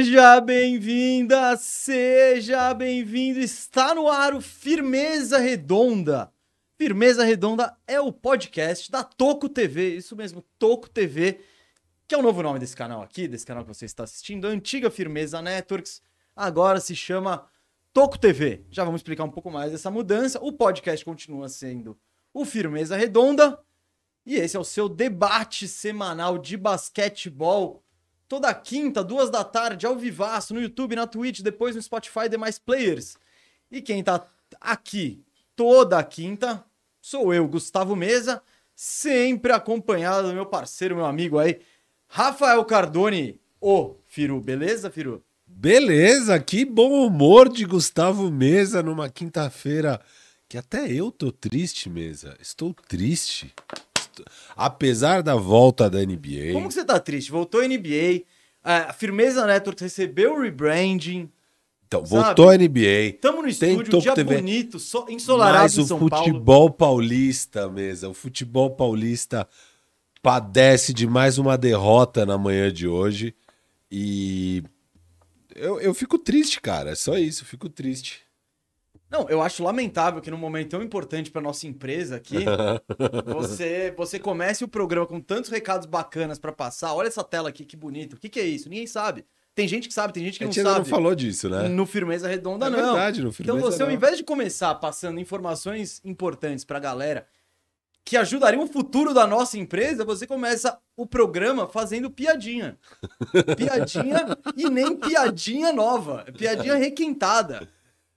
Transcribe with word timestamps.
Seja 0.00 0.40
bem-vinda, 0.40 1.58
seja 1.58 2.72
bem-vindo. 2.72 3.38
Está 3.38 3.94
no 3.94 4.08
ar 4.08 4.32
o 4.32 4.40
Firmeza 4.40 5.36
Redonda. 5.36 6.32
Firmeza 6.78 7.22
Redonda 7.22 7.76
é 7.86 8.00
o 8.00 8.10
podcast 8.10 8.90
da 8.90 9.04
Toco 9.04 9.46
TV, 9.46 9.96
isso 9.96 10.16
mesmo, 10.16 10.42
Toco 10.58 10.88
TV, 10.88 11.40
que 12.08 12.14
é 12.14 12.18
o 12.18 12.22
novo 12.22 12.42
nome 12.42 12.58
desse 12.58 12.74
canal 12.74 13.02
aqui, 13.02 13.28
desse 13.28 13.44
canal 13.44 13.62
que 13.62 13.68
você 13.68 13.84
está 13.84 14.04
assistindo, 14.04 14.46
a 14.46 14.50
antiga 14.50 14.90
Firmeza 14.90 15.42
Networks, 15.42 16.00
agora 16.34 16.80
se 16.80 16.96
chama 16.96 17.46
Toco 17.92 18.18
TV. 18.18 18.64
Já 18.70 18.84
vamos 18.84 19.00
explicar 19.00 19.24
um 19.24 19.30
pouco 19.30 19.50
mais 19.50 19.70
dessa 19.70 19.90
mudança. 19.90 20.40
O 20.40 20.50
podcast 20.50 21.04
continua 21.04 21.50
sendo 21.50 21.94
o 22.32 22.46
Firmeza 22.46 22.96
Redonda 22.96 23.60
e 24.24 24.36
esse 24.36 24.56
é 24.56 24.60
o 24.60 24.64
seu 24.64 24.88
debate 24.88 25.68
semanal 25.68 26.38
de 26.38 26.56
basquetebol 26.56 27.84
toda 28.30 28.54
quinta, 28.54 29.02
duas 29.02 29.28
da 29.28 29.42
tarde, 29.42 29.84
ao 29.84 29.96
vivaço, 29.96 30.54
no 30.54 30.62
YouTube, 30.62 30.94
na 30.94 31.04
Twitch, 31.04 31.40
depois 31.40 31.74
no 31.74 31.82
Spotify 31.82 32.26
e 32.26 32.28
demais 32.28 32.60
players. 32.60 33.16
E 33.68 33.82
quem 33.82 34.04
tá 34.04 34.24
aqui 34.60 35.20
toda 35.56 36.00
quinta 36.04 36.64
sou 37.02 37.34
eu, 37.34 37.48
Gustavo 37.48 37.96
Mesa, 37.96 38.40
sempre 38.72 39.50
acompanhado 39.50 40.28
do 40.28 40.34
meu 40.34 40.46
parceiro, 40.46 40.94
meu 40.94 41.06
amigo 41.06 41.40
aí, 41.40 41.60
Rafael 42.06 42.64
Cardone, 42.64 43.40
ô 43.60 43.96
Firu, 44.06 44.40
beleza, 44.40 44.90
Firu? 44.90 45.24
Beleza, 45.44 46.38
que 46.38 46.64
bom 46.64 47.04
humor 47.04 47.48
de 47.48 47.64
Gustavo 47.64 48.30
Mesa 48.30 48.80
numa 48.80 49.08
quinta-feira 49.08 50.00
que 50.48 50.56
até 50.56 50.88
eu 50.88 51.10
tô 51.10 51.32
triste, 51.32 51.90
Mesa. 51.90 52.36
Estou 52.40 52.72
triste 52.74 53.52
apesar 54.56 55.22
da 55.22 55.34
volta 55.34 55.88
da 55.88 55.98
NBA. 55.98 56.52
Como 56.52 56.68
que 56.68 56.74
você 56.74 56.84
tá 56.84 56.98
triste? 56.98 57.30
Voltou 57.30 57.60
a 57.60 57.66
NBA, 57.66 58.22
a 58.62 58.92
Firmeza 58.92 59.46
Network 59.46 59.82
recebeu 59.82 60.34
o 60.34 60.40
rebranding. 60.40 61.30
Então, 61.86 62.06
sabe? 62.06 62.22
voltou 62.22 62.50
a 62.50 62.56
NBA. 62.56 63.18
Tamo 63.20 63.42
no 63.42 63.48
estúdio, 63.48 63.96
um 63.96 64.00
dia 64.00 64.14
TV, 64.14 64.36
bonito, 64.36 64.78
so, 64.78 65.06
ensolarado 65.08 65.64
mas 65.64 65.76
em 65.78 65.84
São 65.84 65.98
Paulo. 66.08 66.24
o 66.24 66.28
futebol 66.28 66.70
paulista 66.70 67.68
mesmo, 67.68 68.10
o 68.10 68.14
futebol 68.14 68.70
paulista 68.70 69.48
padece 70.22 70.92
de 70.94 71.06
mais 71.06 71.38
uma 71.38 71.58
derrota 71.58 72.24
na 72.24 72.38
manhã 72.38 72.72
de 72.72 72.86
hoje. 72.86 73.34
E 73.90 74.62
eu, 75.54 75.80
eu 75.80 75.92
fico 75.92 76.16
triste, 76.18 76.60
cara. 76.60 76.90
É 76.90 76.94
só 76.94 77.18
isso, 77.18 77.42
eu 77.42 77.46
fico 77.46 77.68
triste. 77.68 78.20
Não, 79.10 79.28
eu 79.28 79.42
acho 79.42 79.64
lamentável 79.64 80.20
que 80.20 80.30
num 80.30 80.36
momento 80.36 80.70
tão 80.70 80.82
importante 80.82 81.30
para 81.30 81.42
nossa 81.42 81.66
empresa 81.66 82.16
aqui, 82.16 82.44
você, 83.26 83.92
você 83.96 84.18
comece 84.18 84.62
o 84.62 84.68
programa 84.68 85.06
com 85.06 85.20
tantos 85.20 85.50
recados 85.50 85.86
bacanas 85.86 86.38
para 86.38 86.52
passar. 86.52 86.94
Olha 86.94 87.08
essa 87.08 87.24
tela 87.24 87.48
aqui, 87.48 87.64
que 87.64 87.76
bonito. 87.76 88.14
O 88.14 88.16
que, 88.16 88.28
que 88.28 88.38
é 88.38 88.44
isso? 88.44 88.68
Ninguém 88.68 88.86
sabe. 88.86 89.26
Tem 89.52 89.66
gente 89.66 89.88
que 89.88 89.94
sabe, 89.94 90.12
tem 90.12 90.24
gente 90.24 90.38
que 90.38 90.44
não 90.44 90.52
sabe. 90.52 90.68
A 90.68 90.72
gente 90.74 90.78
não 90.78 90.84
falou 90.84 91.14
disso, 91.14 91.48
né? 91.48 91.68
No 91.68 91.84
Firmeza 91.84 92.28
Redonda, 92.28 92.66
é 92.66 92.70
não. 92.70 92.78
verdade, 92.78 93.20
no 93.20 93.32
Firmeza 93.32 93.58
Então 93.58 93.70
você, 93.70 93.80
não. 93.80 93.86
ao 93.86 93.92
invés 93.92 94.16
de 94.16 94.22
começar 94.22 94.74
passando 94.76 95.18
informações 95.18 96.00
importantes 96.04 96.64
pra 96.64 96.78
galera 96.78 97.26
que 98.04 98.16
ajudariam 98.16 98.62
o 98.62 98.66
futuro 98.66 99.12
da 99.12 99.26
nossa 99.26 99.58
empresa, 99.58 100.04
você 100.04 100.26
começa 100.26 100.78
o 100.96 101.06
programa 101.06 101.66
fazendo 101.66 102.10
piadinha. 102.10 102.78
piadinha 103.56 104.38
e 104.56 104.70
nem 104.70 104.96
piadinha 104.96 105.72
nova. 105.72 106.24
Piadinha 106.36 106.74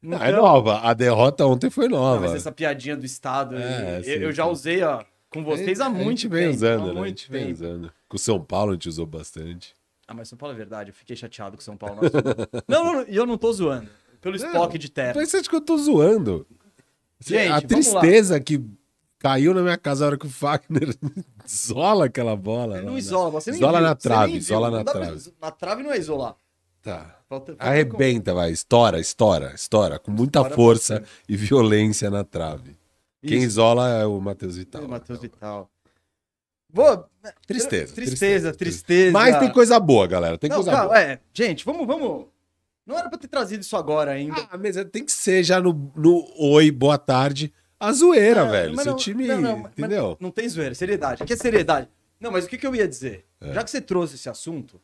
Então... 0.04 0.20
Ah, 0.22 0.28
é 0.28 0.32
nova. 0.32 0.80
A 0.80 0.94
derrota 0.94 1.46
ontem 1.46 1.70
foi 1.70 1.88
nova. 1.88 2.16
Não, 2.16 2.22
mas 2.28 2.36
essa 2.36 2.52
piadinha 2.52 2.98
do 2.98 3.06
Estado, 3.06 3.56
é, 3.58 4.00
eu, 4.00 4.04
sim, 4.04 4.10
eu, 4.10 4.32
já 4.32 4.46
usei 4.46 4.84
ó, 4.84 5.02
com 5.30 5.44
vocês 5.44 5.80
há 5.80 5.90
muito 5.90 6.00
tempo. 6.00 6.08
A 6.08 6.12
gente 6.12 6.28
vem 6.28 6.42
tempo, 6.44 6.56
usando, 6.56 6.94
né? 6.94 7.02
A 7.02 7.08
gente 7.08 7.52
usando. 7.54 7.92
Com 8.10 8.16
o 8.18 8.20
São 8.20 8.44
Paulo 8.44 8.72
a 8.72 8.74
gente 8.74 8.90
usou 8.90 9.06
bastante. 9.06 9.74
Ah, 10.06 10.14
mas 10.14 10.28
São 10.28 10.38
Paulo 10.38 10.54
é 10.54 10.58
verdade. 10.58 10.90
Eu 10.90 10.94
fiquei 10.94 11.16
chateado 11.16 11.56
com 11.56 11.62
o 11.62 11.64
São 11.64 11.78
Paulo. 11.78 12.02
não, 12.68 12.84
não, 12.84 13.02
eu 13.04 13.26
não 13.26 13.38
tô 13.38 13.52
zoando. 13.54 13.90
Pelo 14.20 14.36
Spock 14.36 14.78
de 14.78 14.90
terra. 14.90 15.14
Mas 15.16 15.30
você 15.30 15.38
acha 15.38 15.50
que 15.50 15.56
eu 15.56 15.62
tô 15.62 15.78
zoando? 15.78 16.46
Gente, 17.20 17.52
a 17.52 17.62
tristeza 17.62 18.40
que 18.40 18.62
caiu 19.18 19.54
na 19.54 19.62
minha 19.62 19.78
casa 19.78 20.04
a 20.04 20.08
hora 20.08 20.18
que 20.18 20.26
o 20.26 20.30
Fagner 20.30 20.94
isola 21.48 22.06
aquela 22.06 22.36
bola. 22.36 22.78
Ele 22.78 22.86
não 22.86 22.94
lá, 22.94 23.00
isola, 23.00 23.30
você 23.32 23.52
nem 23.52 23.60
Isola 23.60 23.80
viu, 23.80 23.88
na 23.88 23.96
trave, 23.96 24.34
isola 24.34 24.70
na 24.70 24.78
Não 24.78 24.84
pra- 24.84 24.94
trave. 24.94 25.34
Na 25.42 25.52
trave 25.52 25.84
não 25.84 25.92
é 25.94 25.98
isolar. 25.98 26.36
Tá. 26.84 27.18
Falta, 27.30 27.54
falta 27.54 27.64
Arrebenta, 27.66 28.34
vai. 28.34 28.52
Estoura, 28.52 29.00
estoura, 29.00 29.54
estoura. 29.56 29.98
Com 29.98 30.12
muita 30.12 30.40
Estoura 30.40 30.56
força 30.56 31.00
bastante. 31.00 31.24
e 31.30 31.36
violência 31.36 32.12
na 32.12 32.24
trave. 32.24 32.78
Quem 33.26 33.38
Isso. 33.38 33.48
isola 33.48 33.90
é 33.90 34.06
o 34.06 34.20
Matheus 34.20 34.58
Vital. 34.58 34.84
É, 34.84 34.88
Matheus 34.88 35.20
Vital. 35.20 35.72
Boa. 36.70 37.10
Tristeza, 37.48 37.94
Tristeza, 37.94 38.54
tristeza. 38.54 39.12
Mas 39.14 39.40
tem 39.40 39.52
coisa 39.52 39.80
boa, 39.80 40.06
galera. 40.08 40.38
Tem 40.38 40.50
Não, 40.50 40.58
coisa 40.58 40.72
calma, 40.72 40.88
boa. 40.88 41.00
é. 41.00 41.20
Gente, 41.34 41.64
vamos, 41.64 41.88
vamos. 41.88 42.26
Não 42.86 42.98
era 43.00 43.08
pra 43.10 43.18
ter 43.18 43.28
trazido 43.30 43.62
isso 43.62 43.78
agora 43.78 44.12
ainda. 44.12 44.46
Ah, 44.52 44.58
mas 44.58 44.76
tem 44.92 45.06
que 45.06 45.12
ser 45.12 45.42
já 45.44 45.62
no, 45.62 45.90
no 45.96 46.28
oi, 46.38 46.70
boa 46.70 46.98
tarde, 46.98 47.54
a 47.80 47.94
zoeira, 47.94 48.44
Não, 48.44 48.52
velho. 48.52 48.76
Seu 48.76 48.86
não- 48.92 48.96
time, 48.98 49.26
não, 49.28 49.40
não, 49.42 49.60
entendeu? 49.60 50.18
Não 50.20 50.32
tem 50.32 50.50
zoeira, 50.50 50.76
seriedade. 50.76 51.24
Que 51.24 51.32
é 51.32 51.36
seriedade? 51.38 51.88
Não, 52.20 52.30
mas 52.32 52.44
o 52.44 52.50
que, 52.50 52.58
que 52.58 52.68
eu 52.68 52.76
ia 52.76 52.88
dizer? 52.88 53.26
É. 53.40 53.54
Já 53.54 53.64
que 53.64 53.70
você 53.72 53.80
trouxe 53.80 54.16
esse 54.16 54.28
assunto. 54.28 54.82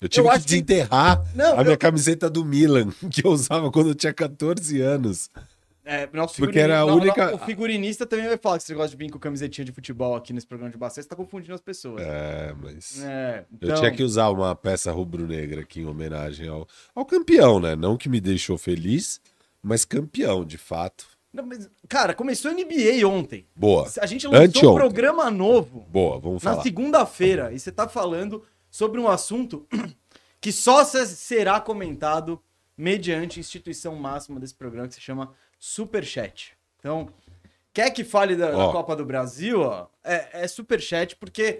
Eu 0.00 0.08
tive 0.08 0.26
eu 0.26 0.30
que 0.30 0.36
acho 0.36 0.44
que- 0.46 0.50
desenterrar 0.50 1.24
Não, 1.34 1.58
a 1.58 1.62
minha 1.62 1.74
eu- 1.74 1.78
camiseta 1.78 2.30
do 2.30 2.44
Milan, 2.44 2.90
que 3.10 3.26
eu 3.26 3.30
usava 3.30 3.70
quando 3.70 3.88
eu 3.90 3.94
tinha 3.94 4.12
14 4.12 4.80
anos. 4.80 5.30
É, 5.84 6.06
nosso 6.12 6.36
Porque 6.36 6.58
era 6.58 6.80
a 6.80 6.84
única- 6.84 7.34
O 7.34 7.38
figurinista 7.38 8.04
também 8.04 8.26
vai 8.28 8.36
falar 8.36 8.58
que 8.58 8.64
você 8.64 8.74
gosta 8.74 8.90
de 8.90 8.96
vir 8.96 9.10
com 9.10 9.18
camisetinha 9.18 9.64
de 9.64 9.72
futebol 9.72 10.14
aqui 10.14 10.34
nesse 10.34 10.46
programa 10.46 10.70
de 10.70 10.76
basquete, 10.76 11.04
você 11.04 11.08
tá 11.08 11.16
confundindo 11.16 11.54
as 11.54 11.62
pessoas. 11.62 12.02
É, 12.02 12.54
mas. 12.62 13.02
É, 13.02 13.44
Eu 13.60 13.68
então- 13.68 13.76
tinha 13.80 13.90
que 13.90 14.02
usar 14.02 14.28
uma 14.28 14.54
peça 14.54 14.92
rubro-negra 14.92 15.62
aqui 15.62 15.80
em 15.80 15.86
homenagem 15.86 16.46
ao, 16.46 16.68
ao 16.94 17.06
campeão, 17.06 17.58
né? 17.58 17.74
Não 17.74 17.96
que 17.96 18.06
me 18.08 18.20
deixou 18.20 18.58
feliz, 18.58 19.18
mas 19.62 19.86
campeão, 19.86 20.44
de 20.44 20.58
fato. 20.58 21.06
Não, 21.32 21.46
mas, 21.46 21.70
cara, 21.88 22.12
começou 22.12 22.50
a 22.50 22.54
NBA 22.54 23.06
ontem. 23.06 23.46
Boa, 23.56 23.90
A 24.00 24.06
gente 24.06 24.26
lançou 24.26 24.72
um 24.72 24.74
programa 24.74 25.30
novo 25.30 25.86
boa, 25.90 26.18
vamos 26.20 26.42
na 26.42 26.50
falar. 26.50 26.62
segunda-feira 26.64 27.50
e 27.52 27.58
você 27.58 27.72
tá 27.72 27.88
falando 27.88 28.42
sobre 28.78 29.00
um 29.00 29.08
assunto 29.08 29.66
que 30.40 30.52
só 30.52 30.84
se- 30.84 31.04
será 31.08 31.60
comentado 31.60 32.40
mediante 32.76 33.36
a 33.36 33.40
instituição 33.40 33.96
máxima 33.96 34.38
desse 34.38 34.54
programa 34.54 34.86
que 34.86 34.94
se 34.94 35.00
chama 35.00 35.34
Superchat. 35.58 36.56
Então, 36.78 37.08
quer 37.72 37.90
que 37.90 38.04
fale 38.04 38.36
da, 38.36 38.52
da. 38.52 38.70
Copa 38.70 38.94
do 38.94 39.04
Brasil, 39.04 39.62
ó, 39.62 39.88
é, 40.04 40.44
é 40.44 40.46
Superchat, 40.46 41.16
porque 41.16 41.58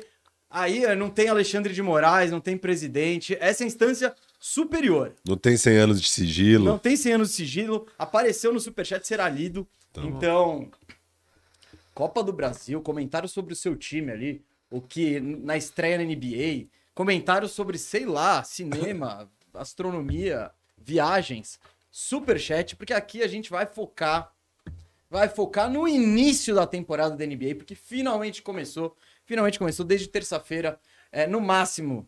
aí 0.49 0.87
ó, 0.87 0.95
não 0.95 1.11
tem 1.11 1.29
Alexandre 1.29 1.75
de 1.75 1.83
Moraes, 1.83 2.31
não 2.31 2.39
tem 2.41 2.56
presidente, 2.56 3.37
essa 3.41 3.65
é 3.65 3.65
a 3.65 3.67
instância 3.67 4.15
superior. 4.39 5.12
Não 5.27 5.37
tem 5.37 5.56
100 5.56 5.77
anos 5.77 6.00
de 6.00 6.09
sigilo. 6.09 6.65
Não 6.65 6.79
tem 6.79 6.97
100 6.97 7.15
anos 7.15 7.31
de 7.31 7.35
sigilo, 7.35 7.89
apareceu 7.99 8.53
no 8.53 8.61
Superchat, 8.61 9.05
será 9.05 9.29
lido. 9.29 9.67
Bom. 9.93 10.05
então, 10.05 10.71
Copa 11.93 12.23
do 12.23 12.33
Brasil, 12.33 12.81
comentário 12.81 13.29
sobre 13.29 13.55
o 13.55 13.56
seu 13.56 13.75
time 13.75 14.12
ali, 14.12 14.44
o 14.71 14.81
que 14.81 15.19
na 15.19 15.56
estreia 15.56 15.99
na 15.99 16.05
NBA, 16.05 16.69
comentário 16.99 17.47
sobre, 17.49 17.79
sei 17.79 18.05
lá, 18.05 18.43
cinema, 18.43 19.31
astronomia, 19.55 20.50
viagens, 20.77 21.61
Superchat, 21.93 22.75
porque 22.75 22.93
aqui 22.93 23.23
a 23.23 23.29
gente 23.29 23.50
vai 23.50 23.67
focar 23.67 24.33
vai 25.09 25.29
focar 25.29 25.71
no 25.71 25.87
início 25.89 26.55
da 26.55 26.67
temporada 26.67 27.17
da 27.17 27.25
NBA, 27.25 27.55
porque 27.56 27.75
finalmente 27.77 28.43
começou, 28.43 28.95
finalmente 29.25 29.59
começou 29.59 29.87
desde 29.87 30.06
terça-feira, 30.09 30.79
é, 31.11 31.27
no 31.27 31.41
máximo 31.41 32.06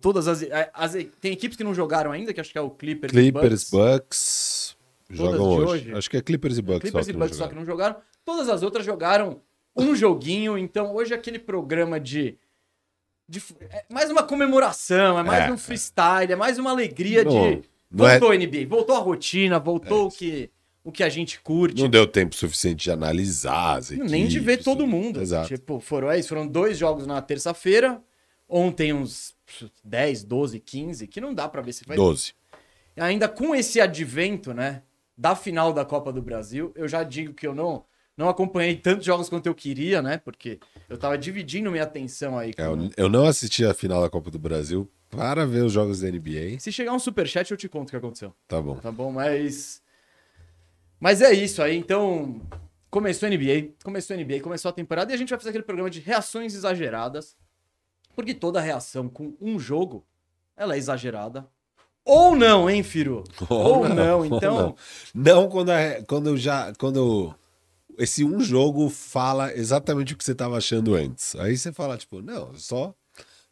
todas 0.00 0.26
as, 0.28 0.42
as- 0.72 0.92
tem 1.20 1.32
equipes 1.32 1.56
que 1.56 1.64
não 1.64 1.74
jogaram 1.74 2.12
ainda, 2.12 2.32
que 2.32 2.40
acho 2.40 2.50
que 2.52 2.56
é 2.56 2.60
o 2.60 2.70
Clippers, 2.70 3.12
e 3.12 3.16
Clippers, 3.16 3.68
Bucks. 3.68 3.74
Bucks. 3.98 4.76
Jogam 5.10 5.42
hoje. 5.48 5.66
hoje? 5.66 5.94
Acho 5.94 6.08
que 6.08 6.16
é 6.16 6.22
Clippers 6.22 6.56
e 6.56 6.62
Bucks. 6.62 6.80
Clippers 6.82 7.04
só 7.06 7.10
e 7.12 7.14
Bucks 7.14 7.36
só 7.36 7.48
que 7.48 7.54
não 7.54 7.64
jogaram. 7.66 7.96
Todas 8.24 8.48
as 8.48 8.62
outras 8.62 8.86
jogaram 8.86 9.42
um 9.76 9.94
joguinho. 9.94 10.56
Então, 10.56 10.94
hoje 10.94 11.12
é 11.12 11.16
aquele 11.16 11.38
programa 11.38 12.00
de. 12.00 12.38
De 13.28 13.42
é 13.70 13.84
mais 13.90 14.10
uma 14.10 14.22
comemoração, 14.22 15.18
é 15.18 15.22
mais 15.22 15.48
É, 15.48 15.52
um 15.52 15.58
freestyle, 15.58 16.32
é 16.32 16.36
mais 16.36 16.58
uma 16.58 16.70
alegria 16.70 17.24
Não- 17.24 17.30
de. 17.32 17.62
não 17.90 18.06
é- 18.06 18.18
Voltou 18.18 18.30
a 18.32 18.34
NBA, 18.36 18.66
voltou 18.68 18.96
a 18.96 18.98
rotina, 18.98 19.58
voltou 19.58 20.06
o, 20.08 20.10
que, 20.10 20.50
o 20.82 20.92
que 20.92 21.02
a 21.02 21.08
gente 21.08 21.40
curte. 21.40 21.80
Não 21.82 21.88
deu 21.88 22.06
tempo 22.06 22.34
suficiente 22.34 22.84
de 22.84 22.90
analisar 22.90 23.78
as 23.78 23.90
equipes. 23.90 24.10
Nem 24.10 24.26
de 24.28 24.38
ver 24.40 24.62
todo 24.62 24.86
mundo. 24.86 25.20
Exato. 25.22 25.48
Tipo, 25.48 25.80
foram, 25.80 26.10
é 26.10 26.22
foram 26.22 26.46
dois 26.46 26.76
jogos 26.76 27.06
na 27.06 27.20
terça-feira. 27.22 28.02
Ontem 28.48 28.92
uns 28.92 29.34
10, 29.82 30.22
12, 30.22 30.60
15, 30.60 31.06
que 31.06 31.20
não 31.20 31.32
dá 31.32 31.48
pra 31.48 31.62
ver 31.62 31.72
se 31.72 31.84
vai 31.86 31.96
12. 31.96 32.34
ainda 32.96 33.26
com 33.28 33.54
esse 33.54 33.80
advento, 33.80 34.52
né, 34.52 34.82
da 35.16 35.34
final 35.34 35.72
da 35.72 35.84
Copa 35.84 36.12
do 36.12 36.20
Brasil, 36.20 36.70
eu 36.76 36.86
já 36.86 37.02
digo 37.02 37.32
que 37.32 37.46
eu 37.46 37.54
não 37.54 37.84
não 38.16 38.28
acompanhei 38.28 38.76
tantos 38.76 39.04
jogos 39.04 39.28
quanto 39.28 39.46
eu 39.46 39.54
queria, 39.54 40.00
né? 40.00 40.18
Porque 40.18 40.60
eu 40.88 40.96
tava 40.96 41.18
dividindo 41.18 41.70
minha 41.70 41.82
atenção 41.82 42.38
aí. 42.38 42.54
Com... 42.54 42.62
É, 42.62 42.66
eu, 42.66 42.90
eu 42.96 43.08
não 43.08 43.26
assisti 43.26 43.64
a 43.64 43.74
final 43.74 44.00
da 44.00 44.08
Copa 44.08 44.30
do 44.30 44.38
Brasil 44.38 44.88
para 45.10 45.44
ver 45.46 45.64
os 45.64 45.72
jogos 45.72 46.00
da 46.00 46.10
NBA. 46.10 46.58
Se 46.58 46.72
chegar 46.72 46.92
um 46.92 46.98
superchat, 46.98 47.50
eu 47.50 47.56
te 47.56 47.68
conto 47.68 47.88
o 47.88 47.90
que 47.90 47.96
aconteceu. 47.96 48.34
Tá 48.46 48.60
bom. 48.60 48.76
Tá 48.76 48.92
bom? 48.92 49.10
Mas. 49.10 49.82
Mas 51.00 51.20
é 51.20 51.32
isso 51.32 51.62
aí. 51.62 51.76
Então, 51.76 52.40
começou 52.90 53.28
a 53.28 53.30
NBA, 53.30 53.74
começou 53.82 54.14
a 54.14 54.18
NBA, 54.18 54.40
começou 54.40 54.68
a 54.68 54.72
temporada 54.72 55.12
e 55.12 55.14
a 55.14 55.18
gente 55.18 55.30
vai 55.30 55.38
fazer 55.38 55.50
aquele 55.50 55.64
programa 55.64 55.90
de 55.90 56.00
reações 56.00 56.54
exageradas. 56.54 57.36
Porque 58.14 58.32
toda 58.32 58.60
reação 58.60 59.08
com 59.08 59.34
um 59.40 59.58
jogo 59.58 60.06
ela 60.56 60.74
é 60.74 60.78
exagerada. 60.78 61.46
Ou 62.04 62.36
não, 62.36 62.68
hein, 62.68 62.82
Firo? 62.82 63.24
Ou, 63.48 63.88
não, 63.88 64.24
então. 64.24 64.76
Não, 65.14 65.34
não 65.42 65.48
quando, 65.48 65.72
é, 65.72 66.02
quando 66.02 66.28
eu 66.28 66.36
já. 66.36 66.72
Quando 66.74 67.34
esse 67.98 68.24
um 68.24 68.40
jogo 68.40 68.88
fala 68.88 69.52
exatamente 69.54 70.14
o 70.14 70.16
que 70.16 70.24
você 70.24 70.32
estava 70.32 70.56
achando 70.56 70.94
antes. 70.94 71.34
Aí 71.36 71.56
você 71.56 71.72
fala, 71.72 71.96
tipo, 71.96 72.20
não, 72.22 72.52
só 72.54 72.94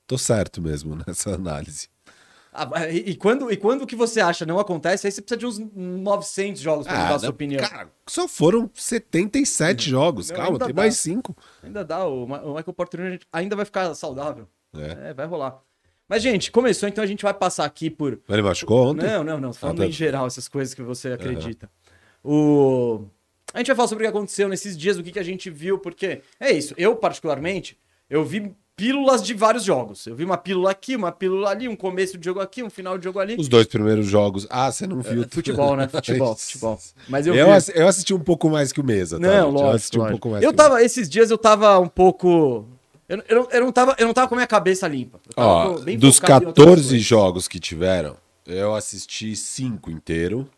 tô 0.06 0.16
certo 0.18 0.60
mesmo 0.60 0.96
nessa 1.06 1.34
análise. 1.34 1.88
Ah, 2.54 2.86
e, 2.90 3.14
quando, 3.16 3.50
e 3.50 3.56
quando 3.56 3.80
o 3.82 3.86
que 3.86 3.96
você 3.96 4.20
acha 4.20 4.44
não 4.44 4.58
acontece, 4.58 5.06
aí 5.06 5.10
você 5.12 5.22
precisa 5.22 5.38
de 5.38 5.46
uns 5.46 5.58
900 5.58 6.60
jogos 6.60 6.86
pra 6.86 6.98
mudar 6.98 7.14
a 7.14 7.18
sua 7.18 7.28
Ah, 7.28 7.30
opinião. 7.30 7.66
Cara, 7.66 7.90
só 8.06 8.28
foram 8.28 8.70
77 8.74 9.88
jogos. 9.88 10.28
Não, 10.28 10.36
Calma, 10.36 10.58
tem 10.58 10.68
dá. 10.68 10.74
mais 10.82 10.98
5. 10.98 11.34
Ainda 11.62 11.82
dá, 11.82 12.06
o, 12.06 12.24
o 12.24 12.54
Michael 12.54 12.72
Porter 12.74 13.20
ainda 13.32 13.56
vai 13.56 13.64
ficar 13.64 13.94
saudável. 13.94 14.46
É. 14.76 15.08
É, 15.10 15.14
vai 15.14 15.24
rolar. 15.26 15.62
Mas, 16.06 16.22
gente, 16.22 16.52
começou, 16.52 16.86
então 16.90 17.02
a 17.02 17.06
gente 17.06 17.22
vai 17.22 17.32
passar 17.32 17.64
aqui 17.64 17.88
por. 17.88 18.20
Ele 18.28 18.42
machucou 18.42 18.88
ontem? 18.90 19.06
Não, 19.06 19.24
não, 19.24 19.40
não. 19.40 19.52
Falando 19.54 19.78
Ah, 19.80 19.84
tá. 19.84 19.88
em 19.88 19.92
geral, 19.92 20.26
essas 20.26 20.46
coisas 20.46 20.74
que 20.74 20.82
você 20.82 21.08
acredita. 21.12 21.70
O... 22.22 23.06
A 23.54 23.58
gente 23.58 23.66
vai 23.69 23.76
falar 23.76 23.88
sobre 23.88 24.04
o 24.04 24.10
que 24.10 24.16
aconteceu 24.16 24.49
nesses 24.49 24.76
dias, 24.76 24.96
o 24.99 25.02
que, 25.02 25.12
que 25.12 25.19
a 25.19 25.22
gente 25.22 25.50
viu, 25.50 25.78
porque 25.78 26.20
é 26.40 26.52
isso. 26.52 26.75
Eu, 26.76 26.96
particularmente, 26.96 27.76
eu 28.08 28.25
vi 28.25 28.52
pílulas 28.75 29.22
de 29.22 29.34
vários 29.34 29.64
jogos. 29.64 30.06
Eu 30.06 30.16
vi 30.16 30.25
uma 30.25 30.37
pílula 30.38 30.70
aqui, 30.70 30.96
uma 30.96 31.12
pílula 31.12 31.50
ali, 31.50 31.69
um 31.69 31.76
começo 31.76 32.16
de 32.16 32.25
jogo 32.25 32.40
aqui, 32.40 32.62
um 32.62 32.70
final 32.70 32.96
de 32.96 33.04
jogo 33.04 33.19
ali. 33.19 33.37
Os 33.38 33.46
dois 33.49 33.66
primeiros 33.66 34.06
jogos. 34.06 34.46
Ah, 34.50 34.72
você 34.72 34.87
não 34.87 35.00
viu? 35.02 35.22
É, 35.22 35.26
futebol, 35.28 35.76
né? 35.76 35.87
Futebol, 35.93 36.34
futebol. 36.34 36.78
Mas 37.08 37.26
eu, 37.26 37.34
Eu, 37.34 37.46
vi. 37.46 37.52
assi- 37.52 37.72
eu 37.75 37.87
assisti 37.87 38.14
um 38.14 38.19
pouco 38.20 38.49
mais 38.49 38.72
que 38.72 38.81
o 38.81 38.84
Mesa, 38.84 39.20
tá? 39.20 39.26
Não, 39.26 39.31
gente? 39.32 39.43
Eu 39.44 39.50
lógico, 39.52 39.76
assisti 39.76 39.96
um 39.99 40.00
lógico. 40.00 40.19
pouco 40.19 40.32
mais 40.32 40.43
Eu 40.44 40.52
tava, 40.52 40.82
esses 40.82 41.08
dias 41.08 41.31
eu 41.31 41.38
tava 41.38 41.78
um 41.78 41.88
pouco... 41.88 42.66
Eu, 43.08 43.22
eu, 43.28 43.37
não, 43.43 43.49
eu, 43.50 43.60
não 43.60 43.72
tava, 43.72 43.94
eu 43.99 44.06
não 44.06 44.14
tava 44.14 44.26
com 44.28 44.34
a 44.34 44.38
minha 44.38 44.46
cabeça 44.46 44.88
limpa. 44.88 45.20
Eu 45.28 45.34
tava 45.34 45.49
Ó, 45.50 45.78
dos 45.99 46.16
focado 46.16 46.44
em 46.44 46.49
outras 46.49 46.64
14 46.64 46.88
coisas. 46.88 47.02
jogos 47.02 47.46
que 47.49 47.60
tiveram, 47.60 48.16
eu 48.46 48.75
assisti 48.75 49.37
5 49.37 49.90
inteiro. 49.90 50.49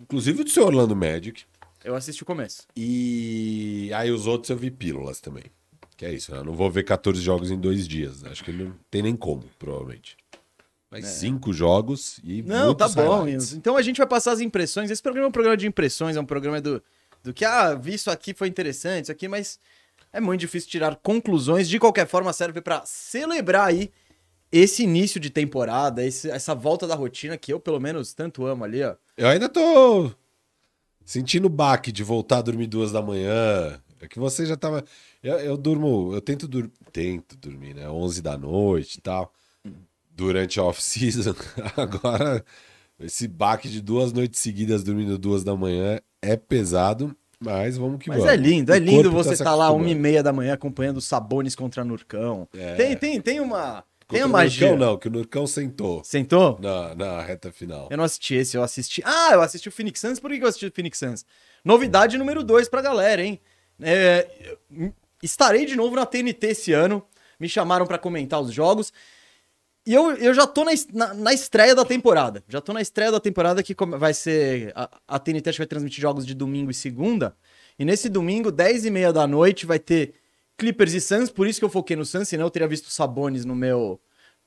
Inclusive 0.00 0.40
o 0.40 0.44
do 0.44 0.50
seu 0.50 0.64
Orlando 0.64 0.96
Magic. 0.96 1.44
Eu 1.84 1.94
assisti 1.94 2.22
o 2.22 2.26
começo. 2.26 2.62
E 2.76 3.90
aí 3.94 4.10
os 4.10 4.26
outros 4.26 4.50
eu 4.50 4.56
vi 4.56 4.70
pílulas 4.70 5.20
também. 5.20 5.44
Que 5.96 6.06
é 6.06 6.12
isso, 6.14 6.32
né? 6.32 6.38
Eu 6.38 6.44
não 6.44 6.54
vou 6.54 6.70
ver 6.70 6.84
14 6.84 7.20
jogos 7.20 7.50
em 7.50 7.58
dois 7.58 7.86
dias. 7.86 8.22
né? 8.22 8.30
Acho 8.30 8.44
que 8.44 8.52
não 8.52 8.72
tem 8.90 9.02
nem 9.02 9.16
como, 9.16 9.44
provavelmente. 9.58 10.16
Mas 10.90 11.06
cinco 11.06 11.52
jogos 11.52 12.20
e 12.22 12.40
É. 12.40 12.42
Não, 12.42 12.74
tá 12.74 12.88
bom. 12.88 13.24
highlights. 13.24 13.52
Então 13.52 13.76
a 13.76 13.82
gente 13.82 13.96
vai 13.98 14.06
passar 14.06 14.32
as 14.32 14.40
impressões. 14.40 14.90
Esse 14.90 15.02
programa 15.02 15.26
é 15.26 15.28
um 15.28 15.32
programa 15.32 15.56
de 15.56 15.66
impressões, 15.66 16.16
é 16.16 16.20
um 16.20 16.26
programa 16.26 16.60
do, 16.60 16.82
do 17.22 17.32
que, 17.32 17.44
ah, 17.44 17.74
vi 17.74 17.94
isso 17.94 18.10
aqui, 18.10 18.34
foi 18.34 18.48
interessante, 18.48 19.04
isso 19.04 19.12
aqui, 19.12 19.26
mas 19.26 19.58
é 20.12 20.20
muito 20.20 20.40
difícil 20.40 20.68
tirar 20.68 20.96
conclusões. 20.96 21.68
De 21.68 21.78
qualquer 21.78 22.06
forma, 22.06 22.32
serve 22.32 22.60
pra 22.60 22.82
celebrar 22.84 23.68
aí 23.68 23.90
esse 24.50 24.82
início 24.82 25.18
de 25.18 25.30
temporada, 25.30 26.04
esse- 26.04 26.30
essa 26.30 26.54
volta 26.54 26.86
da 26.86 26.94
rotina 26.94 27.38
que 27.38 27.52
eu, 27.52 27.58
pelo 27.58 27.80
menos, 27.80 28.12
tanto 28.12 28.44
amo 28.44 28.62
ali, 28.64 28.82
ó. 28.82 28.94
Eu 29.16 29.28
ainda 29.28 29.48
tô 29.48 30.12
sentindo 31.04 31.46
o 31.46 31.50
baque 31.50 31.92
de 31.92 32.02
voltar 32.02 32.38
a 32.38 32.42
dormir 32.42 32.66
duas 32.66 32.92
da 32.92 33.02
manhã. 33.02 33.80
É 34.00 34.08
que 34.08 34.18
você 34.18 34.44
já 34.44 34.56
tava. 34.56 34.84
Eu, 35.22 35.38
eu 35.38 35.56
durmo, 35.56 36.12
eu 36.12 36.20
tento, 36.20 36.48
dur... 36.48 36.70
tento 36.92 37.36
dormir, 37.36 37.74
né? 37.74 37.88
11 37.88 38.20
da 38.20 38.36
noite 38.36 38.96
e 38.96 39.00
tal. 39.00 39.32
Durante 40.10 40.58
a 40.58 40.64
off-season. 40.64 41.34
Agora, 41.76 42.44
esse 42.98 43.28
baque 43.28 43.68
de 43.68 43.80
duas 43.80 44.12
noites 44.12 44.40
seguidas 44.40 44.82
dormindo 44.82 45.16
duas 45.18 45.44
da 45.44 45.56
manhã 45.56 46.00
é 46.20 46.36
pesado, 46.36 47.16
mas 47.40 47.76
vamos 47.76 47.98
que 47.98 48.08
Mas 48.08 48.18
vamos. 48.18 48.32
é 48.32 48.36
lindo, 48.36 48.72
é 48.72 48.78
lindo 48.78 49.10
corpo 49.10 49.10
você 49.10 49.36
se 49.36 49.42
tá 49.42 49.54
lá 49.54 49.70
uma 49.72 49.88
e 49.88 49.94
meia 49.94 50.22
da 50.22 50.32
manhã 50.32 50.54
acompanhando 50.54 50.98
os 50.98 51.04
Sabones 51.04 51.56
contra 51.56 51.84
Nurcão. 51.84 52.48
É. 52.54 52.74
Tem, 52.76 52.96
tem, 52.96 53.20
tem 53.20 53.40
uma. 53.40 53.84
Tem 54.12 54.20
Contra 54.20 54.24
a 54.24 54.28
o 54.28 54.30
magia. 54.32 54.68
Nurcão, 54.68 54.86
não, 54.86 54.98
que 54.98 55.08
o 55.08 55.10
Nurcão 55.10 55.46
sentou 55.46 56.04
Sentou? 56.04 56.58
na, 56.60 56.94
na 56.94 57.22
reta 57.22 57.50
final. 57.50 57.88
Eu 57.90 57.96
não 57.96 58.04
assisti 58.04 58.34
esse, 58.34 58.56
eu 58.56 58.62
assisti. 58.62 59.02
Ah, 59.04 59.30
eu 59.32 59.40
assisti 59.42 59.68
o 59.68 59.72
Phoenix 59.72 59.98
Suns. 60.00 60.20
Por 60.20 60.30
que 60.30 60.42
eu 60.42 60.46
assisti 60.48 60.66
o 60.66 60.72
Phoenix 60.72 60.98
Suns? 60.98 61.24
Novidade 61.64 62.18
número 62.18 62.44
2 62.44 62.68
pra 62.68 62.82
galera, 62.82 63.22
hein? 63.22 63.40
É, 63.80 64.28
estarei 65.22 65.64
de 65.64 65.74
novo 65.76 65.96
na 65.96 66.04
TNT 66.06 66.48
esse 66.48 66.72
ano. 66.72 67.02
Me 67.40 67.48
chamaram 67.48 67.86
pra 67.86 67.98
comentar 67.98 68.40
os 68.40 68.52
jogos. 68.52 68.92
E 69.84 69.92
eu, 69.92 70.12
eu 70.12 70.32
já 70.32 70.46
tô 70.46 70.64
na, 70.64 70.70
na, 70.92 71.14
na 71.14 71.32
estreia 71.32 71.74
da 71.74 71.84
temporada. 71.84 72.44
Já 72.48 72.60
tô 72.60 72.72
na 72.72 72.80
estreia 72.80 73.10
da 73.10 73.18
temporada 73.18 73.62
que 73.62 73.74
vai 73.98 74.14
ser. 74.14 74.72
A, 74.76 74.88
a 75.08 75.18
TNT 75.18 75.48
acho 75.50 75.56
que 75.56 75.62
vai 75.62 75.66
transmitir 75.66 76.00
jogos 76.00 76.24
de 76.24 76.34
domingo 76.34 76.70
e 76.70 76.74
segunda. 76.74 77.34
E 77.78 77.84
nesse 77.84 78.08
domingo, 78.08 78.52
10 78.52 78.84
e 78.84 78.90
meia 78.90 79.12
da 79.12 79.26
noite, 79.26 79.66
vai 79.66 79.78
ter 79.78 80.14
Clippers 80.62 80.92
e 80.94 81.00
Suns. 81.00 81.28
Por 81.28 81.46
isso 81.48 81.58
que 81.58 81.64
eu 81.64 81.68
foquei 81.68 81.96
no 81.96 82.04
Suns, 82.04 82.28
senão 82.28 82.46
eu 82.46 82.50
teria 82.50 82.68
visto 82.68 82.86
o 82.86 82.90
Sabonis 82.90 83.44
no 83.44 83.54
meu, 83.56 84.00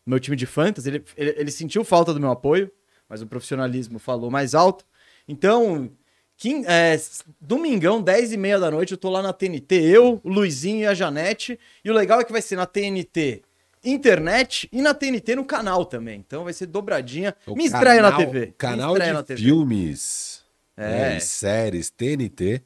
no 0.06 0.12
meu 0.12 0.20
time 0.20 0.38
de 0.38 0.46
fantasy. 0.46 0.88
Ele, 0.88 1.04
ele, 1.18 1.36
ele 1.38 1.52
sentiu 1.52 1.84
falta 1.84 2.14
do 2.14 2.20
meu 2.22 2.32
apoio, 2.32 2.72
mas 3.10 3.22
o 3.22 3.28
profissionalismo 3.28 4.00
falou 4.00 4.32
mais 4.32 4.56
alto. 4.56 4.86
Então, 5.28 5.92
quin, 6.38 6.64
é, 6.66 6.98
domingão, 7.42 8.02
10 8.02 8.32
e 8.32 8.38
meia 8.38 8.58
da 8.58 8.72
noite, 8.72 8.92
eu 8.94 8.98
tô 8.98 9.10
lá 9.10 9.22
na 9.22 9.34
TNT. 9.34 9.76
Eu, 9.76 10.22
o 10.24 10.30
Luizinho 10.30 10.82
e 10.84 10.86
a 10.86 10.94
Janete. 10.94 11.60
E 11.84 11.92
o 11.92 11.94
legal 11.94 12.22
é 12.22 12.24
que 12.24 12.32
vai 12.32 12.42
ser 12.42 12.56
na 12.56 12.66
TNT 12.66 13.42
internet 13.88 14.68
e 14.72 14.82
na 14.82 14.96
TNT 14.96 15.36
no 15.36 15.46
canal 15.46 15.86
também. 15.86 16.18
Então 16.26 16.44
vai 16.44 16.54
ser 16.54 16.66
dobradinha. 16.66 17.36
O 17.46 17.56
Me 17.56 17.66
estreia 17.66 18.02
na 18.02 18.12
canal- 18.12 18.26
TV. 18.26 18.46
Me 18.48 18.52
Canal 18.58 18.98
de 18.98 19.14
na 19.14 19.22
TV. 19.24 19.44
filmes 19.44 20.44
É. 20.76 20.90
né, 20.90 21.20
séries, 21.20 21.92
TNT. 21.92 22.64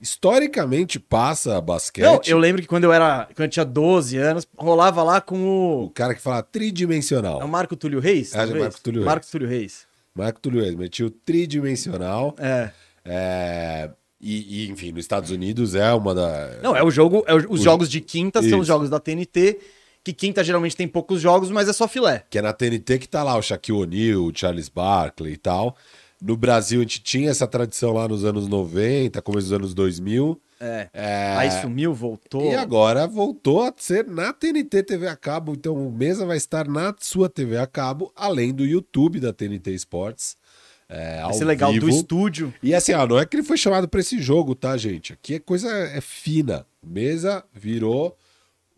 Historicamente 0.00 1.00
passa 1.00 1.60
basquete. 1.60 2.04
Não, 2.04 2.20
eu 2.26 2.38
lembro 2.38 2.60
que 2.60 2.68
quando 2.68 2.84
eu 2.84 2.92
era. 2.92 3.26
Quando 3.34 3.46
eu 3.46 3.48
tinha 3.48 3.64
12 3.64 4.16
anos, 4.18 4.46
rolava 4.56 5.02
lá 5.02 5.20
com 5.20 5.36
O 5.38 5.84
o. 5.86 5.90
cara 5.90 6.14
que 6.14 6.20
fala 6.20 6.42
tridimensional. 6.42 7.40
É 7.40 7.44
o 7.44 7.48
Marco 7.48 7.74
Túlio 7.76 7.98
Reis? 8.00 8.34
É 8.34 8.38
talvez? 8.38 8.58
Marco 8.64 8.80
Túlio 8.82 9.04
Marco 9.04 9.20
Reis. 9.24 9.30
Túlio 9.30 9.48
Reis. 9.48 9.86
Marco 10.14 10.40
Túlio 10.40 10.60
Reis, 10.62 10.74
metia 10.74 11.06
o 11.06 11.10
tridimensional. 11.10 12.34
É. 12.38 12.70
É, 13.04 13.90
e, 14.20 14.64
e, 14.66 14.70
enfim, 14.70 14.90
nos 14.92 15.00
Estados 15.04 15.30
Unidos 15.30 15.74
é 15.74 15.92
uma 15.92 16.14
da. 16.14 16.58
Não, 16.62 16.76
é 16.76 16.82
o 16.82 16.90
jogo. 16.90 17.24
É 17.26 17.34
o- 17.34 17.52
os 17.52 17.60
O- 17.60 17.64
jogos 17.64 17.88
de 17.88 18.00
quinta 18.00 18.40
são 18.42 18.58
os 18.58 18.64
Isso. 18.64 18.64
jogos 18.64 18.90
da 18.90 18.98
TNT. 19.00 19.58
Que 20.04 20.12
quinta 20.12 20.44
geralmente 20.44 20.76
tem 20.76 20.86
poucos 20.86 21.20
jogos, 21.20 21.50
mas 21.50 21.68
é 21.68 21.72
só 21.72 21.88
filé. 21.88 22.22
Que 22.30 22.38
é 22.38 22.42
na 22.42 22.52
TNT 22.52 22.98
que 23.00 23.08
tá 23.08 23.24
lá 23.24 23.36
o 23.36 23.42
Shaquille 23.42 23.78
O'Neal, 23.78 24.22
o 24.22 24.32
Charles 24.32 24.68
Barkley 24.68 25.32
e 25.32 25.36
tal. 25.36 25.76
No 26.20 26.36
Brasil 26.36 26.80
a 26.80 26.82
gente 26.82 27.02
tinha 27.02 27.30
essa 27.30 27.46
tradição 27.46 27.92
lá 27.92 28.08
nos 28.08 28.24
anos 28.24 28.48
90, 28.48 29.20
começo 29.22 29.48
dos 29.48 29.52
anos 29.52 29.74
2000. 29.74 30.40
É. 30.58 30.88
É, 30.94 31.34
Aí 31.36 31.50
sumiu, 31.60 31.92
voltou. 31.92 32.50
E 32.50 32.54
agora 32.54 33.06
voltou 33.06 33.62
a 33.62 33.72
ser 33.76 34.06
na 34.06 34.32
TNT 34.32 34.82
TV 34.82 35.06
a 35.08 35.14
cabo. 35.16 35.52
Então 35.52 35.74
o 35.74 35.92
Mesa 35.92 36.24
vai 36.24 36.38
estar 36.38 36.66
na 36.66 36.94
sua 36.98 37.28
TV 37.28 37.58
a 37.58 37.66
cabo, 37.66 38.10
além 38.16 38.54
do 38.54 38.64
YouTube 38.64 39.20
da 39.20 39.32
TNT 39.32 39.72
Esportes. 39.72 40.36
É, 40.88 41.20
Vai 41.20 41.34
ser 41.34 41.44
legal 41.44 41.72
vivo. 41.72 41.86
do 41.86 41.90
estúdio. 41.90 42.54
E 42.62 42.72
assim, 42.74 42.92
ó, 42.94 43.06
não 43.06 43.18
é 43.18 43.26
que 43.26 43.36
ele 43.36 43.42
foi 43.42 43.56
chamado 43.58 43.88
pra 43.88 44.00
esse 44.00 44.18
jogo, 44.22 44.54
tá, 44.54 44.76
gente? 44.76 45.12
Aqui 45.12 45.34
é 45.34 45.38
coisa 45.40 45.68
é 45.68 46.00
fina. 46.00 46.64
Mesa 46.80 47.44
virou 47.52 48.16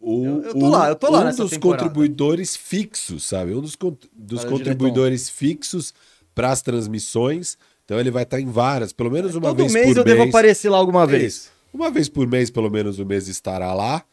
o, 0.00 0.24
Eu- 0.24 0.42
eu 0.42 0.54
tô 0.58 0.68
lá, 0.68 0.88
eu 0.88 0.96
tô 0.96 1.10
lá 1.10 1.20
um 1.20 1.24
dos 1.36 1.50
temporada. 1.50 1.82
contribuidores 1.84 2.56
fixos, 2.56 3.24
sabe? 3.24 3.54
Um 3.54 3.60
dos, 3.60 3.76
dos 4.12 4.44
contribuidores 4.44 5.28
fixos 5.28 5.92
para 6.38 6.52
as 6.52 6.62
transmissões. 6.62 7.58
Então 7.84 7.98
ele 7.98 8.12
vai 8.12 8.22
estar 8.22 8.40
em 8.40 8.46
várias, 8.48 8.92
pelo 8.92 9.10
menos 9.10 9.34
uma 9.34 9.48
Todo 9.48 9.56
vez 9.58 9.72
mês 9.72 9.86
por 9.86 9.96
eu 9.98 10.04
mês. 10.04 10.16
devo 10.16 10.28
aparecer 10.28 10.68
lá 10.68 10.78
alguma 10.78 11.02
É 11.02 11.06
vez. 11.06 11.34
isso. 11.34 11.50
Uma 11.74 11.90
vez 11.90 12.08
por 12.08 12.28
mês, 12.28 12.48
pelo 12.48 12.70
menos, 12.70 12.98
o 13.00 13.04
mês 13.04 13.26
estará 13.26 13.74
lá. 13.74 14.04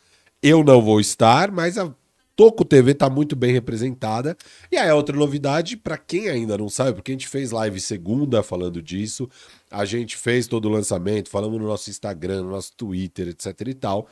Eu 0.42 0.64
não 0.64 0.82
vou 0.82 1.00
estar, 1.00 1.52
mas 1.52 1.78
a 1.78 1.94
Toco 2.36 2.66
TV 2.66 2.94
tá 2.96 3.10
muito 3.10 3.36
bem 3.36 3.54
representada. 3.54 4.36
E 4.72 4.76
aí, 4.78 4.92
outra 4.92 5.16
novidade, 5.16 5.78
para 5.78 5.98
quem 5.98 6.30
ainda 6.30 6.58
não 6.58 6.68
sabe, 6.68 6.94
porque 6.94 7.12
a 7.12 7.14
gente 7.14 7.28
fez 7.28 7.52
live 7.52 7.80
segunda 7.80 8.42
falando 8.42 8.82
disso, 8.82 9.30
a 9.70 9.86
gente 9.86 10.18
fez 10.18 10.48
todo 10.48 10.66
o 10.66 10.72
lançamento, 10.72 11.30
falamos 11.30 11.60
no 11.62 11.68
nosso 11.68 11.90
Instagram, 11.90 12.42
no 12.44 12.50
nosso 12.52 12.74
Twitter, 12.76 13.28
etc 13.30 13.68
e 13.68 13.74
tal. 13.76 14.08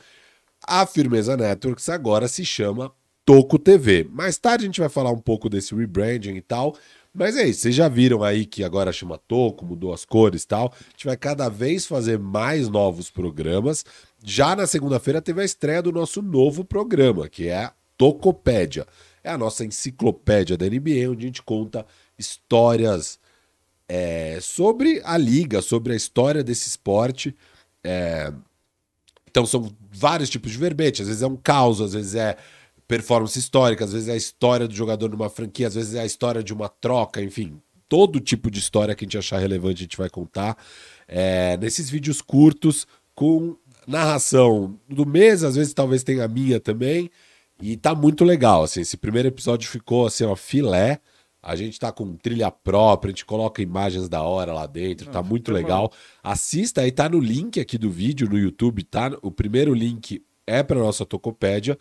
A 0.66 0.86
Firmeza 0.86 1.36
Networks 1.36 1.88
agora 1.90 2.28
se 2.28 2.44
chama 2.44 2.92
Toco 3.26 3.58
TV. 3.58 4.06
Mais 4.10 4.38
tarde 4.38 4.64
a 4.64 4.68
gente 4.68 4.80
vai 4.80 4.88
falar 4.88 5.10
um 5.10 5.18
pouco 5.18 5.48
desse 5.50 5.74
rebranding 5.74 6.34
e 6.36 6.42
tal. 6.42 6.76
Mas 7.14 7.36
é 7.36 7.46
isso, 7.46 7.60
vocês 7.60 7.74
já 7.76 7.88
viram 7.88 8.24
aí 8.24 8.44
que 8.44 8.64
agora 8.64 8.92
chama 8.92 9.16
Toco, 9.16 9.64
mudou 9.64 9.92
as 9.94 10.04
cores 10.04 10.42
e 10.42 10.46
tal. 10.48 10.74
A 10.76 10.90
gente 10.90 11.06
vai 11.06 11.16
cada 11.16 11.48
vez 11.48 11.86
fazer 11.86 12.18
mais 12.18 12.68
novos 12.68 13.08
programas. 13.08 13.84
Já 14.24 14.56
na 14.56 14.66
segunda-feira 14.66 15.22
teve 15.22 15.40
a 15.40 15.44
estreia 15.44 15.80
do 15.80 15.92
nosso 15.92 16.20
novo 16.20 16.64
programa, 16.64 17.28
que 17.28 17.46
é 17.46 17.66
a 17.66 17.72
Tocopédia. 17.96 18.84
É 19.22 19.30
a 19.30 19.38
nossa 19.38 19.64
enciclopédia 19.64 20.56
da 20.56 20.66
NBA, 20.66 21.08
onde 21.08 21.24
a 21.24 21.26
gente 21.28 21.42
conta 21.42 21.86
histórias 22.18 23.20
é, 23.88 24.38
sobre 24.40 25.00
a 25.04 25.16
liga, 25.16 25.62
sobre 25.62 25.92
a 25.92 25.96
história 25.96 26.42
desse 26.42 26.68
esporte. 26.68 27.32
É, 27.84 28.32
então 29.30 29.46
são 29.46 29.70
vários 29.92 30.28
tipos 30.28 30.50
de 30.50 30.58
verbete. 30.58 31.02
Às 31.02 31.08
vezes 31.08 31.22
é 31.22 31.26
um 31.28 31.36
caos, 31.36 31.80
às 31.80 31.92
vezes 31.92 32.16
é 32.16 32.36
performance 32.96 33.38
histórica, 33.38 33.84
às 33.84 33.92
vezes 33.92 34.08
é 34.08 34.12
a 34.12 34.16
história 34.16 34.68
do 34.68 34.74
jogador 34.74 35.10
numa 35.10 35.28
franquia, 35.28 35.66
às 35.66 35.74
vezes 35.74 35.94
é 35.94 36.00
a 36.00 36.06
história 36.06 36.42
de 36.42 36.52
uma 36.52 36.68
troca, 36.68 37.20
enfim. 37.20 37.60
Todo 37.88 38.20
tipo 38.20 38.50
de 38.50 38.60
história 38.60 38.94
que 38.94 39.04
a 39.04 39.06
gente 39.06 39.18
achar 39.18 39.38
relevante 39.38 39.82
a 39.82 39.84
gente 39.84 39.96
vai 39.96 40.08
contar 40.08 40.56
é, 41.08 41.56
nesses 41.56 41.90
vídeos 41.90 42.22
curtos 42.22 42.86
com 43.14 43.56
narração 43.86 44.78
do 44.88 45.04
mês, 45.04 45.42
às 45.42 45.56
vezes 45.56 45.74
talvez 45.74 46.02
tenha 46.02 46.24
a 46.24 46.28
minha 46.28 46.60
também. 46.60 47.10
E 47.60 47.76
tá 47.76 47.94
muito 47.94 48.24
legal, 48.24 48.62
assim, 48.62 48.80
esse 48.80 48.96
primeiro 48.96 49.28
episódio 49.28 49.68
ficou 49.68 50.06
assim, 50.06 50.24
ó, 50.24 50.34
filé. 50.34 51.00
A 51.42 51.54
gente 51.56 51.78
tá 51.78 51.92
com 51.92 52.16
trilha 52.16 52.50
própria, 52.50 53.10
a 53.10 53.12
gente 53.12 53.24
coloca 53.26 53.60
imagens 53.60 54.08
da 54.08 54.22
hora 54.22 54.52
lá 54.52 54.66
dentro, 54.66 55.10
tá 55.10 55.18
Ah, 55.18 55.22
muito 55.22 55.52
legal. 55.52 55.92
Assista 56.22 56.80
aí, 56.80 56.90
tá 56.90 57.06
no 57.06 57.20
link 57.20 57.60
aqui 57.60 57.76
do 57.76 57.90
vídeo 57.90 58.28
no 58.28 58.38
YouTube, 58.38 58.82
tá? 58.84 59.10
O 59.20 59.30
primeiro 59.30 59.74
link 59.74 60.24
é 60.46 60.62
para 60.62 60.80
nossa 60.80 61.04
Tocopédia. 61.04 61.78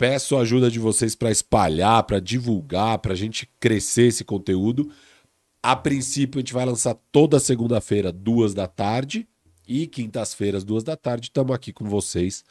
Peço 0.00 0.34
a 0.34 0.40
ajuda 0.40 0.70
de 0.70 0.78
vocês 0.78 1.14
para 1.14 1.30
espalhar, 1.30 2.02
para 2.04 2.18
divulgar, 2.18 2.98
para 3.00 3.12
a 3.12 3.16
gente 3.16 3.46
crescer 3.60 4.04
esse 4.04 4.24
conteúdo. 4.24 4.90
A 5.62 5.76
princípio, 5.76 6.38
a 6.38 6.40
gente 6.40 6.54
vai 6.54 6.64
lançar 6.64 6.96
toda 7.12 7.38
segunda-feira, 7.38 8.10
duas 8.10 8.54
da 8.54 8.66
tarde, 8.66 9.28
e 9.68 9.86
quintas-feiras, 9.86 10.64
duas 10.64 10.82
da 10.82 10.96
tarde, 10.96 11.26
estamos 11.26 11.54
aqui 11.54 11.70
com 11.70 11.84
vocês 11.84 12.42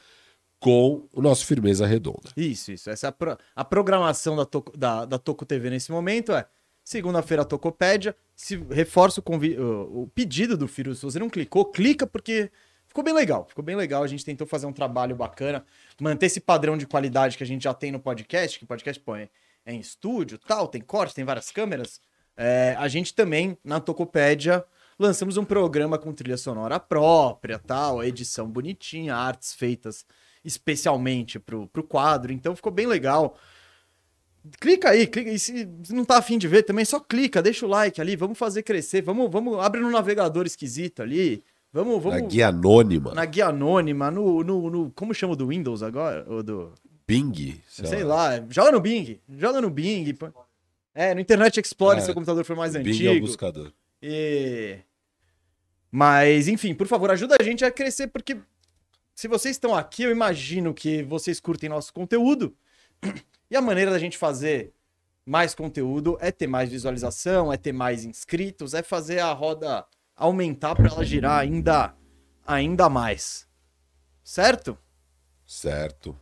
com 0.59 1.07
o 1.11 1.21
nosso 1.23 1.43
Firmeza 1.43 1.87
Redonda. 1.87 2.29
Isso, 2.37 2.71
isso. 2.71 2.87
Essa 2.87 3.07
é 3.07 3.09
a, 3.09 3.11
pro- 3.11 3.37
a 3.55 3.65
programação 3.65 4.35
da 4.35 4.45
Toco, 4.45 4.77
da, 4.77 5.05
da 5.05 5.17
Toco 5.17 5.43
TV 5.43 5.71
nesse 5.71 5.91
momento 5.91 6.31
é 6.33 6.45
segunda-feira 6.83 7.43
Tocopédia. 7.43 8.15
Se 8.35 8.57
reforça 8.69 9.21
o, 9.21 9.23
convi- 9.23 9.57
o 9.57 10.07
pedido 10.13 10.55
do 10.55 10.67
Firu. 10.67 10.93
Se 10.93 11.01
você 11.01 11.17
não 11.17 11.29
clicou, 11.31 11.65
clica 11.65 12.05
porque 12.05 12.51
ficou 12.89 13.03
bem 13.03 13.13
legal. 13.13 13.45
Ficou 13.47 13.63
bem 13.63 13.75
legal. 13.75 14.03
A 14.03 14.07
gente 14.07 14.25
tentou 14.25 14.45
fazer 14.45 14.65
um 14.65 14.73
trabalho 14.73 15.15
bacana, 15.15 15.63
manter 16.01 16.25
esse 16.25 16.41
padrão 16.41 16.77
de 16.77 16.85
qualidade 16.85 17.37
que 17.37 17.43
a 17.43 17.47
gente 17.47 17.63
já 17.63 17.73
tem 17.73 17.91
no 17.91 17.99
podcast, 17.99 18.59
que 18.59 18.65
podcast 18.65 19.01
pô, 19.01 19.15
é, 19.15 19.29
é 19.65 19.73
em 19.73 19.79
estúdio, 19.79 20.37
tal, 20.37 20.67
tem 20.67 20.81
corte, 20.81 21.15
tem 21.15 21.23
várias 21.23 21.49
câmeras. 21.49 22.01
É, 22.35 22.75
a 22.77 22.87
gente 22.89 23.13
também, 23.13 23.57
na 23.63 23.79
Tocopédia, 23.79 24.65
lançamos 24.97 25.37
um 25.37 25.45
programa 25.45 25.97
com 25.97 26.11
trilha 26.11 26.37
sonora 26.37 26.79
própria, 26.79 27.57
tal, 27.57 28.03
edição 28.03 28.49
bonitinha, 28.49 29.15
artes 29.15 29.53
feitas 29.53 30.05
especialmente 30.43 31.39
pro, 31.39 31.67
pro 31.67 31.83
quadro, 31.83 32.31
então 32.31 32.55
ficou 32.55 32.71
bem 32.71 32.87
legal. 32.87 33.37
Clica 34.59 34.91
aí, 34.91 35.05
clica, 35.05 35.29
e 35.29 35.37
se 35.37 35.67
não 35.89 36.05
tá 36.05 36.17
afim 36.17 36.37
de 36.37 36.47
ver 36.47 36.63
também, 36.63 36.85
só 36.85 36.99
clica, 36.99 37.41
deixa 37.41 37.65
o 37.65 37.69
like 37.69 37.99
ali, 37.99 38.15
vamos 38.15 38.37
fazer 38.37 38.63
crescer, 38.63 39.01
vamos, 39.01 39.29
vamos, 39.29 39.59
abre 39.59 39.81
no 39.81 39.91
navegador 39.91 40.45
esquisito 40.45 41.01
ali, 41.01 41.43
vamos, 41.71 42.01
vamos... 42.03 42.21
Na 42.21 42.27
guia 42.27 42.47
anônima, 42.49 43.13
na 43.13 43.25
guia 43.25 43.47
anônima, 43.47 44.09
no, 44.11 44.43
no, 44.43 44.69
no- 44.69 44.91
como 44.91 45.13
chama 45.13 45.35
do 45.35 45.47
Windows 45.47 45.81
agora? 45.83 46.25
O 46.31 46.41
do, 46.43 46.73
Bing, 47.07 47.59
sei, 47.67 48.03
lá, 48.03 48.39
joga 48.49 48.71
no 48.71 48.79
Bing, 48.79 49.19
joga 49.29 49.59
no 49.61 49.69
Bing, 49.69 50.15
é, 50.93 51.15
no 51.15 51.19
Internet 51.21 51.59
Explorer, 51.59 52.01
É, 52.01 52.05
seu 52.05 52.13
computador 52.13 52.43
for 52.45 52.55
mais 52.55 52.73
Bing 52.73 52.79
é 53.05 53.09
o 53.09 53.11
antigo, 53.11 53.25
buscador. 53.25 53.71
e... 54.01 54.77
Mas, 55.91 56.47
enfim, 56.47 56.75
por 56.75 56.85
favor, 56.87 57.09
ajuda 57.09 57.35
a 57.39 57.43
gente 57.43 57.65
a 57.65 57.71
crescer, 57.71 58.07
porque 58.09 58.37
se 59.15 59.27
vocês 59.27 59.55
estão 59.55 59.75
aqui, 59.75 60.03
eu 60.03 60.11
imagino 60.11 60.71
que 60.73 61.01
vocês 61.03 61.39
curtem 61.39 61.67
nosso 61.67 61.91
conteúdo. 61.91 62.55
E 63.49 63.55
a 63.55 63.61
maneira 63.61 63.89
da 63.89 63.97
gente 63.97 64.15
fazer 64.17 64.71
mais 65.25 65.55
conteúdo 65.55 66.15
é 66.21 66.31
ter 66.31 66.45
mais 66.45 66.69
visualização, 66.69 67.51
é 67.51 67.57
ter 67.57 67.71
mais 67.71 68.05
inscritos, 68.05 68.75
é 68.75 68.83
fazer 68.83 69.19
a 69.19 69.33
roda 69.33 69.83
aumentar 70.19 70.75
para 70.75 70.87
ela 70.87 71.03
girar 71.03 71.39
ainda, 71.39 71.95
ainda 72.45 72.89
mais. 72.89 73.47
Certo? 74.23 74.77
Certo. 75.45 76.15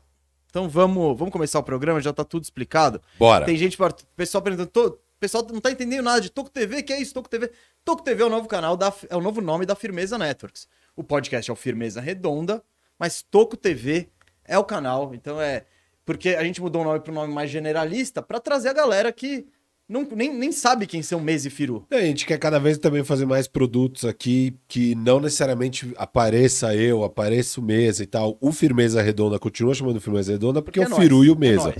Então 0.49 0.69
vamos, 0.69 1.17
vamos 1.17 1.31
começar 1.31 1.59
o 1.59 1.63
programa, 1.63 1.99
já 1.99 2.13
tá 2.13 2.23
tudo 2.23 2.43
explicado. 2.43 3.01
Bora. 3.19 3.45
Tem 3.45 3.57
gente, 3.57 3.77
pessoal 4.15 4.41
perguntando, 4.41 4.69
"Tô- 4.69 4.87
o 4.87 5.19
pessoal 5.19 5.45
não 5.51 5.59
tá 5.59 5.71
entendendo 5.71 6.03
nada 6.03 6.21
de 6.21 6.29
Toco 6.29 6.49
TV, 6.49 6.83
que 6.83 6.93
é 6.93 7.01
isso, 7.01 7.13
Toco 7.13 7.27
TV? 7.27 7.51
Toco 7.83 8.03
TV 8.03 8.21
é 8.23 8.25
o 8.25 8.29
novo 8.29 8.47
canal, 8.47 8.77
da, 8.77 8.93
é 9.09 9.15
o 9.15 9.21
novo 9.21 9.41
nome 9.41 9.65
da 9.65 9.75
Firmeza 9.75 10.17
Networks. 10.17 10.67
O 10.95 11.03
podcast 11.03 11.49
é 11.49 11.53
o 11.53 11.57
Firmeza 11.57 11.99
Redonda, 11.99 12.63
mas 12.97 13.21
Toco 13.21 13.57
TV 13.57 14.09
é 14.45 14.57
o 14.57 14.63
canal, 14.63 15.13
então 15.13 15.41
é... 15.41 15.65
Porque 16.05 16.29
a 16.29 16.43
gente 16.43 16.61
mudou 16.61 16.81
o 16.83 16.85
nome 16.85 17.01
para 17.01 17.11
um 17.11 17.15
nome 17.15 17.33
mais 17.33 17.49
generalista 17.49 18.21
para 18.21 18.39
trazer 18.39 18.69
a 18.69 18.73
galera 18.73 19.11
que 19.11 19.45
não, 19.89 20.05
nem, 20.15 20.33
nem 20.33 20.51
sabe 20.51 20.85
quem 20.85 21.01
são 21.01 21.19
Mês 21.19 21.45
e 21.45 21.49
Firu. 21.49 21.85
A 21.89 22.01
gente 22.01 22.25
quer 22.25 22.37
cada 22.37 22.59
vez 22.59 22.77
também 22.77 23.03
fazer 23.05 23.25
mais 23.25 23.47
produtos 23.47 24.03
aqui 24.03 24.53
que 24.67 24.93
não 24.95 25.19
necessariamente 25.19 25.93
apareça 25.97 26.75
eu, 26.75 27.05
apareça 27.05 27.61
o 27.61 27.63
Mesa 27.63 28.03
e 28.03 28.07
tal. 28.07 28.37
O 28.41 28.51
Firmeza 28.51 29.01
Redonda 29.01 29.39
continua 29.39 29.73
chamando 29.73 30.01
Firmeza 30.01 30.33
Redonda 30.33 30.61
porque, 30.61 30.81
é 30.81 30.87
o 30.87 30.95
Firu 30.95 31.23
e 31.23 31.29
o 31.29 31.35
é 31.35 31.37
Mesa. 31.37 31.73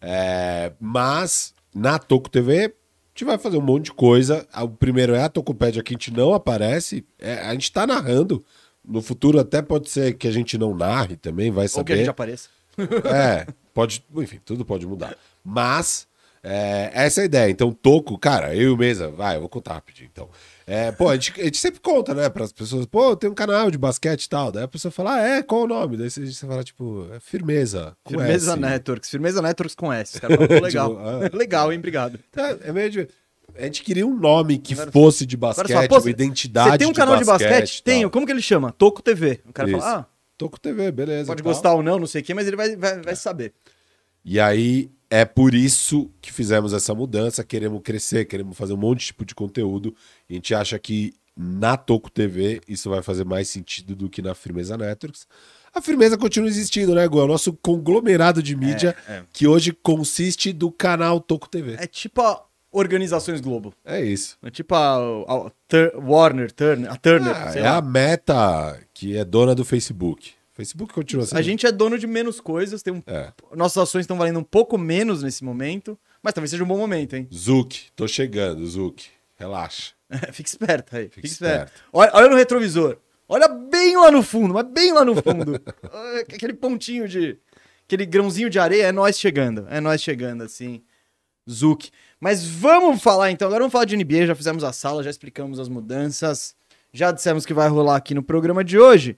É, 0.00 0.72
mas 0.80 1.54
na 1.74 1.98
Toco 1.98 2.30
TV 2.30 2.64
a 2.64 2.68
gente 3.14 3.24
vai 3.26 3.36
fazer 3.36 3.58
um 3.58 3.62
monte 3.62 3.86
de 3.86 3.92
coisa. 3.92 4.46
O 4.62 4.68
primeiro 4.68 5.14
é 5.14 5.22
a 5.22 5.28
Tocopédia 5.28 5.82
que 5.82 5.92
a 5.92 5.96
gente 5.96 6.10
não 6.10 6.32
aparece. 6.32 7.04
É, 7.18 7.34
a 7.40 7.52
gente 7.52 7.70
tá 7.70 7.86
narrando. 7.86 8.42
No 8.82 9.02
futuro 9.02 9.38
até 9.38 9.60
pode 9.60 9.90
ser 9.90 10.14
que 10.14 10.26
a 10.26 10.32
gente 10.32 10.56
não 10.56 10.74
narre 10.74 11.16
também, 11.16 11.50
vai 11.50 11.66
Ou 11.66 11.68
que 11.68 11.74
a 11.74 11.82
saber. 11.82 11.96
gente 11.98 12.10
apareça. 12.10 12.48
É, 13.14 13.46
pode, 13.74 14.02
enfim, 14.16 14.40
tudo 14.42 14.64
pode 14.64 14.86
mudar. 14.86 15.14
Mas 15.44 16.08
é, 16.44 16.90
essa 16.92 17.20
é 17.20 17.22
a 17.22 17.24
ideia. 17.26 17.50
Então, 17.50 17.72
Toco, 17.72 18.18
cara, 18.18 18.54
eu 18.54 18.62
e 18.62 18.68
o 18.70 18.76
Mesa, 18.76 19.08
vai, 19.08 19.36
eu 19.36 19.40
vou 19.40 19.48
contar 19.48 19.74
rapidinho. 19.74 20.08
Então, 20.12 20.28
é, 20.66 20.90
pô, 20.90 21.08
a 21.08 21.14
gente, 21.14 21.40
a 21.40 21.44
gente 21.44 21.58
sempre 21.58 21.80
conta, 21.80 22.14
né, 22.14 22.28
para 22.28 22.44
as 22.44 22.52
pessoas, 22.52 22.84
pô, 22.86 23.14
tem 23.16 23.30
um 23.30 23.34
canal 23.34 23.70
de 23.70 23.78
basquete 23.78 24.24
e 24.24 24.28
tal. 24.28 24.50
Daí 24.50 24.64
a 24.64 24.68
pessoa 24.68 24.90
fala, 24.90 25.14
ah, 25.14 25.20
é, 25.20 25.42
qual 25.42 25.62
o 25.62 25.66
nome? 25.68 25.96
Daí 25.96 26.10
você, 26.10 26.26
você 26.26 26.46
fala, 26.46 26.64
tipo, 26.64 27.06
é 27.14 27.20
Firmeza. 27.20 27.96
Com 28.02 28.10
Firmeza 28.14 28.52
S. 28.52 28.60
Networks. 28.60 29.10
Firmeza 29.10 29.42
Networks 29.42 29.74
com 29.74 29.92
S. 29.92 30.20
Cara, 30.20 30.34
ficou 30.38 30.60
legal. 30.60 30.90
Tipo, 30.90 31.00
ah. 31.00 31.36
legal, 31.36 31.72
hein? 31.72 31.78
Obrigado. 31.78 32.18
Tá, 32.32 32.56
é 32.62 32.72
meio 32.72 32.90
de- 32.90 33.08
A 33.56 33.62
gente 33.64 33.82
queria 33.82 34.06
um 34.06 34.16
nome 34.16 34.58
que 34.58 34.72
Agora- 34.74 34.90
fosse 34.90 35.24
de 35.26 35.36
basquete, 35.36 35.72
fala, 35.72 35.88
pô, 35.88 35.98
uma 35.98 36.10
identidade 36.10 36.70
Você 36.70 36.78
tem 36.78 36.86
um 36.88 36.92
canal 36.92 37.16
de 37.18 37.24
basquete? 37.24 37.78
e 37.78 37.82
tal. 37.82 37.94
Tenho. 37.94 38.10
Como 38.10 38.26
que 38.26 38.32
ele 38.32 38.42
chama? 38.42 38.72
Toco 38.72 39.02
TV. 39.02 39.40
O 39.48 39.52
cara 39.52 39.68
Isso. 39.70 39.78
fala, 39.78 39.98
ah, 40.00 40.06
Toco 40.38 40.58
TV, 40.58 40.90
beleza. 40.90 41.26
pode 41.26 41.42
gostar 41.42 41.72
ou 41.74 41.82
não, 41.82 42.00
não 42.00 42.06
sei 42.06 42.20
o 42.20 42.24
quê, 42.24 42.34
mas 42.34 42.46
ele 42.48 42.56
vai, 42.56 42.74
vai, 42.74 43.00
vai 43.00 43.14
saber. 43.14 43.52
E 44.24 44.40
aí 44.40 44.90
é 45.14 45.24
por 45.26 45.54
isso 45.54 46.10
que 46.22 46.32
fizemos 46.32 46.72
essa 46.72 46.94
mudança, 46.94 47.44
queremos 47.44 47.80
crescer, 47.82 48.24
queremos 48.24 48.56
fazer 48.56 48.72
um 48.72 48.78
monte 48.78 49.00
de 49.00 49.06
tipo 49.06 49.24
de 49.26 49.34
conteúdo. 49.34 49.94
A 50.28 50.32
gente 50.32 50.54
acha 50.54 50.78
que 50.78 51.12
na 51.36 51.76
Toco 51.76 52.10
TV 52.10 52.60
isso 52.66 52.88
vai 52.88 53.02
fazer 53.02 53.24
mais 53.24 53.48
sentido 53.48 53.94
do 53.94 54.08
que 54.08 54.22
na 54.22 54.34
Firmeza 54.34 54.76
Networks. 54.76 55.26
A 55.74 55.80
Firmeza 55.82 56.16
continua 56.16 56.48
existindo, 56.48 56.94
né, 56.94 57.06
Gu? 57.08 57.20
É 57.20 57.24
o 57.24 57.26
nosso 57.26 57.52
conglomerado 57.54 58.42
de 58.42 58.56
mídia 58.56 58.96
é. 59.08 59.22
que 59.32 59.46
hoje 59.46 59.72
consiste 59.72 60.52
do 60.52 60.70
canal 60.70 61.20
Toco 61.20 61.48
TV. 61.48 61.74
É 61.78 61.86
tipo 61.86 62.20
a 62.22 62.42
Organizações 62.70 63.40
Globo. 63.42 63.74
É 63.84 64.02
isso. 64.02 64.38
É 64.42 64.50
tipo 64.50 64.74
a, 64.74 64.96
a- 64.96 65.46
a 65.46 65.50
Tur- 65.68 65.92
Warner, 65.96 66.50
Turner, 66.52 66.90
a 66.90 66.96
Turner, 66.96 67.34
Ah, 67.36 67.52
é 67.54 67.60
lá. 67.62 67.76
a 67.76 67.82
Meta 67.82 68.80
que 68.94 69.16
é 69.16 69.24
dona 69.26 69.54
do 69.54 69.62
Facebook. 69.64 70.32
Facebook 70.52 70.92
continua 70.92 71.26
sendo. 71.26 71.38
A 71.38 71.42
gente 71.42 71.66
é 71.66 71.72
dono 71.72 71.98
de 71.98 72.06
menos 72.06 72.40
coisas, 72.40 72.82
tem 72.82 72.92
um... 72.92 73.02
É. 73.06 73.32
nossas 73.54 73.82
ações 73.82 74.02
estão 74.02 74.18
valendo 74.18 74.38
um 74.38 74.44
pouco 74.44 74.76
menos 74.76 75.22
nesse 75.22 75.42
momento, 75.42 75.98
mas 76.22 76.34
talvez 76.34 76.50
seja 76.50 76.62
um 76.62 76.66
bom 76.66 76.76
momento, 76.76 77.16
hein? 77.16 77.26
Zuc, 77.32 77.90
tô 77.96 78.06
chegando, 78.06 78.66
Zuc. 78.66 79.04
Relaxa. 79.36 79.92
Fica 80.32 80.48
esperto 80.48 80.96
aí. 80.96 81.08
Fica, 81.08 81.26
esperto. 81.26 81.72
esperto. 81.72 81.82
Olha, 81.92 82.10
olha 82.14 82.28
no 82.28 82.36
retrovisor. 82.36 82.98
Olha 83.28 83.48
bem 83.48 83.96
lá 83.96 84.10
no 84.10 84.22
fundo, 84.22 84.52
mas 84.54 84.66
bem 84.66 84.92
lá 84.92 85.04
no 85.04 85.14
fundo. 85.14 85.60
Aquele 86.20 86.52
pontinho 86.52 87.08
de. 87.08 87.38
Aquele 87.86 88.04
grãozinho 88.06 88.50
de 88.50 88.58
areia 88.58 88.84
é 88.84 88.92
nós 88.92 89.18
chegando. 89.18 89.66
É 89.70 89.80
nós 89.80 90.02
chegando, 90.02 90.42
assim. 90.42 90.82
Zuc. 91.50 91.90
Mas 92.20 92.44
vamos 92.44 93.02
falar 93.02 93.30
então. 93.30 93.48
Agora 93.48 93.60
vamos 93.62 93.72
falar 93.72 93.84
de 93.84 93.96
NBA. 93.96 94.26
Já 94.26 94.34
fizemos 94.34 94.62
a 94.62 94.72
sala, 94.72 95.02
já 95.02 95.10
explicamos 95.10 95.58
as 95.58 95.68
mudanças. 95.68 96.54
Já 96.92 97.10
dissemos 97.10 97.46
que 97.46 97.54
vai 97.54 97.68
rolar 97.68 97.96
aqui 97.96 98.14
no 98.14 98.22
programa 98.22 98.62
de 98.62 98.78
hoje. 98.78 99.16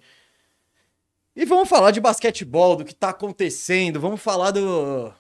E 1.37 1.45
vamos 1.45 1.69
falar 1.69 1.91
de 1.91 2.01
basquetebol, 2.01 2.77
do 2.77 2.85
que 2.85 2.95
tá 2.95 3.09
acontecendo. 3.11 4.01
Vamos 4.01 4.21
falar 4.21 4.51
do. 4.53 5.13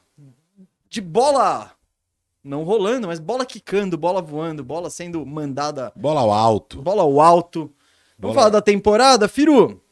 De 0.89 1.01
bola 1.01 1.73
não 2.43 2.63
rolando, 2.63 3.07
mas 3.09 3.19
bola 3.19 3.45
quicando, 3.47 3.97
bola 3.97 4.21
voando, 4.21 4.63
bola 4.63 4.91
sendo 4.91 5.25
mandada 5.25 5.91
Bola 5.97 6.21
ao 6.21 6.31
alto. 6.33 6.83
bola 6.83 7.03
ao 7.03 7.21
alto. 7.21 7.73
Vamos 8.19 8.35
Bola- 8.35 8.35
falar 8.35 8.51
da 8.51 8.61
temporada, 8.63 9.27
Firu. 9.27 9.83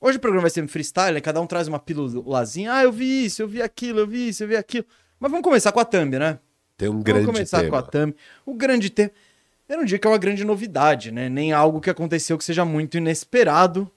Hoje 0.00 0.16
o 0.16 0.20
programa 0.20 0.42
vai 0.42 0.50
ser 0.50 0.64
um 0.64 0.68
freestyle, 0.68 1.12
né? 1.14 1.20
cada 1.20 1.40
um 1.40 1.46
traz 1.46 1.68
uma 1.68 1.78
pílulazinha. 1.78 2.72
Ah, 2.72 2.82
eu 2.82 2.90
vi 2.90 3.26
isso, 3.26 3.42
eu 3.42 3.46
vi 3.46 3.62
aquilo, 3.62 4.00
eu 4.00 4.06
vi 4.06 4.28
isso, 4.30 4.42
eu 4.42 4.48
vi 4.48 4.56
aquilo. 4.56 4.84
Mas 5.20 5.30
vamos 5.30 5.44
começar 5.44 5.70
com 5.70 5.78
a 5.78 5.84
thumb, 5.84 6.18
né? 6.18 6.40
Tem 6.76 6.88
um 6.88 7.00
grande 7.00 7.20
vamos 7.26 7.36
começar 7.36 7.58
tema. 7.60 7.70
com 7.70 7.76
a 7.76 7.82
thumb. 7.82 8.16
O 8.44 8.54
grande 8.54 8.90
tema. 8.90 9.12
Eu 9.68 9.76
não 9.76 9.84
digo 9.84 10.00
que 10.00 10.06
é 10.08 10.10
uma 10.10 10.18
grande 10.18 10.44
novidade, 10.44 11.12
né? 11.12 11.28
Nem 11.28 11.52
algo 11.52 11.80
que 11.80 11.88
aconteceu 11.90 12.36
que 12.36 12.42
seja 12.42 12.64
muito 12.64 12.96
inesperado. 12.96 13.88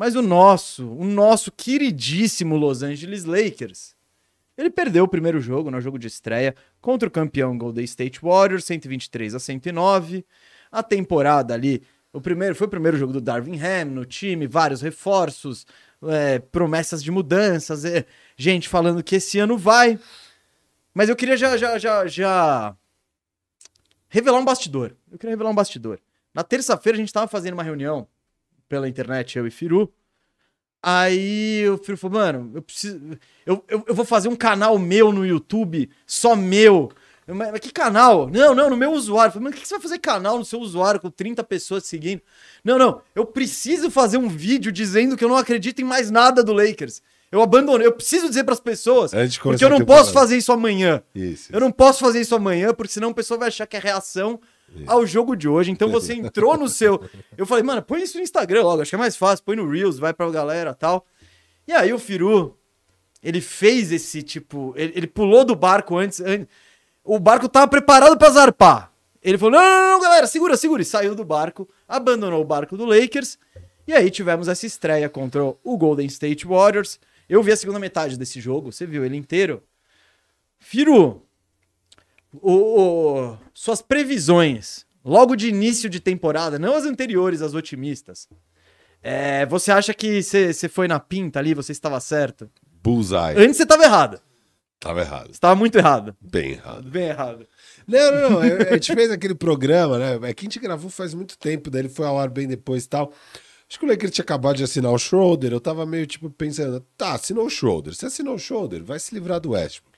Mas 0.00 0.16
o 0.16 0.22
nosso, 0.22 0.90
o 0.94 1.04
nosso 1.04 1.52
queridíssimo 1.52 2.56
Los 2.56 2.82
Angeles 2.82 3.26
Lakers, 3.26 3.94
ele 4.56 4.70
perdeu 4.70 5.04
o 5.04 5.08
primeiro 5.08 5.42
jogo, 5.42 5.70
no 5.70 5.78
jogo 5.78 5.98
de 5.98 6.06
estreia, 6.06 6.54
contra 6.80 7.06
o 7.06 7.10
campeão 7.10 7.58
Golden 7.58 7.84
State 7.84 8.18
Warriors, 8.22 8.64
123 8.64 9.34
a 9.34 9.38
109. 9.38 10.24
A 10.72 10.82
temporada 10.82 11.52
ali, 11.52 11.82
o 12.14 12.18
primeiro 12.18 12.54
foi 12.54 12.66
o 12.66 12.70
primeiro 12.70 12.96
jogo 12.96 13.12
do 13.12 13.20
Darvin 13.20 13.60
Ham 13.60 13.90
no 13.90 14.06
time, 14.06 14.46
vários 14.46 14.80
reforços, 14.80 15.66
é, 16.04 16.38
promessas 16.38 17.04
de 17.04 17.10
mudanças, 17.10 17.84
é, 17.84 18.06
gente 18.38 18.70
falando 18.70 19.04
que 19.04 19.16
esse 19.16 19.38
ano 19.38 19.58
vai. 19.58 20.00
Mas 20.94 21.10
eu 21.10 21.14
queria 21.14 21.36
já, 21.36 21.58
já, 21.58 21.78
já, 21.78 22.06
já 22.06 22.74
revelar 24.08 24.38
um 24.38 24.46
bastidor. 24.46 24.96
Eu 25.12 25.18
queria 25.18 25.34
revelar 25.34 25.50
um 25.50 25.54
bastidor. 25.54 26.00
Na 26.32 26.42
terça-feira 26.42 26.96
a 26.96 27.00
gente 27.00 27.08
estava 27.08 27.28
fazendo 27.28 27.52
uma 27.52 27.62
reunião 27.62 28.08
pela 28.70 28.88
internet, 28.88 29.36
eu 29.36 29.46
e 29.46 29.50
Firu, 29.50 29.92
Aí 30.82 31.68
o 31.68 31.76
Firu 31.76 31.98
falou, 31.98 32.18
mano, 32.18 32.52
eu 32.54 32.62
preciso. 32.62 32.98
Eu, 33.44 33.62
eu, 33.68 33.84
eu 33.86 33.94
vou 33.94 34.04
fazer 34.04 34.28
um 34.28 34.36
canal 34.36 34.78
meu 34.78 35.12
no 35.12 35.26
YouTube, 35.26 35.90
só 36.06 36.34
meu. 36.34 36.90
Eu, 37.26 37.34
Mas 37.34 37.60
que 37.60 37.70
canal? 37.70 38.30
Não, 38.30 38.54
não, 38.54 38.70
no 38.70 38.78
meu 38.78 38.92
usuário. 38.92 39.28
Eu 39.28 39.32
falei, 39.32 39.48
mas 39.50 39.58
o 39.58 39.60
que 39.60 39.68
você 39.68 39.74
vai 39.74 39.82
fazer 39.82 39.98
canal 39.98 40.38
no 40.38 40.44
seu 40.44 40.58
usuário 40.58 40.98
com 40.98 41.10
30 41.10 41.44
pessoas 41.44 41.84
seguindo? 41.84 42.22
Não, 42.64 42.78
não, 42.78 43.02
eu 43.14 43.26
preciso 43.26 43.90
fazer 43.90 44.16
um 44.16 44.28
vídeo 44.28 44.72
dizendo 44.72 45.18
que 45.18 45.24
eu 45.24 45.28
não 45.28 45.36
acredito 45.36 45.82
em 45.82 45.84
mais 45.84 46.10
nada 46.10 46.42
do 46.42 46.54
Lakers. 46.54 47.02
Eu 47.30 47.42
abandonei, 47.42 47.86
eu 47.86 47.92
preciso 47.92 48.28
dizer 48.28 48.44
pras 48.44 48.58
pessoas, 48.58 49.14
Antes 49.14 49.34
de 49.34 49.40
porque 49.40 49.62
eu 49.62 49.68
a 49.68 49.78
não 49.78 49.84
posso 49.84 50.12
fazer 50.12 50.36
isso 50.36 50.50
amanhã. 50.50 51.00
Isso. 51.14 51.48
Eu 51.52 51.60
não 51.60 51.70
posso 51.70 52.00
fazer 52.00 52.20
isso 52.22 52.34
amanhã, 52.34 52.74
porque 52.74 52.92
senão 52.92 53.10
o 53.10 53.14
pessoal 53.14 53.38
vai 53.38 53.48
achar 53.48 53.66
que 53.66 53.76
é 53.76 53.80
reação 53.80 54.40
ao 54.86 55.06
jogo 55.06 55.34
de 55.36 55.48
hoje. 55.48 55.70
Então 55.70 55.90
você 55.90 56.14
entrou 56.14 56.56
no 56.56 56.68
seu. 56.68 57.00
Eu 57.36 57.46
falei, 57.46 57.62
mano, 57.64 57.82
põe 57.82 58.02
isso 58.02 58.16
no 58.18 58.22
Instagram 58.22 58.62
logo, 58.62 58.82
acho 58.82 58.90
que 58.90 58.94
é 58.94 58.98
mais 58.98 59.16
fácil, 59.16 59.44
põe 59.44 59.56
no 59.56 59.68
Reels, 59.68 59.98
vai 59.98 60.12
pra 60.12 60.28
galera 60.30 60.74
tal. 60.74 61.06
E 61.66 61.72
aí 61.72 61.92
o 61.92 61.98
Firu, 61.98 62.56
ele 63.22 63.40
fez 63.40 63.92
esse 63.92 64.22
tipo. 64.22 64.72
Ele, 64.76 64.92
ele 64.96 65.06
pulou 65.06 65.44
do 65.44 65.54
barco 65.54 65.96
antes, 65.96 66.20
an- 66.20 66.46
O 67.04 67.18
barco 67.18 67.48
tava 67.48 67.68
preparado 67.68 68.16
pra 68.18 68.30
zarpar. 68.30 68.92
Ele 69.22 69.36
falou: 69.36 69.52
não, 69.52 69.60
não, 69.60 69.90
não, 69.92 70.00
galera, 70.00 70.26
segura, 70.26 70.56
segura. 70.56 70.82
E 70.82 70.84
saiu 70.84 71.14
do 71.14 71.24
barco, 71.24 71.68
abandonou 71.86 72.40
o 72.40 72.44
barco 72.44 72.76
do 72.76 72.84
Lakers. 72.86 73.38
E 73.86 73.92
aí 73.92 74.10
tivemos 74.10 74.46
essa 74.48 74.64
estreia 74.66 75.08
contra 75.08 75.44
o 75.44 75.76
Golden 75.76 76.06
State 76.06 76.46
Warriors. 76.46 76.98
Eu 77.28 77.42
vi 77.42 77.52
a 77.52 77.56
segunda 77.56 77.78
metade 77.78 78.16
desse 78.18 78.40
jogo, 78.40 78.72
você 78.72 78.86
viu 78.86 79.04
ele 79.04 79.16
inteiro. 79.16 79.62
Firu, 80.58 81.22
o- 82.34 82.80
o- 83.32 83.38
suas 83.54 83.80
previsões, 83.82 84.84
logo 85.04 85.34
de 85.36 85.48
início 85.48 85.88
de 85.88 86.00
temporada, 86.00 86.58
não 86.58 86.74
as 86.74 86.84
anteriores, 86.84 87.42
as 87.42 87.54
otimistas. 87.54 88.28
É, 89.02 89.46
você 89.46 89.72
acha 89.72 89.94
que 89.94 90.22
você 90.22 90.68
foi 90.68 90.86
na 90.86 91.00
pinta 91.00 91.38
ali, 91.38 91.54
você 91.54 91.72
estava 91.72 91.98
certo? 92.00 92.50
Bullseye. 92.82 93.36
Antes 93.36 93.56
você 93.56 93.62
estava 93.62 93.84
errado. 93.84 94.20
Tava 94.78 95.00
errado. 95.00 95.26
Você 95.26 95.32
estava 95.32 95.54
muito 95.54 95.76
errado. 95.76 96.16
Bem 96.20 96.52
errado. 96.52 96.88
Bem 96.90 97.08
errado. 97.08 97.46
Não, 97.86 98.12
não, 98.12 98.30
não. 98.30 98.40
A 98.40 98.72
gente 98.74 98.94
fez 98.94 99.10
aquele 99.10 99.34
programa, 99.34 99.98
né? 99.98 100.18
É 100.30 100.32
que 100.34 100.42
a 100.42 100.46
gente 100.48 100.58
gravou 100.58 100.88
faz 100.90 101.12
muito 101.12 101.36
tempo, 101.38 101.70
daí 101.70 101.82
ele 101.82 101.88
foi 101.90 102.06
ao 102.06 102.18
ar 102.18 102.30
bem 102.30 102.46
depois 102.48 102.84
e 102.84 102.88
tal. 102.88 103.12
Acho 103.68 103.78
que 103.78 103.84
o 103.84 103.88
Lakers 103.88 104.10
tinha 104.12 104.22
acabado 104.22 104.56
de 104.56 104.64
assinar 104.64 104.90
o 104.90 104.98
Schroeder. 104.98 105.52
Eu 105.52 105.60
tava 105.60 105.84
meio 105.86 106.06
tipo 106.06 106.30
pensando, 106.30 106.80
tá, 106.96 107.12
assinou 107.12 107.44
o 107.46 107.50
Schroeder. 107.50 107.94
Se 107.94 108.06
assinou 108.06 108.34
o 108.34 108.38
Schroeder, 108.38 108.82
vai 108.82 108.98
se 108.98 109.14
livrar 109.14 109.38
do 109.38 109.50
Westbrook. 109.50 109.89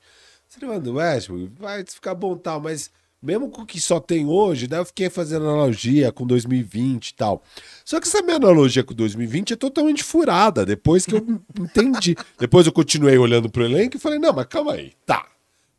Livrar 0.61 0.80
do 0.80 0.94
Westbrook, 0.94 1.52
vai 1.59 1.85
ficar 1.85 2.14
bom 2.14 2.37
tal, 2.37 2.61
mas 2.61 2.90
mesmo 3.23 3.49
com 3.49 3.62
o 3.62 3.66
que 3.66 3.80
só 3.80 4.00
tem 4.00 4.26
hoje, 4.26 4.66
daí 4.66 4.80
eu 4.80 4.85
fiquei 4.85 5.09
fazendo 5.09 5.49
analogia 5.49 6.11
com 6.11 6.26
2020 6.26 7.11
e 7.11 7.14
tal. 7.14 7.42
Só 7.85 8.00
que 8.00 8.09
essa 8.09 8.21
minha 8.21 8.37
analogia 8.37 8.82
com 8.82 8.92
2020 8.92 9.52
é 9.52 9.56
totalmente 9.56 10.02
furada. 10.02 10.66
Depois 10.66 11.06
que 11.06 11.14
eu 11.14 11.25
entendi. 11.59 12.16
Depois 12.38 12.66
eu 12.66 12.73
continuei 12.73 13.16
olhando 13.16 13.49
pro 13.49 13.64
elenco 13.64 13.97
e 13.97 14.00
falei, 14.00 14.18
não, 14.18 14.32
mas 14.32 14.47
calma 14.47 14.73
aí, 14.73 14.92
tá. 15.07 15.29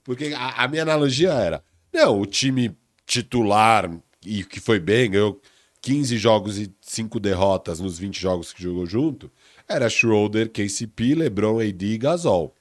Porque 0.06 0.34
a, 0.34 0.64
a 0.64 0.68
minha 0.70 0.84
analogia 0.84 1.32
era: 1.34 1.64
não, 1.92 2.22
o 2.22 2.26
time 2.26 2.76
titular, 3.06 3.92
e 4.26 4.44
que 4.44 4.60
foi 4.60 4.80
bem, 4.80 5.12
ganhou 5.12 5.42
15 5.82 6.18
jogos 6.18 6.58
e 6.58 6.74
5 6.82 7.20
derrotas 7.20 7.80
nos 7.80 8.00
20 8.00 8.20
jogos 8.20 8.54
que 8.54 8.64
jogou 8.64 8.86
junto, 8.86 9.30
era 9.68 9.90
Schroeder, 9.90 10.50
KCP, 10.50 11.16
LeBron, 11.16 11.60
AD 11.60 11.86
e 11.86 11.98
Gasol. 11.98 12.56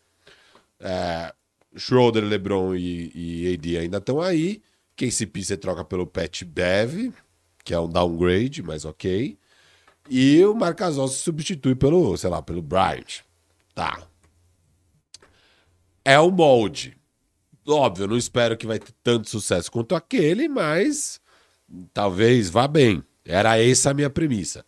É, 0.81 1.33
Schroeder, 1.77 2.25
LeBron 2.25 2.75
e, 2.75 3.11
e 3.15 3.55
AD 3.55 3.79
ainda 3.79 3.99
estão 3.99 4.21
aí. 4.21 4.63
KCP 4.97 5.43
você 5.43 5.57
troca 5.57 5.85
pelo 5.85 6.07
Pat 6.07 6.45
Bev, 6.45 7.13
que 7.65 7.73
é 7.73 7.81
um 7.81 7.89
downgrade, 7.89 8.63
mas 8.63 8.85
ok. 8.85 9.39
E 10.09 10.45
o 10.45 10.55
Marc 10.55 10.79
Gasol 10.79 11.09
se 11.09 11.19
substitui 11.19 11.75
pelo, 11.75 12.17
sei 12.17 12.29
lá, 12.29 12.43
pelo 12.43 12.61
Bryant. 12.61 13.21
Tá. 13.75 14.03
É 16.05 16.19
o 16.19 16.31
molde. 16.31 16.97
Óbvio, 17.67 18.09
não 18.09 18.17
espero 18.17 18.57
que 18.57 18.67
vai 18.67 18.79
ter 18.79 18.93
tanto 19.05 19.31
sucesso 19.31 19.71
quanto 19.71 19.95
aquele, 19.95 20.49
mas 20.49 21.21
talvez 21.95 22.51
vá 22.51 22.67
bem. 22.67 23.03
Era 23.25 23.63
essa 23.63 23.91
a 23.91 23.95
minha 23.95 24.11
premissa. 24.11 24.65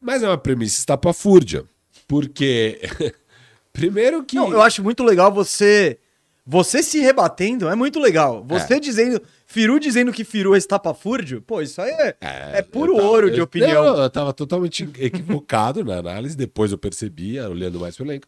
Mas 0.00 0.22
é 0.22 0.28
uma 0.28 0.38
premissa 0.38 0.78
estapafúrdia. 0.78 1.64
Porque, 2.06 2.80
primeiro 3.72 4.24
que... 4.24 4.36
Não, 4.36 4.52
eu 4.52 4.62
acho 4.62 4.82
muito 4.82 5.02
legal 5.02 5.32
você. 5.32 5.98
Você 6.46 6.82
se 6.82 6.98
rebatendo 7.00 7.68
é 7.68 7.74
muito 7.74 7.98
legal. 7.98 8.44
Você 8.46 8.78
dizendo. 8.78 9.20
Firu 9.46 9.78
dizendo 9.80 10.12
que 10.12 10.24
Firu 10.24 10.54
é 10.54 10.58
estapafúrdio, 10.58 11.40
pô, 11.40 11.62
isso 11.62 11.80
aí 11.80 11.90
é, 11.90 12.16
é, 12.20 12.62
puro 12.62 12.92
eu 12.92 12.96
tava- 12.96 13.08
ouro 13.08 13.30
de 13.30 13.38
eu- 13.38 13.44
opinião. 13.44 13.84
Não, 13.84 14.02
eu 14.02 14.10
tava 14.10 14.32
totalmente 14.32 14.88
equivocado 14.98 15.84
na 15.84 15.96
análise, 15.98 16.36
depois 16.36 16.72
eu 16.72 16.78
percebi, 16.78 17.38
olhando 17.40 17.78
mais 17.80 17.96
pro 17.96 18.04
elenco. 18.04 18.26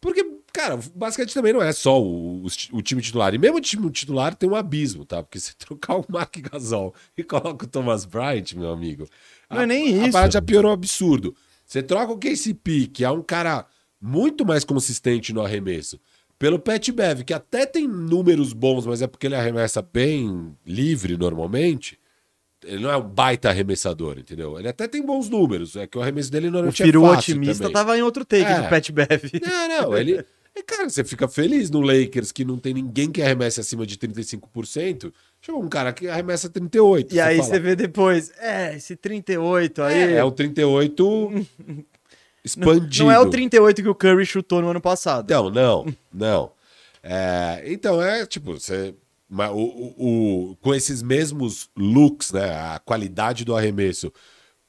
Porque, 0.00 0.24
cara, 0.52 0.74
o 0.76 0.80
basquete 0.94 1.32
também 1.32 1.52
não 1.52 1.62
é 1.62 1.72
só 1.72 2.00
o, 2.00 2.44
o, 2.44 2.46
o 2.72 2.82
time 2.82 3.00
titular. 3.00 3.34
E 3.34 3.38
mesmo 3.38 3.56
o 3.56 3.60
time 3.60 3.90
titular 3.90 4.34
tem 4.34 4.48
um 4.48 4.54
abismo, 4.54 5.04
tá? 5.04 5.22
Porque 5.22 5.40
se 5.40 5.56
trocar 5.58 5.96
o 5.96 6.04
Mark 6.08 6.36
Gasol 6.52 6.94
e 7.16 7.24
coloca 7.24 7.64
o 7.64 7.68
Thomas 7.68 8.04
Bryant, 8.04 8.52
meu 8.54 8.70
amigo. 8.70 9.08
Não 9.50 9.60
é 9.60 9.64
a- 9.64 9.66
nem 9.66 10.00
A 10.00 10.02
isso. 10.04 10.12
parada 10.12 10.32
já 10.32 10.42
piorou 10.42 10.70
um 10.70 10.74
absurdo. 10.74 11.34
Você 11.64 11.82
troca 11.82 12.12
o 12.12 12.18
KCP, 12.18 12.86
que 12.88 13.04
é 13.04 13.10
um 13.10 13.22
cara 13.22 13.66
muito 14.00 14.44
mais 14.44 14.64
consistente 14.64 15.32
no 15.32 15.40
arremesso, 15.42 15.98
pelo 16.38 16.58
Pat 16.58 16.88
Bev, 16.90 17.22
que 17.24 17.32
até 17.34 17.64
tem 17.66 17.86
números 17.88 18.52
bons, 18.52 18.86
mas 18.86 19.00
é 19.02 19.06
porque 19.06 19.26
ele 19.26 19.34
arremessa 19.36 19.80
bem 19.82 20.54
livre 20.66 21.16
normalmente. 21.16 21.98
Ele 22.64 22.82
não 22.82 22.90
é 22.90 22.96
um 22.96 23.02
baita 23.08 23.48
arremessador, 23.48 24.18
entendeu? 24.18 24.58
Ele 24.58 24.68
até 24.68 24.88
tem 24.88 25.00
bons 25.04 25.28
números, 25.28 25.76
é 25.76 25.86
que 25.86 25.96
o 25.96 26.02
arremesso 26.02 26.30
dele 26.32 26.48
O 26.48 26.50
normalmente 26.50 26.82
é 26.82 26.86
fácil 26.86 27.10
otimista 27.34 27.62
também. 27.64 27.72
tava 27.72 27.96
em 27.98 28.02
outro 28.02 28.24
take 28.24 28.44
É. 28.44 28.62
do 28.62 28.68
Pat 28.68 28.90
Bev. 28.90 29.30
Não, 29.42 29.68
não, 29.68 29.96
ele... 29.96 30.16
é, 30.54 30.62
Cara, 30.66 30.88
você 30.88 31.04
fica 31.04 31.28
feliz 31.28 31.70
no 31.70 31.80
Lakers 31.80 32.32
que 32.32 32.44
não 32.44 32.56
tem 32.58 32.72
ninguém 32.74 33.12
que 33.12 33.20
arremesse 33.22 33.60
acima 33.60 33.86
de 33.86 33.96
35%. 33.98 35.12
Chegou 35.40 35.62
um 35.62 35.68
cara 35.68 35.92
que 35.92 36.08
arremessa 36.08 36.48
38%. 36.48 37.12
E 37.12 37.20
aí 37.20 37.36
fala, 37.36 37.48
você 37.50 37.60
vê 37.60 37.76
depois, 37.76 38.32
é, 38.38 38.74
esse 38.74 38.96
38 38.96 39.82
aí. 39.82 39.94
É, 39.94 40.12
é 40.14 40.24
o 40.24 40.30
38 40.32 41.46
expandido. 42.46 43.04
Não 43.04 43.10
é 43.12 43.18
o 43.18 43.28
38 43.28 43.82
que 43.82 43.88
o 43.88 43.94
Curry 43.94 44.24
chutou 44.24 44.62
no 44.62 44.70
ano 44.70 44.80
passado. 44.80 45.30
Não, 45.30 45.50
não, 45.50 45.86
não. 46.12 46.50
É, 47.02 47.62
então 47.66 48.00
é 48.02 48.24
tipo, 48.24 48.54
você. 48.58 48.94
o, 49.30 49.34
o- 49.44 49.94
o- 50.52 50.56
com 50.56 50.74
esses 50.74 51.02
mesmos 51.02 51.68
looks, 51.76 52.32
né? 52.32 52.50
A 52.74 52.78
qualidade 52.78 53.44
do 53.44 53.54
arremesso 53.54 54.12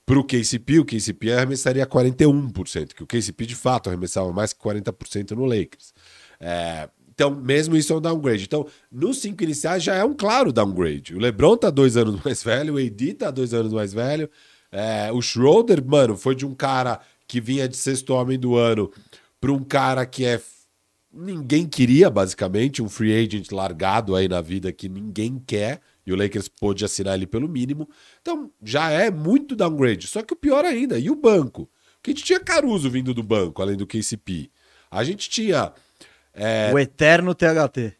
pro 0.05 0.23
KCP, 0.23 0.79
o 0.79 0.85
KCP 0.85 1.33
arremessaria 1.33 1.85
41%, 1.85 2.93
que 2.93 3.03
o 3.03 3.07
KCP 3.07 3.45
de 3.45 3.55
fato 3.55 3.89
arremessava 3.89 4.31
mais 4.31 4.53
que 4.53 4.59
40% 4.61 5.31
no 5.31 5.45
Lakers. 5.45 5.93
É, 6.39 6.87
então, 7.13 7.31
mesmo 7.31 7.75
isso 7.75 7.91
é 7.91 7.95
um 7.95 8.01
downgrade. 8.01 8.43
Então, 8.43 8.65
nos 8.91 9.17
cinco 9.19 9.43
iniciais 9.43 9.81
já 9.83 9.95
é 9.95 10.03
um 10.05 10.13
claro 10.13 10.53
downgrade. 10.53 11.15
O 11.15 11.19
LeBron 11.19 11.57
tá 11.57 11.69
dois 11.71 11.97
anos 11.97 12.21
mais 12.23 12.43
velho, 12.43 12.75
o 12.75 12.77
AD 12.77 13.13
tá 13.15 13.31
dois 13.31 13.53
anos 13.53 13.73
mais 13.73 13.91
velho. 13.91 14.29
É, 14.71 15.11
o 15.11 15.21
Schroeder, 15.21 15.83
mano, 15.83 16.15
foi 16.15 16.35
de 16.35 16.45
um 16.45 16.53
cara 16.53 16.99
que 17.27 17.41
vinha 17.41 17.67
de 17.67 17.75
sexto 17.75 18.13
homem 18.13 18.39
do 18.39 18.55
ano 18.55 18.91
para 19.39 19.51
um 19.51 19.63
cara 19.63 20.05
que 20.05 20.25
é 20.25 20.41
ninguém 21.11 21.67
queria, 21.67 22.09
basicamente, 22.09 22.81
um 22.81 22.89
free 22.89 23.13
agent 23.13 23.51
largado 23.51 24.15
aí 24.15 24.27
na 24.27 24.41
vida 24.41 24.71
que 24.71 24.87
ninguém 24.87 25.41
quer, 25.45 25.81
e 26.05 26.13
o 26.13 26.15
Lakers 26.15 26.47
pôde 26.47 26.85
assinar 26.85 27.15
ele 27.15 27.25
pelo 27.25 27.49
mínimo. 27.49 27.89
Então, 28.21 28.51
já 28.63 28.91
é 28.91 29.09
muito 29.09 29.55
downgrade. 29.55 30.07
Só 30.07 30.21
que 30.21 30.33
o 30.33 30.37
pior 30.37 30.63
ainda, 30.63 30.99
e 30.99 31.09
o 31.09 31.15
banco? 31.15 31.69
Porque 31.95 32.11
a 32.11 32.13
gente 32.13 32.23
tinha 32.23 32.39
Caruso 32.39 32.89
vindo 32.89 33.13
do 33.13 33.23
banco, 33.23 33.61
além 33.61 33.75
do 33.75 33.87
KCP. 33.87 34.49
A 34.89 35.03
gente 35.03 35.29
tinha. 35.29 35.73
é, 36.33 36.71
O 36.73 36.79
eterno 36.79 37.33
THT. 37.33 37.96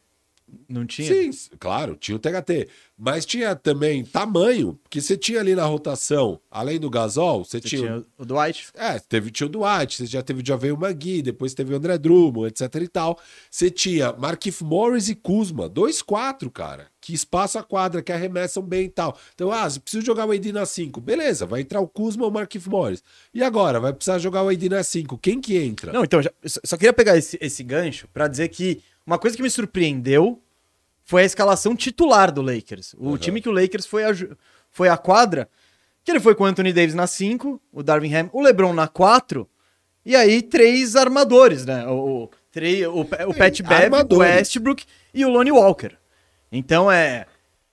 Não 0.70 0.86
tinha? 0.86 1.32
Sim, 1.32 1.48
claro, 1.60 1.96
tinha 1.96 2.16
o 2.16 2.20
THT. 2.20 2.70
Mas 2.98 3.26
tinha 3.26 3.54
também 3.56 4.04
tamanho, 4.04 4.80
que 4.90 5.02
você 5.02 5.18
tinha 5.18 5.40
ali 5.42 5.54
na 5.54 5.66
rotação, 5.66 6.40
além 6.50 6.80
do 6.80 6.90
Gasol, 6.90 7.44
você, 7.44 7.60
Você 7.60 7.68
tinha. 7.68 7.82
tinha 7.82 8.06
o 8.18 8.26
Dwight. 8.26 8.68
É, 8.74 8.98
teve, 8.98 9.30
tinha 9.30 9.46
o 9.46 9.50
Dwight, 9.50 9.98
você 9.98 10.06
já 10.06 10.22
teve 10.24 10.42
o 10.42 10.46
Javel 10.46 10.78
Magui, 10.78 11.22
depois 11.22 11.54
teve 11.54 11.74
o 11.74 11.78
André 11.78 11.98
Drummond, 11.98 12.48
etc 12.48 12.74
e 12.82 12.88
tal. 12.88 13.20
Você 13.52 13.70
tinha 13.70 14.14
Markif 14.14 14.64
Morris 14.64 15.10
e 15.10 15.16
Kuzma, 15.16 15.70
2-4, 15.70 16.50
cara, 16.50 16.88
que 17.02 17.14
espaço 17.14 17.60
a 17.60 17.64
quadra, 17.64 18.02
que 18.02 18.12
arremessam 18.12 18.64
bem 18.64 18.86
e 18.86 18.90
tal. 18.90 19.18
Então, 19.36 19.52
ah, 19.52 19.70
você 19.70 19.80
precisa 19.80 20.04
jogar 20.06 20.26
o 20.26 20.32
AD 20.32 20.52
na 20.54 20.66
5. 20.66 21.00
Beleza, 21.02 21.46
vai 21.46 21.62
entrar 21.62 21.82
o 21.82 21.88
Kuzma 21.88 22.24
ou 22.24 22.30
o 22.32 22.34
Markif 22.34 22.70
Morris. 22.70 23.04
E 23.34 23.44
agora, 23.44 23.80
vai 23.80 23.94
precisar 23.94 24.18
jogar 24.20 24.44
o 24.44 24.50
AD 24.50 24.70
na 24.70 24.82
5. 24.82 25.18
Quem 25.18 25.40
que 25.42 25.58
entra? 25.58 25.92
Não, 25.94 26.04
então, 26.04 26.22
já- 26.22 26.32
só 26.46 26.76
queria 26.78 26.94
pegar 26.94 27.18
esse, 27.18 27.38
esse 27.42 27.62
gancho 27.64 28.08
pra 28.14 28.28
dizer 28.28 28.48
que 28.48 28.82
uma 29.08 29.18
coisa 29.18 29.36
que 29.36 29.42
me 29.42 29.50
surpreendeu 29.50 30.40
foi 31.04 31.24
a 31.24 31.26
escalação 31.26 31.76
titular 31.76 32.32
do 32.32 32.42
Lakers. 32.42 32.94
O 32.98 33.18
time 33.18 33.42
que 33.42 33.48
o 33.50 33.52
Lakers 33.54 33.86
foi 33.86 34.04
a, 34.04 34.10
foi 34.70 34.90
a 34.90 34.98
quadra, 34.98 35.50
que 36.04 36.12
ele 36.12 36.20
foi 36.20 36.36
com 36.36 36.44
o 36.44 36.48
Anthony 36.48 36.74
Davis 36.74 36.94
na 36.94 37.08
5, 37.08 37.62
o 37.72 37.82
Darvin 37.82 38.14
Ham, 38.14 38.30
o 38.34 38.42
LeBron 38.42 38.74
na 38.74 38.88
4, 38.88 39.50
e 40.06 40.16
aí 40.16 40.42
três 40.42 40.96
armadores, 40.96 41.66
né? 41.66 41.88
O, 41.88 41.92
o, 42.26 42.30
o, 42.94 43.02
o 43.02 43.34
Pat 43.34 43.62
Bev, 43.62 43.94
o. 44.14 44.18
Westbrook 44.20 44.86
e 45.14 45.26
o 45.26 45.30
Lonnie 45.30 45.52
Walker. 45.52 45.92
Então 46.52 46.92
é 46.92 47.26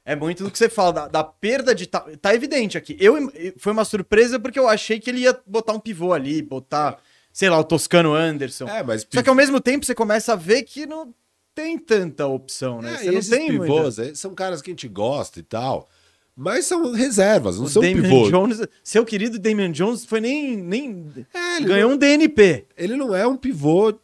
é 0.05 0.15
muito 0.15 0.45
do 0.45 0.51
que 0.51 0.59
você 0.59 0.69
fala, 0.69 0.93
da, 0.93 1.09
da 1.09 1.25
perda 1.25 1.75
de... 1.75 1.87
ta- 1.87 2.05
Tá 2.21 2.35
evidente 2.35 2.77
aqui. 2.77 2.95
Eu, 3.01 3.33
foi 3.57 3.73
uma 3.73 3.87
surpresa 3.87 4.39
porque 4.39 4.59
eu 4.59 4.69
achei 4.69 5.01
que 5.01 5.09
ele 5.09 5.21
ia 5.21 5.37
botar 5.47 5.73
um 5.73 5.81
pivô 5.81 6.13
ali, 6.13 6.43
botar... 6.43 6.99
sei 7.33 7.49
lá, 7.49 7.59
o 7.59 7.65
Toscano 7.65 8.13
Anderson. 8.13 8.69
É, 8.69 8.83
mas 8.83 9.07
Só 9.11 9.23
que 9.23 9.29
ao 9.31 9.35
mesmo 9.35 9.61
tempo 9.63 9.87
você 9.87 9.95
começa 9.95 10.35
a 10.35 10.37
ver 10.37 10.63
que 10.65 10.85
não 10.85 11.15
tem 11.55 11.79
tanta 11.79 12.27
opção, 12.27 12.83
né? 12.83 12.95
É, 12.95 12.99
você 12.99 13.11
não 13.11 13.19
esses 13.19 13.31
tem 13.31 13.53
muita- 13.53 13.75
pivôs, 13.75 13.99
é, 13.99 14.15
são 14.15 14.35
caras 14.35 14.61
que 14.61 14.71
a 14.71 14.73
gente 14.73 14.89
gosta 14.89 15.39
e 15.39 15.43
tal. 15.43 15.89
Mas 16.37 16.65
são 16.67 16.91
reservas, 16.93 17.59
não 17.59 17.67
O 17.67 17.69
são 17.69 17.81
Damian 17.81 18.03
pivôs. 18.03 18.29
Jones, 18.31 18.61
seu 18.83 19.05
querido 19.05 19.39
Damian 19.39 19.71
Jones 19.71 20.05
foi 20.05 20.21
nem, 20.21 20.57
nem 20.57 21.07
É, 21.33 21.61
ganhou 21.61 21.93
um 21.93 21.97
DNP. 21.97 22.67
ele 22.77 22.97
não 22.97 23.15
é 23.15 23.25
um 23.25 23.37
pivô 23.37 23.95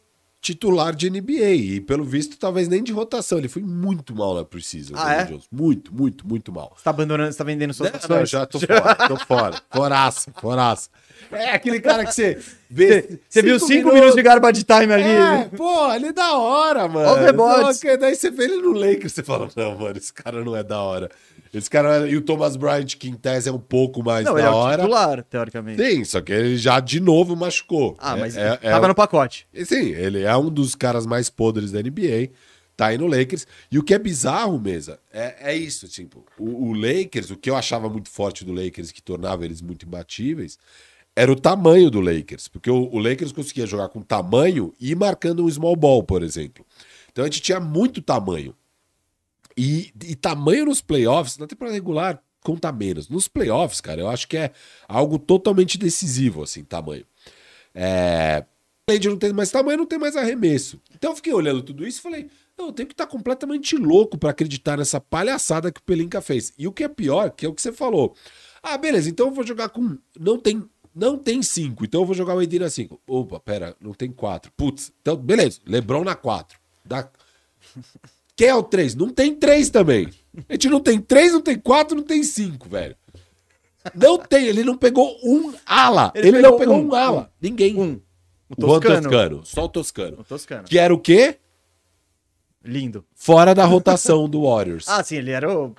titular 0.41 0.95
de 0.95 1.09
NBA. 1.09 1.51
E 1.53 1.81
pelo 1.81 2.03
visto, 2.03 2.37
talvez 2.37 2.67
nem 2.67 2.83
de 2.83 2.91
rotação. 2.91 3.37
Ele 3.37 3.47
foi 3.47 3.61
muito 3.61 4.15
mal 4.15 4.35
na 4.35 4.43
Precision. 4.43 4.97
Ah, 4.97 5.13
é? 5.13 5.23
Jones. 5.25 5.45
Muito, 5.51 5.93
muito, 5.93 6.27
muito 6.27 6.51
mal. 6.51 6.73
Você 6.75 6.83
tá 6.83 6.89
abandonando, 6.89 7.31
você 7.31 7.37
tá 7.37 7.43
vendendo 7.43 7.73
suas 7.73 7.91
Não, 7.91 7.97
ações? 7.99 8.19
não, 8.19 8.25
já 8.25 8.45
tô 8.45 8.59
fora, 8.59 8.95
tô 9.07 9.17
fora. 9.17 9.61
Foraço, 9.71 10.31
foraço. 10.41 10.89
É 11.31 11.51
aquele 11.51 11.79
cara 11.79 12.03
que 12.03 12.13
você 12.13 12.39
vê. 12.69 13.19
Você, 13.29 13.41
viu 13.41 13.59
cinco 13.59 13.93
minutos 13.93 14.15
de 14.15 14.21
garbage 14.23 14.63
time 14.63 14.91
ali? 14.91 15.03
É, 15.03 15.49
pô, 15.55 15.93
ele 15.93 16.07
é 16.07 16.13
da 16.13 16.35
hora, 16.35 16.87
mano. 16.87 17.09
Olha 17.09 17.21
o 17.21 17.25
rebote. 17.25 17.97
Daí 17.97 18.15
você 18.15 18.31
vê 18.31 18.45
ele 18.45 18.57
no 18.57 18.73
Lakers, 18.73 19.13
você 19.13 19.23
fala, 19.23 19.47
não, 19.55 19.77
mano, 19.77 19.97
esse 19.97 20.11
cara 20.11 20.43
não 20.43 20.55
é 20.55 20.63
da 20.63 20.81
hora. 20.81 21.09
Esse 21.53 21.69
cara, 21.69 22.07
e 22.07 22.15
o 22.15 22.21
Thomas 22.21 22.55
Bryant, 22.55 22.95
que 22.97 23.09
em 23.09 23.13
tese 23.13 23.49
é 23.49 23.51
um 23.51 23.59
pouco 23.59 24.01
mais 24.01 24.23
não, 24.25 24.33
da 24.35 24.39
ele 24.39 24.47
é 24.47 24.51
o 24.51 24.71
titular, 24.71 25.23
teoricamente. 25.23 25.83
Sim, 25.83 26.03
só 26.05 26.21
que 26.21 26.31
ele 26.31 26.57
já 26.57 26.79
de 26.79 26.99
novo 27.01 27.35
machucou. 27.35 27.95
Ah, 27.99 28.15
É- 28.15 28.19
mas 28.19 28.37
é, 28.37 28.59
é 28.61 28.71
tava 28.71 28.87
no 28.87 28.95
pacote. 28.95 29.45
Sim, 29.65 29.89
ele 29.89 30.21
é 30.23 30.35
um 30.37 30.49
dos 30.49 30.75
caras 30.75 31.05
mais 31.05 31.29
podres 31.29 31.71
da 31.71 31.79
NBA, 31.81 32.29
tá 32.77 32.87
aí 32.87 32.97
no 32.97 33.05
Lakers. 33.05 33.45
E 33.69 33.77
o 33.77 33.83
que 33.83 33.93
é 33.93 33.99
bizarro, 33.99 34.57
Mesa, 34.59 34.97
é, 35.11 35.51
é 35.51 35.55
isso, 35.55 35.87
tipo, 35.89 36.25
o, 36.39 36.69
o 36.69 36.73
Lakers, 36.73 37.31
o 37.31 37.35
que 37.35 37.49
eu 37.49 37.55
achava 37.57 37.89
muito 37.89 38.09
forte 38.09 38.45
do 38.45 38.53
Lakers, 38.53 38.91
que 38.93 39.01
tornava 39.01 39.43
eles 39.43 39.61
muito 39.61 39.85
imbatíveis, 39.85 40.57
era 41.13 41.29
o 41.29 41.35
tamanho 41.35 41.91
do 41.91 41.99
Lakers. 41.99 42.47
Porque 42.47 42.71
o, 42.71 42.89
o 42.93 42.97
Lakers 42.97 43.33
conseguia 43.33 43.65
jogar 43.67 43.89
com 43.89 44.01
tamanho 44.01 44.73
e 44.79 44.95
marcando 44.95 45.43
um 45.43 45.49
small 45.49 45.75
ball, 45.75 46.01
por 46.01 46.23
exemplo. 46.23 46.65
Então 47.11 47.25
a 47.25 47.27
gente 47.27 47.41
tinha 47.41 47.59
muito 47.59 48.01
tamanho. 48.01 48.55
E, 49.57 49.91
e 50.05 50.15
tamanho 50.15 50.65
nos 50.65 50.81
playoffs, 50.81 51.37
na 51.37 51.47
temporada 51.47 51.75
regular, 51.75 52.21
conta 52.41 52.71
menos. 52.71 53.09
Nos 53.09 53.27
playoffs, 53.27 53.81
cara, 53.81 54.01
eu 54.01 54.09
acho 54.09 54.27
que 54.27 54.37
é 54.37 54.51
algo 54.87 55.19
totalmente 55.19 55.77
decisivo, 55.77 56.43
assim, 56.43 56.63
tamanho. 56.63 57.05
É... 57.73 58.45
Além 58.89 58.99
não 59.01 59.17
ter 59.17 59.33
mais 59.33 59.51
tamanho, 59.51 59.77
não 59.77 59.85
tem 59.85 59.99
mais 59.99 60.15
arremesso. 60.15 60.81
Então 60.93 61.11
eu 61.11 61.15
fiquei 61.15 61.33
olhando 61.33 61.61
tudo 61.61 61.87
isso 61.87 61.99
e 61.99 62.01
falei, 62.01 62.29
não, 62.57 62.67
eu 62.67 62.73
tenho 62.73 62.87
que 62.87 62.93
estar 62.93 63.07
completamente 63.07 63.77
louco 63.77 64.17
para 64.17 64.31
acreditar 64.31 64.77
nessa 64.77 64.99
palhaçada 64.99 65.71
que 65.71 65.79
o 65.79 65.83
Pelinka 65.83 66.19
fez. 66.19 66.51
E 66.57 66.67
o 66.67 66.71
que 66.71 66.83
é 66.83 66.87
pior, 66.89 67.31
que 67.31 67.45
é 67.45 67.49
o 67.49 67.53
que 67.53 67.61
você 67.61 67.71
falou. 67.71 68.15
Ah, 68.61 68.77
beleza, 68.77 69.09
então 69.09 69.27
eu 69.27 69.33
vou 69.33 69.45
jogar 69.45 69.69
com... 69.69 69.97
Não 70.19 70.37
tem... 70.37 70.63
Não 70.93 71.17
tem 71.17 71.41
cinco, 71.41 71.85
então 71.85 72.01
eu 72.01 72.05
vou 72.05 72.13
jogar 72.13 72.35
o 72.35 72.41
Edir 72.41 72.59
na 72.59 72.69
cinco. 72.69 72.99
Opa, 73.07 73.39
pera, 73.39 73.73
não 73.79 73.93
tem 73.93 74.11
quatro. 74.11 74.51
Putz, 74.57 74.91
então 75.01 75.15
beleza, 75.15 75.61
Lebron 75.65 76.03
na 76.03 76.15
quatro. 76.15 76.59
Dá... 76.83 77.09
Quem 78.41 78.47
é 78.49 78.55
o 78.55 78.63
três? 78.63 78.95
Não 78.95 79.07
tem 79.09 79.35
três 79.35 79.69
também. 79.69 80.09
A 80.49 80.53
gente 80.53 80.67
não 80.67 80.79
tem 80.79 80.99
três, 80.99 81.31
não 81.31 81.41
tem 81.41 81.59
quatro, 81.59 81.95
não 81.95 82.03
tem 82.03 82.23
cinco, 82.23 82.67
velho. 82.67 82.95
Não 83.93 84.17
tem, 84.17 84.47
ele 84.47 84.63
não 84.63 84.75
pegou 84.75 85.15
um 85.23 85.53
ala. 85.63 86.11
Ele 86.15 86.29
Ele, 86.29 86.37
pegou 86.37 86.51
não 86.51 86.57
pegou 86.57 86.75
um, 86.77 86.87
um, 86.89 86.95
ala. 86.95 87.31
Ninguém. 87.39 87.75
Um. 87.79 88.01
O 88.49 88.55
O 88.57 88.67
Juan 88.67 88.79
Toscano. 88.79 89.01
Toscano. 89.09 89.41
Só 89.45 89.65
o 89.65 89.69
Toscano. 89.69 90.17
O 90.21 90.23
Toscano. 90.23 90.63
Que 90.63 90.79
era 90.79 90.91
o 90.91 90.97
quê? 90.99 91.37
Lindo. 92.63 93.05
Fora 93.13 93.53
da 93.53 93.63
rotação 93.65 94.27
do 94.27 94.41
Warriors. 94.43 94.85
Ah, 94.89 95.03
sim, 95.03 95.17
ele 95.17 95.29
era 95.29 95.47
o 95.55 95.75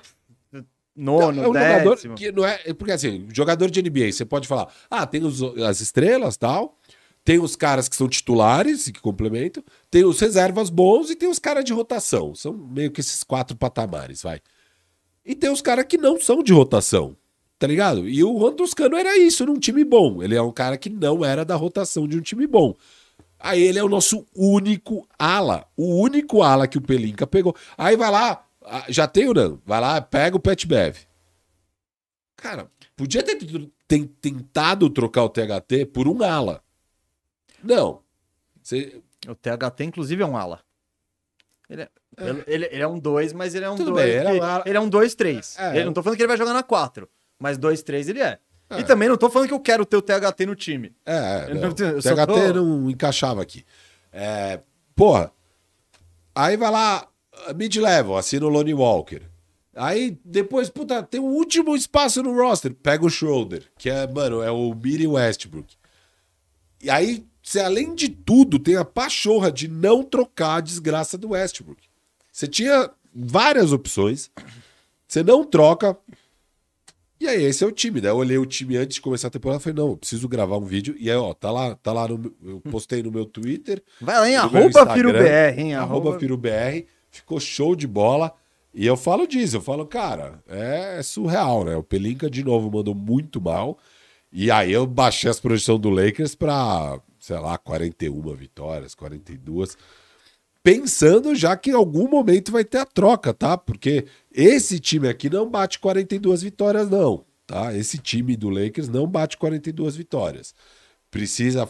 nono, 0.95 1.39
é 1.39 1.41
um 1.41 1.53
jogador 1.53 1.95
décimo. 1.95 2.15
que 2.15 2.31
não 2.31 2.45
é. 2.45 2.73
Porque 2.75 2.93
assim, 2.93 3.27
jogador 3.33 3.69
de 3.69 3.81
NBA, 3.81 4.09
você 4.11 4.23
pode 4.23 4.47
falar, 4.47 4.67
ah, 4.89 5.05
tem 5.05 5.21
os- 5.23 5.41
as 5.59 5.81
estrelas 5.81 6.37
tal, 6.37 6.77
tem 7.23 7.39
os 7.39 7.55
caras 7.55 7.87
que 7.87 7.95
são 7.95 8.07
titulares 8.07 8.87
e 8.87 8.91
que 8.91 8.99
complementam, 8.99 9.63
tem 9.89 10.03
os 10.03 10.19
reservas 10.19 10.69
bons 10.69 11.09
e 11.09 11.15
tem 11.15 11.29
os 11.29 11.39
caras 11.39 11.63
de 11.63 11.71
rotação. 11.71 12.35
São 12.35 12.53
meio 12.53 12.91
que 12.91 12.99
esses 12.99 13.23
quatro 13.23 13.55
patamares, 13.55 14.21
vai. 14.21 14.41
E 15.25 15.33
tem 15.33 15.49
os 15.49 15.61
caras 15.61 15.85
que 15.85 15.97
não 15.97 16.19
são 16.19 16.43
de 16.43 16.51
rotação, 16.51 17.15
tá 17.57 17.65
ligado? 17.65 18.09
E 18.09 18.23
o 18.23 18.37
Juan 18.37 18.53
Toscano 18.53 18.97
era 18.97 19.17
isso 19.17 19.45
num 19.45 19.57
time 19.57 19.85
bom. 19.85 20.21
Ele 20.21 20.35
é 20.35 20.41
um 20.41 20.51
cara 20.51 20.77
que 20.77 20.89
não 20.89 21.23
era 21.23 21.45
da 21.45 21.55
rotação 21.55 22.07
de 22.07 22.17
um 22.17 22.21
time 22.21 22.45
bom. 22.45 22.75
Aí 23.39 23.61
ele 23.61 23.79
é 23.79 23.83
o 23.83 23.89
nosso 23.89 24.25
único 24.35 25.07
ala. 25.17 25.65
O 25.77 26.01
único 26.01 26.41
ala 26.41 26.67
que 26.67 26.77
o 26.77 26.81
Pelinka 26.81 27.27
pegou. 27.27 27.55
Aí 27.77 27.95
vai 27.95 28.11
lá, 28.11 28.45
já 28.89 29.07
tem 29.07 29.27
o 29.29 29.33
Nando. 29.33 29.61
Vai 29.65 29.79
lá, 29.79 30.01
pega 30.01 30.35
o 30.35 30.39
Pet 30.39 30.67
Bev. 30.67 30.97
Cara, 32.35 32.69
podia 32.95 33.23
ter, 33.23 33.37
ter 33.87 34.05
tentado 34.21 34.89
trocar 34.89 35.23
o 35.23 35.29
THT 35.29 35.85
por 35.93 36.07
um 36.07 36.21
ala. 36.23 36.62
Não. 37.63 38.01
Você- 38.61 39.01
O 39.27 39.33
THT, 39.35 39.83
inclusive, 39.85 40.21
é 40.21 40.25
um 40.25 40.35
ala. 40.35 40.59
Ele 41.69 41.81
é, 41.83 41.89
ele, 42.19 42.43
ele- 42.45 42.69
ele 42.71 42.83
é 42.83 42.87
um 42.87 42.99
2, 42.99 43.31
mas 43.33 43.55
ele 43.55 43.63
é 43.65 43.69
um 43.69 43.75
Tudo 43.75 43.91
2. 43.91 44.05
bem, 44.05 44.15
ele 44.19 44.27
é 44.37 44.41
um 44.41 44.43
ala- 44.43 44.63
ele 44.65 44.77
é 44.77 44.81
2-3. 44.81 45.57
É. 45.57 45.75
Ele- 45.77 45.85
Não 45.85 45.93
tô 45.93 46.03
falando 46.03 46.17
que 46.17 46.21
ele 46.23 46.27
vai 46.27 46.37
jogar 46.37 46.53
na 46.53 46.61
4, 46.61 47.09
mas 47.39 47.57
2-3 47.57 48.09
ele 48.09 48.21
é. 48.21 48.37
É. 48.69 48.79
E 48.79 48.83
também 48.83 49.07
não 49.07 49.17
tô 49.17 49.29
falando 49.29 49.47
que 49.47 49.53
eu 49.53 49.59
quero 49.59 49.85
ter 49.85 49.95
o 49.97 50.01
THT 50.01 50.45
no 50.45 50.55
time. 50.55 50.93
É, 51.05 51.45
Eu 51.49 51.55
não. 51.55 51.61
não- 51.61 51.67
eu 51.89 51.97
o 51.97 52.01
THT 52.01 52.25
tô- 52.25 52.53
não 52.53 52.89
encaixava 52.89 53.41
aqui. 53.41 53.65
É, 54.11 54.59
porra. 54.95 55.31
Aí 56.35 56.57
vai 56.57 56.71
lá, 56.71 57.07
mid-level, 57.55 58.17
assina 58.17 58.45
o 58.45 58.49
Lonnie 58.49 58.73
Walker. 58.73 59.21
Aí 59.75 60.17
depois, 60.25 60.69
puta, 60.69 61.01
tem 61.01 61.19
um 61.19 61.25
último 61.33 61.75
espaço 61.75 62.21
no 62.21 62.35
roster. 62.35 62.73
Pega 62.73 63.05
o 63.05 63.09
Schroeder, 63.09 63.63
que 63.77 63.89
é, 63.89 64.05
mano, 64.07 64.41
é 64.43 64.51
o 64.51 64.73
Miri 64.73 65.07
Westbrook. 65.07 65.75
E 66.81 66.89
aí, 66.89 67.25
você 67.43 67.59
além 67.59 67.93
de 67.93 68.07
tudo, 68.07 68.57
tem 68.57 68.77
a 68.77 68.85
pachorra 68.85 69.51
de 69.51 69.67
não 69.67 70.01
trocar 70.01 70.55
a 70.55 70.61
desgraça 70.61 71.17
do 71.17 71.31
Westbrook. 71.31 71.83
Você 72.31 72.47
tinha 72.47 72.89
várias 73.13 73.73
opções, 73.73 74.31
você 75.05 75.21
não 75.21 75.43
troca. 75.43 75.97
E 77.19 77.27
aí, 77.27 77.43
esse 77.43 77.63
é 77.63 77.67
o 77.67 77.71
time. 77.71 78.01
Daí 78.01 78.11
eu 78.11 78.17
olhei 78.17 78.37
o 78.37 78.45
time 78.45 78.77
antes 78.77 78.95
de 78.95 79.01
começar 79.01 79.27
a 79.27 79.31
temporada 79.31 79.61
e 79.61 79.63
falei, 79.63 79.77
não, 79.77 79.95
preciso 79.95 80.27
gravar 80.27 80.57
um 80.57 80.65
vídeo. 80.65 80.95
E 80.97 81.11
aí, 81.11 81.17
ó, 81.17 81.33
tá 81.33 81.51
lá, 81.51 81.75
tá 81.75 81.91
lá 81.91 82.07
no. 82.07 82.33
Eu 82.43 82.61
postei 82.71 83.03
no 83.03 83.11
meu 83.11 83.25
Twitter. 83.25 83.83
Vai 84.01 84.17
lá 84.17 84.29
em 84.29 84.35
arroba 84.35 84.93
FiroBR, 84.93 85.59
hein? 85.59 85.75
Arroba 85.75 86.09
Arroba... 86.09 86.19
FiroBR. 86.19 86.85
Ficou 87.11 87.39
show 87.39 87.75
de 87.75 87.87
bola. 87.87 88.33
E 88.73 88.85
eu 88.85 88.97
falo 88.97 89.27
disso, 89.27 89.57
eu 89.57 89.61
falo, 89.61 89.85
cara, 89.85 90.41
é 90.47 90.99
surreal, 91.03 91.63
né? 91.63 91.75
O 91.75 91.83
Pelinka 91.83 92.29
de 92.29 92.43
novo 92.43 92.71
mandou 92.71 92.95
muito 92.95 93.39
mal. 93.39 93.77
E 94.31 94.49
aí 94.49 94.71
eu 94.71 94.87
baixei 94.87 95.29
as 95.29 95.39
projeções 95.39 95.79
do 95.79 95.91
Lakers 95.91 96.33
pra, 96.33 96.99
sei 97.23 97.39
lá, 97.39 97.57
41 97.57 98.35
vitórias, 98.35 98.93
42. 98.93 99.77
Pensando 100.61 101.33
já 101.33 101.55
que 101.55 101.69
em 101.69 101.73
algum 101.73 102.09
momento 102.09 102.51
vai 102.51 102.65
ter 102.65 102.79
a 102.79 102.85
troca, 102.85 103.33
tá? 103.33 103.57
Porque 103.57 104.05
esse 104.29 104.77
time 104.77 105.07
aqui 105.07 105.29
não 105.29 105.49
bate 105.49 105.79
42 105.79 106.41
vitórias, 106.43 106.89
não. 106.89 107.23
Tá? 107.47 107.73
Esse 107.73 107.97
time 107.97 108.35
do 108.35 108.49
Lakers 108.49 108.89
não 108.89 109.07
bate 109.07 109.37
42 109.37 109.95
vitórias. 109.95 110.53
Precisa. 111.09 111.69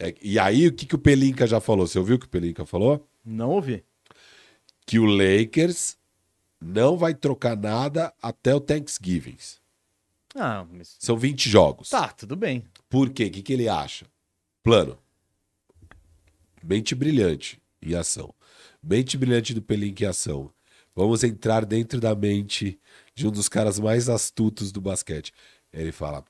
é, 0.00 0.12
e 0.20 0.36
aí, 0.36 0.66
o 0.66 0.72
que, 0.72 0.84
que 0.84 0.96
o 0.96 0.98
Pelinka 0.98 1.46
já 1.46 1.60
falou? 1.60 1.86
Você 1.86 1.96
ouviu 1.96 2.16
o 2.16 2.18
que 2.18 2.26
o 2.26 2.30
Pelinka 2.30 2.66
falou? 2.66 3.08
Não 3.24 3.50
ouvi. 3.50 3.84
Que 4.84 4.98
o 4.98 5.06
Lakers 5.06 5.96
não 6.60 6.96
vai 6.96 7.14
trocar 7.14 7.56
nada 7.56 8.12
até 8.20 8.52
o 8.52 8.60
Thanksgiving. 8.60 9.36
Ah, 10.34 10.66
mas... 10.72 10.96
São 10.98 11.16
20 11.16 11.48
jogos. 11.48 11.90
Tá, 11.90 12.08
tudo 12.08 12.34
bem. 12.34 12.64
Por 12.88 13.10
quê? 13.10 13.26
O 13.26 13.30
que, 13.30 13.42
que 13.42 13.52
ele 13.52 13.68
acha? 13.68 14.04
Plano. 14.62 14.98
Mente 16.62 16.94
brilhante 16.94 17.60
em 17.80 17.94
ação. 17.94 18.34
Mente 18.82 19.16
brilhante 19.16 19.54
do 19.54 19.62
Pelinka 19.62 20.04
em 20.04 20.06
ação. 20.06 20.50
Vamos 20.94 21.22
entrar 21.22 21.64
dentro 21.64 22.00
da 22.00 22.14
mente 22.14 22.78
de 23.14 23.26
um 23.26 23.30
dos 23.30 23.48
caras 23.48 23.78
mais 23.78 24.08
astutos 24.08 24.72
do 24.72 24.80
basquete. 24.80 25.32
Ele 25.72 25.92
fala: 25.92 26.24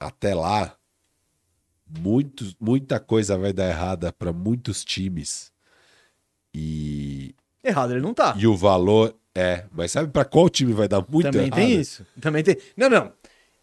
até 0.00 0.34
lá, 0.34 0.76
muitos, 2.00 2.56
muita 2.60 2.98
coisa 2.98 3.38
vai 3.38 3.52
dar 3.52 3.68
errada 3.68 4.12
para 4.12 4.32
muitos 4.32 4.84
times. 4.84 5.52
E, 6.54 7.34
Errado 7.62 7.92
ele 7.92 8.00
não 8.00 8.12
tá. 8.14 8.34
e 8.36 8.46
o 8.46 8.56
valor 8.56 9.14
é. 9.34 9.66
Mas 9.70 9.92
sabe 9.92 10.10
para 10.10 10.24
qual 10.24 10.48
time 10.48 10.72
vai 10.72 10.88
dar 10.88 11.04
muito 11.08 11.26
Também 11.26 11.46
errado? 11.46 11.54
tem 11.54 11.80
isso. 11.80 12.04
Também 12.20 12.42
tem. 12.42 12.56
Não, 12.76 12.90
não. 12.90 13.12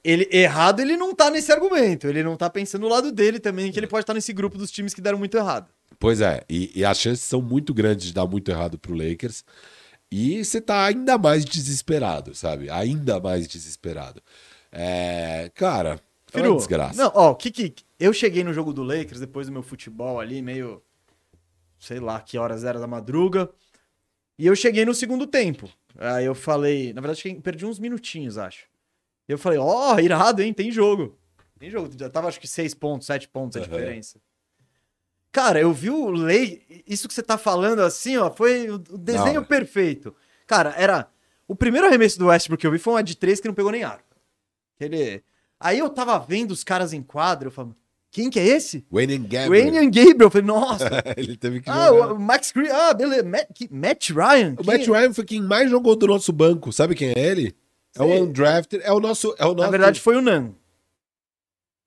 Ele, 0.05 0.29
errado 0.31 0.81
ele 0.81 0.95
não 0.95 1.15
tá 1.15 1.31
nesse 1.31 1.51
argumento. 1.51 2.07
Ele 2.07 2.21
não 2.21 2.37
tá 2.37 2.47
pensando 2.47 2.83
no 2.83 2.87
lado 2.87 3.11
dele 3.11 3.39
também, 3.39 3.71
que 3.71 3.79
ele 3.79 3.87
pode 3.87 4.03
estar 4.03 4.13
nesse 4.13 4.31
grupo 4.31 4.57
dos 4.57 4.69
times 4.69 4.93
que 4.93 5.01
deram 5.01 5.17
muito 5.17 5.35
errado. 5.35 5.67
Pois 5.99 6.21
é, 6.21 6.43
e, 6.47 6.71
e 6.75 6.85
as 6.85 6.99
chances 6.99 7.23
são 7.23 7.41
muito 7.41 7.73
grandes 7.73 8.05
de 8.05 8.13
dar 8.13 8.27
muito 8.27 8.51
errado 8.51 8.77
pro 8.77 8.95
Lakers. 8.95 9.43
E 10.11 10.45
você 10.45 10.61
tá 10.61 10.85
ainda 10.85 11.17
mais 11.17 11.43
desesperado, 11.43 12.35
sabe? 12.35 12.69
Ainda 12.69 13.19
mais 13.19 13.47
desesperado. 13.47 14.21
É, 14.71 15.49
cara, 15.55 15.99
é 16.31 16.37
uma 16.37 16.43
Firu, 16.43 16.57
desgraça. 16.57 17.01
Não, 17.01 17.11
ó, 17.15 17.33
que 17.33 17.49
que 17.49 17.73
eu 17.99 18.13
cheguei 18.13 18.43
no 18.43 18.53
jogo 18.53 18.71
do 18.71 18.83
Lakers 18.83 19.19
depois 19.19 19.47
do 19.47 19.53
meu 19.53 19.63
futebol 19.63 20.19
ali, 20.19 20.41
meio 20.41 20.83
sei 21.79 21.99
lá 21.99 22.19
que 22.19 22.37
horas 22.37 22.63
era 22.63 22.79
da 22.79 22.87
madruga. 22.87 23.49
E 24.37 24.45
eu 24.45 24.55
cheguei 24.55 24.85
no 24.85 24.93
segundo 24.93 25.25
tempo. 25.25 25.69
Aí 25.97 26.25
eu 26.25 26.35
falei, 26.35 26.93
na 26.93 27.01
verdade, 27.01 27.39
perdi 27.41 27.65
uns 27.65 27.79
minutinhos, 27.79 28.37
acho. 28.37 28.65
E 29.27 29.31
eu 29.31 29.37
falei, 29.37 29.59
ó, 29.59 29.97
irado, 29.99 30.41
hein? 30.41 30.53
Tem 30.53 30.71
jogo. 30.71 31.17
Tem 31.59 31.69
jogo. 31.69 31.89
Já 31.97 32.09
tava 32.09 32.27
acho 32.27 32.39
que 32.39 32.47
seis 32.47 32.73
pontos, 32.73 33.07
sete 33.07 33.27
pontos 33.27 33.57
a 33.57 33.59
Aham. 33.61 33.69
diferença. 33.69 34.19
Cara, 35.31 35.59
eu 35.59 35.73
vi 35.73 35.89
o 35.89 36.09
Lei. 36.11 36.63
Isso 36.87 37.07
que 37.07 37.13
você 37.13 37.23
tá 37.23 37.37
falando 37.37 37.81
assim, 37.81 38.17
ó, 38.17 38.31
foi 38.31 38.69
o 38.69 38.77
desenho 38.77 39.41
Não. 39.41 39.43
perfeito. 39.43 40.15
Cara, 40.47 40.73
era. 40.77 41.09
O 41.47 41.55
primeiro 41.55 41.85
arremesso 41.85 42.17
do 42.17 42.27
Westbrook 42.27 42.61
que 42.61 42.67
eu 42.67 42.71
vi 42.71 42.79
foi 42.79 42.93
uma 42.93 43.03
de 43.03 43.15
três 43.15 43.39
que 43.39 43.47
não 43.47 43.53
pegou 43.53 43.71
nem 43.71 43.83
arco. 43.83 44.15
Ele... 44.79 45.23
Aí 45.59 45.77
eu 45.77 45.89
tava 45.89 46.17
vendo 46.17 46.51
os 46.51 46.63
caras 46.63 46.91
em 46.91 47.03
quadro, 47.03 47.47
eu 47.47 47.51
falava, 47.51 47.75
quem 48.15 48.29
que 48.29 48.39
é 48.39 48.45
esse? 48.45 48.85
Wayne 48.89 49.17
Gabriel. 49.17 49.49
Wayne 49.49 49.85
Gabriel. 49.87 50.17
Eu 50.21 50.31
falei, 50.31 50.47
nossa. 50.47 51.03
Ele 51.17 51.35
teve 51.35 51.59
que 51.59 51.69
ah, 51.69 51.87
jogar. 51.87 52.13
o 52.13 52.19
Max 52.19 52.53
Green. 52.53 52.69
Ah, 52.69 52.93
beleza. 52.93 53.23
Matt, 53.69 54.09
Ryan. 54.11 54.55
O 54.57 54.65
Matt 54.65 54.87
é? 54.87 54.91
Ryan 54.91 55.13
foi 55.13 55.25
quem 55.25 55.41
mais 55.41 55.69
jogou 55.69 55.97
do 55.97 56.07
nosso 56.07 56.31
banco. 56.31 56.71
Sabe 56.71 56.95
quem 56.95 57.09
é 57.09 57.19
ele? 57.19 57.53
É 57.97 58.03
o 58.03 58.23
undrafted. 58.23 58.83
É 58.83 58.91
o 58.91 58.99
nosso. 58.99 59.33
É 59.37 59.45
o 59.45 59.49
nosso... 59.53 59.61
Na 59.65 59.69
verdade, 59.69 59.99
foi 59.99 60.15
o 60.15 60.21
Nan. 60.21 60.53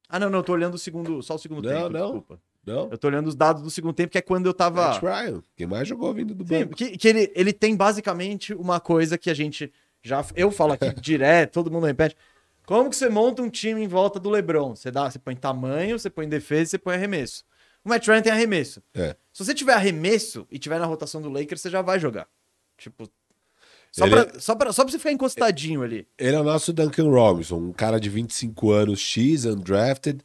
Ah, 0.08 0.18
não, 0.18 0.30
não, 0.30 0.38
eu 0.38 0.42
tô 0.42 0.52
olhando 0.54 0.74
o 0.74 0.78
segundo, 0.78 1.22
só 1.22 1.34
o 1.34 1.38
segundo 1.38 1.62
Não, 1.62 1.70
tempo, 1.70 1.90
não. 1.90 2.02
desculpa. 2.04 2.40
Não. 2.64 2.88
Eu 2.90 2.98
tô 2.98 3.08
olhando 3.08 3.26
os 3.28 3.34
dados 3.34 3.62
do 3.62 3.70
segundo 3.70 3.94
tempo, 3.94 4.10
que 4.10 4.18
é 4.18 4.22
quando 4.22 4.46
eu 4.46 4.54
tava. 4.54 4.88
Matt 4.88 5.02
Ryan. 5.02 5.42
Quem 5.56 5.66
mais 5.66 5.88
jogou 5.88 6.12
vindo 6.12 6.34
do 6.34 6.46
Sim, 6.46 6.64
banco. 6.64 6.76
que, 6.76 6.96
que 6.96 7.08
ele, 7.08 7.32
ele 7.34 7.52
tem 7.52 7.74
basicamente 7.76 8.52
uma 8.54 8.80
coisa 8.80 9.16
que 9.16 9.30
a 9.30 9.34
gente 9.34 9.72
já. 10.02 10.24
Eu 10.34 10.50
falo 10.50 10.72
aqui 10.72 10.92
direto, 11.00 11.52
todo 11.52 11.70
mundo 11.70 11.86
repete. 11.86 12.16
Como 12.66 12.90
que 12.90 12.96
você 12.96 13.08
monta 13.08 13.40
um 13.42 13.48
time 13.48 13.82
em 13.82 13.88
volta 13.88 14.20
do 14.20 14.28
Lebron? 14.28 14.76
Você, 14.76 14.90
dá, 14.90 15.10
você 15.10 15.18
põe 15.18 15.34
tamanho, 15.34 15.98
você 15.98 16.10
põe 16.10 16.28
defesa, 16.28 16.70
você 16.70 16.78
põe 16.78 16.96
arremesso. 16.96 17.42
O 17.82 17.88
Matt 17.88 18.06
Ryan 18.06 18.20
tem 18.20 18.32
arremesso. 18.32 18.82
É. 18.94 19.16
Se 19.32 19.42
você 19.44 19.54
tiver 19.54 19.72
arremesso 19.72 20.46
e 20.50 20.58
tiver 20.58 20.78
na 20.78 20.84
rotação 20.84 21.22
do 21.22 21.30
Lakers, 21.30 21.62
você 21.62 21.70
já 21.70 21.80
vai 21.80 21.98
jogar. 21.98 22.28
Tipo. 22.76 23.08
Só, 23.92 24.06
Ele- 24.06 24.24
pra, 24.24 24.40
só, 24.40 24.54
pra, 24.54 24.72
só 24.72 24.82
pra 24.84 24.92
você 24.92 24.98
ficar 24.98 25.12
encostadinho 25.12 25.82
ali. 25.82 26.06
Ele 26.18 26.36
é 26.36 26.40
o 26.40 26.44
nosso 26.44 26.72
Duncan 26.72 27.08
Robinson, 27.10 27.56
um 27.56 27.72
cara 27.72 27.98
de 27.98 28.08
25 28.08 28.70
anos, 28.70 29.00
X, 29.00 29.44
undrafted, 29.44 30.20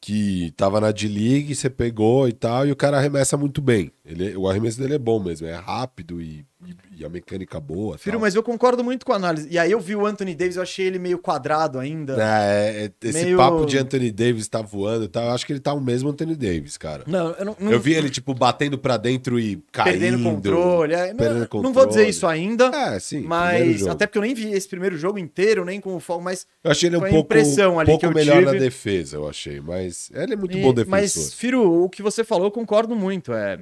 que 0.00 0.52
tava 0.56 0.80
na 0.80 0.90
D-League, 0.92 1.54
você 1.54 1.68
pegou 1.68 2.28
e 2.28 2.32
tal, 2.32 2.66
e 2.66 2.72
o 2.72 2.76
cara 2.76 2.98
arremessa 2.98 3.36
muito 3.36 3.60
bem. 3.60 3.90
Ele, 4.04 4.36
o 4.36 4.48
arremesso 4.48 4.78
dele 4.78 4.94
é 4.94 4.98
bom 4.98 5.18
mesmo, 5.22 5.46
é 5.46 5.54
rápido 5.54 6.20
e, 6.20 6.44
e- 6.64 6.76
e 6.98 7.04
a 7.04 7.08
mecânica 7.08 7.60
boa. 7.60 7.98
Filho, 7.98 8.14
tal. 8.14 8.20
mas 8.22 8.34
eu 8.34 8.42
concordo 8.42 8.82
muito 8.82 9.04
com 9.04 9.12
a 9.12 9.16
análise. 9.16 9.46
E 9.50 9.58
aí 9.58 9.70
eu 9.70 9.78
vi 9.78 9.94
o 9.94 10.06
Anthony 10.06 10.34
Davis, 10.34 10.56
eu 10.56 10.62
achei 10.62 10.86
ele 10.86 10.98
meio 10.98 11.18
quadrado 11.18 11.78
ainda. 11.78 12.16
É, 12.18 12.86
é, 12.86 13.06
esse 13.08 13.24
Meio- 13.24 13.36
papo 13.36 13.66
de 13.66 13.76
Anthony 13.76 14.10
Davis 14.10 14.48
tá 14.48 14.62
voando 14.62 15.04
e 15.04 15.08
tal, 15.08 15.24
eu 15.24 15.30
acho 15.32 15.44
que 15.44 15.52
ele 15.52 15.60
tá 15.60 15.72
o 15.74 15.80
mesmo 15.80 16.08
Anthony 16.08 16.34
Davis, 16.34 16.78
cara. 16.78 17.04
Não, 17.06 17.32
eu 17.32 17.44
não. 17.44 17.56
não 17.60 17.70
Eu 17.72 17.78
vi 17.78 17.92
ele, 17.92 18.08
tipo, 18.08 18.32
batendo 18.34 18.78
pra 18.78 18.96
dentro 18.96 19.38
e 19.38 19.62
caindo. 19.70 19.90
perdendo 19.92 20.22
controle. 20.22 20.94
é, 20.94 21.08
não, 21.08 21.16
perdendo 21.16 21.40
não 21.40 21.46
controle. 21.46 21.74
vou 21.74 21.86
dizer 21.86 22.08
isso 22.08 22.26
ainda, 22.26 22.66
É, 22.74 22.98
sim. 22.98 23.20
mas 23.20 23.86
até 23.86 24.06
porque 24.06 24.18
eu 24.18 24.22
nem 24.22 24.34
vi 24.34 24.52
esse 24.52 24.68
primeiro 24.68 24.96
jogo 24.96 25.18
inteiro, 25.18 25.64
nem 25.64 25.80
com 25.80 25.94
o 25.94 26.00
foco, 26.00 26.22
mas 26.22 26.46
Eu 26.64 26.70
achei 26.70 26.88
ele 26.88 26.96
um 26.96 27.00
pouco, 27.00 27.16
impressão 27.18 27.78
ali 27.78 27.90
pouco 27.90 28.10
melhor 28.14 28.40
na 28.42 28.52
tive. 28.52 28.64
defesa, 28.64 29.16
eu 29.18 29.28
achei. 29.28 29.60
Mas 29.60 30.10
ele 30.14 30.32
é 30.32 30.36
muito 30.36 30.56
E- 30.56 30.62
bom 30.62 30.72
defensor. 30.72 30.90
Mas, 30.90 31.34
Firo, 31.34 31.82
o 31.84 31.88
que 31.90 32.02
você 32.02 32.24
falou, 32.24 32.46
eu 32.46 32.50
concordo 32.50 32.96
muito. 32.96 33.32
É. 33.32 33.58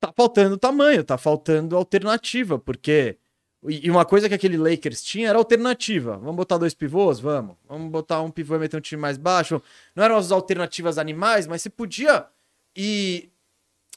Tá 0.00 0.12
faltando 0.16 0.56
tamanho, 0.56 1.04
tá 1.04 1.18
faltando 1.18 1.76
alternativa, 1.76 2.58
porque. 2.58 3.18
E 3.68 3.90
uma 3.90 4.06
coisa 4.06 4.26
que 4.26 4.34
aquele 4.34 4.56
Lakers 4.56 5.02
tinha 5.02 5.28
era 5.28 5.36
alternativa. 5.36 6.16
Vamos 6.16 6.34
botar 6.34 6.56
dois 6.56 6.72
pivôs? 6.72 7.20
Vamos. 7.20 7.56
Vamos 7.68 7.90
botar 7.90 8.22
um 8.22 8.30
pivô 8.30 8.56
e 8.56 8.58
meter 8.58 8.78
um 8.78 8.80
time 8.80 9.00
mais 9.02 9.18
baixo. 9.18 9.60
Não 9.94 10.02
eram 10.02 10.16
as 10.16 10.32
alternativas 10.32 10.96
animais, 10.96 11.46
mas 11.46 11.60
você 11.60 11.68
podia 11.68 12.26
ir. 12.74 13.30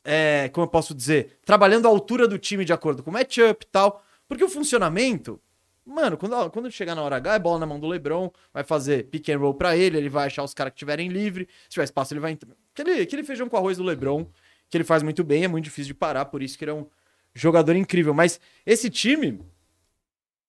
é, 0.03 0.49
como 0.49 0.65
eu 0.65 0.69
posso 0.69 0.93
dizer? 0.93 1.39
Trabalhando 1.45 1.85
a 1.85 1.89
altura 1.89 2.27
do 2.27 2.37
time 2.37 2.65
de 2.65 2.73
acordo 2.73 3.01
com 3.01 3.09
o 3.09 3.13
matchup 3.13 3.65
e 3.65 3.67
tal. 3.69 4.03
Porque 4.27 4.43
o 4.43 4.49
funcionamento. 4.49 5.39
Mano, 5.85 6.17
quando, 6.17 6.49
quando 6.51 6.71
chegar 6.71 6.95
na 6.95 7.01
hora 7.01 7.17
H, 7.17 7.35
é 7.35 7.39
bola 7.39 7.59
na 7.59 7.65
mão 7.65 7.79
do 7.79 7.87
Lebron, 7.87 8.31
vai 8.53 8.63
fazer 8.63 9.05
pick 9.09 9.29
and 9.29 9.37
roll 9.37 9.53
pra 9.53 9.75
ele, 9.75 9.97
ele 9.97 10.07
vai 10.07 10.27
achar 10.27 10.43
os 10.43 10.53
caras 10.53 10.71
que 10.71 10.79
tiverem 10.79 11.09
livre, 11.09 11.47
se 11.63 11.71
tiver 11.71 11.83
espaço 11.83 12.13
ele 12.13 12.21
vai. 12.21 12.37
Aquele, 12.73 13.01
aquele 13.01 13.23
feijão 13.23 13.49
com 13.49 13.57
arroz 13.57 13.77
do 13.77 13.83
Lebron, 13.83 14.25
que 14.73 14.77
ele 14.77 14.83
faz 14.83 15.03
muito 15.03 15.23
bem, 15.23 15.43
é 15.43 15.47
muito 15.47 15.65
difícil 15.65 15.89
de 15.89 15.93
parar, 15.93 16.25
por 16.25 16.41
isso 16.41 16.57
que 16.57 16.63
ele 16.63 16.71
é 16.71 16.73
um 16.73 16.87
jogador 17.31 17.75
incrível. 17.75 18.11
Mas 18.11 18.39
esse 18.65 18.89
time, 18.89 19.39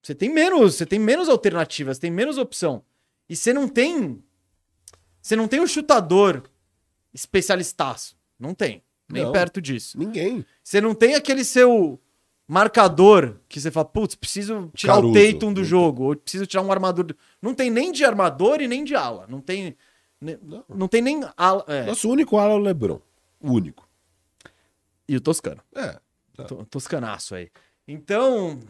você 0.02 0.14
tem 0.14 0.30
menos, 0.32 0.76
você 0.76 0.86
tem 0.86 0.98
menos 0.98 1.28
alternativas, 1.28 1.98
tem 1.98 2.10
menos 2.10 2.38
opção. 2.38 2.82
E 3.28 3.36
você 3.36 3.52
não 3.52 3.68
tem, 3.68 4.24
você 5.20 5.36
não 5.36 5.46
tem 5.46 5.60
um 5.60 5.66
chutador 5.66 6.42
especialistaço, 7.12 8.16
não 8.38 8.54
tem, 8.54 8.82
nem 9.10 9.24
Não. 9.24 9.32
perto 9.32 9.60
disso. 9.60 9.98
Ninguém. 9.98 10.42
Você 10.62 10.80
não 10.80 10.94
tem 10.94 11.14
aquele 11.16 11.44
seu 11.44 12.00
marcador 12.48 13.36
que 13.46 13.60
você 13.60 13.70
fala, 13.70 13.84
putz, 13.84 14.14
preciso 14.14 14.70
tirar 14.74 14.94
Caruso. 14.94 15.18
o 15.18 15.32
Tatum 15.32 15.52
do 15.52 15.62
jogo, 15.62 16.04
ou 16.04 16.16
preciso 16.16 16.46
tirar 16.46 16.62
um 16.62 16.72
armador. 16.72 17.04
do-" 17.04 17.16
Não 17.42 17.52
tem 17.54 17.68
nem 17.68 17.92
de 17.92 18.06
armador 18.06 18.62
e 18.62 18.68
nem 18.68 18.84
de 18.84 18.94
ala. 18.94 19.26
Não 19.28 19.42
tem. 19.42 19.76
Não. 20.18 20.64
Não 20.66 20.88
tem 20.88 21.02
nem 21.02 21.20
ala. 21.36 21.62
é. 21.68 21.84
Nosso 21.84 22.08
único 22.08 22.38
ala 22.38 22.54
é 22.54 22.56
o 22.56 22.58
Lebron. 22.58 23.00
O 23.38 23.52
único. 23.52 23.86
E 25.08 25.16
o 25.16 25.20
Toscano. 25.20 25.60
É. 25.74 25.98
To- 26.46 26.64
Toscanaço 26.66 27.34
aí. 27.34 27.50
Então. 27.86 28.60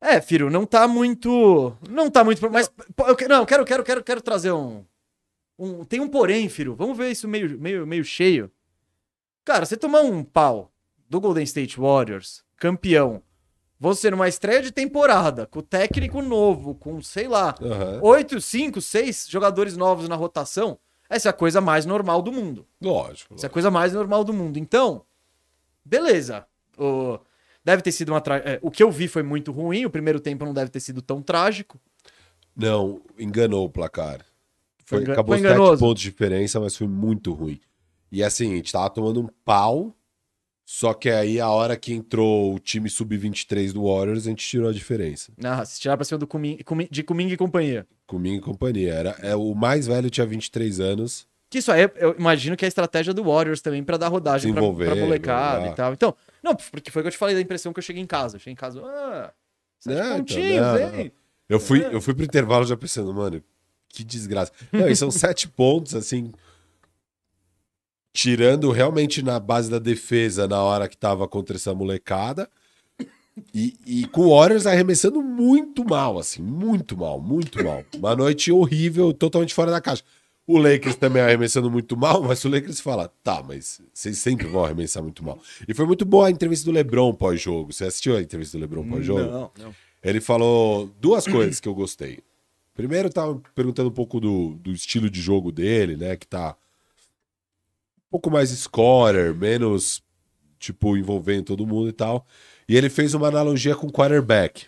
É, 0.00 0.20
filho, 0.20 0.50
não 0.50 0.66
tá 0.66 0.86
muito. 0.86 1.76
Não 1.88 2.10
tá 2.10 2.22
muito. 2.24 2.50
Mas. 2.50 2.68
pô, 2.94 3.06
eu 3.06 3.28
não, 3.28 3.46
quero, 3.46 3.64
quero, 3.64 3.82
quero, 3.84 4.04
quero 4.04 4.20
trazer 4.20 4.52
um. 4.52 4.84
um 5.58 5.84
tem 5.84 6.00
um 6.00 6.08
porém, 6.08 6.48
filho. 6.48 6.74
Vamos 6.74 6.96
ver 6.96 7.10
isso 7.10 7.26
meio, 7.28 7.58
meio, 7.58 7.86
meio 7.86 8.04
cheio. 8.04 8.50
Cara, 9.44 9.64
você 9.66 9.76
tomar 9.76 10.00
um 10.00 10.22
pau 10.24 10.72
do 11.08 11.20
Golden 11.20 11.44
State 11.44 11.78
Warriors, 11.78 12.42
campeão, 12.56 13.22
você 13.78 14.10
numa 14.10 14.26
estreia 14.28 14.62
de 14.62 14.72
temporada, 14.72 15.46
com 15.46 15.60
técnico 15.60 16.22
novo, 16.22 16.74
com, 16.74 17.02
sei 17.02 17.28
lá, 17.28 17.54
Aham. 17.60 18.00
oito, 18.02 18.40
cinco, 18.40 18.80
seis 18.80 19.26
jogadores 19.28 19.76
novos 19.76 20.08
na 20.08 20.16
rotação, 20.16 20.78
essa 21.14 21.28
é 21.28 21.30
a 21.30 21.32
coisa 21.32 21.60
mais 21.60 21.86
normal 21.86 22.20
do 22.22 22.30
mundo. 22.32 22.66
Lógico. 22.80 23.34
Essa 23.34 23.46
é 23.46 23.48
a 23.48 23.50
coisa 23.50 23.70
mais 23.70 23.92
normal 23.92 24.24
do 24.24 24.32
mundo. 24.32 24.58
Então, 24.58 25.04
beleza. 25.84 26.46
O- 26.78 27.18
Deve 27.64 27.80
ter 27.80 27.92
sido 27.92 28.10
uma. 28.10 28.20
Tra... 28.20 28.36
é, 28.38 28.58
o 28.60 28.70
que 28.70 28.82
eu 28.82 28.90
vi 28.90 29.08
foi 29.08 29.22
muito 29.22 29.50
ruim. 29.50 29.86
O 29.86 29.90
primeiro 29.90 30.20
tempo 30.20 30.44
não 30.44 30.52
deve 30.52 30.70
ter 30.70 30.80
sido 30.80 31.00
tão 31.00 31.22
trágico. 31.22 31.80
Não, 32.54 33.00
enganou 33.18 33.64
o 33.64 33.70
placar. 33.70 34.18
Foi, 34.84 34.98
Foi 34.98 35.00
enga- 35.02 35.12
acabou 35.14 35.34
foi 35.38 35.48
sete 35.48 35.78
pontos 35.80 36.02
de 36.02 36.10
diferença, 36.10 36.60
mas 36.60 36.76
foi 36.76 36.86
muito 36.86 37.32
ruim. 37.32 37.58
E 38.12 38.22
assim, 38.22 38.52
a 38.52 38.56
gente 38.56 38.70
tava 38.70 38.90
tomando 38.90 39.22
um 39.22 39.28
pau, 39.46 39.96
só 40.66 40.94
que 40.94 41.10
aí 41.10 41.38
a 41.40 41.48
hora 41.50 41.76
que 41.76 41.92
entrou 41.92 42.54
o 42.54 42.58
time 42.58 42.88
sub-23 42.88 43.72
do 43.72 43.84
Warriors, 43.84 44.26
a 44.26 44.30
gente 44.30 44.46
tirou 44.46 44.68
a 44.70 44.72
diferença. 44.72 45.32
Ah, 45.42 45.64
se 45.64 45.78
tirar 45.80 45.96
pra 45.96 46.04
cima 46.04 46.18
do 46.18 46.26
Kumin... 46.26 46.56
Kumin- 46.64 46.88
de 46.90 47.02
Kuminga 47.02 47.34
e 47.34 47.36
companhia. 47.36 47.86
Comigo 48.06 48.36
e 48.36 48.40
companhia. 48.40 48.92
Era, 48.94 49.10
é, 49.22 49.34
o 49.36 49.54
mais 49.54 49.86
velho 49.86 50.08
tinha 50.08 50.26
23 50.26 50.80
anos. 50.80 51.26
Que 51.50 51.58
isso 51.58 51.70
aí, 51.70 51.88
eu 51.96 52.16
imagino 52.18 52.56
que 52.56 52.64
é 52.64 52.66
a 52.66 52.68
estratégia 52.68 53.12
do 53.14 53.22
Warriors 53.24 53.60
também 53.60 53.84
pra 53.84 53.96
dar 53.96 54.08
rodagem 54.08 54.52
pra, 54.52 54.60
Desenvolver, 54.60 54.86
pra 54.86 54.96
molecada 54.96 55.68
e 55.68 55.74
tal. 55.74 55.92
Então, 55.92 56.16
não, 56.42 56.54
porque 56.56 56.90
foi 56.90 57.00
o 57.00 57.04
que 57.04 57.08
eu 57.08 57.12
te 57.12 57.18
falei 57.18 57.34
da 57.34 57.40
impressão 57.40 57.72
que 57.72 57.78
eu 57.78 57.82
cheguei 57.82 58.02
em 58.02 58.06
casa. 58.06 58.36
Eu 58.36 58.40
cheguei 58.40 58.54
em 58.54 58.56
casa, 58.56 58.80
ah, 58.84 59.32
sete 59.78 59.94
Não, 59.96 60.04
então, 60.06 60.18
pontinhos, 60.18 60.60
não, 60.60 60.98
hein? 60.98 61.12
Eu 61.48 61.60
fui, 61.60 61.82
É. 61.84 61.94
eu 61.94 62.00
fui 62.00 62.14
pro 62.14 62.24
intervalo 62.24 62.64
já 62.64 62.76
pensando, 62.76 63.12
mano, 63.14 63.40
que 63.88 64.02
desgraça. 64.02 64.50
Não, 64.72 64.88
e 64.88 64.96
são 64.96 65.10
sete 65.12 65.46
pontos, 65.46 65.94
assim. 65.94 66.32
Tirando 68.14 68.70
realmente 68.70 69.20
na 69.22 69.38
base 69.40 69.68
da 69.68 69.78
defesa 69.78 70.48
na 70.48 70.62
hora 70.62 70.88
que 70.88 70.96
tava 70.96 71.28
contra 71.28 71.56
essa 71.56 71.74
molecada. 71.74 72.48
E, 73.52 73.74
e 73.84 74.06
com 74.06 74.22
o 74.22 74.38
Warriors 74.38 74.64
arremessando 74.64 75.20
muito 75.20 75.84
mal, 75.84 76.18
assim, 76.18 76.40
muito 76.40 76.96
mal, 76.96 77.20
muito 77.20 77.62
mal. 77.62 77.84
Uma 77.96 78.14
noite 78.14 78.52
horrível, 78.52 79.12
totalmente 79.12 79.52
fora 79.52 79.72
da 79.72 79.80
caixa. 79.80 80.04
O 80.46 80.58
Lakers 80.58 80.94
também 80.94 81.22
arremessando 81.22 81.70
muito 81.70 81.96
mal, 81.96 82.22
mas 82.22 82.44
o 82.44 82.48
Lakers 82.48 82.80
fala, 82.80 83.10
tá, 83.22 83.42
mas 83.42 83.80
vocês 83.92 84.18
sempre 84.18 84.46
vão 84.46 84.64
arremessar 84.64 85.02
muito 85.02 85.24
mal. 85.24 85.40
E 85.66 85.74
foi 85.74 85.84
muito 85.84 86.04
boa 86.04 86.28
a 86.28 86.30
entrevista 86.30 86.66
do 86.66 86.72
LeBron 86.72 87.12
pós-jogo. 87.14 87.72
Você 87.72 87.84
assistiu 87.84 88.16
a 88.16 88.20
entrevista 88.20 88.56
do 88.56 88.60
LeBron 88.60 88.88
pós-jogo? 88.88 89.22
Não, 89.22 89.50
não. 89.58 89.74
Ele 90.02 90.20
falou 90.20 90.88
duas 91.00 91.26
coisas 91.26 91.58
que 91.58 91.68
eu 91.68 91.74
gostei. 91.74 92.20
Primeiro, 92.74 93.08
tava 93.08 93.40
perguntando 93.54 93.88
um 93.88 93.92
pouco 93.92 94.20
do, 94.20 94.54
do 94.56 94.70
estilo 94.70 95.08
de 95.08 95.20
jogo 95.20 95.50
dele, 95.50 95.96
né? 95.96 96.14
Que 96.16 96.26
tá 96.26 96.54
pouco 98.14 98.30
mais 98.30 98.50
scorer, 98.50 99.34
menos, 99.34 100.00
tipo, 100.56 100.96
envolvendo 100.96 101.46
todo 101.46 101.66
mundo 101.66 101.88
e 101.88 101.92
tal. 101.92 102.24
E 102.68 102.76
ele 102.76 102.88
fez 102.88 103.12
uma 103.12 103.26
analogia 103.26 103.74
com 103.74 103.90
quarterback. 103.90 104.66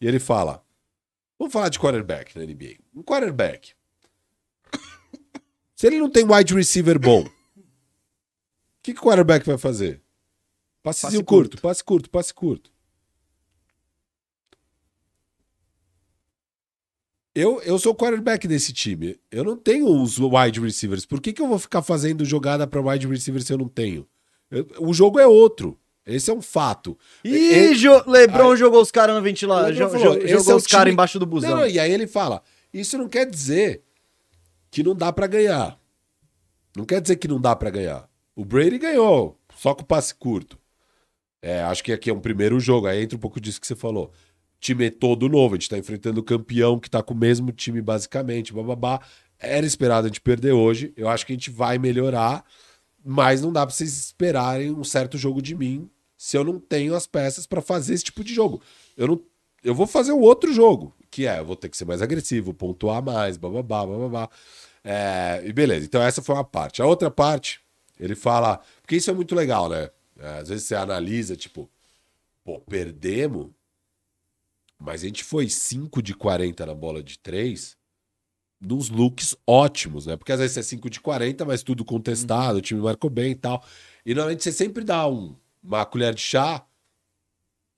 E 0.00 0.06
ele 0.08 0.18
fala: 0.18 0.64
Vamos 1.38 1.52
falar 1.52 1.68
de 1.68 1.78
quarterback 1.78 2.34
na 2.38 2.42
NBA. 2.46 2.76
Um 2.94 3.02
quarterback. 3.02 3.74
Se 5.74 5.86
ele 5.86 5.98
não 5.98 6.08
tem 6.08 6.24
wide 6.24 6.54
receiver 6.54 6.98
bom, 6.98 7.20
o 7.20 7.30
que, 8.82 8.94
que 8.94 9.00
o 9.00 9.02
quarterback 9.02 9.44
vai 9.44 9.58
fazer? 9.58 10.00
Passezinho 10.82 11.20
Passe 11.22 11.24
curto, 11.26 11.50
curto. 11.50 11.62
passe 11.62 11.84
curto, 11.84 12.10
passe 12.10 12.32
curto. 12.32 12.72
Eu, 17.38 17.60
eu 17.62 17.78
sou 17.78 17.92
o 17.92 17.94
quarterback 17.94 18.48
desse 18.48 18.72
time. 18.72 19.20
Eu 19.30 19.44
não 19.44 19.56
tenho 19.56 19.86
os 19.86 20.18
wide 20.18 20.58
receivers. 20.58 21.04
Por 21.04 21.20
que, 21.20 21.34
que 21.34 21.42
eu 21.42 21.46
vou 21.46 21.58
ficar 21.58 21.82
fazendo 21.82 22.24
jogada 22.24 22.66
para 22.66 22.80
wide 22.80 23.06
receiver 23.06 23.42
se 23.42 23.52
eu 23.52 23.58
não 23.58 23.68
tenho? 23.68 24.06
Eu- 24.50 24.66
o 24.80 24.94
jogo 24.94 25.18
é 25.20 25.26
outro. 25.26 25.78
Esse 26.06 26.30
é 26.30 26.34
um 26.34 26.40
fato. 26.40 26.96
Ih, 27.22 27.34
E- 27.34 27.74
jo- 27.74 28.02
Lebron 28.06 28.52
Aí- 28.52 28.56
jogou 28.56 28.80
os 28.80 28.90
caras 28.90 29.14
no 29.14 29.20
ventilador. 29.20 29.72
Jo- 29.74 29.88
falou, 29.90 30.14
jo- 30.18 30.26
jogou 30.28 30.52
é 30.52 30.54
o 30.54 30.56
os 30.56 30.66
caras 30.66 30.92
embaixo 30.92 31.18
do 31.18 31.26
busão. 31.26 31.50
Não, 31.50 31.56
não, 31.58 31.68
e 31.68 31.78
aí 31.78 31.92
ele 31.92 32.06
fala: 32.06 32.42
Isso 32.72 32.96
não 32.96 33.08
quer 33.08 33.26
dizer 33.28 33.82
que 34.70 34.82
não 34.82 34.94
dá 34.94 35.12
pra 35.12 35.26
ganhar. 35.26 35.78
Não 36.76 36.84
quer 36.84 37.00
dizer 37.02 37.16
que 37.16 37.28
não 37.28 37.40
dá 37.40 37.54
pra 37.56 37.68
ganhar. 37.70 38.08
O 38.34 38.44
Brady 38.44 38.78
ganhou, 38.78 39.38
só 39.56 39.74
com 39.74 39.82
passe 39.84 40.14
curto. 40.14 40.58
É, 41.42 41.60
acho 41.62 41.82
que 41.84 41.92
aqui 41.92 42.08
é 42.08 42.14
um 42.14 42.20
primeiro 42.20 42.58
jogo, 42.60 42.86
aí 42.86 43.02
entra 43.02 43.16
um 43.16 43.20
pouco 43.20 43.40
disso 43.40 43.60
que 43.60 43.66
você 43.66 43.74
falou. 43.76 44.10
Time 44.66 44.86
é 44.86 44.90
todo 44.90 45.28
novo, 45.28 45.54
a 45.54 45.58
gente 45.58 45.70
tá 45.70 45.78
enfrentando 45.78 46.18
o 46.18 46.24
campeão 46.24 46.80
que 46.80 46.90
tá 46.90 47.00
com 47.00 47.14
o 47.14 47.16
mesmo 47.16 47.52
time 47.52 47.80
basicamente, 47.80 48.52
bababá. 48.52 49.00
Era 49.38 49.64
esperado 49.64 50.06
a 50.06 50.08
gente 50.08 50.20
perder 50.20 50.50
hoje, 50.50 50.92
eu 50.96 51.08
acho 51.08 51.24
que 51.24 51.32
a 51.32 51.36
gente 51.36 51.50
vai 51.50 51.78
melhorar, 51.78 52.44
mas 53.04 53.40
não 53.40 53.52
dá 53.52 53.64
pra 53.64 53.72
vocês 53.72 53.96
esperarem 53.96 54.72
um 54.72 54.82
certo 54.82 55.16
jogo 55.16 55.40
de 55.40 55.54
mim 55.54 55.88
se 56.18 56.36
eu 56.36 56.42
não 56.42 56.58
tenho 56.58 56.96
as 56.96 57.06
peças 57.06 57.46
pra 57.46 57.62
fazer 57.62 57.94
esse 57.94 58.02
tipo 58.02 58.24
de 58.24 58.34
jogo. 58.34 58.60
Eu 58.96 59.06
não 59.06 59.20
eu 59.62 59.72
vou 59.72 59.86
fazer 59.86 60.10
um 60.10 60.20
outro 60.20 60.52
jogo, 60.52 60.92
que 61.12 61.28
é, 61.28 61.38
eu 61.38 61.44
vou 61.44 61.54
ter 61.54 61.68
que 61.68 61.76
ser 61.76 61.84
mais 61.84 62.02
agressivo, 62.02 62.52
pontuar 62.52 63.00
mais, 63.00 63.36
bababá, 63.36 63.86
bababá. 63.86 64.28
É, 64.82 65.44
e 65.46 65.52
beleza, 65.52 65.86
então 65.86 66.02
essa 66.02 66.20
foi 66.20 66.34
uma 66.34 66.44
parte. 66.44 66.82
A 66.82 66.86
outra 66.86 67.08
parte, 67.08 67.60
ele 68.00 68.16
fala, 68.16 68.60
porque 68.82 68.96
isso 68.96 69.10
é 69.10 69.14
muito 69.14 69.32
legal, 69.32 69.68
né? 69.68 69.90
É, 70.18 70.38
às 70.40 70.48
vezes 70.48 70.64
você 70.66 70.74
analisa, 70.74 71.36
tipo, 71.36 71.70
pô, 72.44 72.58
perdemos, 72.58 73.50
mas 74.78 75.02
a 75.02 75.06
gente 75.06 75.24
foi 75.24 75.48
5 75.48 76.02
de 76.02 76.14
40 76.14 76.66
na 76.66 76.74
bola 76.74 77.02
de 77.02 77.18
3, 77.18 77.76
nos 78.60 78.88
looks 78.88 79.36
ótimos, 79.46 80.06
né? 80.06 80.16
Porque 80.16 80.32
às 80.32 80.40
vezes 80.40 80.56
é 80.56 80.62
5 80.62 80.88
de 80.90 81.00
40, 81.00 81.44
mas 81.44 81.62
tudo 81.62 81.84
contestado, 81.84 82.58
o 82.58 82.62
time 82.62 82.80
marcou 82.80 83.10
bem 83.10 83.32
e 83.32 83.34
tal. 83.34 83.64
E 84.04 84.14
normalmente 84.14 84.42
você 84.42 84.52
sempre 84.52 84.84
dá 84.84 85.06
um, 85.06 85.34
uma 85.62 85.84
colher 85.84 86.14
de 86.14 86.20
chá 86.20 86.64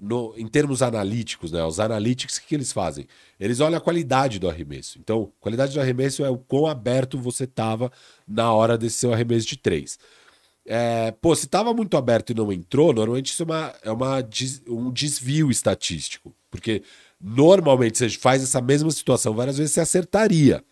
no, 0.01 0.33
em 0.37 0.47
termos 0.47 0.83
analíticos, 0.83 1.51
né? 1.51 1.65
Os 1.65 1.81
analíticos, 1.81 2.37
o 2.37 2.41
que, 2.41 2.49
que 2.49 2.55
eles 2.55 2.73
fazem? 2.73 3.07
Eles 3.39 3.61
olham 3.61 3.79
a 3.79 3.81
qualidade 3.81 4.39
do 4.39 4.49
arremesso. 4.49 4.99
Então, 4.99 5.33
qualidade 5.41 5.75
do 5.75 5.81
arremesso 5.81 6.25
é 6.25 6.31
o 6.31 6.39
quão 6.39 6.67
aberto 6.67 7.19
você 7.19 7.45
estava 7.45 7.91
na 8.27 8.53
hora 8.53 8.79
desse 8.79 8.99
seu 8.99 9.13
arremesso 9.13 9.47
de 9.47 9.57
três. 9.57 9.99
É, 10.65 11.11
pô, 11.13 11.35
se 11.35 11.47
estava 11.47 11.73
muito 11.73 11.97
aberto 11.97 12.31
e 12.31 12.35
não 12.35 12.53
entrou, 12.53 12.93
normalmente 12.93 13.33
isso 13.33 13.43
é, 13.43 13.47
uma, 13.47 13.75
é 13.83 13.91
uma, 13.91 14.29
um 14.69 14.93
desvio 14.93 15.51
estatístico. 15.51 16.35
Porque 16.51 16.83
normalmente 17.21 17.99
você 17.99 18.09
faz 18.11 18.43
essa 18.43 18.61
mesma 18.61 18.91
situação 18.91 19.35
várias 19.35 19.59
vezes, 19.59 19.73
você 19.75 19.81
acertaria. 19.81 20.65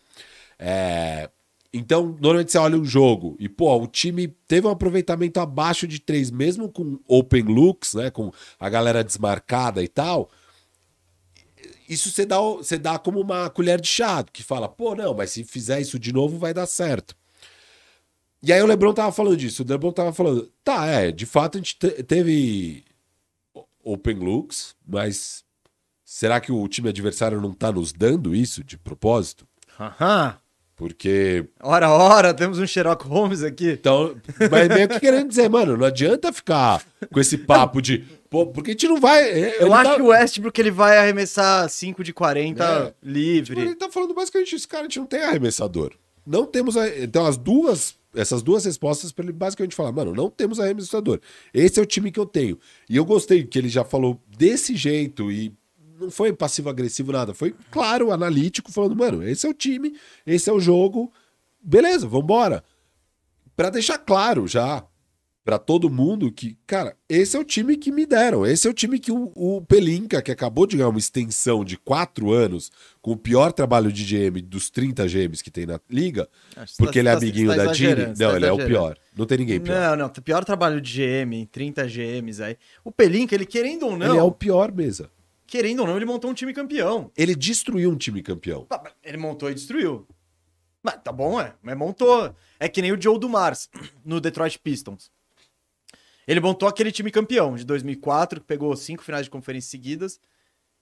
É, 0.59 1.29
então, 1.73 2.07
normalmente 2.21 2.51
você 2.53 2.59
olha 2.59 2.79
um 2.79 2.85
jogo 2.85 3.37
e, 3.39 3.49
pô, 3.49 3.77
o 3.77 3.87
time 3.87 4.29
teve 4.49 4.67
um 4.67 4.71
aproveitamento 4.71 5.39
abaixo 5.41 5.87
de 5.87 6.01
três, 6.01 6.31
mesmo 6.31 6.71
com 6.71 6.99
open 7.07 7.43
looks, 7.43 7.95
né? 7.95 8.11
Com 8.11 8.33
a 8.59 8.69
galera 8.71 9.05
desmarcada 9.05 9.83
e 9.83 9.89
tal. 9.89 10.31
Isso 11.89 12.11
você 12.11 12.25
dá, 12.25 12.41
você 12.41 12.79
dá 12.79 12.99
como 12.99 13.21
uma 13.21 13.51
colher 13.51 13.81
de 13.81 13.89
chá, 13.89 14.25
que 14.25 14.43
fala, 14.43 14.69
pô, 14.69 14.95
não, 14.95 15.15
mas 15.15 15.31
se 15.31 15.45
fizer 15.45 15.81
isso 15.81 15.99
de 15.99 16.13
novo 16.13 16.39
vai 16.39 16.55
dar 16.55 16.67
certo. 16.67 17.15
E 18.43 18.53
aí 18.53 18.63
o 18.63 18.67
Lebron 18.67 18.93
tava 18.93 19.13
falando 19.13 19.37
disso. 19.37 19.63
O 19.63 19.67
Lebron 19.69 19.93
tava 19.93 20.13
falando, 20.13 20.51
tá, 20.65 20.87
é, 20.87 21.11
de 21.13 21.27
fato 21.27 21.57
a 21.57 21.61
gente 21.61 21.77
te- 21.79 22.03
teve 22.03 22.85
open 23.83 24.17
looks, 24.17 24.75
mas 24.87 25.45
será 26.07 26.41
que 26.41 26.53
o 26.53 26.67
time 26.69 26.89
adversário 26.89 27.41
não 27.41 27.53
tá 27.53 27.71
nos 27.73 27.93
dando 27.93 28.35
isso 28.35 28.63
de 28.65 28.79
propósito? 28.79 29.45
Aham. 29.79 30.37
Porque 30.77 31.47
Ora, 31.63 31.89
ora, 31.91 32.35
temos 32.35 32.59
um 32.59 32.67
Sherlock 32.67 33.07
Holmes 33.07 33.43
aqui. 33.43 33.71
Então, 33.73 34.15
mas 34.51 34.69
meio 34.69 34.87
que 34.89 35.01
querendo 35.01 35.27
dizer, 35.29 35.49
mano, 35.49 35.75
não 35.75 35.87
adianta 35.87 36.31
ficar 36.33 36.85
com 37.11 37.19
esse 37.19 37.39
papo 37.39 37.81
de. 37.81 38.05
Pô, 38.29 38.47
porque 38.47 38.71
a 38.71 38.75
gente 38.75 38.87
não 38.87 39.01
vai. 39.01 39.25
é, 39.25 39.63
Eu 39.63 39.73
acho 39.73 39.91
tá- 39.91 39.97
que 39.97 40.03
o 40.03 40.09
Westbrook 40.09 40.61
ele 40.61 40.71
vai 40.71 40.99
arremessar 40.99 41.67
5 41.71 42.05
de 42.05 42.13
40 42.13 42.63
É. 42.63 42.85
Tipo, 42.87 42.97
livre. 43.03 43.61
ele 43.61 43.75
tá 43.75 43.91
falando 43.91 44.13
basicamente 44.13 44.55
isso, 44.55 44.69
cara, 44.69 44.83
a 44.83 44.85
gente 44.85 44.99
não 44.99 45.07
tem 45.07 45.23
arremessador. 45.23 45.93
Não 46.27 46.45
temos. 46.45 46.77
a- 46.77 46.89
Então, 46.99 47.25
as 47.25 47.37
duas. 47.39 47.95
Essas 48.15 48.43
duas 48.43 48.65
respostas 48.65 49.13
para 49.13 49.25
ele 49.27 49.33
basicamente 49.33 49.75
falar, 49.77 49.93
mano, 49.93 50.15
não 50.15 50.31
temos 50.31 50.59
arremessador. 50.59 51.21
Esse 51.53 51.79
é 51.79 51.83
o 51.83 51.87
time 51.87 52.11
que 52.11 52.19
eu 52.21 52.25
tenho. 52.25 52.59
E 52.89 52.97
eu 52.97 53.05
gostei 53.05 53.45
que 53.45 53.59
ele 53.59 53.69
já 53.69 53.85
falou 53.85 54.19
desse 54.39 54.75
jeito 54.75 55.31
e 55.31 55.53
não 55.99 56.11
foi 56.11 56.33
passivo-agressivo 56.33 57.13
nada. 57.13 57.35
Foi 57.35 57.55
claro, 57.71 58.13
analítico, 58.13 58.73
falando, 58.73 58.97
mano, 58.97 59.23
esse 59.27 59.47
é 59.47 59.51
o 59.51 59.55
time, 59.55 59.97
esse 60.27 60.49
é 60.49 60.53
o 60.53 60.61
jogo. 60.61 61.13
Beleza, 61.63 62.07
vambora. 62.07 62.63
Pra 63.57 63.71
deixar 63.71 63.99
claro 63.99 64.47
já 64.47 64.85
pra 65.47 65.61
todo 65.61 65.89
mundo 65.89 66.33
que, 66.33 66.59
cara, 66.67 66.97
esse 67.09 67.37
é 67.37 67.41
o 67.41 67.45
time 67.45 67.77
que 67.77 67.93
me 67.93 68.05
deram. 68.05 68.45
Esse 68.45 68.67
é 68.67 68.71
o 68.71 68.75
time 68.75 68.99
que 68.99 69.13
o, 69.13 69.31
o 69.37 69.63
Pelinka, 69.63 70.21
que 70.21 70.33
acabou 70.33 70.67
de 70.67 70.77
ganhar 70.77 70.89
uma 70.89 70.99
extensão 70.99 71.65
de 71.65 71.77
quatro 71.77 72.33
anos, 72.33 72.73
com 73.01 73.13
o 73.13 73.17
pior 73.17 73.53
trabalho 73.53 73.93
de 73.93 74.05
GM 74.05 74.43
dos 74.43 74.71
30 74.71 75.07
GMs 75.07 75.45
que 75.45 75.51
tem 75.51 75.65
na 75.65 75.79
liga, 75.89 76.29
Acho 76.57 76.73
que 76.73 76.79
porque 76.79 76.95
você 76.95 76.99
ele 76.99 77.09
é 77.09 77.13
tá- 77.13 77.19
amiguinho 77.19 77.49
tá 77.51 77.57
da 77.65 77.73
Dini. 77.73 78.07
Não, 78.07 78.15
tá 78.31 78.37
ele 78.37 78.47
é 78.47 78.53
o 78.53 78.57
pior. 78.57 78.99
Não 79.17 79.25
tem 79.25 79.39
ninguém 79.39 79.61
pior. 79.61 79.97
Não, 79.97 79.97
não, 79.97 80.09
pior 80.09 80.45
trabalho 80.45 80.81
de 80.81 81.01
GM, 81.01 81.47
30 81.47 81.87
GMs 81.87 82.43
aí. 82.43 82.57
O 82.85 82.91
Pelinka, 82.91 83.33
ele 83.33 83.47
querendo 83.47 83.87
ou 83.87 83.97
não, 83.97 84.09
Ele 84.09 84.19
é 84.19 84.23
o 84.23 84.33
pior 84.33 84.73
mesa. 84.73 85.09
Querendo 85.47 85.81
ou 85.81 85.87
não, 85.87 85.97
ele 85.97 86.05
montou 86.05 86.31
um 86.31 86.35
time 86.35 86.53
campeão. 86.53 87.11
Ele 87.17 87.35
destruiu 87.35 87.91
um 87.91 87.97
time 87.97 88.23
campeão. 88.23 88.65
Tá, 88.65 88.83
Ele 89.03 89.17
montou 89.17 89.51
e 89.51 89.55
destruiu. 89.55 90.07
Mas 90.83 90.97
tá 91.03 91.11
bom, 91.13 91.41
é. 91.41 91.55
Mas 91.63 91.77
montou. 91.77 92.35
É 92.61 92.69
que 92.69 92.81
nem 92.83 92.93
o 92.93 93.01
Joe 93.01 93.19
Dumars 93.19 93.69
no 94.05 94.21
Detroit 94.21 94.59
Pistons. 94.59 95.11
Ele 96.27 96.41
montou 96.41 96.69
aquele 96.69 96.91
time 96.91 97.11
campeão 97.11 97.55
de 97.55 97.65
2004, 97.65 98.41
que 98.41 98.47
pegou 98.47 98.75
cinco 98.77 99.03
finais 99.05 99.25
de 99.27 99.31
conferência 99.31 99.71
seguidas. 99.71 100.19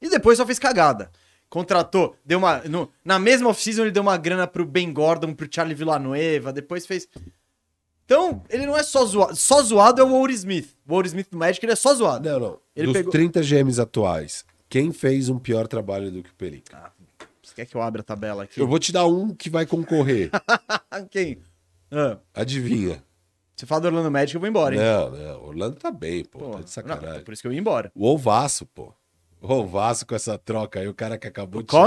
E 0.01 0.09
depois 0.09 0.39
só 0.39 0.47
fez 0.47 0.59
cagada. 0.59 1.11
Contratou, 1.51 2.17
deu 2.25 2.39
uma. 2.39 2.59
no- 2.65 2.91
na 3.05 3.19
mesma 3.19 3.49
off-season 3.51 3.83
ele 3.83 3.91
deu 3.91 4.03
uma 4.03 4.17
grana 4.17 4.47
pro 4.47 4.65
Ben 4.67 4.93
Gordon, 4.93 5.35
pro 5.35 5.47
Charlie 5.51 5.75
Villanueva, 5.75 6.53
depois 6.53 6.87
fez. 6.87 7.07
Então, 8.05 8.43
ele 8.51 8.67
não 8.67 8.77
é 8.77 8.83
só 8.83 9.05
zoado. 9.05 9.35
Só 9.37 9.63
zoado 9.63 10.01
é 10.01 10.05
o 10.05 10.13
Ouro 10.13 10.33
Smith. 10.33 10.75
O 10.87 10.95
Ouro 10.95 11.07
Smith 11.07 11.29
do 11.31 11.39
Magic, 11.39 11.65
ele 11.65 11.73
é 11.73 11.77
só 11.77 11.95
zoado. 11.95 12.29
Não, 12.29 12.39
não. 12.41 12.61
Ele 12.77 12.87
Dos 12.89 12.93
pegou- 12.95 13.13
30 13.13 13.41
GMs 13.43 13.81
atuais, 13.81 14.45
quem 14.75 14.91
fez 14.91 15.29
um 15.29 15.39
pior 15.39 15.69
trabalho 15.69 16.11
do 16.11 16.21
que 16.21 16.31
o 16.31 16.35
Pelinka? 16.35 16.93
Você 17.41 17.55
quer 17.55 17.65
que 17.65 17.77
eu 17.77 17.81
abra 17.81 18.01
a 18.01 18.05
tabela 18.05 18.43
aqui? 18.43 18.61
Eu 18.61 18.67
vou 18.67 18.81
te 18.81 18.91
dar 18.91 19.07
um 19.07 19.33
que 19.33 19.49
vai 19.49 19.65
concorrer. 19.65 20.33
Quem? 21.13 21.39
Ah, 21.93 22.19
Adivinha? 22.35 23.01
você 23.55 23.67
fala 23.67 23.83
do 23.83 23.87
Orlando 23.87 24.11
Magic, 24.11 24.35
eu 24.35 24.41
vou 24.41 24.49
embora, 24.49 24.75
hein? 24.75 24.81
Não, 24.81 25.11
não. 25.13 25.45
Orlando 25.45 25.77
tá 25.77 25.93
bem, 25.93 26.25
pô. 26.25 26.41
Pô, 26.41 26.51
tá 26.51 26.57
de 26.57 26.63
não, 26.63 26.67
sacanagem. 26.67 27.23
por 27.23 27.33
isso 27.33 27.41
que 27.41 27.47
eu 27.47 27.53
ia 27.53 27.61
embora. 27.61 27.93
O 27.95 28.05
Ovaço, 28.05 28.67
pô. 28.67 28.93
O 29.41 29.53
Ovaço 29.53 30.05
com 30.05 30.17
essa 30.17 30.37
troca 30.37 30.81
aí, 30.81 30.89
o 30.89 30.95
cara 30.95 31.17
que 31.17 31.29
acabou 31.29 31.61
O 31.61 31.63
de 31.63 31.71
chegar. 31.71 31.85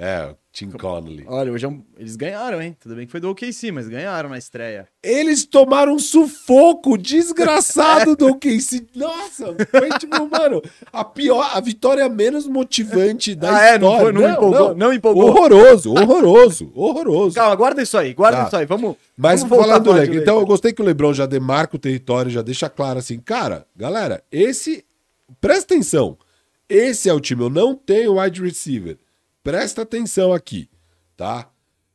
É, 0.00 0.32
Tim 0.52 0.70
Connolly. 0.70 1.24
Olha, 1.26 1.50
hoje 1.50 1.64
é 1.64 1.68
um- 1.68 1.82
eles 1.96 2.14
ganharam, 2.14 2.62
hein? 2.62 2.76
Tudo 2.78 2.94
bem 2.94 3.04
que 3.04 3.10
foi 3.10 3.20
do 3.20 3.28
OKC, 3.30 3.72
mas 3.72 3.88
ganharam 3.88 4.28
na 4.28 4.38
estreia. 4.38 4.86
Eles 5.02 5.44
tomaram 5.44 5.94
um 5.94 5.98
sufoco 5.98 6.96
desgraçado 6.96 8.14
do 8.14 8.28
OKC. 8.28 8.86
Nossa, 8.94 9.56
foi 9.68 9.88
tipo, 9.98 10.28
mano, 10.30 10.62
a 10.92 11.02
pior, 11.04 11.50
a 11.52 11.60
vitória 11.60 12.08
menos 12.08 12.46
motivante 12.46 13.34
da 13.34 13.56
Ah, 13.56 13.62
é? 13.70 13.78
Não 13.78 13.90
história. 13.92 14.00
foi- 14.04 14.12
não 14.12 14.30
empolgou- 14.32 14.74
não 14.76 14.92
empolgou. 14.92 15.28
Horroroso, 15.30 15.90
horroroso, 15.92 16.72
horroroso. 16.76 17.34
Calma, 17.34 17.56
guarda 17.56 17.82
isso 17.82 17.98
aí, 17.98 18.14
guarda 18.14 18.42
Tá. 18.42 18.46
isso 18.46 18.56
aí. 18.56 18.66
Vamos. 18.66 18.94
Mas 19.16 19.42
vamos 19.42 19.56
do 19.58 19.62
falar 19.64 19.78
de 19.80 19.88
Lakers, 19.88 20.22
então 20.22 20.38
eu 20.38 20.46
gostei 20.46 20.72
que 20.72 20.80
o 20.80 20.84
LeBron 20.84 21.12
já 21.12 21.26
demarca 21.26 21.74
o 21.74 21.78
território, 21.78 22.30
já 22.30 22.40
deixa 22.40 22.68
claro 22.70 23.00
assim, 23.00 23.18
cara, 23.18 23.66
galera, 23.74 24.22
esse, 24.30 24.84
presta 25.40 25.74
atenção, 25.74 26.16
esse 26.68 27.08
é 27.08 27.12
o 27.12 27.18
time, 27.18 27.42
eu 27.42 27.50
não 27.50 27.74
tenho 27.74 28.20
wide 28.20 28.40
receiver, 28.40 28.96
presta 29.42 29.82
atenção 29.82 30.32
aqui, 30.32 30.68
tá? 31.16 31.48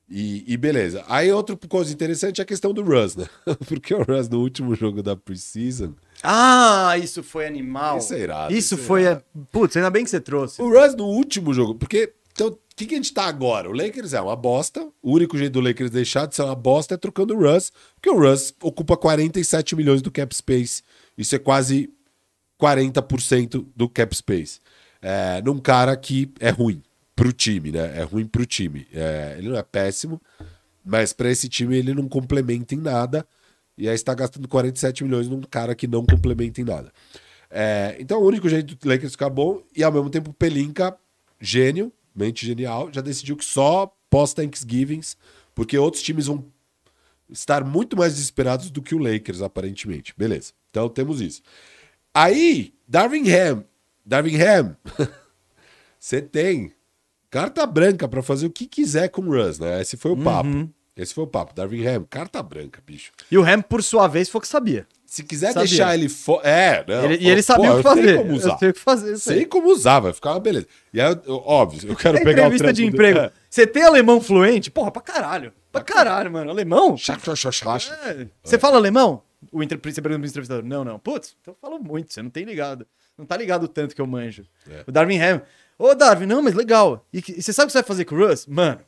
E, 0.10 0.44
e 0.52 0.58
beleza. 0.58 1.04
Aí 1.08 1.32
outra 1.32 1.56
coisa 1.56 1.92
interessante 1.92 2.40
é 2.40 2.44
a 2.44 2.46
questão 2.46 2.74
do 2.74 2.84
Russ, 2.84 3.16
né? 3.16 3.26
Porque 3.68 3.94
o 3.96 4.04
Russ 4.04 4.28
no 4.30 4.42
último 4.42 4.76
jogo 4.76 5.02
da 5.02 5.16
preseason, 5.16 5.94
Ah, 6.22 6.96
isso 6.98 7.24
foi 7.24 7.48
animal. 7.48 7.98
Isso 7.98 8.14
é 8.14 8.20
irado, 8.20 8.54
Isso 8.54 8.76
isso 8.76 8.84
é 8.84 8.86
foi. 8.86 9.02
irado. 9.04 9.24
Putz, 9.52 9.76
ainda 9.78 9.90
bem 9.90 10.04
que 10.04 10.10
você 10.10 10.20
trouxe. 10.20 10.62
o 10.62 10.70
Russ 10.70 10.94
no 10.96 11.06
último 11.06 11.54
jogo, 11.54 11.76
porque 11.76 12.14
então, 12.32 12.48
o 12.48 12.58
que, 12.76 12.88
que 12.88 12.96
a 12.96 12.98
gente 12.98 13.14
tá 13.14 13.26
agora? 13.26 13.70
O 13.70 13.74
Lakers 13.74 14.14
é 14.14 14.20
uma 14.20 14.36
bosta. 14.36 14.88
O 15.04 15.14
único 15.14 15.38
jeito 15.38 15.54
do 15.54 15.62
Lakers 15.62 15.92
deixar 15.92 16.26
de 16.26 16.36
ser 16.36 16.42
uma 16.42 16.56
bosta 16.56 16.96
é 16.96 16.98
trocando 16.98 17.36
o 17.36 17.40
Russ, 17.40 17.72
porque 17.96 18.10
o 18.10 18.18
Russ 18.20 18.54
ocupa 18.62 18.98
47 18.98 19.76
milhões 19.76 20.02
do 20.02 20.12
cap 20.12 20.36
space. 20.36 20.82
Isso 21.16 21.36
é 21.36 21.40
quase 21.40 21.92
40% 22.60 23.66
do 23.76 23.88
cap 23.90 24.16
space. 24.16 24.60
É, 25.02 25.42
num 25.44 25.60
cara 25.60 25.96
que 25.98 26.32
é 26.40 26.50
ruim 26.50 26.82
pro 27.16 27.32
time, 27.32 27.72
né? 27.72 28.00
É 28.00 28.04
ruim 28.04 28.26
pro 28.26 28.46
time. 28.46 28.88
É, 28.94 29.36
ele 29.38 29.50
não 29.50 29.58
é 29.58 29.64
péssimo, 29.64 30.22
mas 30.84 31.14
para 31.14 31.30
esse 31.30 31.48
time 31.48 31.78
ele 31.78 31.94
não 31.94 32.08
complementa 32.08 32.76
em 32.76 32.80
nada. 32.80 33.26
E 33.78 33.88
aí 33.88 33.96
está 33.96 34.14
gastando 34.14 34.48
47 34.48 35.04
milhões 35.04 35.28
num 35.28 35.42
cara 35.42 35.74
que 35.74 35.88
não 35.88 36.06
complementa 36.06 36.62
em 36.62 36.64
nada. 36.64 36.92
É, 37.50 37.96
então 38.00 38.22
o 38.22 38.26
único 38.26 38.50
jeito 38.50 38.76
do 38.76 38.90
Lakers 38.90 39.14
ficar 39.14 39.30
bom, 39.30 39.62
e 39.76 39.84
ao 39.84 39.92
mesmo 39.92 40.10
tempo 40.10 40.32
o 40.32 40.34
Pelinka, 40.34 40.98
gênio, 41.40 41.92
mente 42.16 42.46
genial, 42.46 42.90
já 42.92 43.02
decidiu 43.02 43.36
que 43.36 43.46
só 43.46 43.96
pós-Thanksgivings, 44.10 45.18
porque 45.54 45.78
outros 45.78 46.02
times 46.02 46.28
vão 46.28 46.46
estar 47.30 47.64
muito 47.64 47.98
mais 47.98 48.14
desesperados 48.14 48.70
do 48.70 48.82
que 48.82 48.96
o 48.96 49.00
Lakers, 49.00 49.42
aparentemente. 49.42 50.14
Beleza. 50.18 50.54
Então 50.70 50.90
temos 50.90 51.22
isso. 51.22 51.42
Aí, 52.14 52.74
Darvin 52.88 53.24
Ham, 53.32 53.64
Ham, 54.06 54.78
você 56.00 56.22
tem 56.22 56.74
carta 57.34 57.66
branca 57.66 58.08
para 58.08 58.22
fazer 58.22 58.46
o 58.46 58.50
que 58.52 58.66
quiser 58.68 59.10
com 59.10 59.22
o 59.24 59.32
Russ, 59.36 59.58
né? 59.60 59.82
Esse 59.82 59.98
foi 59.98 60.12
o 60.12 60.18
papo. 60.18 60.70
Esse 60.96 61.14
foi 61.14 61.24
o 61.24 61.28
papo. 61.28 61.54
Darvin 61.56 61.86
Ham, 61.88 62.06
carta 62.08 62.42
branca, 62.44 62.80
bicho. 62.86 63.12
E 63.32 63.38
o 63.38 63.44
Ham, 63.44 63.62
por 63.62 63.82
sua 63.82 64.08
vez, 64.08 64.30
foi 64.30 64.38
o 64.40 64.42
que 64.44 64.48
sabia. 64.48 64.86
Se 65.06 65.24
quiser 65.24 65.52
Sabia. 65.54 65.68
deixar 65.68 65.94
ele 65.96 66.10
fora. 66.10 66.48
É, 66.48 66.84
não. 66.88 67.04
Ele- 67.06 67.24
e 67.24 67.30
ele 67.30 67.42
sabia 67.44 67.70
Pô, 67.72 67.78
o 67.78 67.82
que 67.82 67.88
eu 67.88 67.94
sei 67.94 68.04
fazer. 68.04 68.18
como 68.18 68.34
usar. 68.34 68.52
Eu 68.54 68.58
sei 68.60 68.74
fazer. 68.74 69.18
sei. 69.18 69.36
Sei 69.38 69.46
como 69.46 69.72
usar, 69.72 70.00
vai 70.00 70.12
ficar 70.14 70.32
uma 70.32 70.40
beleza. 70.40 70.68
E 70.92 71.00
aí, 71.00 71.16
eu- 71.26 71.36
óbvio, 71.46 71.88
eu 71.90 71.96
quero 71.96 72.18
É 72.18 72.24
pegar 72.24 72.44
o 72.44 72.46
entrevista 72.46 72.64
trampo 72.66 72.76
de 72.76 72.86
emprego. 72.86 73.20
É. 73.20 73.32
Você 73.50 73.68
tem 73.68 73.84
alemão 73.84 74.20
fluente? 74.22 74.72
Porra, 74.72 74.90
pra 74.92 75.02
caralho. 75.04 75.54
Pra 75.72 75.82
caralho, 75.84 76.32
mano. 76.32 76.50
Alemão? 76.50 76.98
Chac, 76.98 77.24
chac, 77.24 77.38
chac, 77.38 77.54
chac. 77.56 77.92
É. 78.08 78.28
Você 78.44 78.58
fala 78.58 78.78
alemão? 78.78 79.22
O 79.52 79.62
entre... 79.62 79.78
Você 79.78 80.02
pergunta 80.02 80.20
pro 80.20 80.28
entrevistador. 80.30 80.64
Não, 80.64 80.84
não. 80.84 80.98
Putz, 80.98 81.36
então 81.42 81.54
eu 81.54 81.58
falo 81.62 81.80
muito. 81.84 82.12
Você 82.12 82.22
não 82.24 82.30
tem 82.32 82.44
ligado. 82.44 82.88
Não 83.16 83.26
tá 83.26 83.38
ligado 83.38 83.64
o 83.64 83.68
tanto 83.68 83.94
que 83.94 84.02
eu 84.02 84.08
manjo. 84.08 84.44
É. 84.68 84.84
O 84.88 84.92
Darwin 84.92 85.20
Ham. 85.20 85.42
Ô, 85.78 85.94
Darwin, 85.96 86.26
não, 86.26 86.42
mas 86.42 86.54
legal. 86.54 87.06
E, 87.12 87.22
que- 87.22 87.34
e 87.34 87.42
você 87.42 87.52
sabe 87.54 87.66
o 87.66 87.68
que 87.68 87.72
você 87.74 87.80
vai 87.80 87.88
fazer 87.88 88.06
com 88.06 88.16
o 88.16 88.28
Russ? 88.28 88.46
Mano, 88.48 88.80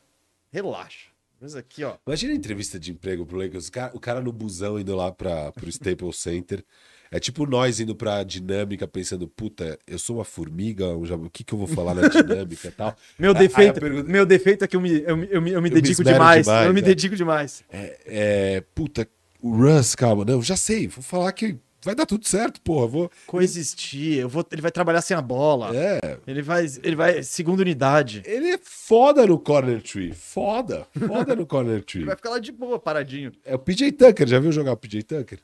relaxa. 0.52 1.08
Russ 1.42 1.56
aqui, 1.56 1.84
ó. 1.84 1.96
Imagina 2.08 2.34
a 2.34 2.36
entrevista 2.36 2.80
de 2.80 2.92
emprego 2.92 3.26
pro 3.26 3.38
Lakers, 3.38 3.68
o 3.68 3.72
cara, 3.72 3.92
o 3.96 4.00
cara 4.00 4.22
no 4.22 4.32
busão 4.32 4.80
indo 4.80 4.96
lá 4.96 5.12
pra, 5.12 5.52
pro 5.52 5.68
Staples 5.70 6.18
Center. 6.20 6.64
É 7.12 7.20
tipo 7.20 7.46
nós 7.46 7.80
indo 7.80 7.96
pra 7.96 8.24
dinâmica 8.24 8.88
pensando, 8.88 9.28
puta, 9.28 9.78
eu 9.86 9.98
sou 10.00 10.18
uma 10.18 10.26
formiga, 10.26 10.88
um 10.98 11.06
jabu- 11.06 11.28
o 11.28 11.30
que, 11.30 11.44
que 11.44 11.54
eu 11.54 11.58
vou 11.58 11.68
falar 11.68 11.94
na 11.94 12.08
dinâmica 12.10 12.68
e 12.68 12.72
tal. 12.72 12.96
Meu 13.18 13.34
defeito, 13.34 13.80
pergunta- 13.80 14.10
meu 14.12 14.26
defeito 14.26 14.64
é 14.66 14.68
que 14.68 14.76
eu 14.76 14.82
me, 14.82 15.02
eu, 15.02 15.08
eu 15.08 15.18
me, 15.18 15.28
eu 15.32 15.42
me 15.42 15.52
Eu 15.52 15.62
me 15.62 15.70
dedico 15.70 16.04
demais. 16.04 16.46
demais, 16.46 16.68
Eu 16.68 16.74
me 16.74 16.80
é. 16.80 16.84
dedico 16.84 17.16
demais. 17.16 17.64
É, 17.70 18.00
é, 18.06 18.62
puta, 18.74 19.08
o 19.40 19.56
Russ, 19.56 19.94
calma, 19.96 20.26
não, 20.26 20.42
já 20.42 20.58
sei, 20.58 20.88
vou 20.88 21.04
falar 21.04 21.32
que 21.32 21.56
vai 21.86 21.96
dar 21.96 22.06
tudo 22.06 22.28
certo, 22.28 22.60
porra, 22.62 22.88
vou... 22.88 23.12
Coexistir. 23.28 24.18
Eu 24.20 24.28
vou, 24.28 24.46
ele 24.52 24.62
vai 24.62 24.72
trabalhar 24.72 25.02
sem 25.02 25.16
a 25.16 25.22
bola. 25.22 25.72
É, 25.76 26.18
Ele 26.28 26.42
vai. 26.42 26.66
Ele 26.84 26.96
vai. 26.96 27.24
Segunda 27.24 27.62
unidade. 27.62 28.22
ele 28.26 28.50
é 28.52 28.60
foda 28.62 29.26
no 29.26 29.40
corner 29.40 29.82
tree, 29.82 30.12
foda, 30.14 30.86
foda 31.08 31.36
no 31.36 31.46
corner 31.46 31.82
tree. 31.86 32.02
Ele 32.02 32.08
vai 32.08 32.16
ficar 32.16 32.32
lá 32.32 32.40
de 32.40 32.52
boa, 32.52 32.78
paradinho. 32.80 33.32
É 33.46 33.56
o 33.56 33.60
PJ 33.60 33.92
Tucker, 33.94 34.28
já 34.28 34.40
viu 34.40 34.52
jogar 34.52 34.74
o 34.74 34.78
PJ 34.78 35.04
Tucker? 35.04 35.40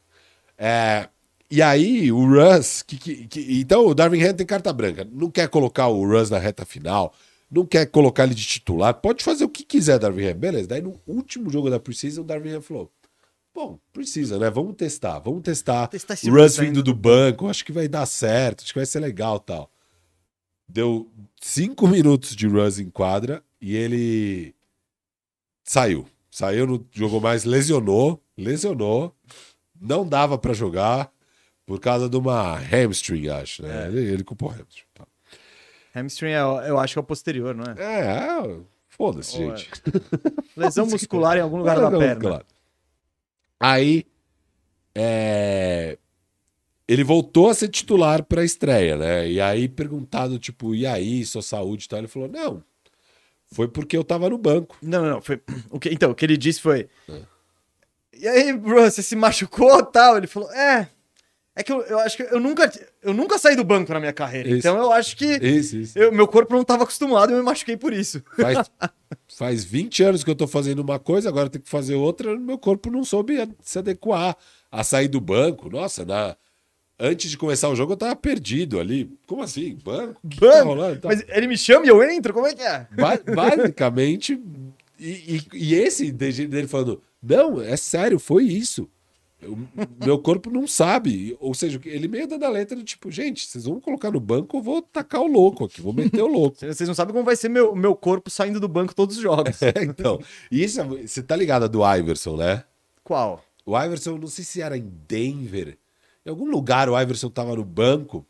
É, 0.58 1.08
e 1.50 1.62
aí, 1.62 2.12
o 2.12 2.26
Russ. 2.26 2.82
Que, 2.82 2.98
que- 2.98 3.28
que- 3.28 3.60
então, 3.60 3.86
o 3.86 3.94
Darvin 3.94 4.24
Ham 4.24 4.34
tem 4.34 4.46
carta 4.46 4.72
branca. 4.74 5.08
Não 5.12 5.30
quer 5.30 5.48
colocar 5.50 5.88
o 5.88 6.06
Russ 6.06 6.30
na 6.30 6.38
reta 6.40 6.66
final. 6.66 7.14
Não 7.50 7.66
quer 7.66 7.86
colocar 7.88 8.24
ele 8.24 8.34
de 8.34 8.46
titular. 8.46 8.94
Pode 8.94 9.24
fazer 9.24 9.44
o 9.44 9.50
que 9.50 9.64
quiser, 9.64 10.00
Darvin 10.00 10.28
Ham. 10.28 10.36
Beleza. 10.36 10.68
Daí, 10.70 10.82
no 10.82 10.98
último 11.06 11.50
jogo 11.50 11.70
da 11.70 11.80
Preseason, 11.80 12.22
o 12.22 12.24
Darvin 12.24 12.54
Ham 12.56 12.62
falou: 12.62 12.90
Bom, 13.54 13.80
precisa, 13.92 14.40
né? 14.40 14.50
Vamos 14.50 14.76
testar. 14.76 15.20
Vamos 15.20 15.42
testar. 15.42 15.88
Testar 15.88 16.16
o 16.26 16.32
Russ 16.32 16.58
vindo 16.58 16.82
do 16.82 16.94
banco. 16.94 17.50
Acho 17.50 17.66
que 17.66 17.72
vai 17.72 17.88
dar 17.88 18.06
certo. 18.06 18.64
Acho 18.64 18.74
que 18.74 18.80
vai 18.80 18.86
ser 18.86 19.00
legal 19.00 19.40
tal. 19.40 19.70
Deu 20.68 21.12
cinco 21.42 21.88
minutos 21.88 22.36
de 22.36 22.48
Russ 22.48 22.80
em 22.80 22.90
quadra 22.90 23.44
e 23.60 23.76
ele 23.76 24.56
saiu. 25.64 26.08
Saiu, 26.30 26.66
não 26.66 26.86
jogou 26.92 27.20
mais, 27.20 27.44
lesionou. 27.44 28.24
Lesionou. 28.38 29.14
Não 29.80 30.08
dava 30.08 30.38
pra 30.38 30.54
jogar 30.54 31.12
por 31.66 31.80
causa 31.80 32.10
de 32.10 32.16
uma 32.16 32.58
hamstring, 32.58 33.28
acho. 33.28 33.64
Né? 33.64 33.84
É. 33.84 33.88
Ele, 33.88 34.00
ele 34.14 34.24
culpou 34.24 34.50
hamstring. 34.50 34.88
Tá. 34.94 35.06
Hamstring, 35.94 36.32
é, 36.32 36.40
eu 36.40 36.80
acho 36.80 36.94
que 36.94 37.00
é 37.00 37.02
o 37.02 37.06
posterior, 37.06 37.54
não 37.54 37.66
é? 37.66 37.76
É, 37.78 38.00
é, 38.00 38.60
foda-se, 38.88 39.44
é? 39.44 39.58
gente. 39.58 39.70
Lesão 40.56 40.86
muscular 40.88 41.38
em 41.38 41.42
algum 41.42 41.58
lugar 41.58 41.78
da 41.78 41.92
perna. 41.92 42.22
claro. 42.22 42.46
Aí, 43.62 44.06
é, 44.96 45.98
ele 46.88 47.04
voltou 47.04 47.50
a 47.50 47.54
ser 47.54 47.70
titular 47.70 48.24
pra 48.24 48.44
estreia, 48.44 48.98
né? 48.98 49.30
E 49.30 49.40
aí, 49.40 49.70
perguntado, 49.70 50.40
tipo, 50.40 50.74
e 50.76 50.86
aí, 50.86 51.24
sua 51.26 51.42
saúde 51.42 51.86
e 51.86 51.88
tal, 51.88 52.00
ele 52.00 52.08
falou, 52.08 52.28
não, 52.28 52.64
foi 53.52 53.68
porque 53.68 53.96
eu 53.96 54.04
tava 54.04 54.30
no 54.30 54.38
banco. 54.38 54.78
Não, 54.82 55.04
não, 55.04 55.10
não. 55.12 55.22
Foi... 55.22 55.42
O 55.70 55.80
que... 55.80 55.90
Então, 55.90 56.12
o 56.12 56.16
que 56.16 56.26
ele 56.26 56.38
disse 56.38 56.60
foi. 56.62 56.90
É. 57.08 57.22
E 58.14 58.28
aí, 58.28 58.54
bro, 58.54 58.82
você 58.82 59.02
se 59.02 59.16
machucou 59.16 59.86
tal? 59.86 60.18
Ele 60.18 60.28
falou, 60.28 60.52
é. 60.52 60.90
É 61.56 61.64
que 61.64 61.72
eu, 61.72 61.82
eu 61.82 62.00
acho 62.00 62.16
que 62.16 62.24
eu 62.24 62.40
nunca, 62.40 62.72
eu 63.04 63.14
nunca 63.14 63.38
saí 63.38 63.56
do 63.58 63.64
banco 63.64 63.92
na 63.94 64.00
minha 64.00 64.14
carreira. 64.14 64.48
Isso. 64.50 64.60
Então 64.60 64.78
eu 64.78 64.92
acho 64.92 65.18
que 65.18 65.26
Isso, 65.46 65.76
isso. 65.78 66.00
eu- 66.00 66.12
meu 66.12 66.26
corpo 66.28 66.54
não 66.54 66.62
estava 66.62 66.84
acostumado 66.84 67.30
e 67.30 67.34
eu 67.34 67.40
me 67.40 67.44
machuquei 67.44 67.76
por 67.76 67.92
isso. 67.92 68.24
Faz, 68.38 68.72
faz 69.38 69.64
20 69.66 70.02
anos 70.04 70.24
que 70.24 70.30
eu 70.30 70.36
tô 70.36 70.48
fazendo 70.48 70.80
uma 70.80 70.98
coisa, 70.98 71.28
agora 71.28 71.48
eu 71.48 71.50
tenho 71.50 71.64
que 71.64 71.70
fazer 71.70 71.96
outra, 71.96 72.38
meu 72.38 72.58
corpo 72.58 72.90
não 72.90 73.04
soube 73.04 73.36
se 73.62 73.78
adequar 73.80 74.38
a 74.72 74.84
sair 74.84 75.10
do 75.10 75.20
banco. 75.20 75.70
Nossa, 75.70 76.06
na... 76.06 76.38
antes 76.98 77.30
de 77.30 77.38
começar 77.38 77.68
o 77.68 77.76
jogo 77.76 77.92
eu 77.94 77.98
tava 77.98 78.16
perdido 78.16 78.80
ali. 78.80 79.12
Como 79.28 79.44
assim? 79.44 79.78
Banco? 79.84 80.14
Tá 80.14 80.38
Banco? 80.40 80.68
rolando? 80.70 81.00
Tá. 81.02 81.10
Mas 81.10 81.22
ele 81.28 81.48
me 81.48 81.58
chama 81.58 81.86
e 81.86 81.90
eu 81.90 82.02
entro? 82.10 82.34
Como 82.34 82.48
é 82.48 82.54
que 82.54 82.62
é? 82.64 82.88
Ba- 82.96 83.20
basicamente, 83.36 84.42
e, 84.98 85.10
e- 85.36 85.48
e 85.54 85.76
esse 85.76 86.12
dele 86.14 86.68
falando, 86.68 87.02
não, 87.22 87.62
é 87.62 87.76
sério, 87.76 88.18
foi 88.20 88.46
isso. 88.46 88.90
Eu- 89.42 89.58
meu 90.06 90.20
corpo 90.20 90.50
não 90.52 90.68
sabe. 90.68 91.36
Ou 91.40 91.54
seja, 91.54 91.80
ele 91.86 92.08
meio 92.08 92.28
dando 92.28 92.44
a 92.46 92.50
letra 92.50 92.76
do 92.76 92.84
tipo, 92.84 93.10
gente, 93.12 93.46
vocês 93.48 93.66
vão 93.66 93.80
colocar 93.80 94.12
no 94.12 94.20
banco, 94.20 94.58
eu 94.58 94.62
vou 94.62 94.82
tacar 94.82 95.22
o 95.22 95.28
louco 95.28 95.66
aqui, 95.66 95.82
vou 95.82 95.94
meter 95.94 96.22
o 96.22 96.28
louco. 96.28 96.58
Vocês 96.62 96.88
não 96.88 96.94
sabem 96.96 97.14
como 97.14 97.26
vai 97.26 97.36
ser 97.36 97.50
meu, 97.50 97.76
meu 97.76 97.96
corpo 97.96 98.30
saindo 98.30 98.60
do 98.60 98.68
banco 98.68 98.94
todos 98.96 99.16
os 99.18 99.22
jogos. 99.22 99.60
É, 99.64 99.84
então, 99.84 100.20
e 100.52 100.64
isso, 100.64 100.84
você 100.84 101.24
tá 101.24 101.36
ligado 101.36 101.64
a 101.64 101.68
do 101.68 101.82
Iverson, 101.96 102.36
né? 102.38 102.64
Qual? 103.04 103.44
O 103.66 103.78
Iverson, 103.80 104.18
não 104.18 104.28
sei 104.28 104.44
se 104.44 104.62
era 104.62 104.78
em 104.78 104.92
Denver, 105.08 105.78
em 106.26 106.30
algum 106.30 106.50
lugar 106.50 106.90
o 106.90 107.00
Iverson 107.00 107.30
tava 107.30 107.56
no 107.56 107.64
banco 107.64 108.26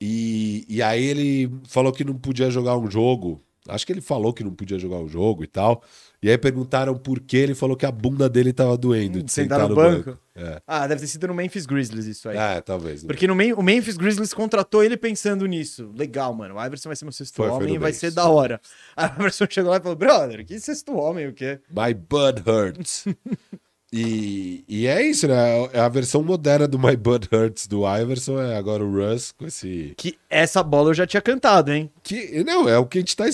e, 0.00 0.64
e 0.68 0.82
aí 0.82 1.02
ele 1.04 1.50
falou 1.68 1.92
que 1.92 2.04
não 2.04 2.14
podia 2.14 2.50
jogar 2.50 2.76
um 2.76 2.90
jogo. 2.90 3.40
Acho 3.68 3.86
que 3.86 3.92
ele 3.92 4.00
falou 4.02 4.32
que 4.32 4.44
não 4.44 4.52
podia 4.54 4.78
jogar 4.78 4.98
um 4.98 5.08
jogo 5.08 5.42
e 5.42 5.46
tal. 5.46 5.82
E 6.24 6.30
aí 6.30 6.38
perguntaram 6.38 6.96
por 6.96 7.20
que 7.20 7.36
ele 7.36 7.54
falou 7.54 7.76
que 7.76 7.84
a 7.84 7.92
bunda 7.92 8.30
dele 8.30 8.50
tava 8.50 8.78
doendo 8.78 9.22
de 9.22 9.30
Sentar 9.30 9.60
sentar 9.60 9.68
no 9.68 9.74
no 9.74 9.74
banco. 9.74 10.10
banco? 10.12 10.18
É. 10.34 10.58
Ah, 10.66 10.86
deve 10.86 11.02
ter 11.02 11.06
sido 11.06 11.28
no 11.28 11.34
Memphis 11.34 11.66
Grizzlies 11.66 12.06
isso 12.06 12.30
aí. 12.30 12.36
É, 12.38 12.62
talvez. 12.62 13.02
né? 13.02 13.06
Porque 13.08 13.26
no 13.26 13.34
o 13.34 13.62
Memphis 13.62 13.98
Grizzlies 13.98 14.32
contratou 14.32 14.82
ele 14.82 14.96
pensando 14.96 15.44
nisso. 15.44 15.92
Legal, 15.94 16.32
mano. 16.32 16.54
O 16.54 16.64
Iverson 16.64 16.88
vai 16.88 16.96
ser 16.96 17.04
meu 17.04 17.12
sexto 17.12 17.34
Foi, 17.36 17.48
foi 17.48 17.56
homem 17.58 17.68
no 17.68 17.74
e 17.74 17.78
vai 17.78 17.92
ser 17.92 18.10
da 18.10 18.26
hora. 18.26 18.58
Aí 18.96 19.10
o 19.10 19.20
Iverson 19.20 19.46
chegou 19.50 19.70
lá 19.70 19.76
e 19.76 19.80
falou: 19.82 19.96
Brother, 19.96 20.46
que 20.46 20.58
sexto 20.58 20.96
homem, 20.96 21.28
o 21.28 21.34
quê? 21.34 21.60
My 21.68 21.92
butt 21.92 22.42
hurts. 22.48 23.04
e, 23.92 24.64
e 24.66 24.86
é 24.86 25.06
isso, 25.06 25.28
né? 25.28 25.68
É 25.74 25.80
a 25.80 25.90
versão 25.90 26.22
moderna 26.22 26.66
do 26.66 26.78
My 26.78 26.96
Butt 26.96 27.28
Hurts 27.30 27.66
do 27.66 27.82
Iverson, 27.86 28.40
é 28.40 28.56
agora 28.56 28.82
o 28.82 28.90
Russ 28.90 29.30
com 29.30 29.46
esse... 29.46 29.92
Que 29.98 30.18
essa 30.30 30.62
bola 30.62 30.88
eu 30.88 30.94
já 30.94 31.06
tinha 31.06 31.20
cantado, 31.20 31.70
hein? 31.70 31.90
Que, 32.02 32.42
não, 32.42 32.66
é 32.66 32.78
o 32.78 32.86
que 32.86 32.96
a 32.96 33.00
gente 33.02 33.14
tá... 33.14 33.26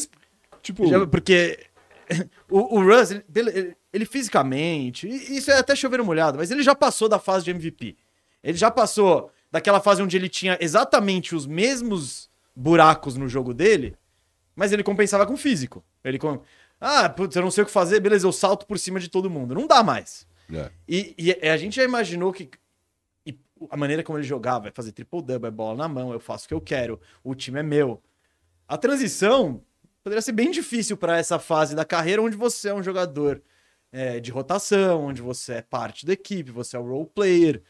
Tipo... 0.61 0.86
Já- 0.88 1.07
porque 1.07 1.57
o, 2.50 2.78
o 2.78 2.82
Russ, 2.84 3.11
ele, 3.11 3.76
ele- 3.92 4.04
fisicamente, 4.04 5.08
isso 5.08 5.50
é 5.50 5.58
até 5.58 5.74
chover 5.74 6.02
molhado, 6.02 6.38
mas 6.38 6.50
ele 6.50 6.62
já 6.62 6.74
passou 6.74 7.08
da 7.08 7.18
fase 7.18 7.44
de 7.44 7.50
MVP. 7.50 7.96
Ele 8.42 8.56
já 8.56 8.70
passou 8.70 9.30
daquela 9.50 9.80
fase 9.80 10.02
onde 10.02 10.16
ele 10.16 10.28
tinha 10.28 10.56
exatamente 10.61 11.34
os 11.34 11.46
mesmos 11.46 12.30
buracos 12.54 13.16
no 13.16 13.28
jogo 13.28 13.52
dele, 13.52 13.96
mas 14.54 14.72
ele 14.72 14.82
compensava 14.82 15.26
com 15.26 15.36
físico. 15.36 15.84
Ele 16.04 16.18
com... 16.18 16.40
Ah, 16.80 17.08
putz, 17.08 17.36
eu 17.36 17.42
não 17.42 17.50
sei 17.50 17.62
o 17.62 17.66
que 17.66 17.72
fazer, 17.72 18.00
beleza, 18.00 18.26
eu 18.26 18.32
salto 18.32 18.66
por 18.66 18.78
cima 18.78 18.98
de 18.98 19.08
todo 19.08 19.28
mundo. 19.28 19.54
Não 19.54 19.66
dá 19.66 19.82
mais. 19.82 20.26
É. 20.52 20.70
E, 20.88 21.14
e 21.18 21.48
a 21.48 21.56
gente 21.56 21.76
já 21.76 21.84
imaginou 21.84 22.32
que 22.32 22.50
a 23.68 23.76
maneira 23.76 24.02
como 24.02 24.18
ele 24.18 24.26
jogava, 24.26 24.68
é 24.68 24.70
fazer 24.70 24.92
triple-double, 24.92 25.48
é 25.48 25.50
bola 25.50 25.76
na 25.76 25.88
mão, 25.88 26.12
eu 26.12 26.20
faço 26.20 26.46
o 26.46 26.48
que 26.48 26.54
eu 26.54 26.61
quero, 26.61 27.00
o 27.22 27.34
time 27.34 27.61
é 27.61 27.62
meu. 27.62 28.02
A 28.66 28.78
transição 28.78 29.62
poderia 30.03 30.22
ser 30.22 30.32
bem 30.32 30.51
difícil 30.51 30.96
para 30.96 31.18
essa 31.18 31.38
fase 31.38 31.74
da 31.74 31.84
carreira 31.84 32.22
onde 32.22 32.36
você 32.36 32.68
é 32.68 32.74
um 32.74 32.82
jogador 32.82 33.42
é, 33.92 34.20
de 34.20 34.30
rotação, 34.30 35.07
onde 35.07 35.20
você 35.22 35.55
é 35.55 35.62
parte 35.62 36.07
da 36.07 36.12
equipe, 36.12 36.51
você 36.51 36.76
é 36.76 36.78
o 36.80 36.84
role 36.84 37.09
player. 37.14 37.62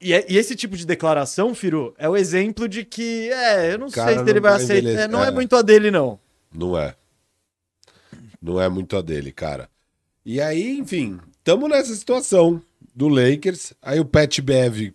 E, 0.00 0.12
é- 0.12 0.26
e 0.28 0.36
esse 0.36 0.54
tipo 0.56 0.76
de 0.76 0.84
declaração, 0.84 1.54
Firu, 1.54 1.94
é 1.96 2.08
o 2.08 2.16
exemplo 2.16 2.68
de 2.68 2.84
que, 2.84 3.30
é, 3.32 3.72
eu 3.72 3.78
não 3.78 3.88
Cara, 3.90 4.14
sei 4.14 4.24
se 4.24 4.30
ele 4.30 4.40
vai 4.40 4.52
vai 4.52 4.62
aceitar. 4.62 4.88
é, 5.02 5.08
não 5.08 5.24
é. 5.24 5.28
é. 5.28 5.30
muito 5.30 5.54
a 5.56 5.62
dele, 5.62 5.90
não. 5.90 6.18
Não 6.52 6.76
é. 6.76 6.94
Não 8.40 8.60
é 8.60 8.68
muito 8.68 8.96
a 8.96 9.00
dele, 9.02 9.30
cara. 9.32 9.70
E 10.24 10.40
aí, 10.40 10.76
enfim, 10.78 11.20
tamo 11.44 11.68
nessa 11.68 11.94
situação 11.94 12.60
do 12.94 13.08
Lakers. 13.08 13.72
Aí 13.80 14.00
o 14.00 14.04
Pat 14.04 14.40
Bev 14.40 14.92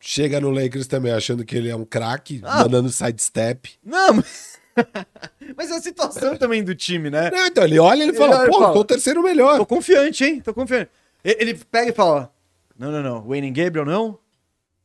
chega 0.00 0.40
no 0.40 0.50
Lakers 0.50 0.86
também 0.86 1.12
achando 1.12 1.44
que 1.44 1.54
ele 1.56 1.68
é 1.68 1.76
um 1.76 1.84
craque, 1.84 2.40
Ah. 2.42 2.62
mandando 2.62 2.90
sidestep. 2.90 3.70
Não, 3.84 4.14
mas... 4.14 4.53
mas 5.56 5.70
é 5.70 5.76
a 5.76 5.82
situação 5.82 6.36
também 6.36 6.62
do 6.62 6.74
time, 6.74 7.10
né? 7.10 7.30
Não, 7.30 7.46
então 7.46 7.64
ele 7.64 7.78
olha 7.78 8.00
e 8.00 8.02
ele 8.02 8.10
Ele 8.10 8.18
fala, 8.18 8.38
olha 8.40 8.50
pô, 8.50 8.60
fala, 8.60 8.72
tô 8.72 8.80
o 8.80 8.84
terceiro 8.84 9.22
melhor. 9.22 9.58
Tô 9.58 9.66
confiante, 9.66 10.24
hein? 10.24 10.40
Tô 10.40 10.52
confiante. 10.52 10.90
Ele 11.24 11.54
pega 11.54 11.90
e 11.90 11.94
fala: 11.94 12.32
Não, 12.78 12.90
não, 12.92 13.02
não. 13.02 13.22
Wayne 13.22 13.50
Gabriel, 13.50 13.86
não. 13.86 14.18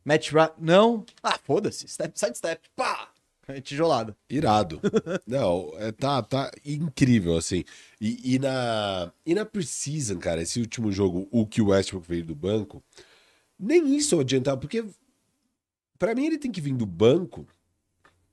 Matt 0.06 0.32
Rat, 0.32 0.54
não. 0.58 1.06
Ah, 1.22 1.38
foda-se. 1.44 1.88
Step, 1.88 2.18
side 2.18 2.38
step. 2.38 2.62
Pá! 2.76 3.10
É 3.50 3.60
Tijolada. 3.60 4.16
Irado. 4.30 4.80
Não, 5.26 5.74
é, 5.78 5.92
tá, 5.92 6.22
tá 6.22 6.52
incrível, 6.64 7.36
assim. 7.36 7.64
E, 8.00 8.36
e 8.36 8.40
na, 8.40 9.12
e 9.26 9.34
na 9.34 9.44
Preseason, 9.44 10.20
cara, 10.20 10.44
esse 10.44 10.60
último 10.60 10.92
jogo, 10.92 11.28
o 11.32 11.48
que 11.48 11.60
o 11.60 11.70
Westbrook 11.70 12.08
veio 12.08 12.24
do 12.24 12.36
banco, 12.36 12.84
nem 13.58 13.96
isso 13.96 14.20
adiantava, 14.20 14.58
porque 14.58 14.86
pra 15.98 16.14
mim 16.14 16.28
ele 16.28 16.38
tem 16.38 16.52
que 16.52 16.62
vir 16.62 16.76
do 16.76 16.86
banco 16.86 17.48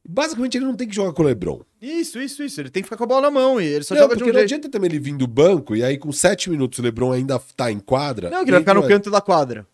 Basicamente, 0.09 0.57
ele 0.57 0.65
não 0.65 0.75
tem 0.77 0.87
que 0.89 0.95
jogar 0.95 1.13
com 1.13 1.23
o 1.23 1.27
LeBron. 1.27 1.61
Isso, 1.83 2.21
isso, 2.21 2.43
isso. 2.43 2.61
Ele 2.61 2.71
tem 2.71 2.83
que 2.83 2.87
ficar 2.87 2.97
com 2.97 3.05
a 3.05 3.07
bola 3.07 3.23
na 3.23 3.31
mão 3.31 3.61
e 3.61 3.65
ele 3.67 3.85
só 3.85 3.95
não, 3.95 4.03
joga 4.03 4.17
de 4.17 4.23
um 4.23 4.27
não 4.27 4.33
jeito. 4.35 4.45
adianta 4.45 4.69
também 4.69 4.89
ele 4.91 4.99
vir 4.99 5.17
do 5.17 5.27
banco 5.27 5.75
e 5.75 5.83
aí 5.83 5.99
com 5.99 6.13
sete 6.13 6.49
minutos 6.49 6.79
o 6.79 6.83
LeBron 6.83 7.13
ainda 7.13 7.39
tá 7.57 7.71
em 7.73 7.81
quadra. 7.81 8.31
Não, 8.31 8.39
que 8.39 8.45
ele 8.45 8.53
vai 8.53 8.61
ficar 8.61 8.75
no 8.75 8.81
Entra- 8.81 8.95
canto 8.95 9.11
da 9.11 9.21
quadra. 9.21 9.67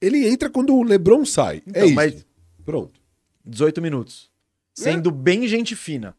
Ele 0.00 0.26
entra 0.26 0.48
quando 0.50 0.74
o 0.74 0.82
LeBron 0.82 1.24
sai. 1.24 1.62
Então, 1.66 1.82
é 1.82 1.86
isso. 1.86 1.94
mas- 1.94 2.26
Pronto. 2.64 3.00
18 3.44 3.80
minutos. 3.82 4.30
É. 4.78 4.82
Sendo 4.82 5.10
bem 5.10 5.46
gente 5.46 5.76
fina. 5.76 6.16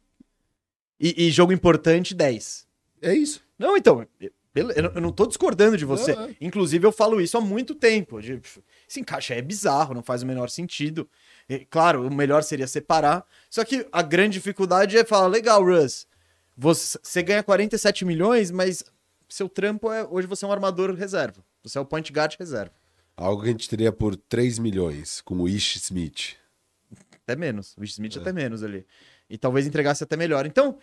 E, 0.99 1.25
e 1.27 1.31
jogo 1.31 1.51
importante, 1.51 2.13
10. 2.13 2.65
É 3.01 3.13
isso. 3.13 3.41
Não, 3.57 3.75
então, 3.75 4.05
eu 4.19 4.31
eu 4.71 5.01
não- 5.01 5.11
tô 5.11 5.25
discordando 5.25 5.75
de 5.77 5.83
você. 5.83 6.11
É. 6.13 6.35
Inclusive, 6.39 6.85
eu 6.87 6.91
falo 6.91 7.19
isso 7.19 7.37
há 7.37 7.41
muito 7.41 7.75
tempo. 7.75 8.19
Esse 8.19 8.99
encaixe 8.99 9.33
é 9.33 9.41
bizarro, 9.41 9.93
não 9.93 10.01
faz 10.01 10.23
o 10.23 10.25
menor 10.25 10.49
sentido. 10.49 11.07
E, 11.47 11.59
claro, 11.65 12.07
o 12.07 12.13
melhor 12.13 12.43
seria 12.43 12.67
separar. 12.67 13.25
Só 13.49 13.63
que 13.63 13.87
a 13.91 14.01
grande 14.01 14.33
dificuldade 14.33 14.97
é 14.97 15.05
falar, 15.05 15.27
legal, 15.27 15.63
Russ, 15.63 16.07
você, 16.57 16.97
você 17.01 17.21
ganha 17.21 17.43
47 17.43 18.03
milhões, 18.05 18.49
mas 18.51 18.83
seu 19.29 19.47
trampo 19.49 19.91
é. 19.91 20.03
Hoje 20.09 20.27
você 20.27 20.45
é 20.45 20.47
um 20.47 20.51
armador 20.51 20.93
reserva. 20.95 21.43
Você 21.63 21.77
é 21.77 21.81
o 21.81 21.85
point 21.85 22.11
guard 22.11 22.35
reserva. 22.39 22.73
Algo 23.17 23.41
que 23.43 23.49
a 23.49 23.51
gente 23.51 23.69
teria 23.69 23.91
por 23.91 24.15
3 24.15 24.59
milhões 24.59 25.21
com 25.21 25.35
o 25.35 25.47
Ish 25.47 25.77
Smith. 25.77 26.35
Até 27.23 27.35
menos. 27.35 27.75
O 27.77 27.81
Wish 27.81 27.93
É. 27.93 27.95
Smith 27.95 28.17
até 28.17 28.31
menos 28.31 28.61
ali. 28.61 28.85
E 29.29 29.37
talvez 29.37 29.65
entregasse 29.65 30.03
até 30.03 30.15
melhor. 30.15 30.45
Então, 30.45 30.77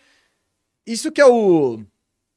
isso 0.85 1.11
que 1.11 1.21
é 1.21 1.25
o. 1.25 1.81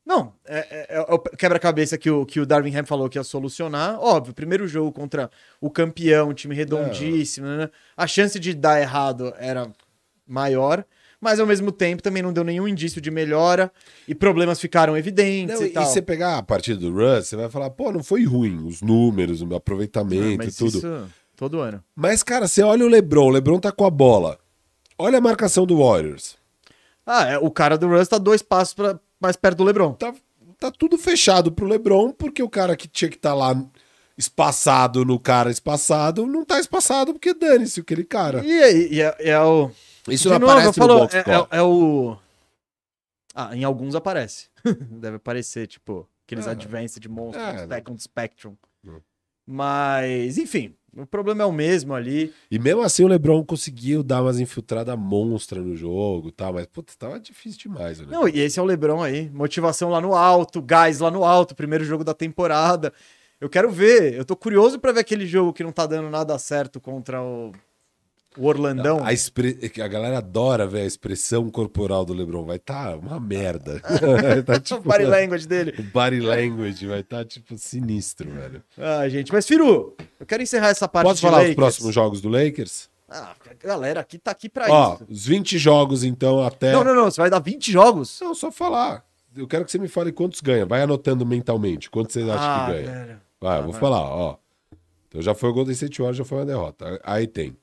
Não, 0.06 0.32
é, 0.46 0.58
é- 0.58 0.96
é 0.98 1.00
o 1.00 1.18
quebra-cabeça 1.18 1.98
que 1.98 2.08
o, 2.08 2.24
que 2.24 2.38
o 2.38 2.46
Darwin 2.46 2.74
Ham 2.76 2.84
falou 2.86 3.08
que 3.08 3.18
ia 3.18 3.24
solucionar. 3.24 3.98
Óbvio, 4.00 4.32
primeiro 4.32 4.68
jogo 4.68 4.92
contra 4.92 5.28
o 5.60 5.68
campeão, 5.68 6.32
time 6.32 6.54
redondíssimo, 6.54 7.46
né? 7.48 7.68
A 7.96 8.06
chance 8.06 8.38
de 8.38 8.54
dar 8.54 8.80
errado 8.80 9.34
era 9.36 9.68
maior, 10.24 10.84
mas 11.20 11.40
ao 11.40 11.46
mesmo 11.46 11.72
tempo 11.72 12.02
também 12.04 12.22
não 12.22 12.32
deu 12.32 12.44
nenhum 12.44 12.68
indício 12.68 13.00
de 13.00 13.10
melhora 13.10 13.72
e 14.06 14.14
problemas 14.14 14.60
ficaram 14.60 14.96
evidentes 14.96 15.58
Não, 15.58 15.66
e 15.66 15.70
e 15.70 15.72
você 15.72 16.00
pegar 16.00 16.38
a 16.38 16.42
partida 16.42 16.78
do 16.78 16.92
Russ, 16.92 17.26
você 17.26 17.36
vai 17.36 17.48
falar, 17.50 17.70
pô, 17.70 17.90
não 17.90 18.02
foi 18.04 18.24
ruim, 18.24 18.64
os 18.64 18.80
números, 18.82 19.42
o 19.42 19.54
aproveitamento 19.56 20.44
e 20.44 20.52
tudo. 20.52 20.78
isso 20.78 21.08
todo 21.36 21.58
ano. 21.60 21.82
Mas, 21.96 22.22
cara, 22.22 22.46
você 22.46 22.62
olha 22.62 22.84
o 22.84 22.88
LeBron, 22.88 23.26
o 23.26 23.30
LeBron 23.30 23.58
tá 23.58 23.72
com 23.72 23.84
a 23.84 23.90
bola. 23.90 24.38
Olha 24.96 25.18
a 25.18 25.20
marcação 25.20 25.66
do 25.66 25.78
Warriors. 25.78 26.36
Ah, 27.04 27.26
é, 27.26 27.38
o 27.38 27.50
cara 27.50 27.76
do 27.76 27.86
Russ 27.88 28.08
tá 28.08 28.18
dois 28.18 28.40
passos 28.42 28.72
pra, 28.74 28.98
mais 29.20 29.36
perto 29.36 29.58
do 29.58 29.64
LeBron. 29.64 29.92
Tá, 29.94 30.14
tá 30.58 30.70
tudo 30.70 30.96
fechado 30.98 31.50
pro 31.52 31.66
LeBron, 31.66 32.12
porque 32.12 32.42
o 32.42 32.48
cara 32.50 32.76
que 32.76 32.88
tinha 32.88 33.08
que 33.10 33.16
estar 33.16 33.34
lá 33.34 33.54
espaçado 34.18 35.04
no 35.04 35.18
cara 35.20 35.50
espaçado, 35.50 36.26
não 36.26 36.44
tá 36.44 36.58
espaçado 36.58 37.12
porque 37.12 37.34
dane-se 37.34 37.80
aquele 37.80 38.04
cara. 38.04 38.44
E, 38.44 38.62
aí, 38.62 38.88
e 38.94 39.02
é, 39.02 39.16
é 39.20 39.40
o. 39.40 39.70
Isso 40.08 40.28
não 40.30 40.38
novo, 40.38 40.52
aparece 40.52 40.78
falo, 40.78 40.94
no 40.94 41.00
box 41.00 41.14
é, 41.14 41.18
é- 41.20 41.58
é 41.58 41.62
o. 41.62 42.16
Ah, 43.34 43.54
em 43.54 43.64
alguns 43.64 43.94
aparece. 43.94 44.48
Deve 44.64 45.16
aparecer, 45.16 45.66
tipo, 45.66 46.08
aqueles 46.26 46.46
É. 46.46 46.50
Advanced 46.50 47.04
Monsters, 47.06 47.62
É, 47.62 47.66
né? 47.66 47.76
Second 47.76 48.02
Spectrum. 48.02 48.54
Hum. 48.84 49.00
Mas, 49.46 50.38
enfim, 50.38 50.74
o 50.96 51.06
problema 51.06 51.42
é 51.42 51.46
o 51.46 51.52
mesmo 51.52 51.94
ali. 51.94 52.32
E 52.50 52.58
mesmo 52.58 52.82
assim 52.82 53.04
o 53.04 53.08
LeBron 53.08 53.44
conseguiu 53.44 54.02
dar 54.02 54.22
umas 54.22 54.40
infiltradas 54.40 54.98
monstra 54.98 55.60
no 55.60 55.76
jogo, 55.76 56.32
tá? 56.32 56.50
Mas, 56.50 56.66
putz, 56.66 56.96
tava 56.96 57.20
difícil 57.20 57.60
demais, 57.60 58.00
né? 58.00 58.06
Não, 58.10 58.26
e 58.26 58.40
esse 58.40 58.58
é 58.58 58.62
o 58.62 58.64
Lebron 58.64 59.02
aí. 59.02 59.30
Motivação 59.30 59.90
lá 59.90 60.00
no 60.00 60.14
alto, 60.14 60.62
gás 60.62 61.00
lá 61.00 61.10
no 61.10 61.24
alto, 61.24 61.54
primeiro 61.54 61.84
jogo 61.84 62.02
da 62.02 62.14
temporada. 62.14 62.92
Eu 63.38 63.50
quero 63.50 63.70
ver, 63.70 64.14
eu 64.14 64.24
tô 64.24 64.34
curioso 64.34 64.78
pra 64.78 64.92
ver 64.92 65.00
aquele 65.00 65.26
jogo 65.26 65.52
que 65.52 65.62
não 65.62 65.70
tá 65.70 65.86
dando 65.86 66.08
nada 66.08 66.38
certo 66.38 66.80
contra 66.80 67.22
o, 67.22 67.52
o 68.36 68.46
Orlandão. 68.46 69.04
A, 69.04 69.12
expre- 69.12 69.58
a 69.82 69.88
galera 69.88 70.18
adora 70.18 70.66
ver 70.66 70.80
a 70.82 70.84
expressão 70.84 71.48
corporal 71.50 72.04
do 72.04 72.12
LeBron. 72.12 72.44
Vai 72.44 72.58
tá 72.58 72.96
uma 72.96 73.18
merda. 73.20 73.80
tá, 74.44 74.54
o 74.56 74.60
tipo, 74.60 74.80
body 74.82 75.04
language 75.04 75.46
dele. 75.46 75.74
o 75.78 75.82
body 75.82 76.20
language 76.20 76.86
vai 76.86 77.02
tá, 77.02 77.24
tipo, 77.24 77.56
sinistro, 77.58 78.30
velho. 78.30 78.62
Ah, 78.78 79.08
gente, 79.08 79.32
mas 79.32 79.46
Firu, 79.46 79.94
eu 80.20 80.26
quero 80.26 80.42
encerrar 80.42 80.68
essa 80.68 80.86
parte 80.88 81.06
Posso 81.06 81.16
de 81.16 81.22
falar 81.22 81.36
Lakers. 81.38 81.50
os 81.50 81.56
próximos 81.56 81.94
jogos 81.94 82.20
do 82.20 82.28
Lakers? 82.28 82.88
Ah, 83.08 83.34
a 83.48 83.66
galera 83.66 84.00
aqui 84.00 84.18
tá 84.18 84.32
aqui 84.32 84.48
pra 84.48 84.66
Ó, 84.68 84.94
isso. 84.94 85.06
os 85.08 85.26
20 85.26 85.58
jogos, 85.58 86.02
então, 86.02 86.42
até. 86.42 86.72
Não, 86.72 86.82
não, 86.82 86.94
não, 86.94 87.04
você 87.10 87.20
vai 87.20 87.30
dar 87.30 87.38
20 87.38 87.70
jogos? 87.70 88.18
Não, 88.20 88.34
só 88.34 88.50
falar. 88.50 89.04
Eu 89.36 89.46
quero 89.46 89.64
que 89.64 89.70
você 89.70 89.78
me 89.78 89.86
fale 89.86 90.10
quantos 90.10 90.40
ganha. 90.40 90.64
Vai 90.66 90.82
anotando 90.82 91.24
mentalmente. 91.24 91.88
Quantos 91.90 92.14
você 92.14 92.22
acha 92.22 92.34
ah, 92.40 92.66
que 92.66 92.72
ganha? 92.72 92.84
velho. 93.04 93.20
Vai, 93.40 93.58
Ah, 93.58 93.60
vou 93.60 93.70
vai. 93.72 93.80
falar, 93.80 94.00
ó. 94.02 94.36
Então 95.08 95.22
já 95.22 95.34
foi 95.34 95.50
o 95.50 95.52
Golden 95.52 95.72
State 95.72 95.98
Warriors, 95.98 96.16
já 96.16 96.24
foi 96.24 96.38
uma 96.38 96.46
derrota. 96.46 97.00
Aí 97.04 97.26
tem 97.26 97.56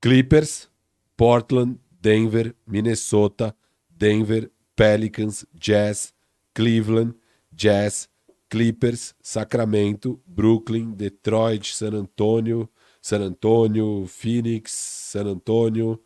Clippers, 0.00 0.68
Portland, 1.16 1.78
Denver, 2.00 2.54
Minnesota, 2.66 3.54
Denver, 3.88 4.50
Pelicans, 4.76 5.44
Jazz, 5.54 6.14
Cleveland, 6.54 7.14
Jazz, 7.52 8.08
Clippers, 8.48 9.14
Sacramento, 9.20 10.20
Brooklyn, 10.24 10.92
Detroit, 10.92 11.74
San 11.74 11.94
Antonio, 11.94 12.68
San 13.02 13.22
Antonio, 13.22 14.06
Phoenix, 14.06 14.72
San 14.72 15.26
Antonio, 15.26 16.00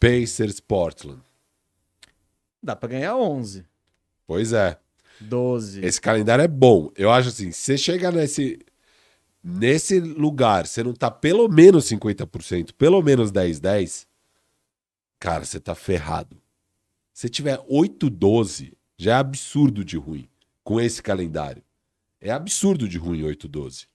Pacers, 0.00 0.60
Portland. 0.60 1.20
Dá 2.62 2.76
pra 2.76 2.88
ganhar 2.88 3.16
11, 3.16 3.64
Pois 4.26 4.52
é. 4.52 4.78
12. 5.20 5.84
Esse 5.84 6.00
calendário 6.00 6.42
é 6.42 6.48
bom. 6.48 6.92
Eu 6.96 7.10
acho 7.10 7.28
assim, 7.28 7.50
se 7.50 7.62
você 7.62 7.78
chega 7.78 8.10
nesse, 8.12 8.60
nesse 9.42 10.00
lugar, 10.00 10.66
você 10.66 10.82
não 10.82 10.92
tá 10.92 11.10
pelo 11.10 11.48
menos 11.48 11.86
50%, 11.86 12.72
pelo 12.72 13.02
menos 13.02 13.32
10-10, 13.32 14.06
cara, 15.18 15.44
você 15.44 15.60
tá 15.60 15.74
ferrado. 15.74 16.36
Se 17.12 17.28
tiver 17.28 17.58
8-12, 17.66 18.72
já 18.96 19.12
é 19.12 19.14
absurdo 19.16 19.84
de 19.84 19.96
ruim 19.96 20.28
com 20.62 20.80
esse 20.80 21.02
calendário. 21.02 21.62
É 22.20 22.30
absurdo 22.30 22.88
de 22.88 22.98
ruim 22.98 23.22
8-12. 23.22 23.86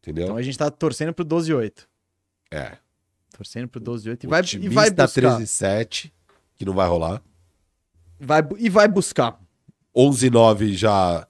Entendeu? 0.00 0.24
Então 0.24 0.36
a 0.36 0.42
gente 0.42 0.58
tá 0.58 0.70
torcendo 0.70 1.12
pro 1.12 1.24
12 1.24 1.50
e 1.50 1.54
8. 1.54 1.88
é. 2.50 2.78
Torcendo 3.36 3.66
pro 3.68 3.80
12 3.80 4.06
e 4.06 4.10
8 4.10 4.24
e 4.24 4.26
vai, 4.28 4.42
e 4.42 4.68
vai 4.68 4.90
buscar. 4.90 5.40
13-7, 5.40 6.12
que 6.54 6.64
não 6.64 6.72
vai 6.72 6.88
rolar. 6.88 7.20
Vai, 8.20 8.42
e 8.58 8.68
vai 8.68 8.86
buscar. 8.86 9.40
11-9 9.96 10.72
já. 10.74 11.26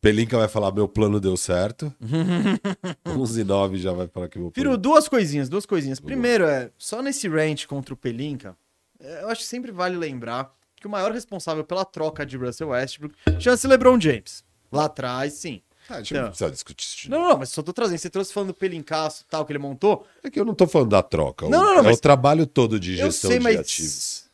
Pelinka 0.00 0.38
vai 0.38 0.48
falar: 0.48 0.72
meu 0.72 0.88
plano 0.88 1.20
deu 1.20 1.36
certo. 1.36 1.92
11-9 3.06 3.76
já 3.76 3.92
vai 3.92 4.08
falar 4.08 4.28
que 4.28 4.38
meu 4.38 4.50
Firu, 4.50 4.70
plano. 4.70 4.78
duas 4.82 5.08
coisinhas, 5.08 5.48
duas 5.48 5.66
coisinhas. 5.66 6.00
Primeiro 6.00 6.44
é, 6.44 6.70
só 6.78 7.02
nesse 7.02 7.28
rant 7.28 7.66
contra 7.66 7.92
o 7.92 7.96
Pelinka, 7.96 8.56
é, 8.98 9.22
eu 9.22 9.28
acho 9.28 9.42
que 9.42 9.46
sempre 9.48 9.70
vale 9.72 9.96
lembrar 9.96 10.52
que 10.76 10.86
o 10.86 10.90
maior 10.90 11.12
responsável 11.12 11.62
pela 11.64 11.84
troca 11.84 12.24
de 12.24 12.36
Russell 12.36 12.68
Westbrook 12.68 13.14
chama-se 13.38 13.66
LeBron 13.66 14.00
James. 14.00 14.42
Lá 14.72 14.86
atrás, 14.86 15.34
sim. 15.34 15.60
Ah, 15.88 15.96
a 15.96 15.98
gente 15.98 16.14
Não. 16.14 16.22
não 16.22 16.28
precisa 16.28 16.50
discutir 16.50 16.84
isso. 16.86 17.10
Não, 17.10 17.28
não, 17.30 17.36
mas 17.38 17.48
só 17.50 17.62
tô 17.62 17.72
trazendo. 17.72 17.98
Você 17.98 18.08
trouxe 18.08 18.32
falando 18.32 18.48
do 18.48 18.54
Pelincaço 18.54 19.24
e 19.26 19.30
tal, 19.30 19.44
que 19.44 19.52
ele 19.52 19.58
montou. 19.58 20.06
É 20.22 20.30
que 20.30 20.38
eu 20.38 20.44
não 20.44 20.54
tô 20.54 20.66
falando 20.66 20.90
da 20.90 21.02
troca. 21.02 21.48
Não, 21.48 21.58
o, 21.58 21.62
não, 21.64 21.74
não, 21.74 21.80
é 21.80 21.82
mas- 21.82 21.98
o 21.98 22.00
trabalho 22.00 22.46
todo 22.46 22.78
de 22.78 22.96
gestão 22.96 23.28
sei, 23.30 23.38
de 23.38 23.44
mas. 23.44 23.58
ativos. 23.58 24.24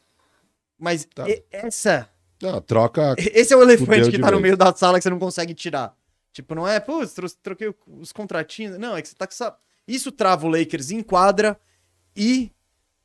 Mas 0.79 1.07
Tá. 1.07 1.27
e- 1.29 1.43
essa. 1.51 2.09
Não, 2.43 2.57
a 2.57 2.61
troca. 2.61 3.15
Esse 3.19 3.55
é 3.55 3.57
o 3.57 3.63
elefante 3.63 4.11
que 4.11 4.19
tá 4.19 4.31
no 4.31 4.41
meio 4.41 4.57
da 4.57 4.75
sala 4.75 4.99
que 4.99 5.03
você 5.03 5.11
não 5.11 5.19
consegue 5.19 5.55
tirar. 5.55 5.97
Tipo, 6.33 6.55
não 6.55 6.69
é, 6.69 6.79
pô, 6.79 7.01
troquei 7.43 7.75
os 7.87 8.13
contratinhos. 8.13 8.77
Não, 8.79 8.97
é 8.97 9.03
que 9.03 9.09
você 9.09 9.15
tá 9.15 9.27
com 9.27 9.33
essa. 9.33 9.57
Isso 9.89 10.13
trava 10.13 10.47
o 10.47 10.51
Lakers 10.51 10.91
em 10.91 11.03
quadra 11.03 11.59
e 12.15 12.51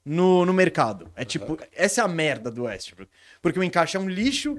no, 0.03 0.45
no 0.45 0.53
mercado. 0.53 1.09
É 1.15 1.23
tipo, 1.23 1.57
essa 1.73 2.01
é 2.01 2.03
a 2.03 2.07
merda 2.07 2.51
do 2.51 2.63
Westbrook. 2.63 3.09
Porque 3.41 3.59
o 3.59 3.63
encaixe 3.63 3.95
é 3.95 3.99
um 3.99 4.09
lixo 4.09 4.57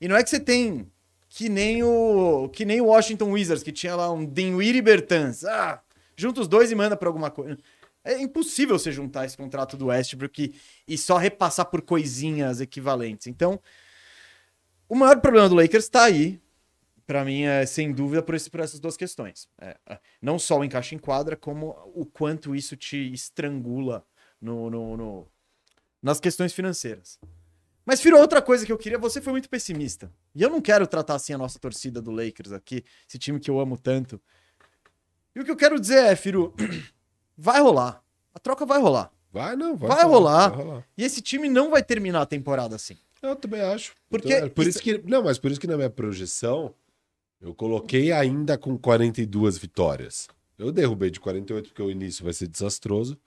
e 0.00 0.08
não 0.08 0.16
é 0.16 0.22
que 0.22 0.30
você 0.30 0.40
tem 0.40 0.86
que 1.28 1.48
nem 1.48 1.82
o 1.82 2.48
que 2.48 2.64
nem 2.64 2.80
o 2.80 2.86
Washington 2.86 3.30
Wizards, 3.30 3.62
que 3.62 3.72
tinha 3.72 3.94
lá 3.94 4.12
um 4.12 4.26
Dinwiddie 4.26 4.78
e 4.78 4.82
Bertans. 4.82 5.44
Ah, 5.44 5.80
junta 6.16 6.40
os 6.40 6.48
dois 6.48 6.70
e 6.72 6.74
manda 6.74 6.96
pra 6.96 7.08
alguma 7.08 7.30
coisa. 7.30 7.56
É 8.02 8.20
impossível 8.20 8.78
você 8.78 8.90
juntar 8.90 9.26
esse 9.26 9.36
contrato 9.36 9.76
do 9.76 9.86
Westbrook 9.86 10.42
e, 10.42 10.54
e 10.92 10.98
só 10.98 11.16
repassar 11.16 11.66
por 11.66 11.82
coisinhas 11.82 12.60
equivalentes. 12.60 13.26
Então, 13.26 13.60
o 14.90 14.94
maior 14.94 15.20
problema 15.20 15.48
do 15.48 15.54
Lakers 15.54 15.88
tá 15.88 16.04
aí. 16.04 16.40
Pra 17.06 17.24
mim, 17.24 17.42
é 17.42 17.66
sem 17.66 17.92
dúvida 17.92 18.22
por, 18.22 18.34
esse- 18.36 18.48
por 18.50 18.60
essas 18.60 18.78
duas 18.78 18.96
questões. 18.96 19.48
É, 19.60 19.76
é, 19.88 19.98
não 20.22 20.38
só 20.38 20.58
o 20.58 20.64
encaixe 20.64 20.94
em 20.94 20.98
quadra, 20.98 21.36
como 21.36 21.76
o 21.94 22.04
quanto 22.06 22.54
isso 22.54 22.76
te 22.76 23.12
estrangula 23.12 24.04
no, 24.40 24.70
no- 24.70 24.96
no- 24.96 25.28
nas 26.02 26.20
questões 26.20 26.52
financeiras. 26.52 27.18
Mas, 27.84 28.00
Firo, 28.00 28.16
outra 28.18 28.40
coisa 28.40 28.64
que 28.64 28.70
eu 28.70 28.78
queria, 28.78 28.98
você 28.98 29.20
foi 29.20 29.32
muito 29.32 29.48
pessimista. 29.48 30.12
E 30.34 30.42
eu 30.42 30.48
não 30.50 30.60
quero 30.60 30.86
tratar 30.86 31.14
assim 31.16 31.32
a 31.32 31.38
nossa 31.38 31.58
torcida 31.58 32.00
do 32.00 32.12
Lakers 32.12 32.52
aqui, 32.52 32.84
esse 33.08 33.18
time 33.18 33.40
que 33.40 33.50
eu 33.50 33.58
amo 33.58 33.76
tanto. 33.76 34.20
E 35.34 35.40
o 35.40 35.44
que 35.44 35.50
eu 35.50 35.56
quero 35.56 35.80
dizer 35.80 36.04
é, 36.04 36.14
Firu, 36.14 36.54
vai 37.36 37.60
rolar. 37.60 38.04
A 38.32 38.38
troca 38.38 38.64
vai 38.64 38.80
rolar. 38.80 39.10
Vai, 39.32 39.56
não, 39.56 39.76
vai, 39.76 39.88
Vai 39.88 40.04
rolar. 40.04 40.48
Vai 40.50 40.64
rolar. 40.64 40.86
E 40.96 41.02
esse 41.04 41.20
time 41.20 41.48
não 41.48 41.70
vai 41.70 41.82
terminar 41.82 42.22
a 42.22 42.26
temporada 42.26 42.76
assim. 42.76 42.96
Eu 43.22 43.36
também 43.36 43.60
acho. 43.60 43.92
Porque 44.08 44.32
Então, 44.32 44.46
é 44.46 44.48
por 44.48 44.62
isso- 44.62 44.70
isso 44.78 44.82
que. 44.82 44.98
Não, 45.06 45.22
mas 45.22 45.38
por 45.38 45.50
isso 45.50 45.60
que 45.60 45.66
na 45.66 45.76
minha 45.76 45.90
projeção 45.90 46.74
eu 47.40 47.54
coloquei 47.54 48.12
ainda 48.12 48.56
com 48.58 48.76
42 48.78 49.58
vitórias. 49.58 50.28
Eu 50.58 50.70
derrubei 50.72 51.10
de 51.10 51.20
48 51.20 51.68
porque 51.68 51.82
o 51.82 51.90
início 51.90 52.24
vai 52.24 52.32
ser 52.32 52.46
desastroso. 52.48 53.18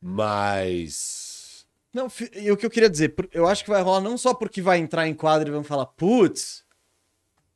Mas. 0.00 1.66
Não, 1.92 2.08
e 2.34 2.50
o 2.50 2.56
que 2.56 2.66
eu 2.66 2.70
queria 2.70 2.90
dizer, 2.90 3.14
eu 3.32 3.46
acho 3.46 3.62
que 3.64 3.70
vai 3.70 3.80
rolar 3.80 4.00
não 4.00 4.18
só 4.18 4.34
porque 4.34 4.60
vai 4.60 4.78
entrar 4.78 5.06
em 5.06 5.14
quadro 5.14 5.48
e 5.48 5.52
vão 5.52 5.62
falar, 5.62 5.86
putz, 5.86 6.64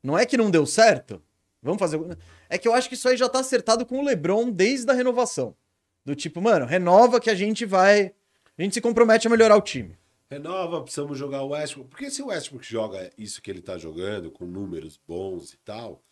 não 0.03 0.17
é 0.17 0.25
que 0.25 0.37
não 0.37 0.51
deu 0.51 0.65
certo? 0.65 1.21
Vamos 1.63 1.79
fazer. 1.81 2.01
É 2.49 2.57
que 2.57 2.69
eu 2.69 2.73
acho 2.73 2.89
que 2.89 2.95
isso 2.95 3.09
aí 3.09 3.17
já 3.17 3.29
tá 3.29 3.41
acertado 3.41 3.85
com 3.85 3.99
o 3.99 4.05
LeBron 4.05 4.51
desde 4.51 4.89
a 4.91 4.95
renovação. 4.95 5.57
Do 6.05 6.15
tipo, 6.15 6.41
mano, 6.41 6.65
renova 6.67 7.21
que 7.21 7.29
a 7.29 7.35
gente 7.35 7.67
vai. 7.67 8.13
A 8.57 8.63
gente 8.63 8.75
se 8.75 8.81
compromete 8.81 9.27
a 9.27 9.31
melhorar 9.31 9.57
o 9.57 9.61
time. 9.61 9.98
Renova, 10.31 10.83
precisamos 10.83 11.19
jogar 11.19 11.43
o 11.43 11.49
Westbrook. 11.49 11.89
Porque 11.91 12.11
se 12.11 12.23
o 12.23 12.27
Westbrook 12.27 12.65
joga 12.67 13.11
isso 13.17 13.41
que 13.41 13.51
ele 13.51 13.63
tá 13.63 13.79
jogando, 13.79 14.31
com 14.31 14.45
números 14.45 15.01
bons 15.09 15.53
e 15.53 15.57
tal, 15.59 16.03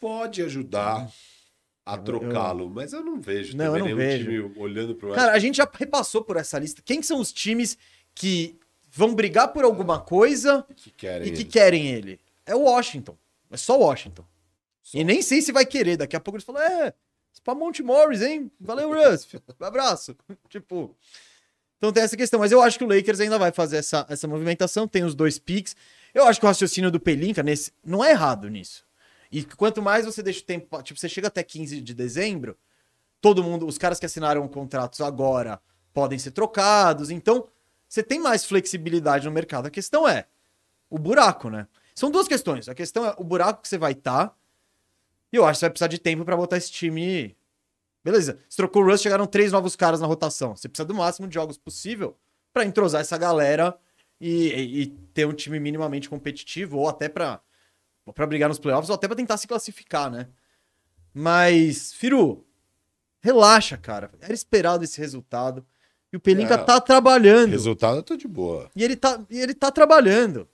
pode 0.00 0.42
ajudar 0.42 1.08
a 1.86 1.96
trocá-lo. 1.96 2.68
Mas 2.68 2.92
eu 2.92 3.02
não 3.04 3.20
vejo 3.20 3.56
Não, 3.56 3.66
também 3.66 3.80
eu 3.82 3.88
não 3.90 3.96
vejo. 3.96 4.24
time 4.24 4.52
olhando 4.58 4.94
pro 4.96 5.12
Cara, 5.12 5.32
a 5.32 5.38
gente 5.38 5.56
já 5.56 5.70
repassou 5.72 6.24
por 6.24 6.36
essa 6.36 6.58
lista. 6.58 6.82
Quem 6.84 7.00
que 7.00 7.06
são 7.06 7.20
os 7.20 7.32
times 7.32 7.78
que 8.14 8.58
vão 8.90 9.14
brigar 9.14 9.52
por 9.52 9.62
alguma 9.64 10.00
coisa 10.00 10.66
que 10.76 10.90
querem. 10.90 11.28
e 11.28 11.30
que 11.30 11.42
eles. 11.42 11.52
querem 11.52 11.86
ele? 11.88 12.20
É 12.44 12.56
o 12.56 12.62
Washington. 12.62 13.16
É 13.50 13.56
só 13.56 13.78
o 13.78 13.82
Washington. 13.82 14.24
E 14.92 15.04
nem 15.04 15.22
sei 15.22 15.40
se 15.42 15.52
vai 15.52 15.64
querer. 15.64 15.96
Daqui 15.96 16.16
a 16.16 16.20
pouco 16.20 16.36
eles 16.36 16.44
falam, 16.44 16.60
é, 16.62 16.92
pra 17.44 17.54
Monte 17.54 17.82
Morris, 17.84 18.20
hein? 18.22 18.50
Valeu, 18.58 18.92
Russ. 18.92 19.28
Um 19.60 19.64
abraço. 19.64 20.16
tipo. 20.48 20.96
Então 21.80 21.90
tem 21.90 22.02
essa 22.02 22.16
questão. 22.16 22.38
Mas 22.38 22.52
eu 22.52 22.60
acho 22.60 22.76
que 22.76 22.84
o 22.84 22.86
Lakers 22.88 23.20
ainda 23.20 23.38
vai 23.38 23.50
fazer 23.50 23.78
essa, 23.78 24.06
essa 24.10 24.28
movimentação. 24.28 24.86
Tem 24.86 25.02
os 25.02 25.14
dois 25.14 25.38
picks. 25.38 25.74
Eu 26.12 26.26
acho 26.26 26.38
que 26.38 26.44
o 26.44 26.48
raciocínio 26.48 26.90
do 26.90 27.00
Pelinka 27.00 27.42
nesse, 27.42 27.72
não 27.82 28.04
é 28.04 28.10
errado 28.10 28.48
nisso. 28.50 28.84
E 29.32 29.42
quanto 29.44 29.80
mais 29.80 30.04
você 30.04 30.22
deixa 30.22 30.40
o 30.40 30.44
tempo. 30.44 30.82
Tipo, 30.82 31.00
você 31.00 31.08
chega 31.08 31.28
até 31.28 31.42
15 31.42 31.80
de 31.80 31.94
dezembro, 31.94 32.54
todo 33.18 33.42
mundo, 33.42 33.66
os 33.66 33.78
caras 33.78 33.98
que 33.98 34.04
assinaram 34.04 34.46
contratos 34.46 35.00
agora 35.00 35.58
podem 35.94 36.18
ser 36.18 36.32
trocados. 36.32 37.10
Então, 37.10 37.48
você 37.88 38.02
tem 38.02 38.20
mais 38.20 38.44
flexibilidade 38.44 39.24
no 39.24 39.32
mercado. 39.32 39.66
A 39.66 39.70
questão 39.70 40.06
é 40.06 40.26
o 40.90 40.98
buraco, 40.98 41.48
né? 41.48 41.66
São 41.94 42.10
duas 42.10 42.28
questões. 42.28 42.68
A 42.68 42.74
questão 42.74 43.06
é 43.06 43.14
o 43.16 43.24
buraco 43.24 43.62
que 43.62 43.68
você 43.68 43.78
vai 43.78 43.92
estar. 43.92 44.36
e 45.32 45.36
eu 45.36 45.46
acho 45.46 45.54
que 45.54 45.60
você 45.60 45.64
vai 45.66 45.70
precisar 45.70 45.88
de 45.88 45.98
tempo 45.98 46.24
pra 46.26 46.36
botar 46.36 46.58
esse 46.58 46.70
time. 46.70 47.34
Beleza. 48.04 48.38
Você 48.48 48.56
trocou 48.56 48.82
o 48.82 48.86
Russ, 48.86 49.02
chegaram 49.02 49.26
três 49.26 49.52
novos 49.52 49.76
caras 49.76 50.00
na 50.00 50.06
rotação. 50.06 50.56
Você 50.56 50.68
precisa 50.68 50.86
do 50.86 50.94
máximo 50.94 51.28
de 51.28 51.34
jogos 51.34 51.58
possível 51.58 52.16
pra 52.52 52.64
entrosar 52.64 53.00
essa 53.02 53.18
galera 53.18 53.76
e, 54.20 54.48
e- 54.48 54.82
e 54.82 54.86
ter 55.14 55.26
um 55.26 55.32
time 55.32 55.60
minimamente 55.60 56.08
competitivo, 56.08 56.78
ou 56.78 56.88
até 56.88 57.08
pra 57.08 57.40
para 58.14 58.26
brigar 58.26 58.48
nos 58.48 58.58
playoffs, 58.58 58.88
ou 58.90 58.94
até 58.96 59.06
pra 59.06 59.14
tentar 59.16 59.36
se 59.36 59.46
classificar, 59.46 60.10
né? 60.10 60.26
Mas, 61.14 61.92
Firu, 61.92 62.44
relaxa, 63.20 63.76
cara. 63.76 64.10
Era 64.20 64.32
esperado 64.32 64.82
esse 64.82 64.98
resultado. 65.00 65.64
E 66.12 66.16
o 66.16 66.20
Pelinka 66.20 66.54
É. 66.54 66.58
tá 66.58 66.80
trabalhando. 66.80 67.50
Resultado 67.52 67.98
eu 67.98 68.02
tô 68.02 68.16
de 68.16 68.26
boa. 68.26 68.68
E 68.74 68.82
ele 68.82 68.96
tá, 68.96 69.20
e 69.30 69.38
ele 69.38 69.54
tá 69.54 69.70
trabalhando. 69.70 70.48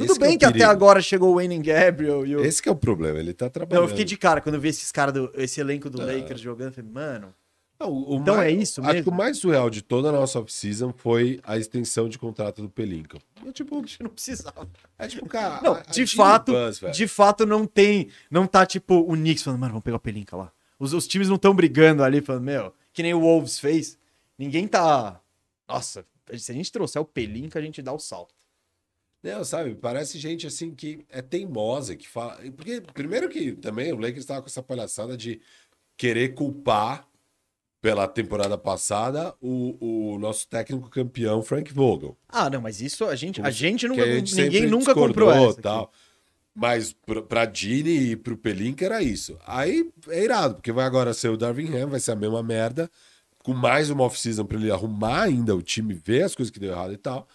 Tudo 0.00 0.10
Esse 0.12 0.18
que 0.18 0.24
é 0.24 0.28
bem 0.28 0.38
que, 0.38 0.44
até 0.44 0.64
agora 0.64 1.00
chegou 1.00 1.32
o 1.32 1.34
Wayne 1.36 1.58
Gabriel 1.58 2.26
e 2.26 2.36
o. 2.36 2.40
Esse 2.44 2.62
que 2.62 2.68
é 2.68 2.72
o 2.72 2.76
problema, 2.76 3.18
ele 3.18 3.32
tá 3.32 3.46
Não, 3.46 3.50
trabalhando. 3.50 3.84
eu 3.84 3.88
fiquei 3.88 4.04
de 4.04 4.16
cara 4.16 4.40
quando 4.40 4.54
eu 4.56 4.60
vi 4.60 4.68
esses 4.68 4.90
caras, 4.92 5.14
do, 5.14 5.30
esse 5.34 5.60
elenco 5.60 5.88
do 5.90 6.00
É. 6.02 6.16
Lakers 6.18 6.40
jogando. 6.40 6.68
Eu 6.68 6.72
falei, 6.74 6.90
mano. 6.90 7.34
Não, 7.78 7.90
o 7.90 8.16
Então 8.16 8.36
mais- 8.36 8.48
é 8.48 8.50
isso 8.54 8.80
Acho 8.82 8.88
mesmo? 8.92 9.04
que 9.04 9.08
o 9.08 9.14
mais 9.14 9.38
surreal 9.38 9.70
de 9.70 9.80
toda 9.80 10.10
a 10.10 10.12
nossa 10.12 10.38
off-season 10.38 10.92
foi 10.94 11.40
a 11.42 11.56
extensão 11.56 12.10
de 12.10 12.18
contrato 12.18 12.60
do 12.60 12.68
Pelinka. 12.68 13.16
É 13.46 13.52
tipo, 13.52 13.82
Acho 13.82 13.96
que 13.96 14.02
não 14.04 14.10
precisava. 14.10 14.68
é 14.98 15.08
tipo 15.08 15.26
cara. 15.26 15.62
Não, 15.62 15.72
a- 15.72 15.78
a 15.78 15.90
de 15.90 16.04
Jean 16.04 16.16
fato, 16.16 16.52
Buzz, 16.52 16.80
de 16.94 17.08
fato 17.08 17.46
não 17.46 17.64
tem. 17.66 18.08
Não 18.30 18.46
tá 18.46 18.66
tipo 18.66 18.96
o 18.96 19.12
Knicks 19.14 19.42
falando, 19.42 19.60
mano, 19.60 19.72
vamos 19.72 19.84
pegar 19.84 19.96
o 19.96 20.00
Pelinka 20.00 20.36
lá. 20.36 20.52
Os, 20.78 20.92
os 20.92 21.06
times 21.06 21.28
não 21.28 21.36
estão 21.36 21.54
brigando 21.54 22.02
ali, 22.04 22.20
falando, 22.20 22.42
meu, 22.44 22.74
que 22.92 23.02
nem 23.02 23.14
o 23.14 23.20
Wolves 23.20 23.58
fez. 23.58 23.98
Ninguém 24.38 24.66
tá. 24.68 25.18
Nossa, 25.66 26.04
se 26.36 26.52
a 26.52 26.54
gente 26.54 26.70
trouxer 26.70 27.00
o 27.00 27.04
Pelinka, 27.04 27.58
a 27.58 27.62
gente 27.62 27.80
dá 27.80 27.92
o 27.94 27.98
salto. 27.98 28.34
Não, 29.22 29.44
sabe, 29.44 29.74
parece 29.74 30.18
gente 30.18 30.46
assim 30.46 30.74
que 30.74 31.04
é 31.10 31.20
teimosa, 31.20 31.94
que 31.94 32.08
fala. 32.08 32.38
Porque, 32.56 32.80
primeiro 32.94 33.28
que 33.28 33.52
também 33.52 33.92
o 33.92 33.98
Lakers 33.98 34.24
tava 34.24 34.40
com 34.40 34.48
essa 34.48 34.62
palhaçada 34.62 35.16
de 35.16 35.40
querer 35.96 36.30
culpar 36.30 37.06
pela 37.82 38.06
temporada 38.06 38.56
passada 38.58 39.34
o, 39.40 40.14
o 40.14 40.18
nosso 40.18 40.46
técnico 40.48 40.88
campeão, 40.88 41.42
Frank 41.42 41.72
Vogel. 41.72 42.16
Ah, 42.28 42.48
não, 42.48 42.60
mas 42.60 42.80
isso 42.80 43.04
a 43.04 43.16
gente, 43.16 43.40
a 43.42 43.50
gente 43.50 43.86
nunca. 43.88 44.02
a 44.02 44.06
gente 44.06 44.34
ninguém 44.34 44.66
nunca 44.66 44.94
comprou 44.94 45.30
essa. 45.30 45.50
aqui. 45.50 45.62
tal. 45.62 45.92
Mas 46.54 46.92
pra, 46.92 47.22
pra 47.22 47.44
Dini 47.44 48.10
e 48.10 48.16
pro 48.16 48.36
Pelinka 48.36 48.84
era 48.84 49.02
isso. 49.02 49.38
Aí 49.46 49.90
é 50.08 50.24
irado, 50.24 50.56
porque 50.56 50.72
vai 50.72 50.84
agora 50.84 51.14
ser 51.14 51.28
o 51.28 51.36
Darvin 51.36 51.74
Ham, 51.74 51.88
vai 51.88 52.00
ser 52.00 52.12
a 52.12 52.16
mesma 52.16 52.42
merda, 52.42 52.90
com 53.42 53.52
mais 53.52 53.88
uma 53.88 54.04
off-season 54.04 54.44
pra 54.44 54.58
ele 54.58 54.70
arrumar 54.70 55.22
ainda 55.22 55.54
o 55.54 55.62
time, 55.62 55.94
ver 55.94 56.24
as 56.24 56.34
coisas 56.34 56.50
que 56.50 56.60
deu 56.60 56.72
errado 56.72 56.92
e 56.92 56.98
tal. 56.98 57.28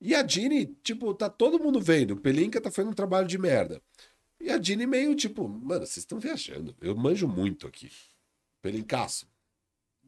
E 0.00 0.14
a 0.14 0.22
Dini, 0.22 0.66
tipo, 0.82 1.12
tá 1.14 1.28
todo 1.28 1.58
mundo 1.58 1.80
vendo. 1.80 2.12
O 2.12 2.16
Pelinka 2.20 2.60
tá 2.60 2.70
fazendo 2.70 2.90
um 2.92 2.94
trabalho 2.94 3.26
de 3.26 3.36
merda. 3.38 3.82
E 4.40 4.50
a 4.50 4.56
Dini 4.58 4.86
meio 4.86 5.14
tipo, 5.16 5.48
mano, 5.48 5.80
vocês 5.84 5.98
estão 5.98 6.20
viajando. 6.20 6.74
Eu 6.80 6.94
manjo 6.96 7.26
muito 7.26 7.66
aqui. 7.66 7.90
Pelincaço. 8.62 9.26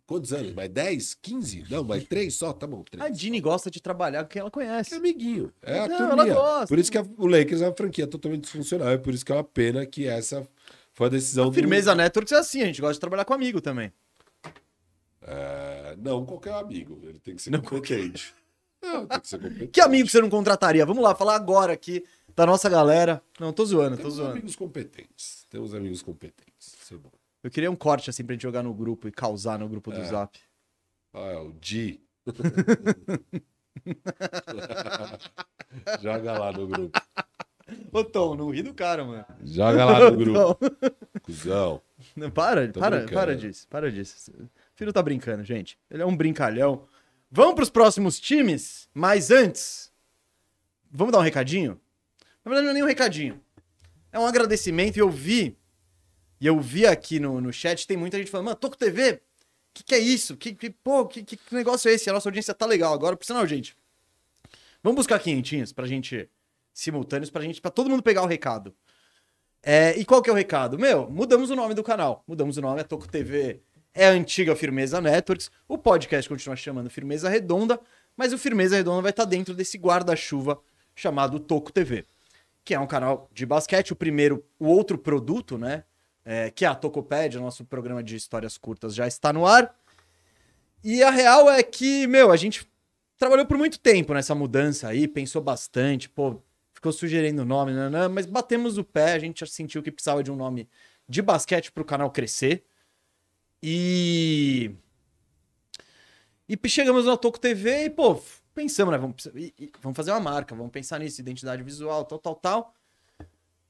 Quantos 0.07 0.33
anos? 0.33 0.53
Mais 0.55 0.69
10? 0.69 1.15
15? 1.15 1.65
Não, 1.71 1.85
mais 1.85 2.05
3 2.05 2.35
só? 2.35 2.53
Tá 2.53 2.67
bom, 2.67 2.83
3. 2.83 3.05
A 3.05 3.09
Dini 3.09 3.41
gosta 3.41 3.71
de 3.71 3.81
trabalhar 3.81 4.25
com 4.25 4.31
quem 4.31 4.41
ela 4.41 4.49
É 4.49 4.51
conhece. 4.53 4.95
amiguinho. 4.95 5.53
É 5.63 5.79
a 5.81 5.89
turminha. 5.89 6.09
ela 6.11 6.27
gosta. 6.35 6.67
Por 6.67 6.79
isso 6.79 6.91
que 6.91 6.99
a- 6.99 7.07
o 7.17 7.27
Lakers 7.27 7.61
é 7.63 7.67
uma 7.69 7.77
franquia 7.77 8.07
totalmente 8.07 8.43
disfuncional. 8.43 8.89
É 8.89 8.99
por 8.99 9.15
isso 9.15 9.25
que 9.25 9.31
é 9.33 9.37
uma 9.37 9.45
pena 9.45 9.87
que 9.87 10.07
essa 10.07 10.47
foi 10.93 11.07
a 11.07 11.11
decisão 11.11 11.49
A 11.49 11.53
Firmeza 11.53 11.95
Networks 11.95 12.33
é 12.33 12.37
assim, 12.39 12.61
a 12.63 12.67
gente 12.67 12.81
gosta 12.81 12.95
de 12.95 13.01
trabalhar 13.01 13.25
com 13.25 13.35
amigo 13.35 13.61
também. 13.61 13.93
É, 15.23 15.97
não, 15.99 16.25
qualquer 16.25 16.55
amigo. 16.55 16.99
Ele 17.05 17.19
tem 17.19 17.37
que 17.37 17.43
ser 17.43 17.51
Não, 17.51 17.61
competente. 17.61 18.35
Não, 18.83 19.07
tem 19.07 19.21
que 19.21 19.29
ser 19.29 19.39
competente. 19.41 19.67
Que 19.69 19.81
amigo 19.81 20.09
você 20.09 20.21
não 20.21 20.31
contrataria? 20.31 20.85
Vamos 20.87 21.03
lá, 21.03 21.15
falar 21.15 21.37
agora 21.37 21.73
aqui 21.73 22.05
da 22.35 22.47
nossa 22.47 22.69
galera. 22.69 23.23
Não, 23.39 23.53
tô 23.53 23.65
zoando, 23.65 23.97
tô 23.97 24.03
Temos 24.03 24.15
zoando. 24.15 24.33
amigos 24.33 24.57
competentes. 24.57 25.47
Temos 25.51 25.75
amigos 25.75 26.03
competentes. 26.03 26.75
Isso 26.83 26.95
é 26.95 26.97
bom. 26.97 27.11
Eu 27.43 27.51
queria 27.51 27.71
um 27.71 27.77
corte 27.77 28.11
assim 28.11 28.25
pra 28.25 28.35
gente 28.35 28.43
jogar 28.43 28.63
no 28.63 28.73
grupo 28.75 29.09
e 29.09 29.13
causar 29.13 29.59
no 29.59 29.69
grupo 29.69 29.91
do 29.91 30.01
É. 30.01 30.05
Zap. 30.05 30.39
Ah, 31.13 31.19
é 31.21 31.37
o 31.39 31.53
Di. 31.53 32.01
Joga 36.01 36.39
lá 36.39 36.53
no 36.53 36.67
grupo. 36.67 37.01
Ô, 37.93 38.05
Tom, 38.05 38.35
não 38.35 38.51
ri 38.51 38.63
do 38.63 38.75
cara, 38.75 39.05
mano. 39.05 39.25
Joga 39.45 39.85
lá 39.85 40.11
no 40.11 40.17
grupo. 40.17 40.55
Tom, 40.55 40.57
Cuzão. 41.23 41.81
não, 42.17 42.31
para, 42.31 42.69
Tô 42.71 42.81
para, 42.81 42.97
brincando. 42.99 43.21
para 43.21 43.37
disso, 43.37 43.67
para 43.69 43.91
disso. 43.93 44.33
O 44.33 44.49
filho 44.75 44.93
tá 44.93 45.03
brincando, 45.03 45.45
gente. 45.45 45.79
Ele 45.91 46.03
é 46.03 46.07
um 46.07 46.17
brincalhão. 46.17 46.87
Vamos 47.31 47.55
pros 47.55 47.71
próximos 47.71 48.19
times, 48.19 48.89
mas 48.93 49.31
antes, 49.31 49.93
vamos 50.91 51.13
dar 51.13 51.21
um 51.21 51.23
recadinho? 51.23 51.81
Na 52.45 52.51
verdade, 52.51 52.65
não 52.65 52.71
é 52.71 52.75
nem 52.75 52.83
um 52.83 52.87
recadinho. 52.87 53.41
É 54.11 54.19
um 54.19 54.27
agradecimento 54.27 54.97
e 54.97 55.01
eu 55.01 55.09
vi, 55.09 55.57
e 56.41 56.47
eu 56.49 56.59
vi 56.59 56.87
aqui 56.87 57.21
no, 57.21 57.41
no 57.41 57.53
chat, 57.53 57.87
tem 57.87 57.97
muita 57.97 58.19
gente 58.19 58.33
falando, 58.33 58.47
mano, 58.47 58.57
Toco 58.57 58.77
TV, 58.77 59.13
o 59.13 59.21
que, 59.75 59.85
que 59.85 59.95
é 59.95 59.99
isso? 60.01 60.37
Que, 60.37 60.53
que, 60.53 60.71
pô, 60.71 61.07
que, 61.07 61.23
que 61.23 61.39
negócio 61.53 61.89
é 61.89 61.95
esse? 61.95 62.11
A 62.11 62.13
nossa 62.13 62.29
audiência 62.29 62.53
tá 62.53 62.67
legal 62.67 62.93
agora. 62.93 63.17
Por 63.17 63.25
sinal, 63.25 63.47
gente, 63.47 63.77
vamos 64.83 64.97
buscar 64.97 65.21
quinhentinhos 65.21 65.73
pra 65.73 65.87
gente, 65.87 66.29
simultâneos, 66.75 67.31
pra 67.31 67.43
gente, 67.43 67.61
pra 67.61 67.71
todo 67.71 67.89
mundo 67.89 68.03
pegar 68.03 68.23
o 68.23 68.27
recado. 68.27 68.75
É, 69.63 69.97
e 69.97 70.05
qual 70.05 70.21
que 70.21 70.29
é 70.29 70.33
o 70.33 70.37
recado? 70.37 70.77
Meu, 70.77 71.09
mudamos 71.09 71.51
o 71.51 71.55
nome 71.55 71.75
do 71.75 71.85
canal. 71.85 72.25
Mudamos 72.27 72.57
o 72.57 72.61
nome, 72.61 72.81
é 72.81 72.85
Toco 72.85 73.07
TV. 73.07 73.63
É 73.95 74.07
a 74.07 74.11
antiga 74.11 74.55
Firmeza 74.55 75.01
Networks. 75.01 75.51
O 75.69 75.77
podcast 75.77 76.29
continua 76.29 76.57
chamando 76.57 76.91
Firmeza 76.91 77.29
Redonda, 77.29 77.81
mas 78.17 78.33
o 78.33 78.39
Firmeza 78.39 78.77
Redonda 78.77 79.03
vai 79.03 79.11
estar 79.11 79.25
dentro 79.25 79.55
desse 79.55 79.79
guarda-chuva 79.79 80.61
chamado 80.95 81.41
Toco 81.41 81.73
TV, 81.73 82.05
que 82.65 82.75
é 82.75 82.81
um 82.81 82.87
canal 82.87 83.29
de 83.33 83.45
basquete, 83.47 83.93
o 83.93 83.97
primeiro, 83.97 84.45
o 84.59 84.67
outro 84.67 84.99
produto, 84.99 85.57
né? 85.57 85.85
é, 86.25 86.51
que 86.51 86.65
é 86.65 86.69
a 86.69 86.75
Tocopédia, 86.75 87.41
nosso 87.41 87.65
programa 87.65 88.03
de 88.03 88.17
histórias 88.17 88.57
curtas, 88.59 88.95
já 88.95 89.07
está 89.07 89.33
no 89.33 89.47
ar. 89.47 89.75
E 90.83 91.03
a 91.03 91.11
real 91.11 91.51
é 91.51 91.63
que, 91.63 92.07
meu, 92.07 92.31
a 92.31 92.37
gente 92.37 92.67
trabalhou 93.19 93.47
por 93.47 93.59
muito 93.59 93.79
tempo 93.79 94.15
nessa 94.15 94.35
mudança 94.35 94.89
aí, 94.89 95.07
pensou 95.07 95.43
bastante, 95.43 96.09
pô, 96.09 96.41
ficou 96.73 96.93
sugerindo 96.93 97.45
nome, 97.45 97.73
né, 97.73 98.09
mas 98.09 98.27
batemos 98.27 98.79
o 98.79 98.85
pé, 98.85 99.13
a 99.13 99.19
gente 99.19 99.41
já 99.41 99.47
sentiu 99.47 99.83
que 99.83 99.91
precisava 99.91 100.23
de 100.23 100.31
um 100.31 100.37
nome 100.37 100.69
de 101.09 101.21
basquete 101.21 101.71
para 101.71 101.83
o 101.83 101.87
canal 101.87 102.11
crescer. 102.11 102.65
E. 103.63 104.73
E 106.49 106.69
chegamos 106.69 107.07
na 107.07 107.17
Toco 107.17 107.39
TV 107.39 107.85
e, 107.85 107.91
pô, 107.91 108.21
pensamos, 108.55 108.93
né? 108.93 108.99
Vamos, 108.99 109.29
vamos 109.81 109.97
fazer 109.97 110.11
uma 110.11 110.21
marca, 110.21 110.55
vamos 110.55 110.73
pensar 110.73 110.99
nisso, 110.99 111.21
identidade 111.21 111.63
visual, 111.63 112.05
tal, 112.05 112.19
tal, 112.19 112.35
tal. 112.35 112.75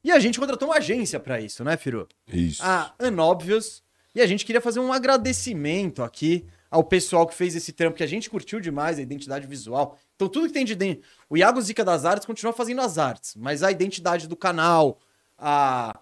E 0.03 0.11
a 0.11 0.18
gente 0.18 0.41
contratou 0.41 0.68
uma 0.68 0.78
agência 0.78 1.20
para 1.20 1.41
isso, 1.41 1.62
né, 1.62 1.76
Firu? 1.76 2.09
Isso. 2.26 2.62
a 2.62 2.95
Unobvious. 2.99 3.82
E 4.14 4.20
a 4.20 4.26
gente 4.26 4.45
queria 4.45 4.61
fazer 4.61 4.80
um 4.80 4.93
agradecimento 4.93 6.03
aqui 6.03 6.47
ao 6.70 6.82
pessoal 6.84 7.26
que 7.26 7.34
fez 7.34 7.55
esse 7.55 7.72
trampo, 7.72 7.97
que 7.97 8.03
a 8.03 8.07
gente 8.07 8.30
curtiu 8.30 8.61
demais, 8.61 8.99
a 8.99 9.03
identidade 9.03 9.47
visual. 9.47 9.99
Então, 10.14 10.28
tudo 10.28 10.47
que 10.47 10.53
tem 10.53 10.64
de 10.64 10.74
dentro. 10.74 11.07
O 11.28 11.36
Iago 11.36 11.61
Zica 11.61 11.84
das 11.84 12.05
Artes 12.05 12.26
continua 12.26 12.53
fazendo 12.53 12.80
as 12.80 12.97
artes, 12.97 13.34
mas 13.36 13.62
a 13.62 13.70
identidade 13.70 14.26
do 14.26 14.36
canal, 14.36 14.99
a. 15.36 15.99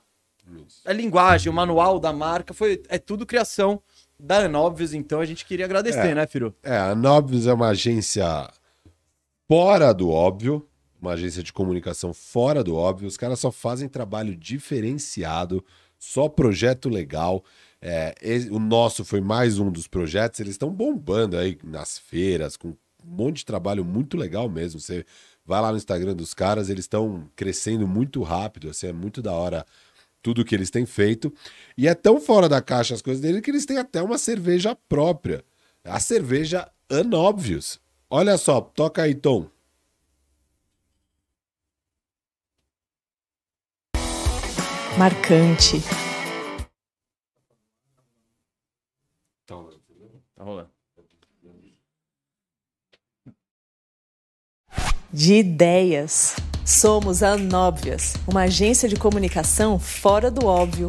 a 0.85 0.93
linguagem, 0.93 1.51
o 1.51 1.55
manual 1.55 1.99
da 1.99 2.13
marca, 2.13 2.53
foi, 2.55 2.83
é 2.89 2.99
tudo 2.99 3.27
criação 3.27 3.83
da 4.19 4.39
Anóbvios, 4.45 4.93
então 4.95 5.21
a 5.21 5.25
gente 5.27 5.45
queria 5.45 5.65
agradecer, 5.65 6.09
É. 6.09 6.15
né, 6.15 6.27
Firu? 6.27 6.55
É, 6.63 6.77
a 6.77 6.95
Nobius 6.95 7.47
é 7.47 7.53
uma 7.53 7.69
agência 7.69 8.51
fora 9.47 9.93
do 9.93 10.11
óbvio, 10.11 10.67
uma 11.01 11.13
agência 11.13 11.43
de 11.43 11.53
comunicação 11.53 12.13
fora 12.13 12.63
do 12.65 12.75
óbvio. 12.75 13.07
Os 13.09 13.17
caras 13.17 13.39
só 13.39 13.53
fazem 13.53 13.89
trabalho 13.89 14.35
diferenciado, 14.35 15.65
só 15.99 16.29
projeto 16.29 16.89
legal. 16.89 17.45
É, 17.81 18.15
esse- 18.21 18.51
o 18.51 18.59
nosso 18.59 19.05
foi 19.05 19.21
mais 19.21 19.59
um 19.59 19.71
dos 19.71 19.87
projetos. 19.87 20.41
Eles 20.41 20.55
estão 20.55 20.71
bombando 20.71 21.37
aí 21.37 21.57
nas 21.63 21.99
feiras, 21.99 22.57
com 22.57 22.69
um 22.71 22.77
monte 23.05 23.39
de 23.39 23.45
trabalho 23.47 23.85
muito 23.85 24.17
legal 24.17 24.49
mesmo. 24.49 24.81
Você 24.81 25.05
vai 25.47 25.61
lá 25.63 25.71
no 25.71 25.77
Instagram 25.79 26.15
dos 26.17 26.35
caras, 26.35 26.69
eles 26.69 26.85
estão 26.85 27.31
crescendo 27.37 27.87
muito 27.87 28.23
rápido. 28.23 28.69
Assim, 28.69 28.89
é 28.89 28.93
muito 28.93 29.23
da 29.23 29.33
hora 29.33 29.65
tudo 30.23 30.45
que 30.45 30.55
eles 30.55 30.71
têm 30.71 30.87
feito. 30.87 31.33
E 31.77 31.89
é 31.89 31.95
tão 31.95 32.21
fora 32.21 32.49
da 32.49 32.61
caixa 32.61 32.95
as 32.95 33.03
coisas 33.03 33.21
dele 33.23 33.41
que 33.41 33.51
eles 33.51 33.67
têm 33.67 33.79
até 33.79 34.03
uma 34.03 34.19
cerveja 34.19 34.77
própria. 34.89 35.45
A 35.85 36.01
cerveja 36.01 36.71
Unobvious. 36.91 37.81
Olha 38.11 38.39
só, 38.39 38.61
toca 38.61 39.03
aí, 39.03 39.15
Tom. 39.15 39.49
Marcante. 44.99 45.77
Tá 49.47 49.55
rolando. 50.45 50.78
De 55.11 55.37
ideias. 55.37 56.37
Somos 56.67 57.23
a 57.23 57.33
Anóbvias, 57.33 58.13
uma 58.27 58.43
agência 58.43 58.87
de 58.87 58.97
comunicação 58.97 59.79
fora 59.79 60.31
do 60.31 60.45
óbvio. 60.45 60.87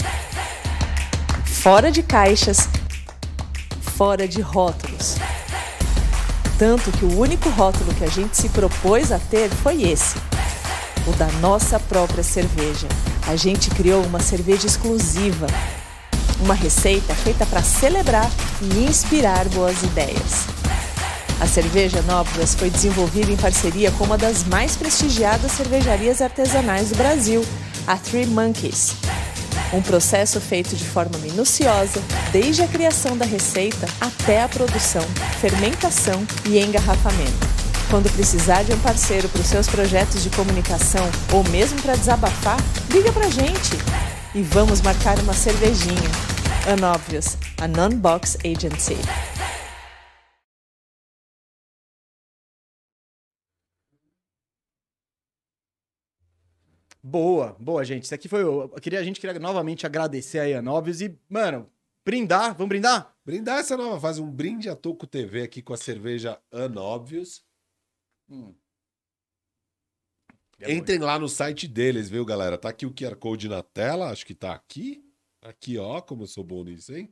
Fora 1.46 1.90
de 1.90 2.04
caixas. 2.04 2.68
Fora 3.82 4.28
de 4.28 4.42
rótulos. 4.42 5.16
Tanto 6.58 6.92
que 6.92 7.06
o 7.06 7.18
único 7.18 7.48
rótulo 7.48 7.94
que 7.96 8.04
a 8.04 8.10
gente 8.10 8.36
se 8.36 8.50
propôs 8.50 9.14
a 9.14 9.20
ter 9.20 9.50
foi 9.50 9.84
esse. 9.84 10.18
O 11.08 11.14
da 11.14 11.28
nossa 11.40 11.80
própria 11.80 12.22
cerveja. 12.22 12.90
A 13.26 13.38
gente 13.38 13.70
criou 13.70 14.04
uma 14.04 14.20
cerveja 14.20 14.68
exclusiva. 14.68 15.48
Uma 16.42 16.56
receita 16.56 17.16
feita 17.16 17.46
para 17.46 17.64
celebrar 17.64 18.30
e 18.62 18.84
inspirar 18.84 19.48
boas 19.48 19.82
ideias. 19.82 20.59
A 21.40 21.48
cerveja 21.48 22.02
Nóbrega 22.02 22.46
foi 22.46 22.70
desenvolvida 22.70 23.32
em 23.32 23.38
parceria 23.38 23.92
com 23.92 24.04
uma 24.04 24.18
das 24.18 24.44
mais 24.44 24.76
prestigiadas 24.76 25.54
cervejarias 25.54 26.22
artesanais 26.22 26.90
do 26.90 26.98
Brasil, 26.98 27.46
a 27.88 27.96
Three 27.96 28.26
Monkeys. 28.26 28.96
Um 29.72 29.82
processo 29.82 30.42
feito 30.42 30.76
de 30.76 30.84
forma 30.84 31.18
minuciosa, 31.20 32.02
desde 32.32 32.62
a 32.62 32.68
criação 32.68 33.16
da 33.16 33.26
receita 33.26 33.88
até 34.02 34.44
a 34.44 34.50
produção, 34.50 35.04
fermentação 35.40 36.26
e 36.46 36.60
engarrafamento. 36.60 37.48
Quando 37.90 38.12
precisar 38.14 38.64
de 38.64 38.74
um 38.74 38.80
parceiro 38.80 39.30
para 39.30 39.42
os 39.42 39.48
seus 39.48 39.68
projetos 39.68 40.22
de 40.22 40.30
comunicação 40.32 41.10
ou 41.32 41.44
mesmo 41.46 41.82
para 41.82 41.96
desabafar, 41.96 42.58
liga 42.92 43.12
pra 43.14 43.30
gente 43.30 43.78
e 44.36 44.42
vamos 44.42 44.82
marcar 44.82 45.18
uma 45.20 45.34
cervejinha. 45.34 46.10
Unobvious, 46.68 47.38
a 47.62 47.68
non-box 47.68 48.38
agency. 48.44 48.98
Boa, 57.10 57.56
boa, 57.60 57.84
gente. 57.84 58.04
Isso 58.04 58.14
aqui 58.14 58.28
foi. 58.28 58.44
o- 58.44 58.64
Eu 58.64 58.70
queria, 58.82 59.00
a 59.00 59.04
gente 59.04 59.20
queria 59.20 59.40
novamente 59.40 59.86
agradecer 59.86 60.40
aí 60.40 60.54
a 60.54 60.60
Anóbvios 60.60 61.02
e, 61.02 61.18
mano, 61.28 61.68
brindar. 62.06 62.54
Vamos 62.56 62.70
brindar? 62.70 63.16
Brindar 63.26 63.60
essa 63.60 63.76
nova 63.76 64.00
fase, 64.00 64.22
um 64.22 64.30
brinde 64.30 64.70
a 64.70 64.76
Toco 64.76 65.08
TV 65.08 65.42
aqui 65.42 65.62
com 65.62 65.74
a 65.74 65.78
cerveja 65.78 66.40
Unobvious. 66.52 67.44
É 70.60 70.72
Entrem 70.74 71.00
lá 71.00 71.18
no 71.18 71.28
site 71.30 71.68
deles, 71.68 72.10
viu, 72.10 72.24
galera? 72.26 72.58
Tá 72.58 72.70
aqui 72.70 72.86
o 72.86 72.94
QR 72.94 73.16
Code 73.16 73.48
na 73.48 73.64
tela, 73.64 74.12
acho 74.12 74.26
que 74.26 74.36
tá 74.36 74.54
aqui. 74.54 75.04
Aqui, 75.42 75.78
ó, 75.78 76.02
como 76.02 76.24
eu 76.24 76.28
sou 76.28 76.44
bom 76.44 76.64
nisso, 76.66 76.94
hein? 76.94 77.10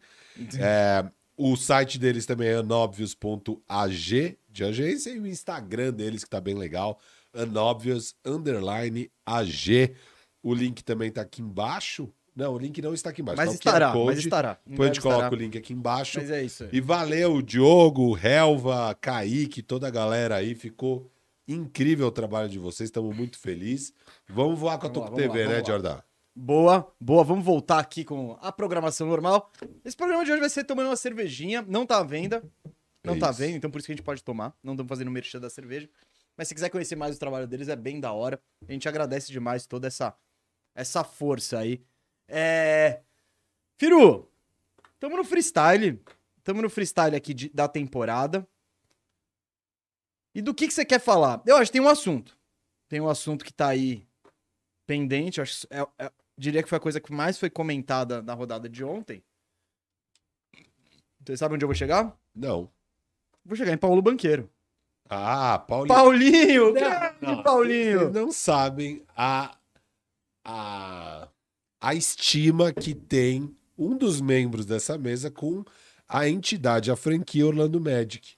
É, 0.59 1.09
o 1.37 1.55
site 1.55 1.97
deles 1.97 2.25
também 2.25 2.49
é 2.49 2.59
unobvious.ag 2.59 4.37
de 4.49 4.63
agência 4.63 5.09
e 5.11 5.19
o 5.19 5.25
Instagram 5.25 5.93
deles 5.93 6.23
que 6.25 6.29
tá 6.29 6.41
bem 6.41 6.55
legal, 6.55 6.99
unobvious 7.33 8.15
underline 8.25 9.11
ag. 9.25 9.95
O 10.43 10.53
link 10.53 10.83
também 10.83 11.11
tá 11.11 11.21
aqui 11.21 11.41
embaixo. 11.41 12.11
Não, 12.35 12.53
o 12.53 12.57
link 12.59 12.79
não 12.83 12.93
está 12.93 13.09
aqui 13.09 13.21
embaixo. 13.21 13.37
Mas 13.37 13.49
tá 13.49 13.55
estará, 13.55 13.95
mas 13.95 14.19
estará. 14.19 14.59
Depois 14.63 14.91
a 14.91 14.93
gente 14.93 15.01
coloca 15.01 15.33
o 15.33 15.35
link 15.35 15.57
aqui 15.57 15.73
embaixo. 15.73 16.19
Mas 16.19 16.29
é 16.29 16.43
isso 16.43 16.65
aí. 16.65 16.69
E 16.71 16.79
valeu, 16.79 17.41
Diogo, 17.41 18.15
Helva, 18.15 18.93
Kaique, 18.93 19.63
toda 19.63 19.87
a 19.87 19.89
galera 19.89 20.35
aí. 20.35 20.53
Ficou 20.53 21.09
incrível 21.47 22.07
o 22.07 22.11
trabalho 22.11 22.47
de 22.47 22.59
vocês. 22.59 22.89
Estamos 22.89 23.15
muito 23.15 23.39
felizes. 23.39 23.91
Vamos 24.29 24.59
voar 24.59 24.77
com 24.77 24.85
a 24.85 24.89
Toco 24.91 25.15
TV, 25.15 25.45
lá, 25.45 25.53
né. 25.53 25.63
Jordão? 25.65 26.03
Boa, 26.35 26.87
boa. 27.01 27.23
Vamos 27.23 27.43
voltar 27.43 27.79
aqui 27.79 28.03
com 28.05 28.37
a 28.39 28.51
programação 28.51 29.07
normal. 29.07 29.51
Esse 29.83 29.97
programa 29.97 30.23
de 30.23 30.31
hoje 30.31 30.39
vai 30.39 30.49
ser 30.49 30.63
tomando 30.63 30.89
uma 30.89 30.95
cervejinha. 30.95 31.65
Não 31.67 31.87
tá 31.87 31.97
à 31.97 32.03
venda. 32.03 32.43
Não 33.03 33.15
É 33.15 33.19
tá 33.19 33.29
à 33.29 33.31
venda, 33.31 33.57
então 33.57 33.71
por 33.71 33.79
isso 33.79 33.87
que 33.87 33.93
a 33.93 33.95
gente 33.95 34.03
pode 34.03 34.23
tomar. 34.23 34.53
Não 34.61 34.73
estamos 34.73 34.89
fazendo 34.89 35.09
merchan 35.09 35.39
da 35.39 35.49
cerveja. 35.49 35.89
Mas 36.37 36.47
se 36.47 36.53
quiser 36.55 36.69
conhecer 36.69 36.95
mais 36.95 37.15
o 37.15 37.19
trabalho 37.19 37.47
deles, 37.47 37.67
é 37.67 37.75
bem 37.75 37.99
da 37.99 38.11
hora. 38.13 38.39
A 38.67 38.71
gente 38.71 38.87
agradece 38.87 39.31
demais 39.31 39.65
toda 39.65 39.87
essa, 39.87 40.15
essa 40.75 41.03
força 41.03 41.57
aí. 41.59 41.81
É. 42.27 43.01
Firu, 43.77 44.29
tamo 44.99 45.17
no 45.17 45.23
freestyle. 45.23 45.99
Tamo 46.43 46.61
no 46.61 46.69
freestyle 46.69 47.15
aqui 47.15 47.33
de- 47.33 47.49
da 47.49 47.67
temporada. 47.67 48.47
E 50.35 50.41
do 50.41 50.53
que, 50.53 50.67
que 50.67 50.73
você 50.73 50.85
quer 50.85 50.99
falar? 50.99 51.41
Eu 51.45 51.57
acho 51.57 51.71
que 51.71 51.77
tem 51.77 51.81
um 51.81 51.89
assunto. 51.89 52.37
Tem 52.87 53.01
um 53.01 53.09
assunto 53.09 53.43
que 53.43 53.51
tá 53.51 53.69
aí 53.69 54.07
pendente. 54.85 55.39
eu 55.39 55.43
Acho, 55.43 55.65
é, 55.71 55.81
é- 56.05 56.11
diria 56.37 56.61
que 56.61 56.69
foi 56.69 56.77
a 56.77 56.81
coisa 56.81 57.01
que 57.01 57.11
mais 57.11 57.37
foi 57.39 57.49
comentada 57.49 58.21
na 58.21 58.33
rodada 58.35 58.69
de 58.69 58.83
ontem. 58.83 59.23
Você 61.25 61.35
sabe 61.35 61.55
onde 61.55 61.65
eu 61.65 61.67
vou 61.67 61.75
chegar? 61.75 62.15
Não. 62.33 62.69
Vou 63.43 63.57
chegar 63.57 63.73
em 63.73 63.77
Paulo 63.77 64.01
Banqueiro. 64.01 64.49
Ah, 65.09 65.59
Paulinho. 65.59 65.95
Paulinho! 65.95 66.65
Não, 66.65 66.73
grande 66.73 67.15
não, 67.21 67.43
Paulinho! 67.43 67.99
Vocês 67.99 68.13
não 68.13 68.31
sabem 68.31 69.03
a, 69.15 69.57
a, 70.43 71.27
a 71.79 71.95
estima 71.95 72.73
que 72.73 72.93
tem 72.93 73.55
um 73.77 73.97
dos 73.97 74.19
membros 74.19 74.65
dessa 74.65 74.97
mesa 74.97 75.31
com 75.31 75.63
a 76.07 76.27
entidade, 76.27 76.91
a 76.91 76.95
franquia 76.95 77.45
Orlando 77.45 77.79
Magic. 77.79 78.35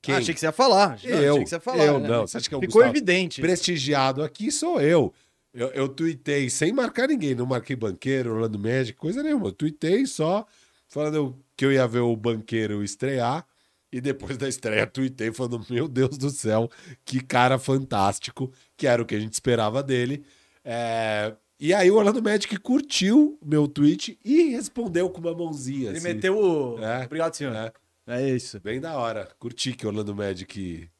Quem? 0.00 0.14
Ah, 0.14 0.18
achei 0.18 0.34
que 0.34 0.40
você 0.40 0.46
ia 0.46 0.52
falar. 0.52 0.98
Não, 1.02 1.10
eu. 1.10 1.32
achei 1.34 1.44
que 1.44 1.50
você 1.50 1.56
ia 1.56 1.60
falar. 1.60 1.84
eu 1.84 1.98
né? 1.98 2.08
não. 2.08 2.26
Você 2.26 2.36
acha 2.36 2.48
que 2.48 2.54
é 2.54 2.58
o 2.58 2.60
Ficou 2.60 2.82
Gustavo? 2.82 2.96
evidente. 2.96 3.40
prestigiado 3.40 4.22
aqui 4.22 4.50
sou 4.50 4.80
eu. 4.80 5.12
Eu, 5.52 5.68
eu 5.68 5.88
tuitei 5.88 6.50
sem 6.50 6.72
marcar 6.72 7.08
ninguém, 7.08 7.34
não 7.34 7.46
marquei 7.46 7.76
banqueiro, 7.76 8.34
Orlando 8.34 8.58
Magic, 8.58 8.98
coisa 8.98 9.22
nenhuma. 9.22 9.46
Eu 9.46 9.52
tuitei 9.52 10.04
só 10.04 10.44
falando 10.88 11.38
que 11.56 11.64
eu 11.64 11.72
ia 11.72 11.86
ver 11.86 12.00
o 12.00 12.16
banqueiro 12.16 12.82
estrear. 12.82 13.46
E 13.94 14.00
depois 14.00 14.36
da 14.36 14.48
estreia, 14.48 14.88
tuitei 14.88 15.32
falando: 15.32 15.64
Meu 15.70 15.86
Deus 15.86 16.18
do 16.18 16.28
céu, 16.28 16.68
que 17.04 17.20
cara 17.20 17.60
fantástico, 17.60 18.52
que 18.76 18.88
era 18.88 19.00
o 19.00 19.06
que 19.06 19.14
a 19.14 19.20
gente 19.20 19.34
esperava 19.34 19.84
dele. 19.84 20.24
É, 20.64 21.32
E 21.60 21.72
aí 21.72 21.88
o 21.92 21.94
Orlando 21.94 22.20
Magic 22.20 22.56
curtiu 22.56 23.38
meu 23.40 23.68
tweet 23.68 24.18
e 24.24 24.48
respondeu 24.48 25.08
com 25.08 25.20
uma 25.20 25.32
mãozinha. 25.32 25.90
Ele 25.90 25.98
assim. 25.98 26.08
meteu 26.08 26.36
o. 26.36 26.82
É. 26.82 27.04
Obrigado, 27.04 27.34
senhor. 27.34 27.54
É. 27.54 27.72
É 28.08 28.28
isso. 28.30 28.58
Bem 28.58 28.80
da 28.80 28.98
hora. 28.98 29.28
Curti 29.38 29.74
que 29.74 29.86
o 29.86 29.90
Orlando 29.90 30.12
Magic. 30.12 30.90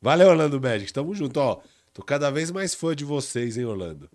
Valeu, 0.00 0.28
Orlando 0.28 0.60
Magic. 0.60 0.92
Tamo 0.92 1.16
junto, 1.16 1.40
ó. 1.40 1.60
Tô 1.92 2.00
cada 2.00 2.30
vez 2.30 2.52
mais 2.52 2.76
fã 2.76 2.94
de 2.94 3.04
vocês, 3.04 3.58
hein, 3.58 3.64
Orlando? 3.64 4.08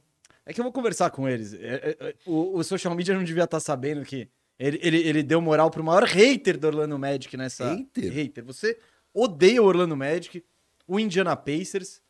É 0.45 0.53
que 0.53 0.61
eu 0.61 0.63
vou 0.63 0.71
conversar 0.71 1.09
com 1.09 1.27
eles. 1.27 1.53
É, 1.53 1.57
é, 1.57 1.97
é, 1.99 2.15
o, 2.25 2.59
o 2.59 2.63
social 2.63 2.95
media 2.95 3.13
não 3.13 3.25
devia 3.25 3.43
estar 3.43 3.59
sabendo 3.59 4.05
que 4.05 4.29
ele, 4.61 4.79
ele, 4.81 4.97
ele 4.97 5.23
deu 5.23 5.41
moral 5.41 5.71
pro 5.71 5.83
maior 5.83 6.03
hater 6.03 6.57
do 6.57 6.67
Orlando 6.67 6.97
Magic 6.99 7.35
nessa. 7.35 7.73
Hater? 7.73 8.13
Hater. 8.13 8.45
Você 8.45 8.77
odeia 9.11 9.61
o 9.61 9.65
Orlando 9.65 9.97
Magic, 9.97 10.45
o 10.87 10.99
Indiana 10.99 11.35
Pacers. 11.35 12.01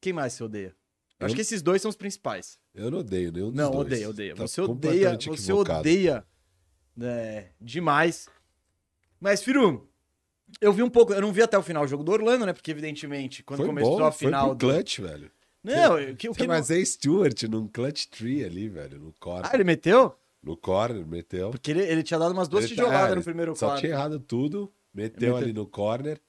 Quem 0.00 0.12
mais 0.12 0.32
você 0.32 0.44
odeia? 0.44 0.74
Eu 1.20 1.26
Acho 1.26 1.34
que 1.34 1.40
esses 1.40 1.60
dois 1.62 1.82
são 1.82 1.88
os 1.88 1.96
principais. 1.96 2.58
Eu 2.74 2.90
não 2.90 2.98
odeio 2.98 3.30
nenhum 3.30 3.46
dos 3.48 3.56
Não, 3.56 3.70
dois. 3.70 3.86
odeia, 3.86 4.08
odeia. 4.08 4.34
Tá 4.34 4.46
você 4.46 4.60
odeia, 4.60 5.18
você 5.18 5.52
odeia 5.52 6.26
né, 6.96 7.50
demais. 7.60 8.28
Mas, 9.20 9.42
Firu, 9.42 9.88
eu 10.60 10.72
vi 10.72 10.82
um 10.82 10.90
pouco, 10.90 11.12
eu 11.12 11.20
não 11.20 11.32
vi 11.32 11.42
até 11.42 11.58
o 11.58 11.62
final 11.62 11.84
o 11.84 11.88
jogo 11.88 12.04
do 12.04 12.12
Orlando, 12.12 12.46
né? 12.46 12.52
Porque, 12.52 12.70
evidentemente, 12.70 13.42
quando 13.42 13.58
Foi 13.58 13.66
começou 13.66 13.98
bom, 13.98 14.04
a 14.04 14.12
foi 14.12 14.28
final 14.28 14.54
do. 14.54 14.66
clutch, 14.66 15.00
velho. 15.00 15.30
Não, 15.62 15.96
o 15.96 16.16
que, 16.16 16.28
o 16.28 16.32
que 16.32 16.46
não... 16.46 16.54
mas 16.54 16.70
é 16.70 16.82
Stewart 16.84 17.42
num 17.44 17.66
clutch 17.66 18.06
tree 18.06 18.44
ali, 18.44 18.68
velho, 18.68 18.98
no 18.98 19.12
corner. 19.18 19.50
Ah, 19.50 19.54
ele 19.54 19.64
meteu? 19.64 20.16
No 20.42 20.56
corner, 20.56 21.04
meteu. 21.06 21.50
Porque 21.50 21.70
ele, 21.70 21.82
ele 21.82 22.02
tinha 22.02 22.18
dado 22.18 22.32
umas 22.32 22.46
duas 22.48 22.64
Ele 22.64 22.74
tá- 22.76 22.82
tijoladas 22.82 23.12
é, 23.12 23.14
no 23.16 23.22
primeiro 23.24 23.56
Só 23.56 23.66
quarto. 23.68 23.80
tinha 23.80 23.92
errado 23.92 24.20
tudo, 24.20 24.72
meteu 24.94 25.34
Meteu- 25.34 25.36
ali 25.36 25.52
no 25.52 25.66
corner. 25.66 26.20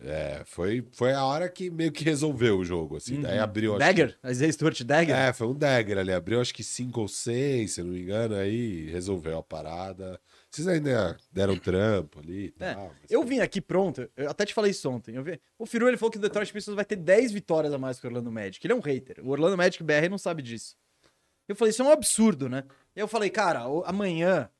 É, 0.00 0.42
foi, 0.46 0.86
foi 0.92 1.12
a 1.12 1.24
hora 1.24 1.48
que 1.48 1.68
meio 1.70 1.90
que 1.90 2.04
resolveu 2.04 2.58
o 2.58 2.64
jogo, 2.64 2.96
assim. 2.98 3.20
Daí 3.20 3.36
abriu... 3.40 3.76
Dagger? 3.76 4.16
Isaiah 4.24 4.52
Stewart 4.52 4.76
que- 4.76 4.84
Dagger? 4.84 5.16
É, 5.16 5.32
foi 5.32 5.48
um 5.48 5.54
dagger 5.54 5.98
ali. 5.98 6.12
Abriu 6.12 6.40
acho 6.40 6.54
que 6.54 6.62
cinco 6.62 7.00
ou 7.00 7.08
seis, 7.08 7.72
se 7.72 7.82
não 7.82 7.90
me 7.90 8.02
engano, 8.02 8.36
aí 8.36 8.88
resolveu 8.92 9.38
a 9.38 9.42
parada. 9.42 10.20
Vocês 10.48 10.68
ainda 10.68 11.16
deram 11.32 11.56
trampo 11.58 12.20
ali 12.20 12.54
É, 12.60 12.74
tal. 12.74 12.92
mas- 13.00 13.10
Eu 13.10 13.24
vim 13.24 13.40
aqui 13.40 13.60
pronto, 13.60 14.08
eu 14.16 14.30
até 14.30 14.46
te 14.46 14.54
falei 14.54 14.70
isso 14.70 14.88
ontem. 14.88 15.16
Eu 15.16 15.24
vi, 15.24 15.40
o 15.58 15.66
Firu 15.66 15.88
ele 15.88 15.96
falou 15.96 16.12
que 16.12 16.18
o 16.18 16.20
Detroit 16.20 16.52
Pistons 16.52 16.76
vai 16.76 16.84
ter 16.84 16.94
10 16.94 17.32
vitórias 17.32 17.72
a 17.72 17.78
mais 17.78 17.98
que 17.98 18.06
o 18.06 18.08
Orlando 18.08 18.30
Magic. 18.30 18.64
Ele 18.64 18.72
é 18.74 18.76
um 18.76 18.80
hater. 18.80 19.16
O 19.24 19.30
Orlando 19.30 19.56
Magic 19.56 19.82
BR 19.82 20.08
não 20.08 20.16
sabe 20.16 20.42
disso. 20.42 20.76
Eu 21.48 21.56
falei, 21.56 21.70
isso 21.70 21.82
é 21.82 21.84
um 21.84 21.90
absurdo, 21.90 22.48
né? 22.48 22.64
Eu 22.94 23.08
falei, 23.08 23.30
cara, 23.30 23.62
amanhã 23.86 24.50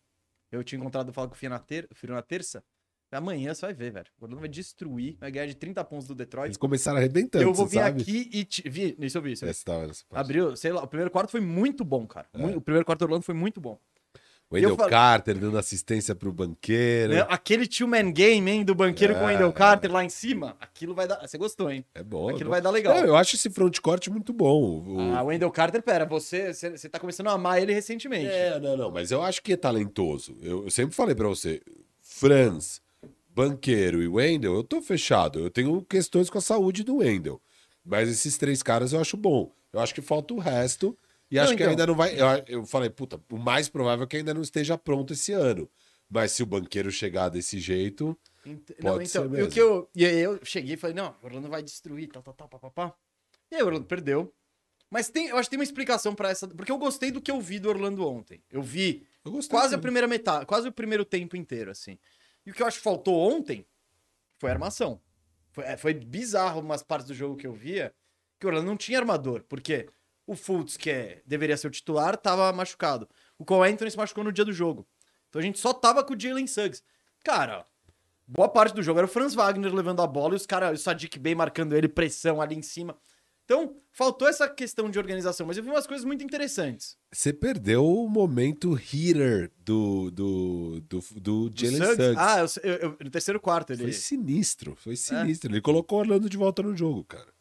eu 0.50 0.64
tinha 0.64 0.78
encontrado 0.78 1.12
falar 1.12 1.28
com 1.28 1.34
o 1.34 1.36
Firu 1.36 1.52
na, 1.52 1.58
ter, 1.58 1.86
terça. 2.26 2.64
Amanhã 3.10 3.54
você 3.54 3.66
vai 3.66 3.74
ver, 3.74 3.90
velho. 3.90 4.06
O 4.18 4.24
Orlando 4.24 4.40
vai 4.40 4.48
destruir, 4.48 5.16
vai 5.18 5.30
ganhar 5.30 5.46
de 5.46 5.54
30 5.54 5.82
pontos 5.84 6.06
do 6.06 6.14
Detroit. 6.14 6.48
Eles 6.48 6.56
começaram 6.58 6.98
arrebentando, 6.98 7.42
eu 7.42 7.54
vou 7.54 7.66
vir 7.66 7.78
sabe? 7.78 8.02
aqui 8.02 8.28
e. 8.30 8.44
Te... 8.44 8.68
Vi, 8.68 8.96
isso 9.00 9.16
eu 9.16 9.22
vi. 9.22 9.32
Isso 9.32 9.44
eu 9.44 9.48
vi. 9.48 9.50
Essa. 9.50 10.04
Abriu, 10.10 10.54
sei 10.56 10.72
lá, 10.72 10.82
o 10.82 10.86
primeiro 10.86 11.10
quarto 11.10 11.30
foi 11.30 11.40
muito 11.40 11.84
bom, 11.84 12.06
cara. 12.06 12.26
É. 12.34 12.56
O 12.56 12.60
primeiro 12.60 12.84
quarto 12.84 13.00
do 13.00 13.04
Orlando 13.04 13.24
foi 13.24 13.34
muito 13.34 13.60
bom. 13.60 13.80
Wendell 14.50 14.70
eu 14.70 14.76
falei- 14.76 14.90
Carter 14.90 15.38
dando 15.38 15.58
assistência 15.58 16.14
pro 16.14 16.32
banqueiro. 16.32 17.12
Né? 17.12 17.26
Aquele 17.28 17.66
two-man 17.66 18.10
game, 18.10 18.50
hein, 18.50 18.64
do 18.64 18.74
banqueiro 18.74 19.14
com 19.14 19.20
o 19.20 19.24
É. 19.24 19.32
Wendell 19.32 19.52
Carter 19.52 19.92
lá 19.92 20.02
em 20.02 20.08
cima, 20.08 20.56
aquilo 20.58 20.94
vai 20.94 21.06
dar. 21.06 21.20
Você 21.20 21.36
gostou, 21.36 21.70
hein? 21.70 21.84
É 21.94 22.02
bom. 22.02 22.30
Aquilo 22.30 22.42
é 22.42 22.44
bom. 22.44 22.50
vai 22.52 22.60
dar 22.62 22.70
legal. 22.70 22.94
Não, 22.96 23.04
eu 23.04 23.14
acho 23.16 23.36
esse 23.36 23.50
frontcourt 23.50 24.08
muito 24.08 24.32
bom. 24.32 24.82
O- 24.86 25.12
Ah, 25.14 25.22
o 25.22 25.26
Wendell 25.26 25.50
Carter, 25.50 25.82
pera, 25.82 26.06
você, 26.06 26.54
você, 26.54 26.88
tá 26.88 26.98
começando 26.98 27.26
a 27.26 27.32
amar 27.32 27.60
ele 27.60 27.74
recentemente. 27.74 28.26
É, 28.30 28.58
não, 28.58 28.74
não, 28.76 28.90
mas 28.90 29.10
eu 29.10 29.22
acho 29.22 29.42
que 29.42 29.52
é 29.52 29.56
talentoso. 29.56 30.34
Eu, 30.40 30.64
eu 30.64 30.70
sempre 30.70 30.94
falei 30.96 31.14
pra 31.14 31.28
você, 31.28 31.60
Franz, 32.00 32.80
Banqueiro 33.34 34.02
e 34.02 34.08
Wendell, 34.08 34.54
eu 34.54 34.64
tô 34.64 34.80
fechado. 34.80 35.38
Eu 35.38 35.50
tenho 35.50 35.82
questões 35.82 36.30
com 36.30 36.38
a 36.38 36.40
saúde 36.40 36.82
do 36.82 36.96
Wendell. 36.96 37.40
Mas 37.84 38.08
esses 38.08 38.36
três 38.38 38.62
caras 38.62 38.92
eu 38.92 39.00
acho 39.00 39.16
bom. 39.16 39.52
Eu 39.72 39.80
acho 39.80 39.94
que 39.94 40.00
falta 40.00 40.32
o 40.34 40.38
resto. 40.38 40.96
E 41.30 41.36
Não, 41.36 41.42
acho 41.44 41.56
que 41.56 41.62
então. 41.62 41.70
ainda 41.70 41.86
não 41.86 41.94
vai. 41.94 42.14
Eu, 42.20 42.26
eu 42.60 42.66
falei, 42.66 42.88
puta, 42.90 43.20
o 43.30 43.36
mais 43.38 43.68
provável 43.68 44.04
é 44.04 44.06
que 44.06 44.16
ainda 44.16 44.32
não 44.32 44.42
esteja 44.42 44.78
pronto 44.78 45.12
esse 45.12 45.32
ano. 45.32 45.68
Mas 46.10 46.32
se 46.32 46.42
o 46.42 46.46
banqueiro 46.46 46.90
chegar 46.90 47.28
desse 47.28 47.58
jeito. 47.60 48.18
Ent- 48.46 48.72
Pode 48.80 48.82
não, 48.82 48.94
então, 49.02 49.06
ser 49.06 49.18
e 49.22 49.26
o 49.26 49.30
mesmo. 49.30 49.50
que 49.52 49.60
eu, 49.60 49.90
e 49.94 50.06
aí 50.06 50.18
eu 50.20 50.40
cheguei 50.42 50.74
e 50.74 50.76
falei, 50.78 50.96
não, 50.96 51.14
o 51.22 51.26
Orlando 51.26 51.48
vai 51.48 51.62
destruir, 51.62 52.08
tal, 52.08 52.22
tal, 52.22 52.32
tal, 52.34 52.48
papapá. 52.48 52.94
E 53.50 53.56
aí 53.56 53.62
o 53.62 53.66
Orlando 53.66 53.84
perdeu. 53.84 54.32
Mas 54.90 55.10
tem, 55.10 55.26
eu 55.28 55.36
acho 55.36 55.48
que 55.48 55.50
tem 55.50 55.58
uma 55.58 55.64
explicação 55.64 56.14
pra 56.14 56.30
essa, 56.30 56.48
porque 56.48 56.72
eu 56.72 56.78
gostei 56.78 57.10
do 57.10 57.20
que 57.20 57.30
eu 57.30 57.38
vi 57.42 57.58
do 57.58 57.68
Orlando 57.68 58.08
ontem. 58.08 58.42
Eu 58.50 58.62
vi 58.62 59.06
Eu 59.22 59.32
quase 59.32 59.66
a 59.66 59.68
também. 59.72 59.80
primeira 59.82 60.08
metade, 60.08 60.46
quase 60.46 60.66
o 60.66 60.72
primeiro 60.72 61.04
tempo 61.04 61.36
inteiro, 61.36 61.70
assim. 61.70 61.98
E 62.46 62.50
o 62.50 62.54
que 62.54 62.62
eu 62.62 62.66
acho 62.66 62.78
que 62.78 62.82
faltou 62.84 63.14
ontem 63.14 63.66
foi 64.38 64.48
a 64.48 64.54
armação. 64.54 64.98
Foi, 65.50 65.64
é, 65.64 65.76
foi 65.76 65.92
bizarro 65.92 66.60
umas 66.62 66.82
partes 66.82 67.06
do 67.08 67.12
jogo 67.14 67.36
que 67.36 67.46
eu 67.46 67.52
via 67.52 67.92
que 68.40 68.46
o 68.46 68.48
Orlando 68.48 68.66
não 68.66 68.78
tinha 68.78 68.98
armador, 68.98 69.44
porque 69.46 69.90
o 70.28 70.36
Fultz, 70.36 70.76
que 70.76 70.90
é, 70.90 71.22
deveria 71.26 71.56
ser 71.56 71.66
o 71.66 71.70
titular, 71.70 72.16
tava 72.16 72.52
machucado. 72.52 73.08
O 73.38 73.44
Cole 73.44 73.70
Anthony 73.72 73.90
se 73.90 73.96
machucou 73.96 74.22
no 74.22 74.32
dia 74.32 74.44
do 74.44 74.52
jogo. 74.52 74.86
Então 75.28 75.40
a 75.40 75.42
gente 75.42 75.58
só 75.58 75.72
tava 75.72 76.04
com 76.04 76.14
o 76.14 76.20
Jalen 76.20 76.46
Suggs. 76.46 76.82
Cara, 77.24 77.64
boa 78.26 78.48
parte 78.48 78.74
do 78.74 78.82
jogo 78.82 78.98
era 79.00 79.06
o 79.06 79.10
Franz 79.10 79.34
Wagner 79.34 79.74
levando 79.74 80.00
a 80.02 80.06
bola 80.06 80.34
e 80.34 80.36
os 80.36 80.46
caras, 80.46 80.78
o 80.80 80.82
Sadiq 80.82 81.18
Bey 81.18 81.34
marcando 81.34 81.74
ele, 81.74 81.88
pressão 81.88 82.40
ali 82.40 82.54
em 82.56 82.62
cima. 82.62 82.96
Então, 83.44 83.76
faltou 83.92 84.28
essa 84.28 84.46
questão 84.46 84.90
de 84.90 84.98
organização, 84.98 85.46
mas 85.46 85.56
eu 85.56 85.62
vi 85.64 85.70
umas 85.70 85.86
coisas 85.86 86.04
muito 86.04 86.22
interessantes. 86.22 86.98
Você 87.10 87.32
perdeu 87.32 87.82
o 87.86 88.06
momento 88.06 88.74
hitter 88.74 89.50
do, 89.64 90.10
do, 90.10 90.80
do, 90.82 91.00
do 91.18 91.50
Jalen 91.54 91.78
Suggs- 91.78 91.96
Suggs. 91.96 92.16
Ah, 92.18 92.40
eu- 92.40 92.70
eu- 92.70 92.78
eu- 92.90 92.96
no 93.02 93.10
terceiro 93.10 93.40
quarto 93.40 93.72
ele. 93.72 93.84
Foi 93.84 93.92
sinistro, 93.92 94.72
É. 94.72 94.76
foi 94.76 94.96
sinistro. 94.96 95.50
Ele 95.50 95.62
colocou 95.62 95.96
o 95.96 96.00
Orlando 96.02 96.28
de 96.28 96.36
volta 96.36 96.62
no 96.62 96.76
jogo, 96.76 97.04
cara. 97.04 97.32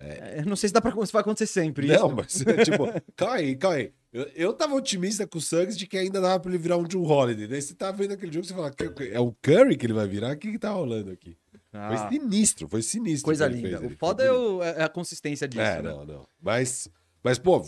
É, 0.00 0.40
eu 0.40 0.46
não 0.46 0.56
sei 0.56 0.68
se, 0.68 0.72
dá 0.72 0.80
pra, 0.80 0.90
se 1.04 1.12
vai 1.12 1.20
acontecer 1.20 1.46
sempre. 1.46 1.86
Não, 1.86 2.06
isso. 2.06 2.44
mas 2.46 2.64
tipo, 2.64 2.86
calma 3.14 3.34
aí, 3.36 3.54
calma 3.54 3.76
aí. 3.76 3.92
Eu, 4.12 4.22
eu 4.34 4.52
tava 4.54 4.74
otimista 4.74 5.26
com 5.26 5.38
o 5.38 5.40
Suggs 5.40 5.76
de 5.78 5.86
que 5.86 5.96
ainda 5.98 6.20
dava 6.20 6.40
pra 6.40 6.50
ele 6.50 6.58
virar 6.58 6.78
um 6.78 6.84
John 6.84 7.04
Holiday. 7.04 7.46
Daí 7.46 7.60
você 7.62 7.74
tá 7.74 7.92
vendo 7.92 8.12
aquele 8.12 8.32
jogo 8.32 8.44
e 8.44 8.48
você 8.48 8.54
fala, 8.54 8.70
"Que- 8.72 9.10
é 9.12 9.20
o 9.20 9.32
Curry 9.42 9.76
que 9.76 9.86
ele 9.86 9.92
vai 9.92 10.08
virar? 10.08 10.32
O 10.34 10.38
que 10.38 10.50
que 10.52 10.58
tá 10.58 10.70
rolando 10.70 11.10
aqui? 11.12 11.36
Ah, 11.72 11.94
Foi 11.96 12.18
sinistro, 12.18 12.66
foi 12.68 12.82
sinistro. 12.82 13.26
coisa 13.26 13.46
linda. 13.46 13.78
fez 13.78 13.92
O 13.92 13.96
foda 13.96 14.24
é, 14.24 14.32
o- 14.32 14.60
é 14.62 14.82
a 14.82 14.88
consistência 14.88 15.46
disso. 15.46 15.60
É, 15.62 15.80
né? 15.82 15.90
não, 15.90 16.04
não. 16.04 16.26
Mas, 16.42 16.88
mas 17.22 17.38
pô, 17.38 17.64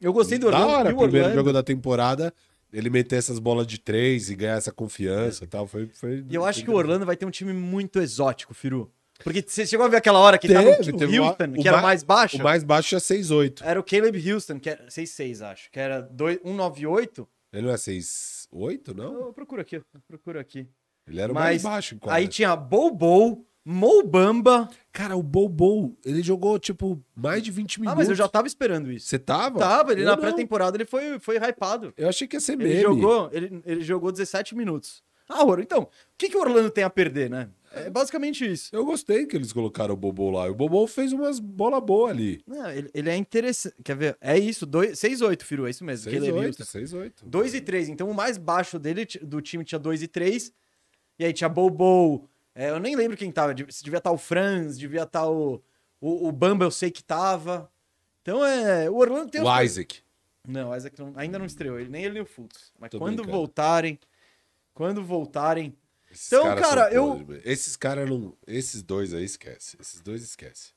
Eu 0.00 0.12
gostei 0.12 0.38
do 0.38 0.46
Orlando. 0.46 0.66
da 0.66 0.78
hora, 0.78 0.88
o 0.94 0.96
primeiro 0.96 1.18
Orlando- 1.18 1.34
jogo 1.34 1.52
da 1.52 1.62
temporada, 1.62 2.34
ele 2.72 2.90
meter 2.90 3.16
essas 3.16 3.38
bolas 3.38 3.66
de 3.66 3.78
três 3.78 4.30
e 4.30 4.34
ganhar 4.34 4.56
essa 4.56 4.72
confiança 4.72 5.44
e 5.44 5.46
tal, 5.46 5.66
foi... 5.68 5.86
foi 5.92 6.24
E 6.28 6.34
eu 6.34 6.44
acho 6.44 6.64
que 6.64 6.70
o 6.70 6.74
Orlando 6.74 7.06
vai 7.06 7.16
ter 7.16 7.26
um 7.26 7.30
time 7.30 7.52
muito 7.52 8.00
exótico, 8.00 8.52
Firu. 8.54 8.90
Porque 9.22 9.44
você 9.46 9.66
chegou 9.66 9.86
a 9.86 9.88
ver 9.88 9.96
aquela 9.98 10.18
hora 10.18 10.38
que 10.38 10.48
tava 10.48 10.76
Teve, 10.76 10.90
o 10.92 10.96
teve 10.96 11.18
uma- 11.20 11.28
Houston, 11.30 11.52
que 11.52 11.68
era 11.68 11.76
ma- 11.78 11.82
mais 11.84 12.02
baixo? 12.02 12.36
O 12.38 12.42
mais 12.42 12.64
baixo 12.64 12.94
é 12.96 12.98
6'8". 13.00 13.62
Era 13.64 13.78
o 13.78 13.84
Caleb 13.84 14.32
Houston, 14.32 14.58
que 14.58 14.70
era 14.70 14.88
6'6, 14.90 15.42
acho. 15.42 15.70
Que 15.70 15.78
era 15.80 16.00
dois- 16.00 16.38
198. 16.42 17.28
Ele 17.52 17.66
não 17.66 17.72
é 17.72 17.76
6'8", 17.76 18.94
não? 18.94 19.26
Eu 19.26 19.32
procuro 19.32 19.60
aqui, 19.60 19.76
eu 19.76 19.82
procuro 20.08 20.38
aqui. 20.38 20.66
Ele 21.06 21.20
era 21.20 21.32
o 21.32 21.34
mais 21.34 21.62
baixo 21.62 21.96
quadra. 21.98 22.16
Aí 22.18 22.28
tinha 22.28 22.54
Bobo, 22.54 23.44
Mo 23.64 24.02
Bamba. 24.02 24.68
Cara, 24.92 25.16
o 25.16 25.22
Bobo, 25.22 25.96
ele 26.04 26.22
jogou, 26.22 26.58
tipo, 26.58 27.02
mais 27.14 27.42
de 27.42 27.50
20 27.50 27.76
Ah, 27.76 27.80
minutos. 27.80 27.98
mas 27.98 28.08
eu 28.08 28.14
já 28.14 28.28
tava 28.28 28.46
esperando 28.46 28.90
isso. 28.92 29.06
Você 29.06 29.18
tava? 29.18 29.58
Tava, 29.58 29.92
ele 29.92 30.02
Eu 30.02 30.06
na 30.06 30.16
pré-temporada 30.16 30.76
ele 30.76 30.84
foi, 30.84 31.18
foi 31.18 31.36
hypado. 31.36 31.92
Eu 31.96 32.08
achei 32.08 32.26
que 32.28 32.36
ia 32.36 32.40
ser 32.40 32.52
Ele 32.52 32.64
meme. 32.64 32.80
jogou, 32.82 33.28
ele, 33.32 33.60
ele 33.66 33.80
jogou 33.82 34.10
17 34.12 34.54
minutos. 34.56 35.02
Ah, 35.28 35.44
Ouro, 35.44 35.62
então, 35.62 35.82
o 35.82 35.88
que, 36.18 36.28
que 36.28 36.36
o 36.36 36.40
Orlando 36.40 36.70
tem 36.70 36.82
a 36.84 36.90
perder, 36.90 37.30
né? 37.30 37.48
É 37.72 37.88
basicamente 37.88 38.44
isso. 38.50 38.68
Eu 38.74 38.84
gostei 38.84 39.26
que 39.26 39.36
eles 39.36 39.52
colocaram 39.52 39.94
o 39.94 39.96
Bobo 39.96 40.30
lá. 40.30 40.46
E 40.48 40.50
o 40.50 40.54
Bobo 40.54 40.86
fez 40.86 41.12
umas 41.12 41.38
bola 41.38 41.80
boa 41.80 42.10
ali. 42.10 42.42
Não, 42.46 42.68
ele, 42.70 42.90
ele 42.92 43.08
é 43.10 43.16
interessante. 43.16 43.76
Quer 43.84 43.96
ver? 43.96 44.18
É 44.20 44.36
isso, 44.38 44.66
6-8, 44.66 45.42
Firu, 45.42 45.66
é 45.66 45.70
isso 45.70 45.84
mesmo. 45.84 46.10
Caleb 46.10 46.32
6'8", 46.32 46.46
Houston. 46.46 46.64
6'8". 46.64 47.12
2 47.24 47.54
e 47.54 47.60
3. 47.60 47.88
Então 47.88 48.10
o 48.10 48.14
mais 48.14 48.36
baixo 48.38 48.78
dele, 48.78 49.06
do 49.22 49.40
time 49.40 49.64
tinha 49.64 49.78
2 49.78 50.02
e 50.02 50.08
3. 50.08 50.52
E 51.18 51.24
aí 51.24 51.32
tinha 51.32 51.48
Bobo. 51.48 52.28
É, 52.54 52.70
eu 52.70 52.80
nem 52.80 52.96
lembro 52.96 53.16
quem 53.16 53.30
tava. 53.30 53.54
Se 53.68 53.84
devia 53.84 53.98
estar 53.98 54.10
o 54.10 54.18
Franz, 54.18 54.76
devia 54.76 55.04
estar 55.04 55.28
o, 55.28 55.62
o. 56.00 56.28
O 56.28 56.32
Bamba, 56.32 56.64
eu 56.64 56.70
sei 56.70 56.90
que 56.90 57.04
tava. 57.04 57.70
Então 58.22 58.44
é. 58.44 58.90
O 58.90 58.96
Orlando 58.96 59.30
tem. 59.30 59.40
O 59.40 59.62
Isaac. 59.62 60.00
Não, 60.48 60.70
o 60.70 60.76
Isaac 60.76 60.98
não- 60.98 61.12
ainda 61.14 61.38
não 61.38 61.46
estreou. 61.46 61.78
Ele, 61.78 61.88
nem 61.88 62.02
ele 62.04 62.14
nem 62.14 62.22
o 62.22 62.26
Fultz. 62.26 62.72
Mas 62.80 62.90
Tô 62.90 62.98
quando 62.98 63.16
brincando. 63.18 63.36
voltarem. 63.36 63.98
Quando 64.74 65.04
voltarem. 65.04 65.76
Esses 66.10 66.26
Então, 66.32 66.44
cara, 66.56 66.84
são 66.84 66.92
eu- 66.92 67.16
podres. 67.18 67.42
Esses 67.46 67.76
caras 67.76 68.08
não... 68.08 68.36
Esses 68.46 68.82
dois 68.82 69.14
aí 69.14 69.24
esquece. 69.24 69.76
Esses 69.80 70.00
dois 70.00 70.22
esquece. 70.22 70.72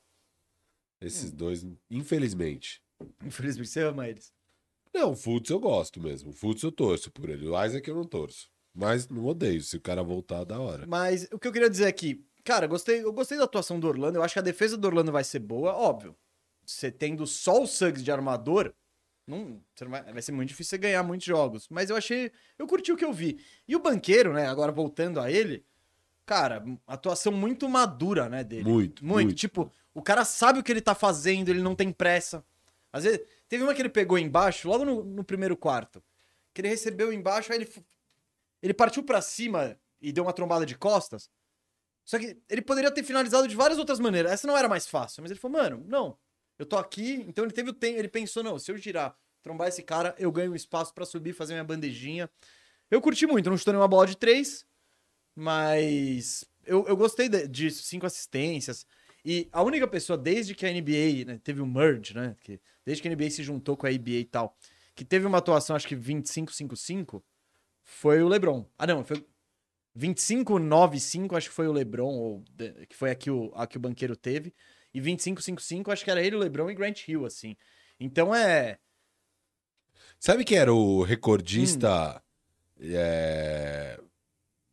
Esses 1.00 1.32
Hum. 1.32 1.36
dois, 1.36 1.66
infelizmente. 1.90 2.82
Infelizmente, 3.24 3.68
você 3.68 3.80
ama 3.82 4.08
eles. 4.08 4.32
Não, 4.92 5.10
o 5.12 5.16
Fultz 5.16 5.50
eu 5.50 5.58
gosto 5.58 6.00
mesmo. 6.00 6.30
O 6.30 6.32
Fultz 6.32 6.62
eu 6.62 6.70
torço 6.70 7.10
por 7.10 7.28
ele. 7.28 7.48
O 7.48 7.64
Isaac 7.64 7.86
eu 7.88 7.96
não 7.96 8.04
torço. 8.04 8.48
Mas 8.72 9.08
não 9.08 9.24
odeio. 9.26 9.60
Se 9.60 9.76
o 9.76 9.80
cara 9.80 10.02
voltar, 10.02 10.44
da 10.44 10.58
hora. 10.60 10.86
Mas 10.86 11.28
o 11.32 11.38
que 11.38 11.48
eu 11.48 11.52
queria 11.52 11.68
dizer 11.70 11.86
aqui, 11.86 12.24
cara, 12.44 12.66
eu 12.66 12.68
gostei, 12.68 13.02
eu 13.02 13.12
gostei 13.12 13.36
da 13.36 13.44
atuação 13.44 13.78
do 13.80 13.88
Orlando. 13.88 14.18
Eu 14.18 14.22
acho 14.22 14.34
que 14.34 14.38
a 14.38 14.42
defesa 14.42 14.76
do 14.76 14.86
Orlando 14.86 15.10
vai 15.12 15.24
ser 15.24 15.40
boa, 15.40 15.72
óbvio. 15.74 16.16
Você 16.64 16.90
tendo 16.90 17.26
só 17.26 17.60
o 17.62 17.66
Suggs 17.66 18.02
de 18.04 18.10
armador, 18.12 18.72
não, 19.26 19.60
não 19.80 19.90
vai, 19.90 20.02
vai 20.12 20.22
ser 20.22 20.32
muito 20.32 20.48
difícil 20.48 20.70
você 20.70 20.78
ganhar 20.78 21.02
muitos 21.02 21.26
jogos. 21.26 21.68
Mas 21.70 21.90
eu 21.90 21.96
achei, 21.96 22.30
eu 22.58 22.66
curti 22.66 22.92
o 22.92 22.96
que 22.96 23.04
eu 23.04 23.12
vi. 23.12 23.38
E 23.66 23.74
o 23.74 23.80
banqueiro, 23.80 24.32
né? 24.32 24.46
Agora 24.46 24.70
voltando 24.70 25.20
a 25.20 25.30
ele, 25.30 25.64
cara, 26.26 26.64
atuação 26.86 27.32
muito 27.32 27.68
madura, 27.68 28.28
né, 28.28 28.44
dele. 28.44 28.64
Muito, 28.64 29.04
Muito. 29.04 29.26
muito. 29.26 29.34
Tipo, 29.34 29.70
o 29.94 30.02
cara 30.02 30.24
sabe 30.24 30.58
o 30.58 30.62
que 30.62 30.72
ele 30.72 30.80
tá 30.80 30.94
fazendo, 30.94 31.48
ele 31.48 31.62
não 31.62 31.74
tem 31.74 31.90
pressa. 31.92 32.44
Às 32.92 33.04
vezes, 33.04 33.20
teve 33.48 33.64
uma 33.64 33.74
que 33.74 33.82
ele 33.82 33.88
pegou 33.88 34.18
embaixo, 34.18 34.68
logo 34.68 34.84
no, 34.84 35.02
no 35.02 35.24
primeiro 35.24 35.56
quarto. 35.56 36.02
Que 36.52 36.60
ele 36.60 36.68
recebeu 36.68 37.12
embaixo, 37.12 37.52
aí 37.52 37.58
ele, 37.58 37.70
ele 38.62 38.74
partiu 38.74 39.02
pra 39.02 39.20
cima 39.20 39.76
e 40.00 40.12
deu 40.12 40.22
uma 40.24 40.32
trombada 40.32 40.64
de 40.64 40.76
costas. 40.76 41.28
Só 42.04 42.18
que 42.18 42.38
ele 42.48 42.60
poderia 42.60 42.90
ter 42.90 43.02
finalizado 43.02 43.48
de 43.48 43.56
várias 43.56 43.78
outras 43.78 43.98
maneiras. 43.98 44.30
Essa 44.30 44.46
não 44.46 44.56
era 44.56 44.68
mais 44.68 44.86
fácil. 44.86 45.22
Mas 45.22 45.30
ele 45.30 45.40
falou, 45.40 45.56
mano, 45.58 45.82
não. 45.88 46.18
Eu 46.58 46.66
tô 46.66 46.76
aqui. 46.76 47.24
Então 47.28 47.44
ele 47.44 47.52
teve 47.52 47.70
o 47.70 47.74
tempo. 47.74 47.98
Ele 47.98 48.08
pensou, 48.08 48.42
não, 48.42 48.58
se 48.58 48.70
eu 48.70 48.76
girar, 48.76 49.16
trombar 49.42 49.68
esse 49.68 49.82
cara, 49.82 50.14
eu 50.18 50.30
ganho 50.30 50.54
espaço 50.54 50.92
pra 50.94 51.04
subir, 51.04 51.32
fazer 51.32 51.54
minha 51.54 51.64
bandejinha. 51.64 52.30
Eu 52.90 53.00
curti 53.00 53.26
muito. 53.26 53.50
Não 53.50 53.56
chutou 53.56 53.72
nenhuma 53.72 53.88
bola 53.88 54.06
de 54.06 54.16
três. 54.16 54.66
Mas 55.34 56.44
eu, 56.64 56.86
eu 56.86 56.96
gostei 56.96 57.28
de- 57.28 57.48
disso. 57.48 57.82
Cinco 57.82 58.06
assistências. 58.06 58.86
E 59.24 59.48
a 59.52 59.62
única 59.62 59.86
pessoa, 59.88 60.18
desde 60.18 60.54
que 60.54 60.66
a 60.66 60.70
NBA 60.70 61.24
né, 61.26 61.40
teve 61.42 61.60
o 61.60 61.66
merge, 61.66 62.14
né? 62.14 62.36
Que, 62.42 62.60
desde 62.84 63.02
que 63.02 63.08
a 63.08 63.10
NBA 63.10 63.30
se 63.30 63.42
juntou 63.42 63.76
com 63.76 63.86
a 63.86 63.90
NBA 63.90 64.10
e 64.20 64.24
tal, 64.24 64.56
que 64.94 65.04
teve 65.04 65.26
uma 65.26 65.38
atuação, 65.38 65.74
acho 65.74 65.88
que 65.88 65.96
25-5-5, 65.96 67.22
foi 67.82 68.22
o 68.22 68.28
LeBron. 68.28 68.66
Ah, 68.78 68.86
não, 68.86 69.02
foi 69.02 69.24
25-9-5, 69.96 71.36
acho 71.36 71.48
que 71.48 71.54
foi 71.54 71.66
o 71.66 71.72
LeBron, 71.72 72.12
ou, 72.14 72.44
que 72.88 72.94
foi 72.94 73.10
a 73.10 73.14
que 73.14 73.30
o, 73.30 73.50
a 73.54 73.66
que 73.66 73.76
o 73.76 73.80
banqueiro 73.80 74.16
teve. 74.16 74.52
E 74.94 75.00
25-5-5, 75.00 75.92
acho 75.92 76.04
que 76.04 76.10
era 76.10 76.22
ele, 76.24 76.36
o 76.36 76.38
LeBron 76.38 76.70
e 76.70 76.74
Grant 76.74 77.08
Hill, 77.08 77.26
assim. 77.26 77.56
Então 77.98 78.32
é. 78.34 78.78
Sabe 80.20 80.44
quem 80.44 80.56
era 80.56 80.72
o 80.72 81.02
recordista 81.02 82.22
Hum. 82.78 82.84
é, 82.94 84.00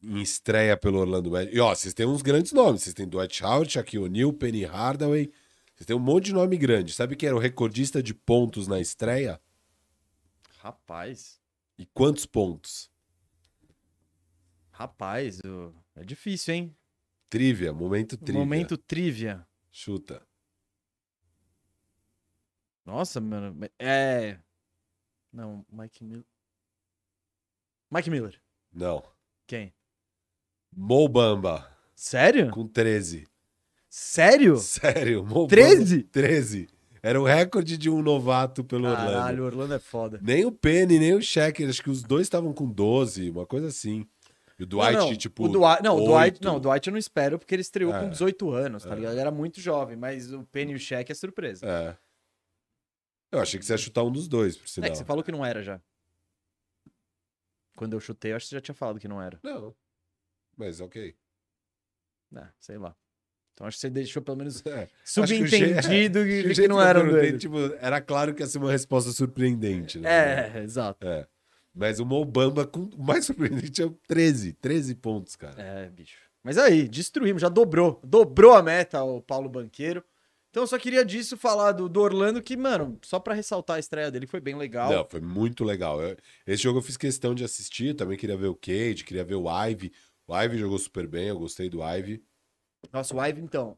em 0.02 0.22
estreia 0.22 0.78
pelo 0.78 1.00
Orlando 1.00 1.32
Magic. 1.32 1.56
E 1.56 1.60
ó, 1.60 1.74
vocês 1.74 1.94
têm 1.94 2.06
uns 2.06 2.22
grandes 2.22 2.52
nomes. 2.52 2.84
Vocês 2.84 2.94
têm 2.94 3.08
Dwight 3.08 3.44
Howard, 3.44 3.72
Shaquille 3.74 4.04
O'Neal, 4.06 4.32
Penny 4.32 4.64
Hardaway. 4.64 5.32
Vocês 5.76 5.86
têm 5.88 5.96
um 5.96 6.00
monte 6.00 6.26
de 6.26 6.34
nome 6.34 6.56
grande. 6.58 6.94
Sabe 6.94 7.16
quem 7.16 7.28
era 7.28 7.36
o 7.36 7.40
recordista 7.40 8.02
de 8.04 8.14
pontos 8.14 8.68
na 8.68 8.80
estreia? 8.80 9.42
Rapaz, 10.60 11.40
E 11.78 11.86
quantos 11.88 12.26
pontos? 12.28 12.90
rapaz, 14.72 15.40
é 15.96 16.04
difícil, 16.04 16.54
hein? 16.56 16.76
Trivia, 17.30 17.72
momento 17.74 18.18
trivia. 18.18 18.40
Momento 18.40 18.78
trivia. 18.78 19.46
Chuta. 19.72 20.22
Nossa, 22.86 23.22
mano. 23.22 23.58
É. 23.80 24.38
Não, 25.32 25.66
Mike 25.72 26.04
Miller. 26.04 26.26
Mike 27.90 28.10
Miller. 28.10 28.42
Não. 28.72 29.04
Quem? 29.48 29.74
Mo 30.74 31.08
Bamba, 31.10 31.70
Sério? 31.94 32.50
com 32.52 32.66
13. 32.68 33.28
Sério? 33.90 34.58
Sério, 34.58 35.26
Mo 35.26 35.48
13? 35.48 35.98
Bamba, 35.98 36.10
13. 36.12 36.70
Era 37.04 37.20
o 37.20 37.26
recorde 37.26 37.78
de 37.78 37.90
um 37.90 38.02
novato 38.02 38.64
pelo 38.64 38.88
Orlando. 38.88 39.12
Caralho, 39.12 39.44
Orlando 39.44 39.74
é 39.74 39.80
foda. 39.80 40.20
Nem 40.22 40.46
o 40.46 40.52
Penny, 40.52 41.00
nem 41.00 41.14
o 41.16 41.22
Shaq, 41.22 41.66
acho 41.66 41.82
que 41.84 41.90
os 41.90 42.04
dois 42.04 42.24
estavam 42.24 42.54
com 42.54 42.70
12, 42.70 43.30
uma 43.32 43.46
coisa 43.46 43.68
assim. 43.68 44.08
E 44.62 44.64
o 44.64 44.68
Dwight, 44.68 44.94
não, 44.94 45.08
não, 45.10 45.16
tipo. 45.18 45.44
o 45.44 45.48
Dwight, 45.50 45.82
não, 45.84 45.96
o 45.98 46.06
Dwight, 46.08 46.42
não, 46.44 46.56
o 46.58 46.60
Dwight 46.60 46.88
eu 46.88 46.92
não 46.92 47.00
espero 47.00 47.40
porque 47.40 47.56
ele 47.56 47.64
estreou 47.64 47.92
É. 47.96 48.00
com 48.00 48.10
18 48.12 48.52
anos, 48.52 48.84
tá 48.84 48.92
É. 48.92 48.96
ligado? 48.96 49.14
Ele 49.14 49.20
era 49.22 49.32
muito 49.32 49.60
jovem, 49.60 49.98
mas 49.98 50.32
o 50.32 50.44
Penny 50.44 50.74
e 50.74 50.76
o 50.76 50.80
Shaq 50.80 51.12
é 51.12 51.16
surpresa. 51.16 51.66
É. 51.66 51.98
Eu 53.32 53.40
achei 53.42 53.60
que 53.60 53.66
você 53.66 53.74
ia 53.74 53.78
chutar 53.78 54.04
um 54.04 54.12
dos 54.12 54.28
dois, 54.28 54.56
por 54.56 54.66
É, 54.66 54.68
sinal. 54.68 54.92
que 54.92 54.98
você 54.98 55.04
falou 55.04 55.24
que 55.24 55.32
não 55.32 55.44
era 55.44 55.64
já. 55.64 55.82
Quando 57.76 57.94
eu 57.94 58.00
chutei, 58.00 58.34
eu 58.34 58.36
acho 58.36 58.46
que 58.46 58.50
você 58.50 58.56
já 58.58 58.62
tinha 58.62 58.76
falado 58.76 59.00
que 59.00 59.08
não 59.08 59.20
era. 59.20 59.40
Não. 59.42 59.74
Mas 60.56 60.80
ok. 60.80 61.16
É, 62.36 62.48
sei 62.60 62.78
lá. 62.78 62.96
Então 63.54 63.66
acho 63.66 63.78
que 63.78 63.82
você 63.82 63.90
deixou 63.90 64.22
pelo 64.22 64.38
menos 64.38 64.62
É. 64.68 64.88
subentendido 65.04 66.20
O 66.22 66.26
que, 66.26 66.44
que 66.44 66.54
jeito 66.54 66.70
não 66.70 66.80
era 66.82 67.38
tipo, 67.38 67.58
era 67.80 68.00
claro 68.00 68.36
que 68.36 68.44
ia 68.44 68.48
ser 68.48 68.60
uma 68.60 68.72
resposta 68.72 69.12
surpreendente, 69.12 69.98
né? 70.00 70.58
É, 70.60 70.64
exato. 70.64 71.08
É. 71.08 71.28
Mas 71.74 72.00
o 72.00 72.06
Mobamba 72.06 72.66
com 72.68 72.82
o 72.82 72.98
mais 73.04 73.26
surpreendente 73.26 73.82
é 73.82 73.86
o 73.86 73.92
13. 74.08 74.54
13 74.54 74.96
pontos, 74.96 75.36
cara. 75.36 75.62
É, 75.62 75.90
bicho. 75.90 76.20
Mas 76.44 76.58
aí, 76.58 76.88
destruímos, 76.88 77.42
já 77.42 77.50
dobrou. 77.50 78.00
Dobrou 78.04 78.54
a 78.54 78.62
meta 78.64 79.04
o 79.04 79.22
Paulo 79.22 79.48
Banqueiro. 79.48 80.04
Então 80.50 80.64
eu 80.64 80.68
só 80.68 80.78
queria 80.78 81.06
disso 81.06 81.38
falar 81.38 81.72
do, 81.72 81.88
do 81.88 82.02
Orlando, 82.02 82.42
que, 82.42 82.58
mano, 82.58 83.00
só 83.04 83.20
pra 83.20 83.34
ressaltar 83.34 83.78
a 83.78 83.80
estreia 83.80 84.12
dele, 84.12 84.28
foi 84.28 84.42
bem 84.42 84.56
legal. 84.56 84.92
Não, 84.92 85.08
foi 85.08 85.22
muito 85.22 85.64
legal. 85.64 86.02
Eu- 86.02 86.18
esse 86.46 86.62
jogo 86.64 86.80
eu 86.80 86.84
fiz 86.84 86.98
questão 86.98 87.34
de 87.34 87.44
assistir, 87.46 87.96
também 87.96 88.18
queria 88.18 88.36
ver 88.36 88.48
o 88.48 88.56
Cade, 88.56 89.06
queria 89.06 89.24
ver 89.24 89.36
o 89.36 89.46
Ivy. 89.50 89.94
O 90.28 90.38
Ivy 90.38 90.58
jogou 90.58 90.78
super 90.78 91.08
bem, 91.08 91.28
eu 91.30 91.40
gostei 91.40 91.70
do 91.70 91.80
Ivy. 91.82 92.22
Nossa, 92.92 93.16
o 93.16 93.26
Ive, 93.26 93.40
então. 93.42 93.78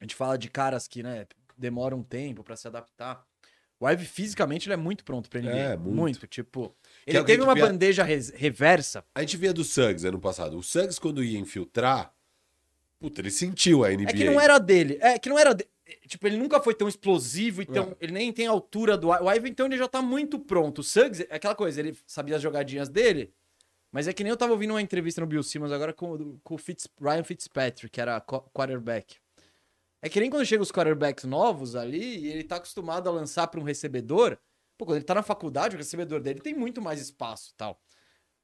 A 0.00 0.04
gente 0.04 0.14
fala 0.14 0.38
de 0.38 0.48
caras 0.48 0.86
que, 0.86 1.02
né, 1.02 1.26
demoram 1.58 1.98
um 1.98 2.02
tempo 2.04 2.44
pra 2.44 2.54
se 2.56 2.68
adaptar. 2.68 3.26
O 3.80 3.88
Ive, 3.88 4.04
fisicamente, 4.04 4.66
ele 4.68 4.74
é 4.74 4.76
muito 4.76 5.02
pronto 5.04 5.28
pra 5.30 5.40
NBA. 5.40 5.50
É, 5.56 5.76
muito. 5.76 6.26
Tipo, 6.26 6.68
Que 7.04 7.10
ele 7.12 7.18
é 7.18 7.20
que 7.22 7.26
teve 7.26 7.42
uma 7.42 7.54
via- 7.54 7.66
bandeja 7.66 8.04
res- 8.04 8.28
reversa. 8.30 9.02
A 9.14 9.22
gente 9.22 9.36
via 9.38 9.54
do 9.54 9.64
Suggs 9.64 10.04
ano 10.06 10.20
passado. 10.20 10.58
O 10.58 10.62
Suggs, 10.62 11.00
quando 11.00 11.24
ia 11.24 11.38
infiltrar, 11.38 12.12
puta, 12.98 13.20
ele 13.22 13.30
sentiu 13.30 13.82
a 13.82 13.90
NBA. 13.90 14.10
É 14.10 14.12
que 14.12 14.24
não 14.24 14.38
era 14.40 14.58
dele. 14.58 14.98
É 15.00 15.18
que 15.18 15.28
não 15.30 15.38
era. 15.38 15.54
de- 15.54 15.66
Tipo, 16.06 16.26
ele 16.28 16.36
nunca 16.36 16.60
foi 16.60 16.72
tão 16.74 16.86
explosivo, 16.88 17.62
então 17.62 17.96
É. 18.00 18.04
ele 18.04 18.12
nem 18.12 18.32
tem 18.32 18.46
a 18.46 18.50
altura 18.50 18.96
do 18.96 19.08
I- 19.12 19.18
o 19.22 19.32
Ivan, 19.32 19.48
então 19.48 19.66
ele 19.66 19.76
já 19.76 19.88
tá 19.88 20.00
muito 20.00 20.38
pronto. 20.38 20.80
O 20.80 20.84
Suggs, 20.84 21.26
é 21.28 21.34
aquela 21.34 21.54
coisa, 21.54 21.80
ele 21.80 21.96
sabia 22.06 22.36
as 22.36 22.42
jogadinhas 22.42 22.88
dele, 22.88 23.32
mas 23.90 24.06
é 24.06 24.12
que 24.12 24.22
nem 24.22 24.30
eu 24.30 24.36
tava 24.36 24.52
ouvindo 24.52 24.70
uma 24.72 24.80
entrevista 24.82 25.20
no 25.20 25.26
Bill 25.26 25.42
Simmons 25.42 25.72
agora 25.72 25.92
com, 25.92 26.12
o- 26.12 26.40
com 26.44 26.54
o 26.54 26.58
Fitz, 26.58 26.86
Ryan 27.00 27.24
Fitzpatrick, 27.24 27.88
que 27.90 28.00
era 28.00 28.20
qu- 28.20 28.42
quarterback. 28.54 29.16
É 30.02 30.08
que 30.08 30.20
nem 30.20 30.30
quando 30.30 30.46
chega 30.46 30.62
os 30.62 30.72
quarterbacks 30.72 31.24
novos 31.24 31.76
ali, 31.76 32.18
e 32.20 32.28
ele 32.28 32.44
tá 32.44 32.56
acostumado 32.56 33.08
a 33.08 33.12
lançar 33.12 33.46
pra 33.48 33.60
um 33.60 33.64
recebedor. 33.64 34.38
Pô, 34.78 34.86
quando 34.86 34.96
ele 34.96 35.04
tá 35.04 35.14
na 35.14 35.22
faculdade, 35.22 35.76
o 35.76 35.78
recebedor 35.78 36.20
dele 36.20 36.40
tem 36.40 36.54
muito 36.54 36.80
mais 36.80 37.00
espaço 37.00 37.50
e 37.52 37.56
tal. 37.56 37.80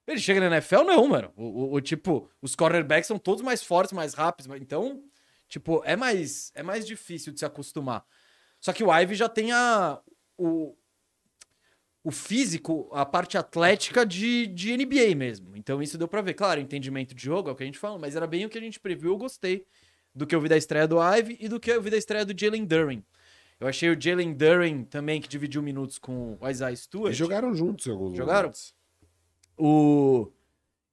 Ele 0.06 0.20
chega 0.20 0.40
na 0.40 0.46
NFL, 0.56 0.84
não, 0.84 1.06
mano. 1.08 1.32
O, 1.36 1.44
o- 1.44 1.74
o 1.74 1.80
tipo, 1.80 2.30
os 2.42 2.54
quarterbacks 2.56 3.06
são 3.08 3.18
todos 3.18 3.42
mais 3.42 3.62
fortes, 3.62 3.92
mais 3.92 4.14
rápidos. 4.14 4.54
Então, 4.60 5.02
tipo, 5.48 5.82
é 5.84 5.96
mais, 5.96 6.52
é 6.54 6.62
mais 6.62 6.86
difícil 6.86 7.32
de 7.32 7.38
se 7.40 7.44
acostumar. 7.46 8.04
Só 8.60 8.72
que 8.72 8.84
o 8.84 8.92
Ivy 8.96 9.14
já 9.14 9.28
tem 9.28 9.52
a, 9.52 10.00
o, 10.38 10.76
o 12.04 12.10
físico, 12.12 12.88
a 12.92 13.04
parte 13.04 13.36
atlética 13.36 14.06
de, 14.06 14.46
de 14.46 14.72
NBA 14.76 15.14
mesmo. 15.16 15.56
Então 15.56 15.82
isso 15.82 15.98
deu 15.98 16.06
pra 16.06 16.22
ver. 16.22 16.34
Claro, 16.34 16.60
entendimento 16.60 17.14
de 17.14 17.22
jogo 17.24 17.48
é 17.48 17.52
o 17.52 17.56
que 17.56 17.62
a 17.64 17.66
gente 17.66 17.78
fala, 17.78 17.98
mas 17.98 18.14
era 18.14 18.26
bem 18.26 18.44
o 18.44 18.48
que 18.48 18.58
a 18.58 18.60
gente 18.60 18.78
previu. 18.78 19.10
Eu 19.12 19.18
gostei 19.18 19.66
do 20.16 20.26
que 20.26 20.34
eu 20.34 20.40
vi 20.40 20.48
da 20.48 20.56
estreia 20.56 20.88
do 20.88 20.96
Ivy 20.98 21.36
e 21.38 21.48
do 21.48 21.60
que 21.60 21.70
eu 21.70 21.82
vi 21.82 21.90
da 21.90 21.96
estreia 21.98 22.24
do 22.24 22.38
Jalen 22.38 22.64
Duren. 22.64 23.04
Eu 23.60 23.68
achei 23.68 23.90
o 23.90 24.00
Jalen 24.00 24.32
Duren 24.32 24.84
também, 24.84 25.20
que 25.20 25.28
dividiu 25.28 25.62
minutos 25.62 25.98
com 25.98 26.38
o 26.40 26.48
Isaiah 26.48 26.74
Stewart. 26.74 27.08
Eles 27.08 27.18
jogaram 27.18 27.54
juntos 27.54 27.86
em 27.86 27.90
alguns 27.90 28.16
Jogaram? 28.16 28.48
momentos. 28.48 28.74
O... 29.58 30.30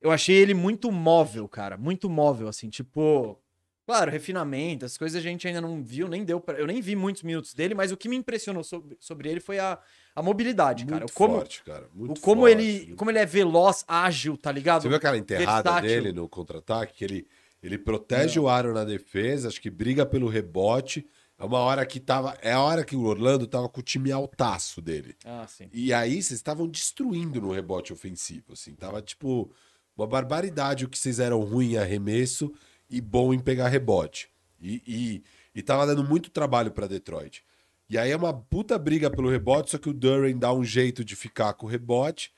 Eu 0.02 0.12
achei 0.12 0.36
ele 0.36 0.54
muito 0.54 0.92
móvel, 0.92 1.48
cara. 1.48 1.78
Muito 1.78 2.10
móvel, 2.10 2.50
assim, 2.50 2.70
tipo. 2.70 3.40
Claro, 3.86 4.10
refinamento, 4.10 4.86
as 4.86 4.98
coisas 4.98 5.20
a 5.20 5.22
gente 5.22 5.46
ainda 5.46 5.60
não 5.60 5.84
viu, 5.84 6.08
nem 6.08 6.24
deu 6.24 6.40
pra... 6.40 6.58
Eu 6.58 6.66
nem 6.66 6.80
vi 6.80 6.96
muitos 6.96 7.22
minutos 7.22 7.54
dele, 7.54 7.76
mas 7.76 7.92
o 7.92 7.98
que 7.98 8.08
me 8.08 8.16
impressionou 8.16 8.64
sobre, 8.64 8.96
sobre 8.98 9.30
ele 9.30 9.42
foi 9.42 9.60
a, 9.60 9.78
a 10.16 10.24
mobilidade, 10.24 10.86
cara. 10.86 11.00
Muito 11.00 11.12
O 11.12 11.14
como, 11.14 11.36
forte, 11.36 11.64
cara. 11.66 11.90
Muito 11.94 12.18
o 12.18 12.22
como 12.22 12.42
forte, 12.44 12.52
ele, 12.54 12.78
muito 12.86 12.96
como 12.96 13.12
ele 13.12 13.20
é 13.20 13.26
veloz, 13.26 13.84
ágil, 13.86 14.38
tá 14.38 14.54
ligado? 14.54 14.84
Você 14.84 14.88
viu 14.88 14.96
aquela 14.96 15.18
enterrada 15.18 15.64
versátil. 15.64 15.90
dele 15.90 16.14
no 16.14 16.30
contra-ataque? 16.30 16.94
Que 16.94 17.04
ele, 17.04 17.28
ele 17.64 17.78
protege 17.78 18.38
o 18.38 18.50
aro 18.50 18.74
na 18.74 18.84
defesa, 18.84 19.48
acho 19.48 19.62
que 19.62 19.70
briga 19.70 20.06
pelo 20.06 20.28
rebote. 20.28 21.08
É 21.40 21.46
uma 21.46 21.60
hora 21.60 21.86
que 21.86 22.00
tava. 22.00 22.38
É 22.42 22.52
a 22.52 22.62
hora 22.62 22.84
que 22.84 22.96
o 22.96 23.04
Orlando 23.04 23.48
tava 23.48 23.70
com 23.70 23.80
o 23.80 23.84
time 23.84 24.12
altaço 24.12 24.82
dele. 24.82 25.16
Ah, 25.26 25.48
sim. 25.48 25.70
E 25.72 25.94
aí 25.94 26.22
vocês 26.22 26.32
estavam 26.32 26.68
destruindo 26.68 27.42
no 27.42 27.52
rebote 27.52 27.94
ofensivo, 27.94 28.52
assim. 28.52 28.76
Tava 28.76 29.02
tipo 29.02 29.50
uma 29.96 30.06
barbaridade 30.06 30.84
o 30.84 30.90
que 30.90 30.98
vocês 30.98 31.20
eram 31.20 31.42
ruim 31.42 31.74
em 31.74 31.78
arremesso 31.78 32.52
e 32.90 33.00
bom 33.00 33.34
em 33.34 33.40
pegar 33.40 33.70
rebote. 33.70 34.30
E, 34.62 34.82
e, 34.86 35.24
e 35.56 35.62
tava 35.62 35.88
dando 35.88 36.04
muito 36.04 36.30
trabalho 36.30 36.72
pra 36.72 36.86
Detroit. 36.86 37.44
E 37.90 37.98
aí 37.98 38.12
é 38.12 38.16
uma 38.16 38.34
puta 38.34 38.78
briga 38.78 39.10
pelo 39.10 39.30
rebote, 39.30 39.72
só 39.72 39.78
que 39.78 39.90
o 39.90 39.94
Duran 39.94 40.38
dá 40.38 40.52
um 40.54 40.64
jeito 40.64 41.04
de 41.04 41.16
ficar 41.16 41.54
com 41.54 41.66
o 41.66 41.70
rebote. 41.70 42.34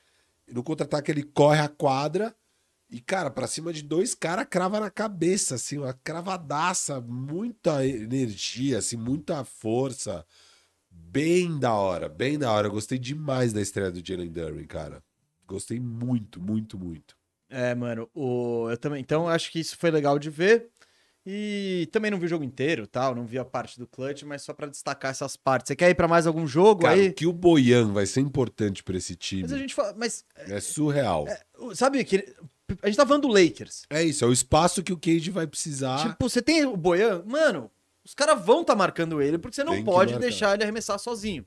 E 0.48 0.54
no 0.54 0.64
contra-ataque 0.64 1.12
ele 1.12 1.24
corre 1.24 1.62
a 1.62 1.68
quadra 1.68 2.36
e, 2.90 3.02
cara, 3.02 3.30
pra 3.32 3.48
cima 3.48 3.74
de 3.74 3.82
dois 3.82 4.14
caras, 4.14 4.46
crava 4.50 4.80
na 4.80 4.90
cabeça, 4.90 5.56
assim, 5.56 5.78
uma 5.80 5.94
cravadaça, 5.94 7.02
muita 7.02 7.86
energia, 7.86 8.78
assim, 8.78 8.96
muita 8.96 9.44
força. 9.44 10.26
Bem 10.90 11.58
da 11.60 11.74
hora, 11.74 12.08
bem 12.08 12.38
da 12.38 12.52
hora. 12.52 12.68
Eu 12.68 12.72
gostei 12.72 12.98
demais 12.98 13.52
da 13.52 13.62
estreia 13.62 13.92
do 13.92 14.06
Jalen 14.06 14.32
Duran, 14.32 14.66
cara. 14.66 15.04
Gostei 15.48 15.80
muito, 15.80 16.40
muito, 16.40 16.78
muito. 16.78 17.18
É, 17.50 17.76
mano, 17.76 18.10
o... 18.14 18.70
eu 18.70 18.78
também. 18.78 19.02
Então, 19.02 19.28
acho 19.28 19.52
que 19.52 19.60
isso 19.60 19.78
foi 19.78 19.92
legal 19.92 20.18
de 20.18 20.30
ver. 20.30 20.70
E 21.28 21.90
também 21.92 22.12
não 22.12 22.20
vi 22.20 22.28
o 22.28 22.30
jogo 22.30 22.44
inteiro, 22.44 22.86
tal, 22.86 23.16
não 23.16 23.26
vi 23.26 23.40
a 23.40 23.44
parte 23.44 23.80
do 23.80 23.88
clutch, 23.88 24.22
mas 24.24 24.44
só 24.44 24.54
pra 24.54 24.68
destacar 24.68 25.10
essas 25.10 25.36
partes. 25.36 25.70
Você 25.70 25.76
quer 25.76 25.90
ir 25.90 25.96
pra 25.96 26.08
mais 26.08 26.28
algum 26.28 26.46
jogo 26.46 26.84
Cara, 26.84 26.94
aí? 26.94 27.12
que 27.12 27.26
o 27.26 27.34
Boyan 27.34 27.92
vai 27.92 28.06
ser 28.06 28.22
importante 28.22 28.84
pra 28.84 28.96
esse 28.96 29.16
time 29.16 29.42
Mas 29.42 29.52
a 29.52 29.58
gente 29.58 29.74
fala, 29.74 29.96
mas 29.98 30.24
é 30.36 30.60
surreal. 30.60 31.28
É, 31.28 31.42
sabe 31.74 32.04
que 32.04 32.36
a 32.82 32.88
gente 32.88 32.98
tá 32.98 33.06
falando 33.06 33.24
do 33.24 33.28
Lakers. 33.34 33.84
isso, 34.04 34.24
é 34.24 34.28
o 34.28 34.34
espaço 34.34 34.84
que 34.84 34.94
o 34.94 34.98
Cage 34.98 35.32
vai 35.32 35.46
precisar. 35.48 36.10
Tipo, 36.10 36.30
você 36.30 36.42
tem 36.42 36.66
o 36.66 36.76
Boyan, 36.78 37.24
mano, 37.26 37.72
os 38.04 38.14
caras 38.14 38.44
vão 38.46 38.64
tá 38.64 38.76
marcando 38.76 39.22
ele 39.22 39.38
porque 39.38 39.56
você 39.56 39.64
não 39.64 39.74
Tem 39.74 39.84
pode 39.84 40.18
deixar 40.20 40.54
ele 40.54 40.64
arremessar 40.64 41.00
sozinho. 41.00 41.46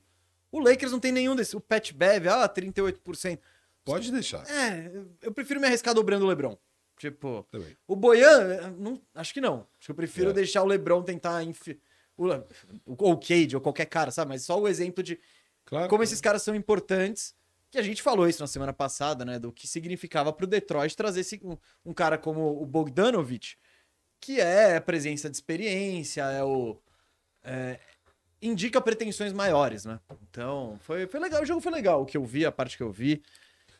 O 0.51 0.59
Lakers 0.59 0.91
não 0.91 0.99
tem 0.99 1.11
nenhum 1.11 1.35
desses. 1.35 1.53
O 1.53 1.59
Pat 1.61 1.91
Bev, 1.93 2.27
ah, 2.27 2.49
38%. 2.49 3.39
Pode 3.85 4.11
deixar. 4.11 4.43
É, 4.49 4.91
eu 5.21 5.31
prefiro 5.31 5.59
me 5.59 5.67
arriscar 5.67 5.93
dobrando 5.93 6.25
o 6.25 6.27
LeBron. 6.27 6.57
Tipo, 6.97 7.47
Também. 7.51 7.77
o 7.87 7.95
Boyan, 7.95 8.73
não, 8.77 9.01
acho 9.15 9.33
que 9.33 9.39
não. 9.39 9.65
Acho 9.77 9.85
que 9.85 9.91
eu 9.91 9.95
prefiro 9.95 10.31
É. 10.31 10.33
deixar 10.33 10.63
o 10.63 10.65
LeBron 10.65 11.01
tentar 11.01 11.41
o, 12.17 12.25
ou 12.85 13.13
o 13.13 13.17
Cade 13.17 13.55
ou 13.55 13.61
qualquer 13.61 13.85
cara, 13.85 14.11
sabe? 14.11 14.29
Mas 14.29 14.43
só 14.43 14.59
o 14.59 14.67
exemplo 14.67 15.01
de 15.01 15.17
Claro. 15.65 15.87
como 15.87 16.03
esses 16.03 16.19
caras 16.19 16.41
são 16.41 16.53
importantes. 16.53 17.33
Que 17.71 17.77
a 17.77 17.83
gente 17.83 18.01
falou 18.01 18.27
isso 18.27 18.41
na 18.41 18.47
semana 18.47 18.73
passada, 18.73 19.23
né? 19.23 19.37
Do 19.37 19.51
que 19.51 19.67
significava 19.67 20.33
pro 20.33 20.47
Detroit 20.47 20.95
trazer 20.95 21.19
esse, 21.21 21.39
um, 21.43 21.57
um 21.85 21.93
cara 21.93 22.17
como 22.17 22.61
o 22.61 22.65
Bogdanovich, 22.65 23.57
que 24.19 24.39
é 24.41 24.77
a 24.77 24.81
presença 24.81 25.29
de 25.29 25.37
experiência, 25.37 26.23
é 26.23 26.43
o. 26.43 26.77
é, 27.43 27.79
indica 28.41 28.81
pretensões 28.81 29.33
maiores, 29.33 29.85
né? 29.85 29.99
Então, 30.29 30.77
foi, 30.81 31.05
foi 31.07 31.19
legal. 31.19 31.41
O 31.43 31.45
jogo 31.45 31.61
foi 31.61 31.71
legal. 31.71 32.01
O 32.01 32.05
que 32.05 32.17
eu 32.17 32.25
vi, 32.25 32.45
a 32.45 32.51
parte 32.51 32.75
que 32.77 32.83
eu 32.83 32.91
vi. 32.91 33.21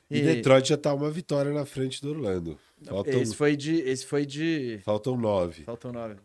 E 0.09 0.21
Detroit 0.21 0.67
já 0.69 0.77
tá 0.77 0.93
uma 0.93 1.09
vitória 1.09 1.51
na 1.53 1.65
frente 1.65 2.01
do 2.01 2.09
Orlando. 2.11 2.59
Faltam, 2.83 3.21
Esse 3.21 3.35
foi 3.35 3.55
de. 3.55 3.75
Esse 3.81 4.05
foi 4.05 4.25
de. 4.25 4.79
faltam 4.83 5.15
nove. 5.17 5.63
Faltam 5.63 5.91
nove. 5.91 6.15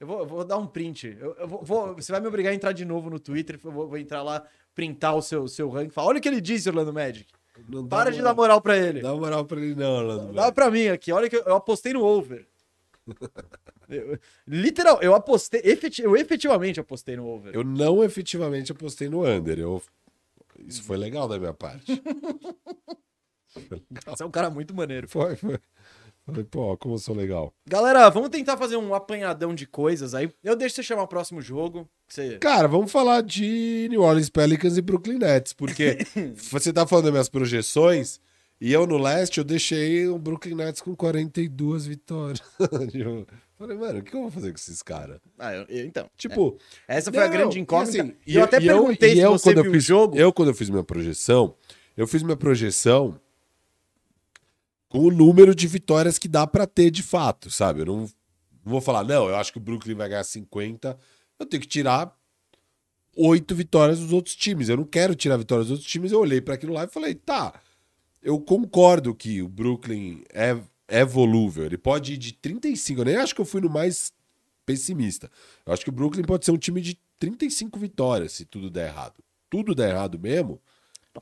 Eu 0.00 0.06
vou, 0.06 0.18
eu 0.20 0.26
vou 0.26 0.44
dar 0.44 0.58
um 0.58 0.66
print. 0.66 1.16
Eu, 1.18 1.34
eu 1.34 1.48
vou, 1.48 1.62
vou- 1.62 1.94
você 1.94 2.12
vai 2.12 2.20
me 2.20 2.28
obrigar 2.28 2.52
a 2.52 2.54
entrar 2.54 2.72
de 2.72 2.84
novo 2.84 3.10
no 3.10 3.18
Twitter. 3.18 3.58
Eu 3.62 3.70
vou, 3.72 3.88
vou 3.88 3.98
entrar 3.98 4.22
lá, 4.22 4.46
printar 4.78 5.16
o 5.16 5.20
seu, 5.20 5.48
seu 5.48 5.68
ranking. 5.68 5.88
e 5.88 5.92
Falar, 5.92 6.06
olha 6.10 6.18
o 6.18 6.22
que 6.22 6.28
ele 6.28 6.40
disse, 6.40 6.68
Orlando 6.68 6.92
Magic. 6.92 7.26
Não 7.68 7.82
dá 7.82 7.96
Para 7.96 8.10
de 8.12 8.18
moral. 8.18 8.32
dar 8.32 8.40
moral 8.40 8.60
pra 8.60 8.76
ele. 8.78 9.00
Dá 9.00 9.12
moral 9.12 9.44
pra 9.44 9.60
ele 9.60 9.74
não, 9.74 9.90
Orlando. 9.96 10.32
Dá 10.32 10.42
velho. 10.42 10.54
pra 10.54 10.70
mim 10.70 10.86
aqui. 10.86 11.10
Olha 11.10 11.28
que 11.28 11.34
eu, 11.34 11.42
eu 11.42 11.56
apostei 11.56 11.92
no 11.92 12.04
over. 12.04 12.46
Eu- 13.88 14.18
literal, 14.46 15.00
eu 15.00 15.14
apostei. 15.14 15.62
eu 15.64 16.14
efetivamente 16.14 16.78
apostei 16.78 17.16
no 17.16 17.26
over. 17.26 17.54
Eu 17.54 17.64
não 17.64 18.04
efetivamente 18.04 18.70
apostei 18.70 19.08
no 19.08 19.24
under. 19.24 19.58
Eu... 19.58 19.82
Isso 20.58 20.82
foi 20.82 20.98
legal 20.98 21.26
da 21.26 21.38
minha 21.38 21.54
parte. 21.54 21.86
Você 24.06 24.22
é 24.22 24.26
um 24.26 24.30
cara 24.30 24.50
muito 24.50 24.74
maneiro. 24.74 25.08
Foi, 25.08 25.36
foi. 25.36 25.58
Falei, 26.28 26.44
pô, 26.44 26.76
como 26.76 26.94
eu 26.94 26.98
sou 26.98 27.14
legal. 27.14 27.52
Galera, 27.66 28.08
vamos 28.10 28.28
tentar 28.28 28.56
fazer 28.58 28.76
um 28.76 28.94
apanhadão 28.94 29.54
de 29.54 29.66
coisas 29.66 30.14
aí. 30.14 30.30
Eu 30.44 30.54
deixo 30.54 30.74
você 30.76 30.82
chamar 30.82 31.04
o 31.04 31.08
próximo 31.08 31.40
jogo. 31.40 31.88
Você... 32.06 32.36
Cara, 32.38 32.68
vamos 32.68 32.92
falar 32.92 33.22
de 33.22 33.86
New 33.90 34.02
Orleans 34.02 34.28
Pelicans 34.28 34.76
e 34.76 34.82
Brooklyn 34.82 35.18
Nets, 35.18 35.54
porque 35.54 35.98
você 36.50 36.70
tá 36.72 36.86
falando 36.86 37.04
das 37.04 37.12
minhas 37.12 37.28
projeções, 37.30 38.20
e 38.60 38.70
eu 38.72 38.86
no 38.86 38.98
leste 38.98 39.38
eu 39.38 39.44
deixei 39.44 40.06
o 40.06 40.18
Brooklyn 40.18 40.54
Nets 40.54 40.82
com 40.82 40.94
42 40.94 41.86
vitórias. 41.86 42.42
Eu 42.94 43.26
Falei, 43.66 43.76
mano, 43.76 43.98
o 43.98 44.02
que 44.04 44.14
eu 44.14 44.20
vou 44.20 44.30
fazer 44.30 44.50
com 44.52 44.56
esses 44.56 44.80
caras? 44.84 45.18
Ah, 45.36 45.52
eu- 45.52 45.66
eu- 45.68 45.84
então. 45.84 46.08
Tipo, 46.16 46.56
Essa 46.86 47.10
foi 47.10 47.20
a 47.20 47.26
Não, 47.26 47.32
grande 47.32 47.58
e 47.58 47.60
incógnita. 47.60 48.02
assim, 48.04 48.14
e 48.24 48.36
eu 48.36 48.44
até 48.44 48.60
perguntei 48.60 49.14
e 49.14 49.16
se 49.16 49.20
eu, 49.20 49.32
você 49.32 49.42
quando 49.52 49.56
viu 49.56 49.64
eu 49.64 49.70
o 49.70 49.74
fiz, 49.74 49.84
jogo. 49.84 50.16
Eu, 50.16 50.32
quando 50.32 50.48
eu 50.50 50.54
fiz 50.54 50.70
minha 50.70 50.84
projeção, 50.84 51.56
eu 51.96 52.06
fiz 52.06 52.22
minha 52.22 52.36
projeção 52.36 53.18
com 54.88 55.00
o 55.00 55.10
número 55.10 55.54
de 55.54 55.66
vitórias 55.66 56.18
que 56.18 56.28
dá 56.28 56.46
pra 56.46 56.66
ter 56.66 56.90
de 56.90 57.02
fato, 57.02 57.50
sabe? 57.50 57.80
Eu 57.80 57.86
não, 57.86 57.96
não 57.98 58.08
vou 58.64 58.80
falar, 58.80 59.04
não, 59.04 59.28
eu 59.28 59.36
acho 59.36 59.52
que 59.52 59.58
o 59.58 59.60
Brooklyn 59.60 59.94
vai 59.94 60.08
ganhar 60.08 60.24
50. 60.24 60.98
Eu 61.38 61.46
tenho 61.46 61.60
que 61.60 61.68
tirar 61.68 62.16
oito 63.16 63.54
vitórias 63.54 63.98
dos 63.98 64.12
outros 64.12 64.34
times. 64.34 64.68
Eu 64.68 64.78
não 64.78 64.84
quero 64.84 65.14
tirar 65.14 65.36
vitórias 65.36 65.66
dos 65.66 65.78
outros 65.78 65.90
times. 65.90 66.12
Eu 66.12 66.20
olhei 66.20 66.40
pra 66.40 66.54
aquilo 66.54 66.72
lá 66.72 66.84
e 66.84 66.88
falei, 66.88 67.14
tá, 67.14 67.60
eu 68.22 68.40
concordo 68.40 69.14
que 69.14 69.42
o 69.42 69.48
Brooklyn 69.48 70.22
é, 70.32 70.56
é 70.86 71.04
volúvel. 71.04 71.64
Ele 71.64 71.78
pode 71.78 72.14
ir 72.14 72.16
de 72.16 72.32
35. 72.32 73.00
Eu 73.00 73.04
nem 73.04 73.16
acho 73.16 73.34
que 73.34 73.40
eu 73.40 73.44
fui 73.44 73.60
no 73.60 73.68
mais 73.68 74.12
pessimista. 74.64 75.30
Eu 75.66 75.72
acho 75.72 75.82
que 75.82 75.90
o 75.90 75.92
Brooklyn 75.92 76.24
pode 76.24 76.44
ser 76.44 76.52
um 76.52 76.58
time 76.58 76.80
de 76.80 76.98
35 77.18 77.78
vitórias 77.78 78.32
se 78.32 78.44
tudo 78.44 78.70
der 78.70 78.88
errado. 78.88 79.22
Tudo 79.50 79.74
der 79.74 79.90
errado 79.90 80.18
mesmo. 80.18 80.60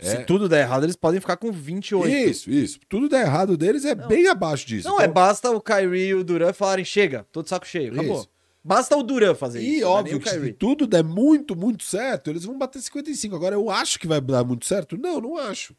Se 0.01 0.16
é- 0.16 0.24
tudo 0.24 0.49
der 0.49 0.61
errado, 0.62 0.84
eles 0.84 0.97
podem 0.97 1.20
ficar 1.20 1.36
com 1.36 1.51
28. 1.53 2.09
Isso, 2.30 2.51
isso. 2.51 2.80
Tudo 2.88 3.09
der 3.09 3.22
errado 3.26 3.57
deles 3.57 3.84
é 3.84 3.94
bem 3.94 4.26
abaixo 4.28 4.66
disso. 4.66 4.88
Não, 4.88 5.01
é 5.01 5.05
Então, 5.05 5.14
basta 5.14 5.51
o 5.51 5.61
Kyrie 5.61 6.09
e 6.09 6.14
o 6.14 6.24
Duran 6.24 6.53
falarem, 6.53 6.84
chega, 6.84 7.26
tô 7.32 7.42
de 7.42 7.49
saco 7.49 7.66
cheio, 7.66 7.92
acabou. 7.92 8.18
Isso. 8.20 8.28
Basta 8.64 8.97
o 8.97 9.03
Duran 9.03 9.34
fazer 9.34 9.61
E 9.61 9.74
isso. 9.76 9.80
não 9.82 9.88
é 9.88 9.90
óbvio 9.92 10.12
nem 10.14 10.20
o 10.20 10.24
que 10.24 10.28
se 10.47 10.53
tudo 10.55 10.86
der 10.88 11.05
muito, 11.05 11.55
muito 11.55 11.84
certo, 11.84 12.30
eles 12.30 12.44
vão 12.44 12.59
bater 12.59 12.82
55. 12.82 13.36
Agora, 13.36 13.55
eu 13.55 13.70
acho 13.70 13.99
que 13.99 14.07
vai 14.09 14.20
dar 14.20 14.44
muito 14.44 14.66
certo? 14.66 14.97
Não, 14.99 15.20
não 15.20 15.36
acho. 15.38 15.74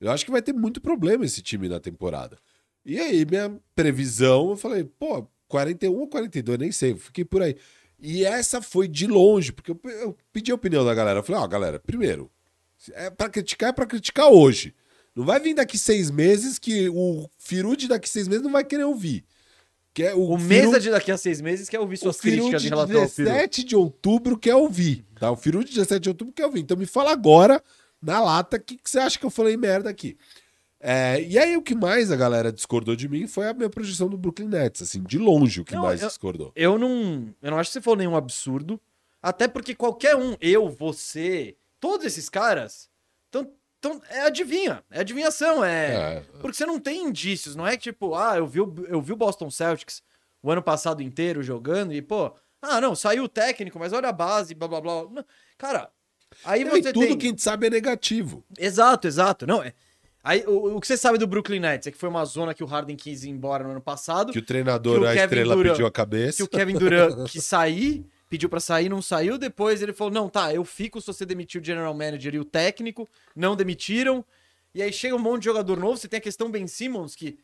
Eu 0.00 0.10
acho 0.10 0.24
que 0.24 0.30
vai 0.30 0.40
ter 0.40 0.54
muito 0.54 0.80
problema 0.80 1.24
esse 1.26 1.42
time 1.42 1.68
na 1.68 1.78
temporada. 1.78 2.38
E 2.82 2.98
aí, 2.98 3.26
minha 3.26 3.54
previsão, 3.74 4.50
eu 4.50 4.56
falei, 4.56 4.84
pô, 4.84 5.26
41 5.48 5.92
ou 5.98 6.08
42, 6.08 6.58
nem 6.58 6.72
sei, 6.72 6.96
fiquei 6.96 7.24
por 7.26 7.42
aí. 7.42 7.54
E 7.98 8.24
essa 8.24 8.62
foi 8.62 8.88
de 8.88 9.06
longe, 9.06 9.52
porque 9.52 9.72
eu, 9.72 9.78
eu 10.00 10.16
pedi 10.32 10.50
a 10.50 10.54
opinião 10.54 10.82
da 10.82 10.94
galera. 10.94 11.18
Eu 11.18 11.22
falei, 11.22 11.42
ó, 11.42 11.46
galera, 11.46 11.78
primeiro, 11.78 12.30
é 12.92 13.10
pra 13.10 13.28
criticar, 13.28 13.70
é 13.70 13.72
pra 13.72 13.86
criticar 13.86 14.28
hoje. 14.28 14.74
Não 15.14 15.24
vai 15.24 15.40
vir 15.40 15.54
daqui 15.54 15.76
seis 15.76 16.10
meses 16.10 16.58
que 16.58 16.88
o 16.88 17.28
Firude 17.38 17.88
daqui 17.88 18.08
seis 18.08 18.28
meses 18.28 18.42
não 18.42 18.52
vai 18.52 18.64
querer 18.64 18.84
ouvir. 18.84 19.24
Que 19.92 20.04
é 20.04 20.14
O 20.14 20.38
Firu- 20.38 20.38
mesa 20.48 20.78
de 20.80 20.88
daqui 20.90 21.10
a 21.10 21.18
seis 21.18 21.40
meses 21.40 21.68
quer 21.68 21.80
ouvir 21.80 21.96
suas 21.96 22.16
o 22.16 22.20
críticas 22.20 22.62
de 22.62 22.68
em 22.68 22.70
relação 22.70 23.02
ao 23.02 23.08
Firu. 23.08 23.28
17 23.28 23.64
de 23.64 23.74
outubro 23.76 24.38
quer 24.38 24.54
ouvir, 24.54 25.04
tá? 25.18 25.30
O 25.32 25.36
Firu 25.36 25.64
de 25.64 25.70
17 25.74 26.00
de 26.00 26.08
outubro 26.10 26.32
quer 26.32 26.46
ouvir. 26.46 26.60
Então 26.60 26.76
me 26.76 26.86
fala 26.86 27.10
agora, 27.10 27.60
na 28.00 28.20
lata, 28.20 28.56
o 28.56 28.60
que, 28.60 28.76
que 28.76 28.88
você 28.88 29.00
acha 29.00 29.18
que 29.18 29.26
eu 29.26 29.30
falei 29.30 29.56
merda 29.56 29.90
aqui? 29.90 30.16
É, 30.82 31.20
e 31.22 31.38
aí 31.38 31.56
o 31.56 31.62
que 31.62 31.74
mais 31.74 32.10
a 32.10 32.16
galera 32.16 32.50
discordou 32.52 32.96
de 32.96 33.06
mim 33.08 33.26
foi 33.26 33.48
a 33.48 33.52
minha 33.52 33.68
projeção 33.68 34.08
do 34.08 34.16
Brooklyn 34.16 34.46
Nets, 34.48 34.80
assim, 34.80 35.02
de 35.02 35.18
longe 35.18 35.60
o 35.60 35.64
que 35.64 35.74
Não, 35.74 35.82
mais 35.82 36.00
eu- 36.00 36.08
discordou. 36.08 36.52
Eu 36.56 36.78
não, 36.78 37.28
eu 37.42 37.50
não 37.50 37.58
acho 37.58 37.68
que 37.70 37.74
você 37.74 37.80
falou 37.82 37.98
nenhum 37.98 38.16
absurdo. 38.16 38.80
Até 39.20 39.46
porque 39.48 39.74
qualquer 39.74 40.16
um, 40.16 40.36
eu, 40.40 40.70
você, 40.70 41.54
todos 41.80 42.04
esses 42.06 42.28
caras, 42.28 42.88
tão, 43.30 43.50
tão, 43.80 44.00
é 44.10 44.20
adivinha, 44.22 44.84
é 44.90 45.00
adivinhação, 45.00 45.64
é, 45.64 46.16
É. 46.16 46.22
Porque 46.40 46.56
você 46.56 46.66
não 46.66 46.78
tem 46.78 47.04
indícios, 47.04 47.56
não 47.56 47.66
é 47.66 47.76
que 47.76 47.84
tipo, 47.84 48.14
ah, 48.14 48.36
eu 48.36 48.46
vi, 48.46 48.60
o, 48.60 48.74
eu 48.88 49.00
vi 49.00 49.12
o 49.12 49.16
Boston 49.16 49.50
Celtics 49.50 50.02
o 50.42 50.50
ano 50.50 50.62
passado 50.62 51.02
inteiro 51.02 51.42
jogando 51.42 51.92
e, 51.92 52.00
pô, 52.00 52.32
ah, 52.62 52.80
não, 52.80 52.94
saiu 52.94 53.24
o 53.24 53.28
técnico, 53.28 53.78
mas 53.78 53.92
olha 53.92 54.08
a 54.08 54.12
base, 54.12 54.54
blá 54.54 54.68
blá 54.68 54.80
blá. 54.80 55.04
Não, 55.10 55.24
cara, 55.58 55.90
aí 56.44 56.64
Não, 56.64 56.76
e 56.76 56.82
você 56.82 56.92
tudo 56.92 57.06
tem... 57.06 57.18
que 57.18 57.26
a 57.26 57.30
gente 57.30 57.42
sabe 57.42 57.66
é 57.66 57.70
negativo. 57.70 58.44
Exato, 58.58 59.06
exato. 59.08 59.46
Não, 59.46 59.62
é. 59.62 59.72
Aí, 60.22 60.44
o, 60.46 60.76
o 60.76 60.80
que 60.80 60.86
você 60.86 60.98
sabe 60.98 61.16
do 61.16 61.26
Brooklyn 61.26 61.60
Nets 61.60 61.86
é 61.86 61.90
que 61.90 61.96
foi 61.96 62.08
uma 62.10 62.22
zona 62.26 62.52
que 62.52 62.62
o 62.62 62.66
Harden 62.66 62.94
quis 62.94 63.24
ir 63.24 63.30
embora 63.30 63.64
no 63.64 63.70
ano 63.70 63.80
passado. 63.80 64.30
Que 64.30 64.38
o 64.38 64.42
treinador, 64.44 64.98
Que 64.98 65.04
o 65.06 65.08
a 65.08 65.12
Kevin 65.14 65.22
estrela, 65.24 65.54
Durant- 65.54 65.72
pediu 65.72 65.86
a 65.86 65.90
cabeça. 65.90 66.36
que 66.36 66.42
o 66.42 66.48
Kevin 66.48 66.74
Durant 66.74 67.24
quis 67.32 67.42
sair, 67.42 68.04
pediu 68.30 68.48
pra 68.48 68.60
sair, 68.60 68.88
não 68.88 69.02
saiu. 69.02 69.36
Depois 69.36 69.82
ele 69.82 69.92
falou: 69.92 70.12
não, 70.12 70.30
tá, 70.30 70.54
eu 70.54 70.64
fico 70.64 71.00
se 71.00 71.08
você 71.08 71.26
demitir 71.26 71.60
o 71.60 71.64
general 71.64 71.92
manager 71.92 72.34
e 72.34 72.38
o 72.38 72.44
técnico. 72.44 73.06
Não 73.36 73.54
demitiram. 73.54 74.24
E 74.72 74.80
aí 74.80 74.92
chega 74.92 75.16
um 75.16 75.18
monte 75.18 75.40
de 75.40 75.46
jogador 75.46 75.78
novo. 75.78 75.98
Você 75.98 76.08
tem 76.08 76.18
a 76.18 76.22
questão 76.22 76.50
Ben 76.50 76.66
Simmons, 76.68 77.16
que, 77.16 77.38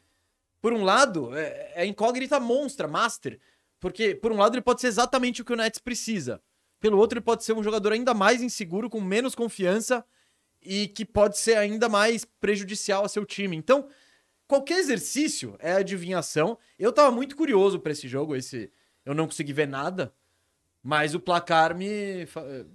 por 0.62 0.72
um 0.72 0.84
lado, 0.84 1.36
é, 1.36 1.72
é 1.74 1.84
incógnita 1.84 2.38
monstra, 2.38 2.86
master. 2.86 3.38
Porque, 3.80 4.14
por 4.14 4.32
um 4.32 4.36
lado, 4.36 4.54
ele 4.54 4.62
pode 4.62 4.80
ser 4.80 4.86
exatamente 4.86 5.42
o 5.42 5.44
que 5.44 5.52
o 5.52 5.56
Nets 5.56 5.80
precisa. 5.80 6.40
Pelo 6.80 6.98
outro, 6.98 7.18
ele 7.18 7.24
pode 7.24 7.44
ser 7.44 7.52
um 7.52 7.62
jogador 7.62 7.92
ainda 7.92 8.14
mais 8.14 8.40
inseguro, 8.40 8.88
com 8.88 9.00
menos 9.00 9.34
confiança 9.34 10.04
e 10.62 10.88
que 10.88 11.04
pode 11.04 11.36
ser 11.38 11.56
ainda 11.56 11.88
mais 11.88 12.24
prejudicial 12.24 13.04
a 13.04 13.08
seu 13.08 13.24
time. 13.26 13.56
Então, 13.56 13.88
qualquer 14.46 14.78
exercício 14.78 15.56
é 15.58 15.72
adivinhação. 15.72 16.58
Eu 16.78 16.92
tava 16.92 17.10
muito 17.10 17.36
curioso 17.36 17.80
pra 17.80 17.92
esse 17.92 18.08
jogo, 18.08 18.34
esse 18.34 18.70
eu 19.04 19.14
não 19.14 19.26
consegui 19.26 19.52
ver 19.52 19.68
nada, 19.68 20.12
mas 20.86 21.16
o 21.16 21.20
placar 21.20 21.76
me 21.76 22.28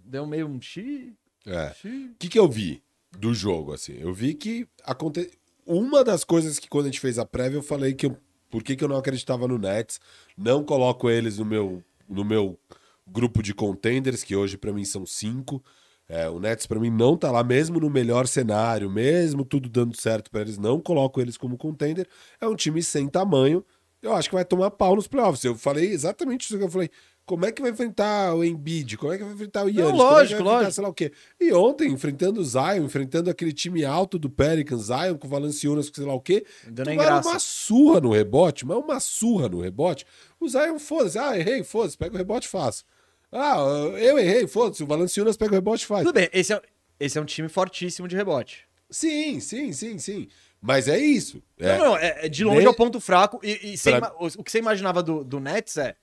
deu 0.04 0.28
meio 0.28 0.46
um 0.46 0.60
xi. 0.60 1.14
É. 1.48 1.74
O 1.86 2.16
que, 2.20 2.28
que 2.28 2.38
eu 2.38 2.46
vi 2.46 2.84
do 3.18 3.34
jogo, 3.34 3.72
assim? 3.72 3.94
Eu 3.98 4.14
vi 4.14 4.34
que 4.34 4.68
aconte... 4.84 5.32
uma 5.66 6.04
das 6.04 6.26
coisas 6.26 6.60
que 6.60 6.68
quando 6.68 6.88
a 6.88 6.90
gente 6.90 7.00
fez 7.00 7.18
a 7.18 7.26
prévia 7.26 7.60
eu 7.60 7.64
falei 7.64 7.94
que 7.94 8.06
eu... 8.06 8.18
por 8.50 8.64
que, 8.64 8.76
que 8.76 8.84
eu 8.84 8.90
não 8.90 8.98
acreditava 8.98 9.48
no 9.48 9.58
Nets, 9.58 10.02
não 10.38 10.62
coloco 10.62 11.10
eles 11.10 11.38
no 11.38 11.46
meu, 11.46 11.82
no 12.10 12.26
meu 12.26 12.60
grupo 13.08 13.42
de 13.42 13.54
contenders, 13.54 14.26
que 14.26 14.36
hoje 14.36 14.58
pra 14.58 14.74
mim 14.74 14.84
são 14.84 15.06
cinco. 15.06 15.64
É, 16.10 16.28
o 16.28 16.38
Nets 16.38 16.68
pra 16.68 16.82
mim 16.82 16.90
não 16.90 17.16
tá 17.16 17.32
lá, 17.32 17.46
mesmo 17.46 17.80
no 17.80 17.90
melhor 17.90 18.28
cenário, 18.28 18.92
mesmo 18.92 19.46
tudo 19.46 19.70
dando 19.70 19.96
certo 19.96 20.30
pra 20.30 20.42
eles, 20.42 20.58
não 20.58 20.82
coloco 20.82 21.22
eles 21.22 21.38
como 21.38 21.58
contender. 21.58 22.10
É 22.42 22.46
um 22.46 22.56
time 22.58 22.84
sem 22.84 23.08
tamanho, 23.08 23.64
eu 24.02 24.16
acho 24.16 24.30
que 24.30 24.36
vai 24.36 24.44
tomar 24.44 24.72
pau 24.72 24.96
nos 24.96 25.08
playoffs. 25.08 25.44
Eu 25.44 25.56
falei 25.56 25.92
exatamente 25.92 26.46
isso 26.46 26.58
que 26.58 26.64
eu 26.64 26.70
falei. 26.70 26.90
Como 27.26 27.46
é 27.46 27.52
que 27.52 27.62
vai 27.62 27.72
enfrentar 27.72 28.34
o 28.36 28.44
Embiid? 28.44 28.98
Como 28.98 29.14
é 29.14 29.18
que 29.18 29.24
vai 29.24 29.34
enfrentar 29.34 29.64
o 29.64 29.70
Yannis? 29.70 29.92
Como 29.92 30.02
é 30.02 30.04
lógico, 30.04 30.34
enfrentar 30.42 30.52
lógico. 30.56 30.72
sei 30.74 30.84
lá 30.84 30.90
o 30.90 30.94
quê. 30.94 31.12
E 31.40 31.54
ontem, 31.54 31.90
enfrentando 31.92 32.42
o 32.42 32.44
Zion, 32.44 32.84
enfrentando 32.84 33.30
aquele 33.30 33.54
time 33.54 33.86
alto 33.86 34.20
do 34.20 34.30
Pelicans, 34.30 34.88
Zion 34.88 35.18
com 35.18 35.28
o 35.28 35.30
Valanciunas, 35.30 35.90
com 35.90 35.96
sei 35.96 36.06
lá 36.06 36.14
o 36.14 36.20
quê, 36.20 36.46
Dando 36.68 36.94
graça. 36.96 37.30
uma 37.30 37.40
surra 37.40 38.02
no 38.02 38.12
rebote, 38.12 38.66
mas 38.66 38.78
uma 38.78 39.00
surra 39.00 39.48
no 39.48 39.62
rebote. 39.62 40.06
O 40.40 40.50
Zion, 40.50 40.78
foda-se, 40.80 41.18
ah, 41.20 41.38
errei, 41.38 41.64
foda-se, 41.64 41.98
pega 41.98 42.16
o 42.16 42.18
rebote 42.18 42.48
e 42.48 42.50
faz. 42.50 42.84
Ah, 43.32 43.56
eu 43.98 44.20
errei, 44.20 44.46
foda-se, 44.48 44.84
o 44.84 44.88
Valanciunas 44.88 45.38
pega 45.38 45.52
o 45.52 45.56
rebote 45.56 45.84
e 45.86 45.88
faz. 45.88 46.04
Tudo 46.04 46.16
bem, 46.16 46.30
esse 46.34 46.52
é, 46.54 46.62
esse 47.00 47.18
é 47.18 47.22
um 47.22 47.26
time 47.26 47.48
fortíssimo 47.48 48.08
de 48.08 48.16
rebote. 48.16 48.66
Sim, 48.90 49.40
sim, 49.40 49.72
sim, 49.72 49.98
sim. 49.98 50.28
Mas 50.62 50.88
é 50.90 51.00
isso. 51.00 51.42
É, 51.58 51.78
Não, 51.78 51.86
não, 51.86 51.98
é, 51.98 52.26
é 52.26 52.30
de 52.30 52.44
longe 52.44 52.60
Ne- 52.60 52.66
é 52.66 52.70
o 52.70 52.74
ponto 52.74 53.00
fraco. 53.00 53.40
E, 53.42 53.74
e 53.74 53.78
Pra- 54.00 54.14
o 54.20 54.44
que 54.44 54.52
você 54.52 54.60
imaginava 54.60 55.02
do, 55.02 55.24
do 55.24 55.40
Nets 55.40 55.78
é. 55.78 55.96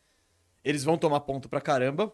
Eles 0.68 0.84
vão 0.84 0.98
tomar 0.98 1.20
ponto 1.20 1.48
pra 1.48 1.60
caramba. 1.60 2.12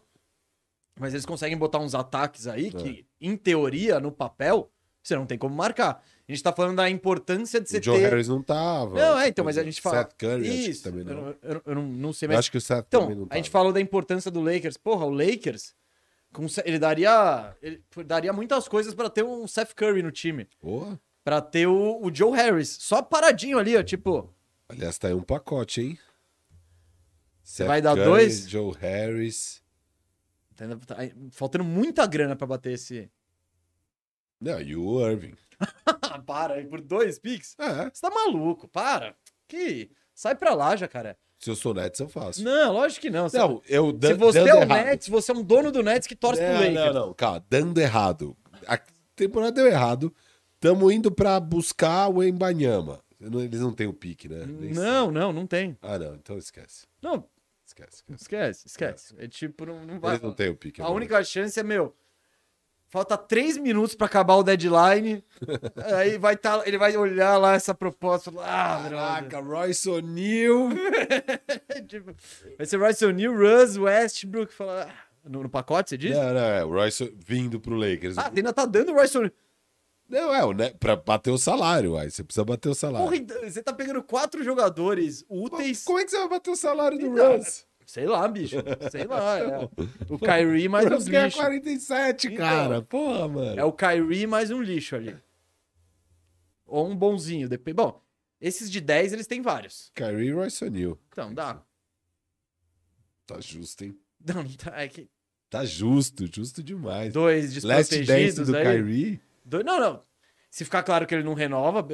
Mas 0.98 1.12
eles 1.12 1.26
conseguem 1.26 1.58
botar 1.58 1.80
uns 1.80 1.92
ataques 1.94 2.46
aí 2.46 2.70
que, 2.70 3.04
em 3.20 3.36
teoria, 3.36 3.98
no 3.98 4.12
papel, 4.12 4.70
você 5.02 5.16
não 5.16 5.26
tem 5.26 5.36
como 5.36 5.52
marcar. 5.54 6.00
A 6.28 6.30
gente 6.32 6.40
tá 6.40 6.52
falando 6.52 6.76
da 6.76 6.88
importância 6.88 7.60
de 7.60 7.68
você 7.68 7.78
o 7.78 7.82
Joe 7.82 7.98
ter. 7.98 8.08
Harris 8.10 8.28
não 8.28 8.40
tava. 8.40 8.94
Não, 8.94 9.18
é, 9.18 9.26
então, 9.26 9.44
mas 9.44 9.58
a 9.58 9.64
gente 9.64 9.80
fala. 9.80 9.98
Seth 10.02 10.14
Curry, 10.16 10.48
acho 10.48 10.50
que 10.64 10.70
Isso, 10.70 10.82
também 10.84 11.00
eu, 11.06 11.14
não. 11.14 11.22
não- 11.24 11.34
eu, 11.42 11.62
eu 11.66 11.74
não, 11.74 11.82
não 11.82 12.12
sei, 12.12 12.26
Eu 12.26 12.30
mas. 12.30 12.38
acho 12.38 12.50
que 12.52 12.58
o 12.58 12.60
Seth 12.60 12.86
também 12.88 13.08
não 13.08 13.14
Então, 13.14 13.26
tava. 13.26 13.34
a 13.34 13.36
gente 13.36 13.50
falou 13.50 13.72
da 13.72 13.80
importância 13.80 14.30
do 14.30 14.40
Lakers. 14.40 14.76
Porra, 14.76 15.04
o 15.04 15.10
Lakers, 15.10 15.74
ele 16.64 16.78
daria. 16.78 17.56
Ele 17.60 17.82
daria 18.06 18.32
muitas 18.32 18.68
coisas 18.68 18.94
pra 18.94 19.10
ter 19.10 19.24
um 19.24 19.48
Seth 19.48 19.74
Curry 19.74 20.00
no 20.00 20.12
time. 20.12 20.48
Porra. 20.60 20.98
Pra 21.24 21.40
ter 21.40 21.66
o, 21.66 22.00
o 22.00 22.14
Joe 22.14 22.36
Harris. 22.36 22.68
Só 22.80 23.02
paradinho 23.02 23.58
ali, 23.58 23.76
ó. 23.76 23.82
Tipo. 23.82 24.32
Aliás, 24.68 24.96
tá 24.96 25.08
aí 25.08 25.14
um 25.14 25.22
pacote, 25.22 25.80
hein? 25.82 25.98
Seth 27.44 27.66
Vai 27.66 27.80
dar 27.80 27.94
Curry, 27.94 28.04
dois? 28.08 28.48
Joe 28.48 28.74
Harris. 28.80 29.62
tá- 30.56 30.66
tá 30.86 30.96
faltando 31.30 31.62
muita 31.64 32.06
grana 32.06 32.34
pra 32.34 32.46
bater 32.46 32.72
esse. 32.72 33.08
Não, 34.40 34.60
e 34.60 34.74
o 34.74 35.06
Irving. 35.08 35.34
Para, 36.26 36.62
por 36.66 36.80
dois 36.80 37.18
picks? 37.18 37.54
É, 37.58 37.90
Você 37.90 38.00
tá 38.00 38.10
maluco, 38.10 38.66
para. 38.68 39.14
Que. 39.46 39.90
Sai 40.14 40.34
pra 40.34 40.54
lá, 40.54 40.74
jacaré. 40.76 41.16
se 41.38 41.50
eu 41.50 41.54
sou 41.56 41.74
Nets, 41.74 42.00
eu 42.00 42.08
faço. 42.08 42.42
Não, 42.42 42.72
lógico 42.72 43.02
que 43.02 43.10
não. 43.10 43.28
Você- 43.28 43.38
Não, 43.38 43.62
eu 43.68 43.88
se 43.90 43.92
dan- 43.98 44.16
você 44.16 44.38
dando 44.40 44.48
é 44.48 44.54
o 44.54 44.62
errado. 44.62 44.84
Nets, 44.86 45.08
você 45.08 45.32
é 45.32 45.34
um 45.34 45.42
dono 45.42 45.70
do 45.70 45.82
Nets 45.82 46.06
que 46.08 46.16
torce 46.16 46.40
pro 46.40 46.50
não, 46.52 46.60
Lakers. 46.60 46.74
não, 46.74 46.92
não, 47.08 47.14
calma, 47.14 47.44
dando 47.50 47.78
errado. 47.78 48.36
A 48.66 48.78
temporada 49.14 49.52
deu 49.52 49.66
errado. 49.66 50.14
Tamo 50.58 50.90
indo 50.90 51.10
pra 51.12 51.38
buscar 51.38 52.08
o 52.08 52.22
Embanyama. 52.22 53.02
Eles 53.20 53.60
não 53.60 53.72
têm 53.72 53.86
o 53.86 53.92
pique, 53.92 54.28
né? 54.28 54.44
Nem 54.46 54.72
Não, 54.72 55.10
não, 55.10 55.32
não 55.32 55.46
tem. 55.46 55.70
sei. 55.70 55.78
Ah, 55.82 55.98
não. 55.98 56.14
Então 56.14 56.36
esquece. 56.38 56.86
Não, 57.02 57.26
Esquece, 57.74 58.04
esquece. 58.08 58.66
esquece, 58.66 58.66
esquece. 58.66 59.14
É 59.18 59.26
tipo, 59.26 59.66
não, 59.66 59.84
não 59.84 59.98
vai. 59.98 60.12
Eles 60.12 60.22
não 60.22 60.32
têm 60.32 60.48
o 60.48 60.56
pique. 60.56 60.80
A 60.80 60.84
mano. 60.84 60.96
única 60.96 61.22
chance 61.24 61.58
é, 61.58 61.62
meu, 61.64 61.92
falta 62.86 63.18
três 63.18 63.58
minutos 63.58 63.96
pra 63.96 64.06
acabar 64.06 64.36
o 64.36 64.44
deadline. 64.44 65.24
aí 65.96 66.16
vai 66.16 66.36
tá, 66.36 66.62
ele 66.64 66.78
vai 66.78 66.96
olhar 66.96 67.36
lá 67.36 67.54
essa 67.54 67.74
proposta. 67.74 68.30
Ah, 68.38 68.86
Caraca. 68.88 69.40
Royce 69.40 69.90
O'Neal. 69.90 70.68
Tipo, 71.88 72.14
vai 72.56 72.66
ser 72.66 72.76
Royce 72.76 73.04
O'Neal, 73.04 73.34
Russ, 73.34 73.76
Westbrook. 73.76 74.52
Fala, 74.52 74.88
ah, 74.88 75.28
no, 75.28 75.42
no 75.42 75.50
pacote, 75.50 75.90
você 75.90 75.98
disse? 75.98 76.14
Não, 76.14 76.32
não, 76.32 76.40
é 76.40 76.64
o 76.64 76.68
Royce 76.68 77.12
vindo 77.16 77.58
pro 77.58 77.74
Lakers. 77.74 78.16
Ah, 78.18 78.30
ainda 78.34 78.52
tá 78.52 78.64
dando 78.64 78.92
o 78.92 78.94
Royce 78.94 79.18
O'Neal. 79.18 79.32
Não, 80.14 80.32
é, 80.32 80.54
né, 80.54 80.70
pra 80.78 80.94
bater 80.94 81.30
o 81.32 81.36
salário, 81.38 81.96
aí 81.96 82.08
você 82.08 82.22
precisa 82.22 82.44
bater 82.44 82.68
o 82.68 82.74
salário. 82.74 83.04
Porra, 83.06 83.16
então, 83.16 83.40
você 83.42 83.60
tá 83.60 83.72
pegando 83.72 84.00
quatro 84.00 84.44
jogadores 84.44 85.24
úteis. 85.28 85.82
Como 85.82 85.98
é 85.98 86.04
que 86.04 86.10
você 86.12 86.18
vai 86.18 86.28
bater 86.28 86.50
o 86.50 86.56
salário 86.56 86.96
do 86.96 87.06
Então, 87.06 87.36
Russ? 87.36 87.66
Sei 87.84 88.06
lá, 88.06 88.26
bicho. 88.28 88.56
Sei 88.92 89.04
lá. 89.04 89.38
é. 89.40 89.68
O 90.08 90.16
Kyrie 90.18 90.68
mais 90.68 90.86
um 90.86 90.90
Russ 90.94 91.08
ganha 91.08 91.24
lixo. 91.24 91.36
47, 91.38 92.26
Então. 92.28 92.36
cara. 92.38 92.80
Porra, 92.82 93.26
mano. 93.28 93.60
É 93.60 93.64
o 93.64 93.72
Kyrie 93.72 94.26
mais 94.26 94.52
um 94.52 94.62
lixo 94.62 94.94
ali. 94.94 95.16
Ou 96.64 96.88
um 96.88 96.96
bonzinho. 96.96 97.48
Dep... 97.48 97.72
Bom, 97.72 98.00
esses 98.40 98.70
de 98.70 98.80
10 98.80 99.14
eles 99.14 99.26
têm 99.26 99.42
vários. 99.42 99.90
Kyrie 99.94 100.28
e 100.28 100.32
Royce 100.32 100.64
O'Neal. 100.64 100.96
Então, 101.08 101.34
dá. 101.34 101.60
Tá 103.26 103.40
justo, 103.40 103.84
hein? 103.84 103.98
Não, 104.24 104.44
tá. 104.56 104.80
É 104.80 104.86
que 104.88 105.08
Tá 105.50 105.64
justo, 105.64 106.26
justo 106.32 106.62
demais. 106.62 107.12
dois 107.12 107.62
Last 107.62 107.96
Dance 107.96 108.00
desprotegidos 108.00 108.46
do 108.48 108.56
aí. 108.56 108.64
Kyrie. 108.64 109.20
Dois... 109.44 109.64
Não, 109.64 109.78
não. 109.78 110.02
Se 110.50 110.64
ficar 110.64 110.84
claro 110.84 111.06
que 111.06 111.14
ele 111.14 111.24
não 111.24 111.34
renova. 111.34 111.84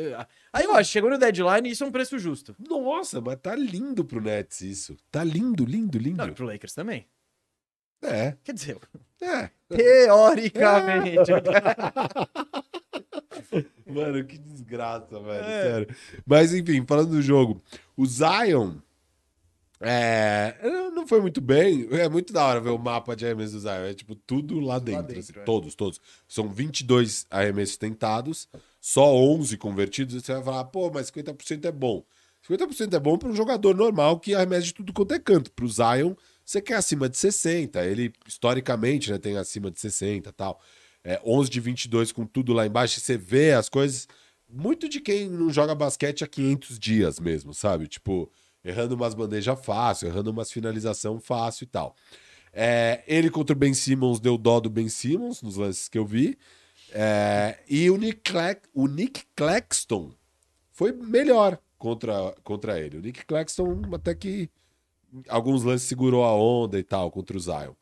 Aí 0.52 0.66
acho, 0.66 0.90
chegou 0.90 1.08
no 1.08 1.16
deadline 1.16 1.70
isso 1.70 1.82
é 1.82 1.86
um 1.86 1.90
preço 1.90 2.18
justo. 2.18 2.54
Nossa, 2.58 3.18
mas 3.20 3.38
tá 3.40 3.56
lindo 3.56 4.04
pro 4.04 4.20
Nets 4.20 4.60
isso. 4.60 4.96
Tá 5.10 5.24
lindo, 5.24 5.64
lindo, 5.64 5.98
lindo. 5.98 6.18
Não, 6.18 6.28
e 6.28 6.32
pro 6.32 6.44
Lakers 6.44 6.74
também. 6.74 7.08
É, 8.02 8.36
Quer 8.44 8.52
dizer, 8.52 8.78
é. 9.20 9.50
teoricamente. 9.68 11.30
Mano, 13.86 14.24
que 14.24 14.38
desgraça, 14.38 15.20
velho. 15.20 15.44
É. 15.44 15.62
Sério. 15.62 15.96
Mas 16.26 16.54
enfim, 16.54 16.84
falando 16.86 17.10
do 17.10 17.22
jogo. 17.22 17.62
O 17.96 18.06
Zion. 18.06 18.76
É, 19.82 20.56
não 20.94 21.06
foi 21.06 21.20
muito 21.20 21.40
bem. 21.40 21.88
É 21.92 22.08
muito 22.08 22.32
da 22.32 22.44
hora 22.44 22.60
ver 22.60 22.70
o 22.70 22.78
mapa 22.78 23.16
de 23.16 23.24
arremessos 23.24 23.52
do 23.54 23.60
Zion. 23.60 23.84
É 23.84 23.94
tipo 23.94 24.14
tudo 24.14 24.60
lá 24.60 24.78
dentro. 24.78 25.04
dentro, 25.04 25.20
assim, 25.20 25.32
é. 25.36 25.42
Todos, 25.42 25.74
todos. 25.74 26.00
São 26.28 26.48
22 26.48 27.26
arremessos 27.30 27.78
tentados, 27.78 28.48
só 28.80 29.14
11 29.14 29.56
convertidos. 29.56 30.22
Você 30.22 30.34
vai 30.34 30.42
falar, 30.42 30.64
pô, 30.64 30.90
mas 30.92 31.10
50% 31.10 31.64
é 31.64 31.72
bom. 31.72 32.04
50% 32.48 32.94
é 32.94 32.98
bom 32.98 33.16
para 33.16 33.28
um 33.28 33.34
jogador 33.34 33.74
normal 33.74 34.18
que 34.18 34.34
arremessa 34.34 34.66
de 34.66 34.74
tudo 34.74 34.92
quanto 34.92 35.14
é 35.14 35.18
canto. 35.18 35.50
Pro 35.52 35.68
Zion, 35.68 36.14
você 36.44 36.60
quer 36.60 36.74
acima 36.74 37.08
de 37.08 37.16
60. 37.16 37.82
Ele, 37.84 38.12
historicamente, 38.26 39.10
né, 39.10 39.18
tem 39.18 39.36
acima 39.36 39.70
de 39.70 39.80
60 39.80 40.28
e 40.28 40.32
tal. 40.32 40.60
É, 41.02 41.20
11 41.24 41.48
de 41.48 41.60
22 41.60 42.12
com 42.12 42.26
tudo 42.26 42.52
lá 42.52 42.66
embaixo. 42.66 42.98
e 42.98 43.00
Você 43.02 43.16
vê 43.16 43.52
as 43.52 43.68
coisas. 43.68 44.06
Muito 44.52 44.88
de 44.88 45.00
quem 45.00 45.28
não 45.30 45.48
joga 45.48 45.74
basquete 45.74 46.24
há 46.24 46.26
500 46.26 46.78
dias 46.78 47.20
mesmo, 47.20 47.54
sabe? 47.54 47.86
Tipo, 47.86 48.30
errando 48.64 48.94
umas 48.94 49.14
bandejas 49.14 49.58
fácil, 49.64 50.08
errando 50.08 50.30
umas 50.30 50.50
finalização 50.52 51.20
fácil 51.20 51.64
e 51.64 51.66
tal. 51.66 51.94
É, 52.52 53.02
ele 53.06 53.30
contra 53.30 53.54
o 53.54 53.58
Ben 53.58 53.72
Simmons 53.74 54.20
deu 54.20 54.36
dó 54.36 54.60
do 54.60 54.68
Ben 54.68 54.88
Simmons 54.88 55.42
nos 55.42 55.56
lances 55.56 55.88
que 55.88 55.98
eu 55.98 56.04
vi. 56.04 56.36
É, 56.92 57.58
e 57.68 57.88
o 57.90 57.96
Nick, 57.96 58.32
o 58.74 58.86
Nick 58.88 59.22
Claxton 59.36 60.12
foi 60.72 60.92
melhor 60.92 61.58
contra, 61.78 62.34
contra 62.42 62.80
ele. 62.80 62.98
O 62.98 63.00
Nick 63.00 63.24
Claxton 63.24 63.82
até 63.92 64.14
que 64.14 64.50
alguns 65.28 65.62
lances 65.62 65.88
segurou 65.88 66.24
a 66.24 66.34
onda 66.34 66.78
e 66.78 66.82
tal 66.82 67.10
contra 67.10 67.36
o 67.36 67.40
Zion. 67.40 67.74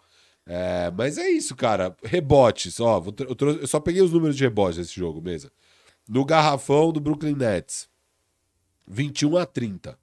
É, 0.46 0.90
mas 0.90 1.18
é 1.18 1.28
isso, 1.28 1.54
cara. 1.54 1.94
Rebotes, 2.02 2.80
ó. 2.80 3.02
Eu, 3.18 3.60
eu 3.60 3.66
só 3.66 3.78
peguei 3.80 4.00
os 4.00 4.12
números 4.12 4.36
de 4.36 4.44
rebotes 4.44 4.78
desse 4.78 4.94
jogo, 4.94 5.20
mesa. 5.20 5.52
No 6.08 6.24
garrafão 6.24 6.90
do 6.90 7.00
Brooklyn 7.00 7.34
Nets, 7.34 7.88
21 8.86 9.36
a 9.36 9.44
30. 9.44 9.98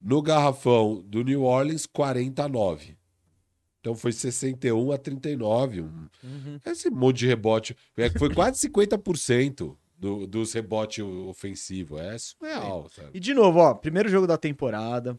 No 0.00 0.22
garrafão 0.22 1.02
do 1.06 1.22
New 1.22 1.42
Orleans, 1.42 1.86
40 1.86 2.44
a 2.44 2.48
9. 2.48 2.96
Então 3.80 3.94
foi 3.94 4.12
61 4.12 4.92
a 4.92 4.98
39. 4.98 5.82
um- 5.82 6.08
Uhum. 6.22 6.60
Esse 6.66 6.90
monte 6.90 7.18
de 7.18 7.26
rebote. 7.26 7.76
é, 7.96 8.10
Foi 8.10 8.32
quase 8.34 8.58
50% 8.68 9.76
do, 9.98 10.26
dos 10.26 10.52
rebotes 10.52 11.02
ofensivos. 11.04 12.00
É 12.00 12.16
surreal, 12.18 12.88
sabe? 12.90 13.10
E 13.14 13.20
de 13.20 13.32
novo, 13.34 13.58
ó, 13.58 13.74
primeiro 13.74 14.08
jogo 14.08 14.26
da 14.26 14.36
temporada. 14.36 15.18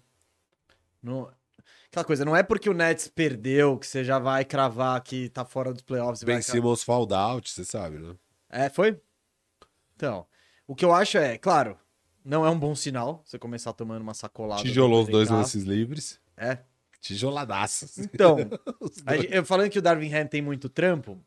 No... 1.02 1.32
Aquela 1.88 2.06
coisa, 2.06 2.24
não 2.24 2.36
é 2.36 2.42
porque 2.42 2.70
o 2.70 2.74
Nets 2.74 3.08
perdeu 3.10 3.78
que 3.78 3.86
você 3.86 4.04
já 4.04 4.18
vai 4.18 4.46
cravar 4.46 5.02
que 5.04 5.28
tá 5.30 5.44
fora 5.44 5.74
dos 5.74 5.82
playoffs. 5.82 6.24
Ben. 6.24 6.42
Simmons 6.42 6.84
fall 6.84 7.08
out, 7.14 7.50
você 7.52 7.66
sabe, 7.66 7.98
né? 8.00 8.16
É, 8.50 8.70
foi? 8.70 9.00
Então, 9.96 10.26
o 10.66 10.74
que 10.76 10.86
eu 10.86 10.94
acho 10.94 11.18
é, 11.18 11.38
claro, 11.38 11.78
não 12.24 12.46
é 12.46 12.50
um 12.50 12.58
bom 12.60 12.76
sinal 12.76 13.22
você 13.26 13.38
começar 13.40 13.74
tomando 13.74 14.02
uma 14.02 14.14
sacolada. 14.14 14.62
Tijolou 14.62 15.04
os 15.04 15.10
dois 15.10 15.30
lances 15.30 15.64
livres. 15.64 16.20
É. 16.38 16.60
Tijoladaças. 17.02 17.98
Então, 17.98 18.38
eu 19.32 19.44
falando 19.44 19.70
que 19.72 19.80
o 19.80 19.82
Darvin 19.82 20.14
Ham 20.14 20.28
tem 20.28 20.42
muito 20.42 20.70
trampo, 20.70 21.18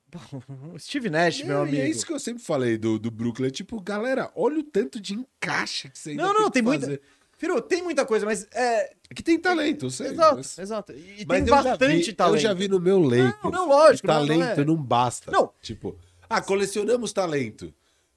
o 0.73 0.79
Steve 0.79 1.11
Nash, 1.11 1.43
meu 1.43 1.57
Não, 1.57 1.63
amigo. 1.65 1.77
É 1.79 1.89
isso 1.89 2.07
que 2.07 2.13
eu 2.13 2.21
sempre 2.21 2.43
falei 2.43 2.79
do, 2.79 2.97
do 2.99 3.11
Brooklyn. 3.11 3.51
Tipo, 3.51 3.81
galera, 3.81 4.31
olha 4.37 4.61
o 4.61 4.63
tanto 4.63 5.01
de 5.01 5.15
encaixe 5.15 5.89
que 5.91 5.99
você 5.99 6.11
ainda 6.11 6.23
Não, 6.23 6.33
não, 6.33 6.51
tem 6.51 6.63
que 6.63 6.69
muita. 6.69 7.01
Filho, 7.37 7.61
tem 7.61 7.83
muita 7.83 8.07
coisa, 8.07 8.25
mas 8.25 8.47
é. 8.53 8.93
É 9.11 9.15
que 9.15 9.23
tem 9.23 9.37
talento, 9.39 9.87
eu 9.87 9.91
sei. 9.91 10.07
exato, 10.13 10.37
mas- 10.37 10.59
exato. 10.59 10.93
E, 10.93 11.25
mas 11.27 11.45
tem 11.45 11.51
bastante 11.51 12.07
vi- 12.07 12.13
talento. 12.13 12.37
Eu 12.37 12.41
já 12.41 12.55
vi 12.55 12.69
no 12.69 12.79
meu 12.81 13.01
Lakers. 13.01 13.35
Não, 13.43 13.51
não, 13.51 13.69
lógico, 13.69 14.07
não, 14.07 14.15
não 14.15 14.27
Talento 14.29 14.61
é. 14.61 14.65
não, 14.65 14.77
basta. 14.77 15.31
Não. 15.33 15.51
Tipo, 15.61 15.99
ah, 16.31 16.41
colecionamos 16.41 17.13
talento. 17.13 17.75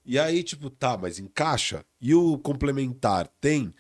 E 0.09 0.17
aí, 0.17 0.41
tipo, 0.41 0.69
tá, 0.69 0.97
mas 0.97 1.19
encaixa. 1.19 1.85
E 1.99 2.15
o 2.15 2.37
complementar 2.37 3.27
tem? 3.41 3.73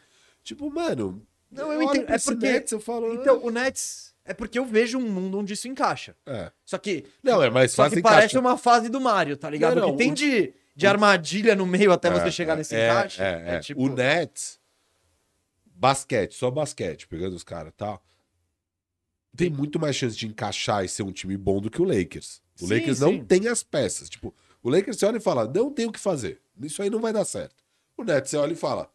Tipo, 0.43 0.69
mano. 0.69 1.25
Não, 1.49 1.71
eu 1.71 1.81
entendo. 1.81 2.11
É 2.11 2.15
esse 2.17 2.25
porque- 2.25 2.51
Nets, 2.51 2.71
eu 2.73 2.81
falo. 2.81 3.13
Então, 3.13 3.41
o 3.43 3.49
Nets. 3.49 4.13
É 4.25 4.33
porque 4.33 4.59
eu 4.59 4.65
vejo 4.65 4.97
um 4.97 5.09
mundo 5.09 5.39
onde 5.39 5.53
isso 5.53 5.69
encaixa. 5.69 6.13
ah, 6.25 6.31
é. 6.33 6.51
Só 6.65 6.77
que. 6.77 7.05
Não, 7.23 7.41
é 7.41 7.49
mais 7.49 7.73
fácil 7.73 8.01
parece 8.01 8.37
uma 8.37 8.57
fase 8.57 8.89
do 8.89 8.99
Mario, 8.99 9.37
tá 9.37 9.49
ligado? 9.49 9.75
Não, 9.75 9.83
não, 9.87 9.91
que 9.93 9.97
tem 9.99 10.11
o- 10.11 10.15
de, 10.15 10.53
de 10.75 10.85
armadilha 10.85 11.55
no 11.55 11.65
meio 11.65 11.93
até 11.93 12.09
você 12.11 12.27
É, 12.27 12.31
chegar 12.31 12.53
é, 12.53 12.57
nesse 12.57 12.75
é, 12.75 12.89
encaixe. 12.89 13.21
É, 13.21 13.43
é. 13.55 13.59
tipo- 13.59 13.81
O 13.81 13.87
Nets, 13.87 14.59
basquete, 15.65 16.33
só 16.35 16.51
basquete, 16.51 17.07
pegando 17.07 17.37
os 17.37 17.43
caras 17.43 17.71
e 17.71 17.75
tal. 17.77 18.03
Tem 19.35 19.49
muito 19.49 19.79
mais 19.79 19.95
chance 19.95 20.17
de 20.17 20.27
encaixar 20.27 20.83
e 20.83 20.89
ser 20.89 21.03
um 21.03 21.11
time 21.11 21.37
bom 21.37 21.61
do 21.61 21.69
que 21.69 21.81
o 21.81 21.85
Lakers. 21.85 22.41
O 22.61 22.67
Sim, 22.67 22.73
Lakers 22.73 22.97
sim. 22.97 23.03
não 23.05 23.23
tem 23.23 23.47
as 23.47 23.63
peças. 23.63 24.09
Tipo, 24.09 24.33
o 24.67 24.69
Lakers 24.69 24.97
você 24.97 25.05
olha 25.05 25.17
e 25.17 25.21
fala, 25.21 25.47
não 25.47 25.71
tem 25.71 25.85
o 25.85 25.91
que 25.91 25.99
fazer. 25.99 26.41
Isso 26.61 26.81
aí 26.81 26.89
não 26.89 26.99
vai 26.99 27.13
dar 27.13 27.23
certo. 27.25 27.55
O 27.97 28.03
Nets 28.03 28.29
você 28.29 28.37
olha 28.37 28.53
e 28.53 28.55
fala, 28.55 28.89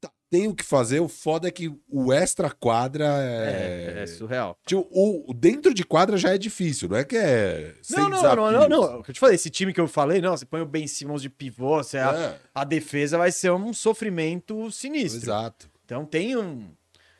tá, 0.00 0.10
tem 0.30 0.48
o 0.48 0.54
que 0.54 0.64
fazer. 0.64 1.00
O 1.00 1.08
foda 1.08 1.46
é 1.46 1.50
que 1.50 1.70
o 1.88 2.12
extra 2.12 2.50
quadra 2.50 3.04
É, 3.04 3.94
é. 3.98 4.02
é 4.02 4.06
surreal. 4.06 4.56
Tipo, 4.64 4.88
o, 4.90 5.32
dentro 5.34 5.74
de 5.74 5.84
quadra 5.84 6.16
já 6.16 6.34
é 6.34 6.38
difícil, 6.38 6.88
não 6.88 6.96
é 6.96 7.04
que 7.04 7.16
é. 7.16 7.74
Não, 7.90 8.08
não, 8.08 8.22
não, 8.22 8.50
não, 8.50 8.68
não. 8.68 8.84
É 8.96 8.98
eu 9.08 9.12
te 9.12 9.20
falei, 9.20 9.34
esse 9.34 9.50
time 9.50 9.72
que 9.72 9.80
eu 9.80 9.86
falei, 9.88 10.20
não, 10.20 10.36
você 10.36 10.46
põe 10.46 10.60
o 10.60 10.66
Ben 10.66 10.86
Simmons 10.86 11.22
de 11.22 11.28
pivô, 11.28 11.76
você, 11.82 11.98
a, 11.98 12.14
É, 12.14 12.38
a 12.54 12.64
defesa 12.64 13.18
vai 13.18 13.30
ser 13.30 13.52
um 13.52 13.72
sofrimento 13.74 14.70
sinistro. 14.70 15.20
exato. 15.20 15.70
Então 15.84 16.04
tem 16.04 16.36
um. 16.36 16.70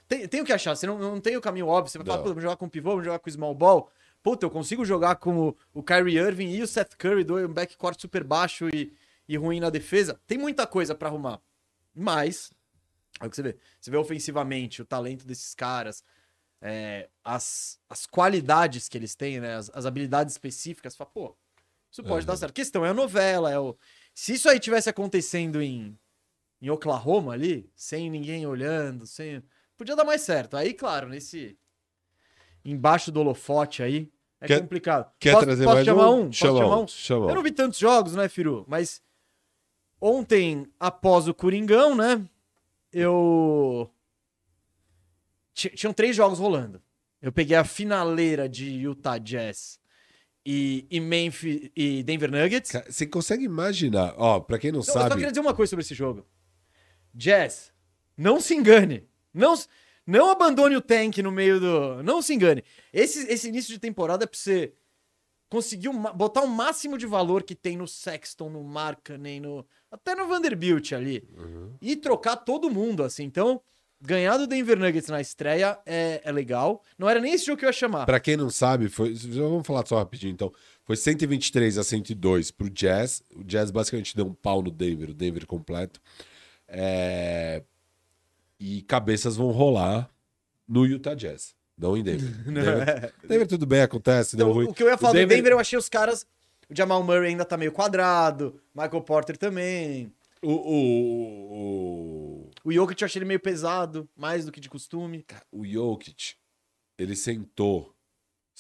Tem, 0.09 0.27
tem 0.27 0.41
o 0.41 0.45
que 0.45 0.53
achar, 0.55 0.75
você 0.75 0.87
não, 0.87 0.99
não 0.99 1.21
tem 1.21 1.37
o 1.37 1.41
caminho 1.41 1.67
óbvio. 1.67 1.91
Você 1.93 1.99
vai 1.99 2.07
falar, 2.07 2.19
pô, 2.23 2.29
vamos 2.31 2.43
jogar 2.43 2.57
com 2.57 2.67
pivô, 2.69 2.91
vamos 2.91 3.05
jogar 3.05 3.19
com 3.19 3.31
small 3.31 3.55
ball. 3.55 3.91
Puta, 4.29 4.45
eu 4.45 4.51
consigo 4.51 4.85
jogar 4.85 5.17
com 5.17 5.57
o, 5.73 5.83
Kyrie 5.83 6.19
Irving 6.19 6.51
e 6.51 6.61
o 6.61 6.67
Seth 6.67 6.97
Curry, 6.99 7.25
dois, 7.25 7.49
um 7.49 7.53
backcourt 7.55 7.99
super 7.99 8.23
baixo 8.23 8.69
e, 8.69 8.93
e 9.27 9.39
ruim 9.39 9.59
na 9.59 9.71
defesa. 9.71 10.21
Tem 10.27 10.37
muita 10.37 10.67
coisa 10.67 10.95
pra 10.95 11.09
arrumar. 11.09 11.41
Mas, 11.95 12.53
é 13.19 13.25
o 13.25 13.31
que 13.31 13.37
você 13.37 13.43
vê. 13.43 13.57
Você 13.81 13.91
vê 13.91 13.97
ofensivamente 13.97 14.83
o 14.83 14.85
talento 14.85 15.27
desses 15.27 15.55
caras, 15.55 16.05
é, 16.61 17.09
as, 17.25 17.81
as 17.89 18.05
qualidades 18.05 18.87
que 18.87 18.99
eles 18.99 19.15
têm, 19.15 19.41
né? 19.41 19.57
As, 19.57 19.71
as 19.73 19.87
habilidades 19.87 20.35
específicas. 20.35 20.93
Você 20.93 20.99
fala, 20.99 21.11
pô, 21.11 21.35
isso 21.91 22.05
pode 22.05 22.27
dar 22.27 22.37
certo. 22.37 22.51
A 22.51 22.55
questão 22.55 22.85
é 22.85 22.91
a 22.91 22.95
novela, 22.95 23.51
é 23.51 23.59
o. 23.59 23.79
Se 24.15 24.35
isso 24.35 24.51
aí 24.51 24.61
tivesse 24.61 24.91
acontecendo 24.91 25.63
em, 25.63 25.99
em 26.61 26.69
Oklahoma 26.69 27.33
ali, 27.33 27.73
sem 27.75 28.11
ninguém 28.11 28.47
olhando, 28.47 29.07
sem. 29.07 29.43
Podia 29.75 29.97
dar 29.97 30.05
mais 30.05 30.21
certo. 30.21 30.55
Aí, 30.55 30.75
claro, 30.75 31.09
nesse. 31.09 31.59
Embaixo 32.63 33.11
do 33.11 33.21
holofote 33.21 33.83
aí. 33.83 34.13
É 34.41 34.47
Quer- 34.47 34.61
complicado. 34.61 35.11
Quer 35.19 35.33
posso, 35.33 35.45
trazer 35.47 35.65
posso 35.65 35.75
mais 35.77 35.87
chamar 35.87 36.11
um? 36.11 36.21
um? 36.21 36.27
Posso 36.27 36.39
Chama 36.39 36.59
chamar 36.59 36.77
um, 36.79 36.87
chama 36.89 37.27
um. 37.27 37.29
Eu 37.31 37.35
não 37.35 37.43
vi 37.43 37.51
tantos 37.51 37.79
jogos, 37.79 38.15
né, 38.15 38.29
Firu? 38.29 38.65
Mas 38.69 39.03
ontem, 40.01 40.67
após 40.79 41.27
o 41.29 41.35
Coringão, 41.35 41.95
né? 41.97 42.25
Eu. 42.93 43.91
Ti- 45.55 45.71
Tinham 45.71 45.93
três 45.93 46.15
jogos 46.15 46.39
rolando. 46.39 46.81
Eu 47.21 47.33
peguei 47.33 47.57
a 47.57 47.65
finaleira 47.65 48.49
de 48.49 48.65
Utah 48.71 49.19
Jazz 49.19 49.81
e, 50.47 50.87
e 50.89 51.01
Memphis 51.01 51.69
e 51.75 52.03
Denver 52.05 52.31
Nuggets. 52.31 52.71
Você 52.89 53.07
consegue 53.07 53.45
imaginar? 53.45 54.15
Ó, 54.17 54.39
pra 54.39 54.57
quem 54.59 54.71
não, 54.71 54.79
Não, 54.79 54.87
eu 54.87 54.93
só 54.93 55.01
sabe. 55.01 55.17
queria 55.17 55.31
dizer 55.31 55.41
uma 55.41 55.53
coisa 55.55 55.71
sobre 55.71 55.85
esse 55.85 55.95
jogo. 55.95 56.25
Jazz, 57.13 57.73
não 58.17 58.41
se 58.41 58.55
engane. 58.55 59.09
Não, 59.35 59.55
s- 59.55 59.67
não 60.09 60.31
abandone 60.31 60.75
o 60.77 60.81
tank 60.81 61.19
no 61.19 61.31
meio 61.31 61.61
do. 61.61 62.03
Não 62.03 62.21
se 62.23 62.35
engane. 62.35 62.65
Esse, 62.93 63.31
esse 63.31 63.49
início 63.49 63.73
de 63.73 63.79
temporada 63.79 64.25
é 64.25 64.27
pra 64.27 64.39
você 64.39 64.73
conseguir 65.51 65.89
o 65.89 65.93
ma- 65.95 66.13
botar 66.13 66.43
o 66.43 66.49
máximo 66.49 66.99
de 66.99 67.07
valor 67.07 67.43
que 67.43 67.55
tem 67.55 67.77
no 67.77 67.87
Sexton, 67.89 68.51
no 68.51 68.63
Markkanen, 68.65 69.41
no 69.41 69.67
até 69.91 70.15
no 70.15 70.27
Vanderbilt 70.27 70.93
ali. 70.93 71.23
Uhum. 71.37 71.75
E 71.81 71.97
trocar 71.97 72.37
todo 72.37 72.69
mundo, 72.71 73.03
assim. 73.03 73.25
Então, 73.25 73.61
ganhar 74.01 74.37
do 74.37 74.47
Denver 74.47 74.79
Nuggets 74.79 75.09
na 75.09 75.21
estreia 75.21 75.79
é, 75.87 76.21
é 76.25 76.31
legal. 76.33 76.83
Não 76.99 77.09
era 77.09 77.21
nem 77.21 77.33
esse 77.33 77.47
jogo 77.47 77.59
que 77.59 77.65
eu 77.65 77.69
ia 77.69 77.73
chamar. 77.73 78.05
Pra 78.07 78.21
quem 78.21 78.37
não 78.37 78.51
sabe, 78.51 78.89
foi. 78.89 79.15
Vamos 79.15 79.67
falar 79.67 79.87
só 79.87 79.99
rapidinho 79.99 80.33
então. 80.33 80.53
Foi 80.85 80.97
123 80.97 81.77
a 81.79 81.85
102 81.85 82.51
pro 82.51 82.71
Jazz. 82.71 83.23
O 83.35 83.45
Jazz 83.45 83.71
basicamente 83.71 84.15
deu 84.17 84.27
um 84.27 84.35
pau 84.35 84.63
no 84.63 84.71
Denver, 84.71 85.11
o 85.11 85.15
Denver 85.15 85.47
completo. 85.47 86.01
É, 86.67 87.63
E 88.61 88.83
cabeças 88.83 89.37
vão 89.37 89.51
rolar 89.51 90.11
no 90.67 90.85
Utah 90.85 91.15
Jazz, 91.15 91.55
não 91.77 91.97
em 91.97 92.03
Denver. 92.03 92.29
Denver, 92.45 93.15
Denver 93.27 93.47
tudo 93.47 93.67
bem, 93.67 93.83
acontece, 93.83 94.37
deu 94.37 94.47
Então, 94.49 94.55
ruim. 94.55 94.67
o 94.69 94.75
que 94.75 94.83
eu 94.83 94.89
ia 94.89 94.99
falar 94.99 95.11
O 95.13 95.15
do 95.23 95.27
Denver, 95.27 95.53
eu 95.53 95.59
achei 95.59 95.79
os 95.79 95.89
caras. 95.89 96.27
O 96.69 96.75
Jamal 96.77 97.03
Murray 97.03 97.29
ainda 97.31 97.45
tá 97.45 97.57
meio 97.57 97.73
quadrado. 97.73 98.61
Michael 98.75 99.01
Porter 99.03 99.37
também. 99.39 100.13
O, 100.43 100.53
o, 100.53 102.43
o, 102.45 102.51
O 102.65 102.73
Jokic 102.73 103.01
eu 103.03 103.07
achei 103.07 103.19
ele 103.21 103.27
meio 103.27 103.41
pesado, 103.41 104.09
mais 104.17 104.45
do 104.45 104.53
que 104.53 104.61
de 104.61 104.69
costume. 104.69 105.25
o 105.51 105.65
Jokic, 105.67 106.35
ele 106.99 107.17
sentou 107.17 107.95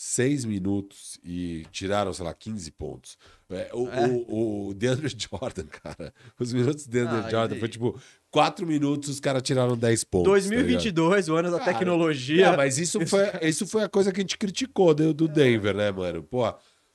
seis 0.01 0.45
minutos 0.45 1.19
e 1.25 1.67
tiraram, 1.73 2.13
sei 2.13 2.25
lá, 2.25 2.33
15 2.33 2.71
pontos. 2.71 3.19
É, 3.51 3.69
o, 3.75 3.89
É. 3.89 4.07
o, 4.07 4.69
o 4.69 4.75
DeAndre 4.75 5.09
Jordan, 5.19 5.65
cara, 5.67 6.15
os 6.39 6.53
minutos 6.53 6.87
do 6.87 6.91
DeAndre 6.93 7.17
Ah, 7.27 7.31
Jordan 7.31 7.57
foi 7.59 7.69
tipo, 7.69 8.01
quatro 8.31 8.65
minutos 8.65 9.09
os 9.09 9.19
caras 9.19 9.43
tiraram 9.43 9.77
10 9.77 10.05
pontos. 10.05 10.33
tá 10.33 10.39
ligado? 10.39 10.51
2022, 10.67 11.29
o 11.29 11.35
ano 11.35 11.51
da 11.51 11.59
Cara, 11.59 11.73
tecnologia. 11.73 12.51
Não, 12.53 12.57
mas 12.57 12.79
isso 12.79 13.05
foi, 13.09 13.25
isso 13.43 13.67
foi 13.67 13.83
a 13.83 13.89
coisa 13.89 14.13
que 14.13 14.21
a 14.21 14.23
gente 14.23 14.39
criticou 14.39 14.95
do, 14.95 15.13
do 15.13 15.27
Denver, 15.27 15.75
né, 15.75 15.91
mano? 15.91 16.23
Pô, 16.23 16.55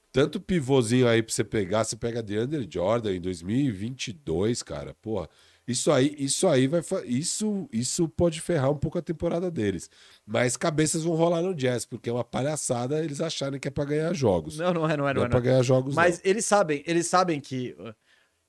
tanto 0.10 0.40
pivôzinho 0.40 1.06
aí 1.06 1.22
pra 1.22 1.34
você 1.34 1.44
pegar, 1.44 1.84
você 1.84 1.98
pega 1.98 2.24
DeAndre 2.24 2.66
Jordan 2.72 3.14
em 3.16 3.20
2022, 3.20 4.64
cara, 4.64 4.96
pô. 5.02 5.28
Isso 5.68 5.92
aí, 5.92 6.14
isso 6.20 6.48
aí 6.48 6.68
vai 6.68 6.82
isso 7.06 7.70
isso 7.72 8.10
pode 8.10 8.42
ferrar 8.42 8.70
um 8.70 8.76
pouco 8.78 8.98
a 8.98 9.02
temporada 9.02 9.50
deles. 9.50 9.90
Mas 10.26 10.58
cabeças 10.58 11.04
vão 11.04 11.16
rolar 11.16 11.42
no 11.42 11.56
Jazz, 11.56 11.86
porque 11.86 12.10
é 12.10 12.14
uma 12.14 12.24
palhaçada 12.24 13.02
eles 13.04 13.22
acharem 13.22 13.60
que 13.60 13.68
é 13.68 13.72
pra 13.72 13.86
ganhar 13.86 14.14
jogos. 14.14 14.58
Não, 14.58 14.74
Não, 14.74 14.82
não 14.82 14.90
é, 14.90 14.98
não 14.98 15.08
é, 15.10 15.14
não 15.14 15.22
é 15.24 15.26
é. 15.26 15.30
Não. 15.30 15.42
ganhar 15.42 15.62
jogos, 15.64 15.96
Mas 15.96 16.20
eles 16.24 16.46
sabem, 16.46 16.84
eles 16.86 17.08
sabem 17.08 17.40
que. 17.40 17.76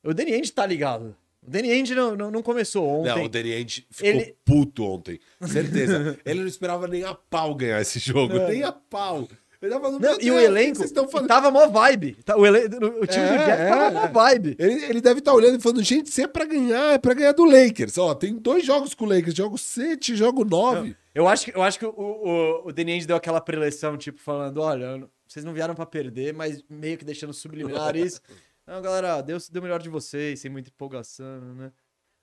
O 0.02 0.12
Danny 0.12 0.32
Ainge 0.34 0.50
tá 0.52 0.66
ligado. 0.66 1.16
O 1.46 1.50
Danny 1.50 1.70
Ainge 1.70 1.94
não, 1.94 2.16
não, 2.16 2.30
não 2.30 2.42
começou 2.42 2.82
não. 2.84 3.00
ontem. 3.02 3.14
Não, 3.20 3.24
o 3.24 3.28
Danny 3.28 3.52
Ainge 3.52 3.86
ficou 3.90 4.10
Ele- 4.10 4.36
puto 4.44 4.82
ontem. 4.84 5.20
Certeza. 5.46 6.18
Ele 6.24 6.40
não 6.40 6.46
esperava 6.48 6.88
nem 6.88 7.04
a 7.04 7.14
pau 7.14 7.54
ganhar 7.54 7.80
esse 7.80 7.98
jogo. 8.00 8.34
Não. 8.34 8.48
Nem 8.48 8.62
a 8.64 8.72
pau. 8.72 9.28
Tava 9.70 9.80
falando, 9.84 10.00
Não, 10.00 10.10
"Meu 10.10 10.20
e 10.20 10.30
o 10.30 10.34
Deus, 10.34 10.44
elenco 10.44 10.76
vocês 10.76 10.90
estão 10.90 11.08
falando? 11.08 11.28
tava 11.28 11.50
mó 11.50 11.66
vibe. 11.68 12.14
Tá, 12.24 12.36
O, 12.36 12.46
elen- 12.46 12.64
o 12.66 13.06
time 13.06 13.26
do 13.26 13.34
É, 13.34 13.46
Jazz 13.46 13.68
tava 13.68 13.84
é, 13.84 13.90
mó 13.90 14.04
é. 14.04 14.08
vibe. 14.08 14.56
Ele, 14.58 14.84
ele 14.84 15.00
deve 15.00 15.18
estar 15.20 15.32
olhando 15.32 15.56
e 15.58 15.60
falando, 15.60 15.82
gente, 15.82 16.10
se 16.10 16.22
é 16.22 16.26
pra 16.26 16.44
ganhar, 16.44 16.94
é 16.94 16.98
pra 16.98 17.14
ganhar 17.14 17.32
do 17.32 17.44
Lakers. 17.44 17.96
Ó, 17.98 18.14
tem 18.14 18.34
dois 18.36 18.64
jogos 18.64 18.94
com 18.94 19.04
o 19.04 19.08
Lakers, 19.08 19.34
jogo 19.34 19.56
7, 19.58 20.14
jogo 20.16 20.44
9. 20.44 20.96
Eu 21.14 21.28
acho 21.28 21.44
que, 21.44 21.56
eu 21.56 21.62
acho 21.62 21.78
que 21.78 21.86
o, 21.86 21.90
o, 21.96 22.68
o 22.68 22.72
deu 22.72 23.16
aquela 23.16 23.40
preleção, 23.40 23.96
tipo, 23.96 24.20
falando: 24.20 24.60
olha, 24.60 25.08
vocês 25.26 25.44
não 25.44 25.52
vieram 25.52 25.74
pra 25.74 25.86
perder, 25.86 26.32
mas 26.34 26.62
meio 26.68 26.98
que 26.98 27.04
deixando 27.04 27.32
subliminar 27.32 27.96
isso. 27.96 28.20
Não, 28.66 28.80
galera, 28.80 29.20
Deus 29.20 29.50
deu 29.50 29.60
o 29.60 29.62
melhor 29.62 29.82
de 29.82 29.90
vocês, 29.90 30.40
sem 30.40 30.50
muita 30.50 30.70
empolgação, 30.70 31.54
né? 31.54 31.70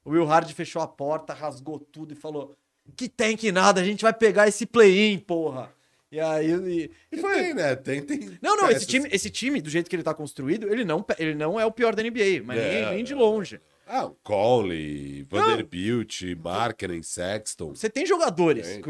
O 0.04 0.10
Will 0.10 0.26
Hard 0.26 0.52
fechou 0.54 0.82
a 0.82 0.88
porta, 0.88 1.36
rasgou 1.36 1.80
tudo 1.80 2.14
e 2.14 2.16
falou: 2.16 2.56
que 2.96 3.08
tem 3.08 3.38
que 3.38 3.52
nada, 3.52 3.80
a 3.80 3.84
gente 3.84 4.02
vai 4.02 4.12
pegar 4.12 4.48
esse 4.48 4.66
play-in, 4.66 5.20
porra. 5.20 5.72
E 6.12 6.20
aí. 6.20 6.52
E, 6.52 6.92
e 7.12 7.18
foi. 7.18 7.36
Tem, 7.36 7.54
né? 7.54 7.76
Tem, 7.76 8.02
tem. 8.04 8.38
Não, 8.42 8.58
não, 8.58 8.70
esse 8.70 8.86
time, 8.86 9.08
esse 9.12 9.30
time, 9.30 9.62
do 9.62 9.70
jeito 9.70 9.90
que 9.90 9.96
ele 9.96 10.04
tá 10.04 10.14
construído, 10.14 10.68
ele 10.72 10.84
não, 10.84 11.06
ele 11.18 11.34
não 11.34 11.60
é 11.60 11.66
o 11.66 11.72
pior 11.72 11.96
da 11.96 12.04
NBA, 12.04 12.44
mas 12.44 12.60
É, 12.60 12.82
nem, 12.86 12.96
nem 12.96 13.04
de 13.04 13.16
longe. 13.16 13.60
Ah, 13.88 14.06
o 14.06 14.12
Conley, 14.24 15.24
Vanderbilt, 15.24 16.22
Markkinen, 16.38 17.04
Sexton. 17.04 17.76
Você 17.76 17.90
tem 17.90 18.06
jogadores. 18.06 18.68
Tem. 18.68 18.82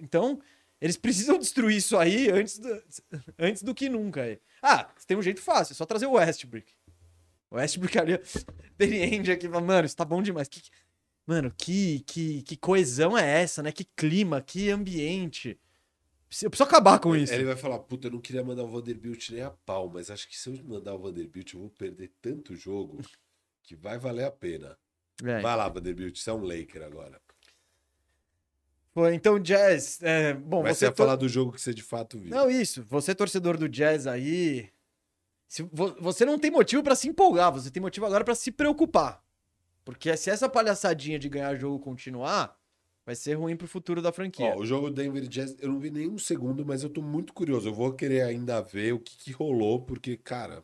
Então, 0.00 0.40
eles 0.80 0.96
precisam 0.96 1.38
destruir 1.38 1.76
isso 1.76 1.96
aí 1.96 2.30
antes 2.30 2.58
do, 2.58 2.82
antes 3.38 3.62
do 3.62 3.74
que 3.74 3.88
nunca. 3.88 4.22
aí. 4.22 4.38
Ah, 4.62 4.88
você 4.96 5.06
tem 5.06 5.16
um 5.16 5.22
jeito 5.22 5.40
fácil, 5.40 5.72
é 5.72 5.76
só 5.76 5.86
trazer 5.86 6.06
o 6.06 6.12
Westbrook. 6.12 6.72
O 7.50 7.56
Westbrook 7.56 7.98
ali, 7.98 8.18
Ainge 8.80 9.30
aqui, 9.32 9.48
mano, 9.48 9.86
isso 9.86 9.96
tá 9.96 10.04
bom 10.04 10.22
demais. 10.22 10.48
Que- 10.48 10.62
mano, 11.26 11.52
que, 11.56 12.00
que, 12.00 12.42
que 12.42 12.56
coesão 12.56 13.16
é 13.16 13.42
essa, 13.42 13.62
né? 13.62 13.72
Que 13.72 13.84
clima, 13.96 14.40
que 14.40 14.70
ambiente. 14.70 15.58
Eu 16.40 16.50
preciso 16.50 16.68
acabar 16.68 16.98
com 16.98 17.14
isso. 17.14 17.32
Ele 17.34 17.44
vai 17.44 17.56
falar, 17.56 17.78
puta, 17.80 18.06
eu 18.08 18.12
não 18.12 18.20
queria 18.20 18.42
mandar 18.42 18.62
o 18.64 18.68
Vanderbilt 18.68 19.30
nem 19.30 19.42
a 19.42 19.50
pau, 19.50 19.88
mas 19.92 20.10
acho 20.10 20.26
que 20.28 20.38
se 20.38 20.48
eu 20.48 20.64
mandar 20.64 20.94
o 20.94 20.98
Vanderbilt, 20.98 21.52
eu 21.52 21.60
vou 21.60 21.70
perder 21.70 22.10
tanto 22.22 22.54
jogo 22.56 23.00
que 23.62 23.76
vai 23.76 23.98
valer 23.98 24.24
a 24.24 24.30
pena. 24.30 24.76
É. 25.22 25.40
Vai 25.40 25.56
lá, 25.56 25.68
Vanderbilt, 25.68 26.16
você 26.18 26.30
é 26.30 26.32
um 26.32 26.42
Laker 26.42 26.82
agora. 26.82 27.20
Foi, 28.94 29.14
então, 29.14 29.38
Jazz, 29.38 30.02
é, 30.02 30.34
bom, 30.34 30.62
Mas 30.62 30.76
você 30.78 30.84
ia 30.86 30.90
to- 30.92 30.96
falar 30.98 31.16
do 31.16 31.28
jogo 31.28 31.52
que 31.52 31.60
você 31.60 31.72
de 31.72 31.82
fato 31.82 32.18
viu. 32.18 32.30
Não, 32.30 32.50
isso. 32.50 32.82
Você, 32.84 33.14
torcedor 33.14 33.56
do 33.56 33.68
Jazz 33.68 34.06
aí. 34.06 34.68
se 35.48 35.62
vo- 35.64 35.94
você 36.00 36.24
não 36.24 36.38
tem 36.38 36.50
motivo 36.50 36.82
pra 36.82 36.94
se 36.94 37.08
empolgar, 37.08 37.52
você 37.52 37.70
tem 37.70 37.80
motivo 37.82 38.04
agora 38.06 38.24
pra 38.24 38.34
se 38.34 38.50
preocupar. 38.50 39.22
Porque 39.84 40.14
se 40.16 40.30
essa 40.30 40.48
palhaçadinha 40.48 41.18
de 41.18 41.28
ganhar 41.28 41.54
jogo 41.56 41.78
continuar, 41.78 42.58
vai 43.04 43.14
ser 43.14 43.34
ruim 43.34 43.56
pro 43.56 43.66
futuro 43.68 44.00
da 44.02 44.12
franquia. 44.12 44.54
Ó, 44.56 44.60
o 44.60 44.66
jogo 44.66 44.88
do 44.90 44.94
Denver 44.96 45.26
Jazz, 45.28 45.56
eu 45.60 45.68
não 45.68 45.78
vi 45.78 45.90
nenhum 45.90 46.18
segundo, 46.18 46.64
mas 46.64 46.82
eu 46.82 46.90
tô 46.90 47.02
muito 47.02 47.32
curioso. 47.32 47.68
Eu 47.68 47.74
vou 47.74 47.92
querer 47.92 48.22
ainda 48.22 48.60
ver 48.60 48.92
o 48.94 48.98
que, 48.98 49.16
que 49.16 49.32
rolou, 49.32 49.80
porque, 49.82 50.16
cara, 50.16 50.62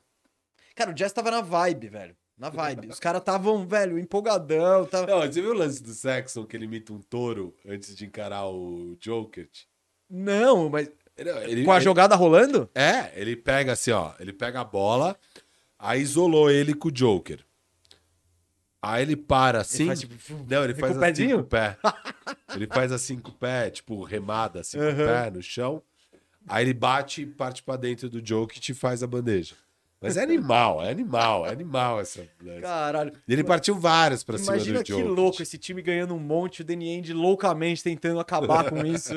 Cara, 0.74 0.92
o 0.92 0.94
Jazz 0.94 1.12
tava 1.12 1.30
na 1.32 1.40
vibe, 1.40 1.88
velho. 1.88 2.16
Na 2.38 2.50
vibe. 2.50 2.86
Os 2.86 3.00
caras 3.00 3.20
estavam, 3.20 3.66
velho, 3.66 3.98
empolgadão. 3.98 4.86
Tava... 4.86 5.08
Não, 5.08 5.20
você 5.22 5.40
viu 5.42 5.50
o 5.50 5.54
lance 5.54 5.82
do 5.82 5.90
Sexton 5.92 6.46
que 6.46 6.56
ele 6.56 6.66
imita 6.66 6.92
um 6.92 7.00
touro 7.00 7.52
antes 7.66 7.96
de 7.96 8.06
encarar 8.06 8.46
o 8.48 8.96
Joker? 9.00 9.48
Não, 10.08 10.68
mas. 10.68 10.88
Ele, 11.16 11.30
ele- 11.30 11.64
Com 11.64 11.72
a 11.72 11.76
ele- 11.78 11.84
jogada 11.84 12.14
rolando? 12.14 12.70
É, 12.72 13.10
ele 13.20 13.34
pega 13.34 13.72
assim, 13.72 13.90
ó. 13.90 14.12
Ele 14.20 14.32
pega 14.32 14.60
a 14.60 14.64
bola, 14.64 15.18
aí 15.76 16.00
isolou 16.00 16.48
ele 16.48 16.74
com 16.74 16.86
o 16.86 16.92
Joker. 16.92 17.44
Aí 18.88 19.02
ele 19.02 19.16
para 19.16 19.60
assim. 19.60 19.86
faz, 19.86 20.00
tipo, 20.00 20.14
não, 20.48 20.64
ele 20.64 20.74
faz 20.74 20.92
assim 20.96 21.00
pezinho? 21.00 21.36
com 21.38 21.42
o 21.42 21.46
pé. 21.46 21.76
ele 22.54 22.66
faz 22.66 22.90
assim 22.92 23.18
com 23.18 23.30
o 23.30 23.34
pé, 23.34 23.70
tipo, 23.70 24.02
remada 24.02 24.60
assim 24.60 24.78
com 24.78 24.88
o 24.90 24.96
pé 24.96 25.30
no 25.30 25.42
chão. 25.42 25.82
Aí 26.46 26.64
ele 26.64 26.72
bate 26.72 27.22
e 27.22 27.26
parte 27.26 27.62
pra 27.62 27.76
dentro 27.76 28.08
do 28.08 28.22
Joker 28.22 28.56
e 28.56 28.60
te 28.60 28.72
faz 28.72 29.02
a 29.02 29.06
bandeja. 29.06 29.54
Mas 30.00 30.16
é 30.16 30.22
animal, 30.22 30.80
é 30.82 30.90
animal, 30.90 31.44
é 31.44 31.50
animal 31.50 32.00
essa. 32.00 32.20
essa- 32.20 32.60
Caralho. 32.60 33.12
E 33.26 33.32
ele 33.32 33.42
partiu 33.42 33.74
vários 33.74 34.22
pra 34.22 34.38
cima 34.38 34.54
Imagina 34.54 34.78
do 34.78 34.84
que 34.84 34.92
Joker. 34.92 35.08
louco 35.08 35.42
esse 35.42 35.58
time 35.58 35.82
ganhando 35.82 36.14
um 36.14 36.20
monte, 36.20 36.62
o 36.62 36.64
Danny 36.64 36.88
Ainge 36.94 37.12
loucamente 37.12 37.82
tentando 37.82 38.20
acabar 38.20 38.70
com 38.70 38.86
isso. 38.86 39.12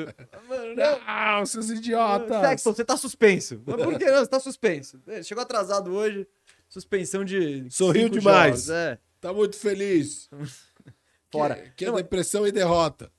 Mano, 0.48 0.74
não. 0.74 1.36
Não, 1.38 1.46
seus 1.46 1.70
idiotas! 1.70 2.40
Sexton, 2.40 2.74
você 2.74 2.84
tá 2.84 2.96
suspenso. 2.96 3.62
Mas 3.64 3.76
por 3.76 3.96
que 3.96 4.04
não? 4.06 4.18
Você 4.18 4.26
tá 4.26 4.40
suspenso. 4.40 5.00
Ele 5.06 5.22
chegou 5.22 5.42
atrasado 5.42 5.92
hoje. 5.94 6.26
Suspensão 6.68 7.24
de. 7.24 7.64
Sorriu 7.70 8.08
demais. 8.08 8.64
jogos, 8.64 8.70
é. 8.70 8.98
Tá 9.22 9.32
muito 9.32 9.56
feliz. 9.56 10.28
Fora. 11.32 11.54
Que, 11.54 11.70
que 11.76 11.84
é 11.84 11.88
Não, 11.88 11.94
depressão 11.96 12.46
e 12.46 12.52
derrota. 12.52 13.10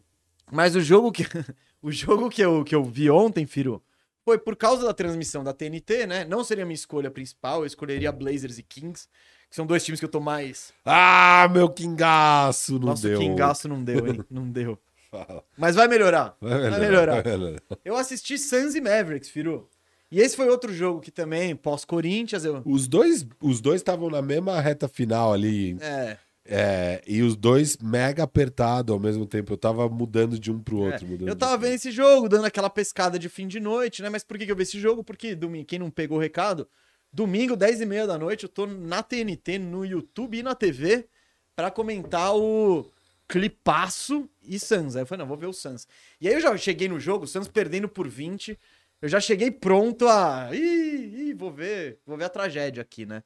Mas 0.52 0.76
o 0.76 0.82
jogo 0.82 1.12
que. 1.12 1.24
O 1.86 1.92
jogo 1.92 2.30
que 2.30 2.42
eu, 2.42 2.64
que 2.64 2.74
eu 2.74 2.82
vi 2.82 3.10
ontem, 3.10 3.46
Firo, 3.46 3.84
foi 4.24 4.38
por 4.38 4.56
causa 4.56 4.86
da 4.86 4.94
transmissão 4.94 5.44
da 5.44 5.52
TNT, 5.52 6.08
né? 6.08 6.24
Não 6.24 6.42
seria 6.42 6.64
a 6.64 6.66
minha 6.66 6.76
escolha 6.76 7.12
principal, 7.12 7.60
eu 7.60 7.66
escolheria 7.66 8.10
Blazers 8.10 8.58
e 8.58 8.64
Kings, 8.64 9.10
que 9.50 9.54
são 9.58 9.66
dois 9.66 9.84
times 9.84 10.00
que 10.00 10.06
eu 10.06 10.10
tô 10.10 10.22
mais. 10.22 10.74
Ah, 10.86 11.46
meu 11.52 11.68
quingaço! 11.70 12.80
Não 12.80 12.88
Nossa, 12.88 13.10
deu. 13.10 13.18
o 13.18 13.22
Kingaço 13.22 13.68
não 13.68 13.84
deu, 13.84 14.08
hein? 14.08 14.24
Não 14.32 14.50
deu. 14.50 14.80
Mas 15.58 15.76
vai 15.76 15.90
melhorar. 15.90 16.38
Vai 16.40 16.52
Vai 16.52 16.80
melhorar. 16.80 16.80
melhorar. 16.80 17.22
vai 17.22 17.38
melhorar. 17.38 17.62
Eu 17.84 17.98
assisti 17.98 18.38
Suns 18.38 18.76
e 18.76 18.80
Mavericks, 18.80 19.28
Firu. 19.30 19.70
E 20.14 20.22
esse 20.22 20.36
foi 20.36 20.48
outro 20.48 20.72
jogo 20.72 21.02
que 21.02 21.10
também, 21.10 21.56
pós-Corinthians, 21.56 22.46
eu. 22.46 22.62
Os 22.66 22.88
dois 22.88 23.26
os 23.42 23.60
dois 23.60 23.82
estavam 23.82 24.12
na 24.12 24.22
mesma 24.22 24.62
reta 24.62 24.88
final 24.88 25.34
ali. 25.34 25.76
É. 25.82 26.18
é, 26.46 27.02
e 27.08 27.24
os 27.24 27.36
dois 27.36 27.80
mega 27.80 28.22
apertados 28.22 28.94
ao 28.94 29.00
mesmo 29.00 29.26
tempo. 29.26 29.52
Eu 29.52 29.58
tava 29.58 29.90
mudando 29.90 30.38
de 30.38 30.52
um 30.52 30.60
pro 30.60 30.82
outro. 30.82 31.08
É, 31.08 31.28
eu 31.28 31.36
tava 31.36 31.58
vendo 31.58 31.74
esse 31.74 31.90
jogo, 31.90 32.30
dando 32.30 32.46
aquela 32.46 32.70
pescada 32.70 33.18
de 33.18 33.28
fim 33.28 33.48
de 33.48 33.60
noite, 33.60 34.04
né? 34.04 34.10
Mas 34.10 34.24
por 34.24 34.38
que, 34.38 34.46
que 34.46 34.52
eu 34.52 34.56
vi 34.56 34.62
esse 34.62 34.80
jogo? 34.80 35.04
Porque 35.04 35.34
domingo, 35.34 35.66
quem 35.66 35.80
não 35.80 35.90
pegou 35.90 36.20
o 36.20 36.22
recado, 36.22 36.68
domingo, 37.12 37.56
10 37.56 37.82
e 37.82 37.86
meia 37.88 38.06
da 38.06 38.16
noite, 38.16 38.44
eu 38.44 38.50
tô 38.50 38.68
na 38.68 39.02
TNT, 39.02 39.58
no 39.58 39.84
YouTube 39.84 40.38
e 40.38 40.44
na 40.44 40.54
TV 40.54 41.08
pra 41.56 41.72
comentar 41.72 42.36
o 42.36 42.86
Clipaço 43.28 44.30
e 44.48 44.60
Suns. 44.60 44.96
Aí 44.96 45.02
eu 45.02 45.08
falei, 45.08 45.24
não, 45.24 45.28
vou 45.28 45.38
ver 45.38 45.48
o 45.48 45.54
Suns. 45.54 45.88
E 46.22 46.28
aí 46.28 46.36
eu 46.36 46.40
já 46.40 46.56
cheguei 46.56 46.88
no 46.88 47.00
jogo, 47.00 47.26
o 47.26 47.28
Suns 47.28 47.48
perdendo 47.48 47.90
por 47.90 48.08
20, 48.08 48.60
eu 49.04 49.10
já 49.10 49.20
cheguei 49.20 49.52
pronto 49.52 50.08
a. 50.08 50.50
Ih, 50.56 51.32
ih, 51.32 51.34
vou 51.34 51.52
ver. 51.52 52.00
Vou 52.06 52.16
ver 52.16 52.24
a 52.24 52.30
tragédia 52.30 52.82
aqui, 52.82 53.06
né? 53.06 53.22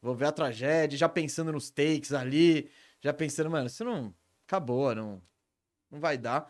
Vou 0.00 0.14
ver 0.14 0.26
a 0.26 0.32
tragédia, 0.32 0.96
já 0.96 1.08
pensando 1.08 1.50
nos 1.50 1.68
takes 1.68 2.12
ali, 2.12 2.70
já 3.00 3.12
pensando, 3.12 3.50
mano, 3.50 3.66
isso 3.66 3.84
não. 3.84 4.14
Acabou, 4.46 4.94
não. 4.94 5.20
Não 5.90 5.98
vai 5.98 6.16
dar. 6.16 6.48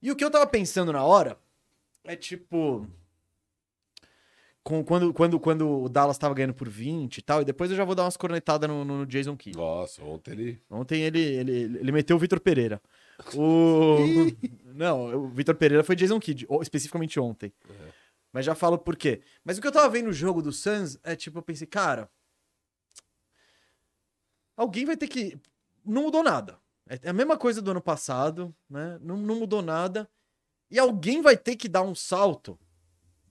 E 0.00 0.10
o 0.10 0.16
que 0.16 0.24
eu 0.24 0.30
tava 0.30 0.46
pensando 0.46 0.94
na 0.94 1.04
hora 1.04 1.38
é 2.02 2.16
tipo. 2.16 2.86
Com, 4.62 4.82
quando, 4.82 5.12
quando, 5.12 5.38
quando 5.38 5.82
o 5.82 5.88
Dallas 5.90 6.16
tava 6.16 6.32
ganhando 6.32 6.54
por 6.54 6.70
20 6.70 7.18
e 7.18 7.22
tal, 7.22 7.42
e 7.42 7.44
depois 7.44 7.70
eu 7.70 7.76
já 7.76 7.84
vou 7.84 7.94
dar 7.94 8.04
umas 8.04 8.16
cornetadas 8.16 8.66
no, 8.66 8.82
no 8.82 9.04
Jason 9.04 9.36
Kidd. 9.36 9.58
Nossa, 9.58 10.02
ontem 10.02 10.30
ele. 10.30 10.62
Ontem 10.70 11.02
ele, 11.02 11.20
ele, 11.20 11.52
ele 11.80 11.92
meteu 11.92 12.16
o 12.16 12.18
Vitor 12.18 12.40
Pereira. 12.40 12.80
O... 13.34 13.98
Não, 14.74 15.24
o 15.24 15.28
Vitor 15.28 15.54
Pereira 15.54 15.84
foi 15.84 15.96
Jason 15.96 16.18
Kidd, 16.18 16.46
especificamente 16.62 17.18
ontem. 17.20 17.52
É. 17.68 17.92
Mas 18.32 18.46
já 18.46 18.54
falo 18.54 18.78
por 18.78 18.96
quê. 18.96 19.22
Mas 19.44 19.58
o 19.58 19.60
que 19.60 19.66
eu 19.66 19.72
tava 19.72 19.88
vendo 19.88 20.06
no 20.06 20.12
jogo 20.12 20.40
do 20.40 20.52
Suns 20.52 20.98
é 21.02 21.16
tipo, 21.16 21.38
eu 21.38 21.42
pensei, 21.42 21.66
cara. 21.66 22.10
Alguém 24.56 24.84
vai 24.84 24.96
ter 24.96 25.08
que. 25.08 25.38
Não 25.84 26.02
mudou 26.02 26.22
nada. 26.22 26.58
É 26.86 27.10
a 27.10 27.12
mesma 27.12 27.36
coisa 27.36 27.62
do 27.62 27.70
ano 27.70 27.80
passado, 27.80 28.54
né? 28.68 28.98
Não, 29.00 29.16
não 29.16 29.36
mudou 29.36 29.62
nada. 29.62 30.08
E 30.70 30.78
alguém 30.78 31.22
vai 31.22 31.36
ter 31.36 31.56
que 31.56 31.68
dar 31.68 31.82
um 31.82 31.94
salto 31.94 32.58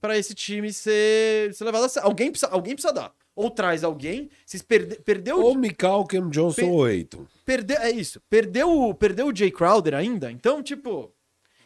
pra 0.00 0.16
esse 0.16 0.34
time 0.34 0.72
ser, 0.72 1.54
ser 1.54 1.64
levado 1.64 1.84
a 1.84 1.88
sério. 1.88 2.08
Alguém 2.08 2.30
precisa, 2.30 2.50
alguém 2.50 2.74
precisa 2.74 2.92
dar. 2.92 3.14
Ou 3.36 3.50
traz 3.50 3.84
alguém. 3.84 4.28
Vocês 4.44 4.62
perde, 4.62 4.96
perdeu 5.02 5.40
Ou 5.40 5.54
Mikal, 5.56 6.04
Cam 6.06 6.28
Johnson 6.28 6.62
Pe- 6.62 6.68
ou 6.68 6.88
Eiton. 6.88 7.26
Perdeu, 7.44 7.78
é 7.78 7.90
isso. 7.90 8.20
Perdeu, 8.28 8.68
o- 8.70 8.94
perdeu 8.94 9.28
o 9.28 9.34
Jay 9.34 9.50
Crowder 9.50 9.94
ainda, 9.94 10.30
então, 10.30 10.62
tipo. 10.62 11.12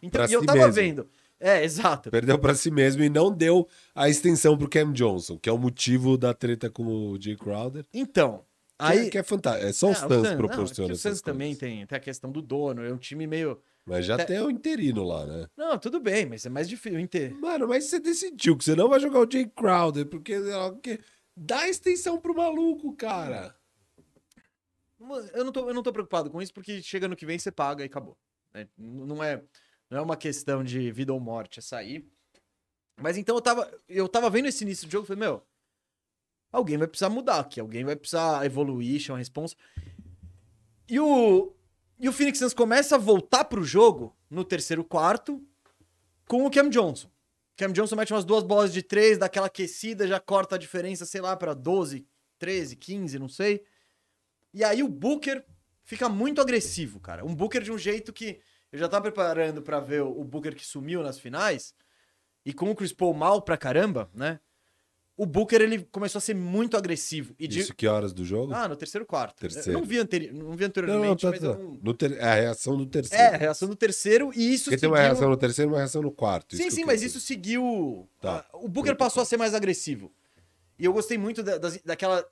Então, 0.03 0.21
Pra 0.25 0.31
e 0.31 0.35
eu 0.35 0.41
si 0.41 0.47
tava 0.47 0.59
mesmo. 0.59 0.73
vendo. 0.73 1.09
É, 1.41 1.65
exato. 1.65 2.11
Perdeu 2.11 2.39
pra 2.39 2.55
si 2.55 2.71
mesmo 2.71 3.03
e 3.03 3.09
não 3.09 3.31
deu 3.31 3.67
a 3.95 4.09
extensão 4.09 4.57
pro 4.57 4.69
Cam 4.69 4.93
Johnson, 4.93 5.37
que 5.39 5.49
é 5.49 5.53
o 5.53 5.59
motivo 5.59 6.17
da 6.17 6.33
treta 6.33 6.71
com 6.71 6.85
o 6.85 7.21
Jay 7.21 7.37
Crowder. 7.37 7.85
Então. 7.93 8.45
Que 8.79 8.85
Aí. 8.87 9.07
é, 9.07 9.11
que 9.11 9.19
é 9.19 9.23
fantástico. 9.23 9.67
É 9.69 9.73
só 9.73 9.87
Ah, 9.87 9.91
o 9.91 9.93
o 9.93 9.95
Suns 9.97 10.09
é 10.27 10.75
que 10.75 10.81
o 10.81 10.85
essas 10.87 11.01
Suns 11.01 11.21
também 11.23 11.55
tem, 11.55 11.87
tem 11.87 11.97
a 11.97 12.01
questão 12.01 12.31
do 12.33 12.43
dono, 12.43 12.83
é 12.85 12.93
um 12.93 12.97
time 12.97 13.27
meio. 13.27 13.59
Mas 13.87 14.05
já 14.07 14.17
Te- 14.17 14.27
tem 14.27 14.41
o 14.41 14.51
interino 14.51 15.05
lá, 15.05 15.25
né? 15.27 15.47
Não, 15.57 15.79
tudo 15.79 16.01
bem, 16.01 16.27
mas 16.27 16.45
é 16.45 16.49
mais 16.49 16.69
difícil. 16.69 16.99
Inter... 16.99 17.35
Mano, 17.39 17.69
mas 17.69 17.85
você 17.85 18.01
decidiu 18.01 18.57
que 18.57 18.65
você 18.65 18.75
não 18.75 18.89
vai 18.89 18.99
jogar 18.99 19.21
o 19.21 19.31
Jay 19.31 19.47
Crowder, 19.47 20.07
porque, 20.07 20.35
porque 20.73 20.99
dá 21.37 21.69
extensão 21.69 22.21
pro 22.21 22.35
maluco, 22.35 22.95
cara. 22.97 23.57
Eu 25.35 25.45
não, 25.45 25.53
tô, 25.53 25.69
eu 25.69 25.75
não 25.75 25.83
tô 25.83 25.93
preocupado 25.93 26.31
com 26.31 26.41
isso, 26.41 26.53
porque 26.55 26.81
chega 26.83 27.07
no 27.09 27.17
que 27.17 27.27
vem, 27.27 27.39
você 27.39 27.53
paga 27.53 27.83
e 27.83 27.87
acabou. 27.87 28.17
N- 28.55 28.71
Não, 28.79 29.23
é, 29.23 29.43
não 29.91 29.99
é 29.99 30.01
uma 30.01 30.17
questão 30.17 30.65
de 30.65 30.91
vida 30.91 31.13
ou 31.13 31.21
morte, 31.21 31.59
é 31.59 31.63
sair. 31.63 32.09
Mas 33.01 33.19
então 33.19 33.35
eu 33.37 33.43
tava, 33.43 33.83
eu 33.89 34.09
tava 34.09 34.31
vendo 34.31 34.47
esse 34.47 34.65
início 34.65 34.87
de 34.87 34.93
jogo 34.93 35.05
e 35.05 35.09
falei, 35.09 35.21
meu, 35.21 35.43
alguém 36.51 36.79
vai 36.79 36.87
precisar 36.87 37.11
mudar 37.11 37.41
aqui, 37.41 37.61
alguém 37.61 37.85
vai 37.85 37.97
precisar 37.97 38.47
evoluir, 38.47 39.01
chamar 39.01 39.19
responsa. 39.19 39.57
E 40.89 40.99
o, 41.01 41.53
e 41.99 42.09
o 42.09 42.13
Phoenix 42.13 42.39
Suns 42.39 42.55
começa 42.55 42.95
a 42.95 42.99
voltar 42.99 43.45
pro 43.45 43.65
jogo 43.65 44.17
no 44.31 44.45
terceiro 44.45 44.85
quarto 44.85 45.45
com 46.27 46.47
o 46.47 46.51
Cam 46.51 46.71
Johnson. 46.71 47.11
Cam 47.57 47.73
Johnson 47.73 47.97
mete 47.97 48.13
umas 48.13 48.25
duas 48.25 48.43
bolas 48.43 48.73
de 48.73 48.83
três, 48.83 49.17
dá 49.19 49.27
aquela 49.27 49.47
aquecida, 49.47 50.07
já 50.07 50.19
corta 50.19 50.57
a 50.57 50.59
diferença, 50.59 51.07
sei 51.07 51.21
lá, 51.21 51.37
pra 51.37 51.55
12, 51.55 52.07
13, 52.39 52.77
15, 52.77 53.19
não 53.19 53.29
sei. 53.29 53.65
E 54.53 54.65
aí 54.65 54.83
o 54.83 54.89
Booker 54.89 55.45
fica 55.83 56.09
muito 56.09 56.41
agressivo, 56.41 57.01
cara. 57.01 57.25
Um 57.25 57.35
Booker 57.35 57.63
de 57.63 57.71
um 57.73 57.79
jeito 57.79 58.13
que 58.13 58.41
eu 58.73 58.79
já 58.79 58.89
tava 58.89 59.03
preparando 59.03 59.63
pra 59.63 59.79
ver 59.81 60.03
o 60.03 60.21
o 60.21 60.25
Booker 60.25 60.55
que 60.55 60.67
sumiu 60.67 61.03
nas 61.03 61.19
finais. 61.19 61.75
E 62.45 62.53
com 62.53 62.71
o 62.71 62.75
Chris 62.75 62.93
Paul 62.93 63.15
mal 63.15 63.41
pra 63.41 63.57
caramba, 63.57 64.11
né? 64.13 64.39
O 65.17 65.27
Booker 65.27 65.63
ele 65.63 65.85
começou 65.93 66.19
a 66.19 66.21
ser 66.23 66.35
muito 66.35 66.77
agressivo. 66.77 67.37
E 67.39 67.47
de... 67.47 67.61
Isso 67.61 67.73
que 67.75 67.87
horas 67.87 68.13
do 68.13 68.25
jogo? 68.25 68.53
Ah, 68.53 68.67
no 68.67 68.75
terceiro 68.75 69.07
quarto. 69.07 69.39
Terceiro. 69.39 69.71
Eu 69.71 69.79
não 69.79 69.85
vi, 69.87 69.99
anteri... 69.99 70.33
não 70.33 70.39
vi 70.39 70.43
não, 70.43 70.49
não, 70.57 70.67
anteriormente, 70.67 71.23
tá, 71.23 71.31
mas 71.31 71.41
tá. 71.41 71.55
não... 71.55 71.79
No 71.81 71.95
ter... 71.95 72.13
É 72.19 72.25
a 72.25 72.35
reação 72.35 72.77
do 72.77 72.85
terceiro. 72.85 73.23
É, 73.23 73.29
a 73.29 73.37
reação 73.37 73.69
do 73.69 73.77
terceiro 73.77 74.33
e 74.35 74.53
isso 74.53 74.65
Porque 74.65 74.79
tem 74.79 74.89
uma 74.89 74.97
seguiu- 74.97 75.11
reação 75.11 75.31
no 75.31 75.37
terceiro 75.37 75.71
e 75.71 75.73
uma 75.73 75.79
reação 75.79 76.03
no 76.03 76.11
quarto. 76.11 76.57
Sim, 76.57 76.69
sim, 76.69 76.85
mas 76.85 77.01
isso 77.03 77.21
seguiu. 77.21 78.09
Tá. 78.21 78.45
O 78.55 78.69
Booker 78.69 78.97
passou 78.97 79.23
a 79.23 79.25
ser 79.25 79.37
mais 79.37 79.55
agressivo. 79.55 80.13
E 80.77 80.85
eu 80.85 80.93
gostei 80.93 81.17
muito 81.17 81.45
da- 81.45 81.59
das- 81.59 81.81
daquela, 81.85 82.27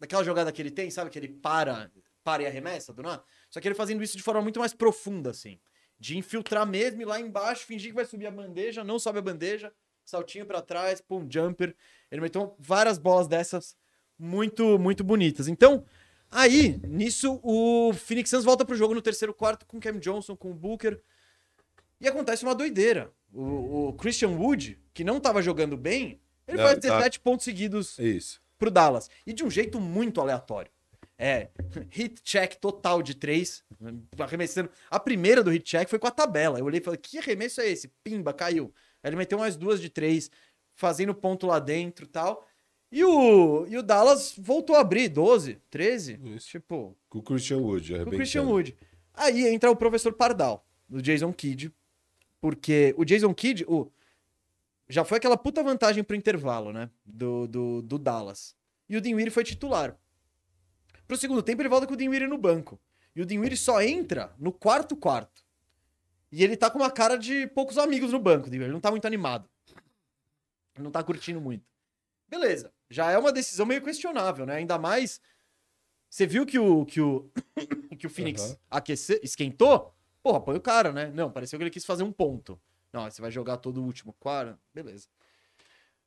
daquela 0.00 0.24
jogada 0.24 0.50
que 0.50 0.60
ele 0.60 0.72
tem, 0.72 0.90
sabe? 0.90 1.08
Que 1.08 1.20
ele 1.20 1.28
para, 1.28 1.88
para 2.24 2.42
e 2.42 2.46
arremessa 2.46 2.92
do 2.92 3.00
nada. 3.02 3.22
Só 3.48 3.60
que 3.60 3.68
ele 3.68 3.76
fazendo 3.76 4.02
isso 4.02 4.16
de 4.16 4.22
forma 4.24 4.42
muito 4.42 4.58
mais 4.58 4.74
profunda, 4.74 5.30
assim. 5.30 5.56
De 6.00 6.18
infiltrar 6.18 6.66
mesmo, 6.66 7.00
ir 7.00 7.04
lá 7.04 7.20
embaixo, 7.20 7.64
fingir 7.64 7.90
que 7.90 7.94
vai 7.94 8.04
subir 8.04 8.26
a 8.26 8.30
bandeja, 8.32 8.82
não 8.82 8.98
sobe 8.98 9.20
a 9.20 9.22
bandeja, 9.22 9.72
saltinho 10.12 10.46
pra 10.46 10.60
trás, 10.62 11.00
pum, 11.00 11.26
jumper. 11.28 11.74
Ele 12.10 12.20
meteu 12.20 12.54
várias 12.58 12.98
bolas 12.98 13.26
dessas 13.26 13.74
muito, 14.18 14.78
muito 14.78 15.02
bonitas. 15.02 15.48
Então, 15.48 15.84
aí, 16.30 16.78
nisso, 16.86 17.40
o 17.42 17.92
Phoenix 17.94 18.30
Suns 18.30 18.44
volta 18.44 18.64
pro 18.64 18.76
jogo 18.76 18.94
no 18.94 19.02
terceiro 19.02 19.34
quarto 19.34 19.66
com 19.66 19.78
o 19.78 19.80
Cam 19.80 19.98
Johnson, 19.98 20.36
com 20.36 20.50
o 20.50 20.54
Booker. 20.54 21.00
E 22.00 22.06
acontece 22.06 22.44
uma 22.44 22.54
doideira. 22.54 23.10
O, 23.32 23.88
o 23.88 23.92
Christian 23.94 24.30
Wood, 24.30 24.78
que 24.92 25.02
não 25.02 25.18
tava 25.18 25.40
jogando 25.42 25.76
bem, 25.76 26.20
ele 26.46 26.58
Não, 26.58 26.64
faz 26.64 26.72
ele 26.78 26.82
tá- 26.82 26.96
17 26.96 27.20
pontos 27.20 27.44
seguidos. 27.44 27.98
Isso. 27.98 28.40
pro 28.58 28.70
Dallas. 28.70 29.08
E 29.26 29.32
de 29.32 29.42
um 29.44 29.50
jeito 29.50 29.80
muito 29.80 30.20
aleatório. 30.20 30.70
É, 31.18 31.48
hit 31.90 32.20
check 32.22 32.56
total 32.56 33.00
de 33.02 33.14
três, 33.14 33.64
arremessando. 34.18 34.68
A 34.90 35.00
primeira 35.00 35.42
do 35.42 35.50
hit 35.50 35.64
check 35.64 35.88
foi 35.88 35.98
com 35.98 36.06
a 36.06 36.10
tabela. 36.10 36.58
Eu 36.58 36.64
olhei 36.66 36.80
e 36.80 36.84
falei, 36.84 36.98
que 36.98 37.18
arremesso 37.18 37.60
é 37.60 37.68
esse? 37.68 37.88
Pimba, 38.04 38.32
caiu. 38.32 38.72
Aí 39.02 39.08
ele 39.10 39.16
meteu 39.16 39.38
mais 39.38 39.56
duas 39.56 39.80
de 39.80 39.88
três, 39.88 40.30
fazendo 40.74 41.14
ponto 41.14 41.46
lá 41.46 41.58
dentro 41.58 42.04
e 42.04 42.08
tal. 42.08 42.46
E 42.90 43.02
o, 43.04 43.66
e 43.66 43.76
o 43.78 43.82
Dallas 43.82 44.34
voltou 44.36 44.76
a 44.76 44.80
abrir 44.80 45.08
12, 45.08 45.58
13. 45.70 46.20
Isso. 46.36 46.48
Tipo, 46.48 46.96
Com 47.08 47.18
o 47.18 47.22
Christian 47.22 47.58
Wood. 47.58 48.04
com 48.04 48.10
o. 48.10 48.12
Christian 48.12 48.42
Wood. 48.42 48.76
Aí 49.14 49.46
entra 49.46 49.70
o 49.70 49.76
professor 49.76 50.12
Pardal, 50.12 50.66
do 50.88 51.00
Jason 51.00 51.32
Kidd. 51.32 51.72
Porque 52.40 52.94
o 52.98 53.04
Jason 53.04 53.32
Kidd, 53.32 53.64
o, 53.68 53.90
já 54.88 55.04
foi 55.04 55.18
aquela 55.18 55.36
puta 55.36 55.62
vantagem 55.62 56.04
pro 56.04 56.16
intervalo, 56.16 56.72
né? 56.72 56.90
Do, 57.04 57.46
do, 57.46 57.82
do 57.82 57.98
Dallas. 57.98 58.54
E 58.88 58.96
o 58.96 59.00
Dinwiddie 59.00 59.30
foi 59.30 59.44
titular. 59.44 59.96
Pro 61.08 61.16
segundo 61.16 61.42
tempo, 61.42 61.62
ele 61.62 61.68
volta 61.68 61.86
com 61.86 61.94
o 61.94 61.96
Dinwiddie 61.96 62.26
no 62.26 62.36
banco. 62.36 62.78
E 63.16 63.22
o 63.22 63.26
Dinwiddie 63.26 63.56
só 63.56 63.82
entra 63.82 64.34
no 64.38 64.52
quarto 64.52 64.96
quarto. 64.96 65.41
E 66.32 66.42
ele 66.42 66.56
tá 66.56 66.70
com 66.70 66.78
uma 66.78 66.90
cara 66.90 67.16
de 67.16 67.46
poucos 67.48 67.76
amigos 67.76 68.10
no 68.10 68.18
banco. 68.18 68.48
Ele 68.48 68.66
não 68.68 68.80
tá 68.80 68.90
muito 68.90 69.06
animado. 69.06 69.48
Ele 70.74 70.82
não 70.82 70.90
tá 70.90 71.02
curtindo 71.02 71.40
muito. 71.40 71.64
Beleza. 72.26 72.72
Já 72.88 73.10
é 73.10 73.18
uma 73.18 73.30
decisão 73.30 73.66
meio 73.66 73.82
questionável, 73.82 74.46
né? 74.46 74.56
Ainda 74.56 74.78
mais... 74.78 75.20
Você 76.08 76.26
viu 76.26 76.44
que 76.46 76.58
o, 76.58 76.86
que 76.86 77.00
o, 77.00 77.30
que 77.98 78.06
o 78.06 78.10
Phoenix 78.10 78.42
Aham. 78.42 78.56
aqueceu, 78.70 79.20
esquentou? 79.22 79.94
Porra, 80.22 80.40
põe 80.40 80.56
o 80.56 80.60
cara, 80.60 80.92
né? 80.92 81.10
Não, 81.14 81.30
pareceu 81.30 81.58
que 81.58 81.64
ele 81.64 81.70
quis 81.70 81.84
fazer 81.84 82.02
um 82.02 82.12
ponto. 82.12 82.60
Não, 82.92 83.10
você 83.10 83.20
vai 83.20 83.30
jogar 83.30 83.58
todo 83.58 83.82
o 83.82 83.84
último 83.84 84.14
quarto. 84.14 84.58
Beleza. 84.74 85.08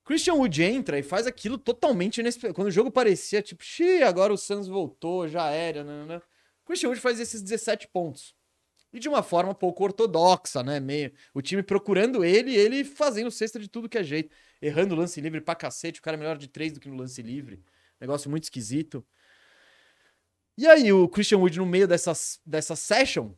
Christian 0.04 0.36
Wood 0.36 0.62
entra 0.62 1.00
e 1.00 1.04
faz 1.04 1.26
aquilo 1.26 1.58
totalmente 1.58 2.20
inesperado. 2.20 2.54
Quando 2.54 2.68
o 2.68 2.72
jogo 2.72 2.92
parecia 2.92 3.42
tipo, 3.42 3.64
xiii, 3.64 4.04
agora 4.04 4.32
o 4.32 4.38
Suns 4.38 4.68
voltou, 4.68 5.28
já 5.28 5.50
era, 5.50 5.84
né. 5.84 6.22
Christian 6.64 6.90
Wood 6.90 7.02
faz 7.02 7.20
esses 7.20 7.42
17 7.42 7.88
pontos. 7.88 8.36
E 8.96 9.00
de 9.00 9.10
uma 9.10 9.22
forma 9.22 9.54
pouco 9.54 9.84
ortodoxa, 9.84 10.64
né? 10.64 10.80
Meio, 10.80 11.12
o 11.34 11.42
time 11.42 11.62
procurando 11.62 12.24
ele 12.24 12.56
ele 12.56 12.86
fazendo 12.86 13.30
cesta 13.30 13.60
de 13.60 13.68
tudo 13.68 13.90
que 13.90 13.98
é 13.98 14.04
jeito. 14.04 14.34
Errando 14.62 14.96
o 14.96 14.98
lance 14.98 15.20
livre 15.20 15.42
pra 15.42 15.54
cacete. 15.54 16.00
O 16.00 16.02
cara 16.02 16.16
é 16.16 16.18
melhor 16.18 16.38
de 16.38 16.48
três 16.48 16.72
do 16.72 16.80
que 16.80 16.88
no 16.88 16.96
lance 16.96 17.22
livre. 17.22 17.62
Negócio 18.00 18.30
muito 18.30 18.46
esquisito. 18.46 19.06
E 20.58 20.66
aí, 20.66 20.94
o 20.94 21.10
Christian 21.10 21.40
Wood, 21.40 21.58
no 21.58 21.66
meio 21.66 21.90
dessas, 21.90 22.40
dessa 22.46 22.74
session, 22.74 23.34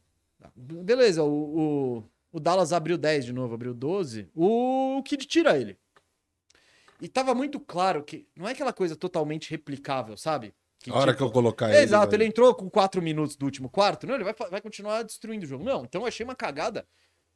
beleza, 0.55 1.23
o, 1.23 1.59
o, 1.59 2.03
o 2.33 2.39
Dallas 2.39 2.71
abriu 2.71 2.95
10 2.95 3.25
de 3.25 3.33
novo, 3.33 3.55
abriu 3.55 3.73
12, 3.73 4.29
o 4.35 5.01
Kid 5.03 5.25
tira 5.25 5.57
ele. 5.57 5.75
E 7.01 7.07
tava 7.07 7.33
muito 7.33 7.59
claro 7.59 8.03
que 8.03 8.27
não 8.35 8.47
é 8.47 8.51
aquela 8.51 8.71
coisa 8.71 8.95
totalmente 8.95 9.49
replicável, 9.49 10.15
sabe? 10.15 10.53
Que, 10.79 10.91
A 10.91 10.95
hora 10.95 11.11
tipo, 11.11 11.17
que 11.17 11.23
eu 11.23 11.31
colocar 11.31 11.69
ele. 11.69 11.79
Exato, 11.79 12.07
vai- 12.11 12.15
ele 12.15 12.25
entrou 12.25 12.53
com 12.53 12.69
4 12.69 13.01
minutos 13.01 13.35
do 13.35 13.45
último 13.45 13.69
quarto, 13.69 14.05
não, 14.05 14.15
ele 14.15 14.23
vai, 14.23 14.33
vai 14.33 14.61
continuar 14.61 15.03
destruindo 15.03 15.45
o 15.45 15.47
jogo. 15.49 15.63
Não, 15.63 15.83
então 15.83 16.01
eu 16.01 16.07
achei 16.07 16.23
uma 16.23 16.35
cagada 16.35 16.85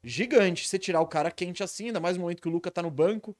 gigante 0.03 0.68
você 0.68 0.77
tirar 0.80 1.01
o 1.01 1.07
cara 1.07 1.31
quente 1.31 1.63
assim, 1.63 1.88
ainda 1.88 1.99
mais 1.99 2.15
no 2.18 2.22
momento 2.23 2.41
que 2.41 2.47
o 2.47 2.51
Luca 2.51 2.69
tá 2.72 2.81
no 2.81 2.91
banco. 2.91 3.35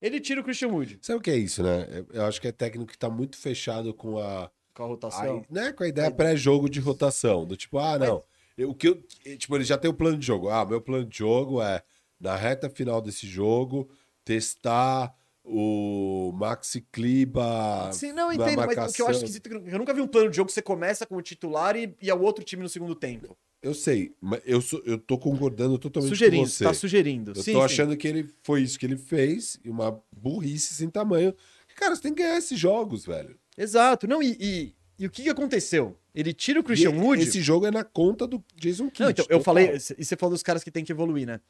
Ele 0.00 0.18
tira 0.20 0.40
o 0.40 0.44
Christian 0.44 0.68
Wood 0.68 0.98
Sabe 1.00 1.18
o 1.18 1.22
que 1.22 1.30
é 1.30 1.36
isso, 1.36 1.62
né? 1.62 1.86
Eu- 2.12 2.24
acho 2.26 2.40
que 2.40 2.48
é 2.48 2.52
técnico 2.52 2.90
que 2.90 2.98
tá 2.98 3.08
muito 3.08 3.36
fechado 3.36 3.94
com 3.94 4.18
a. 4.18 4.50
com 4.74 4.82
a 4.82 4.86
rotação. 4.86 5.44
a 5.48 5.52
né? 5.54 5.72
Com 5.72 5.84
a 5.84 5.88
ideia 5.88 6.10
pré-jogo 6.10 6.68
de 6.68 6.80
rotação. 6.80 7.44
Do 7.46 7.56
tipo, 7.56 7.78
ah, 7.78 7.98
não. 7.98 8.24
Eu- 8.58 8.70
o 8.70 8.74
que 8.74 8.88
eu, 8.88 9.02
tipo, 9.38 9.56
ele 9.56 9.64
já 9.64 9.78
tem 9.78 9.90
o 9.90 9.94
plano 9.94 10.18
de 10.18 10.26
jogo. 10.26 10.48
Ah, 10.50 10.64
meu 10.66 10.80
plano 10.80 11.04
de 11.06 11.16
jogo 11.18 11.62
é, 11.62 11.82
na 12.20 12.36
reta 12.36 12.68
final 12.68 13.00
desse 13.00 13.26
jogo, 13.26 13.88
testar 14.24 15.14
o 15.44 16.32
Maxi 16.34 16.80
Kliba. 16.92 17.90
Sim, 17.92 18.12
não, 18.12 18.32
entendo, 18.32 18.56
mas 18.56 18.66
o 18.66 18.68
que 18.68 19.02
eu 19.02 19.06
marcação. 19.06 19.06
acho 19.08 19.18
esquisito 19.18 19.48
que 19.48 19.54
eu 19.54 19.78
nunca 19.78 19.92
vi 19.92 20.00
um 20.00 20.06
plano 20.06 20.30
de 20.30 20.36
jogo 20.36 20.46
que 20.46 20.52
você 20.54 20.62
começa 20.62 21.04
com 21.06 21.16
o 21.16 21.22
titular 21.22 21.76
e, 21.76 21.94
e 22.00 22.10
é 22.10 22.14
o 22.14 22.20
outro 22.20 22.44
time 22.44 22.62
no 22.62 22.68
segundo 22.68 22.94
tempo. 22.94 23.36
Eu 23.62 23.74
sei, 23.74 24.12
mas 24.20 24.40
eu, 24.44 24.60
sou, 24.60 24.82
eu 24.84 24.98
tô 24.98 25.16
concordando 25.16 25.78
totalmente 25.78 26.10
Sugerindo, 26.10 26.42
com 26.42 26.48
você. 26.48 26.64
tá 26.64 26.74
sugerindo. 26.74 27.32
Eu 27.32 27.42
sim, 27.42 27.52
tô 27.52 27.58
sim. 27.60 27.64
achando 27.64 27.96
que 27.96 28.08
ele 28.08 28.28
foi 28.42 28.62
isso 28.62 28.78
que 28.78 28.84
ele 28.84 28.96
fez, 28.96 29.58
e 29.64 29.70
uma 29.70 30.00
burrice 30.10 30.74
sem 30.74 30.90
tamanho. 30.90 31.34
Cara, 31.76 31.94
você 31.94 32.02
tem 32.02 32.14
que 32.14 32.22
ganhar 32.22 32.36
esses 32.36 32.58
jogos, 32.58 33.06
velho. 33.06 33.38
Exato. 33.56 34.08
Não, 34.08 34.22
e, 34.22 34.36
e, 34.40 34.74
e 34.98 35.06
o 35.06 35.10
que, 35.10 35.22
que 35.22 35.28
aconteceu? 35.28 35.96
Ele 36.14 36.32
tira 36.32 36.60
o 36.60 36.64
Christian 36.64 36.90
E 36.90 36.98
Wood. 36.98 37.22
Esse 37.22 37.40
jogo 37.40 37.66
é 37.66 37.70
na 37.70 37.84
conta 37.84 38.26
do 38.26 38.42
Jason 38.56 38.90
Kidd. 38.90 39.02
Não, 39.02 39.10
então, 39.10 39.26
eu 39.28 39.40
falei, 39.40 39.76
e 39.96 40.04
você 40.04 40.16
falou 40.16 40.34
dos 40.34 40.42
caras 40.42 40.64
que 40.64 40.70
tem 40.70 40.84
que 40.84 40.92
evoluir, 40.92 41.26
né? 41.26 41.40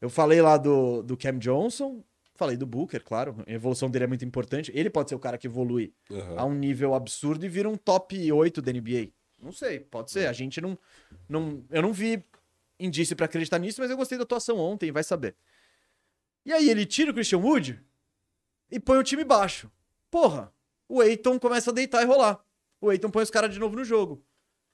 Eu 0.00 0.10
falei 0.10 0.42
lá 0.42 0.56
do, 0.56 1.02
do 1.02 1.16
Cam 1.16 1.38
Johnson, 1.38 2.02
falei 2.36 2.56
do 2.56 2.66
Booker, 2.66 3.02
claro, 3.02 3.42
a 3.46 3.52
evolução 3.52 3.90
dele 3.90 4.04
é 4.04 4.08
muito 4.08 4.24
importante. 4.24 4.70
Ele 4.74 4.90
pode 4.90 5.08
ser 5.08 5.14
o 5.14 5.18
cara 5.18 5.38
que 5.38 5.46
evolui 5.46 5.92
Aham. 6.10 6.34
a 6.38 6.44
um 6.44 6.54
nível 6.54 6.94
absurdo 6.94 7.44
e 7.44 7.48
vira 7.48 7.68
um 7.68 7.76
top 7.76 8.30
8 8.30 8.62
da 8.62 8.72
NBA. 8.72 9.10
Não 9.42 9.52
sei, 9.52 9.80
pode 9.80 10.10
ser. 10.10 10.26
A 10.28 10.32
gente 10.32 10.60
não. 10.60 10.78
não 11.28 11.64
eu 11.70 11.82
não 11.82 11.92
vi 11.92 12.22
indício 12.78 13.16
pra 13.16 13.26
acreditar 13.26 13.58
nisso, 13.58 13.80
mas 13.80 13.90
eu 13.90 13.96
gostei 13.96 14.18
da 14.18 14.24
atuação 14.24 14.58
ontem, 14.58 14.92
vai 14.92 15.02
saber. 15.02 15.34
E 16.44 16.52
aí 16.52 16.70
ele 16.70 16.86
tira 16.86 17.10
o 17.10 17.14
Christian 17.14 17.38
Wood 17.38 17.82
e 18.70 18.78
põe 18.78 18.98
o 18.98 19.02
time 19.02 19.24
baixo. 19.24 19.70
Porra, 20.10 20.52
o 20.88 21.02
Eiton 21.02 21.38
começa 21.38 21.70
a 21.70 21.74
deitar 21.74 22.02
e 22.02 22.06
rolar. 22.06 22.44
O 22.80 22.92
Eiton 22.92 23.10
põe 23.10 23.22
os 23.22 23.30
caras 23.30 23.52
de 23.52 23.58
novo 23.58 23.76
no 23.76 23.84
jogo. 23.84 24.24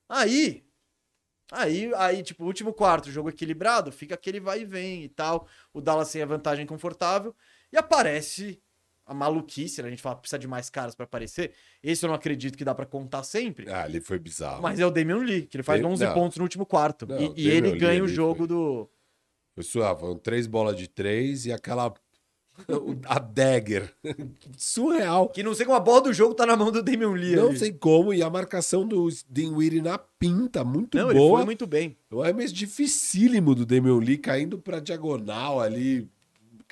Aí. 0.08 0.64
Aí, 1.50 1.92
aí, 1.96 2.22
tipo, 2.22 2.44
último 2.44 2.72
quarto, 2.72 3.10
jogo 3.10 3.28
equilibrado, 3.28 3.92
fica 3.92 4.14
aquele 4.14 4.40
vai 4.40 4.62
e 4.62 4.64
vem 4.64 5.04
e 5.04 5.08
tal. 5.08 5.46
O 5.72 5.80
Dallas 5.80 6.10
tem 6.10 6.22
a 6.22 6.26
vantagem 6.26 6.66
confortável. 6.66 7.34
E 7.72 7.76
aparece 7.76 8.60
a 9.06 9.14
maluquice, 9.14 9.82
né? 9.82 9.88
A 9.88 9.90
gente 9.90 10.02
fala, 10.02 10.16
precisa 10.16 10.38
de 10.38 10.46
mais 10.46 10.70
caras 10.70 10.94
pra 10.94 11.04
aparecer. 11.04 11.52
Esse 11.82 12.04
eu 12.04 12.08
não 12.08 12.14
acredito 12.14 12.56
que 12.56 12.64
dá 12.64 12.74
pra 12.74 12.86
contar 12.86 13.22
sempre. 13.24 13.68
Ah, 13.70 13.86
ele 13.88 14.00
foi 14.00 14.18
bizarro. 14.18 14.62
Mas 14.62 14.78
é 14.78 14.86
o 14.86 14.90
Damian 14.90 15.18
Lee, 15.18 15.42
que 15.46 15.56
ele 15.56 15.62
faz 15.64 15.80
Ele- 15.80 15.88
11 15.88 16.04
não. 16.04 16.14
pontos 16.14 16.36
no 16.38 16.44
último 16.44 16.64
quarto. 16.66 17.06
Não, 17.06 17.18
e 17.36 17.42
e 17.46 17.50
ele 17.50 17.70
Lee 17.72 17.78
ganha 17.80 18.02
o 18.04 18.08
jogo 18.08 18.38
foi- 18.40 18.46
do. 18.48 18.90
Foi 19.54 19.64
suave, 19.64 20.00
foram 20.00 20.16
três 20.16 20.46
bolas 20.46 20.76
de 20.76 20.88
três 20.88 21.46
e 21.46 21.52
aquela. 21.52 21.92
a 23.06 23.18
dagger. 23.18 23.92
Surreal. 24.56 25.28
Que 25.30 25.42
não 25.42 25.54
sei 25.54 25.64
como 25.66 25.76
a 25.76 25.80
bola 25.80 26.02
do 26.02 26.12
jogo 26.12 26.34
tá 26.34 26.44
na 26.46 26.56
mão 26.56 26.70
do 26.70 26.82
Damian 26.82 27.12
Lee. 27.12 27.34
Não 27.36 27.48
ali. 27.48 27.58
sei 27.58 27.72
como, 27.72 28.12
e 28.14 28.22
a 28.22 28.28
marcação 28.30 28.86
do 28.86 29.08
Dinwiddie 29.28 29.80
na 29.82 29.96
pinta, 29.98 30.62
muito 30.62 30.96
Não, 30.98 31.10
ele 31.10 31.18
boa. 31.18 31.38
foi 31.38 31.46
muito 31.46 31.66
bem. 31.66 31.96
O 32.10 32.22
arremesso 32.22 32.52
dificílimo 32.54 33.54
do 33.54 33.64
Damian 33.66 33.96
Lee 33.98 34.18
caindo 34.18 34.58
pra 34.58 34.80
diagonal 34.80 35.60
ali. 35.60 36.08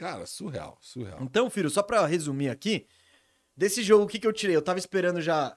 Cara, 0.01 0.25
surreal, 0.25 0.79
surreal. 0.81 1.19
Então, 1.21 1.51
filho, 1.51 1.69
só 1.69 1.83
pra 1.83 2.07
resumir 2.07 2.49
aqui, 2.49 2.87
desse 3.55 3.83
jogo, 3.83 4.05
o 4.05 4.09
que, 4.09 4.19
que 4.19 4.27
eu 4.27 4.33
tirei? 4.33 4.57
Eu 4.57 4.63
tava 4.63 4.79
esperando 4.79 5.21
já. 5.21 5.55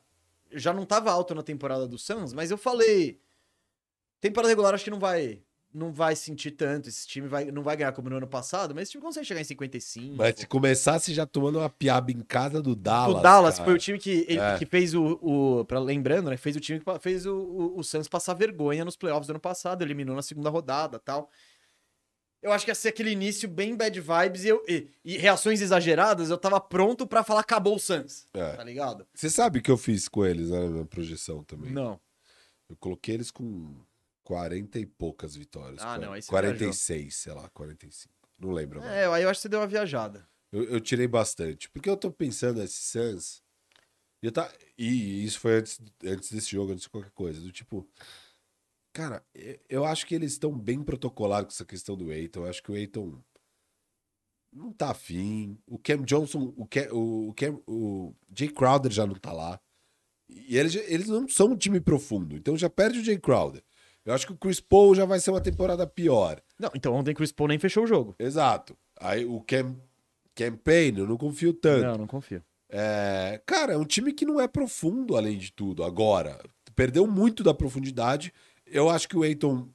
eu 0.52 0.60
Já 0.60 0.74
não 0.74 0.86
tava 0.86 1.10
alto 1.10 1.34
na 1.34 1.42
temporada 1.42 1.88
do 1.88 1.98
Suns, 1.98 2.34
mas 2.34 2.52
eu 2.52 2.58
falei. 2.58 3.22
Temporada 4.20 4.50
regular 4.50 4.74
acho 4.74 4.84
que 4.84 4.92
não 4.92 5.00
vai. 5.00 5.42
Não 5.74 5.94
vai 5.94 6.14
sentir 6.16 6.52
tanto. 6.52 6.90
Esse 6.90 7.08
time 7.08 7.26
vai, 7.28 7.46
não 7.46 7.64
vai 7.64 7.78
ganhar 7.78 7.94
como 7.94 8.10
no 8.10 8.18
ano 8.18 8.28
passado, 8.28 8.76
mas 8.76 8.84
esse 8.84 8.92
time 8.92 9.02
consegue 9.02 9.26
chegar 9.26 9.40
em 9.40 9.46
55. 9.46 10.14
Mas 10.18 10.36
se 10.38 10.46
começasse 10.46 11.14
já 11.14 11.26
tomando 11.26 11.58
uma 11.60 11.70
piaba 11.70 12.12
em 12.12 12.20
casa 12.20 12.62
do 12.62 12.76
Dallas. 12.76 13.20
o 13.20 13.22
Dallas 13.24 13.56
cara. 13.56 13.66
foi 13.66 13.74
o 13.74 13.78
time 13.80 13.98
que, 13.98 14.26
ele- 14.28 14.40
É. 14.40 14.58
que 14.58 14.66
fez 14.66 14.94
o, 14.94 15.18
o. 15.22 15.64
pra- 15.66 15.80
lembrando, 15.80 16.30
né? 16.30 16.36
Fez 16.36 16.56
o 16.58 16.60
time 16.60 16.80
que 16.82 17.00
fez 17.00 17.26
o, 17.26 17.34
o, 17.34 17.80
o 17.80 17.84
Suns 17.84 18.10
passar 18.10 18.34
vergonha 18.34 18.84
nos 18.84 18.98
playoffs 18.98 19.26
do 19.28 19.32
ano 19.32 19.40
passado, 19.40 19.82
eliminou 19.82 20.16
na 20.16 20.22
segunda 20.22 20.50
rodada 20.50 21.00
tal. 21.00 21.32
Eu 22.44 22.52
acho 22.52 22.66
que 22.66 22.72
ia 22.72 22.76
ser 22.76 22.90
aquele 22.90 23.10
início 23.12 23.48
bem 23.48 23.76
bad 23.76 24.00
vibes 24.00 24.44
e, 24.44 24.50
eu- 24.50 24.64
e- 24.68 24.90
e 25.04 25.18
reações 25.18 25.62
exageradas. 25.62 26.30
Eu 26.30 26.38
tava 26.38 26.60
pronto 26.60 27.08
pra 27.08 27.24
falar 27.24 27.40
acabou 27.40 27.76
o 27.76 27.80
Suns. 27.80 28.28
É. 28.34 28.56
Tá 28.58 28.64
ligado? 28.64 29.08
Você 29.14 29.30
sabe 29.30 29.60
o 29.60 29.62
que 29.62 29.72
eu 29.72 29.78
fiz 29.78 30.08
com 30.10 30.26
eles 30.26 30.50
né, 30.50 30.60
na 30.60 30.68
minha 30.70 30.86
projeção 30.86 31.44
também? 31.44 31.72
Não. 31.72 32.00
Eu 32.70 32.76
coloquei 32.78 33.16
eles 33.16 33.32
com 33.32 33.74
40 34.24 34.78
e 34.78 34.86
poucas 34.86 35.36
vitórias. 35.36 35.80
Ah, 35.82 35.96
Qua- 35.96 35.98
não, 36.00 36.14
aí 36.14 36.22
você 36.22 36.30
46, 36.30 37.16
sei 37.16 37.34
lá, 37.34 37.50
45. 37.50 38.14
Não 38.40 38.52
lembro 38.52 38.80
agora. 38.80 38.94
É, 38.94 39.08
aí 39.08 39.24
eu 39.24 39.30
acho 39.30 39.40
que 39.40 39.44
você 39.44 39.50
deu 39.50 39.60
uma 39.62 39.68
viajada. 39.68 40.28
Eu, 40.52 40.64
eu 40.66 40.82
tirei 40.82 41.08
bastante. 41.08 41.70
Porque 41.70 41.90
eu 41.90 41.96
tô 41.98 42.12
pensando 42.12 42.62
esse 42.62 42.82
Suns. 42.82 43.42
E, 44.22 44.30
tá, 44.32 44.52
e 44.78 45.24
isso 45.26 45.40
foi 45.40 45.56
antes, 45.60 45.80
antes 46.04 46.32
desse 46.32 46.52
jogo, 46.52 46.72
antes 46.74 46.84
de 46.84 46.90
qualquer 46.90 47.12
coisa. 47.12 47.40
Do 47.42 47.52
tipo. 47.52 47.88
Cara, 48.94 49.24
eu- 49.68 49.84
acho 49.86 50.06
que 50.06 50.14
eles 50.14 50.34
estão 50.34 50.52
bem 50.58 50.84
protocolados 50.84 51.48
com 51.48 51.54
essa 51.58 51.66
questão 51.66 51.98
do 51.98 52.12
Eiton. 52.14 52.42
Eu 52.42 52.50
acho 52.50 52.62
que 52.62 52.72
o 52.72 52.76
Eiton 52.78 53.20
não 54.52 54.72
tá 54.72 54.92
afim. 54.92 55.58
O 55.68 55.78
Cam 55.80 56.04
Johnson, 56.04 56.54
o, 56.56 56.66
Cam, 56.68 56.88
o, 56.94 57.30
o, 57.30 57.34
Cam, 57.34 57.60
o 57.68 58.14
Jay 58.36 58.50
Crowder 58.50 58.92
já 58.92 59.06
não 59.08 59.16
tá 59.16 59.32
lá. 59.34 59.60
E 60.30 60.58
eles, 60.58 60.76
eles 60.76 61.08
não 61.08 61.28
são 61.28 61.48
um 61.48 61.56
time 61.58 61.80
profundo. 61.80 62.36
Então 62.36 62.56
já 62.56 62.70
perde 62.70 63.00
o 63.00 63.04
Jay 63.04 63.18
Crowder. 63.18 63.64
Eu 64.06 64.14
acho 64.14 64.28
que 64.28 64.34
o 64.34 64.38
Chris 64.38 64.60
Paul 64.60 64.94
já 64.94 65.06
vai 65.06 65.20
ser 65.20 65.32
uma 65.32 65.42
temporada 65.42 65.88
pior. 65.88 66.42
Não, 66.60 66.70
então 66.76 66.94
ontem 66.94 67.14
Chris 67.16 67.32
Paul 67.32 67.48
nem 67.48 67.58
fechou 67.60 67.84
o 67.86 67.88
jogo. 67.88 68.16
Exato. 68.20 68.78
Aí 69.00 69.26
o 69.26 69.42
Cam, 69.42 69.76
Cam 70.36 70.56
Payne, 70.58 71.00
eu 71.00 71.08
não 71.08 71.18
confio 71.18 71.54
tanto. 71.54 71.84
Não, 71.86 71.98
não 71.98 72.08
confio. 72.08 72.44
É, 72.70 73.42
cara, 73.46 73.74
é 73.74 73.78
um 73.78 73.86
time 73.86 74.12
que 74.14 74.26
não 74.26 74.40
é 74.42 74.48
profundo, 74.48 75.16
além 75.16 75.38
de 75.38 75.52
tudo, 75.52 75.84
agora. 75.84 76.40
Perdeu 76.76 77.06
muito 77.08 77.44
da 77.44 77.54
profundidade. 77.54 78.34
Eu 78.74 78.90
acho 78.90 79.08
que 79.08 79.16
o 79.16 79.24
Eiton 79.24 79.70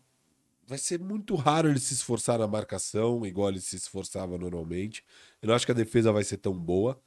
vai 0.66 0.76
ser 0.76 0.98
muito 1.00 1.34
raro 1.36 1.68
ele 1.70 1.78
se 1.78 1.94
esforçar 1.94 2.38
na 2.38 2.46
marcação, 2.46 3.24
igual 3.24 3.48
ele 3.48 3.60
se 3.60 3.76
esforçava 3.76 4.36
normalmente. 4.36 5.04
Eu 5.40 5.48
não 5.48 5.54
acho 5.54 5.64
que 5.64 5.72
a 5.72 5.74
defesa 5.74 6.12
vai 6.12 6.24
ser 6.24 6.38
tão 6.38 6.52
boa. 6.52 7.00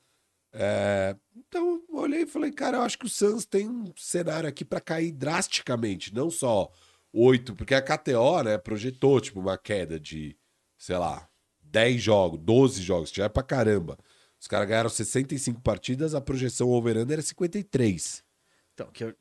É, 0.53 1.15
então, 1.35 1.84
olhei 1.89 2.22
e 2.23 2.27
falei, 2.27 2.51
cara, 2.51 2.77
eu 2.77 2.81
acho 2.81 2.97
que 2.97 3.05
o 3.05 3.09
Suns 3.09 3.45
tem 3.45 3.69
um 3.69 3.91
cenário 3.95 4.47
aqui 4.49 4.65
para 4.65 4.81
cair 4.81 5.11
drasticamente, 5.11 6.13
não 6.13 6.30
só 6.31 6.72
oito, 7.13 7.55
porque 7.55 7.76
a 7.76 7.81
KTO, 7.81 8.41
né, 8.43 8.57
projetou 8.57 9.19
tipo 9.19 9.39
uma 9.39 9.57
queda 9.57 9.99
de, 9.99 10.35
sei 10.77 10.97
lá, 10.97 11.30
10 11.61 12.01
jogos, 12.01 12.39
12 12.41 12.81
jogos, 12.81 13.11
já 13.11 13.26
é 13.26 13.30
pra 13.30 13.43
caramba. 13.43 13.97
Os 14.39 14.47
caras 14.47 14.68
ganharam 14.68 14.89
65 14.89 15.61
partidas, 15.61 16.15
a 16.15 16.22
projeção 16.22 16.69
over-under 16.69 17.13
era 17.13 17.22
53. 17.22 18.23
Então, 18.73 18.88
que 18.91 19.03
eu- 19.03 19.15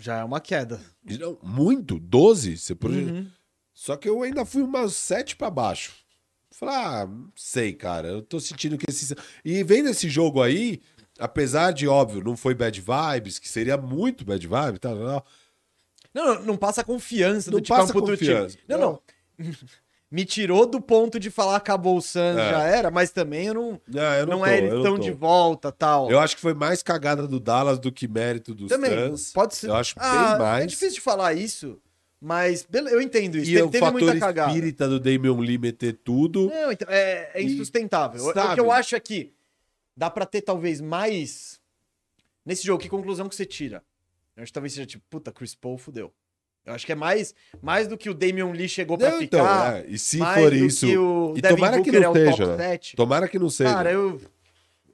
já 0.00 0.18
é 0.18 0.24
uma 0.24 0.40
queda. 0.40 0.80
Não, 1.04 1.38
muito, 1.42 1.98
12. 1.98 2.56
Você. 2.56 2.76
Uhum. 2.84 3.30
Só 3.72 3.96
que 3.96 4.08
eu 4.08 4.22
ainda 4.22 4.44
fui 4.44 4.62
umas 4.62 4.94
7 4.94 5.36
pra 5.36 5.50
baixo. 5.50 5.92
Falei, 6.50 6.74
ah, 6.74 7.06
não 7.06 7.30
sei, 7.36 7.72
cara. 7.72 8.08
Eu 8.08 8.22
tô 8.22 8.40
sentindo 8.40 8.76
que 8.76 8.86
esse. 8.88 9.14
E 9.44 9.62
vendo 9.62 9.88
esse 9.88 10.08
jogo 10.08 10.42
aí, 10.42 10.80
apesar 11.18 11.72
de, 11.72 11.86
óbvio, 11.86 12.24
não 12.24 12.36
foi 12.36 12.54
bad 12.54 12.80
vibes, 12.80 13.38
que 13.38 13.48
seria 13.48 13.76
muito 13.76 14.24
bad 14.24 14.44
vibe, 14.46 14.78
tal, 14.78 14.96
Não, 14.96 15.22
não, 16.12 16.42
não 16.42 16.56
passa 16.56 16.82
confiança 16.82 17.50
Não 17.50 17.58
do 17.58 17.62
tipo, 17.62 17.74
é 17.74 17.76
um 17.76 17.80
passa 17.80 17.92
puto 17.92 18.10
confiança. 18.10 18.56
time. 18.56 18.64
Não, 18.68 18.78
não. 18.78 19.02
Me 20.10 20.24
tirou 20.24 20.66
do 20.66 20.80
ponto 20.80 21.20
de 21.20 21.30
falar 21.30 21.54
acabou 21.56 21.96
o 21.96 22.00
Suns, 22.02 22.36
É. 22.36 22.50
já 22.50 22.62
era, 22.64 22.90
mas 22.90 23.10
também 23.12 23.46
eu 23.46 23.54
não, 23.54 23.80
Não, 23.86 24.02
eu 24.14 24.26
não, 24.26 24.32
não, 24.32 24.38
tô, 24.40 24.46
é 24.46 24.58
eles 24.58 24.72
estão 24.74 24.98
de 24.98 25.12
volta 25.12 25.70
tal. 25.70 26.10
Eu 26.10 26.18
acho 26.18 26.34
que 26.34 26.42
foi 26.42 26.52
mais 26.52 26.82
cagada 26.82 27.28
do 27.28 27.38
Dallas 27.38 27.78
do 27.78 27.92
que 27.92 28.08
mérito 28.08 28.52
dos 28.52 28.68
também, 28.68 28.90
Suns. 29.10 29.32
pode 29.32 29.54
ser. 29.54 29.68
Eu 29.68 29.74
acho 29.76 29.94
Ah, 29.98 30.30
bem 30.30 30.38
mais. 30.40 30.64
É 30.64 30.66
difícil 30.66 30.94
de 30.94 31.00
falar 31.00 31.34
isso, 31.34 31.80
mas 32.20 32.66
eu 32.72 33.00
entendo 33.00 33.36
isso. 33.38 33.50
E 33.52 33.54
Teve, 33.54 33.62
o 33.62 33.70
teve 33.70 33.84
fator 33.86 34.02
muita 34.02 34.18
cagada. 34.18 34.50
espírita 34.50 34.88
do 34.88 34.98
Damian 34.98 35.36
Lee 35.38 35.58
meter 35.58 35.92
tudo. 36.02 36.48
Não, 36.48 36.72
então, 36.72 36.88
é, 36.90 37.30
é 37.34 37.42
insustentável. 37.42 38.20
O- 38.24 38.30
O 38.30 38.34
sabe? 38.34 38.54
que 38.54 38.60
eu 38.60 38.72
acho 38.72 38.96
é 38.96 39.00
que 39.00 39.32
dá 39.96 40.10
pra 40.10 40.26
ter 40.26 40.40
talvez 40.40 40.80
mais. 40.80 41.60
Nesse 42.44 42.66
jogo, 42.66 42.82
que 42.82 42.88
conclusão 42.88 43.28
que 43.28 43.36
você 43.36 43.46
tira? 43.46 43.80
Eu 44.36 44.42
acho 44.42 44.50
que 44.50 44.54
talvez 44.54 44.72
seja 44.72 44.86
tipo, 44.86 45.04
puta, 45.08 45.30
Chris 45.30 45.54
Paul 45.54 45.78
fudeu. 45.78 46.12
Eu 46.70 46.74
acho 46.76 46.86
que 46.86 46.92
é 46.92 46.96
mais, 46.96 47.34
mais 47.62 47.86
do 47.86 47.96
que 47.98 48.08
o 48.10 48.14
Damian 48.14 48.50
Lee 48.52 48.68
chegou 48.68 48.96
pra 48.98 49.10
Não, 49.10 49.22
então, 49.22 49.40
ficar. 49.44 49.76
é, 49.78 49.86
E 49.88 49.98
se 49.98 50.18
for 50.18 50.52
isso. 50.52 50.86
que 50.86 51.38
e 51.38 51.42
Devin 51.42 51.56
tomara 51.56 51.76
que 51.82 51.90
Booker 51.90 52.00
não 52.00 52.10
é 52.12 52.14
seja, 52.30 52.46
né? 52.56 52.56
7. 52.56 52.96
Tomara 52.96 53.28
que 53.28 53.38
não 53.38 53.50
seja. 53.50 53.74
Cara, 53.74 53.92
eu, 53.92 54.20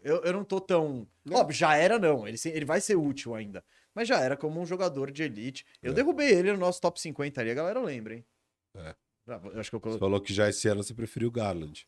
eu, 0.03 0.17
eu 0.25 0.33
não 0.33 0.45
tô 0.45 0.61
tão. 0.61 1.07
Não. 1.25 1.39
Óbvio, 1.39 1.57
já 1.57 1.77
era 1.77 1.99
não. 1.99 2.27
Ele, 2.27 2.37
ele 2.47 2.65
vai 2.65 2.81
ser 2.81 2.97
útil 2.97 3.35
ainda. 3.35 3.65
Mas 3.95 4.07
já 4.09 4.21
era 4.21 4.37
como 4.37 4.61
um 4.61 4.67
jogador 4.67 5.11
de 5.11 5.23
elite. 5.23 5.65
Eu 5.83 5.93
É. 5.93 5.95
derrubei 5.95 6.31
ele 6.31 6.53
no 6.53 6.59
nosso 6.59 6.81
top 6.81 7.01
50 7.01 7.41
ali, 7.41 7.51
a 7.51 7.55
galera 7.55 7.81
lembra, 7.81 8.15
hein? 8.15 8.25
É. 8.77 8.95
Ah, 9.29 9.41
Eu 9.53 9.59
acho 9.61 9.71
que 9.71 9.77
eu 9.77 9.81
Você 9.81 9.83
coloquei. 9.83 9.99
falou 9.99 10.21
que 10.21 10.33
já 10.35 10.49
esse 10.49 10.69
ano 10.69 10.83
você 10.83 10.95
preferiu 10.95 11.29
o 11.29 11.33
Garland. 11.33 11.87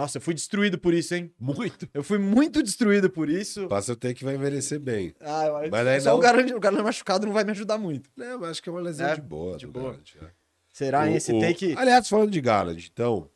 Nossa, 0.00 0.18
eu 0.18 0.22
fui 0.22 0.32
destruído 0.32 0.78
por 0.78 0.94
isso, 0.94 1.14
hein? 1.14 1.32
Muito. 1.40 1.88
Eu 1.92 2.04
fui 2.04 2.18
muito 2.18 2.62
destruído 2.62 3.10
por 3.10 3.28
isso. 3.28 3.66
Passa 3.66 3.92
o 3.92 3.96
tempo 3.96 4.14
que 4.14 4.24
vai 4.24 4.36
envelhecer 4.36 4.78
bem. 4.78 5.12
Ah, 5.20 5.46
eu- 5.64 5.70
Mas 5.70 5.86
aí 5.88 6.00
só 6.00 6.10
não- 6.10 6.18
o 6.18 6.20
Garland, 6.20 6.54
o 6.54 6.60
Garland 6.60 6.84
machucado 6.84 7.26
não 7.26 7.32
vai 7.32 7.42
me 7.42 7.50
ajudar 7.50 7.78
muito. 7.78 8.08
Não, 8.16 8.38
mas 8.38 8.50
acho 8.50 8.62
que 8.62 8.68
é 8.68 8.72
uma 8.72 8.80
lesão 8.80 9.08
É, 9.08 9.14
de 9.16 9.20
boa. 9.22 9.56
de 9.56 9.66
boa. 9.66 9.86
Garland, 9.90 10.16
é. 10.22 10.26
Será, 10.72 11.08
hein? 11.08 11.16
Esse 11.16 11.32
O- 11.32 11.38
o- 11.38 11.40
take. 11.40 11.74
Aliás, 11.76 12.08
falando 12.08 12.30
de 12.30 12.40
Garland, 12.40 12.88
então. 12.92 13.28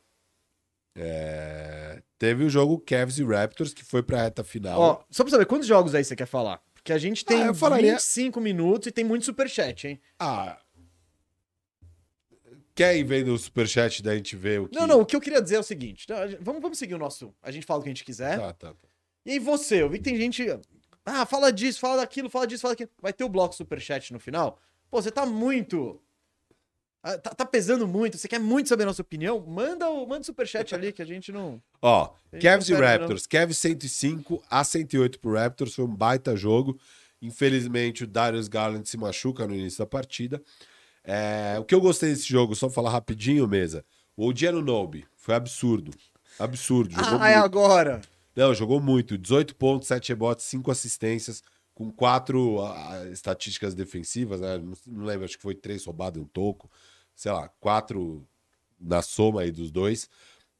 é, 0.95 2.01
Teve 2.17 2.45
o 2.45 2.49
jogo 2.49 2.79
Cavs 2.79 3.17
e 3.19 3.23
Raptors, 3.25 3.73
que 3.73 3.83
foi 3.83 4.01
pra 4.01 4.21
reta 4.23 4.43
final. 4.45 4.79
Ó, 4.79 5.03
só 5.09 5.23
pra 5.25 5.31
saber, 5.31 5.45
quantos 5.45 5.67
jogos 5.67 5.93
aí 5.93 6.03
você 6.05 6.15
quer 6.15 6.25
falar? 6.27 6.61
Porque 6.73 6.93
a 6.93 6.97
gente 6.97 7.25
tem 7.25 7.43
Ah, 7.43 7.53
falaria- 7.53 7.93
25 7.95 8.39
minutos 8.39 8.87
e 8.87 8.91
tem 8.91 9.03
muito 9.03 9.25
superchat, 9.25 9.87
hein? 9.87 9.99
Ah. 10.17 10.57
Quer 12.75 12.97
ir 12.97 13.03
vendo 13.03 13.33
o 13.33 13.37
superchat 13.37 14.01
da 14.01 14.15
gente 14.15 14.35
ver 14.35 14.61
o 14.61 14.67
que. 14.67 14.75
Não, 14.75 14.87
não, 14.87 15.01
o 15.01 15.05
que 15.05 15.15
eu 15.15 15.21
queria 15.21 15.41
dizer 15.41 15.55
é 15.55 15.59
o 15.59 15.63
seguinte: 15.63 16.05
gente- 16.07 16.37
vamos, 16.41 16.61
vamos 16.61 16.77
seguir 16.77 16.95
o 16.95 16.97
nosso. 16.99 17.33
A 17.41 17.51
gente 17.51 17.65
fala 17.65 17.79
o 17.79 17.83
que 17.83 17.89
a 17.89 17.91
gente 17.93 18.03
quiser. 18.03 18.39
Tá, 18.39 18.53
tá, 18.53 18.69
tá. 18.73 18.87
E 19.25 19.31
aí 19.31 19.39
você, 19.39 19.81
eu 19.81 19.89
vi 19.89 19.97
que 19.99 20.03
tem 20.05 20.17
gente. 20.17 20.45
Ah, 21.05 21.25
fala 21.25 21.51
disso, 21.51 21.79
fala 21.79 21.97
daquilo, 21.97 22.29
fala 22.29 22.47
disso, 22.47 22.61
fala 22.61 22.73
daquilo. 22.73 22.89
Vai 23.01 23.13
ter 23.13 23.23
o 23.23 23.29
bloco 23.29 23.53
superchat 23.53 24.11
no 24.11 24.19
final? 24.19 24.59
Pô, 24.89 25.01
você 25.01 25.11
tá 25.11 25.25
muito. 25.25 26.01
Ah, 27.03 27.17
Tá, 27.17 27.31
tá 27.31 27.45
pesando 27.45 27.85
muito, 27.87 28.17
você 28.17 28.27
quer 28.29 28.39
muito 28.39 28.69
saber 28.69 28.83
a 28.83 28.85
nossa 28.87 29.01
opinião? 29.01 29.39
Manda 29.45 29.89
o 29.89 30.07
manda 30.07 30.21
o 30.21 30.25
superchat 30.25 30.73
ali 30.73 30.91
que 30.93 31.01
a 31.01 31.05
gente 31.05 31.31
não. 31.31 31.61
Ó, 31.81 32.13
Ele 32.31 32.41
Cavs 32.41 32.69
e 32.69 32.71
não 32.73 32.79
Raptors. 32.79 33.27
Cavs 33.27 33.57
105 33.57 34.41
a 34.49 34.63
108 34.63 35.19
pro 35.19 35.33
Raptors. 35.33 35.75
Foi 35.75 35.83
um 35.85 35.93
baita 35.95 36.35
jogo. 36.35 36.79
Infelizmente, 37.21 38.03
o 38.03 38.07
Darius 38.07 38.47
Garland 38.47 38.87
se 38.87 38.97
machuca 38.97 39.45
no 39.47 39.53
início 39.55 39.79
da 39.79 39.85
partida. 39.85 40.41
É, 41.03 41.57
o 41.59 41.65
que 41.65 41.75
eu 41.75 41.81
gostei 41.81 42.09
desse 42.09 42.27
jogo, 42.27 42.55
só 42.55 42.69
falar 42.69 42.91
rapidinho, 42.91 43.47
mesa. 43.47 43.83
O 44.15 44.27
Odiano 44.27 44.61
Nobe 44.61 45.05
foi 45.17 45.35
absurdo. 45.35 45.91
Absurdo. 46.39 46.93
Jogou 46.93 47.19
Ah, 47.19 47.29
é 47.29 47.35
agora. 47.35 48.01
Não, 48.35 48.53
jogou 48.53 48.79
muito. 48.79 49.17
18 49.17 49.55
pontos, 49.55 49.87
7 49.87 50.09
rebotes, 50.09 50.45
5 50.45 50.71
assistências, 50.71 51.43
com 51.73 51.91
quatro 51.91 52.61
ah, 52.61 53.07
estatísticas 53.11 53.73
defensivas, 53.73 54.41
né? 54.41 54.57
Não, 54.57 54.73
não 54.87 55.05
lembro, 55.05 55.25
acho 55.25 55.37
que 55.37 55.43
foi 55.43 55.55
três 55.55 55.85
roubadas 55.85 56.21
e 56.21 56.23
um 56.23 56.27
toco. 56.27 56.69
Sei 57.15 57.31
lá, 57.31 57.49
quatro 57.59 58.25
na 58.79 59.01
soma 59.01 59.41
aí 59.41 59.51
dos 59.51 59.71
dois. 59.71 60.09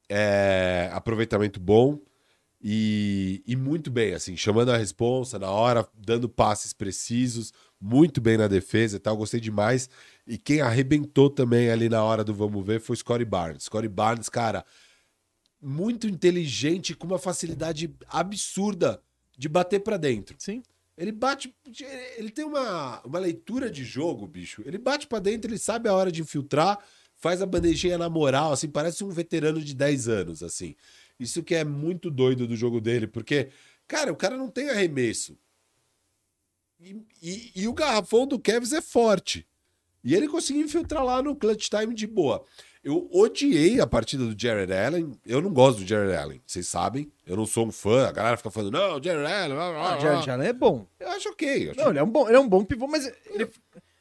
É, 0.08 0.90
aproveitamento 0.92 1.58
bom 1.58 1.98
e, 2.66 3.42
e 3.46 3.56
muito 3.56 3.90
bem, 3.90 4.14
assim, 4.14 4.36
chamando 4.36 4.70
a 4.70 4.76
responsa 4.76 5.38
na 5.38 5.50
hora, 5.50 5.86
dando 5.94 6.28
passes 6.28 6.72
precisos, 6.72 7.52
muito 7.84 8.18
bem 8.18 8.38
na 8.38 8.48
defesa 8.48 8.96
e 8.96 8.98
tal. 8.98 9.14
Gostei 9.14 9.38
demais. 9.38 9.90
E 10.26 10.38
quem 10.38 10.62
arrebentou 10.62 11.28
também 11.28 11.70
ali 11.70 11.90
na 11.90 12.02
hora 12.02 12.24
do 12.24 12.32
vamos 12.32 12.64
ver 12.64 12.80
foi 12.80 12.94
o 12.94 12.96
Scottie 12.96 13.26
Barnes. 13.26 13.64
Scottie 13.64 13.88
Barnes, 13.88 14.30
cara, 14.30 14.64
muito 15.60 16.08
inteligente, 16.08 16.94
com 16.94 17.06
uma 17.06 17.18
facilidade 17.18 17.94
absurda 18.08 19.02
de 19.36 19.50
bater 19.50 19.80
pra 19.80 19.98
dentro. 19.98 20.34
Sim. 20.38 20.62
Ele 20.96 21.12
bate. 21.12 21.54
Ele 22.16 22.30
tem 22.30 22.46
uma, 22.46 23.02
uma 23.04 23.18
leitura 23.18 23.70
de 23.70 23.84
jogo, 23.84 24.26
bicho. 24.26 24.62
Ele 24.64 24.78
bate 24.78 25.06
pra 25.06 25.18
dentro, 25.18 25.50
ele 25.50 25.58
sabe 25.58 25.86
a 25.86 25.92
hora 25.92 26.10
de 26.10 26.22
infiltrar, 26.22 26.78
faz 27.16 27.42
a 27.42 27.46
bandejinha 27.46 27.98
na 27.98 28.08
moral, 28.08 28.52
assim, 28.52 28.68
parece 28.68 29.04
um 29.04 29.10
veterano 29.10 29.60
de 29.60 29.74
10 29.74 30.08
anos, 30.08 30.42
assim. 30.42 30.74
Isso 31.20 31.42
que 31.42 31.54
é 31.54 31.64
muito 31.64 32.10
doido 32.10 32.46
do 32.46 32.56
jogo 32.56 32.80
dele, 32.80 33.06
porque, 33.06 33.50
cara, 33.86 34.10
o 34.10 34.16
cara 34.16 34.36
não 34.38 34.48
tem 34.48 34.70
arremesso. 34.70 35.36
E, 36.84 37.02
e- 37.22 37.52
e 37.62 37.68
o 37.68 37.72
garrafão 37.72 38.26
do 38.26 38.38
Kevs 38.38 38.72
é 38.72 38.82
forte. 38.82 39.46
E 40.02 40.14
ele 40.14 40.28
conseguiu 40.28 40.62
infiltrar 40.64 41.02
lá 41.02 41.22
no 41.22 41.34
clutch 41.34 41.68
time 41.70 41.94
de 41.94 42.06
boa. 42.06 42.44
Eu 42.82 43.08
odiei 43.10 43.80
a 43.80 43.86
partida 43.86 44.26
do 44.26 44.38
Jared 44.38 44.70
Allen. 44.70 45.12
Eu 45.24 45.40
não 45.40 45.50
gosto 45.50 45.78
do 45.78 45.86
Jared 45.86 46.14
Allen, 46.14 46.42
vocês 46.46 46.66
sabem. 46.68 47.10
Eu 47.26 47.34
não 47.36 47.46
sou 47.46 47.66
um 47.66 47.72
fã. 47.72 48.06
A 48.06 48.12
galera 48.12 48.36
fica 48.36 48.50
falando, 48.50 48.72
não, 48.72 49.02
Jared 49.02 49.24
Allen. 49.24 49.54
blá, 49.56 49.70
blá, 49.72 49.92
Ah, 49.92 49.96
blá." 49.96 50.00
Jared 50.00 50.30
Allen 50.30 50.48
é 50.48 50.52
bom. 50.52 50.86
Eu 51.00 51.08
acho 51.08 51.30
ok. 51.30 51.68
Eu 51.68 51.70
acho, 51.70 51.80
Não, 51.80 51.88
ele 51.88 51.98
é 51.98 52.02
um 52.02 52.10
bom, 52.10 52.28
ele 52.28 52.36
é 52.36 52.40
um 52.40 52.48
bom 52.48 52.62
pivô, 52.62 52.86
mas 52.86 53.06
ele, 53.06 53.48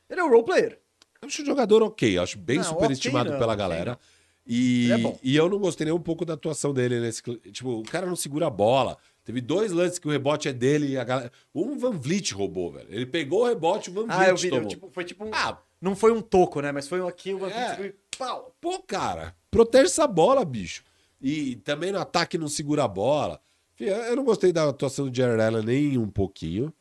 ele 0.10 0.20
é 0.20 0.24
um 0.24 0.30
role 0.30 0.44
player. 0.44 0.78
eu 1.22 1.28
acho 1.30 1.42
o 1.42 1.46
jogador 1.46 1.82
ok. 1.84 2.18
Eu 2.18 2.24
acho 2.24 2.38
bem 2.38 2.58
Não, 2.58 2.64
superestimado 2.66 3.30
ok 3.30 3.32
não, 3.32 3.40
pela 3.40 3.56
galera. 3.56 3.98
E, 4.46 4.92
Ele 4.92 5.08
é 5.08 5.20
e 5.24 5.36
eu 5.38 5.48
não 5.48 5.58
gostei 5.58 5.86
nem 5.86 5.94
um 5.94 6.02
pouco 6.02 6.26
da 6.26 6.34
atuação 6.34 6.74
dele 6.74 7.00
nesse. 7.00 7.22
Tipo, 7.54 7.80
o 7.80 7.84
cara 7.84 8.06
não 8.06 8.18
segura 8.18 8.48
a 8.48 8.50
bola. 8.50 8.98
Teve 9.24 9.40
dois 9.42 9.72
lances 9.72 9.98
que 10.00 10.08
o 10.08 10.12
rebote 10.12 10.50
é 10.50 10.54
dele 10.54 10.88
e 10.90 10.98
a 10.98 11.04
galera. 11.04 11.32
Um 11.56 11.78
Van 11.78 11.92
Vliet 11.92 12.34
roubou, 12.34 12.72
velho. 12.72 12.88
Ele 12.90 13.06
pegou 13.06 13.44
o 13.44 13.48
rebote, 13.48 13.90
o 13.90 13.94
Van 13.94 14.04
Vliet 14.04 14.20
Ah, 14.20 14.30
eu 14.30 14.36
vi. 14.38 14.50
tomou. 14.50 14.68
Tipo, 14.68 14.90
foi 14.92 15.04
tipo 15.06 15.24
um. 15.26 15.32
Ah, 15.34 15.58
Não 15.82 15.96
foi 15.96 16.12
um 16.12 16.22
toco, 16.22 16.62
né? 16.62 16.72
Mas 16.72 16.88
foi 16.88 17.02
um 17.02 17.08
aqui, 17.08 17.34
um 17.34 17.44
aqui, 17.46 17.58
É. 17.58 17.76
foi 17.76 17.96
pau. 18.18 18.56
Pô, 18.62 18.80
cara, 18.84 19.36
protege 19.52 19.86
essa 19.86 20.06
bola, 20.08 20.44
bicho. 20.46 20.84
E 21.22 21.56
também 21.58 21.92
no 21.92 22.00
ataque 22.00 22.38
não 22.38 22.48
segura 22.50 22.84
a 22.84 22.88
bola. 22.88 23.40
Enfim, 23.76 23.86
eu 23.86 23.96
eu 23.98 24.16
não 24.16 24.24
gostei 24.24 24.52
da 24.54 24.68
atuação 24.70 25.10
do 25.10 25.16
Jared 25.16 25.42
Allen 25.42 25.64
nem 25.66 25.98
um 25.98 26.10
pouquinho. 26.10 26.74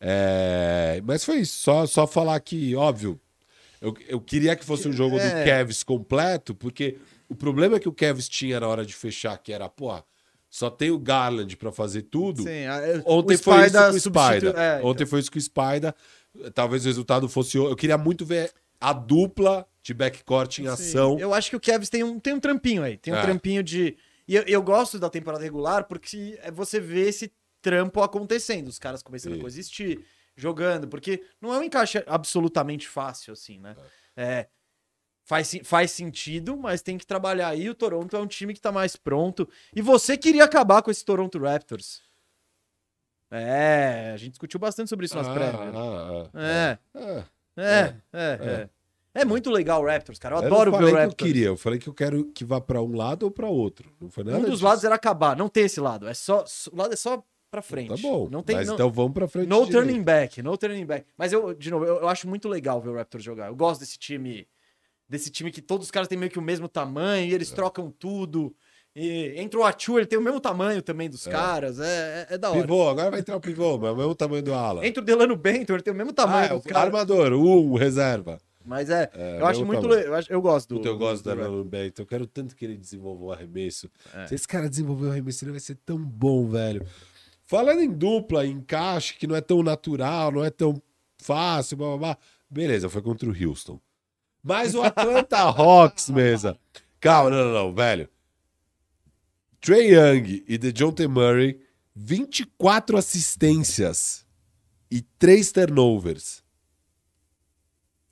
É, 0.00 1.00
Mas 1.04 1.24
foi 1.24 1.38
isso. 1.40 1.58
Só, 1.58 1.86
só 1.86 2.06
falar 2.06 2.38
que, 2.40 2.74
óbvio, 2.74 3.20
eu, 3.80 3.94
eu 4.08 4.20
queria 4.20 4.56
que 4.56 4.64
fosse 4.64 4.88
um 4.88 4.92
jogo 4.92 5.16
do 5.16 5.22
É. 5.22 5.44
Kevs 5.44 5.82
completo, 5.82 6.54
porque 6.54 6.98
o 7.28 7.34
problema 7.34 7.78
que 7.78 7.88
o 7.88 7.92
Kevs 7.92 8.28
tinha 8.28 8.58
na 8.60 8.66
hora 8.68 8.84
de 8.84 8.94
fechar, 8.94 9.36
que 9.38 9.52
era, 9.52 9.68
porra, 9.68 10.04
só 10.50 10.68
tem 10.68 10.90
o 10.90 10.98
Garland 10.98 11.56
pra 11.56 11.70
fazer 11.72 12.02
tudo. 12.02 12.42
Sim, 12.42 12.66
a- 12.66 12.80
é, 12.86 13.02
Ontem 13.06 13.36
foi 13.38 13.64
isso 13.66 13.72
com 13.78 13.96
o 13.96 14.00
Spider. 14.00 14.54
é, 14.58 14.80
Ontem 14.82 15.06
foi 15.06 15.20
isso 15.20 15.30
com 15.32 15.38
o 15.38 15.40
Spider. 15.40 15.94
Talvez 16.52 16.84
o 16.84 16.88
resultado 16.88 17.28
fosse. 17.28 17.56
Eu 17.56 17.74
queria 17.76 17.96
muito 17.96 18.24
ver 18.26 18.52
a 18.80 18.92
dupla 18.92 19.66
de 19.82 19.94
backcourt 19.94 20.58
em 20.58 20.62
Sim. 20.64 20.68
ação. 20.68 21.18
Eu 21.18 21.32
acho 21.32 21.50
que 21.50 21.56
o 21.56 21.60
Kevs 21.60 21.88
tem 21.88 22.02
um, 22.02 22.18
tem 22.20 22.34
um 22.34 22.40
trampinho 22.40 22.82
aí. 22.82 22.96
Tem 22.98 23.14
um 23.14 23.16
É. 23.16 23.22
trampinho 23.22 23.62
de. 23.62 23.96
E 24.28 24.34
eu, 24.36 24.42
eu 24.46 24.62
gosto 24.62 24.98
da 24.98 25.08
temporada 25.08 25.42
regular 25.42 25.84
porque 25.84 26.38
é 26.42 26.50
você 26.50 26.78
vê 26.80 27.08
esse 27.08 27.32
trampo 27.62 28.00
acontecendo. 28.02 28.68
Os 28.68 28.78
caras 28.78 29.02
começando 29.02 29.32
a 29.32 29.36
Isso. 29.36 29.42
coexistir, 29.42 30.00
jogando. 30.36 30.86
Porque 30.88 31.22
não 31.40 31.52
é 31.54 31.58
um 31.58 31.62
encaixe 31.64 32.02
absolutamente 32.06 32.88
fácil, 32.88 33.32
assim, 33.32 33.58
né? 33.58 33.74
É. 34.16 34.46
Faz, 35.30 35.56
faz 35.62 35.92
sentido, 35.92 36.56
mas 36.56 36.82
tem 36.82 36.98
que 36.98 37.06
trabalhar 37.06 37.50
aí. 37.50 37.70
O 37.70 37.74
Toronto 37.74 38.16
é 38.16 38.18
um 38.18 38.26
time 38.26 38.52
que 38.52 38.60
tá 38.60 38.72
mais 38.72 38.96
pronto. 38.96 39.48
E 39.72 39.80
você 39.80 40.16
queria 40.16 40.42
acabar 40.42 40.82
com 40.82 40.90
esse 40.90 41.04
Toronto 41.04 41.38
Raptors. 41.38 42.02
É, 43.30 44.10
a 44.12 44.16
gente 44.16 44.30
discutiu 44.30 44.58
bastante 44.58 44.88
sobre 44.88 45.06
isso 45.06 45.14
nas 45.14 45.28
Ah, 45.28 45.32
prévias. 45.32 45.72
ah, 45.76 46.30
ah. 46.34 46.40
É, 46.40 46.78
Ah, 46.96 47.24
é, 47.56 47.94
é, 48.12 48.38
é. 48.42 48.68
É 49.14 49.24
muito 49.24 49.50
legal 49.52 49.80
o 49.82 49.86
Raptors, 49.86 50.18
cara. 50.18 50.34
Eu 50.34 50.40
eu 50.40 50.46
adoro 50.46 50.72
ver 50.72 50.76
o 50.76 50.80
falei 50.80 50.92
que 50.94 50.98
Raptors. 51.00 51.20
eu 51.20 51.26
queria, 51.32 51.46
eu 51.46 51.56
falei 51.56 51.78
que 51.78 51.88
eu 51.88 51.94
quero 51.94 52.24
que 52.32 52.44
vá 52.44 52.60
pra 52.60 52.82
um 52.82 52.96
lado 52.96 53.22
ou 53.22 53.30
pra 53.30 53.46
outro. 53.48 53.88
Não 54.00 54.10
foi 54.10 54.24
nada 54.24 54.38
Um 54.38 54.42
dos 54.42 54.50
disso. 54.50 54.64
lados 54.64 54.82
era 54.82 54.96
acabar. 54.96 55.36
Não 55.36 55.48
tem 55.48 55.64
esse 55.64 55.78
lado. 55.80 56.08
É 56.08 56.14
só, 56.14 56.44
o 56.72 56.76
lado 56.76 56.92
é 56.92 56.96
só 56.96 57.22
pra 57.52 57.62
frente. 57.62 57.88
Tá 57.90 57.96
bom. 57.96 58.28
Não 58.28 58.42
tem 58.42 58.56
mas 58.56 58.66
não, 58.66 58.74
então 58.74 58.90
vamos 58.90 59.12
pra 59.12 59.28
frente. 59.28 59.48
no 59.48 59.64
direito. 59.64 59.72
turning 59.86 60.02
back, 60.02 60.42
no 60.42 60.56
turning 60.58 60.86
back. 60.86 61.06
Mas 61.16 61.32
eu, 61.32 61.54
de 61.54 61.70
novo, 61.70 61.84
eu, 61.84 61.98
eu 62.00 62.08
acho 62.08 62.28
muito 62.28 62.48
legal 62.48 62.80
ver 62.80 62.88
o 62.90 62.94
Raptors 62.96 63.22
jogar. 63.22 63.46
Eu 63.46 63.54
gosto 63.56 63.80
desse 63.80 63.96
time, 63.96 64.46
desse 65.10 65.28
time 65.30 65.50
que 65.50 65.60
todos 65.60 65.88
os 65.88 65.90
caras 65.90 66.08
têm 66.08 66.16
meio 66.16 66.30
que 66.30 66.38
o 66.38 66.42
mesmo 66.42 66.68
tamanho 66.68 67.26
e 67.28 67.32
É. 67.32 67.34
eles 67.34 67.50
trocam 67.50 67.90
tudo. 67.90 68.54
E 68.96 69.34
entra 69.36 69.60
o 69.60 69.64
Achu, 69.64 69.98
ele 69.98 70.06
tem 70.06 70.18
o 70.18 70.22
mesmo 70.22 70.40
tamanho 70.40 70.80
também 70.82 71.08
dos 71.10 71.26
caras. 71.26 71.78
É, 71.78 72.26
é, 72.30 72.34
é 72.34 72.38
da 72.38 72.50
hora. 72.50 72.60
Pivô, 72.62 72.88
agora 72.88 73.10
vai 73.10 73.20
entrar 73.20 73.36
o 73.36 73.40
pivô, 73.40 73.76
mas 73.78 73.90
é 73.90 73.92
o 73.92 73.96
mesmo 73.96 74.14
tamanho 74.14 74.42
do 74.42 74.54
ala. 74.54 74.86
Entra 74.86 75.02
o 75.02 75.04
Delano 75.04 75.36
Bento, 75.36 75.72
ele 75.72 75.82
tem 75.82 75.92
o 75.92 75.96
mesmo 75.96 76.10
Ah, 76.12 76.14
tamanho 76.14 76.44
é, 76.46 76.56
dos 76.56 76.64
caras. 76.64 76.84
armador, 76.86 77.32
um, 77.34 77.74
reserva. 77.74 78.38
Mas 78.64 78.90
é, 78.90 79.10
É, 79.14 79.40
eu 79.40 79.46
acho 79.46 79.64
muito 79.64 79.86
legal. 79.86 80.06
Eu, 80.06 80.14
acho- 80.14 80.32
eu 80.32 80.40
gosto 80.42 80.78
do. 80.80 80.86
Eu 80.88 80.96
gosto 80.98 81.22
do, 81.24 81.34
do 81.34 81.42
Arnold 81.42 81.68
Bento. 81.68 82.02
Eu 82.02 82.06
quero 82.06 82.26
tanto 82.26 82.54
que 82.54 82.64
ele 82.64 82.76
desenvolva 82.76 83.24
o 83.24 83.32
arremesso. 83.32 83.88
É. 84.14 84.26
Se 84.26 84.34
esse 84.34 84.46
cara 84.46 84.68
desenvolver 84.68 85.06
o 85.06 85.10
arremesso, 85.10 85.44
ele 85.44 85.52
vai 85.52 85.60
ser 85.60 85.76
tão 85.84 85.96
bom, 85.98 86.48
velho. 86.48 86.84
Falando 87.44 87.80
em 87.80 87.90
dupla, 87.90 88.44
em 88.46 88.52
encaixe, 88.52 89.14
que 89.14 89.26
não 89.26 89.34
é 89.34 89.40
tão 89.40 89.62
natural, 89.62 90.30
não 90.32 90.44
é 90.44 90.50
tão 90.50 90.80
fácil, 91.20 91.76
blá 91.76 91.88
blá 91.88 91.96
blá. 91.98 92.18
Beleza, 92.50 92.88
foi 92.88 93.02
contra 93.02 93.28
o 93.28 93.32
Houston. 93.48 93.80
Mas 94.42 94.74
o 94.74 94.82
Atlanta 94.82 95.38
Hawks, 95.38 96.08
mesa. 96.08 96.58
Calma, 96.98 97.30
não, 97.30 97.44
não, 97.44 97.52
não, 97.52 97.74
velho. 97.74 98.08
Trey 99.60 99.92
Young 99.92 100.44
e 100.48 100.56
DeJounte 100.56 101.06
Murray, 101.06 101.60
24 101.94 102.96
assistências 102.96 104.26
e 104.90 105.02
3 105.02 105.52
turnovers. 105.52 106.42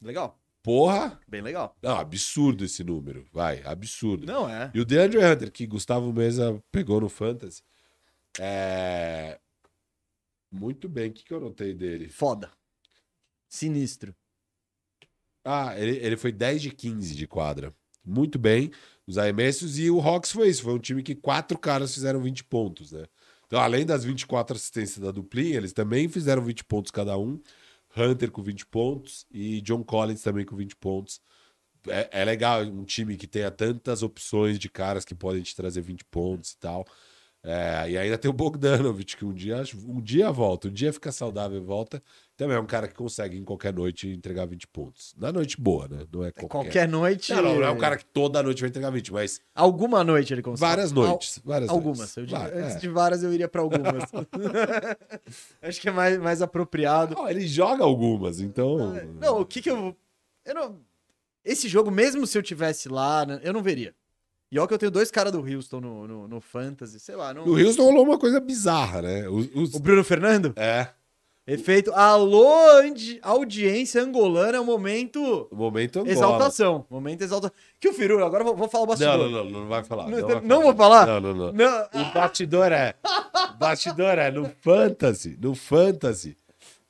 Legal. 0.00 0.38
Porra! 0.62 1.18
Bem 1.26 1.40
legal. 1.40 1.74
Não, 1.82 1.96
absurdo 1.96 2.64
esse 2.64 2.84
número. 2.84 3.26
Vai, 3.32 3.62
absurdo. 3.64 4.26
Não 4.26 4.48
é. 4.48 4.70
E 4.74 4.80
o 4.80 4.84
DeAndre 4.84 5.24
Hunter, 5.24 5.50
que 5.50 5.66
Gustavo 5.66 6.12
Mesa 6.12 6.62
pegou 6.70 7.00
no 7.00 7.08
Fantasy. 7.08 7.62
É. 8.38 9.40
Muito 10.50 10.88
bem. 10.88 11.10
O 11.10 11.12
que, 11.12 11.24
que 11.24 11.32
eu 11.32 11.40
notei 11.40 11.72
dele? 11.72 12.08
Foda. 12.08 12.50
Sinistro. 13.48 14.14
Ah, 15.50 15.74
ele, 15.78 15.96
ele 15.96 16.16
foi 16.16 16.30
10 16.30 16.60
de 16.60 16.70
15 16.70 17.14
de 17.14 17.26
quadra. 17.26 17.74
Muito 18.04 18.38
bem 18.38 18.70
nos 19.06 19.16
arremessos. 19.16 19.78
E 19.78 19.90
o 19.90 20.00
Hawks 20.00 20.30
foi 20.30 20.48
isso. 20.48 20.62
Foi 20.62 20.74
um 20.74 20.78
time 20.78 21.02
que 21.02 21.14
quatro 21.14 21.58
caras 21.58 21.94
fizeram 21.94 22.20
20 22.20 22.44
pontos, 22.44 22.92
né? 22.92 23.06
Então, 23.46 23.58
além 23.58 23.86
das 23.86 24.04
24 24.04 24.54
assistências 24.56 24.98
da 24.98 25.10
duplinha, 25.10 25.56
eles 25.56 25.72
também 25.72 26.06
fizeram 26.08 26.42
20 26.42 26.64
pontos 26.64 26.90
cada 26.90 27.16
um. 27.16 27.40
Hunter 27.96 28.30
com 28.30 28.42
20 28.42 28.66
pontos 28.66 29.26
e 29.30 29.62
John 29.62 29.82
Collins 29.82 30.22
também 30.22 30.44
com 30.44 30.54
20 30.54 30.76
pontos. 30.76 31.20
É, 31.88 32.20
é 32.22 32.24
legal 32.24 32.62
um 32.62 32.84
time 32.84 33.16
que 33.16 33.26
tenha 33.26 33.50
tantas 33.50 34.02
opções 34.02 34.58
de 34.58 34.68
caras 34.68 35.04
que 35.04 35.14
podem 35.14 35.42
te 35.42 35.56
trazer 35.56 35.80
20 35.80 36.04
pontos 36.04 36.52
e 36.52 36.58
tal. 36.58 36.84
É, 37.42 37.90
e 37.90 37.96
ainda 37.98 38.18
tem 38.18 38.30
o 38.30 38.34
Bogdanovich, 38.34 39.16
que 39.16 39.24
um 39.24 39.32
dia, 39.32 39.62
um 39.86 40.00
dia 40.00 40.30
volta, 40.30 40.68
um 40.68 40.72
dia 40.72 40.92
fica 40.92 41.10
saudável 41.12 41.58
e 41.58 41.64
volta. 41.64 42.02
Também 42.38 42.56
é 42.56 42.60
um 42.60 42.66
cara 42.66 42.86
que 42.86 42.94
consegue 42.94 43.36
em 43.36 43.42
qualquer 43.42 43.74
noite 43.74 44.08
entregar 44.08 44.46
20 44.46 44.68
pontos. 44.68 45.12
Na 45.18 45.32
noite 45.32 45.60
boa, 45.60 45.88
né? 45.88 46.06
Não 46.12 46.22
é 46.22 46.30
qualquer. 46.30 46.48
Qualquer 46.48 46.88
noite. 46.88 47.34
Não, 47.34 47.42
não, 47.42 47.54
não 47.56 47.64
é 47.64 47.70
um 47.72 47.76
cara 47.76 47.96
que 47.96 48.04
toda 48.04 48.40
noite 48.44 48.60
vai 48.60 48.70
entregar 48.70 48.90
20, 48.90 49.12
mas 49.12 49.42
Alguma 49.52 50.04
noite 50.04 50.32
ele 50.32 50.40
consegue. 50.40 50.60
várias 50.60 50.92
noites. 50.92 51.40
Várias 51.44 51.68
Algumas. 51.68 52.16
noites. 52.16 52.32
Eu 52.32 52.62
antes 52.62 52.76
é. 52.76 52.78
de 52.78 52.88
várias, 52.88 53.24
eu 53.24 53.34
iria 53.34 53.48
pra 53.48 53.60
algumas. 53.60 54.04
Acho 55.60 55.80
que 55.80 55.88
é 55.88 55.90
mais, 55.90 56.16
mais 56.16 56.40
apropriado. 56.40 57.16
Ó, 57.18 57.28
ele 57.28 57.44
joga 57.44 57.82
algumas, 57.82 58.38
então. 58.38 58.94
Não, 59.20 59.40
o 59.40 59.44
que 59.44 59.60
que 59.60 59.68
eu. 59.68 59.96
Eu 60.44 60.54
não. 60.54 60.80
Esse 61.44 61.66
jogo, 61.66 61.90
mesmo 61.90 62.24
se 62.24 62.38
eu 62.38 62.42
tivesse 62.42 62.88
lá, 62.88 63.26
né, 63.26 63.40
eu 63.42 63.52
não 63.52 63.64
veria. 63.64 63.92
E 64.52 64.60
olha 64.60 64.68
que 64.68 64.74
eu 64.74 64.78
tenho 64.78 64.92
dois 64.92 65.10
caras 65.10 65.32
do 65.32 65.40
Houston 65.40 65.80
no, 65.80 66.06
no, 66.06 66.28
no 66.28 66.40
Fantasy, 66.40 67.00
sei 67.00 67.16
lá. 67.16 67.34
Não... 67.34 67.44
No 67.44 67.58
Houston 67.58 67.82
rolou 67.82 68.04
uma 68.04 68.18
coisa 68.18 68.38
bizarra, 68.38 69.02
né? 69.02 69.28
Os, 69.28 69.48
os- 69.54 69.74
O 69.74 69.80
Bruno 69.80 70.04
Fernando? 70.04 70.54
É. 70.56 70.88
Efeito. 71.48 71.90
Alô, 71.94 72.46
audiência 73.22 74.02
angolana, 74.02 74.58
é 74.58 74.60
o 74.60 74.64
momento. 74.66 75.48
Momento 75.50 76.00
Angola. 76.00 76.12
Exaltação. 76.12 76.84
Momento 76.90 77.22
exaltação. 77.22 77.56
Que 77.80 77.88
o 77.88 77.94
Firu, 77.94 78.22
agora 78.22 78.44
vou, 78.44 78.54
vou 78.54 78.68
falar 78.68 78.84
o 78.84 78.86
Não, 78.86 78.90
bastidor. 78.90 79.18
não, 79.18 79.44
não, 79.44 79.60
não 79.60 79.66
vai 79.66 79.82
falar. 79.82 80.08
Não, 80.10 80.18
Não, 80.20 80.28
vai 80.28 80.40
não 80.42 80.62
vou 80.62 80.74
falar? 80.74 81.06
Não, 81.06 81.20
não, 81.20 81.34
não. 81.34 81.52
Não. 81.52 81.88
O 81.94 82.12
bastidor 82.12 82.70
é. 82.70 82.94
O 83.54 83.56
bastidor 83.56 84.18
é 84.18 84.30
no 84.30 84.44
Fantasy. 84.60 85.38
No 85.40 85.54
Fantasy. 85.54 86.36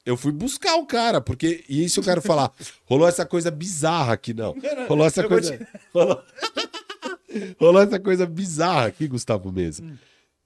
Eu 0.05 0.17
fui 0.17 0.33
buscar 0.33 0.75
o 0.75 0.87
cara, 0.87 1.21
porque. 1.21 1.65
E 1.69 1.85
isso 1.85 2.01
eu 2.01 2.05
quero 2.05 2.21
falar. 2.21 2.51
Rolou 2.85 3.07
essa 3.07 3.25
coisa 3.25 3.53
bizarra 3.53 4.15
aqui, 4.15 4.35
não. 4.35 4.57
Rolou 4.89 5.07
essa 5.07 5.21
eu 5.21 5.29
coisa. 5.29 5.69
Rolou... 5.95 6.23
Rolou 7.61 7.83
essa 7.83 8.01
coisa 8.01 8.27
bizarra 8.27 8.87
aqui, 8.87 9.07
Gustavo 9.07 9.53
Mesa. 9.53 9.85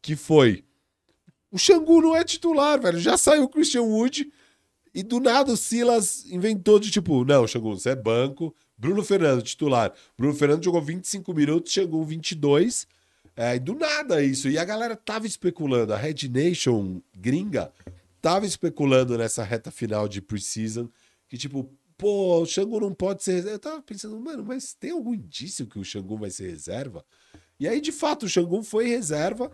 Que 0.02 0.16
foi. 0.16 0.64
O 1.52 1.58
Xangu 1.58 2.00
não 2.00 2.16
é 2.16 2.24
titular, 2.24 2.80
velho. 2.80 2.98
Já 2.98 3.18
saiu 3.18 3.44
o 3.44 3.48
Christian 3.48 3.82
Wood. 3.82 4.32
E 4.94 5.02
do 5.02 5.20
nada 5.20 5.52
o 5.52 5.56
Silas 5.56 6.24
inventou 6.26 6.78
de 6.78 6.90
tipo, 6.90 7.24
não, 7.24 7.46
Xangu, 7.46 7.78
você 7.78 7.90
é 7.90 7.96
banco. 7.96 8.54
Bruno 8.76 9.04
Fernando, 9.04 9.42
titular. 9.42 9.92
Bruno 10.16 10.34
Fernando 10.34 10.64
jogou 10.64 10.80
25 10.80 11.32
minutos, 11.34 11.72
Xangu 11.72 12.02
22. 12.02 12.86
É, 13.36 13.56
e 13.56 13.58
do 13.58 13.74
nada 13.74 14.22
isso. 14.24 14.48
E 14.48 14.58
a 14.58 14.64
galera 14.64 14.96
tava 14.96 15.26
especulando. 15.26 15.92
A 15.92 15.96
Red 15.96 16.28
Nation 16.30 17.00
gringa 17.14 17.70
tava 18.20 18.46
especulando 18.46 19.16
nessa 19.18 19.44
reta 19.44 19.70
final 19.70 20.08
de 20.08 20.22
preseason. 20.22 20.88
Que 21.28 21.36
tipo, 21.36 21.70
pô, 21.96 22.40
o 22.40 22.46
Xangu 22.46 22.80
não 22.80 22.92
pode 22.92 23.22
ser 23.22 23.32
reserva. 23.32 23.54
Eu 23.54 23.58
tava 23.58 23.82
pensando, 23.82 24.18
mano, 24.18 24.44
mas 24.44 24.74
tem 24.74 24.90
algum 24.90 25.14
indício 25.14 25.66
que 25.66 25.78
o 25.78 25.84
Xangu 25.84 26.16
vai 26.16 26.30
ser 26.30 26.48
reserva? 26.48 27.04
E 27.60 27.68
aí, 27.68 27.80
de 27.80 27.92
fato, 27.92 28.24
o 28.24 28.28
Xangu 28.28 28.62
foi 28.62 28.88
reserva. 28.88 29.50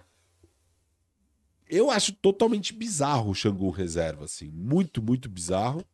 Eu 1.68 1.90
acho 1.90 2.12
totalmente 2.14 2.72
bizarro 2.72 3.30
o 3.30 3.34
Xangu 3.34 3.70
reserva, 3.70 4.24
assim. 4.24 4.50
Muito, 4.50 5.02
muito 5.02 5.28
bizarro. 5.28 5.84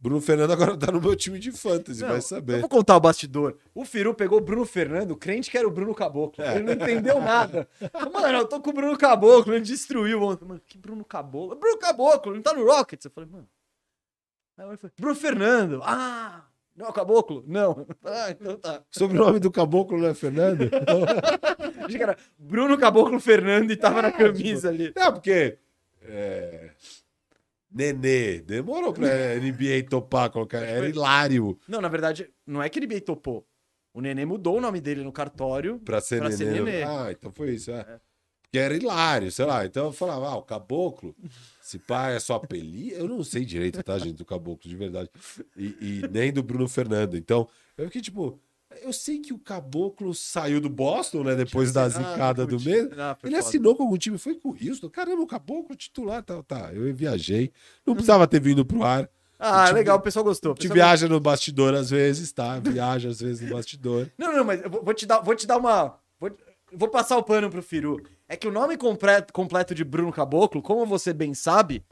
Bruno 0.00 0.20
Fernando 0.20 0.52
agora 0.52 0.76
tá 0.76 0.92
no 0.92 1.00
meu 1.00 1.16
time 1.16 1.40
de 1.40 1.50
fantasy, 1.50 2.00
Não, 2.02 2.08
vai 2.08 2.18
Eu 2.18 2.22
saber. 2.22 2.60
vou 2.60 2.68
contar 2.68 2.96
o 2.96 3.00
bastidor. 3.00 3.58
O 3.74 3.84
Firu 3.84 4.14
pegou 4.14 4.38
o 4.38 4.40
Bruno 4.40 4.64
Fernando, 4.64 5.16
crente 5.16 5.50
que 5.50 5.58
era 5.58 5.66
o 5.66 5.72
Bruno 5.72 5.92
Caboclo. 5.92 6.42
É. 6.44 6.54
Ele 6.54 6.62
não 6.62 6.72
entendeu 6.74 7.20
nada. 7.20 7.68
Mano, 8.12 8.38
eu 8.38 8.46
tô 8.46 8.60
com 8.60 8.70
o 8.70 8.72
Bruno 8.72 8.96
Caboclo, 8.96 9.52
ele 9.54 9.64
destruiu 9.64 10.22
ontem. 10.22 10.44
Mano, 10.46 10.60
que 10.64 10.78
Bruno 10.78 11.04
Caboclo? 11.04 11.56
Bruno 11.58 11.78
Caboclo, 11.78 12.32
não 12.32 12.40
tá 12.42 12.54
no 12.54 12.64
Rockets. 12.64 13.04
Eu 13.06 13.10
falei, 13.10 13.28
mano. 13.28 13.48
Aí 14.56 14.66
ele 14.68 14.76
falou, 14.76 14.92
Bruno 14.98 15.14
Fernando. 15.16 15.80
Ah, 15.82 16.44
não 16.78 16.88
é 16.88 16.92
Caboclo? 16.92 17.44
Não. 17.46 17.86
Ah, 18.04 18.30
então 18.30 18.56
tá. 18.56 18.82
Sobrenome 18.90 19.38
do 19.40 19.50
caboclo 19.50 19.98
não 19.98 20.08
é 20.08 20.14
Fernando? 20.14 20.70
Achei 21.84 21.96
que 21.98 22.02
era 22.02 22.16
Bruno 22.38 22.78
Caboclo 22.78 23.18
Fernando 23.20 23.70
e 23.70 23.76
tava 23.76 24.00
na 24.00 24.12
camisa 24.12 24.68
ali. 24.68 24.92
Não, 24.96 25.12
porque. 25.12 25.58
É... 26.02 26.70
Nenê. 27.70 28.40
Demorou 28.40 28.92
pra 28.94 29.06
NBA 29.36 29.88
topar 29.90 30.30
colocar. 30.30 30.58
Era 30.58 30.88
hilário 30.88 31.58
Não, 31.68 31.80
na 31.80 31.88
verdade, 31.88 32.30
não 32.46 32.62
é 32.62 32.68
que 32.68 32.78
ele 32.78 32.86
bem 32.86 33.00
topou. 33.00 33.46
O 33.92 34.00
Nenê 34.00 34.24
mudou 34.24 34.56
o 34.56 34.60
nome 34.60 34.80
dele 34.80 35.02
no 35.02 35.12
cartório. 35.12 35.78
pra 35.80 36.00
ser 36.00 36.18
Pra 36.18 36.28
nenê. 36.28 36.36
ser 36.38 36.52
nenê. 36.52 36.82
Ah, 36.84 37.08
então 37.10 37.30
foi 37.32 37.50
isso, 37.50 37.70
é. 37.72 38.00
Porque 38.50 38.58
era 38.58 38.74
hilário, 38.74 39.30
sei 39.30 39.44
lá. 39.44 39.64
Então 39.66 39.86
eu 39.86 39.92
falava, 39.92 40.28
ah, 40.28 40.36
o 40.36 40.42
caboclo, 40.42 41.14
se 41.60 41.78
pá 41.78 42.08
é 42.10 42.18
só 42.18 42.36
apelido. 42.36 42.94
Eu 42.96 43.06
não 43.06 43.22
sei 43.22 43.44
direito, 43.44 43.82
tá, 43.82 43.98
gente, 43.98 44.16
do 44.16 44.24
caboclo, 44.24 44.68
de 44.68 44.74
verdade. 44.74 45.10
E, 45.56 45.76
e 45.80 46.08
nem 46.10 46.32
do 46.32 46.42
Bruno 46.42 46.66
Fernando. 46.68 47.16
Então, 47.16 47.46
eu 47.76 47.84
fiquei 47.86 48.00
tipo. 48.00 48.40
Eu 48.82 48.92
sei 48.92 49.18
que 49.18 49.32
o 49.32 49.38
caboclo 49.38 50.14
saiu 50.14 50.60
do 50.60 50.68
Boston, 50.68 51.24
né? 51.24 51.34
Depois 51.34 51.72
da 51.72 51.88
zicada 51.88 52.46
do 52.46 52.60
mês. 52.60 52.86
Ah, 52.98 53.16
Ele 53.24 53.34
foda. 53.34 53.38
assinou 53.48 53.74
com 53.74 53.82
algum 53.82 53.96
time, 53.96 54.18
foi 54.18 54.34
com 54.34 54.50
o 54.50 54.56
Houston. 54.62 54.88
Caramba, 54.90 55.22
o 55.22 55.26
caboclo 55.26 55.74
titular, 55.74 56.22
tá, 56.22 56.42
tá. 56.42 56.70
Eu 56.72 56.94
viajei. 56.94 57.50
Não 57.84 57.94
precisava 57.94 58.26
ter 58.26 58.40
vindo 58.40 58.64
pro 58.64 58.82
ar. 58.84 59.08
Ah, 59.38 59.64
Tipo, 59.64 59.76
legal, 59.76 59.98
o 59.98 60.00
pessoal 60.02 60.24
gostou. 60.24 60.52
o 60.52 60.54
pessoal 60.54 60.74
viaja 60.74 61.08
no 61.08 61.18
bastidor 61.18 61.74
às 61.74 61.90
vezes, 61.90 62.30
tá? 62.30 62.58
Viaja 62.60 63.08
às 63.08 63.20
vezes 63.20 63.40
no 63.48 63.54
bastidor. 63.56 64.10
Não, 64.18 64.36
não, 64.36 64.44
mas 64.44 64.62
eu 64.62 64.70
vou 64.70 64.94
te 64.94 65.06
dar, 65.06 65.20
vou 65.20 65.34
te 65.34 65.46
dar 65.46 65.56
uma. 65.58 65.98
Vou, 66.72 66.88
passar 66.88 67.16
o 67.16 67.22
pano 67.22 67.48
pro 67.50 67.62
Firu. 67.62 68.00
É 68.28 68.36
que 68.36 68.46
o 68.46 68.52
nome 68.52 68.76
completo, 68.76 69.74
de 69.74 69.84
Bruno 69.84 70.12
Caboclo, 70.12 70.60
como 70.62 70.84
você 70.84 71.12
bem 71.12 71.32
sabe, 71.34 71.82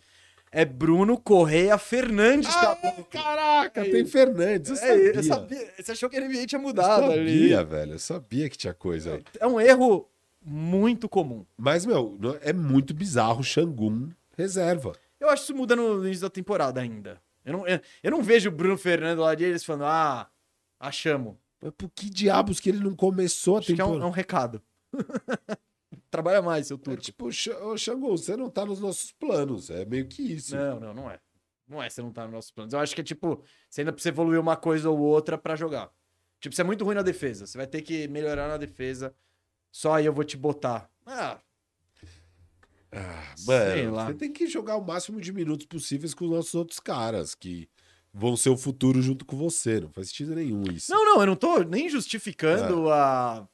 é 0.52 0.64
Bruno 0.64 1.18
Correia 1.18 1.78
Fernandes 1.78 2.54
Caboclo. 2.54 3.04
caraca, 3.10 3.80
É 3.80 3.90
tem. 3.90 4.04
Fernandes. 4.04 4.70
Eu 4.70 4.76
É, 4.76 4.78
sabia. 4.78 5.12
eu 5.14 5.22
sabia. 5.22 5.72
Você 5.78 5.92
achou 5.92 6.10
que 6.10 6.20
NBA 6.20 6.46
tinha 6.46 6.58
Eu 6.58 6.62
mudado 6.62 7.04
ali. 7.10 7.38
sabia, 7.50 7.64
velho. 7.64 7.92
Eu 7.92 7.98
sabia 7.98 8.48
que 8.50 8.56
tinha 8.58 8.74
coisa. 8.74 9.20
É 9.40 9.46
um 9.46 9.60
erro 9.60 10.08
muito 10.42 11.08
comum. 11.08 11.44
Mas, 11.56 11.84
meu, 11.86 12.18
é 12.42 12.52
muito 12.52 12.94
bizarro 12.94 13.40
o 13.40 13.44
Xangun 13.44 14.10
reserva. 14.36 14.92
Eu 15.18 15.28
acho 15.30 15.44
que 15.46 15.52
isso 15.52 15.56
muda 15.58 15.74
no 15.74 16.04
início 16.04 16.22
da 16.22 16.30
temporada 16.30 16.80
ainda. 16.80 17.20
Eu 17.44 17.52
não, 17.54 17.66
eu, 17.66 17.80
eu 18.02 18.10
não 18.10 18.22
vejo 18.22 18.48
o 18.50 18.52
Bruno 18.52 18.76
Fernando 18.76 19.20
lá 19.20 19.34
de 19.34 19.44
eles 19.44 19.64
falando, 19.64 19.84
ah, 19.86 20.28
achamos. 20.78 21.34
Mas 21.60 21.72
por 21.76 21.90
que 21.90 22.08
diabos 22.10 22.60
que 22.60 22.68
ele 22.68 22.80
não 22.80 22.94
começou 22.94 23.56
a 23.56 23.58
Acho 23.60 23.74
que 23.74 23.80
é 23.80 23.84
um, 23.84 23.88
temporada? 23.88 24.04
é 24.04 24.08
um 24.08 24.10
recado. 24.12 24.62
Trabalha 26.10 26.42
mais, 26.42 26.66
seu 26.66 26.76
É 26.76 26.80
turco. 26.80 27.02
tipo, 27.02 27.32
Xa- 27.32 27.58
ô, 27.64 27.76
Xangun, 27.76 28.10
você 28.16 28.36
não 28.36 28.50
tá 28.50 28.64
nos 28.64 28.80
nossos 28.80 29.12
planos. 29.12 29.70
É 29.70 29.84
meio 29.84 30.06
que 30.06 30.22
isso. 30.22 30.54
Não, 30.56 30.80
não, 30.80 30.94
não 30.94 31.10
é. 31.10 31.20
Não 31.68 31.82
é, 31.82 31.90
você 31.90 32.00
não 32.02 32.12
tá 32.12 32.24
nos 32.24 32.32
nossos 32.32 32.50
planos. 32.50 32.72
Eu 32.72 32.80
acho 32.80 32.94
que 32.94 33.00
é 33.00 33.04
tipo, 33.04 33.42
você 33.68 33.80
ainda 33.80 33.92
precisa 33.92 34.10
evoluir 34.10 34.40
uma 34.40 34.56
coisa 34.56 34.88
ou 34.90 34.98
outra 34.98 35.36
pra 35.36 35.56
jogar. 35.56 35.90
Tipo, 36.40 36.54
você 36.54 36.60
é 36.60 36.64
muito 36.64 36.84
ruim 36.84 36.94
na 36.94 37.02
defesa. 37.02 37.46
Você 37.46 37.58
vai 37.58 37.66
ter 37.66 37.82
que 37.82 38.06
melhorar 38.08 38.46
na 38.48 38.56
defesa. 38.56 39.14
Só 39.72 39.94
aí 39.94 40.06
eu 40.06 40.12
vou 40.12 40.24
te 40.24 40.36
botar. 40.36 40.88
Ah, 41.04 41.40
Ah, 42.92 43.34
Sei 43.36 43.82
mano, 43.84 43.96
lá. 43.96 44.06
você 44.06 44.14
tem 44.14 44.32
que 44.32 44.46
jogar 44.46 44.76
o 44.76 44.84
máximo 44.86 45.20
de 45.20 45.32
minutos 45.32 45.66
possíveis 45.66 46.14
com 46.14 46.24
os 46.24 46.30
nossos 46.30 46.54
outros 46.54 46.78
caras, 46.80 47.34
que 47.34 47.68
vão 48.16 48.34
ser 48.36 48.48
o 48.48 48.56
futuro 48.56 49.02
junto 49.02 49.24
com 49.24 49.36
você. 49.36 49.80
Não 49.80 49.90
faz 49.90 50.08
sentido 50.08 50.34
nenhum 50.34 50.64
isso. 50.72 50.90
não, 50.90 51.04
não, 51.04 51.20
eu 51.20 51.26
não 51.26 51.36
tô 51.36 51.62
nem 51.62 51.88
justificando 51.88 52.90
a. 52.90 53.46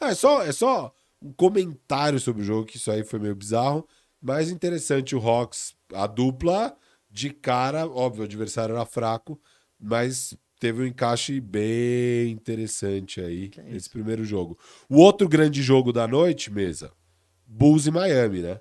Ah, 0.00 0.10
é, 0.10 0.14
só, 0.14 0.42
é 0.42 0.52
só 0.52 0.92
um 1.22 1.32
comentário 1.32 2.18
sobre 2.18 2.42
o 2.42 2.44
jogo, 2.44 2.66
que 2.66 2.76
isso 2.76 2.90
aí 2.90 3.04
foi 3.04 3.18
meio 3.18 3.34
bizarro. 3.34 3.86
Mas 4.20 4.50
interessante 4.50 5.14
o 5.14 5.20
Hawks, 5.20 5.74
a 5.92 6.06
dupla 6.06 6.76
de 7.08 7.30
cara, 7.30 7.86
óbvio, 7.86 8.22
o 8.22 8.24
adversário 8.24 8.74
era 8.74 8.84
fraco, 8.84 9.40
mas 9.78 10.36
teve 10.58 10.82
um 10.82 10.86
encaixe 10.86 11.40
bem 11.40 12.32
interessante 12.32 13.20
aí 13.20 13.48
Que 13.48 13.60
é 13.60 13.62
nesse 13.62 13.88
primeiro 13.88 14.24
jogo. 14.24 14.58
O 14.88 14.98
outro 14.98 15.28
grande 15.28 15.62
jogo 15.62 15.92
da 15.92 16.08
noite, 16.08 16.50
mesa, 16.50 16.92
Bulls 17.46 17.86
e 17.86 17.90
Miami, 17.92 18.42
né? 18.42 18.60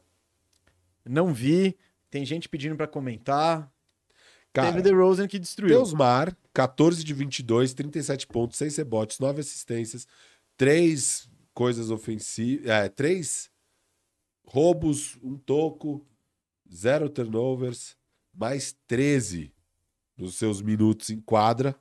Não 1.03 1.33
vi. 1.33 1.75
Tem 2.09 2.23
gente 2.25 2.47
pedindo 2.47 2.75
pra 2.75 2.87
comentar. 2.87 3.71
Cara, 4.57 4.71
Teve 4.71 4.89
The 4.89 4.95
Rosen 4.95 5.27
que 5.27 5.37
destruiu. 5.37 5.69
Teusmar, 5.69 6.35
14 6.51 7.03
de 7.03 7.13
22, 7.13 7.75
37 7.75 8.25
pontos, 8.25 8.57
6 8.57 8.77
rebotes, 8.77 9.19
9 9.19 9.39
assistências, 9.39 10.07
3 10.57 11.29
coisas 11.53 11.91
ofensivas, 11.91 12.65
é, 12.65 12.89
3 12.89 13.51
roubos, 14.43 15.15
um 15.21 15.37
toco, 15.37 16.03
0 16.73 17.07
turnovers, 17.07 17.95
mais 18.33 18.75
13 18.87 19.53
nos 20.17 20.33
seus 20.33 20.59
minutos 20.59 21.11
em 21.11 21.19
quadra, 21.19 21.75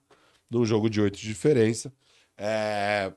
num 0.51 0.67
jogo 0.67 0.91
de 0.91 1.01
8 1.01 1.19
de 1.19 1.29
diferença. 1.29 1.91
É, 2.37 3.11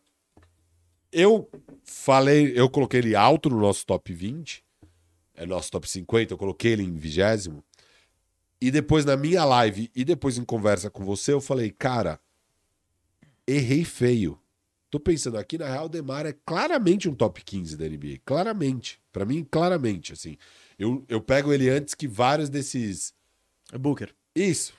Eu 1.12 1.50
falei, 1.84 2.54
eu 2.56 2.70
coloquei 2.70 3.02
ele 3.02 3.14
alto 3.14 3.50
no 3.50 3.60
nosso 3.60 3.86
top 3.86 4.14
20, 4.14 4.64
é 5.36 5.46
nosso 5.46 5.70
top 5.70 5.90
50, 5.90 6.34
eu 6.34 6.38
coloquei 6.38 6.72
ele 6.72 6.84
em 6.84 6.94
vigésimo. 6.94 7.62
E 8.62 8.70
depois 8.72 9.06
na 9.06 9.16
minha 9.16 9.46
live 9.46 9.90
e 9.96 10.04
depois 10.04 10.38
em 10.38 10.44
conversa 10.44 10.90
com 10.90 11.04
você, 11.06 11.32
eu 11.32 11.40
falei, 11.40 11.72
cara, 11.72 12.20
errei 13.48 13.86
feio. 13.86 14.40
Tô 14.90 15.00
pensando 15.00 15.38
aqui, 15.38 15.58
na 15.58 15.68
real, 15.68 15.86
o 15.86 15.90
Demar 15.90 16.26
é 16.26 16.34
claramente 16.46 17.08
um 17.08 17.14
top 17.14 17.44
15 17.44 17.78
da 17.78 17.88
NBA. 17.88 18.20
Claramente. 18.26 19.00
Pra 19.12 19.24
mim, 19.24 19.48
claramente, 19.50 20.14
assim. 20.14 20.36
Eu, 20.78 21.06
eu 21.08 21.22
pego 21.22 21.54
ele 21.54 21.70
antes 21.70 21.94
que 21.94 22.08
vários 22.08 22.50
desses. 22.50 23.14
Booker. 23.80 24.14
Isso. 24.36 24.74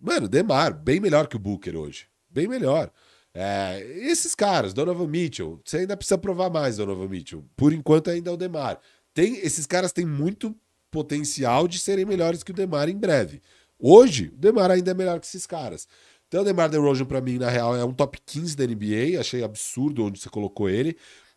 Mano, 0.00 0.28
Demar, 0.28 0.74
bem 0.74 1.00
melhor 1.00 1.26
que 1.26 1.36
o 1.36 1.38
Booker 1.38 1.76
hoje. 1.76 2.06
Bem 2.28 2.46
melhor. 2.46 2.92
É, 3.32 3.80
esses 4.02 4.34
caras, 4.34 4.74
Donovan 4.74 5.08
Mitchell, 5.08 5.60
você 5.64 5.78
ainda 5.78 5.96
precisa 5.96 6.18
provar 6.18 6.50
mais, 6.50 6.76
Donovan 6.76 7.08
Mitchell. 7.08 7.44
Por 7.56 7.72
enquanto, 7.72 8.10
ainda 8.10 8.30
é 8.30 8.32
o 8.34 8.36
Demar. 8.36 8.78
Tem, 9.14 9.36
esses 9.38 9.66
caras 9.66 9.92
têm 9.92 10.04
muito 10.04 10.54
potencial 10.94 11.66
de 11.66 11.80
serem 11.80 12.04
melhores 12.04 12.44
que 12.44 12.52
o 12.52 12.54
Demar 12.54 12.88
em 12.88 12.96
breve. 12.96 13.42
Hoje, 13.76 14.30
o 14.32 14.38
Demar 14.38 14.70
ainda 14.70 14.92
é 14.92 14.94
melhor 14.94 15.18
que 15.18 15.26
esses 15.26 15.44
caras. 15.44 15.88
Então, 16.28 16.42
o 16.42 16.44
Demar 16.44 16.68
DeRozan, 16.68 17.04
pra 17.04 17.20
mim, 17.20 17.36
na 17.36 17.50
real, 17.50 17.74
é 17.74 17.84
um 17.84 17.92
top 17.92 18.16
15 18.24 18.56
da 18.56 18.64
NBA. 18.64 19.18
Achei 19.18 19.42
absurdo 19.42 20.04
onde 20.04 20.20
você 20.20 20.30
colocou 20.30 20.70
ele. 20.70 20.96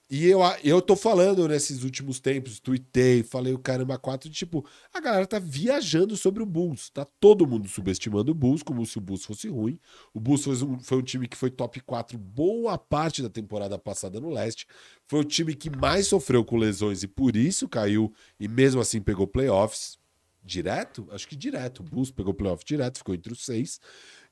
E 0.10 0.26
eu, 0.26 0.40
eu 0.64 0.82
tô 0.82 0.96
falando 0.96 1.46
nesses 1.50 1.84
últimos 1.84 2.18
tempos, 2.22 2.62
tuitei, 2.62 3.24
falei 3.24 3.54
o 3.54 3.60
caramba 3.60 3.98
4, 3.98 4.30
tipo, 4.30 4.66
a 4.94 5.02
galera 5.02 5.28
tá 5.28 5.38
viajando 5.38 6.16
sobre 6.16 6.42
o 6.42 6.46
Bulls. 6.46 6.90
Tá 6.90 7.04
todo 7.20 7.46
mundo 7.46 7.68
subestimando 7.68 8.32
o 8.32 8.36
Bulls, 8.36 8.64
como 8.64 8.86
se 8.86 8.98
o 8.98 9.02
Bulls 9.02 9.26
fosse 9.26 9.50
ruim. 9.50 9.78
O 10.14 10.20
Bulls 10.22 10.46
foi 10.46 10.56
um, 10.64 10.80
foi 10.80 10.98
um 10.98 11.02
time 11.02 11.28
que 11.28 11.36
foi 11.36 11.52
top 11.52 11.82
4 11.82 12.18
boa 12.18 12.78
parte 12.78 13.22
da 13.22 13.30
temporada 13.30 13.78
passada 13.78 14.18
no 14.22 14.30
leste. 14.30 14.66
Foi 15.06 15.20
o 15.20 15.26
time 15.26 15.54
que 15.54 15.70
mais 15.70 16.08
sofreu 16.08 16.46
com 16.46 16.56
lesões 16.56 17.04
e 17.04 17.08
por 17.08 17.36
isso 17.36 17.68
caiu 17.68 18.14
e 18.40 18.48
mesmo 18.48 18.80
assim 18.80 19.02
pegou 19.02 19.28
playoffs. 19.28 19.98
direto? 20.44 21.06
Acho 21.12 21.28
que 21.28 21.36
direto. 21.36 21.82
O 21.82 21.84
Bulls 21.84 22.12
pegou 22.12 22.34
playoff 22.34 22.64
direto, 22.64 23.00
ficou 23.00 23.14
entre 23.14 23.34
os 23.34 23.44
seis. 23.44 23.80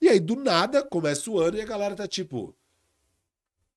E 0.02 0.08
aí, 0.08 0.20
do 0.22 0.36
nada, 0.38 0.84
começa 0.84 1.30
o 1.30 1.38
ano 1.40 1.58
e 1.58 1.62
a 1.62 1.66
galera 1.66 1.96
tá 1.96 2.08
tipo. 2.08 2.56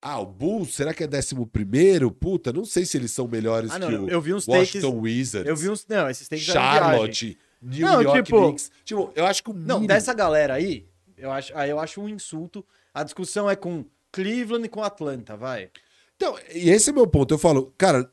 Ah, 0.01 0.21
o 0.21 0.27
Bulls, 0.27 0.75
será 0.75 0.95
que 0.95 1.03
é 1.03 1.07
décimo 1.09 1.45
primeiro? 1.47 2.11
Puta, 2.11 2.53
não 2.53 2.65
sei 2.65 2.85
se 2.85 2.97
eles 2.97 3.11
são 3.11 3.27
melhores 3.27 3.71
Ah, 3.73 3.79
não, 3.81 3.89
que 3.89 3.95
não, 3.97 4.05
o 4.05 4.09
eu 4.11 4.21
vi 4.21 4.33
uns 4.33 4.47
takes. 4.47 4.75
Washington 4.83 5.01
Wizards, 5.01 5.49
Eu 5.49 5.57
vi 5.57 5.69
uns. 5.69 5.85
Não, 5.89 6.09
esses 6.09 6.29
takes. 6.29 6.45
Charlotte, 6.45 7.37
New 7.61 7.87
Não, 7.87 8.03
York 8.03 8.23
tipo- 8.23 8.41
Knicks. 8.47 8.71
Tipo, 8.85 9.13
eu 9.17 9.27
acho 9.27 9.43
que 9.43 9.51
o 9.51 9.53
Não, 9.53 9.77
mínimo- 9.81 9.89
dessa 9.89 10.15
galera 10.15 10.55
aí, 10.55 10.87
eu 11.17 11.33
acho, 11.33 11.53
aí 11.57 11.69
eu 11.71 11.81
acho 11.81 12.01
um 12.01 12.09
insulto. 12.09 12.65
A 12.95 13.03
discussão 13.03 13.51
é 13.51 13.57
com 13.57 13.85
Cleveland 14.13 14.65
e 14.65 14.69
com 14.69 14.83
Atlanta, 14.85 15.37
vai. 15.37 15.69
Então, 16.15 16.39
e 16.55 16.71
esse 16.71 16.91
é 16.91 16.93
meu 16.93 17.07
ponto. 17.07 17.35
Eu 17.35 17.39
falo, 17.39 17.75
cara, 17.77 18.09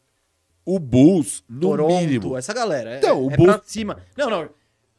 o 0.66 0.80
Bulls, 0.80 1.44
no 1.48 1.60
Toronto, 1.62 1.96
mínimo... 2.00 2.36
essa 2.36 2.52
galera. 2.54 2.96
É, 2.96 2.98
Então, 2.98 3.24
o 3.24 3.32
é 3.32 3.38
Bulls- 3.38 3.56
pra 3.58 3.64
cima. 3.64 3.98
Não, 4.18 4.30
não. 4.30 4.50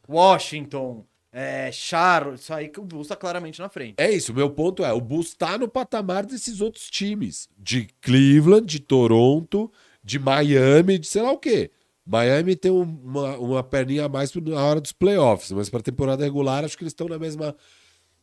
Washington, 0.07 1.05
é, 1.31 1.71
Charlotte, 1.71 2.39
isso 2.41 2.53
aí 2.53 2.69
que 2.69 2.79
o 2.79 2.83
Bulls 2.83 3.07
tá 3.07 3.15
claramente 3.15 3.59
na 3.59 3.69
frente. 3.69 3.95
É 3.97 4.09
isso, 4.11 4.33
meu 4.33 4.49
ponto 4.49 4.83
é, 4.83 4.91
o 4.93 5.01
Bulls 5.01 5.33
tá 5.35 5.57
no 5.57 5.67
patamar 5.67 6.25
desses 6.25 6.61
outros 6.61 6.89
times. 6.89 7.47
De 7.57 7.87
Cleveland, 8.01 8.65
de 8.65 8.79
Toronto, 8.79 9.71
de 10.03 10.17
Miami, 10.19 10.97
de 10.97 11.07
sei 11.07 11.21
lá 11.21 11.31
o 11.31 11.37
quê. 11.37 11.69
Miami 12.05 12.55
tem 12.55 12.71
um- 12.71 12.81
uma, 13.03 13.37
uma 13.37 13.63
perninha 13.63 14.05
a 14.05 14.09
mais 14.09 14.33
na 14.33 14.63
hora 14.63 14.79
dos 14.79 14.93
playoffs, 14.93 15.51
mas 15.51 15.69
pra 15.69 15.81
temporada 15.81 16.23
regular 16.23 16.63
acho 16.63 16.77
que 16.77 16.83
eles 16.83 16.91
estão 16.91 17.07
na 17.09 17.19
mesma... 17.19 17.53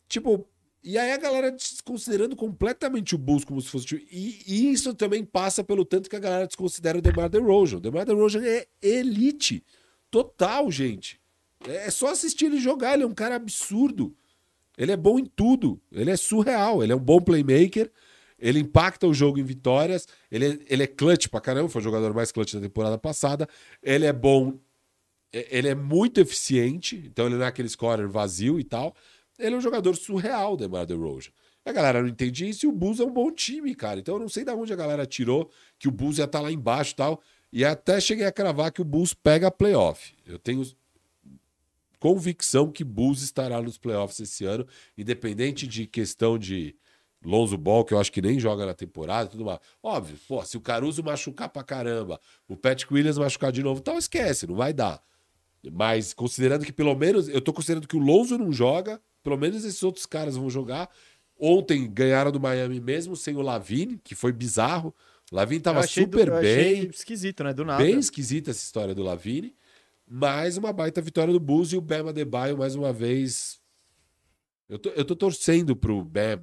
Tipo, 0.09 0.47
e 0.83 0.97
aí 0.99 1.13
a 1.13 1.19
galera 1.19 1.51
desconsiderando 1.51 2.35
completamente 2.35 3.15
o 3.15 3.19
Bulls 3.19 3.45
como 3.45 3.61
se 3.61 3.69
fosse... 3.69 3.85
time- 3.87 4.07
E, 4.11 4.43
e 4.47 4.73
isso 4.73 4.95
também 4.95 5.23
passa 5.25 5.63
pelo 5.63 5.85
tanto 5.85 6.09
que 6.09 6.17
a 6.17 6.21
galera 6.21 6.47
desconsidera 6.47 6.97
o 6.99 7.03
DeMar 7.03 7.29
DeRozan. 7.29 7.77
O 7.77 7.81
DeMar 7.81 8.07
DeRozan 8.07 8.43
é 8.45 8.67
elite. 8.83 9.63
Total, 10.11 10.71
gente. 10.71 11.21
É 11.67 11.91
só 11.91 12.09
assistir 12.09 12.47
ele 12.47 12.61
jogar, 12.61 12.95
ele 12.95 13.03
é 13.03 13.07
um 13.07 13.15
cara 13.15 13.37
absurdo. 13.37 14.15
Ele 14.77 14.93
é 14.93 14.97
bom 14.97 15.19
em 15.19 15.25
tudo. 15.25 15.81
Ele 15.93 16.11
é 16.11 16.17
surreal. 16.17 16.83
Ele 16.83 16.93
é 16.93 16.97
um 16.97 17.01
bom 17.01 17.21
playmaker. 17.21 17.91
Ele 18.39 18.59
impacta 18.59 19.07
o 19.07 19.15
jogo 19.15 19.39
em 19.39 19.45
vitórias. 19.45 20.07
Ele 20.31 20.47
é, 20.47 20.59
ele 20.69 20.83
é 20.83 20.87
clutch 20.87 21.29
pra 21.29 21.41
caramba. 21.41 21.69
Foi 21.69 21.81
o 21.81 21.85
jogador 21.85 22.13
mais 22.13 22.33
clutch 22.33 22.55
da 22.55 22.61
temporada 22.61 22.99
passada. 22.99 23.49
Ele 23.83 24.05
é 24.05 24.13
bom. 24.13 24.59
é- 25.33 25.47
Ele 25.59 25.69
é 25.69 25.75
muito 25.75 26.21
eficiente. 26.21 26.97
Então 27.07 27.27
ele 27.27 27.37
não 27.37 27.45
é 27.45 27.49
aquele 27.49 27.69
scorer 27.69 28.09
vazio 28.09 28.59
e 28.59 28.65
tal. 28.65 28.95
Ele 29.39 29.55
é 29.55 29.59
um 29.59 29.61
jogador 29.61 29.95
surreal, 29.97 30.57
DeMar 30.57 30.87
DeRozan. 30.87 31.31
A 31.65 31.73
galera 31.73 32.03
não 32.03 32.09
entende 32.09 32.47
isso 32.49 32.67
e 32.67 32.69
o 32.69 32.73
Bulls 32.73 33.01
é 33.01 33.05
um 33.05 33.11
bom 33.13 33.31
time, 33.31 33.75
cara. 33.75 33.99
Então 33.99 34.17
eu 34.17 34.21
não 34.21 34.29
sei 34.29 34.45
de 34.45 34.51
onde 34.51 34.73
a 34.73 34.77
galera 34.77 35.07
tirou 35.07 35.51
que 35.79 35.89
o 35.89 35.91
Bulls 35.91 36.19
ia 36.19 36.25
estar 36.25 36.41
lá 36.41 36.53
embaixo 36.53 36.93
e 36.93 36.97
tal. 36.97 37.23
E 37.53 37.65
até 37.65 38.01
cheguei 38.01 38.27
a 38.27 38.33
cravar 38.33 38.71
que 38.73 38.83
o 38.83 38.85
Bulls 38.85 39.15
pega 39.15 39.51
playoff. 39.51 40.13
Eu 40.27 40.39
tenho 40.39 40.63
convicção 42.05 42.71
que 42.71 42.85
Bulls 42.85 43.23
estará 43.23 43.63
nos 43.63 43.79
playoffs 43.79 44.21
esse 44.21 44.45
ano, 44.45 44.67
independente 44.99 45.67
de 45.67 45.87
questão 45.87 46.39
de 46.39 46.77
Lonzo 47.25 47.57
Ball, 47.57 47.83
que 47.83 47.95
eu 47.95 47.99
acho 47.99 48.13
que 48.13 48.21
nem 48.21 48.39
joga 48.39 48.67
na 48.67 48.75
temporada 48.75 49.27
e 49.29 49.31
tudo 49.31 49.43
mais. 49.47 49.59
Óbvio, 49.83 50.19
pô, 50.29 50.45
se 50.45 50.55
o 50.59 50.61
Caruso 50.61 51.03
machucar 51.03 51.49
pra 51.49 51.63
caramba, 51.63 52.21
o 52.47 52.59
Patrick 52.59 52.93
Williams 52.93 53.17
machucar 53.17 53.51
de 53.51 53.63
novo, 53.63 53.81
então 53.81 53.97
esquece, 53.97 54.47
não 54.47 54.55
vai 54.55 54.75
dar. 54.75 55.03
Mas 55.73 56.13
considerando 56.13 56.63
que 56.67 56.73
pelo 56.75 56.95
menos, 56.95 57.27
eu 57.27 57.41
tô 57.41 57.55
considerando 57.55 57.89
que 57.89 57.97
o 57.97 58.01
Lonzo 58.01 58.37
não 58.37 58.53
joga, 58.53 59.01
pelo 59.23 59.39
menos 59.39 59.65
esses 59.65 59.83
outros 59.83 60.05
caras 60.05 60.37
vão 60.37 60.51
jogar. 60.51 60.91
Ontem 61.41 61.91
ganharam 61.91 62.31
do 62.31 62.39
Miami 62.39 62.81
mesmo 62.81 63.17
sem 63.17 63.35
o 63.35 63.41
Lavine, 63.41 63.99
que 64.05 64.15
foi 64.15 64.31
bizarro. 64.31 64.95
O 65.33 65.37
Lavine 65.37 65.63
tava 65.63 65.81
do- 65.81 65.89
super 65.89 66.29
eu 66.29 66.39
bem. 66.43 66.85
esquisito, 66.93 67.43
né? 67.43 67.55
Do 67.55 67.65
nada. 67.65 67.83
Bem 67.83 67.99
esquisita 67.99 68.51
essa 68.51 68.63
história 68.63 68.95
do 68.95 69.03
Lavine. 69.03 69.55
Mais 70.07 70.57
uma 70.57 70.73
baita 70.73 71.01
vitória 71.01 71.33
do 71.33 71.41
Bulls 71.41 71.73
e 71.73 71.77
o 71.77 71.81
Bam 71.81 72.09
Adebayo, 72.11 72.59
mais 72.59 72.75
uma 72.75 72.93
vez. 72.93 73.61
Eu 74.69 74.79
tô, 74.79 74.91
eu 74.91 75.05
tô 75.05 75.17
torcendo 75.17 75.75
pro 75.75 76.05
Bam, 76.05 76.43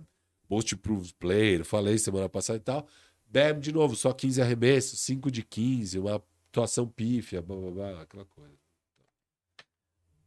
Most 0.49 0.73
Improved 0.75 1.13
Player, 1.15 1.63
falei 1.63 1.97
semana 1.97 2.27
passada 2.27 2.57
e 2.57 2.61
tal. 2.61 2.87
Bam, 3.27 3.59
de 3.59 3.71
novo, 3.71 3.95
só 3.95 4.11
15 4.13 4.41
arremessos, 4.41 4.99
5 5.01 5.29
de 5.31 5.43
15, 5.43 5.99
uma 5.99 6.15
atuação 6.49 6.87
pífia, 6.87 7.41
blá, 7.41 7.55
blá, 7.55 7.71
blá, 7.71 8.01
aquela 8.01 8.25
coisa. 8.25 8.53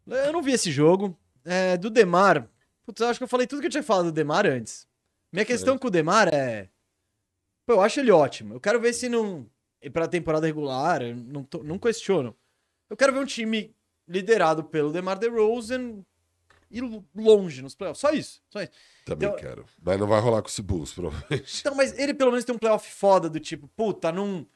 Eu 0.07 0.33
não 0.33 0.43
vi 0.43 0.53
esse 0.53 0.71
jogo. 0.71 1.19
É, 1.45 1.77
do 1.77 1.91
Demar. 1.91 2.49
Putz, 2.87 3.01
eu 3.01 3.09
acho 3.09 3.19
que 3.19 3.25
eu 3.25 3.29
falei 3.29 3.47
tudo 3.47 3.61
que 3.61 3.67
eu 3.67 3.71
tinha 3.71 3.83
falado 3.83 4.07
do 4.07 4.13
Demar 4.13 4.47
antes. 4.47 4.87
Minha 5.33 5.45
questão 5.45 5.77
com 5.77 5.89
o 5.89 5.91
Demar 5.91 6.33
é. 6.33 6.69
Pô, 7.67 7.75
eu 7.75 7.81
acho 7.81 8.01
ele 8.01 8.11
ótimo. 8.11 8.55
Eu 8.55 8.61
quero 8.61 8.81
ver 8.81 8.93
se 8.93 9.09
não. 9.09 9.47
E 9.83 9.91
pra 9.91 10.07
temporada 10.09 10.47
regular, 10.47 11.01
não, 11.15 11.43
tô- 11.43 11.63
não 11.63 11.79
questiono. 11.79 12.35
Eu 12.89 12.97
quero 12.97 13.13
ver 13.13 13.21
um 13.21 13.25
time 13.27 13.75
liderado 14.07 14.65
pelo 14.65 14.93
Demar 14.93 15.19
DeRozan 15.19 16.05
e 16.71 16.81
longe 17.15 17.63
nos 17.63 17.75
playoffs. 17.75 18.01
Só 18.01 18.11
isso. 18.11 18.43
Só 18.49 18.63
isso. 18.63 18.73
Também 19.05 19.29
Então- 19.29 19.39
quero. 19.41 19.65
Mas 19.83 19.99
não 19.99 20.07
vai 20.07 20.21
rolar 20.21 20.43
com 20.43 20.49
esse 20.49 20.63
Bulls, 20.63 20.93
provavelmente. 20.95 21.61
Então, 21.61 21.75
mas 21.75 21.97
ele 21.99 22.15
pelo 22.15 22.31
menos 22.31 22.45
tem 22.45 22.55
um 22.55 22.59
playoff 22.59 22.91
foda 22.91 23.29
do 23.31 23.41
tipo, 23.41 23.69
puta, 23.69 24.11
num. 24.13 24.47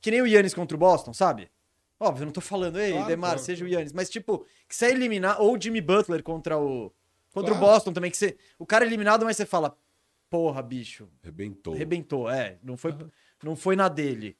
Que 0.00 0.10
nem 0.10 0.22
o 0.22 0.26
Yannis 0.26 0.54
contra 0.54 0.76
o 0.76 0.80
Boston, 0.80 1.12
sabe? 1.12 1.50
Óbvio, 1.98 2.22
eu 2.22 2.26
não 2.26 2.32
tô 2.32 2.42
falando, 2.42 2.78
ei, 2.78 2.92
Claro, 2.92 3.06
Demar, 3.06 3.26
claro, 3.28 3.40
seja 3.42 3.64
o 3.64 3.68
Yannis. 3.68 3.92
Mas, 3.92 4.10
tipo, 4.10 4.44
que 4.68 4.76
você 4.76 4.86
eliminar. 4.90 5.40
Ou 5.40 5.56
o 5.56 5.60
Jimmy 5.60 5.80
Butler 5.80 6.22
contra 6.22 6.58
o. 6.58 6.92
Contra 7.32 7.52
o 7.52 7.58
Claro. 7.58 7.72
Boston 7.72 7.92
também, 7.92 8.10
que 8.10 8.16
você. 8.16 8.36
O 8.58 8.66
cara 8.66 8.84
é 8.84 8.86
eliminado, 8.88 9.24
mas 9.24 9.36
você 9.36 9.44
fala, 9.46 9.76
porra, 10.30 10.62
bicho, 10.62 11.08
Arrebentou. 11.22 11.74
arrebentou. 11.74 12.30
É, 12.30 12.58
não 12.62 12.76
foi, 12.76 12.94
não 13.42 13.56
foi 13.56 13.76
na 13.76 13.88
dele. 13.88 14.36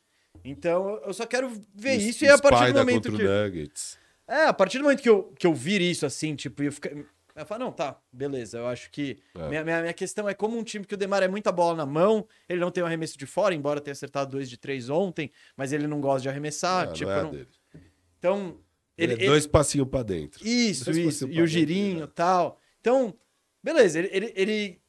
Então, 0.49 1.01
eu 1.05 1.13
só 1.13 1.27
quero 1.27 1.51
ver 1.75 1.97
isso 1.97 2.25
e 2.25 2.29
a 2.29 2.39
partir 2.39 2.73
do 2.73 2.79
momento 2.79 3.13
que. 3.13 3.23
Nuggets. 3.23 3.99
É, 4.29 4.45
a 4.45 4.53
partir 4.53 4.79
do 4.79 4.85
momento 4.85 5.03
que 5.03 5.09
eu, 5.09 5.33
que 5.37 5.47
eu 5.47 5.53
vir 5.53 5.81
isso 5.81 6.07
assim, 6.07 6.37
tipo, 6.37 6.63
eu 6.63 6.71
ficar. 6.71 6.93
Eu 7.35 7.45
falo, 7.45 7.65
não, 7.65 7.73
tá, 7.73 8.01
beleza. 8.13 8.59
Eu 8.59 8.67
acho 8.69 8.91
que. 8.91 9.19
É. 9.35 9.49
Minha, 9.49 9.65
minha, 9.65 9.81
minha 9.83 9.93
questão 9.93 10.29
é 10.29 10.35
como 10.35 10.57
um 10.57 10.63
time 10.63 10.87
que 10.87 10.95
o 10.95 10.97
Demar 10.97 11.23
é 11.23 11.29
muita 11.29 11.51
bola 11.51 11.77
na 11.77 11.85
mão, 11.85 12.27
ele 12.49 12.61
não 12.61 12.71
tem 12.71 12.83
um 12.83 12.87
arremesso 12.87 13.19
de 13.19 13.27
fora, 13.27 13.55
embora 13.55 13.81
tenha 13.81 13.93
acertado 13.93 14.31
dois 14.31 14.49
de 14.49 14.57
três 14.57 14.89
ontem, 14.89 15.31
mas 15.57 15.73
ele 15.73 15.89
não 15.89 16.01
gosta 16.01 16.23
de 16.23 16.29
arremessar. 16.29 16.89
Ah, 16.89 16.93
tipo, 16.93 17.11
não 17.11 17.19
é 17.19 17.23
não-. 17.23 17.47
Então. 18.19 18.59
Ele, 18.97 19.13
Ele, 19.13 19.25
é 19.25 19.27
dois 19.27 19.47
passinhos 19.47 19.89
pra 19.89 20.03
dentro. 20.03 20.43
ele- 20.43 20.71
isso, 20.71 20.85
dois 20.87 20.97
isso. 20.97 21.29
E 21.29 21.43
o 21.43 21.47
girinho 21.47 21.99
né? 21.99 22.05
e 22.05 22.15
tal. 22.15 22.59
Então, 22.81 23.13
beleza, 23.63 23.99
ele. 23.99 24.09
ele, 24.11 24.33
ele... 24.35 24.81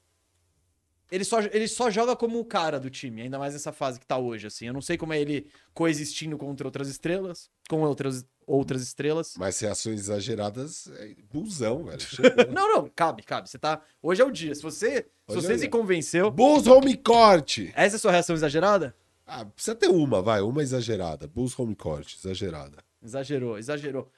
Ele 1.10 1.24
só, 1.24 1.40
ele 1.40 1.68
só 1.68 1.90
joga 1.90 2.16
como 2.16 2.40
o 2.40 2.46
cara 2.46 2.80
do 2.80 2.90
time, 2.90 3.22
ainda 3.22 3.40
mais 3.40 3.54
nessa 3.54 3.72
fase 3.72 4.00
que 4.00 4.06
tá 4.06 4.18
hoje, 4.18 4.48
assim. 4.48 4.68
Eu 4.68 4.74
não 4.74 4.82
sei 4.82 4.98
como 4.98 5.14
é 5.14 5.20
ele 5.22 5.48
coexistindo 5.74 6.38
contra 6.38 6.68
outras 6.68 6.90
estrelas, 6.90 7.50
com 7.70 7.82
outras, 7.82 8.26
outras 8.46 8.82
estrelas. 8.82 9.36
Mas 9.38 9.60
reações 9.60 10.02
exageradas 10.02 10.88
é 10.98 11.16
busão, 11.32 11.86
velho. 11.86 11.98
Não, 12.54 12.76
não, 12.76 12.90
cabe, 12.94 13.24
cabe. 13.24 13.50
Você 13.50 13.58
tá. 13.58 13.82
Hoje 14.02 14.22
é 14.22 14.26
o 14.26 14.32
dia. 14.32 14.54
Se 14.54 14.62
você, 14.62 15.08
se 15.30 15.38
Hoje 15.38 15.48
você 15.48 15.54
é 15.54 15.58
se 15.58 15.70
convenceu. 15.70 16.30
Bulls 16.30 16.68
home 16.68 16.98
court. 16.98 17.60
Essa 17.74 17.96
é 17.96 17.98
a 17.98 18.00
sua 18.00 18.12
reação 18.12 18.36
exagerada? 18.36 18.96
Ah, 19.26 19.46
precisa 19.46 19.76
ter 19.76 19.90
uma, 19.90 20.22
vai. 20.22 20.42
Uma 20.42 20.62
exagerada. 20.62 21.28
Bulls 21.28 21.58
home 21.58 21.76
exagerada. 22.06 22.84
Exagerou, 23.02 23.58
exagerou. 23.58 24.12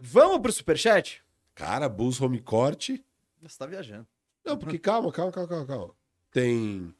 Vamos 0.00 0.40
pro 0.40 0.52
superchat? 0.52 1.22
Cara, 1.54 1.88
Bulls 1.88 2.20
home 2.20 2.40
court. 2.40 2.90
Você 3.42 3.58
tá 3.58 3.66
viajando. 3.66 4.06
Não, 4.44 4.56
porque 4.56 4.78
calma, 4.78 5.12
calma, 5.12 5.30
calma, 5.32 5.48
calma, 5.48 5.66
calma. 5.66 5.97
Tem. 6.30 6.94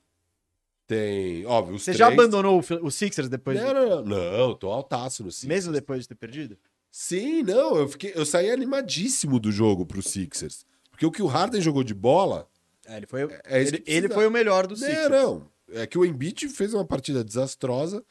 Tem. 0.87 1.45
Óbvio, 1.47 1.79
Você 1.79 1.87
três... 1.87 1.99
já 1.99 2.09
abandonou 2.09 2.61
o, 2.61 2.87
o 2.87 2.91
Sixers 2.91 3.29
depois 3.29 3.61
Não, 3.61 3.69
de- 3.69 3.75
não, 3.75 3.89
não. 3.89 4.05
Não, 4.49 4.55
tô 4.55 4.71
altaço 4.71 5.23
no 5.23 5.31
Sixers. 5.31 5.49
mesmo 5.49 5.73
depois 5.73 6.03
de 6.03 6.09
ter 6.09 6.15
perdido? 6.15 6.57
Sim, 6.91 7.43
não. 7.43 7.77
Eu, 7.77 7.89
fiquei, 7.89 8.13
eu 8.15 8.25
saí 8.25 8.51
animadíssimo 8.51 9.39
do 9.39 9.53
jogo 9.53 9.85
pro 9.85 10.03
Sixers. 10.03 10.65
Porque 10.91 11.05
o 11.05 11.11
que 11.11 11.23
o 11.23 11.27
Harden 11.27 11.61
jogou 11.61 11.85
de 11.85 11.93
bola. 11.95 12.49
É, 12.87 12.97
ele 12.97 13.07
foi, 13.07 13.23
É 13.45 13.63
isso 13.63 13.75
ele, 13.75 13.85
ele 13.87 14.09
foi 14.09 14.27
o 14.27 14.31
melhor 14.31 14.67
do 14.67 14.71
Não, 14.75 14.87
Sixers. 14.87 15.11
não. 15.11 15.47
É 15.71 15.87
que 15.87 15.99
o 15.99 16.05
Embiid 16.05 16.49
fez 16.49 16.73
uma 16.73 16.87
partida 16.87 17.23
desastrosa. 17.23 18.03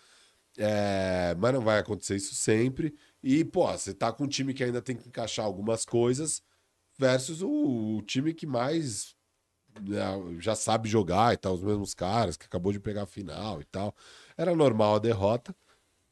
é, 0.59 1.35
mas 1.39 1.53
não 1.53 1.61
vai 1.61 1.79
acontecer 1.79 2.15
isso 2.15 2.35
sempre. 2.35 2.93
E, 3.23 3.43
pô, 3.43 3.65
você 3.71 3.91
tá 3.95 4.11
com 4.13 4.25
um 4.25 4.27
time 4.27 4.53
que 4.53 4.63
ainda 4.63 4.81
tem 4.83 4.95
que 4.95 5.07
encaixar 5.09 5.43
algumas 5.45 5.83
coisas 5.83 6.43
versus 6.99 7.41
o, 7.41 7.97
o 7.97 8.01
time 8.03 8.31
que 8.35 8.45
mais 8.45 9.15
já 10.39 10.55
sabe 10.55 10.89
jogar 10.89 11.33
e 11.33 11.37
tal, 11.37 11.53
os 11.53 11.63
mesmos 11.63 11.93
caras, 11.93 12.37
que 12.37 12.45
acabou 12.45 12.71
de 12.71 12.79
pegar 12.79 13.03
a 13.03 13.07
final 13.07 13.61
e 13.61 13.65
tal. 13.65 13.95
Era 14.37 14.55
normal 14.55 14.95
a 14.95 14.99
derrota, 14.99 15.55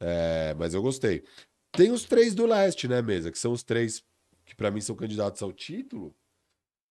é, 0.00 0.54
mas 0.58 0.74
eu 0.74 0.82
gostei. 0.82 1.24
Tem 1.72 1.90
os 1.90 2.04
três 2.04 2.34
do 2.34 2.46
leste, 2.46 2.88
né, 2.88 3.02
mesa? 3.02 3.30
Que 3.30 3.38
são 3.38 3.52
os 3.52 3.62
três 3.62 4.02
que 4.44 4.54
pra 4.54 4.70
mim 4.70 4.80
são 4.80 4.96
candidatos 4.96 5.42
ao 5.42 5.52
título. 5.52 6.14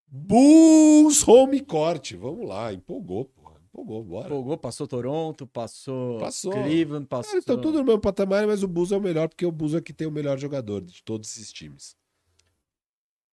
Bulls 0.07 1.27
Home 1.27 1.61
Court. 1.61 2.13
Vamos 2.13 2.47
lá, 2.47 2.71
empolgou, 2.71 3.25
porra. 3.25 3.55
Empolgou, 3.65 4.03
bora. 4.03 4.27
Empolgou, 4.27 4.57
passou 4.57 4.87
Toronto, 4.87 5.45
passou, 5.47 6.17
Passou. 6.19 6.51
Cleveland, 6.51 7.07
passou. 7.07 7.33
Eles 7.33 7.41
estão 7.41 7.59
tudo 7.59 7.79
no 7.79 7.83
mesmo 7.83 7.99
patamar, 7.99 8.47
mas 8.47 8.63
o 8.63 8.67
Bulls 8.67 8.91
é 8.91 8.97
o 8.97 9.01
melhor, 9.01 9.27
porque 9.27 9.45
o 9.45 9.51
Bulls 9.51 9.73
é 9.73 9.81
que 9.81 9.91
tem 9.91 10.07
o 10.07 10.11
melhor 10.11 10.37
jogador 10.37 10.81
de 10.81 11.03
todos 11.03 11.29
esses 11.31 11.51
times. 11.51 11.97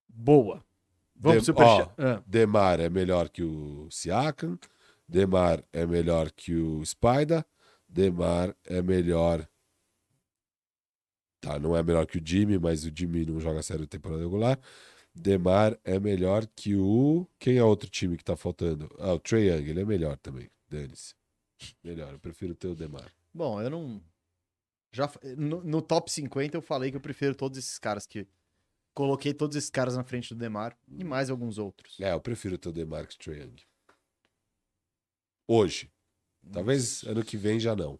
Boa. 0.08 0.64
Vamos 1.22 1.46
Dem- 1.46 1.54
pro 1.54 1.64
ó. 1.64 1.88
Ah, 1.98 2.22
Demar 2.26 2.80
é 2.80 2.88
melhor 2.88 3.28
que 3.28 3.42
o 3.42 3.88
Siakam. 3.90 4.58
Demar 5.08 5.62
é 5.72 5.86
melhor 5.86 6.30
que 6.32 6.54
o 6.54 6.84
Spider. 6.84 7.44
Demar 7.88 8.54
é 8.64 8.82
melhor 8.82 9.48
Tá, 11.40 11.58
não 11.58 11.76
é 11.76 11.82
melhor 11.82 12.06
que 12.06 12.18
o 12.18 12.22
Jimmy, 12.24 12.56
mas 12.56 12.84
o 12.84 12.90
Jimmy 12.94 13.26
não 13.26 13.40
joga 13.40 13.62
sério 13.62 13.84
temporada 13.86 14.22
regular. 14.22 14.60
Demar 15.12 15.76
é 15.84 15.98
melhor 15.98 16.46
que 16.54 16.76
o. 16.76 17.26
Quem 17.38 17.56
é 17.58 17.64
outro 17.64 17.90
time 17.90 18.16
que 18.16 18.24
tá 18.24 18.36
faltando? 18.36 18.88
Ah, 18.98 19.12
o 19.12 19.18
Trey 19.18 19.48
Young, 19.50 19.68
ele 19.68 19.80
é 19.80 19.84
melhor 19.84 20.16
também. 20.18 20.48
Dane-se. 20.68 21.14
Melhor, 21.82 22.12
eu 22.12 22.18
prefiro 22.20 22.54
ter 22.54 22.68
o 22.68 22.74
Demar. 22.76 23.12
Bom, 23.34 23.60
eu 23.60 23.68
não. 23.68 24.00
Já, 24.92 25.10
no, 25.36 25.62
no 25.64 25.82
top 25.82 26.10
50 26.12 26.56
eu 26.56 26.62
falei 26.62 26.90
que 26.90 26.96
eu 26.96 27.00
prefiro 27.00 27.34
todos 27.34 27.58
esses 27.58 27.78
caras 27.78 28.06
que. 28.06 28.26
Coloquei 28.94 29.32
todos 29.32 29.56
esses 29.56 29.70
caras 29.70 29.96
na 29.96 30.04
frente 30.04 30.34
do 30.34 30.38
Demar 30.38 30.76
e 30.88 31.02
mais 31.02 31.30
alguns 31.30 31.56
outros. 31.58 31.98
É, 32.00 32.12
eu 32.12 32.20
prefiro 32.20 32.58
ter 32.58 32.68
o 32.68 32.72
Demar 32.72 33.06
que 33.06 33.14
o 33.14 33.18
Trey 33.18 33.40
Young. 33.40 33.56
Hoje. 35.48 35.90
Talvez 36.52 37.02
ano 37.04 37.22
que 37.24 37.36
vem 37.36 37.58
já 37.60 37.74
não. 37.76 37.98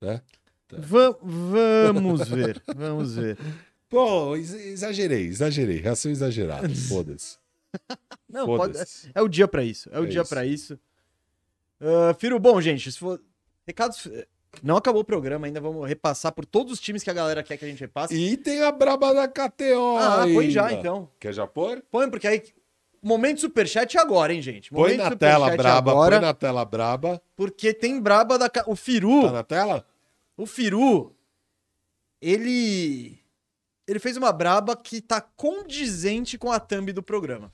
Né? 0.00 0.20
Tá. 0.68 0.76
Va- 0.78 1.16
vamos 1.22 2.28
ver, 2.28 2.62
vamos 2.76 3.14
ver. 3.14 3.38
Pô, 3.88 4.34
ex- 4.36 4.52
exagerei, 4.52 5.26
exagerei. 5.26 5.78
Reação 5.78 6.10
exagerada. 6.10 6.68
Foda-se. 6.88 7.38
Não, 8.28 8.46
pode, 8.46 8.72
Foda-se. 8.74 9.10
é 9.14 9.22
o 9.22 9.28
dia 9.28 9.46
pra 9.46 9.62
isso. 9.62 9.88
É 9.92 10.00
o 10.00 10.04
É 10.04 10.08
dia 10.08 10.22
isso. 10.22 10.28
pra 10.28 10.44
isso. 10.44 10.78
Ah, 11.80 12.14
Firo, 12.18 12.38
bom, 12.40 12.60
gente, 12.60 12.90
se 12.90 12.98
for. 12.98 13.22
Recados. 13.66 14.08
Não 14.62 14.76
acabou 14.76 15.02
o 15.02 15.04
programa 15.04 15.46
ainda, 15.46 15.60
vamos 15.60 15.86
repassar 15.86 16.32
por 16.32 16.44
todos 16.46 16.72
os 16.72 16.80
times 16.80 17.02
que 17.02 17.10
a 17.10 17.14
galera 17.14 17.42
quer 17.42 17.56
que 17.56 17.64
a 17.64 17.68
gente 17.68 17.80
repasse. 17.80 18.14
E 18.14 18.36
tem 18.36 18.62
a 18.62 18.72
braba 18.72 19.12
da 19.12 19.28
KTO. 19.28 19.96
ah, 19.98 20.24
põe 20.32 20.50
já 20.50 20.66
ainda. 20.66 20.80
então. 20.80 21.10
Quer 21.20 21.32
já 21.32 21.46
pôr? 21.46 21.82
Põe, 21.90 22.08
porque 22.10 22.26
aí. 22.26 22.42
Momento 23.02 23.42
superchat 23.42 23.96
agora, 23.98 24.32
hein, 24.32 24.42
gente? 24.42 24.70
Põe 24.70 24.96
Momento 24.96 25.10
na 25.10 25.16
tela 25.16 25.56
braba, 25.56 25.90
agora, 25.92 26.16
põe 26.16 26.26
na 26.26 26.34
tela 26.34 26.64
braba. 26.64 27.22
Porque 27.36 27.72
tem 27.72 28.00
braba 28.00 28.38
da. 28.38 28.50
O 28.66 28.74
Firu. 28.74 29.22
Tá 29.22 29.32
na 29.32 29.42
tela? 29.44 29.86
O 30.36 30.46
Firu. 30.46 31.14
Ele. 32.20 33.18
Ele 33.86 33.98
fez 34.00 34.16
uma 34.16 34.32
braba 34.32 34.74
que 34.74 35.00
tá 35.00 35.20
condizente 35.20 36.36
com 36.36 36.50
a 36.50 36.58
thumb 36.58 36.92
do 36.92 37.02
programa. 37.02 37.52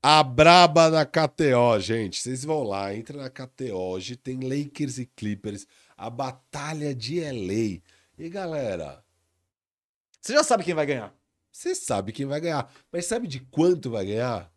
A 0.00 0.22
braba 0.22 0.90
da 0.90 1.04
KTO, 1.04 1.80
gente. 1.80 2.20
Vocês 2.20 2.44
vão 2.44 2.62
lá, 2.62 2.94
entra 2.94 3.16
na 3.16 3.30
KTO. 3.30 3.74
Hoje 3.74 4.16
tem 4.16 4.38
Lakers 4.40 4.98
e 4.98 5.06
Clippers. 5.06 5.66
A 5.96 6.10
batalha 6.10 6.94
de 6.94 7.20
LA. 7.20 7.80
E 8.18 8.28
galera, 8.28 9.04
Você 10.20 10.32
já 10.32 10.42
sabe 10.44 10.64
quem 10.64 10.74
vai 10.74 10.86
ganhar. 10.86 11.14
você 11.52 11.74
sabe 11.74 12.12
quem 12.12 12.26
vai 12.26 12.40
ganhar. 12.40 12.72
Mas 12.92 13.06
sabe 13.06 13.26
de 13.26 13.40
quanto 13.40 13.90
vai 13.90 14.06
ganhar? 14.06 14.52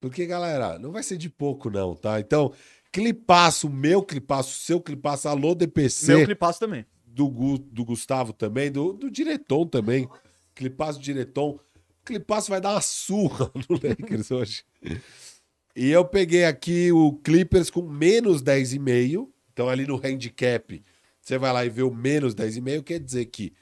Porque, 0.00 0.26
galera, 0.26 0.78
não 0.78 0.92
vai 0.92 1.02
ser 1.02 1.16
de 1.16 1.30
pouco, 1.30 1.70
não, 1.70 1.94
tá? 1.96 2.20
Então, 2.20 2.52
clipaço, 2.92 3.68
meu 3.70 4.02
clipaço, 4.02 4.58
seu 4.58 4.80
clipaço, 4.80 5.28
alô 5.28 5.54
DPC. 5.54 6.14
Meu 6.14 6.24
clipaço 6.26 6.60
também. 6.60 6.84
do, 7.06 7.28
Gu- 7.28 7.58
do 7.58 7.84
Gustavo 7.84 8.32
também, 8.32 8.70
do, 8.70 8.92
do 8.92 9.10
Direton 9.10 9.66
também. 9.66 10.08
Clipaço 10.54 10.98
do 10.98 11.02
Direton. 11.04 11.58
Clipaço 12.04 12.50
vai 12.50 12.60
dar 12.60 12.72
uma 12.72 12.80
surra 12.82 13.50
no 13.68 13.76
Lakers 13.82 14.30
hoje. 14.30 14.64
E 15.74 15.90
eu 15.90 16.04
peguei 16.04 16.44
aqui 16.44 16.92
o 16.92 17.14
Clippers 17.14 17.70
com 17.70 17.80
menos 17.82 18.42
10,5. 18.42 19.30
Então, 19.54 19.68
ali 19.68 19.86
no 19.86 19.96
handicap, 19.96 20.82
você 21.22 21.38
vai 21.38 21.52
lá 21.52 21.64
e 21.64 21.70
vê 21.70 21.82
o 21.82 21.94
menos 21.94 22.34
10,5. 22.34 22.82
Quer 22.82 22.98
dizer 22.98 23.24
que 23.26 23.52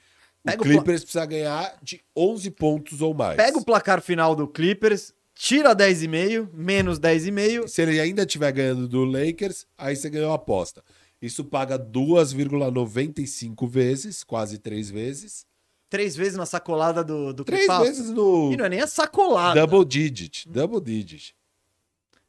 Pega 0.43 0.57
o 0.57 0.65
o 0.65 0.69
Clippers 0.69 1.03
precisa 1.03 1.25
ganhar 1.25 1.77
de 1.81 2.01
11 2.17 2.51
pontos 2.51 3.01
ou 3.01 3.13
mais. 3.13 3.37
Pega 3.37 3.57
o 3.57 3.63
placar 3.63 4.01
final 4.01 4.35
do 4.35 4.47
Clippers, 4.47 5.13
tira 5.35 5.73
10,5, 5.75 6.49
menos 6.51 6.99
10,5. 6.99 7.67
Se 7.67 7.83
ele 7.83 7.99
ainda 7.99 8.23
estiver 8.23 8.51
ganhando 8.51 8.87
do 8.87 9.05
Lakers, 9.05 9.65
aí 9.77 9.95
você 9.95 10.09
ganhou 10.09 10.31
a 10.31 10.35
aposta. 10.35 10.83
Isso 11.21 11.45
paga 11.45 11.77
2,95 11.79 13.67
vezes, 13.69 14.23
quase 14.23 14.57
três 14.57 14.89
vezes. 14.89 15.45
Três 15.89 16.15
vezes 16.15 16.35
na 16.35 16.45
sacolada 16.45 17.03
do, 17.03 17.31
do 17.31 17.45
Três 17.45 17.67
vezes 17.79 18.09
no 18.09 18.51
E 18.51 18.57
não 18.57 18.65
é 18.65 18.69
nem 18.69 18.81
a 18.81 18.87
sacolada. 18.87 19.65
double 19.65 19.85
digit. 19.85 20.49
Double 20.49 20.81
digit. 20.81 21.35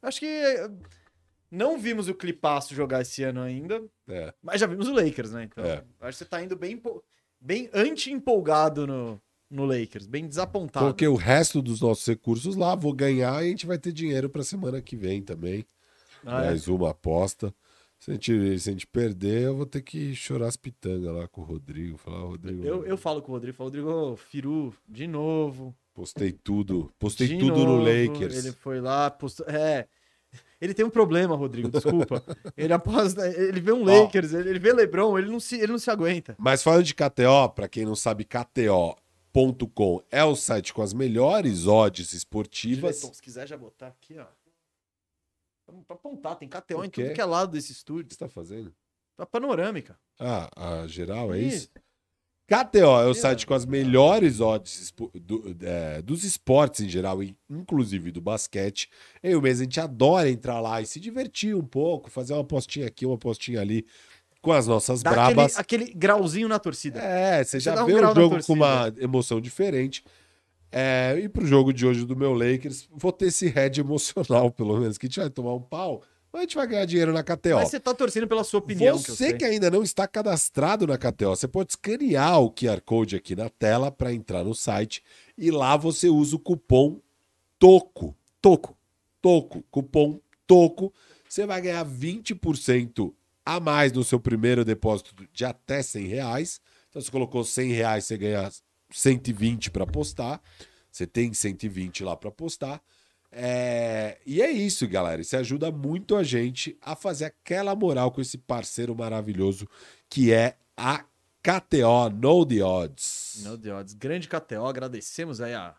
Acho 0.01 0.19
que 0.19 0.69
não 1.51 1.77
vimos 1.77 2.07
o 2.07 2.13
clipaço 2.15 2.73
jogar 2.75 3.01
esse 3.01 3.23
ano 3.23 3.41
ainda, 3.41 3.83
É. 4.07 4.33
mas 4.41 4.59
já 4.59 4.67
vimos 4.67 4.87
o 4.87 4.93
Lakers, 4.93 5.31
né? 5.31 5.43
Então, 5.43 5.63
É. 5.63 5.83
acho 6.01 6.17
que 6.17 6.23
você 6.23 6.25
tá 6.25 6.43
indo 6.43 6.55
bem, 6.55 6.81
bem 7.39 7.69
anti-empolgado 7.73 8.85
no, 8.87 9.21
no 9.49 9.65
Lakers, 9.65 10.05
bem 10.07 10.27
desapontado. 10.27 10.85
Porque 10.87 11.07
o 11.07 11.15
resto 11.15 11.61
dos 11.61 11.81
nossos 11.81 12.05
recursos 12.05 12.55
lá, 12.55 12.75
vou 12.75 12.93
ganhar 12.93 13.43
e 13.43 13.47
a 13.47 13.49
gente 13.49 13.65
vai 13.65 13.77
ter 13.77 13.91
dinheiro 13.91 14.29
pra 14.29 14.43
semana 14.43 14.81
que 14.81 14.95
vem 14.95 15.21
também. 15.21 15.65
Ah, 16.25 16.43
é. 16.43 16.45
Mais 16.47 16.67
uma 16.67 16.91
aposta. 16.91 17.53
Se 17.97 18.11
a, 18.11 18.13
gente, 18.15 18.59
se 18.59 18.69
a 18.69 18.71
gente 18.73 18.85
perder, 18.85 19.43
eu 19.43 19.55
vou 19.55 19.65
ter 19.65 19.81
que 19.81 20.13
chorar 20.13 20.47
as 20.47 20.57
pitangas 20.57 21.13
lá 21.15 21.27
com 21.27 21.41
o 21.41 21.43
Rodrigo. 21.45 21.97
Falar, 21.97 22.19
Rodrigo, 22.19 22.63
Eu, 22.63 22.85
eu 22.85 22.97
falo 22.97 23.21
com 23.21 23.31
o 23.31 23.35
Rodrigo, 23.35 23.55
falo, 23.57 23.69
Rodrigo, 23.69 24.15
Firu, 24.17 24.75
de 24.87 25.07
novo. 25.07 25.73
postei 25.93 26.31
tudo. 26.33 26.91
Postei 26.99 27.27
de 27.27 27.37
tudo 27.39 27.59
no 27.65 27.77
novo, 27.77 27.83
Lakers. 27.83 28.43
Ele 28.45 28.51
foi 28.53 28.81
lá, 28.81 29.09
postou. 29.09 29.45
É. 29.47 29.87
Ele 30.61 30.73
tem 30.73 30.85
um 30.85 30.89
problema, 30.89 31.35
Rodrigo, 31.35 31.69
desculpa. 31.69 32.23
ele 32.55 32.71
aposta, 32.73 33.27
ele 33.27 33.59
vê 33.59 33.71
um 33.71 33.81
Ó. 33.83 34.03
Lakers, 34.03 34.33
ele, 34.33 34.57
vê 34.57 34.71
LeBron, 34.73 35.17
ele 35.17 35.29
não 35.29 35.39
se, 35.39 35.55
ele 35.57 35.71
não 35.73 35.79
se 35.79 35.89
aguenta. 35.91 36.35
Mas 36.39 36.63
falando 36.63 36.83
de 36.83 36.93
KTO, 36.93 37.49
pra 37.53 37.67
quem 37.67 37.85
não 37.85 37.95
sabe, 37.95 38.23
KTO.com 38.25 40.01
é 40.09 40.23
o 40.23 40.35
site 40.35 40.73
com 40.73 40.81
as 40.81 40.93
melhores 40.93 41.67
odds 41.67 42.13
esportivas. 42.13 42.95
Diretor, 42.97 43.15
se 43.15 43.21
quiser 43.21 43.47
já 43.47 43.57
botar 43.57 43.87
aqui, 43.87 44.17
ó. 44.17 44.25
Pra- 45.87 45.95
apontar, 45.95 46.35
tem 46.37 46.47
KTO 46.47 46.83
em 46.85 46.89
tudo 46.89 47.13
que 47.13 47.21
é 47.21 47.25
lado 47.25 47.51
desse 47.51 47.67
O 47.67 47.73
que 47.73 47.77
estúdio. 47.79 48.11
você 48.13 48.19
tá 48.19 48.29
fazendo? 48.29 48.73
Tá 49.17 49.25
panorâmica. 49.25 49.97
Ah, 50.19 50.49
a 50.83 50.87
geral, 50.87 51.33
é 51.33 51.39
isso? 51.39 51.69
KTO 52.47 53.01
é 53.01 53.07
o 53.07 53.13
site 53.15 53.47
com 53.47 53.53
as 53.55 53.65
melhores 53.65 54.39
odds 54.39 54.93
do- 55.15 55.55
é, 55.61 56.01
dos 56.01 56.23
esportes 56.23 56.81
em 56.81 56.89
geral, 56.89 57.19
inclusive 57.49 58.11
do 58.11 58.21
basquete. 58.21 58.87
Eu 59.23 59.41
mesmo, 59.41 59.61
a 59.61 59.63
gente 59.63 59.79
adora 59.79 60.29
entrar 60.29 60.59
lá 60.59 60.79
e 60.81 60.85
se 60.85 60.99
divertir 60.99 61.55
um 61.55 61.63
pouco, 61.65 62.09
fazer 62.11 62.33
uma 62.33 62.43
postinha 62.43 62.85
aqui, 62.85 63.05
uma 63.05 63.17
postinha 63.17 63.61
ali, 63.61 63.85
com 64.41 64.51
as 64.51 64.67
nossas 64.67 65.01
Dá 65.01 65.09
brabas. 65.11 65.57
aquele, 65.57 65.85
aquele 65.85 65.97
grauzinho 65.97 66.47
na 66.47 66.59
torcida. 66.59 66.99
É, 66.99 67.43
você 67.43 67.59
já 67.59 67.73
dá 67.73 67.83
um 67.83 67.87
vê 67.87 67.93
grau 67.95 68.11
o 68.11 68.15
jogo 68.15 68.45
com 68.45 68.53
uma 68.53 68.93
emoção 68.99 69.41
diferente. 69.41 70.03
É, 70.71 71.17
e 71.23 71.27
pro 71.29 71.45
jogo 71.47 71.73
de 71.73 71.85
hoje 71.87 72.05
do 72.05 72.15
meu 72.15 72.33
Lakers, 72.33 72.87
vou 72.91 73.11
ter 73.11 73.27
esse 73.27 73.47
head 73.47 73.79
emocional, 73.79 74.51
pelo 74.53 74.77
menos, 74.77 74.97
que 74.99 75.07
a 75.07 75.09
gente 75.09 75.19
vai 75.19 75.29
tomar 75.31 75.53
um 75.55 75.61
pau, 75.61 76.03
a 76.39 76.41
gente 76.41 76.55
vai 76.55 76.67
ganhar 76.67 76.85
dinheiro 76.85 77.13
na 77.13 77.23
KTO. 77.23 77.55
Mas 77.55 77.69
você 77.69 77.79
tá 77.79 77.93
torcendo 77.93 78.27
pela 78.27 78.43
sua 78.43 78.59
opinião. 78.59 78.97
que 79.01 79.11
eu 79.11 79.15
Você 79.15 79.29
sei. 79.29 79.37
que, 79.37 79.45
ainda 79.45 79.69
não 79.69 79.83
está 79.83 80.07
cadastrado 80.07 80.85
na 80.87 80.97
KTO, 80.97 81.29
você 81.35 81.47
pode 81.47 81.71
escanear 81.71 82.39
o 82.41 82.51
QR 82.51 82.81
Code 82.81 83.15
aqui 83.15 83.35
na 83.35 83.49
tela 83.49 83.91
para 83.91 84.13
entrar 84.13 84.43
no 84.43 84.53
site 84.55 85.03
e 85.37 85.51
lá 85.51 85.75
você 85.77 86.09
usa 86.09 86.35
o 86.35 86.39
cupom 86.39 86.99
TOCO. 87.59 88.15
Toco. 88.41 88.77
TOCO. 89.21 89.63
Cupom 89.71 90.19
TOCO. 90.45 90.93
Você 91.27 91.45
vai 91.45 91.61
ganhar 91.61 91.85
20% 91.85 93.13
a 93.45 93.59
mais 93.59 93.91
no 93.91 94.03
seu 94.03 94.19
primeiro 94.19 94.63
depósito 94.65 95.13
de 95.33 95.45
até 95.45 95.81
100 95.81 96.07
reais. 96.07 96.61
Então, 96.89 97.01
você 97.01 97.11
colocou 97.11 97.43
100 97.43 97.71
reais, 97.71 98.05
você 98.05 98.17
ganha 98.17 98.49
120 98.91 99.71
para 99.71 99.83
apostar. 99.83 100.41
Você 100.91 101.05
tem 101.05 101.33
120 101.33 102.03
lá 102.03 102.15
para 102.15 102.29
apostar. 102.29 102.81
É, 103.37 104.17
E 104.25 104.41
é 104.41 104.49
isso, 104.49 104.87
galera. 104.87 105.21
Isso 105.21 105.35
ajuda 105.35 105.69
muito 105.69 106.15
a 106.15 106.23
gente 106.23 106.77
a 106.81 106.95
fazer 106.95 107.25
aquela 107.25 107.75
moral 107.75 108.09
com 108.09 108.21
esse 108.21 108.37
parceiro 108.37 108.95
maravilhoso 108.95 109.67
que 110.09 110.31
é 110.31 110.57
a 110.77 111.03
KTO 111.43 112.09
No 112.09 112.45
The 112.45 112.63
Odds. 112.63 113.41
Meu 113.43 113.57
Deus, 113.57 113.93
grande 113.93 114.29
KTO, 114.29 114.65
agradecemos 114.65 115.41
aí 115.41 115.53
a, 115.53 115.75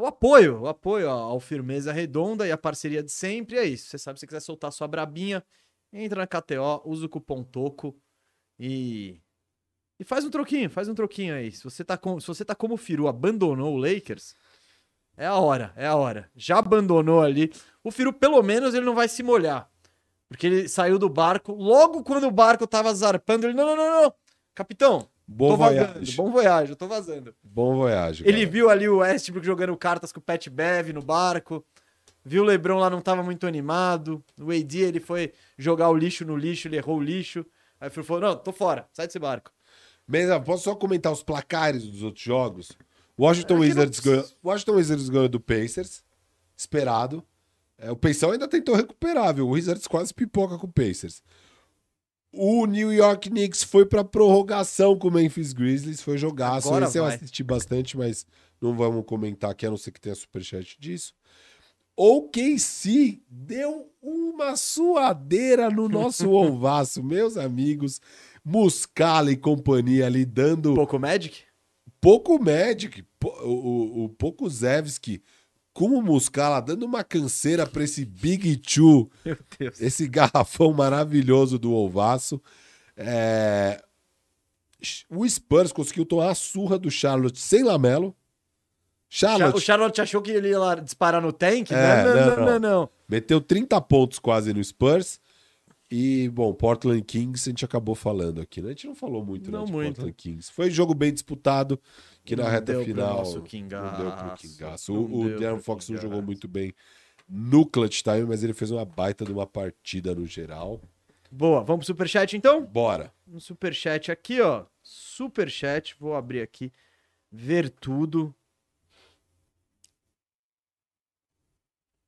o 0.00 0.06
apoio, 0.06 0.62
o 0.62 0.66
apoio 0.66 1.10
ao 1.10 1.38
Firmeza 1.38 1.92
Redonda 1.92 2.46
e 2.46 2.52
a 2.52 2.56
parceria 2.56 3.02
de 3.02 3.12
sempre. 3.12 3.58
É 3.58 3.64
isso. 3.64 3.88
Você 3.88 3.98
sabe, 3.98 4.18
se 4.18 4.20
você 4.20 4.26
quiser 4.26 4.40
soltar 4.40 4.72
sua 4.72 4.88
brabinha, 4.88 5.44
entra 5.92 6.20
na 6.20 6.26
KTO, 6.26 6.82
usa 6.86 7.04
o 7.04 7.08
cupom 7.08 7.42
TOCO 7.42 7.94
e. 8.58 9.20
E 10.00 10.02
faz 10.02 10.24
um 10.24 10.30
troquinho, 10.30 10.68
faz 10.68 10.88
um 10.88 10.94
troquinho 10.94 11.34
aí. 11.34 11.52
Se 11.52 11.62
você 11.62 11.84
tá, 11.84 11.96
com, 11.96 12.18
se 12.18 12.26
você 12.26 12.44
tá 12.44 12.52
como 12.52 12.74
o 12.74 12.76
Firu, 12.76 13.06
abandonou 13.06 13.74
o 13.74 13.76
Lakers, 13.76 14.34
é 15.16 15.26
a 15.26 15.34
hora, 15.34 15.72
é 15.76 15.86
a 15.86 15.94
hora. 15.96 16.28
Já 16.34 16.58
abandonou 16.58 17.22
ali. 17.22 17.52
O 17.82 17.90
Firu, 17.90 18.12
pelo 18.12 18.42
menos, 18.42 18.74
ele 18.74 18.84
não 18.86 18.94
vai 18.94 19.08
se 19.08 19.22
molhar. 19.22 19.68
Porque 20.28 20.46
ele 20.46 20.68
saiu 20.68 20.98
do 20.98 21.08
barco, 21.08 21.52
logo 21.52 22.02
quando 22.02 22.26
o 22.26 22.30
barco 22.30 22.66
tava 22.66 22.92
zarpando, 22.94 23.46
ele, 23.46 23.54
não, 23.54 23.66
não, 23.66 23.76
não, 23.76 24.02
não. 24.02 24.14
Capitão, 24.54 25.06
Bom 25.26 25.50
tô 25.50 25.56
voyage. 25.56 25.86
vazando, 25.86 26.12
bom 26.16 26.30
voyage, 26.30 26.70
eu 26.72 26.76
tô 26.76 26.86
vazando. 26.88 27.34
Bom 27.42 27.76
voyage. 27.76 28.22
Ele 28.24 28.32
galera. 28.32 28.50
viu 28.50 28.70
ali 28.70 28.88
o 28.88 28.98
Westbrook 28.98 29.46
jogando 29.46 29.76
cartas 29.76 30.12
com 30.12 30.18
o 30.20 30.22
Pat 30.22 30.48
Bev 30.48 30.92
no 30.92 31.02
barco. 31.02 31.64
Viu 32.24 32.42
o 32.42 32.46
LeBron 32.46 32.78
lá 32.78 32.88
não 32.90 33.00
tava 33.00 33.22
muito 33.22 33.46
animado. 33.46 34.22
O 34.40 34.50
AD 34.50 34.78
ele 34.80 35.00
foi 35.00 35.32
jogar 35.58 35.88
o 35.90 35.96
lixo 35.96 36.24
no 36.24 36.36
lixo, 36.36 36.68
ele 36.68 36.76
errou 36.76 36.98
o 36.98 37.02
lixo. 37.02 37.44
Aí 37.80 37.88
o 37.88 37.90
Phil 37.90 38.04
falou: 38.04 38.22
"Não, 38.22 38.36
tô 38.36 38.52
fora, 38.52 38.86
sai 38.92 39.06
desse 39.06 39.18
barco". 39.18 39.50
Mesa, 40.06 40.38
posso 40.40 40.64
só 40.64 40.74
comentar 40.74 41.12
os 41.12 41.22
placares 41.22 41.84
dos 41.84 42.02
outros 42.02 42.24
jogos? 42.24 42.72
Washington 43.18 43.54
É 43.54 43.56
não 43.56 43.62
Wizards 43.62 44.00
precisa. 44.00 44.16
ganhou. 44.16 44.30
Washington 44.44 44.72
Wizards 44.72 45.08
ganhou 45.08 45.28
do 45.28 45.40
Pacers. 45.40 46.02
Esperado. 46.56 47.22
É, 47.78 47.90
o 47.90 47.96
Pacers 47.96 48.32
ainda 48.32 48.48
tentou 48.48 48.74
recuperar, 48.74 49.34
viu? 49.34 49.46
O 49.46 49.50
Wizards 49.50 49.86
quase 49.86 50.12
pipoca 50.14 50.56
com 50.58 50.66
o 50.66 50.72
Pacers. 50.72 51.22
O 52.32 52.66
New 52.66 52.92
York 52.92 53.30
Knicks 53.30 53.62
foi 53.62 53.86
pra 53.86 54.02
prorrogação 54.02 54.98
com 54.98 55.06
o 55.08 55.10
Memphis 55.12 55.52
Grizzlies, 55.52 56.02
foi 56.02 56.18
jogaço. 56.18 56.66
Agora 56.68 56.86
Esse 56.86 56.98
eu 56.98 57.04
vai. 57.04 57.14
assisti 57.14 57.44
bastante, 57.44 57.96
mas 57.96 58.26
não 58.60 58.76
vamos 58.76 59.04
comentar 59.06 59.50
aqui, 59.50 59.64
a 59.66 59.70
não 59.70 59.76
ser 59.76 59.92
que 59.92 60.00
tenha 60.00 60.14
superchat 60.16 60.76
disso. 60.80 61.14
O 61.96 62.22
KC 62.28 63.20
deu 63.28 63.88
uma 64.02 64.56
suadeira 64.56 65.70
no 65.70 65.88
nosso 65.88 66.28
ovaço, 66.34 67.04
meus 67.04 67.36
amigos. 67.36 68.00
Muscala 68.44 69.30
e 69.30 69.36
companhia 69.36 70.06
ali 70.06 70.24
dando 70.24 70.74
Pouco 70.74 70.98
Magic? 70.98 71.42
Pouco 72.04 72.38
Magic, 72.38 73.02
o, 73.22 74.04
o, 74.04 74.08
pouco 74.10 74.48
Zevski 74.50 75.22
com 75.72 75.86
o 75.86 76.02
Muscala 76.02 76.60
dando 76.60 76.84
uma 76.84 77.02
canseira 77.02 77.66
pra 77.66 77.82
esse 77.82 78.04
Big 78.04 78.58
Two, 78.58 79.10
esse 79.80 80.06
garrafão 80.06 80.70
maravilhoso 80.74 81.58
do 81.58 81.72
Ovaço. 81.72 82.42
É, 82.94 83.82
O 85.08 85.26
Spurs 85.26 85.72
conseguiu 85.72 86.04
tomar 86.04 86.28
a 86.28 86.34
surra 86.34 86.78
do 86.78 86.90
Charlotte 86.90 87.38
sem 87.38 87.64
Lamelo. 87.64 88.14
Charlotte 89.08 89.56
O 89.56 89.60
Charlotte 89.60 90.00
achou 90.00 90.20
que 90.20 90.30
ele 90.30 90.50
ia 90.50 90.58
lá 90.58 90.74
disparar 90.74 91.22
no 91.22 91.32
tank? 91.32 91.70
É, 91.70 92.04
não, 92.04 92.14
não, 92.14 92.36
não. 92.36 92.44
não, 92.44 92.58
não. 92.58 92.90
meteu 93.08 93.40
30 93.40 93.80
pontos 93.80 94.18
quase 94.18 94.52
no 94.52 94.62
Spurs. 94.62 95.18
E, 95.96 96.28
bom, 96.28 96.52
Portland 96.52 97.02
Kings 97.02 97.48
a 97.48 97.52
gente 97.52 97.64
acabou 97.64 97.94
falando 97.94 98.40
aqui, 98.40 98.60
né? 98.60 98.68
A 98.68 98.70
gente 98.72 98.88
não 98.88 98.96
falou 98.96 99.24
muito, 99.24 99.48
né, 99.48 99.58
Não 99.58 99.64
de 99.64 99.70
muito. 99.70 99.86
Portland 99.94 100.12
Kings. 100.14 100.50
Foi 100.50 100.66
um 100.66 100.70
jogo 100.70 100.92
bem 100.92 101.12
disputado, 101.12 101.80
que 102.24 102.34
na 102.34 102.42
Não 102.42 102.50
reta 102.50 102.72
deu 102.72 102.82
pro 102.82 102.84
final 102.92 103.16
nosso 103.18 103.36
não 103.36 103.96
deu 103.96 104.12
pro 104.12 104.34
Kingaço. 104.34 104.92
O, 104.92 105.20
o 105.20 105.38
Darren 105.38 105.60
Fox 105.60 105.88
não 105.88 105.96
jogou 105.96 106.20
muito 106.20 106.48
bem 106.48 106.74
no 107.28 107.64
clutch 107.64 108.02
time, 108.02 108.24
mas 108.24 108.42
ele 108.42 108.52
fez 108.52 108.72
uma 108.72 108.84
baita 108.84 109.24
de 109.24 109.30
uma 109.32 109.46
partida 109.46 110.16
no 110.16 110.26
geral. 110.26 110.80
Boa, 111.30 111.62
vamos 111.62 111.86
pro 111.86 111.94
superchat 111.94 112.36
então? 112.36 112.66
Bora. 112.66 113.12
Um 113.28 113.38
superchat 113.38 114.10
aqui, 114.10 114.40
ó. 114.40 114.64
Superchat, 114.82 115.94
vou 116.00 116.16
abrir 116.16 116.40
aqui, 116.40 116.72
ver 117.30 117.70
tudo. 117.70 118.34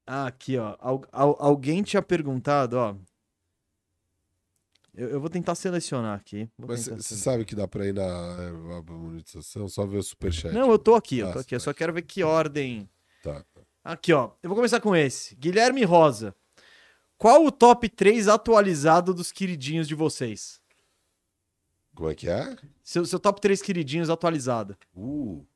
Ah, 0.04 0.26
aqui, 0.26 0.56
ó. 0.58 0.76
Al- 0.80 1.04
al- 1.12 1.36
alguém 1.38 1.82
tinha 1.84 2.02
perguntado, 2.02 2.76
ó. 2.78 2.96
Eu, 4.96 5.10
eu 5.10 5.20
vou 5.20 5.28
tentar 5.28 5.54
selecionar 5.54 6.18
aqui. 6.18 6.48
Vou 6.58 6.68
Mas 6.68 6.88
você 6.88 7.14
sabe 7.16 7.44
que 7.44 7.54
dá 7.54 7.68
pra 7.68 7.86
ir 7.86 7.92
na 7.92 8.02
é, 8.02 8.78
a 8.78 8.82
monetização, 8.82 9.68
só 9.68 9.84
ver 9.84 9.98
o 9.98 10.02
superchat. 10.02 10.54
Não, 10.54 10.70
eu 10.70 10.78
tô 10.78 10.94
aqui, 10.94 11.18
eu 11.18 11.28
Ah, 11.28 11.32
tô 11.34 11.38
aqui. 11.40 11.54
Eu 11.54 11.58
tá 11.58 11.64
só 11.64 11.74
quero 11.74 11.92
ver 11.92 12.02
que 12.02 12.22
ordem. 12.22 12.88
Tá. 13.22 13.44
Aqui, 13.84 14.12
ó. 14.14 14.30
Eu 14.42 14.48
vou 14.48 14.56
começar 14.56 14.80
com 14.80 14.96
esse. 14.96 15.36
Guilherme 15.36 15.84
Rosa. 15.84 16.34
Qual 17.18 17.44
o 17.44 17.52
top 17.52 17.88
3 17.90 18.26
atualizado 18.26 19.12
dos 19.12 19.30
queridinhos 19.30 19.86
de 19.86 19.94
vocês? 19.94 20.60
Como 21.94 22.10
é 22.10 22.14
que 22.14 22.28
é? 22.28 22.56
Seu, 22.82 23.04
seu 23.04 23.20
top 23.20 23.40
3 23.40 23.60
queridinhos 23.60 24.08
atualizado. 24.08 24.76
Uh, 24.94 25.46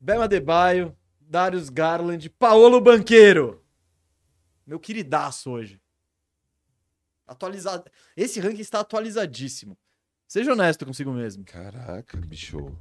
Bema 0.00 0.24
Adebayo, 0.24 0.96
Darius 1.20 1.68
Garland, 1.68 2.28
Paolo 2.30 2.80
Banqueiro. 2.80 3.62
Meu 4.66 4.80
queridaço 4.80 5.50
hoje. 5.50 5.80
Atualizado. 7.26 7.90
Esse 8.16 8.40
ranking 8.40 8.60
está 8.60 8.80
atualizadíssimo. 8.80 9.76
Seja 10.26 10.52
honesto 10.52 10.84
consigo 10.84 11.12
mesmo. 11.12 11.44
caraca, 11.44 12.16
bicho. 12.18 12.76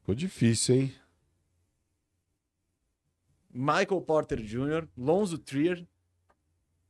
Ficou 0.00 0.14
difícil, 0.14 0.74
hein? 0.76 0.94
Michael 3.52 4.00
Porter 4.02 4.40
Jr., 4.40 4.86
Lonzo 4.96 5.36
Trier 5.38 5.86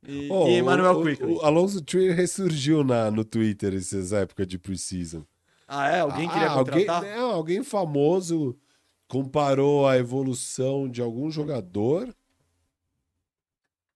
e, 0.07 0.29
Oh, 0.31 0.47
e 0.49 0.59
Emmanuel 0.59 1.03
Quickly. 1.03 1.33
o, 1.35 1.41
Alonso 1.41 1.81
Trier 1.83 2.15
ressurgiu 2.15 2.85
na, 2.85 3.11
no 3.11 3.25
Twitter 3.25 3.75
essas 3.75 4.13
épocas 4.13 4.47
de 4.47 4.59
preseason. 4.59 5.25
Ah, 5.67 5.89
é? 5.89 6.01
Alguém 6.01 6.29
queria 6.29 6.49
Ah, 6.49 6.53
alguém, 6.53 6.87
contratar? 6.87 7.17
não, 7.17 7.31
alguém 7.31 7.63
famoso 7.63 8.59
comparou 9.09 9.87
a 9.89 9.97
evolução 9.97 10.89
de 10.89 11.01
algum 11.01 11.31
jogador. 11.31 12.15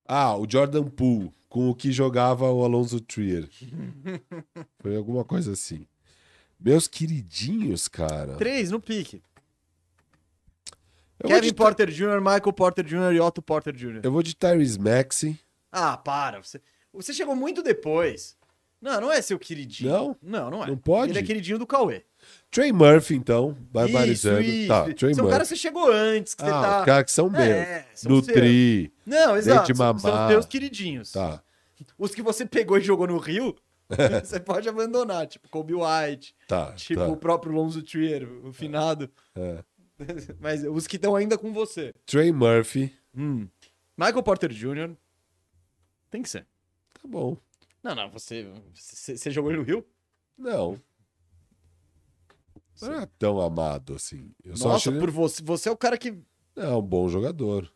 Ah, 0.06 0.36
o 0.36 0.46
Jordan 0.48 0.84
Poole 0.84 1.32
com 1.48 1.70
o 1.70 1.74
que 1.74 1.92
jogava 1.92 2.50
o 2.50 2.64
Alonso 2.64 3.00
Trier. 3.00 3.48
Foi 4.82 4.96
alguma 4.96 5.24
coisa 5.24 5.52
assim. 5.52 5.86
Meus 6.58 6.88
queridinhos, 6.88 7.86
cara. 7.86 8.34
Três 8.34 8.70
no 8.70 8.80
pique. 8.80 9.22
Eu 11.20 11.28
Kevin 11.28 11.54
Porter 11.54 11.90
Jr., 11.90 12.18
Michael 12.18 12.52
Porter 12.52 12.84
Jr. 12.84 13.14
e 13.14 13.20
Otto 13.20 13.40
Porter 13.40 13.72
Jr. 13.72 14.00
eu 14.02 14.10
vou 14.10 14.22
de 14.22 14.34
Tyrese 14.34 14.78
Maxey. 14.78 15.38
Ah, 15.70 15.96
para. 15.96 16.42
Você, 16.42 16.60
você 16.92 17.14
chegou 17.14 17.36
muito 17.36 17.62
depois. 17.62 18.36
Não, 18.80 19.00
não 19.00 19.12
é 19.12 19.22
seu 19.22 19.38
queridinho. 19.38 19.90
Não? 19.90 20.16
Não, 20.20 20.50
não 20.50 20.64
é. 20.64 20.66
Não 20.66 20.76
pode? 20.76 21.12
Ele 21.12 21.18
é 21.18 21.22
queridinho 21.22 21.58
do 21.58 21.66
Cauê. 21.66 22.04
Trey 22.50 22.72
Murphy, 22.72 23.14
então, 23.14 23.56
barbarizando. 23.72 24.40
Isso, 24.42 24.68
Tá, 24.68 24.86
isso. 24.86 24.94
Trey 24.94 25.14
São 25.14 25.24
Murphy. 25.24 25.32
caras 25.34 25.48
que 25.48 25.54
você 25.56 25.60
chegou 25.60 25.90
antes, 25.90 26.34
que 26.34 26.42
você 26.42 26.50
ah, 26.50 26.60
tá... 26.62 26.78
os 26.80 26.84
caras 26.84 27.04
que 27.04 27.12
são 27.12 27.30
meus. 27.30 27.42
É, 27.42 27.86
são 27.94 28.10
seus. 28.12 28.26
Nutri. 28.28 28.92
Não, 29.04 29.36
exato. 29.36 29.74
São, 30.00 30.28
teus 30.28 30.46
queridinhos. 30.46 31.12
Tá. 31.12 31.42
Os 31.98 32.14
que 32.14 32.22
você 32.22 32.46
pegou 32.46 32.78
e 32.78 32.80
jogou 32.80 33.06
no 33.06 33.18
Rio, 33.18 33.56
você 34.24 34.38
pode 34.38 34.68
abandonar. 34.68 35.26
Tipo, 35.26 35.48
Kobe 35.48 35.74
White, 35.74 36.34
Tá. 36.46 36.72
tipo 36.72 37.00
tá. 37.00 37.08
o 37.08 37.16
próprio 37.16 37.52
Lonzo 37.52 37.82
Trier, 37.82 38.28
o 38.44 38.52
finado. 38.52 39.10
É. 39.34 39.64
Mas 40.40 40.64
os 40.64 40.86
que 40.86 40.96
estão 40.96 41.14
ainda 41.16 41.36
com 41.36 41.52
você. 41.52 41.92
Trey 42.06 42.32
Murphy. 42.32 42.92
Hum. 43.16 43.48
Michael 43.96 44.22
Porter 44.22 44.50
Jr. 44.52 44.94
Tem 46.10 46.22
que 46.22 46.28
ser. 46.28 46.46
Tá 46.92 47.02
bom. 47.06 47.36
Não, 47.82 47.94
não, 47.94 48.10
você, 48.10 48.48
você, 48.72 49.16
você 49.16 49.30
jogou 49.30 49.50
ele 49.50 49.58
no 49.60 49.64
Rio? 49.64 49.84
Não. 50.38 50.80
Não 52.82 52.94
é 53.00 53.06
tão 53.18 53.40
amado 53.40 53.94
assim. 53.94 54.30
Eu 54.44 54.56
só 54.56 54.64
Nossa, 54.68 54.76
acho 54.76 54.90
ele 54.90 54.98
por 55.00 55.10
você. 55.10 55.42
Você 55.42 55.68
é 55.68 55.72
o 55.72 55.76
cara 55.76 55.96
que. 55.98 56.18
é 56.56 56.68
um 56.68 56.82
bom 56.82 57.08
jogador. 57.08 57.70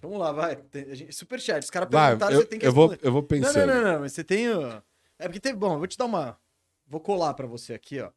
Vamos 0.00 0.18
lá, 0.18 0.30
vai. 0.32 0.58
Gente, 0.92 1.12
superchat. 1.12 1.62
Os 1.64 1.70
caras 1.70 1.88
perguntaram, 1.88 2.32
eu, 2.34 2.40
você 2.42 2.46
tem 2.46 2.58
que 2.58 2.66
eu, 2.66 2.72
vou, 2.72 2.94
eu 3.02 3.10
vou 3.12 3.22
Não, 3.22 3.26
pensando. 3.28 3.66
não, 3.66 3.74
não, 3.82 3.92
não, 3.94 4.00
mas 4.00 4.12
você 4.12 4.22
tem. 4.22 4.48
o- 4.48 4.82
É 5.18 5.24
porque 5.26 5.40
teve. 5.40 5.56
Bom, 5.58 5.72
eu 5.74 5.78
vou 5.78 5.86
te 5.88 5.98
dar 5.98 6.04
uma. 6.04 6.38
Vou 6.86 7.00
colar 7.00 7.34
pra 7.34 7.46
você 7.46 7.74
aqui, 7.74 8.00
ó. 8.00 8.10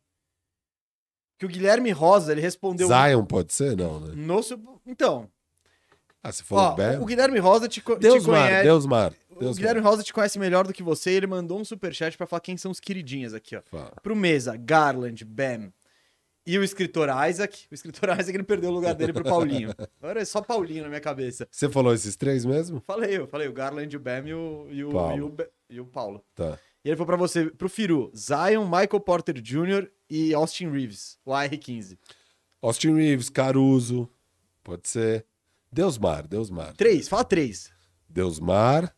Que 1.39 1.45
o 1.45 1.49
Guilherme 1.49 1.89
Rosa, 1.91 2.31
ele 2.31 2.41
respondeu. 2.41 2.87
Zion 2.87 3.25
pode 3.25 3.51
ser? 3.51 3.75
Não, 3.75 3.99
né? 3.99 4.13
No. 4.15 4.39
Então, 4.85 5.27
Ah, 6.23 6.31
você 6.31 6.43
falou 6.43 6.65
ó, 6.65 6.75
bem. 6.75 6.99
o 6.99 7.05
Guilherme 7.05 7.39
Rosa 7.39 7.67
te, 7.67 7.81
co- 7.81 7.95
te 7.95 8.01
Deus 8.01 8.27
mar, 8.27 8.45
conhece. 8.47 8.63
Deus 8.63 8.85
mar. 8.85 9.11
O 9.41 9.45
Deus 9.47 9.57
Guilherme 9.57 9.81
mar. 9.81 9.89
Rosa 9.89 10.03
te 10.03 10.13
conhece 10.13 10.37
melhor 10.39 10.65
do 10.67 10.73
que 10.73 10.83
você 10.83 11.11
e 11.11 11.15
ele 11.15 11.27
mandou 11.27 11.59
um 11.59 11.65
superchat 11.65 12.17
pra 12.17 12.25
falar 12.27 12.41
quem 12.41 12.57
são 12.57 12.71
os 12.71 12.79
queridinhos 12.79 13.33
aqui, 13.33 13.55
ó. 13.55 13.61
Fala. 13.65 13.91
Pro 14.01 14.15
Mesa, 14.15 14.55
Garland, 14.55 15.23
Bam 15.25 15.71
e 16.45 16.57
o 16.57 16.63
escritor 16.63 17.07
Isaac. 17.29 17.65
O 17.69 17.73
escritor 17.73 18.09
Isaac 18.19 18.31
ele 18.31 18.43
perdeu 18.43 18.69
o 18.69 18.73
lugar 18.73 18.93
dele 18.95 19.13
pro 19.13 19.23
Paulinho. 19.23 19.73
Agora 20.01 20.21
é 20.21 20.25
só 20.25 20.41
Paulinho 20.41 20.83
na 20.83 20.89
minha 20.89 21.01
cabeça. 21.01 21.47
Você 21.51 21.69
falou 21.69 21.93
esses 21.93 22.15
três 22.15 22.43
mesmo? 22.45 22.81
Falei, 22.85 23.17
eu 23.17 23.27
falei 23.27 23.47
o 23.47 23.53
Garland, 23.53 23.95
o 23.95 23.99
Bam 23.99 24.23
e 24.27 24.33
o, 24.33 24.67
e 24.71 24.83
o, 24.83 24.91
Paulo. 24.91 25.17
e 25.17 25.21
o, 25.21 25.29
Be- 25.29 25.49
e 25.69 25.79
o 25.79 25.85
Paulo. 25.85 26.23
Tá. 26.35 26.57
E 26.83 26.89
ele 26.89 26.95
falou 26.95 27.07
pra 27.07 27.15
você, 27.17 27.45
pro 27.51 27.69
Firu, 27.69 28.11
Zion, 28.15 28.65
Michael 28.65 28.99
Porter 29.01 29.35
Jr. 29.39 29.87
e 30.09 30.33
Austin 30.33 30.69
Reeves, 30.71 31.19
o 31.23 31.31
AR-15. 31.31 31.95
Austin 32.59 32.95
Reeves, 32.95 33.29
Caruso. 33.29 34.09
Pode 34.63 34.87
ser. 34.89 35.25
Deus 35.71 35.97
mar, 35.97 36.27
Deus 36.27 36.49
mar. 36.49 36.73
Três, 36.73 37.07
fala 37.07 37.23
três. 37.23 37.71
Deus 38.09 38.39
mar. 38.39 38.93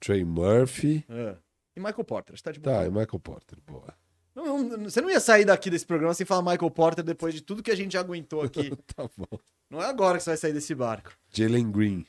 Trey 0.00 0.24
Murphy. 0.24 1.04
Ah. 1.08 1.36
E 1.76 1.80
Michael 1.80 2.04
Porter, 2.04 2.36
você 2.36 2.42
tá 2.42 2.52
de 2.52 2.60
boa. 2.60 2.76
Tá, 2.76 2.84
e 2.86 2.88
Michael 2.90 3.20
Porter. 3.20 3.58
Boa. 3.66 3.94
Não, 4.34 4.62
não- 4.62 4.84
você 4.90 5.00
não 5.00 5.10
ia 5.10 5.20
sair 5.20 5.44
daqui 5.44 5.68
desse 5.70 5.86
programa 5.86 6.14
sem 6.14 6.24
falar 6.26 6.42
Michael 6.42 6.70
Porter 6.70 7.04
depois 7.04 7.34
de 7.34 7.40
tudo 7.40 7.62
que 7.62 7.70
a 7.70 7.76
gente 7.76 7.92
já 7.92 8.00
aguentou 8.00 8.42
aqui. 8.42 8.70
Tá 8.94 9.08
bom. 9.16 9.38
não 9.70 9.80
é 9.82 9.86
agora 9.86 10.18
que 10.18 10.24
você 10.24 10.30
vai 10.30 10.36
sair 10.36 10.52
desse 10.52 10.74
barco. 10.74 11.12
Jalen 11.32 11.70
Green. 11.70 12.06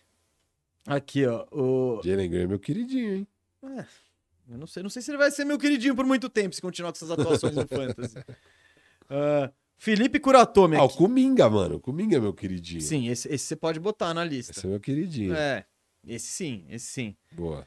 Aqui, 0.87 1.25
ó. 1.25 1.45
O... 1.51 2.01
Jalen 2.03 2.29
Green 2.29 2.43
é 2.43 2.47
meu 2.47 2.59
queridinho, 2.59 3.15
hein? 3.15 3.27
Eu 4.49 4.57
não 4.57 4.65
sei, 4.65 4.81
não 4.81 4.89
sei 4.89 5.01
se 5.01 5.11
ele 5.11 5.17
vai 5.17 5.29
ser 5.29 5.45
meu 5.45 5.59
queridinho 5.59 5.95
por 5.95 6.05
muito 6.05 6.27
tempo 6.29 6.55
se 6.55 6.61
continuar 6.61 6.91
com 6.91 6.97
essas 6.97 7.11
atuações 7.11 7.55
no 7.55 7.67
Fantasy. 7.67 8.15
Ah, 9.11 9.51
Felipe 9.75 10.19
Curatomi 10.19 10.75
Ah, 10.75 10.83
o 10.83 10.85
aqui. 10.85 10.97
Kuminga, 10.97 11.49
mano. 11.49 11.77
O 11.77 11.79
Kuminga 11.79 12.17
é 12.17 12.19
meu 12.19 12.31
queridinho. 12.31 12.79
Sim, 12.81 13.07
esse, 13.07 13.27
esse 13.27 13.43
você 13.45 13.55
pode 13.55 13.79
botar 13.79 14.13
na 14.13 14.23
lista. 14.23 14.51
Esse 14.51 14.67
é 14.67 14.69
meu 14.69 14.79
queridinho. 14.79 15.33
É, 15.33 15.65
esse 16.05 16.27
sim, 16.27 16.65
esse 16.69 16.85
sim. 16.85 17.15
Boa. 17.31 17.65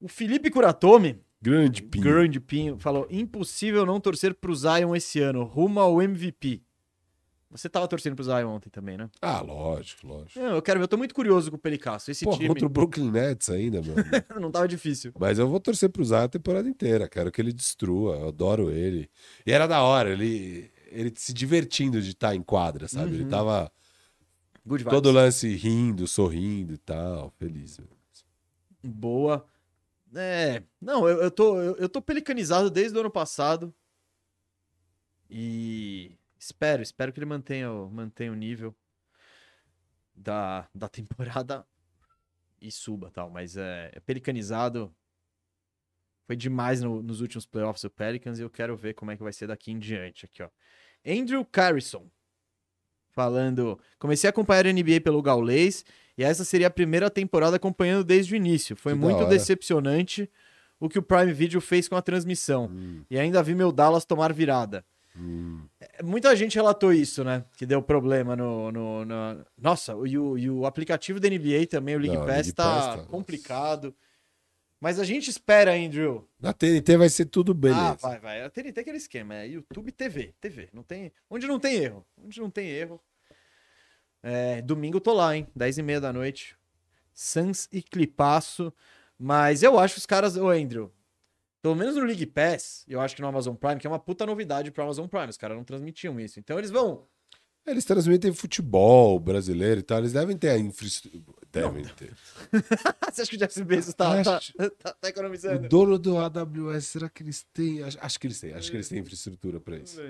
O 0.00 0.08
Felipe 0.08 0.50
Curatomi, 0.50 1.20
Grande 1.40 1.82
pinho. 1.82 2.04
grande 2.04 2.40
pinho, 2.40 2.78
falou: 2.78 3.06
impossível 3.10 3.84
não 3.86 4.00
torcer 4.00 4.34
pro 4.34 4.54
Zion 4.54 4.94
esse 4.94 5.20
ano, 5.20 5.44
rumo 5.44 5.80
ao 5.80 6.00
MVP. 6.02 6.62
Você 7.50 7.66
tava 7.68 7.88
torcendo 7.88 8.14
pro 8.14 8.24
Zion 8.24 8.46
ontem 8.48 8.68
também, 8.68 8.98
né? 8.98 9.08
Ah, 9.22 9.40
lógico, 9.40 10.06
lógico. 10.06 10.38
Não, 10.38 10.56
eu 10.56 10.60
quero 10.60 10.78
ver, 10.78 10.84
eu 10.84 10.88
tô 10.88 10.98
muito 10.98 11.14
curioso 11.14 11.50
com 11.50 11.56
o 11.56 11.58
Pelicasso. 11.60 12.10
Esse 12.10 12.26
Pô, 12.26 12.32
time 12.32 12.46
contra 12.46 12.66
o 12.66 12.68
Brooklyn 12.68 13.10
Nets 13.10 13.48
ainda, 13.48 13.80
meu. 13.80 13.94
não 14.38 14.50
tava 14.50 14.68
difícil. 14.68 15.12
Mas 15.18 15.38
eu 15.38 15.48
vou 15.48 15.58
torcer 15.58 15.88
pro 15.88 16.04
Zion 16.04 16.24
a 16.24 16.28
temporada 16.28 16.68
inteira. 16.68 17.08
Quero 17.08 17.32
que 17.32 17.40
ele 17.40 17.52
destrua. 17.52 18.16
Eu 18.16 18.28
adoro 18.28 18.70
ele. 18.70 19.08
E 19.46 19.50
era 19.52 19.66
da 19.66 19.80
hora, 19.82 20.10
ele, 20.10 20.70
ele 20.90 21.10
se 21.16 21.32
divertindo 21.32 22.02
de 22.02 22.10
estar 22.10 22.34
em 22.34 22.42
quadra, 22.42 22.86
sabe? 22.86 23.14
Ele 23.14 23.22
Uhum. 23.22 23.28
tava 23.30 23.72
Good 24.66 24.84
vibes. 24.84 24.94
Todo 24.98 25.10
lance 25.10 25.48
rindo, 25.54 26.06
sorrindo 26.06 26.74
e 26.74 26.78
tal, 26.78 27.30
feliz. 27.38 27.80
Boa. 28.84 29.46
É, 30.14 30.62
não, 30.80 31.08
eu, 31.08 31.22
eu, 31.22 31.30
tô, 31.30 31.60
eu, 31.60 31.76
eu 31.76 31.88
tô 31.88 32.00
pelicanizado 32.00 32.70
desde 32.70 32.96
o 32.96 33.00
ano 33.00 33.10
passado. 33.10 33.74
E 35.28 36.16
espero, 36.38 36.82
espero 36.82 37.12
que 37.12 37.18
ele 37.18 37.26
mantenha, 37.26 37.70
mantenha 37.90 38.32
o 38.32 38.34
nível 38.34 38.74
da, 40.14 40.68
da 40.74 40.88
temporada 40.88 41.66
e 42.60 42.70
suba 42.70 43.10
tal. 43.10 43.30
Mas 43.30 43.56
é, 43.56 43.90
é 43.94 44.00
pelicanizado. 44.00 44.94
Foi 46.26 46.36
demais 46.36 46.82
no- 46.82 47.02
nos 47.02 47.20
últimos 47.20 47.46
playoffs 47.46 47.84
o 47.84 47.90
Pelicans 47.90 48.38
e 48.38 48.42
eu 48.42 48.50
quero 48.50 48.76
ver 48.76 48.94
como 48.94 49.10
é 49.10 49.16
que 49.16 49.22
vai 49.22 49.32
ser 49.32 49.46
daqui 49.46 49.70
em 49.70 49.78
diante. 49.78 50.26
Aqui, 50.26 50.42
ó. 50.42 50.50
Andrew 51.06 51.44
Carrison. 51.44 52.10
Falando. 53.10 53.78
Comecei 53.98 54.28
a 54.28 54.30
acompanhar 54.30 54.66
a 54.66 54.70
NBA 54.70 55.00
pelo 55.02 55.22
Gaulês 55.22 55.84
e 56.18 56.22
essa 56.24 56.44
seria 56.44 56.66
a 56.66 56.70
primeira 56.70 57.08
temporada 57.08 57.56
acompanhando 57.56 58.04
desde 58.04 58.34
o 58.34 58.36
início. 58.36 58.74
Foi 58.76 58.92
Que 58.92 58.98
muito 58.98 59.24
decepcionante 59.26 60.28
o 60.80 60.88
que 60.88 60.98
o 60.98 61.02
Prime 61.02 61.32
Video 61.32 61.60
fez 61.60 61.88
com 61.88 61.96
a 61.96 62.02
transmissão. 62.02 62.66
Hum, 62.66 63.02
E 63.10 63.18
ainda 63.18 63.42
vi 63.42 63.54
meu 63.54 63.72
Dallas 63.72 64.04
tomar 64.04 64.32
virada. 64.32 64.84
hum. 65.16 65.62
É, 65.80 66.02
Muita 66.02 66.34
gente 66.36 66.54
relatou 66.56 66.92
isso, 66.92 67.24
né? 67.24 67.44
Que 67.56 67.64
deu 67.64 67.80
problema 67.82 68.36
no. 68.36 68.70
no, 68.70 69.04
no- 69.04 69.44
Nossa, 69.56 69.92
e 70.06 70.18
o, 70.18 70.36
e 70.38 70.50
o 70.50 70.66
aplicativo 70.66 71.18
da 71.18 71.28
NBA 71.28 71.66
também, 71.68 71.96
o 71.96 71.98
League 71.98 72.16
Não, 72.16 72.22
o 72.24 72.26
Pass, 72.26 72.36
League 72.36 72.52
tá 72.52 72.64
Pass 72.64 72.96
tá- 72.96 73.02
complicado. 73.10 73.94
Mas 74.80 75.00
a 75.00 75.04
gente 75.04 75.28
espera, 75.28 75.74
Andrew. 75.74 76.24
Na 76.40 76.52
TNT 76.52 76.96
vai 76.96 77.08
ser 77.08 77.24
tudo 77.24 77.52
beleza. 77.52 77.80
Ah, 77.80 77.94
vai, 77.94 78.20
vai. 78.20 78.42
A 78.44 78.48
TNT 78.50 78.78
é 78.78 78.80
aquele 78.82 78.96
esquema, 78.98 79.34
é 79.34 79.48
YouTube 79.48 79.90
TV, 79.90 80.32
TV. 80.40 80.68
Não 80.72 80.84
tem, 80.84 81.10
onde 81.28 81.48
não 81.48 81.58
tem 81.58 81.74
erro. 81.74 82.06
Onde 82.24 82.40
não 82.40 82.48
tem 82.48 82.68
erro. 82.68 83.00
É, 84.22 84.60
domingo 84.62 84.96
eu 84.96 85.00
tô 85.00 85.12
lá, 85.12 85.36
hein? 85.36 85.46
10 85.54 85.78
e 85.78 85.82
meia 85.82 86.00
da 86.00 86.12
noite. 86.12 86.56
Sans 87.14 87.68
e 87.72 87.82
Clipaço. 87.82 88.72
Mas 89.18 89.62
eu 89.62 89.78
acho 89.78 89.94
que 89.94 89.98
os 90.00 90.06
caras, 90.06 90.36
ô 90.36 90.48
Andrew, 90.48 90.92
pelo 91.60 91.74
menos 91.74 91.96
no 91.96 92.02
League 92.04 92.26
Pass, 92.26 92.84
eu 92.88 93.00
acho 93.00 93.16
que 93.16 93.22
no 93.22 93.28
Amazon 93.28 93.54
Prime, 93.56 93.78
que 93.80 93.86
é 93.86 93.90
uma 93.90 93.98
puta 93.98 94.24
novidade 94.24 94.70
pro 94.70 94.84
Amazon 94.84 95.06
Prime, 95.08 95.28
os 95.28 95.36
caras 95.36 95.56
não 95.56 95.64
transmitiam 95.64 96.18
isso. 96.20 96.38
Então 96.38 96.58
eles 96.58 96.70
vão. 96.70 97.06
Eles 97.66 97.84
transmitem 97.84 98.32
futebol 98.32 99.18
brasileiro 99.20 99.80
e 99.80 99.82
tal, 99.82 99.98
eles 99.98 100.12
devem 100.14 100.36
ter 100.38 100.48
a 100.50 100.58
infraestrutura. 100.58 101.36
Devem 101.52 101.84
ter. 101.84 102.14
Você 103.12 103.22
acha 103.22 103.30
que 103.30 103.36
o 103.36 103.38
Jeff 103.38 103.64
Bezos 103.64 103.92
tá, 103.94 104.22
tá, 104.22 104.36
Acho- 104.38 104.52
tá, 104.54 104.70
tá 104.94 104.96
O 105.02 105.06
economizando? 105.08 105.68
dono 105.68 105.98
do 105.98 106.16
AWS, 106.16 106.86
será 106.86 107.10
que 107.10 107.22
eles 107.22 107.42
têm? 107.52 107.82
Acho, 107.82 107.98
acho 108.00 108.20
que 108.20 108.26
eles 108.26 108.40
têm, 108.40 108.54
acho 108.54 108.70
que 108.70 108.76
eles 108.76 108.88
têm 108.88 109.00
infraestrutura 109.00 109.60
pra 109.60 109.76
isso. 109.76 110.00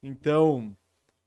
Então, 0.00 0.76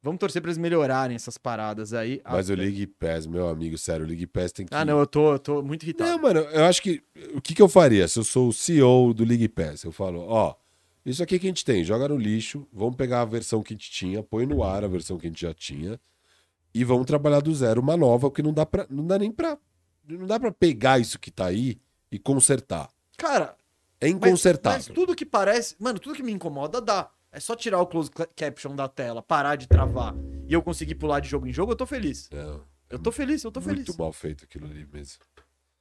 vamos 0.01 0.19
torcer 0.19 0.41
pra 0.41 0.49
eles 0.49 0.57
melhorarem 0.57 1.15
essas 1.15 1.37
paradas 1.37 1.93
aí. 1.93 2.21
Mas 2.23 2.49
Ah, 2.49 2.53
o 2.53 2.55
League 2.55 2.87
Pass, 2.87 3.25
meu 3.25 3.47
amigo, 3.47 3.77
sério, 3.77 4.05
o 4.05 4.07
League 4.07 4.27
Pass 4.27 4.51
tem 4.51 4.65
que. 4.65 4.73
Ah, 4.73 4.83
não, 4.85 4.99
eu 4.99 5.05
tô, 5.07 5.33
eu 5.33 5.39
tô 5.39 5.61
muito 5.61 5.83
irritado. 5.83 6.09
Não, 6.09 6.19
mano, 6.19 6.39
eu 6.39 6.65
acho 6.65 6.81
que. 6.81 7.03
O 7.33 7.41
que, 7.41 7.53
que 7.53 7.61
eu 7.61 7.69
faria 7.69 8.07
se 8.07 8.17
eu 8.19 8.23
sou 8.23 8.49
o 8.49 8.53
CEO 8.53 9.13
do 9.13 9.23
League 9.23 9.47
Pass? 9.49 9.83
Eu 9.83 9.91
falo, 9.91 10.19
ó, 10.27 10.55
isso 11.05 11.21
aqui 11.23 11.37
que 11.39 11.47
a 11.47 11.49
gente 11.49 11.65
tem, 11.65 11.83
joga 11.83 12.07
no 12.07 12.17
lixo, 12.17 12.67
vamos 12.71 12.95
pegar 12.95 13.21
a 13.21 13.25
versão 13.25 13.61
que 13.63 13.73
a 13.73 13.75
gente 13.75 13.89
tinha, 13.91 14.21
põe 14.23 14.45
no 14.45 14.63
ar 14.63 14.83
a 14.83 14.87
versão 14.87 15.17
que 15.17 15.25
a 15.27 15.29
gente 15.29 15.41
já 15.41 15.53
tinha, 15.53 15.99
e 16.73 16.83
vamos 16.83 17.05
trabalhar 17.05 17.39
do 17.41 17.53
zero 17.53 17.81
uma 17.81 17.97
nova, 17.97 18.29
porque 18.29 18.41
não 18.43 18.53
dá 18.53 18.65
pra. 18.65 18.85
Não 18.89 19.05
dá 19.05 19.17
nem 19.19 19.31
pra. 19.31 19.57
Não 20.07 20.25
dá 20.25 20.39
pra 20.39 20.51
pegar 20.51 20.99
isso 20.99 21.19
que 21.19 21.29
tá 21.31 21.45
aí 21.45 21.77
e 22.11 22.17
consertar. 22.19 22.89
Cara, 23.17 23.55
É 23.99 24.07
mas, 24.07 24.13
inconsertável. 24.15 24.77
mas 24.79 24.87
tudo 24.87 25.15
que 25.15 25.25
parece. 25.25 25.75
Mano, 25.79 25.99
tudo 25.99 26.15
que 26.15 26.23
me 26.23 26.31
incomoda 26.31 26.81
dá. 26.81 27.09
É 27.31 27.39
só 27.39 27.55
tirar 27.55 27.79
o 27.79 27.87
close 27.87 28.09
caption 28.35 28.75
da 28.75 28.87
tela, 28.87 29.21
parar 29.21 29.55
de 29.55 29.67
travar 29.67 30.13
e 30.47 30.53
eu 30.53 30.61
conseguir 30.61 30.95
pular 30.95 31.19
de 31.21 31.29
jogo 31.29 31.47
em 31.47 31.53
jogo, 31.53 31.71
eu 31.71 31.75
tô 31.77 31.85
feliz. 31.85 32.29
Não, 32.31 32.61
Eu 32.89 32.99
tô 32.99 33.11
feliz, 33.11 33.43
eu 33.43 33.51
tô 33.51 33.61
feliz. 33.61 33.85
muito 33.87 33.97
mal 33.97 34.11
feito 34.11 34.43
aquilo 34.43 34.65
ali 34.65 34.85
mesmo. 34.91 35.19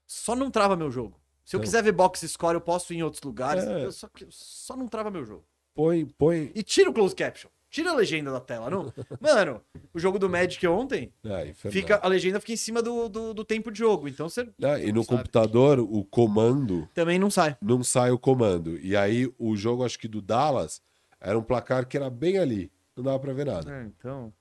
Só 0.07 0.37
não 0.37 0.51
trava 0.51 0.77
meu 0.77 0.91
jogo. 0.91 1.19
Se 1.45 1.57
eu 1.57 1.61
quiser 1.61 1.83
ver 1.83 1.91
box 1.93 2.21
score, 2.29 2.55
eu 2.55 2.61
posso 2.61 2.93
ir 2.93 2.99
em 2.99 3.03
outros 3.03 3.23
lugares. 3.23 3.65
É. 3.65 3.91
só, 3.91 4.09
só 4.29 4.77
não 4.77 4.87
trava 4.87 5.11
meu 5.11 5.25
jogo. 5.25 5.45
Põe, 5.75 6.05
põe. 6.07 6.53
E 6.55 6.63
tira 6.63 6.89
o 6.91 6.95
close 6.95 7.15
caption. 7.15 7.49
Tira 7.69 7.91
a 7.91 7.95
legenda 7.95 8.31
da 8.33 8.41
tela, 8.41 8.69
não? 8.71 8.93
Mano, 9.21 9.61
o 9.95 9.99
jogo 9.99 10.19
do 10.19 10.29
Magic 10.29 10.65
ontem, 10.67 11.13
Ah, 11.25 11.45
infernal. 11.47 11.73
fica, 11.73 12.01
a 12.03 12.09
legenda 12.09 12.41
fica 12.41 12.53
em 12.53 12.57
cima 12.57 12.83
do, 12.83 13.09
do, 13.09 13.35
do 13.35 13.45
tempo 13.45 13.71
de 13.73 13.79
jogo. 13.79 14.09
Então 14.09 14.29
você 14.29 14.49
Ah, 14.63 14.79
e 14.79 14.93
no 14.93 15.03
sabe? 15.05 15.17
computador, 15.19 15.79
o 15.81 16.05
comando 16.05 16.89
também 16.95 17.19
não 17.19 17.31
sai. 17.31 17.57
não 17.63 17.83
sai 17.85 18.11
o 18.13 18.19
comando. 18.19 18.77
E 18.81 18.97
aí, 18.97 19.33
o 19.39 19.57
jogo, 19.57 19.85
acho 19.85 19.99
que 19.99 20.09
do 20.09 20.21
Dallas, 20.21 20.81
era 21.21 21.39
um 21.39 21.43
placar 21.43 21.87
que 21.87 21.97
era 21.97 22.09
bem 22.11 22.39
ali. 22.39 22.71
Não 22.97 23.05
dava 23.05 23.19
pra 23.19 23.33
ver 23.33 23.47
nada. 23.47 23.71
É, 23.73 23.85
então. 23.85 24.33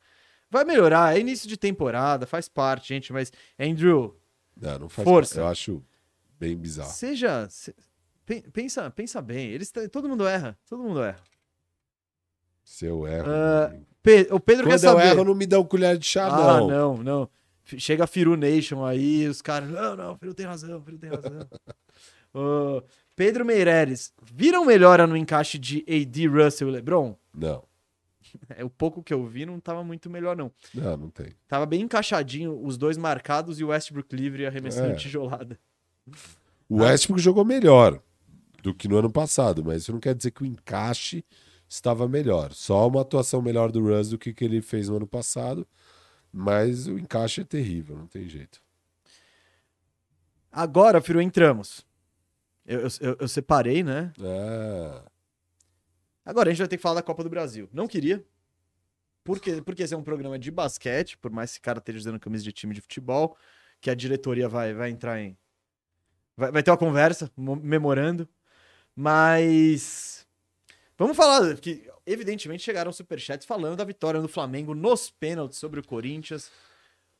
Vai 0.50 0.64
melhorar, 0.66 1.16
é 1.16 1.20
início 1.20 1.48
de 1.48 1.56
temporada, 1.58 2.26
faz 2.26 2.50
parte, 2.50 2.88
gente, 2.90 3.14
mas. 3.14 3.32
Andrew, 3.60 4.20
Não, 4.60 4.80
não 4.80 4.90
faz 4.90 5.08
Força. 5.08 5.40
Eu 5.42 5.48
acho 5.48 5.84
bem 6.40 6.58
bizarro. 6.58 6.90
seja. 6.90 7.48
se- 7.50 7.76
pen- 8.26 8.42
pensa, 8.52 8.90
pensa 8.90 9.22
bem. 9.22 9.50
Eles, 9.50 9.72
todo 9.92 10.10
mundo 10.10 10.28
erra. 10.28 10.58
Todo 10.68 10.82
mundo 10.84 11.04
erra. 11.04 11.20
Se 12.64 12.86
eu 12.86 13.06
erro. 13.08 13.28
Amigo. 13.68 13.86
Pe- 14.02 14.28
o 14.32 14.40
Pedro 14.40 14.64
Quando 14.66 14.80
quer 14.80 14.88
eu 14.88 14.92
saber. 14.92 15.06
erro, 15.08 15.24
não 15.26 15.36
me 15.36 15.46
dão 15.46 15.64
colher 15.64 15.98
de 15.98 16.06
chá, 16.06 16.28
ah, 16.28 16.60
não. 16.60 16.68
não, 16.68 16.98
não. 16.98 17.30
Chega 17.78 18.06
a 18.06 18.08
Firu 18.08 18.36
Nation 18.36 18.84
aí, 18.86 19.28
os 19.28 19.42
caras. 19.42 19.70
Não, 19.70 19.96
não, 19.96 20.14
o 20.14 20.18
Firu 20.18 20.34
tem 20.34 20.46
razão, 20.46 20.80
o 20.80 20.82
Firu 20.82 20.98
tem 20.98 21.10
razão. 21.10 21.48
Ô, 22.34 22.82
Pedro 23.20 23.44
Meireles, 23.44 24.14
viram 24.24 24.64
melhora 24.64 25.06
no 25.06 25.18
encaixe 25.18 25.58
de 25.60 25.84
AD, 25.90 26.28
Russell 26.28 26.70
e 26.70 26.72
LeBron? 26.72 27.18
Não, 27.34 27.66
É, 28.56 28.64
o 28.64 28.70
pouco 28.70 29.04
que 29.04 29.14
eu 29.14 29.26
vi 29.26 29.46
não 29.46 29.60
tava 29.60 29.84
muito 29.84 30.10
melhor, 30.10 30.38
não. 30.38 30.50
não, 30.74 30.96
não 30.96 31.10
tem. 31.10 31.34
Tava 31.46 31.66
bem 31.66 31.82
encaixadinho, 31.82 32.58
os 32.64 32.78
dois 32.78 32.96
marcados 32.98 33.60
e 33.60 33.64
o 33.66 33.68
Westbrook 33.68 34.16
livre 34.16 34.46
arremessando 34.46 34.94
É. 34.94 34.96
tijolada. 34.96 35.60
O 36.70 36.78
Westbrook 36.78 37.22
jogou 37.22 37.44
melhor 37.44 38.02
do 38.64 38.74
que 38.74 38.88
no 38.88 38.96
ano 38.98 39.12
passado, 39.12 39.66
mas 39.66 39.82
isso 39.82 39.92
não 39.92 40.00
quer 40.00 40.16
dizer 40.16 40.32
que 40.32 40.44
o 40.44 40.46
encaixe 40.46 41.26
estava 41.68 42.08
melhor. 42.08 42.54
Só 42.54 42.88
uma 42.88 43.02
atuação 43.02 43.42
melhor 43.42 43.70
do 43.70 43.82
Russ 43.84 44.12
do 44.12 44.18
que 44.18 44.34
que 44.34 44.46
ele 44.46 44.62
fez 44.62 44.88
no 44.88 44.96
ano 44.96 45.08
passado, 45.08 45.68
mas 46.32 46.88
o 46.88 46.98
encaixe 46.98 47.42
é 47.42 47.44
terrível, 47.44 47.98
não 47.98 48.08
tem 48.08 48.30
jeito. 48.30 48.62
Agora, 50.50 51.02
Firu, 51.02 51.22
entramos. 51.22 51.89
Eu, 52.70 52.82
eu- 53.02 53.18
eu- 53.22 53.28
separei, 53.28 53.84
né? 53.84 54.14
Ah, 54.22 55.04
Agora 56.24 56.50
a 56.50 56.52
gente 56.54 56.60
vai 56.60 56.68
ter 56.68 56.78
que 56.78 56.84
falar 56.84 56.96
da 56.96 57.02
Copa 57.02 57.24
do 57.24 57.30
Brasil. 57.30 57.68
Não 57.74 57.88
queria. 57.88 58.24
Porque, 59.24 59.62
porque 59.64 59.82
esse 59.84 59.94
é 59.94 59.98
um 59.98 60.04
programa 60.04 60.38
de 60.38 60.52
basquete, 60.52 61.18
por 61.18 61.32
mais 61.32 61.50
que 61.50 61.54
esse 61.56 61.62
cara 61.62 61.80
esteja 61.80 61.98
usando 61.98 62.20
camisa 62.20 62.44
de 62.44 62.52
time 62.52 62.74
de 62.76 62.82
futebol, 62.82 63.36
que 63.82 63.90
a 63.90 63.96
diretoria 63.96 64.48
vai, 64.48 64.74
vai 64.74 64.90
entrar 64.92 65.20
em. 65.20 65.36
Vai, 66.38 66.52
vai 66.52 66.62
ter 66.64 66.70
uma 66.72 66.78
conversa, 66.78 67.32
mo- 67.36 67.56
memorando. 67.56 68.28
Mas. 68.96 70.28
Vamos 70.98 71.16
falar 71.18 71.56
que, 71.58 71.90
evidentemente, 72.06 72.62
chegaram 72.64 72.92
superchats 72.92 73.48
falando 73.48 73.78
da 73.78 73.84
vitória 73.86 74.22
do 74.22 74.28
Flamengo 74.28 74.76
nos 74.76 75.10
pênaltis 75.10 75.58
sobre 75.58 75.80
o 75.80 75.84
Corinthians. 75.84 76.52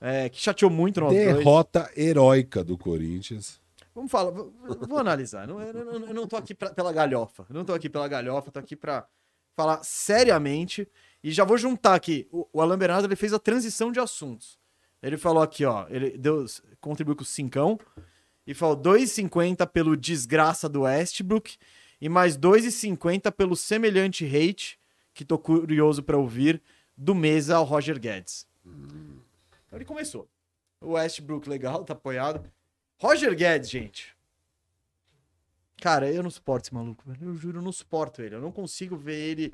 é, 0.02 0.30
que 0.30 0.40
chateou 0.40 0.70
muito 0.72 1.00
nós 1.02 1.14
dois. 1.14 1.38
derrota 1.38 1.92
heróica 1.96 2.64
do 2.64 2.78
Corinthians. 2.78 3.59
Vamos 3.94 4.12
falar, 4.12 4.32
vou, 4.32 4.54
vou 4.88 4.98
analisar. 4.98 5.48
Não, 5.48 5.62
eu, 5.62 5.74
não- 5.86 6.08
eu 6.08 6.14
não 6.14 6.28
tô 6.28 6.36
aqui 6.36 6.54
pra- 6.54 6.70
pela 6.74 6.94
galhofa. 6.94 7.46
Eu 7.50 7.56
não 7.56 7.66
tô 7.66 7.74
aqui 7.74 7.90
pela 7.90 8.08
galhofa, 8.08 8.52
tô 8.52 8.60
aqui 8.60 8.76
pra 8.76 9.08
falar 9.56 9.84
seriamente. 9.84 10.88
E 11.24 11.32
já 11.32 11.44
vou 11.44 11.58
juntar 11.58 11.96
aqui. 11.96 12.28
O, 12.32 12.48
o 12.54 12.62
Alan 12.62 12.78
Bernardo 12.78 13.06
ele 13.08 13.16
fez 13.16 13.34
a 13.34 13.40
transição 13.40 13.92
de 13.92 14.00
assuntos. 14.00 14.58
Ele 15.02 15.18
falou 15.18 15.42
aqui, 15.44 15.66
ó. 15.66 15.86
Ele 15.90 16.18
deu, 16.18 16.46
contribuiu 16.80 17.16
com 17.16 17.24
o 17.24 17.26
cincão. 17.26 17.78
E 18.48 18.54
falou 18.54 18.76
2,50 18.76 19.68
pelo 19.68 19.96
desgraça 19.98 20.68
do 20.70 20.82
Westbrook. 20.82 21.58
E 22.02 22.08
mais 22.08 22.38
2,50 22.38 23.32
pelo 23.32 23.56
semelhante 23.56 24.26
hate, 24.26 24.80
que 25.14 25.26
tô 25.26 25.38
curioso 25.38 26.02
pra 26.02 26.18
ouvir, 26.18 26.62
do 26.96 27.14
Mesa 27.14 27.58
ao 27.58 27.64
Roger 27.66 28.00
Guedes. 28.00 28.48
Então 28.66 29.78
ele 29.78 29.86
começou. 29.86 30.28
O 30.82 30.92
Westbrook 30.92 31.50
legal, 31.50 31.84
tá 31.84 31.94
apoiado. 31.94 32.42
Roger 33.00 33.36
Guedes, 33.36 33.70
gente. 33.70 34.16
Cara, 35.82 36.12
eu 36.12 36.22
não 36.22 36.30
suporto 36.30 36.66
esse 36.66 36.74
maluco, 36.74 37.04
velho. 37.10 37.30
Eu 37.30 37.36
juro, 37.36 37.60
eu 37.60 37.62
não 37.62 37.72
suporto 37.72 38.22
ele. 38.22 38.36
Eu 38.36 38.42
não 38.42 38.52
consigo 38.52 38.98
ver 38.98 39.16
ele. 39.16 39.54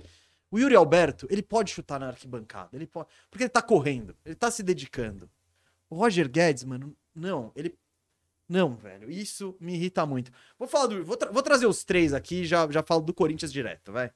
O 0.50 0.58
Yuri 0.58 0.76
Alberto, 0.76 1.28
ele 1.30 1.44
pode 1.44 1.72
chutar 1.72 2.00
na 2.00 2.08
arquibancada. 2.08 2.70
Ele 2.74 2.88
pode. 2.88 3.08
Porque 3.30 3.44
ele 3.44 3.50
tá 3.50 3.62
correndo. 3.62 4.16
Ele 4.26 4.36
tá 4.36 4.50
se 4.50 4.64
dedicando. 4.64 5.30
O 5.90 5.96
Roger 5.96 6.28
Guedes, 6.30 6.64
mano, 6.64 6.96
não. 7.14 7.52
Ele. 7.56 7.78
Não, 8.50 8.76
velho. 8.76 9.10
Isso 9.10 9.56
me 9.60 9.74
irrita 9.76 10.06
muito. 10.06 10.32
Vou 10.58 10.68
falar 10.68 10.88
do. 10.88 11.04
Vou, 11.06 11.18
tra- 11.18 11.32
vou 11.32 11.44
trazer 11.44 11.68
os 11.68 11.84
três 11.84 12.14
aqui 12.14 12.46
já, 12.46 12.70
já 12.72 12.82
falo 12.82 13.02
do 13.02 13.14
Corinthians 13.14 13.52
direto, 13.54 13.92
vai. 13.92 14.12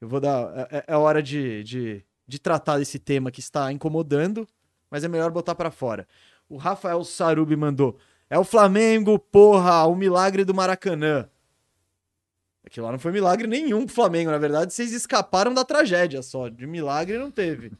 Eu 0.00 0.08
vou 0.08 0.18
dar. 0.20 0.68
É, 0.70 0.84
é 0.88 0.96
hora 0.96 1.22
de, 1.22 1.62
de, 1.62 2.04
de 2.26 2.38
tratar 2.40 2.78
desse 2.78 2.98
tema 2.98 3.30
que 3.30 3.40
está 3.40 3.70
incomodando, 3.72 4.46
mas 4.90 5.04
é 5.04 5.08
melhor 5.08 5.30
botar 5.30 5.54
pra 5.54 5.70
fora. 5.70 6.08
O 6.48 6.56
Rafael 6.56 7.04
Sarubi 7.04 7.54
mandou. 7.56 7.96
É 8.32 8.38
o 8.38 8.44
Flamengo, 8.44 9.18
porra, 9.18 9.84
o 9.84 9.94
milagre 9.94 10.42
do 10.42 10.54
Maracanã. 10.54 11.28
Aquilo 12.64 12.86
lá 12.86 12.92
não 12.92 12.98
foi 12.98 13.12
milagre 13.12 13.46
nenhum 13.46 13.84
pro 13.84 13.94
Flamengo, 13.94 14.30
na 14.30 14.38
verdade, 14.38 14.72
vocês 14.72 14.90
escaparam 14.94 15.52
da 15.52 15.66
tragédia 15.66 16.22
só. 16.22 16.48
De 16.48 16.66
milagre 16.66 17.18
não 17.18 17.30
teve. 17.30 17.72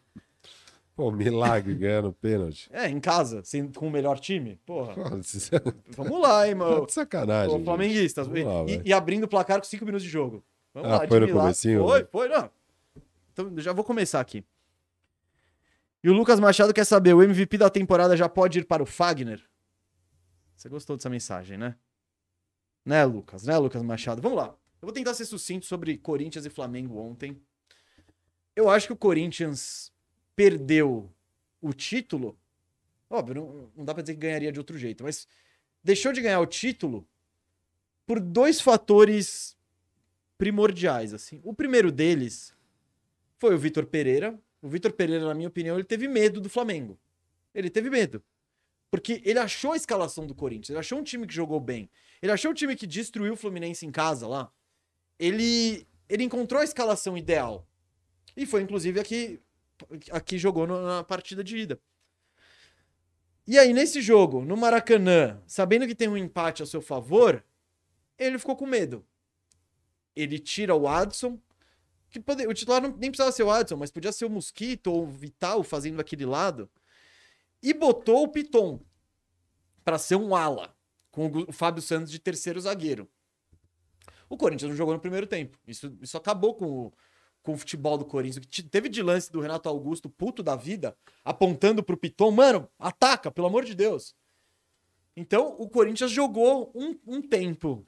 Pô, 0.94 1.10
milagre 1.10 1.72
ganhando 1.74 2.12
pênalti. 2.12 2.68
É, 2.70 2.86
em 2.86 3.00
casa, 3.00 3.42
sem, 3.42 3.66
com 3.72 3.88
o 3.88 3.90
melhor 3.90 4.20
time. 4.20 4.60
Porra, 4.66 4.92
Pô, 4.92 5.00
é 5.00 5.72
vamos 5.96 6.20
lá, 6.20 6.46
hein, 6.46 6.54
mano. 6.54 6.84
de 6.84 6.92
sacanagem. 6.92 7.56
Ô, 7.56 7.64
flamenguistas. 7.64 8.26
Vamos 8.26 8.44
lá, 8.44 8.64
e, 8.70 8.82
e 8.90 8.92
abrindo 8.92 9.24
o 9.24 9.28
placar 9.28 9.58
com 9.58 9.64
5 9.64 9.86
minutos 9.86 10.04
de 10.04 10.10
jogo. 10.10 10.44
Vamos 10.74 10.90
Ah, 10.90 10.98
lá, 10.98 11.08
foi 11.08 11.18
no 11.20 11.26
lá. 11.28 11.32
comecinho? 11.44 11.82
Foi, 11.82 12.04
foi, 12.04 12.28
não. 12.28 12.50
Então, 13.32 13.50
já 13.56 13.72
vou 13.72 13.84
começar 13.84 14.20
aqui. 14.20 14.44
E 16.04 16.10
o 16.10 16.12
Lucas 16.12 16.38
Machado 16.38 16.74
quer 16.74 16.84
saber, 16.84 17.14
o 17.14 17.22
MVP 17.22 17.56
da 17.56 17.70
temporada 17.70 18.14
já 18.18 18.28
pode 18.28 18.58
ir 18.58 18.66
para 18.66 18.82
o 18.82 18.86
Fagner? 18.86 19.42
Você 20.62 20.68
gostou 20.68 20.96
dessa 20.96 21.10
mensagem, 21.10 21.58
né? 21.58 21.74
Né, 22.84 23.04
Lucas? 23.04 23.42
Né, 23.42 23.58
Lucas 23.58 23.82
Machado? 23.82 24.22
Vamos 24.22 24.38
lá. 24.38 24.56
Eu 24.80 24.86
vou 24.86 24.92
tentar 24.92 25.12
ser 25.12 25.24
sucinto 25.24 25.66
sobre 25.66 25.98
Corinthians 25.98 26.46
e 26.46 26.50
Flamengo 26.50 26.98
ontem. 26.98 27.36
Eu 28.54 28.70
acho 28.70 28.86
que 28.86 28.92
o 28.92 28.96
Corinthians 28.96 29.92
perdeu 30.36 31.12
o 31.60 31.72
título. 31.72 32.38
Óbvio, 33.10 33.34
não, 33.34 33.72
não 33.76 33.84
dá 33.84 33.92
pra 33.92 34.04
dizer 34.04 34.14
que 34.14 34.20
ganharia 34.20 34.52
de 34.52 34.60
outro 34.60 34.78
jeito, 34.78 35.02
mas 35.02 35.26
deixou 35.82 36.12
de 36.12 36.20
ganhar 36.20 36.38
o 36.38 36.46
título 36.46 37.04
por 38.06 38.20
dois 38.20 38.60
fatores 38.60 39.56
primordiais, 40.38 41.12
assim. 41.12 41.40
O 41.42 41.52
primeiro 41.52 41.90
deles 41.90 42.54
foi 43.36 43.52
o 43.52 43.58
Vitor 43.58 43.84
Pereira. 43.84 44.40
O 44.60 44.68
Vitor 44.68 44.92
Pereira, 44.92 45.26
na 45.26 45.34
minha 45.34 45.48
opinião, 45.48 45.74
ele 45.74 45.84
teve 45.84 46.06
medo 46.06 46.40
do 46.40 46.48
Flamengo. 46.48 46.96
Ele 47.52 47.68
teve 47.68 47.90
medo. 47.90 48.22
Porque 48.92 49.22
ele 49.24 49.38
achou 49.38 49.72
a 49.72 49.76
escalação 49.76 50.26
do 50.26 50.34
Corinthians, 50.34 50.68
ele 50.68 50.78
achou 50.78 50.98
um 50.98 51.02
time 51.02 51.26
que 51.26 51.32
jogou 51.32 51.58
bem. 51.58 51.88
Ele 52.20 52.30
achou 52.30 52.50
um 52.50 52.54
time 52.54 52.76
que 52.76 52.86
destruiu 52.86 53.32
o 53.32 53.36
Fluminense 53.36 53.86
em 53.86 53.90
casa 53.90 54.28
lá. 54.28 54.52
Ele, 55.18 55.88
ele 56.10 56.24
encontrou 56.24 56.60
a 56.60 56.64
escalação 56.64 57.16
ideal. 57.16 57.66
E 58.36 58.44
foi, 58.44 58.60
inclusive, 58.60 59.00
aqui, 59.00 59.40
aqui 60.10 60.36
jogou 60.36 60.66
na 60.66 61.02
partida 61.02 61.42
de 61.42 61.56
ida. 61.56 61.80
E 63.46 63.58
aí, 63.58 63.72
nesse 63.72 64.02
jogo, 64.02 64.44
no 64.44 64.58
Maracanã, 64.58 65.40
sabendo 65.46 65.86
que 65.86 65.94
tem 65.94 66.08
um 66.08 66.16
empate 66.16 66.62
a 66.62 66.66
seu 66.66 66.82
favor, 66.82 67.42
ele 68.18 68.38
ficou 68.38 68.56
com 68.56 68.66
medo. 68.66 69.02
Ele 70.14 70.38
tira 70.38 70.74
o 70.74 70.86
Adson, 70.86 71.40
que 72.10 72.20
pode, 72.20 72.46
o 72.46 72.52
titular 72.52 72.82
não, 72.82 72.94
nem 72.98 73.10
precisava 73.10 73.32
ser 73.32 73.42
o 73.42 73.50
Adson, 73.50 73.78
mas 73.78 73.90
podia 73.90 74.12
ser 74.12 74.26
o 74.26 74.30
Mosquito 74.30 74.88
ou 74.88 75.04
o 75.04 75.06
Vital 75.06 75.62
fazendo 75.62 75.98
aquele 75.98 76.26
lado, 76.26 76.68
e 77.62 77.72
botou 77.72 78.24
o 78.24 78.28
Piton 78.28 78.80
para 79.84 79.98
ser 79.98 80.16
um 80.16 80.34
ala, 80.34 80.74
com 81.10 81.30
o 81.48 81.52
Fábio 81.52 81.82
Santos 81.82 82.10
de 82.10 82.18
terceiro 82.18 82.60
zagueiro. 82.60 83.08
O 84.28 84.36
Corinthians 84.36 84.70
não 84.70 84.76
jogou 84.76 84.94
no 84.94 85.00
primeiro 85.00 85.26
tempo. 85.26 85.58
Isso, 85.66 85.96
isso 86.00 86.16
acabou 86.16 86.54
com 86.54 86.86
o, 86.86 86.92
com 87.42 87.52
o 87.52 87.56
futebol 87.56 87.98
do 87.98 88.04
Corinthians. 88.04 88.46
Teve 88.70 88.88
de 88.88 89.02
lance 89.02 89.30
do 89.30 89.40
Renato 89.40 89.68
Augusto, 89.68 90.08
puto 90.08 90.42
da 90.42 90.56
vida, 90.56 90.96
apontando 91.24 91.82
pro 91.82 91.96
Piton, 91.96 92.30
mano, 92.30 92.68
ataca, 92.78 93.30
pelo 93.30 93.46
amor 93.46 93.64
de 93.64 93.74
Deus. 93.74 94.14
Então, 95.14 95.54
o 95.58 95.68
Corinthians 95.68 96.10
jogou 96.10 96.72
um, 96.74 96.98
um 97.06 97.20
tempo 97.20 97.84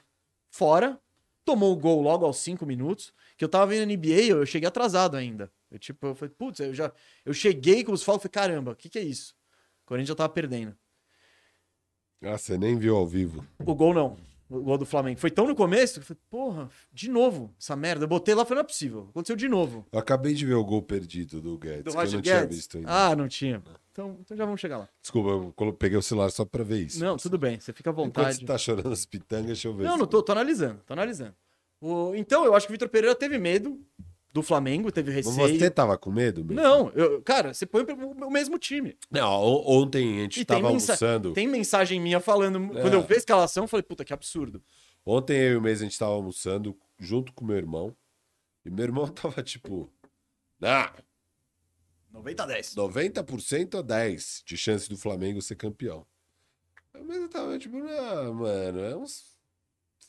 fora, 0.50 1.00
tomou 1.44 1.72
o 1.72 1.76
gol 1.76 2.02
logo 2.02 2.26
aos 2.26 2.36
cinco 2.38 2.66
minutos, 2.66 3.12
que 3.36 3.44
eu 3.44 3.48
tava 3.48 3.66
vendo 3.66 3.90
NBA, 3.90 4.24
eu, 4.26 4.38
eu 4.38 4.46
cheguei 4.46 4.68
atrasado 4.68 5.16
ainda. 5.16 5.50
Eu, 5.70 5.78
tipo, 5.78 6.06
eu 6.06 6.14
falei, 6.14 6.34
putz, 6.36 6.60
eu 6.60 6.74
já. 6.74 6.92
Eu 7.24 7.32
cheguei 7.32 7.82
com 7.82 7.92
os 7.92 8.02
falos, 8.02 8.22
falei, 8.22 8.32
caramba, 8.32 8.72
o 8.72 8.76
que, 8.76 8.88
que 8.88 8.98
é 8.98 9.02
isso? 9.02 9.34
O 9.84 9.86
Corinthians 9.86 10.08
já 10.08 10.14
tava 10.14 10.28
perdendo. 10.32 10.74
Ah, 12.22 12.38
você 12.38 12.56
nem 12.56 12.76
viu 12.78 12.96
ao 12.96 13.06
vivo. 13.06 13.44
O 13.66 13.74
gol 13.74 13.92
não. 13.92 14.16
O 14.48 14.60
gol 14.62 14.78
do 14.78 14.86
Flamengo. 14.86 15.18
Foi 15.18 15.30
tão 15.30 15.46
no 15.46 15.54
começo 15.54 15.94
que 15.94 16.00
eu 16.00 16.04
falei, 16.04 16.20
porra, 16.30 16.70
de 16.92 17.10
novo, 17.10 17.54
essa 17.60 17.74
merda. 17.76 18.04
Eu 18.04 18.08
botei 18.08 18.34
lá 18.34 18.42
e 18.42 18.44
falei, 18.44 18.56
não 18.62 18.64
é 18.64 18.68
possível. 18.68 19.06
Aconteceu 19.10 19.36
de 19.36 19.48
novo. 19.48 19.86
Eu 19.92 19.98
acabei 19.98 20.32
de 20.34 20.46
ver 20.46 20.54
o 20.54 20.64
gol 20.64 20.80
perdido 20.82 21.40
do 21.40 21.58
Guedes, 21.58 21.84
Do 21.84 21.90
que 21.90 21.96
eu 21.96 22.00
Roger 22.00 22.14
não 22.16 22.22
tinha 22.22 22.40
Guedes. 22.40 22.56
visto 22.56 22.76
ainda. 22.78 22.88
Ah, 22.90 23.16
não 23.16 23.28
tinha. 23.28 23.62
Então, 23.92 24.18
então 24.20 24.36
já 24.36 24.44
vamos 24.44 24.60
chegar 24.60 24.78
lá. 24.78 24.88
Desculpa, 25.02 25.62
eu 25.64 25.72
peguei 25.74 25.98
o 25.98 26.02
celular 26.02 26.30
só 26.30 26.44
pra 26.44 26.64
ver 26.64 26.80
isso. 26.86 26.98
Não, 27.02 27.16
tudo 27.16 27.36
bem, 27.38 27.58
você 27.60 27.72
fica 27.72 27.90
à 27.90 27.92
Enquanto 27.92 28.06
vontade. 28.06 28.36
você 28.38 28.44
tá 28.44 28.58
chorando 28.58 28.92
as 28.92 29.04
pitangas, 29.06 29.46
deixa 29.46 29.68
eu 29.68 29.74
ver. 29.74 29.84
Não, 29.84 29.96
não 29.98 30.06
tô, 30.06 30.22
tô 30.22 30.32
analisando, 30.32 30.80
tô 30.86 30.92
analisando. 30.94 31.34
O- 31.80 32.14
então, 32.14 32.44
eu 32.44 32.54
acho 32.54 32.66
que 32.66 32.72
o 32.72 32.74
Vitor 32.74 32.88
Pereira 32.88 33.14
teve 33.14 33.38
medo 33.38 33.78
do 34.34 34.42
Flamengo, 34.42 34.90
teve 34.92 35.10
receio. 35.12 35.34
você 35.34 35.70
tava 35.70 35.96
com 35.96 36.10
medo? 36.10 36.44
mesmo? 36.44 36.60
Não, 36.60 36.90
eu- 36.90 37.22
cara, 37.22 37.54
você 37.54 37.64
põe 37.64 37.84
o 37.84 38.30
mesmo 38.30 38.58
time. 38.58 38.98
Não, 39.10 39.30
ontem 39.30 40.18
a 40.18 40.22
gente 40.22 40.40
E 40.40 40.44
tem, 40.44 40.56
tava 40.60 40.72
mensa- 40.72 40.92
almoçando. 40.92 41.32
tem 41.32 41.46
mensagem 41.46 42.00
minha 42.00 42.18
falando. 42.20 42.76
É. 42.76 42.82
Quando 42.82 42.94
eu 42.94 43.02
vi 43.02 43.14
a 43.14 43.18
escalação, 43.18 43.64
eu 43.64 43.68
falei, 43.68 43.84
puta, 43.84 44.04
que 44.04 44.12
absurdo. 44.12 44.60
Ontem 45.06 45.36
eu 45.38 45.52
e 45.52 45.56
o 45.56 45.62
mês 45.62 45.80
a 45.80 45.84
gente 45.84 45.96
tava 45.98 46.10
almoçando 46.12 46.76
junto 46.98 47.32
com 47.32 47.44
meu 47.44 47.56
irmão. 47.56 47.96
E 48.66 48.70
meu 48.70 48.84
irmão 48.84 49.06
tava 49.08 49.40
tipo. 49.42 49.88
Ah, 50.60 50.92
90 52.10 52.42
a 52.42 52.46
10. 52.46 52.74
90% 52.74 53.78
a 53.78 53.82
10 53.82 54.42
de 54.44 54.56
chance 54.56 54.88
do 54.88 54.96
Flamengo 54.96 55.40
ser 55.42 55.54
campeão. 55.56 56.04
Mas 56.92 57.16
eu 57.16 57.28
tava 57.28 57.58
tipo, 57.58 57.76
não, 57.78 58.34
mano, 58.34 58.80
é 58.80 58.96
uns. 58.96 59.33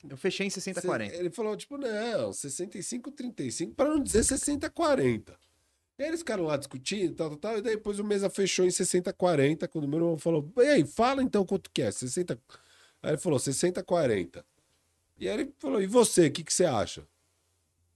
Eu 0.10 0.18
fechei 0.18 0.48
em 0.48 0.50
60 0.50 0.80
a 0.80 0.84
40. 0.84 1.16
Ele 1.16 1.30
falou, 1.30 1.56
tipo, 1.56 1.78
não, 1.78 2.32
65, 2.34 3.12
35, 3.12 3.74
para 3.74 3.90
não 3.90 4.00
dizer 4.02 4.24
60, 4.24 4.70
40. 4.70 5.38
E 5.98 6.04
aí 6.04 6.10
eles 6.10 6.20
ficaram 6.20 6.44
lá 6.44 6.58
discutindo, 6.58 7.16
tal, 7.16 7.30
tal, 7.30 7.38
tal, 7.38 7.58
e 7.58 7.62
daí 7.62 7.76
depois 7.76 8.00
o 8.00 8.04
mesa 8.04 8.30
fechou 8.30 8.66
em 8.66 8.72
60, 8.72 9.14
40, 9.14 9.68
quando 9.68 9.86
o 9.86 9.88
meu 9.88 10.00
irmão 10.00 10.18
falou, 10.18 10.52
e 10.58 10.62
aí, 10.62 10.86
fala 10.86 11.24
então 11.24 11.46
quanto 11.46 11.70
que 11.72 11.82
é, 11.82 11.92
60... 11.92 12.38
Aí 13.02 13.12
ele 13.12 13.18
falou, 13.18 13.40
60, 13.40 13.82
40. 13.84 14.46
E 15.18 15.30
aí 15.30 15.40
ele 15.40 15.54
falou, 15.60 15.82
e 15.82 15.88
você, 15.88 16.28
o 16.28 16.32
que, 16.32 16.44
que 16.44 16.54
você 16.54 16.66
acha? 16.66 17.08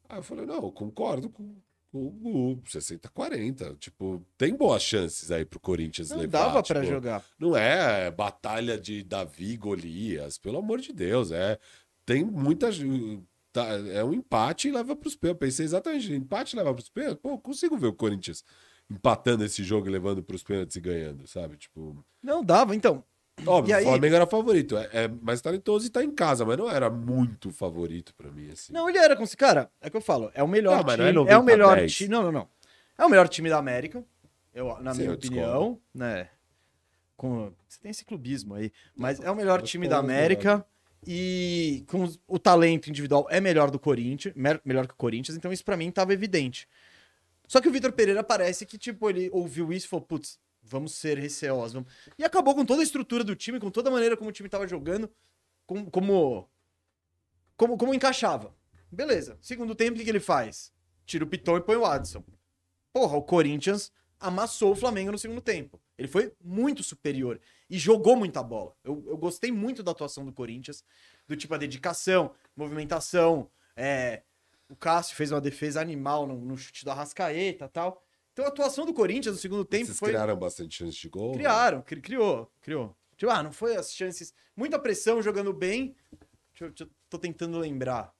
Aí 0.07 0.19
eu 0.19 0.23
falei, 0.23 0.45
não, 0.45 0.55
eu 0.55 0.71
concordo 0.71 1.29
com, 1.29 1.55
o 1.91 2.09
Gu, 2.11 2.61
60, 2.67 3.09
40. 3.09 3.75
Tipo, 3.75 4.23
tem 4.37 4.55
boas 4.55 4.83
chances 4.83 5.31
aí 5.31 5.45
pro 5.45 5.59
Corinthians 5.59 6.09
Não 6.09 6.19
levar. 6.19 6.45
dava 6.45 6.63
pra 6.63 6.81
tipo, 6.81 6.93
jogar. 6.93 7.25
não 7.39 7.55
é 7.55 8.11
batalha 8.11 8.77
de 8.77 9.03
Davi 9.03 9.57
Golias, 9.57 10.37
pelo 10.37 10.59
amor 10.59 10.79
de 10.79 10.93
Deus. 10.93 11.31
É, 11.31 11.59
tem 12.09 12.25
muita. 12.25 12.69
tá, 13.51 13.67
é 13.93 14.03
um 14.03 14.11
empate 14.13 14.67
e 14.67 14.71
leva 14.71 14.95
pros 14.95 15.15
pênaltis. 15.15 15.39
Pensei 15.47 15.65
exatamente, 15.65 16.11
empate 16.11 16.55
e 16.55 16.57
leva 16.57 16.73
pros 16.73 16.89
pênaltis. 16.89 17.21
Pô, 17.21 17.37
consigo 17.37 17.77
ver 17.77 17.85
o 17.87 17.93
Corinthians 17.93 18.43
empatando 18.89 19.45
esse 19.45 19.63
jogo 19.63 19.87
e 19.87 19.91
levando 19.91 20.23
pros 20.23 20.41
pênaltis 20.41 20.75
e 20.75 20.81
ganhando, 20.81 21.27
sabe? 21.27 21.55
Tipo. 21.55 22.03
Não 22.23 22.43
dava, 22.43 22.75
então. 22.75 23.03
Óbvio, 23.45 23.75
aí- 23.75 23.85
o 23.85 23.89
Flamengo 23.89 24.15
era 24.15 24.25
favorito. 24.25 24.75
É, 24.75 24.89
é 25.03 25.07
mais 25.07 25.39
talentoso 25.39 25.85
e 25.85 25.89
tá 25.91 26.03
em 26.03 26.09
casa, 26.11 26.43
mas 26.43 26.57
não 26.57 26.69
era 26.69 26.89
muito 26.89 27.51
favorito 27.51 28.13
pra 28.15 28.31
mim, 28.31 28.49
assim. 28.49 28.73
Não, 28.73 28.89
ele 28.89 28.97
era 28.97 29.15
com 29.15 29.25
Cara, 29.37 29.71
é 29.79 29.87
que 29.89 29.95
eu 29.95 30.01
falo, 30.01 30.31
é 30.33 30.41
o 30.43 30.47
melhor 30.47 30.77
Não, 30.77 30.83
mas 30.83 30.97
não 30.97 31.05
é 31.05 31.09
time. 31.09 31.15
90 31.15 31.33
é 31.33 31.37
o 31.37 31.43
melhor 31.43 31.75
10. 31.77 31.93
time. 31.95 32.09
Não, 32.09 32.23
não, 32.23 32.31
não. 32.31 32.49
É 32.97 33.05
o 33.05 33.09
melhor 33.09 33.29
time 33.29 33.49
da 33.49 33.57
América, 33.59 34.03
eu, 34.53 34.77
na 34.81 34.93
Sim, 34.93 35.01
minha 35.01 35.11
eu 35.11 35.15
opinião, 35.15 35.79
né? 35.93 36.27
Com, 37.15 37.53
você 37.67 37.79
tem 37.79 37.91
esse 37.91 38.03
clubismo 38.03 38.55
aí, 38.55 38.71
mas 38.95 39.19
é 39.19 39.29
o 39.29 39.35
melhor 39.35 39.59
eu 39.59 39.63
time 39.65 39.87
da. 39.87 39.99
América 39.99 40.65
e 41.05 41.85
com 41.87 42.11
o 42.27 42.37
talento 42.37 42.89
individual 42.89 43.27
é 43.29 43.39
melhor 43.39 43.71
do 43.71 43.79
Corinthians, 43.79 44.35
melhor 44.63 44.87
que 44.87 44.93
o 44.93 44.97
Corinthians, 44.97 45.37
então 45.37 45.51
isso 45.51 45.63
pra 45.63 45.77
mim 45.77 45.91
tava 45.91 46.13
evidente. 46.13 46.67
Só 47.47 47.59
que 47.59 47.67
o 47.67 47.71
Vitor 47.71 47.91
Pereira 47.91 48.23
parece 48.23 48.65
que 48.65 48.77
tipo 48.77 49.09
ele 49.09 49.29
ouviu 49.31 49.71
isso 49.73 49.85
e 49.85 49.89
falou, 49.89 50.05
putz, 50.05 50.39
vamos 50.61 50.93
ser 50.93 51.17
receosos, 51.17 51.73
vamos... 51.73 51.91
e 52.17 52.23
acabou 52.23 52.53
com 52.53 52.65
toda 52.65 52.81
a 52.81 52.83
estrutura 52.83 53.23
do 53.23 53.35
time, 53.35 53.59
com 53.59 53.71
toda 53.71 53.89
a 53.89 53.93
maneira 53.93 54.15
como 54.15 54.29
o 54.29 54.33
time 54.33 54.49
tava 54.49 54.67
jogando, 54.67 55.09
com- 55.65 55.85
como 55.89 56.49
como, 57.55 57.77
como 57.77 57.93
encaixava. 57.93 58.55
Beleza. 58.89 59.37
Segundo 59.41 59.75
tempo, 59.75 59.93
o 59.93 59.97
que, 59.97 60.05
que 60.05 60.09
ele 60.09 60.21
faz? 60.21 60.71
Tira 61.05 61.25
o 61.25 61.27
Piton 61.27 61.57
e 61.57 61.61
põe 61.61 61.75
o 61.75 61.85
Adson. 61.85 62.23
Porra, 62.93 63.17
o 63.17 63.21
Corinthians 63.21 63.91
amassou 64.17 64.71
o 64.71 64.75
Flamengo 64.75 65.11
no 65.11 65.17
segundo 65.17 65.41
tempo. 65.41 65.79
Ele 65.97 66.07
foi 66.07 66.31
muito 66.41 66.81
superior 66.83 67.39
e 67.69 67.77
jogou 67.77 68.15
muita 68.15 68.41
bola. 68.41 68.73
Eu, 68.83 69.03
eu 69.07 69.17
gostei 69.17 69.51
muito 69.51 69.83
da 69.83 69.91
atuação 69.91 70.25
do 70.25 70.33
Corinthians, 70.33 70.83
do 71.27 71.35
tipo 71.35 71.53
a 71.53 71.57
dedicação, 71.57 72.33
movimentação. 72.55 73.49
é, 73.75 74.23
o 74.69 74.75
Cássio 74.75 75.15
fez 75.15 75.31
uma 75.31 75.41
defesa 75.41 75.81
animal 75.81 76.27
no, 76.27 76.39
no 76.39 76.55
chute 76.57 76.85
do 76.85 76.91
Arrascaeta 76.91 77.65
e 77.65 77.69
tal. 77.69 78.03
Então 78.33 78.45
a 78.45 78.49
atuação 78.49 78.85
do 78.85 78.93
Corinthians 78.93 79.33
no 79.35 79.41
segundo 79.41 79.65
tempo 79.65 79.87
Vocês 79.87 79.97
foi. 79.97 80.09
criaram 80.09 80.37
bastante 80.37 80.75
chance 80.77 80.97
de 80.97 81.09
gol? 81.09 81.31
né? 81.31 81.37
Criaram, 81.37 81.81
cri- 81.81 82.01
criou, 82.01 82.51
criou. 82.61 82.95
Tipo, 83.17 83.31
ah, 83.31 83.41
não 83.43 83.51
foi 83.51 83.75
as 83.75 83.91
chances. 83.93 84.33
Muita 84.55 84.77
pressão 84.79 85.21
jogando 85.21 85.51
bem. 85.51 85.95
Deixa 86.57 86.83
eu- 86.83 86.89
tô 87.09 87.17
tentando 87.17 87.57
lembrar. 87.57 88.13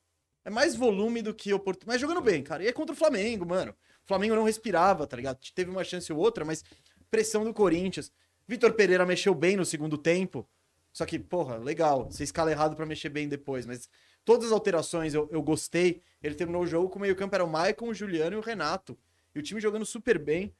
É 0.44 0.50
mais 0.50 0.76
volume 0.76 1.22
do 1.22 1.34
que 1.36 1.54
oportunidade. 1.54 1.88
Mas 1.94 2.02
jogando 2.02 2.22
bem, 2.22 2.42
cara. 2.42 2.64
E 2.64 2.68
é 2.68 2.74
contra 2.74 2.94
o 2.94 2.98
Flamengo, 2.98 3.46
mano. 3.46 3.72
O 4.04 4.08
Flamengo 4.08 4.34
não 4.36 4.44
respirava, 4.44 5.06
tá 5.06 5.16
ligado? 5.16 5.38
Teve 5.54 5.70
uma 5.70 5.84
chance 5.84 6.12
ou 6.12 6.18
outra, 6.18 6.44
mas 6.44 6.64
pressão 7.12 7.44
do 7.44 7.54
Corinthians. 7.54 8.12
Vitor 8.50 8.74
Pereira 8.74 9.06
mexeu 9.06 9.36
bem 9.36 9.56
no 9.56 9.64
segundo 9.64 9.96
tempo. 9.96 10.50
Só 10.92 11.06
que, 11.06 11.20
porra, 11.20 11.58
legal. 11.58 12.06
Você 12.10 12.24
escala 12.24 12.50
errado 12.50 12.76
pra 12.76 12.84
mexer 12.84 13.10
bem 13.10 13.30
depois. 13.30 13.64
Mas 13.64 13.88
todas 14.26 14.48
as 14.48 14.52
alterações 14.52 15.14
eu, 15.14 15.30
eu 15.32 15.40
gostei. 15.40 16.02
Ele 16.20 16.34
terminou 16.34 16.64
o 16.64 16.66
jogo 16.66 16.90
com 16.90 16.98
o 16.98 17.02
meio-campo 17.04 17.36
era 17.36 17.46
o 17.46 17.48
Maicon, 17.48 17.90
o 17.90 17.94
Juliano 17.94 18.36
e 18.36 18.40
o 18.40 18.42
Renato. 18.42 18.98
E 19.36 19.40
o 19.40 19.44
time 19.44 19.62
jogando 19.62 19.86
super 19.86 20.18
bem. 20.18 20.52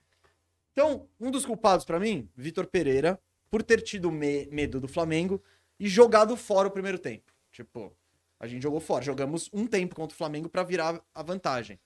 Então, 0.72 1.10
um 1.20 1.32
dos 1.32 1.48
culpados 1.48 1.84
pra 1.84 2.00
mim, 2.00 2.30
Vitor 2.36 2.68
Pereira, 2.68 3.20
por 3.50 3.64
ter 3.64 3.82
tido 3.82 4.12
me- 4.12 4.46
medo 4.52 4.80
do 4.80 4.88
Flamengo 4.88 5.44
e 5.80 5.90
jogado 5.90 6.38
fora 6.38 6.68
o 6.68 6.72
primeiro 6.72 7.00
tempo. 7.00 7.34
Tipo, 7.52 7.92
a 8.40 8.46
gente 8.46 8.62
jogou 8.62 8.80
fora. 8.80 9.04
Jogamos 9.04 9.50
um 9.52 9.66
tempo 9.66 9.96
contra 9.96 10.14
o 10.14 10.18
Flamengo 10.18 10.48
pra 10.48 10.62
virar 10.62 11.04
a 11.12 11.24
vantagem. 11.24 11.80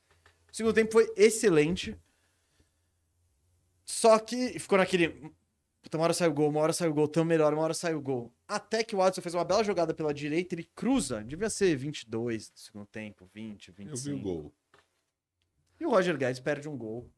O 0.52 0.54
segundo 0.54 0.76
tempo 0.76 0.92
foi 0.92 1.10
excelente. 1.16 1.98
Só 3.86 4.20
que 4.20 4.60
ficou 4.60 4.78
naquele. 4.78 5.32
Puta, 5.84 5.98
uma 5.98 6.06
hora 6.06 6.14
saiu 6.14 6.32
o 6.32 6.34
gol, 6.34 6.50
uma 6.50 6.62
hora 6.62 6.72
saiu 6.72 6.92
o 6.92 6.94
gol, 6.94 7.10
tão 7.10 7.26
melhor, 7.26 7.54
uma 7.54 7.62
hora 7.62 7.74
saiu 7.74 7.98
o 7.98 8.02
gol. 8.02 8.34
Até 8.48 8.86
que 8.86 8.96
o 8.96 9.00
Watson 9.00 9.22
fez 9.22 9.36
uma 9.36 9.44
bela 9.44 9.64
jogada 9.66 9.94
pela 9.94 10.14
direita, 10.14 10.56
ele 10.56 10.64
cruza, 10.74 11.22
devia 11.22 11.50
ser 11.50 11.76
22 11.76 12.50
do 12.50 12.60
segundo 12.60 12.86
tempo, 12.86 13.30
20, 13.34 13.72
25. 13.72 13.92
Eu 13.92 13.98
vi 13.98 14.14
o 14.14 14.24
gol. 14.24 14.54
E 15.82 15.86
o 15.86 15.90
Roger 15.90 16.18
Guedes 16.18 16.40
perde 16.40 16.70
um 16.70 16.78
gol 16.78 17.10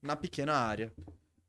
na 0.00 0.16
pequena 0.16 0.54
área. 0.54 0.90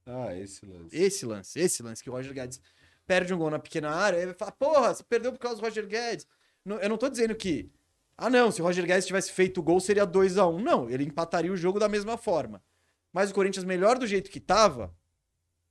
Ah, 0.06 0.36
esse 0.36 0.66
lance. 0.66 0.96
Esse 0.96 1.26
lance, 1.26 1.60
esse 1.60 1.82
lance 1.82 2.04
que 2.04 2.10
o 2.10 2.14
Roger 2.14 2.34
Guedes 2.34 2.60
perde 3.06 3.34
um 3.34 3.38
gol 3.38 3.50
na 3.50 3.58
pequena 3.60 3.90
área, 3.90 4.18
ele 4.18 4.34
fala, 4.34 4.52
porra, 4.52 4.94
você 4.94 5.04
perdeu 5.04 5.32
por 5.32 5.40
causa 5.40 5.62
do 5.62 5.64
Roger 5.64 5.88
Guedes. 5.88 6.28
Eu 6.66 6.90
não 6.90 6.98
tô 6.98 7.08
dizendo 7.08 7.34
que, 7.36 7.72
ah 8.18 8.30
não, 8.30 8.52
se 8.52 8.62
o 8.62 8.66
Roger 8.66 8.86
Guedes 8.86 9.06
tivesse 9.06 9.32
feito 9.32 9.62
o 9.62 9.64
gol 9.64 9.80
seria 9.80 10.06
2 10.06 10.38
a 10.38 10.46
1 10.46 10.60
Não, 10.60 10.90
ele 10.90 11.06
empataria 11.06 11.54
o 11.54 11.56
jogo 11.56 11.80
da 11.80 11.88
mesma 11.88 12.18
forma. 12.18 12.62
Mas 13.14 13.32
o 13.32 13.34
Corinthians, 13.34 13.64
melhor 13.64 13.98
do 13.98 14.06
jeito 14.06 14.30
que 14.30 14.42
tava, 14.42 14.94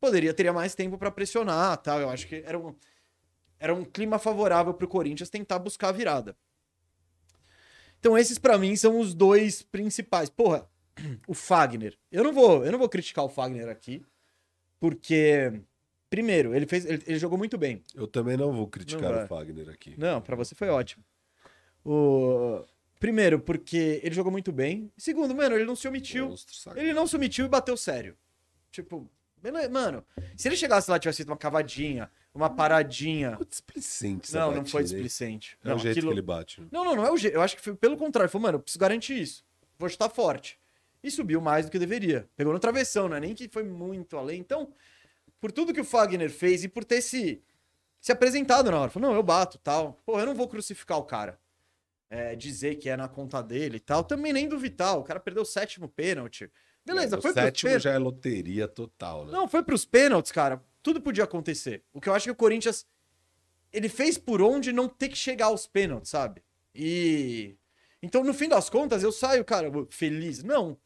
poderia 0.01 0.35
teria 0.35 0.53
mais 0.53 0.75
tempo 0.75 0.99
pra 0.99 1.11
pressionar, 1.11 1.77
tal. 1.79 2.01
Eu 2.01 2.11
acho 2.11 2.27
que 2.27 2.43
era 2.47 2.59
um, 2.59 2.75
era 3.59 3.75
um 3.75 3.85
clima 3.85 4.19
favorável 4.19 4.75
pro 4.75 4.89
Corinthians 4.89 5.31
tentar 5.31 5.59
buscar 5.59 5.89
a 5.89 5.93
virada. 5.93 6.37
Então 7.99 8.17
esses 8.17 8.39
pra 8.39 8.59
mim 8.59 8.77
são 8.77 9.01
os 9.01 9.15
dois 9.15 9.63
principais. 9.63 10.31
Porra, 10.31 10.69
o 11.27 11.35
Fagner. 11.35 11.99
Eu 12.11 12.25
não 12.25 12.33
vou, 12.33 12.65
eu 12.65 12.73
não 12.73 12.79
vou 12.79 12.89
criticar 12.89 13.25
o 13.25 13.29
Fagner 13.29 13.69
aqui, 13.69 14.05
porque 14.79 15.61
primeiro, 16.09 16.55
ele 16.55 16.67
fez 16.67 16.85
ele, 16.85 17.03
ele 17.07 17.19
jogou 17.19 17.39
muito 17.39 17.59
bem. 17.59 17.83
Eu 17.95 18.07
também 18.07 18.37
não 18.37 18.53
vou 18.53 18.69
criticar 18.69 19.13
Não 19.13 19.25
o 19.25 19.27
Fagner 19.27 19.69
aqui. 19.69 19.95
Não, 19.99 20.21
pra 20.21 20.37
você 20.37 20.55
foi 20.55 20.69
ótimo. 20.69 21.05
O 21.85 22.65
primeiro, 22.99 23.39
porque 23.41 24.01
ele 24.03 24.15
jogou 24.15 24.33
muito 24.33 24.53
bem. 24.53 24.91
Segundo, 24.97 25.35
mano, 25.35 25.55
ele 25.55 25.65
não 25.65 25.77
se 25.77 25.87
omitiu. 25.87 26.29
Monstro? 26.29 26.79
Ele 26.79 26.93
não 26.93 27.07
se 27.07 27.17
omitiu 27.17 27.47
e 27.47 27.49
bateu 27.49 27.77
sério. 27.77 28.17
Tipo, 28.71 29.09
beleza, 29.41 29.69
mano, 29.69 30.05
se 30.37 30.49
ele 30.49 30.57
chegasse 30.57 30.91
lá 30.91 30.97
e 30.97 31.01
tivesse 31.01 31.19
feito 31.19 31.29
uma 31.29 31.37
cavadinha, 31.37 32.11
uma 32.35 32.51
paradinha. 32.51 33.33
Ficou 33.33 33.47
displicente 33.47 34.35
Não, 34.35 34.53
não 34.53 34.65
foi 34.67 34.83
displicente. 34.83 35.59
É 35.65 35.69
não, 35.69 35.77
o 35.77 35.79
jeito 35.79 35.99
aquilo- 35.99 36.13
que 36.13 36.15
ele 36.19 36.23
bate. 36.27 36.61
não, 36.71 36.85
não, 36.85 36.97
não 36.97 37.07
é 37.07 37.11
o 37.11 37.17
jeito. 37.17 37.35
Eu 37.35 37.43
acho 37.43 37.57
que 37.57 37.63
foi 37.63 37.75
pelo 37.75 37.97
contrário. 37.97 38.27
Ele 38.27 38.33
falou, 38.33 38.43
mano, 38.43 38.57
eu 38.57 38.61
preciso 38.63 38.79
garantir 38.81 39.21
isso. 39.21 39.45
Vou 39.79 39.89
chutar 39.89 40.09
forte. 40.09 40.59
E 41.03 41.11
subiu 41.11 41.41
mais 41.41 41.67
do 41.67 41.71
que 41.73 41.79
deveria. 41.79 42.29
Pegou 42.37 42.53
no 42.53 42.59
travessão, 42.59 43.09
não 43.09 43.17
é 43.17 43.21
nem 43.21 43.35
que 43.35 43.49
foi 43.49 43.63
muito 43.63 44.17
além. 44.17 44.41
Então, 44.41 44.73
por 45.41 45.53
tudo 45.53 45.73
que 45.73 45.81
o 45.81 45.85
Fagner 45.85 46.31
fez 46.31 46.65
e 46.65 46.69
por 46.69 46.85
ter 46.85 47.01
se, 47.01 47.41
se 48.01 48.11
apresentado 48.11 48.71
na 48.71 48.81
hora. 48.81 48.91
Falou, 48.91 49.11
não, 49.11 49.17
eu 49.17 49.23
bato 49.23 49.57
tal. 49.59 50.01
Pô, 50.05 50.19
eu 50.19 50.27
não 50.27 50.35
vou 50.35 50.49
crucificar 50.49 50.99
o 50.99 51.05
cara. 51.05 51.39
É, 52.11 52.35
dizer 52.37 52.77
que 52.77 52.89
é 52.89 52.97
na 52.97 53.09
conta 53.09 53.43
dele 53.43 53.77
e 53.77 53.81
tal. 53.81 54.03
Também 54.05 54.33
nem 54.33 54.49
do 54.49 54.59
Vital. 54.59 55.01
O 55.01 55.05
cara 55.05 55.21
perdeu 55.21 55.43
o 55.43 55.47
sétimo 55.47 55.89
pênalti. 55.89 56.51
Beleza, 56.87 57.17
É, 57.17 57.21
foi 57.21 57.33
pros 57.33 57.45
sétimo 57.45 57.69
pênaltis. 57.69 57.83
já 57.83 57.91
é 57.91 57.99
loteria 57.99 58.69
total, 58.69 59.27
né? 59.27 59.33
Não, 59.33 59.49
foi 59.49 59.63
pros 59.63 59.85
pênaltis, 59.85 60.31
cara. 60.31 60.63
Tudo 60.83 61.01
podia 61.01 61.25
acontecer. 61.25 61.83
O 61.93 62.01
que 62.01 62.09
eu 62.09 62.15
acho 62.15 62.27
que 62.27 62.31
o 62.31 62.37
Corinthians. 62.37 62.87
Ele 63.73 63.89
fez 63.89 64.17
por 64.17 64.41
onde 64.41 64.73
não 64.73 64.89
ter 64.89 65.09
que 65.09 65.17
chegar 65.17 65.47
aos 65.47 65.67
pênaltis, 65.67 66.11
sabe? 66.11 66.43
E. 66.75 67.57
Então, 68.01 68.23
no 68.23 68.33
fim 68.33 68.49
das 68.49 68.71
contas, 68.71 69.03
eu 69.03 69.11
saio, 69.11 69.45
cara, 69.45 69.71
feliz. 69.91 70.43
Não. 70.45 70.79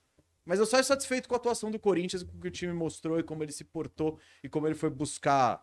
Mas 0.44 0.58
eu 0.58 0.64
saio 0.66 0.82
satisfeito 0.82 1.28
com 1.28 1.34
a 1.34 1.36
atuação 1.36 1.70
do 1.70 1.78
Corinthians, 1.78 2.22
com 2.22 2.36
o 2.36 2.40
que 2.40 2.48
o 2.48 2.50
time 2.50 2.72
mostrou 2.72 3.20
e 3.20 3.22
como 3.22 3.42
ele 3.44 3.52
se 3.52 3.62
portou 3.62 4.18
e 4.42 4.48
como 4.48 4.66
ele 4.66 4.74
foi 4.74 4.88
buscar 4.88 5.62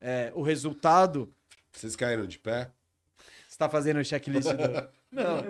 é, 0.00 0.30
o 0.34 0.42
resultado. 0.42 1.32
Vocês 1.72 1.96
caíram 1.96 2.26
de 2.26 2.38
pé? 2.38 2.70
Você 3.48 3.56
tá 3.56 3.68
fazendo 3.68 3.98
o 3.98 4.04
checklist 4.04 4.48
do... 4.48 4.54
Não. 5.10 5.42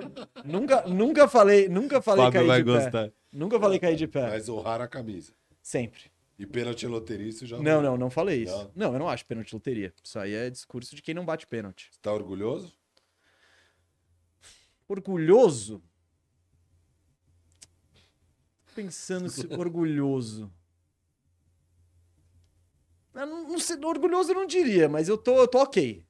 nunca, 0.44 0.86
nunca 0.86 1.28
falei, 1.28 1.68
nunca 1.68 2.00
falei 2.00 2.24
Fábio 2.26 2.40
cair 2.40 2.46
vai 2.46 2.62
de 2.62 2.64
pé. 2.64 2.84
gostar. 2.84 3.12
Nunca 3.32 3.60
falei 3.60 3.78
cair 3.78 3.96
de 3.96 4.06
pé. 4.06 4.28
Mas 4.28 4.48
honrar 4.48 4.80
a 4.80 4.88
camisa. 4.88 5.32
Sempre. 5.60 6.10
E 6.38 6.46
pênalti 6.46 6.86
é 6.86 6.88
loteria, 6.88 7.28
isso 7.28 7.44
já 7.44 7.58
Não, 7.58 7.82
não, 7.82 7.96
não 7.96 8.08
falei 8.08 8.44
isso. 8.44 8.56
Não? 8.56 8.72
Não, 8.74 8.92
eu 8.92 8.98
não 9.00 9.08
acho 9.08 9.26
pênalti 9.26 9.52
loteria. 9.52 9.92
Isso 10.02 10.18
aí 10.18 10.32
é 10.34 10.48
discurso 10.48 10.94
de 10.94 11.02
quem 11.02 11.12
não 11.14 11.24
bate 11.24 11.46
pênalti. 11.46 11.88
Você 11.90 11.98
tá 12.00 12.12
orgulhoso? 12.12 12.72
Orgulhoso? 14.86 15.82
Pensando 18.74 19.28
se 19.28 19.46
orgulhoso. 19.52 20.52
Eu 23.12 23.26
não, 23.26 23.48
não 23.48 23.58
sei, 23.58 23.76
orgulhoso 23.84 24.30
eu 24.30 24.36
não 24.36 24.46
diria, 24.46 24.88
mas 24.88 25.08
eu 25.08 25.18
tô, 25.18 25.38
eu 25.38 25.48
tô 25.48 25.58
ok. 25.58 26.06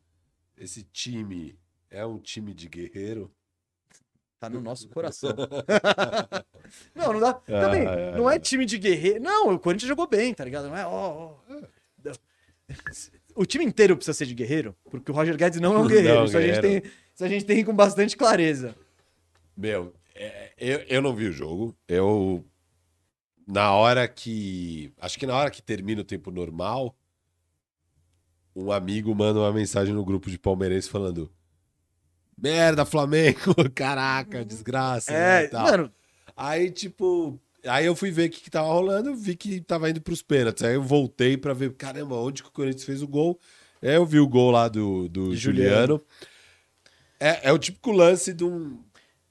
Esse 0.55 0.83
time 0.83 1.59
é 1.89 2.05
um 2.05 2.19
time 2.19 2.53
de 2.53 2.69
guerreiro? 2.69 3.35
Tá 4.41 4.49
no 4.49 4.61
nosso 4.61 4.89
coração. 4.95 5.35
não, 6.95 7.13
não 7.13 7.21
dá. 7.21 7.35
Também, 7.35 7.87
Ah, 7.87 8.13
não 8.17 8.31
é 8.31 8.39
time 8.39 8.65
de 8.65 8.79
guerreiro. 8.79 9.21
Não, 9.21 9.53
o 9.55 9.59
Corinthians 9.59 9.89
jogou 9.89 10.07
bem, 10.07 10.33
tá 10.35 10.45
ligado? 10.45 10.69
Não 10.69 10.77
é, 10.77 10.87
ó, 10.87 10.91
ó. 10.91 11.35
O 13.35 13.47
time 13.47 13.65
inteiro 13.65 13.97
precisa 13.97 14.15
ser 14.17 14.27
de 14.27 14.35
guerreiro, 14.35 14.77
porque 14.91 15.11
o 15.11 15.15
Roger 15.15 15.37
Guedes 15.37 15.61
não 15.61 15.75
é 15.75 15.79
um 15.79 15.87
guerreiro. 15.87 16.17
Não, 16.19 16.25
isso, 16.25 16.37
A 16.37 16.41
gente 16.41 16.61
guerreiro. 16.61 16.83
tem, 16.83 16.93
isso 17.15 17.25
a 17.25 17.29
gente 17.29 17.45
tem 17.45 17.65
com 17.65 17.75
bastante 17.75 18.17
clareza. 18.17 18.75
Meu, 19.57 19.95
é, 20.15 20.53
eu, 20.59 20.79
eu 20.89 21.03
não 21.03 21.15
vi 21.15 21.27
o 21.27 21.33
jogo. 21.33 21.77
Eu. 21.87 22.45
Na 23.47 23.73
hora 23.73 24.07
que. 24.07 24.93
Acho 24.99 25.19
que 25.19 25.27
na 25.27 25.35
hora 25.37 25.51
que 25.51 25.63
termina 25.63 26.01
o 26.01 26.05
tempo 26.05 26.31
normal, 26.31 26.95
um 28.55 28.71
amigo 28.73 29.15
manda 29.15 29.39
uma 29.39 29.53
mensagem 29.53 29.95
no 29.95 30.05
grupo 30.05 30.29
de 30.31 30.39
palmeirense 30.39 30.91
falando: 30.91 31.33
Merda, 32.41 32.85
Flamengo! 32.85 33.55
Caraca, 33.75 34.45
desgraça! 34.45 35.13
né, 35.13 35.43
É, 35.43 35.45
e 35.47 35.49
tal. 35.49 35.63
mano, 35.65 35.93
Aí, 36.37 36.71
tipo. 36.71 37.39
Aí 37.67 37.85
eu 37.85 37.97
fui 37.97 38.11
ver 38.13 38.29
o 38.29 38.31
que, 38.31 38.41
que 38.41 38.51
tava 38.51 38.69
rolando, 38.69 39.15
vi 39.17 39.35
que 39.35 39.61
tava 39.61 39.91
indo 39.91 40.01
pros 40.01 40.23
pênaltis. 40.23 40.63
Aí 40.63 40.75
eu 40.75 40.83
voltei 40.83 41.37
pra 41.37 41.53
ver, 41.53 41.73
caramba, 41.75 42.15
onde 42.15 42.43
que 42.43 42.49
o 42.49 42.53
Corinthians 42.53 42.85
fez 42.85 43.03
o 43.03 43.09
gol? 43.09 43.39
Aí 43.83 43.95
eu 43.95 44.07
vi 44.07 44.21
o 44.21 44.29
gol 44.29 44.53
lá 44.53 44.69
do, 44.69 45.09
do 45.09 45.35
Juliano. 45.35 45.71
Juliano. 45.99 46.03
É, 47.19 47.49
é 47.49 47.53
o 47.53 47.59
típico 47.59 47.91
lance 47.91 48.33
de 48.33 48.45
um, 48.45 48.79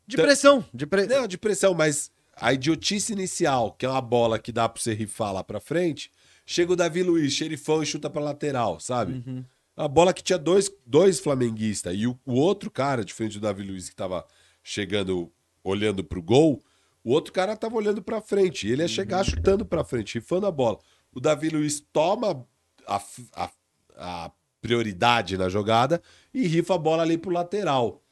de 0.05 0.17
pressão. 0.17 0.63
De 0.73 0.85
pre... 0.85 1.05
não, 1.05 1.25
de 1.25 1.37
pressão, 1.37 1.73
mas 1.73 2.11
a 2.35 2.53
idiotice 2.53 3.13
inicial, 3.13 3.71
que 3.71 3.85
é 3.85 3.89
uma 3.89 4.01
bola 4.01 4.37
que 4.37 4.51
dá 4.51 4.67
pra 4.67 4.81
você 4.81 4.93
rifar 4.93 5.31
lá 5.33 5.41
pra 5.43 5.61
frente, 5.61 6.11
chega 6.45 6.73
o 6.73 6.75
Davi 6.75 7.03
Luiz, 7.03 7.31
xerifão 7.33 7.81
e 7.81 7.85
chuta 7.85 8.09
pra 8.09 8.21
lateral, 8.21 8.79
sabe? 8.81 9.23
Uhum. 9.25 9.43
A 9.77 9.87
bola 9.87 10.11
que 10.13 10.23
tinha 10.23 10.39
dois, 10.39 10.71
dois 10.85 11.19
flamenguistas 11.19 11.93
e 11.95 12.07
o, 12.07 12.19
o 12.25 12.33
outro 12.33 12.69
cara, 12.71 13.05
diferente 13.05 13.33
do 13.37 13.41
Davi 13.41 13.63
Luiz, 13.63 13.87
que 13.89 13.95
tava 13.95 14.25
chegando, 14.63 15.31
olhando 15.63 16.03
pro 16.03 16.21
gol, 16.21 16.63
o 17.03 17.11
outro 17.11 17.31
cara 17.31 17.55
tava 17.55 17.75
olhando 17.75 18.01
pra 18.01 18.19
frente. 18.19 18.67
E 18.67 18.71
ele 18.71 18.81
ia 18.81 18.87
chegar 18.87 19.23
chutando 19.23 19.63
pra 19.63 19.83
frente, 19.83 20.15
rifando 20.15 20.47
a 20.47 20.51
bola. 20.51 20.79
O 21.13 21.19
Davi 21.21 21.49
Luiz 21.49 21.79
toma 21.93 22.45
a, 22.87 23.01
a- 23.35 23.51
a 23.99 24.31
prioridade 24.61 25.37
na 25.37 25.47
jogada 25.47 26.01
e 26.33 26.45
rifa 26.47 26.73
a 26.75 26.77
bola 26.77 27.03
ali 27.03 27.17
pro 27.17 27.31
lateral. 27.31 28.03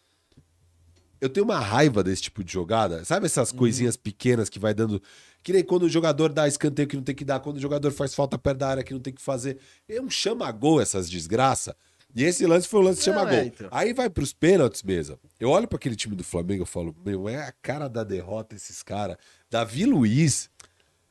Eu 1.19 1.29
tenho 1.29 1.45
uma 1.45 1.59
raiva 1.59 2.03
desse 2.03 2.21
tipo 2.23 2.43
de 2.43 2.53
jogada. 2.53 3.03
Sabe 3.03 3.25
essas 3.25 3.51
coisinhas 3.51 3.97
pequenas 3.97 4.49
que 4.49 4.59
vai 4.59 4.73
dando. 4.73 5.01
Que 5.45 5.53
nem 5.53 5.63
quando 5.63 5.83
o 5.83 5.89
jogador 5.89 6.33
dá 6.33 6.47
escanteio 6.47 6.87
que 6.87 6.95
não 6.95 7.03
tem 7.03 7.13
que 7.13 7.23
dar, 7.23 7.39
quando 7.39 7.57
o 7.57 7.59
jogador 7.59 7.91
faz 7.91 8.15
falta 8.15 8.35
perto 8.35 8.57
da 8.57 8.67
área 8.67 8.83
que 8.83 8.91
não 8.91 8.99
tem 8.99 9.13
que 9.13 9.21
fazer. 9.21 9.59
É 9.87 10.01
um 10.01 10.09
chama-gol 10.09 10.81
essas 10.81 11.07
desgraça. 11.07 11.75
E 12.15 12.23
esse 12.23 12.47
lance 12.47 12.67
foi 12.67 12.79
o 12.79 12.83
lance 12.83 13.03
chama-gol. 13.03 13.31
é, 13.37 13.45
então. 13.45 13.67
Aí 13.71 13.93
vai 13.93 14.09
pros 14.09 14.33
pênaltis 14.33 14.81
mesmo. 14.81 15.19
Eu 15.39 15.49
olho 15.51 15.67
para 15.67 15.75
aquele 15.75 15.95
time 15.95 16.15
do 16.15 16.23
Flamengo 16.23 16.63
e 16.63 16.65
falo, 16.65 16.95
meu, 17.05 17.29
é 17.29 17.35
a 17.47 17.51
cara 17.61 17.87
da 17.87 18.03
derrota 18.03 18.55
esses 18.55 18.81
caras. 18.81 19.17
Davi 19.47 19.85
Luiz. 19.85 20.49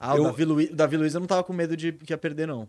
Ah, 0.00 0.14
o, 0.14 0.16
Eu- 0.16 0.24
Davi 0.24 0.44
Luiz, 0.44 0.70
o 0.70 0.74
Davi 0.74 0.96
Luiz 0.96 1.14
eu 1.14 1.20
não 1.20 1.28
tava 1.28 1.44
com 1.44 1.52
medo 1.52 1.76
de 1.76 1.92
que 1.92 2.12
ia 2.12 2.18
perder, 2.18 2.48
não. 2.48 2.68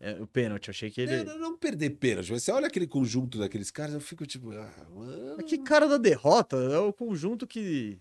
É, 0.00 0.20
o 0.20 0.26
pênalti, 0.26 0.66
eu 0.66 0.72
achei 0.72 0.90
que 0.90 1.00
ele. 1.00 1.22
Não, 1.22 1.38
não 1.38 1.56
perder 1.56 1.90
pênalti. 1.90 2.30
Você 2.30 2.50
olha 2.50 2.66
aquele 2.66 2.88
conjunto 2.88 3.38
daqueles 3.38 3.70
caras, 3.70 3.94
eu 3.94 4.00
fico 4.00 4.26
tipo. 4.26 4.50
Ah, 4.50 4.68
mano. 4.92 5.36
Que 5.44 5.58
cara 5.58 5.86
da 5.86 5.96
derrota, 5.96 6.56
é 6.56 6.78
o 6.78 6.92
conjunto 6.92 7.46
que. 7.46 8.00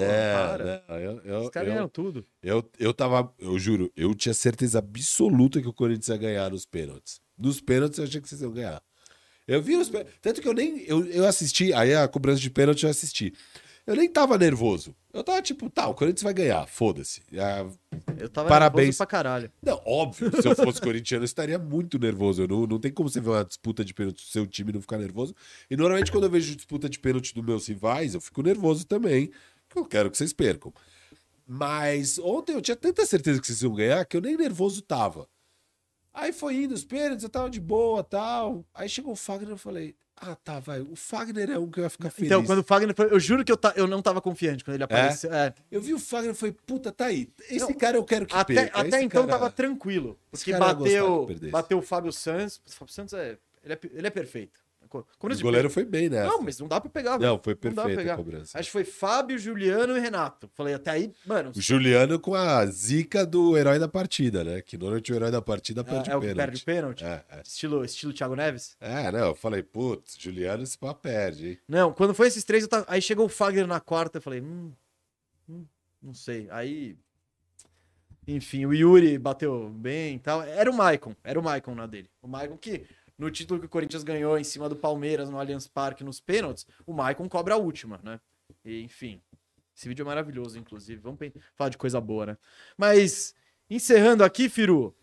É, 0.00 0.34
para. 0.34 0.84
não, 0.88 0.96
eu, 0.98 1.20
eu, 1.24 1.38
Os 1.42 1.50
caras 1.50 1.68
ganharam 1.68 1.88
tudo. 1.88 2.24
Eu, 2.42 2.64
eu 2.78 2.94
tava, 2.94 3.32
eu 3.38 3.58
juro, 3.58 3.90
eu 3.96 4.14
tinha 4.14 4.34
certeza 4.34 4.78
absoluta 4.78 5.60
que 5.60 5.68
o 5.68 5.72
Corinthians 5.72 6.08
ia 6.08 6.16
ganhar 6.16 6.50
nos 6.50 6.64
pênaltis. 6.64 7.20
Nos 7.36 7.60
pênaltis 7.60 7.98
eu 7.98 8.04
achei 8.04 8.20
que 8.20 8.28
vocês 8.28 8.40
iam 8.40 8.52
ganhar. 8.52 8.82
Eu 9.46 9.60
vi 9.60 9.76
os 9.76 9.88
pênaltis. 9.88 10.14
Tanto 10.22 10.40
que 10.40 10.48
eu 10.48 10.54
nem. 10.54 10.82
Eu, 10.86 11.04
eu 11.06 11.26
assisti, 11.26 11.72
aí 11.72 11.94
a 11.94 12.06
cobrança 12.08 12.40
de 12.40 12.50
pênalti 12.50 12.84
eu 12.84 12.90
assisti. 12.90 13.34
Eu 13.84 13.96
nem 13.96 14.08
tava 14.08 14.38
nervoso. 14.38 14.94
Eu 15.12 15.24
tava 15.24 15.42
tipo, 15.42 15.68
tá, 15.68 15.88
o 15.88 15.94
Corinthians 15.94 16.22
vai 16.22 16.32
ganhar, 16.32 16.66
foda-se. 16.68 17.20
Ah, 17.36 17.66
Eu 18.16 18.28
tava 18.28 18.48
Parabéns. 18.48 18.84
nervoso 18.84 18.98
pra 18.98 19.06
caralho. 19.06 19.52
Não, 19.60 19.82
óbvio, 19.84 20.30
se 20.40 20.46
eu 20.48 20.54
fosse 20.54 20.80
corintiano, 20.80 21.24
eu 21.24 21.26
estaria 21.26 21.58
muito 21.58 21.98
nervoso. 21.98 22.42
Eu 22.42 22.48
não, 22.48 22.66
não 22.66 22.78
tem 22.78 22.92
como 22.92 23.08
você 23.10 23.20
ver 23.20 23.30
uma 23.30 23.44
disputa 23.44 23.84
de 23.84 23.92
pênalti 23.92 24.24
do 24.24 24.30
seu 24.30 24.46
time 24.46 24.70
e 24.70 24.74
não 24.74 24.80
ficar 24.80 24.98
nervoso. 24.98 25.34
E 25.68 25.76
normalmente, 25.76 26.12
quando 26.12 26.24
eu 26.24 26.30
vejo 26.30 26.54
disputa 26.54 26.88
de 26.88 26.98
pênalti 27.00 27.34
dos 27.34 27.44
meus 27.44 27.66
rivais, 27.66 28.14
eu 28.14 28.20
fico 28.20 28.40
nervoso 28.40 28.86
também. 28.86 29.32
Porque 29.72 29.78
eu 29.78 29.84
quero 29.86 30.10
que 30.10 30.16
vocês 30.18 30.32
percam. 30.32 30.72
Mas 31.46 32.18
ontem 32.18 32.52
eu 32.54 32.60
tinha 32.62 32.76
tanta 32.76 33.04
certeza 33.06 33.40
que 33.40 33.46
vocês 33.46 33.62
iam 33.62 33.74
ganhar 33.74 34.04
que 34.04 34.16
eu 34.16 34.20
nem 34.20 34.36
nervoso 34.36 34.82
tava. 34.82 35.28
Aí 36.14 36.32
foi 36.32 36.56
indo 36.56 36.74
os 36.74 36.84
pênaltis, 36.84 37.22
eu 37.24 37.30
tava 37.30 37.48
de 37.48 37.58
boa 37.60 38.04
tal. 38.04 38.64
Aí 38.74 38.88
chegou 38.88 39.12
o 39.12 39.16
Fagner 39.16 39.48
e 39.48 39.52
eu 39.52 39.56
falei: 39.56 39.96
Ah, 40.14 40.34
tá, 40.36 40.60
vai. 40.60 40.80
O 40.82 40.94
Fagner 40.94 41.50
é 41.50 41.58
um 41.58 41.70
que 41.70 41.80
ia 41.80 41.88
ficar 41.88 42.10
feliz. 42.10 42.30
Então, 42.30 42.44
quando 42.44 42.58
o 42.58 42.62
Fagner 42.62 42.94
foi. 42.94 43.10
Eu 43.10 43.18
juro 43.18 43.42
que 43.42 43.50
eu, 43.50 43.56
ta- 43.56 43.72
eu 43.76 43.86
não 43.86 44.02
tava 44.02 44.20
confiante 44.20 44.62
quando 44.62 44.74
ele 44.74 44.84
apareceu. 44.84 45.32
É. 45.32 45.54
Eu 45.70 45.80
vi 45.80 45.94
o 45.94 45.98
Fagner 45.98 46.32
e 46.32 46.34
falei, 46.34 46.54
puta, 46.66 46.92
tá 46.92 47.06
aí. 47.06 47.30
Esse 47.48 47.60
Não, 47.60 47.72
cara 47.74 47.96
eu 47.96 48.04
quero 48.04 48.26
que 48.26 48.34
Até, 48.34 48.54
perca. 48.54 48.78
até 48.78 48.88
esse 48.98 49.04
então 49.06 49.26
cara- 49.26 49.38
tava 49.38 49.50
tranquilo. 49.50 50.18
Porque 50.30 50.52
bateu, 50.52 51.26
que 51.26 51.48
bateu 51.50 51.78
o 51.78 51.82
Fábio 51.82 52.12
Santos. 52.12 52.60
O 52.66 52.70
Fábio 52.72 52.92
Santos 52.92 53.14
é. 53.14 53.38
Ele 53.64 53.72
é, 53.74 53.78
ele 53.94 54.06
é 54.06 54.10
perfeito. 54.10 54.60
O 55.00 55.42
goleiro 55.42 55.70
foi 55.70 55.84
bem, 55.84 56.08
né? 56.08 56.24
Não, 56.24 56.42
mas 56.42 56.58
não 56.58 56.68
dá 56.68 56.80
pra 56.80 56.90
pegar. 56.90 57.18
Não, 57.18 57.38
foi 57.38 57.54
pegar. 57.54 58.14
a 58.14 58.16
cobrança. 58.16 58.58
Acho 58.58 58.68
que 58.68 58.72
foi 58.72 58.84
Fábio, 58.84 59.38
Juliano 59.38 59.96
e 59.96 60.00
Renato. 60.00 60.50
Falei, 60.54 60.74
até 60.74 60.90
aí, 60.90 61.12
mano. 61.26 61.52
O 61.54 61.60
Juliano 61.60 62.18
com 62.18 62.34
a 62.34 62.64
zica 62.66 63.24
do 63.26 63.56
herói 63.56 63.78
da 63.78 63.88
partida, 63.88 64.44
né? 64.44 64.60
Que 64.60 64.76
normalmente 64.76 65.12
o 65.12 65.14
herói 65.14 65.30
da 65.30 65.42
partida 65.42 65.82
perde 65.82 66.10
é, 66.10 66.12
é 66.12 66.16
o 66.16 66.20
pênalti. 66.20 66.36
perde 66.36 66.64
pênalti. 66.64 67.04
É, 67.04 67.24
é. 67.30 67.42
Estilo, 67.44 67.84
estilo 67.84 68.12
Thiago 68.12 68.34
Neves. 68.36 68.76
É, 68.80 69.10
não, 69.10 69.28
eu 69.28 69.34
falei, 69.34 69.62
putz, 69.62 70.16
Juliano 70.18 70.62
esse 70.62 70.76
pá 70.78 70.92
perde, 70.94 71.48
hein? 71.48 71.58
Não, 71.68 71.92
quando 71.92 72.14
foi 72.14 72.28
esses 72.28 72.44
três, 72.44 72.66
tava- 72.66 72.86
aí 72.88 73.00
chegou 73.00 73.26
o 73.26 73.28
Fagner 73.28 73.66
na 73.66 73.80
quarta, 73.80 74.18
eu 74.18 74.22
falei, 74.22 74.40
hum, 74.40 74.72
hum, 75.48 75.64
não 76.02 76.14
sei. 76.14 76.48
Aí, 76.50 76.96
enfim, 78.26 78.66
o 78.66 78.72
Yuri 78.72 79.18
bateu 79.18 79.68
bem 79.70 80.16
e 80.16 80.18
tal. 80.18 80.42
Era 80.42 80.70
o 80.70 80.74
Maicon, 80.74 81.14
era 81.24 81.38
o 81.38 81.42
Maicon 81.42 81.74
na 81.74 81.86
dele. 81.86 82.08
O 82.20 82.28
Maicon 82.28 82.56
que, 82.56 82.84
no 83.18 83.30
título 83.30 83.60
que 83.60 83.66
o 83.66 83.68
Corinthians 83.68 84.02
ganhou 84.02 84.38
em 84.38 84.44
cima 84.44 84.68
do 84.68 84.76
Palmeiras 84.76 85.30
no 85.30 85.38
Allianz 85.38 85.66
Parque 85.66 86.04
nos 86.04 86.20
pênaltis, 86.20 86.66
o 86.86 86.92
Maicon 86.92 87.28
cobra 87.28 87.54
a 87.54 87.58
última, 87.58 88.00
né? 88.02 88.20
E, 88.64 88.82
enfim, 88.82 89.20
esse 89.76 89.88
vídeo 89.88 90.02
é 90.02 90.06
maravilhoso, 90.06 90.58
inclusive. 90.58 91.00
Vamos 91.00 91.18
falar 91.54 91.70
de 91.70 91.78
coisa 91.78 92.00
boa, 92.00 92.26
né? 92.26 92.38
Mas, 92.76 93.34
encerrando 93.68 94.24
aqui, 94.24 94.48
Firu, 94.48 94.94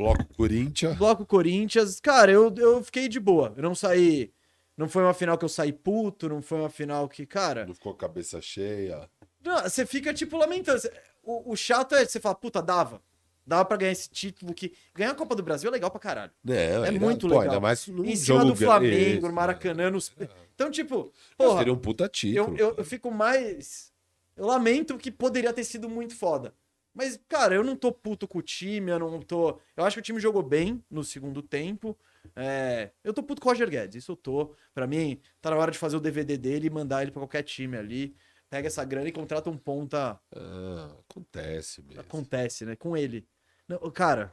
Bloco 0.00 0.24
Corinthians. 0.34 0.96
Bloco 0.96 1.26
Corinthians, 1.26 2.00
cara, 2.00 2.32
eu, 2.32 2.54
eu 2.56 2.82
fiquei 2.82 3.08
de 3.08 3.20
boa. 3.20 3.52
Eu 3.56 3.62
não 3.62 3.74
saí. 3.74 4.32
Não 4.76 4.88
foi 4.88 5.02
uma 5.02 5.12
final 5.12 5.36
que 5.36 5.44
eu 5.44 5.48
saí 5.48 5.72
puto, 5.74 6.28
não 6.28 6.40
foi 6.40 6.58
uma 6.58 6.70
final 6.70 7.06
que, 7.06 7.26
cara. 7.26 7.66
Não 7.66 7.74
ficou 7.74 7.94
cabeça 7.94 8.40
cheia. 8.40 9.10
não, 9.44 9.62
Você 9.62 9.84
fica, 9.84 10.14
tipo, 10.14 10.38
lamentando. 10.38 10.80
O, 11.22 11.52
o 11.52 11.56
chato 11.56 11.94
é 11.94 12.04
você 12.04 12.18
falar, 12.18 12.36
puta, 12.36 12.62
dava. 12.62 13.02
Dava 13.50 13.64
pra 13.64 13.76
ganhar 13.76 13.90
esse 13.90 14.08
título 14.08 14.54
que. 14.54 14.72
Ganhar 14.94 15.10
a 15.10 15.14
Copa 15.14 15.34
do 15.34 15.42
Brasil 15.42 15.68
é 15.68 15.72
legal 15.72 15.90
pra 15.90 15.98
caralho. 15.98 16.30
Não, 16.44 16.54
É 16.54 16.88
ainda- 16.88 17.00
muito 17.04 17.22
pô, 17.26 17.34
legal. 17.34 17.42
Ainda 17.54 17.60
mais 17.60 17.84
num 17.88 18.04
em 18.04 18.14
cima 18.14 18.44
do 18.44 18.54
Flamengo, 18.54 19.26
no 19.26 19.34
Maracanã. 19.34 19.90
Nos... 19.90 20.12
Então, 20.54 20.70
tipo, 20.70 21.12
porra, 21.36 21.58
Seria 21.58 21.72
um 21.72 21.76
puta 21.76 22.04
eu, 22.04 22.08
título. 22.08 22.56
eu, 22.56 22.74
eu 22.76 22.84
fico 22.84 23.10
mais. 23.10 23.92
Eu 24.36 24.46
lamento 24.46 24.96
que 24.96 25.10
poderia 25.10 25.52
ter 25.52 25.64
sido 25.64 25.88
muito 25.88 26.14
foda. 26.14 26.54
Mas, 26.94 27.18
cara, 27.28 27.52
eu 27.56 27.64
não 27.64 27.74
tô 27.74 27.90
puto 27.90 28.28
com 28.28 28.38
o 28.38 28.42
time, 28.42 28.88
eu 28.92 29.00
não 29.00 29.20
tô. 29.20 29.58
Eu 29.76 29.84
acho 29.84 29.96
que 29.96 30.00
o 30.00 30.04
time 30.04 30.20
jogou 30.20 30.44
bem 30.44 30.80
no 30.88 31.02
segundo 31.02 31.42
tempo. 31.42 31.98
É, 32.36 32.90
Eu 33.02 33.12
tô 33.12 33.20
puto 33.20 33.42
com 33.42 33.48
o 33.48 33.52
Roger 33.52 33.68
Guedes, 33.68 33.96
isso 34.04 34.12
eu 34.12 34.16
tô. 34.16 34.54
Pra 34.72 34.86
mim, 34.86 35.20
tá 35.40 35.50
na 35.50 35.56
hora 35.56 35.72
de 35.72 35.78
fazer 35.78 35.96
o 35.96 36.00
DVD 36.00 36.36
dele 36.36 36.68
e 36.68 36.70
mandar 36.70 37.02
ele 37.02 37.10
pra 37.10 37.20
qualquer 37.20 37.42
time 37.42 37.76
ali. 37.76 38.14
Pega 38.48 38.66
essa 38.68 38.84
grana 38.84 39.08
e 39.08 39.12
contrata 39.12 39.48
um 39.50 39.56
ponta. 39.56 40.20
Ah, 40.34 40.90
acontece 41.08 41.82
mesmo. 41.82 42.00
Acontece, 42.00 42.64
né? 42.64 42.74
Com 42.76 42.96
ele. 42.96 43.24
Não, 43.70 43.90
cara. 43.90 44.32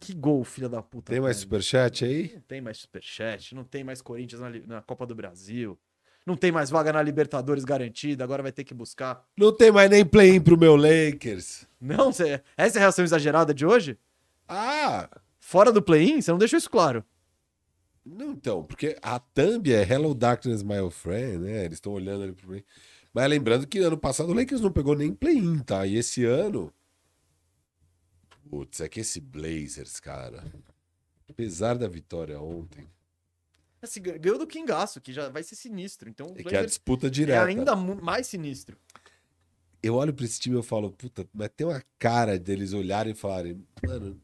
Que 0.00 0.14
gol, 0.14 0.44
filha 0.44 0.68
da 0.68 0.80
puta. 0.80 1.10
Tem 1.12 1.20
mais 1.20 1.36
velho. 1.38 1.42
superchat 1.42 2.04
aí? 2.04 2.30
Não 2.34 2.40
tem 2.42 2.60
mais 2.60 2.78
superchat, 2.78 3.54
não 3.54 3.64
tem 3.64 3.82
mais 3.82 4.00
Corinthians 4.00 4.40
na, 4.40 4.50
na 4.66 4.82
Copa 4.82 5.04
do 5.04 5.14
Brasil. 5.14 5.76
Não 6.24 6.36
tem 6.36 6.52
mais 6.52 6.70
vaga 6.70 6.92
na 6.92 7.02
Libertadores 7.02 7.64
garantida, 7.64 8.22
agora 8.22 8.42
vai 8.42 8.52
ter 8.52 8.62
que 8.62 8.74
buscar. 8.74 9.26
Não 9.36 9.50
tem 9.52 9.72
mais 9.72 9.90
nem 9.90 10.04
play-in 10.04 10.40
pro 10.40 10.58
meu 10.58 10.76
Lakers. 10.76 11.66
Não, 11.80 12.12
cê- 12.12 12.40
essa 12.56 12.76
é 12.76 12.80
a 12.80 12.82
reação 12.82 13.04
exagerada 13.04 13.52
de 13.52 13.64
hoje? 13.66 13.98
Ah, 14.46 15.08
Fora 15.40 15.72
do 15.72 15.82
play-in? 15.82 16.20
Você 16.20 16.30
não 16.30 16.38
deixou 16.38 16.58
isso 16.58 16.70
claro. 16.70 17.02
não 18.04 18.32
então, 18.32 18.62
porque 18.62 18.96
a 19.02 19.18
thumb 19.18 19.72
é 19.72 19.82
Hello 19.82 20.14
Darkness, 20.14 20.62
my 20.62 20.78
old 20.78 20.94
friend, 20.94 21.38
né? 21.38 21.64
Eles 21.64 21.78
estão 21.78 21.92
olhando 21.92 22.22
ali 22.24 22.32
pro 22.32 22.50
mim. 22.50 22.62
Mas 23.12 23.28
lembrando 23.28 23.66
que 23.66 23.78
ano 23.78 23.96
passado 23.98 24.30
o 24.30 24.34
Lakers 24.34 24.60
não 24.60 24.70
pegou 24.70 24.94
nem 24.94 25.12
play-in, 25.12 25.58
tá? 25.60 25.86
E 25.86 25.96
esse 25.96 26.24
ano. 26.24 26.72
Putz, 28.48 28.80
é 28.80 28.88
que 28.88 29.00
esse 29.00 29.20
Blazers, 29.20 30.00
cara. 30.00 30.44
Apesar 31.28 31.76
da 31.76 31.88
vitória 31.88 32.40
ontem, 32.40 32.88
Assim, 33.80 34.02
gan- 34.02 34.18
ganhou 34.18 34.38
do 34.38 34.46
Kingaço, 34.46 35.00
que 35.00 35.12
já 35.12 35.28
vai 35.28 35.42
ser 35.44 35.54
sinistro. 35.54 36.08
Então 36.08 36.28
é 36.30 36.32
que 36.34 36.40
a 36.40 36.50
Blazers 36.50 36.66
disputa 36.66 37.06
é 37.06 37.10
direta. 37.10 37.44
ainda 37.44 37.76
mu- 37.76 37.94
mais 38.02 38.26
sinistro. 38.26 38.76
Eu 39.80 39.94
olho 39.94 40.12
pra 40.12 40.24
esse 40.24 40.40
time 40.40 40.56
e 40.56 40.58
eu 40.58 40.62
falo, 40.64 40.90
puta, 40.90 41.28
mas 41.32 41.48
tem 41.56 41.64
uma 41.64 41.80
cara 41.98 42.36
deles 42.38 42.72
olharem 42.72 43.12
e 43.12 43.16
falarem, 43.16 43.64
mano, 43.86 44.20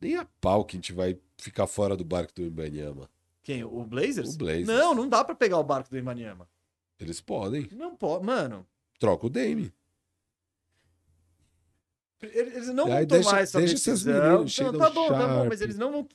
nem 0.00 0.16
a 0.16 0.24
pau 0.40 0.64
que 0.64 0.76
a 0.76 0.78
gente 0.78 0.92
vai 0.92 1.16
ficar 1.38 1.68
fora 1.68 1.96
do 1.96 2.04
barco 2.04 2.32
do 2.34 2.42
Ibanyama. 2.42 3.08
Quem? 3.44 3.62
O 3.62 3.84
Blazers? 3.84 4.34
O 4.34 4.38
Blazers. 4.38 4.66
Não, 4.66 4.92
não 4.92 5.08
dá 5.08 5.22
pra 5.24 5.36
pegar 5.36 5.58
o 5.58 5.64
barco 5.64 5.88
do 5.88 5.96
Imaniama. 5.96 6.48
Eles 6.98 7.20
podem. 7.20 7.68
Não 7.70 7.94
pode. 7.94 8.24
Mano, 8.26 8.66
Troca 8.98 9.26
o 9.26 9.30
Dame. 9.30 9.72
Eles 12.22 12.66
não 12.68 12.86
vão 12.86 13.04
deixa- 13.06 13.28
tomar 13.30 13.40
essa 13.42 13.58
deixa 13.58 13.74
decisão. 13.74 14.12
meninos, 14.14 14.40
Não, 14.40 14.48
Shadon 14.48 14.78
tá 14.78 14.90
bom, 14.90 15.08
tá 15.08 15.14
bom, 15.14 15.34
Sharp. 15.34 15.48
mas 15.48 15.60
eles 15.60 15.76
não 15.78 15.90
vão. 15.92 16.08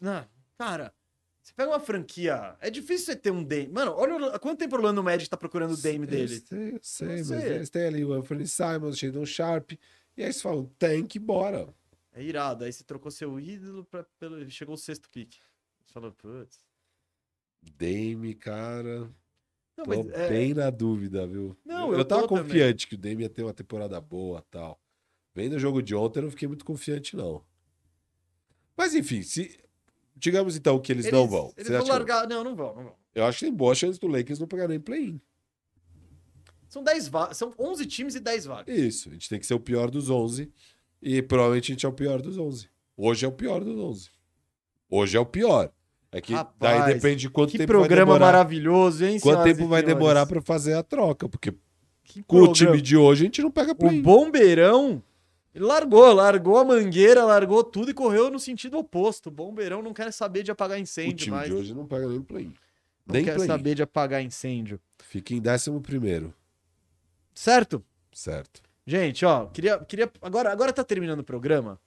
Cara, 0.58 0.94
você 1.42 1.54
pega 1.54 1.70
uma 1.72 1.80
franquia. 1.80 2.56
É 2.60 2.70
difícil 2.70 3.06
você 3.08 3.16
ter 3.16 3.32
um 3.32 3.44
Dame. 3.44 3.68
Mano, 3.70 3.94
olha 3.96 4.36
o- 4.36 4.40
quanto 4.40 4.60
tempo 4.60 4.76
o 4.76 4.78
Orlando 4.80 5.04
Magic 5.04 5.30
tá 5.30 5.38
procurando 5.38 5.74
o 5.74 5.78
Dame 5.82 6.06
Eu 6.06 6.08
dele. 6.08 6.40
sei, 6.40 6.72
eu 6.76 6.80
sei, 6.82 7.08
mas 7.08 7.32
eles 7.32 7.70
têm 7.70 7.86
ali 7.88 8.06
o 8.06 8.14
Anthony 8.14 8.48
Simons, 8.48 8.98
Shadon 8.98 9.26
Sharp. 9.26 9.72
E 9.72 9.78
aí 10.22 10.26
eles 10.28 10.42
falam, 10.42 10.66
tem 10.80 11.06
que 11.06 11.18
ir 11.18 11.22
bora. 11.22 11.68
É 12.14 12.24
irado. 12.24 12.64
Aí 12.64 12.72
você 12.72 12.84
trocou 12.84 13.12
seu 13.12 13.38
ídolo 13.40 13.84
pra, 13.86 14.06
pelo. 14.18 14.50
Chegou 14.50 14.76
o 14.76 14.78
sexto 14.78 15.10
pick. 15.10 15.34
Você 15.86 15.92
falou, 15.94 16.12
putz. 16.14 16.60
Dame, 17.78 18.34
cara. 18.36 19.10
Não, 19.78 19.84
Tô 19.84 19.90
mas 19.90 20.08
é, 20.12 20.30
bem 20.30 20.54
na 20.54 20.70
dúvida, 20.70 21.28
viu? 21.28 21.58
Não, 21.66 21.88
eu, 21.88 21.94
eu 21.94 22.00
eu 22.00 22.06
tava 22.06 22.22
tô 22.22 22.30
também. 22.30 22.44
confiante 22.44 22.88
que 22.88 22.96
o 22.96 22.98
Dame 22.98 23.24
ia 23.24 23.30
ter 23.30 23.44
uma 23.44 23.54
temporada 23.54 24.00
boa 24.00 24.42
tal. 24.50 24.80
Vendo 25.36 25.54
o 25.58 25.60
jogo 25.60 25.82
de 25.84 25.94
ontem, 25.94 26.20
eu 26.20 26.24
não 26.24 26.32
fiquei 26.32 26.48
muito 26.48 26.64
confiante, 26.66 27.16
não. 27.16 27.44
Mas 28.78 28.96
enfim, 28.96 29.22
se. 29.22 29.60
Digamos 30.16 30.56
então 30.56 30.80
que 30.80 30.94
eles, 30.94 31.12
não 31.12 31.28
vão. 31.28 31.52
Eles 31.58 31.68
Você 31.68 31.74
vão 31.74 31.82
acha 31.82 31.86
que- 31.86 31.92
largar. 31.92 32.28
Não, 32.28 32.42
não 32.44 32.56
vão, 32.56 32.74
não 32.76 32.84
vão. 32.86 32.94
Eu 33.14 33.26
acho 33.26 33.40
que 33.40 33.46
tem 33.46 33.54
boa 33.54 33.76
chance 33.76 34.00
do 34.00 34.08
Lakers 34.08 34.40
não 34.40 34.48
pegar 34.48 34.68
nem 34.68 34.80
play-in. 34.80 35.20
São 36.70 36.82
10 36.84 37.08
vagas. 37.10 37.38
São 37.38 37.54
11 37.60 37.86
times 37.86 38.16
e 38.16 38.20
10 38.22 38.46
vagas. 38.46 38.76
Isso, 38.78 39.10
a 39.10 39.12
gente 39.14 39.28
tem 39.30 39.40
que 39.40 39.46
ser 39.46 39.54
o 39.54 39.60
pior 39.60 39.92
dos 39.92 40.10
11. 40.10 40.52
E 41.02 41.22
provavelmente 41.22 41.72
a 41.72 41.76
gente 41.76 41.86
é 41.86 41.90
o 41.90 41.94
pior 41.94 42.22
dos 42.22 42.38
11. 42.38 42.70
Hoje 42.98 43.26
é 43.26 43.28
o 43.28 43.32
pior 43.32 43.64
dos 43.64 43.78
11. 43.78 44.10
Hoje 44.90 45.18
é 45.18 45.20
o 45.20 45.26
pior. 45.26 45.72
É 46.12 46.22
que 46.22 46.34
Rapaz, 46.34 46.84
daí 46.86 46.94
depende 46.94 47.22
de 47.22 47.30
quanto 47.30 47.52
Que 47.52 47.58
tempo 47.58 47.74
vai 47.74 47.82
programa 47.82 48.14
demorar. 48.14 48.26
maravilhoso, 48.28 49.04
hein, 49.06 49.20
Quanto 49.20 49.44
tempo 49.44 49.68
vai 49.68 49.82
senhores? 49.82 49.86
demorar 50.00 50.26
pra 50.26 50.42
fazer 50.42 50.74
a 50.74 50.82
troca? 50.84 51.28
Porque 51.28 51.52
Que 52.06 52.24
com 52.24 52.38
o 52.38 52.46
programa. 52.46 52.54
time 52.72 52.82
de 52.82 52.96
hoje 52.96 53.24
a 53.24 53.26
gente 53.26 53.42
não 53.42 53.52
pega 53.52 53.74
O 53.74 53.76
play-in. 53.76 54.02
Bombeirão 54.02 55.04
ele 55.56 55.64
largou, 55.66 56.14
largou 56.14 56.58
a 56.58 56.66
mangueira, 56.66 57.24
largou 57.24 57.64
tudo 57.64 57.90
e 57.90 57.94
correu 57.94 58.30
no 58.30 58.38
sentido 58.40 58.78
oposto. 58.78 59.28
O 59.30 59.32
Bombeirão 59.32 59.82
não 59.82 59.94
quer 59.94 60.12
saber 60.12 60.44
de 60.44 60.52
apagar 60.52 60.78
O 60.78 60.82
incêndio 60.82 61.16
time 61.16 61.36
mais. 61.36 61.48
de 61.48 61.54
hoje 61.56 61.74
não 61.74 61.88
pega 61.88 62.08
nem 62.08 62.22
play-in. 62.22 62.54
não 63.08 63.14
Nem 63.14 63.24
quer 63.24 63.36
play-in. 63.36 63.48
saber 63.48 63.74
de 63.76 63.82
apagar 63.82 64.22
incêndio. 64.22 64.80
Fica 65.00 65.34
em 65.34 65.40
décimo 65.40 65.80
primeiro. 65.82 66.34
Certo? 67.34 67.84
Certo. 68.14 68.62
Gente, 68.86 69.26
ó, 69.26 69.48
queria, 69.48 69.80
queria 69.80 70.12
agora, 70.22 70.52
agora 70.52 70.72
tá 70.72 70.84
terminando 70.84 71.22
o 71.22 71.24
programa. 71.24 71.80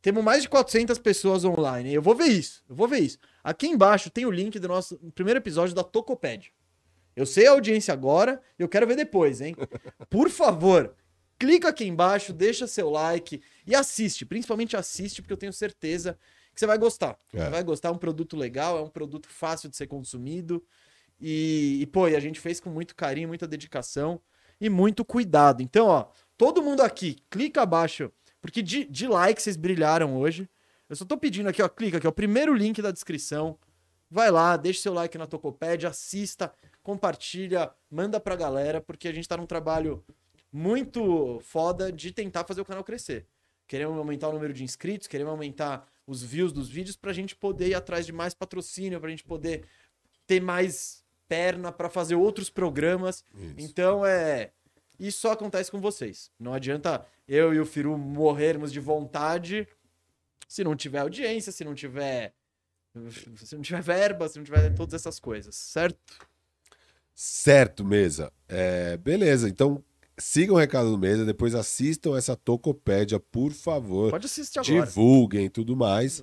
Temos 0.00 0.22
mais 0.22 0.42
de 0.42 0.48
400 0.48 0.98
pessoas 0.98 1.44
online. 1.44 1.92
Eu 1.92 2.00
vou 2.00 2.14
ver 2.14 2.26
isso. 2.28 2.62
Eu 2.68 2.74
vou 2.76 2.86
ver 2.88 3.00
isso. 3.00 3.18
Aqui 3.42 3.66
embaixo 3.66 4.10
tem 4.10 4.24
o 4.26 4.30
link 4.30 4.58
do 4.58 4.68
nosso 4.68 4.96
primeiro 5.14 5.38
episódio 5.38 5.74
da 5.74 5.82
Tocopédia. 5.82 6.50
Eu 7.16 7.26
sei 7.26 7.48
a 7.48 7.50
audiência 7.50 7.92
agora, 7.92 8.40
eu 8.56 8.68
quero 8.68 8.86
ver 8.86 8.94
depois, 8.94 9.40
hein? 9.40 9.56
Por 10.08 10.30
favor, 10.30 10.94
clica 11.38 11.68
aqui 11.68 11.84
embaixo, 11.84 12.32
deixa 12.32 12.66
seu 12.66 12.90
like 12.90 13.40
e 13.66 13.74
assiste. 13.74 14.26
Principalmente 14.26 14.76
assiste, 14.76 15.22
porque 15.22 15.32
eu 15.32 15.38
tenho 15.38 15.52
certeza 15.52 16.18
que 16.52 16.60
você 16.60 16.66
vai 16.66 16.76
gostar. 16.76 17.16
É. 17.32 17.44
Você 17.44 17.50
vai 17.50 17.62
gostar, 17.62 17.88
é 17.88 17.92
um 17.92 17.98
produto 17.98 18.36
legal, 18.36 18.78
é 18.78 18.82
um 18.82 18.88
produto 18.88 19.28
fácil 19.28 19.68
de 19.68 19.76
ser 19.76 19.86
consumido. 19.86 20.62
E, 21.20 21.78
e, 21.80 21.86
pô, 21.86 22.08
e 22.08 22.16
a 22.16 22.20
gente 22.20 22.40
fez 22.40 22.60
com 22.60 22.70
muito 22.70 22.94
carinho, 22.94 23.28
muita 23.28 23.46
dedicação 23.46 24.20
e 24.60 24.68
muito 24.68 25.04
cuidado. 25.04 25.62
Então, 25.62 25.86
ó, 25.86 26.08
todo 26.36 26.62
mundo 26.62 26.80
aqui, 26.80 27.16
clica 27.30 27.62
abaixo, 27.62 28.10
porque 28.40 28.62
de, 28.62 28.84
de 28.84 29.06
like 29.06 29.40
vocês 29.40 29.56
brilharam 29.56 30.16
hoje. 30.16 30.48
Eu 30.88 30.96
só 30.96 31.04
tô 31.04 31.16
pedindo 31.18 31.48
aqui, 31.48 31.62
ó, 31.62 31.68
clica 31.68 31.98
aqui, 31.98 32.06
ó, 32.06 32.10
primeiro 32.10 32.54
link 32.54 32.80
da 32.80 32.90
descrição. 32.90 33.58
Vai 34.10 34.30
lá, 34.30 34.56
deixa 34.56 34.80
seu 34.80 34.94
like 34.94 35.18
na 35.18 35.26
Tocopédia, 35.26 35.90
assista, 35.90 36.50
compartilha, 36.82 37.70
manda 37.90 38.18
pra 38.18 38.34
galera, 38.34 38.80
porque 38.80 39.06
a 39.06 39.12
gente 39.12 39.28
tá 39.28 39.36
num 39.36 39.44
trabalho 39.44 40.02
muito 40.52 41.40
foda 41.40 41.92
de 41.92 42.12
tentar 42.12 42.44
fazer 42.44 42.60
o 42.60 42.64
canal 42.64 42.84
crescer. 42.84 43.26
Queremos 43.66 43.96
aumentar 43.98 44.28
o 44.28 44.32
número 44.32 44.52
de 44.52 44.64
inscritos, 44.64 45.06
queremos 45.06 45.30
aumentar 45.30 45.86
os 46.06 46.22
views 46.22 46.52
dos 46.52 46.68
vídeos 46.68 46.96
pra 46.96 47.12
gente 47.12 47.36
poder 47.36 47.68
ir 47.68 47.74
atrás 47.74 48.06
de 48.06 48.12
mais 48.12 48.32
patrocínio, 48.32 49.00
pra 49.00 49.10
gente 49.10 49.24
poder 49.24 49.64
ter 50.26 50.40
mais 50.40 51.04
perna 51.28 51.70
pra 51.70 51.90
fazer 51.90 52.14
outros 52.14 52.48
programas. 52.48 53.22
Isso. 53.34 53.54
Então 53.58 54.04
é. 54.04 54.52
Isso 54.98 55.20
só 55.20 55.32
acontece 55.32 55.70
com 55.70 55.80
vocês. 55.80 56.30
Não 56.40 56.54
adianta 56.54 57.06
eu 57.28 57.54
e 57.54 57.60
o 57.60 57.66
Firu 57.66 57.96
morrermos 57.96 58.72
de 58.72 58.80
vontade 58.80 59.68
se 60.48 60.64
não 60.64 60.74
tiver 60.74 61.00
audiência, 61.00 61.52
se 61.52 61.62
não 61.62 61.74
tiver 61.74 62.34
Se 63.44 63.54
não 63.54 63.62
tiver 63.62 63.82
verba, 63.82 64.28
se 64.28 64.38
não 64.38 64.44
tiver 64.44 64.74
todas 64.74 64.94
essas 64.94 65.20
coisas, 65.20 65.54
certo? 65.54 66.26
Certo, 67.14 67.84
mesa. 67.84 68.32
É, 68.48 68.96
beleza, 68.96 69.48
então 69.48 69.84
sigam 70.18 70.56
o 70.56 70.58
recado 70.58 70.90
do 70.90 70.98
mesa, 70.98 71.24
depois 71.24 71.54
assistam 71.54 72.16
essa 72.16 72.36
tocopédia, 72.36 73.18
por 73.20 73.52
favor. 73.52 74.10
Pode 74.10 74.26
assistir 74.26 74.58
agora. 74.58 74.86
Divulguem 74.86 75.46
e 75.46 75.50
tudo 75.50 75.76
mais. 75.76 76.22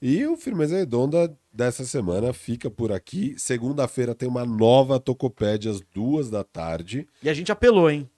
E 0.00 0.26
o 0.26 0.36
Firmeza 0.36 0.76
Redonda 0.76 1.34
dessa 1.52 1.84
semana 1.84 2.32
fica 2.32 2.70
por 2.70 2.92
aqui. 2.92 3.34
Segunda-feira 3.38 4.14
tem 4.14 4.28
uma 4.28 4.44
nova 4.44 5.00
tocopédia 5.00 5.70
às 5.70 5.80
duas 5.80 6.28
da 6.28 6.44
tarde. 6.44 7.08
E 7.22 7.28
a 7.28 7.34
gente 7.34 7.50
apelou, 7.50 7.90
hein? 7.90 8.08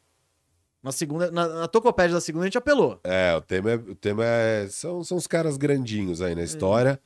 Na 0.83 0.93
segunda, 0.93 1.31
na, 1.31 1.49
na 1.49 1.69
tocopédia 1.69 2.15
da 2.15 2.21
segunda 2.21 2.45
a 2.45 2.47
gente 2.49 2.59
apelou. 2.59 2.99
É, 3.05 3.35
o 3.37 3.41
tema 3.41 3.71
é, 3.73 3.75
o 3.75 3.95
tema 3.95 4.25
é 4.25 4.69
são, 4.69 5.03
são 5.03 5.17
os 5.17 5.27
caras 5.27 5.57
grandinhos 5.57 6.23
aí 6.23 6.35
na 6.35 6.43
história. 6.43 7.01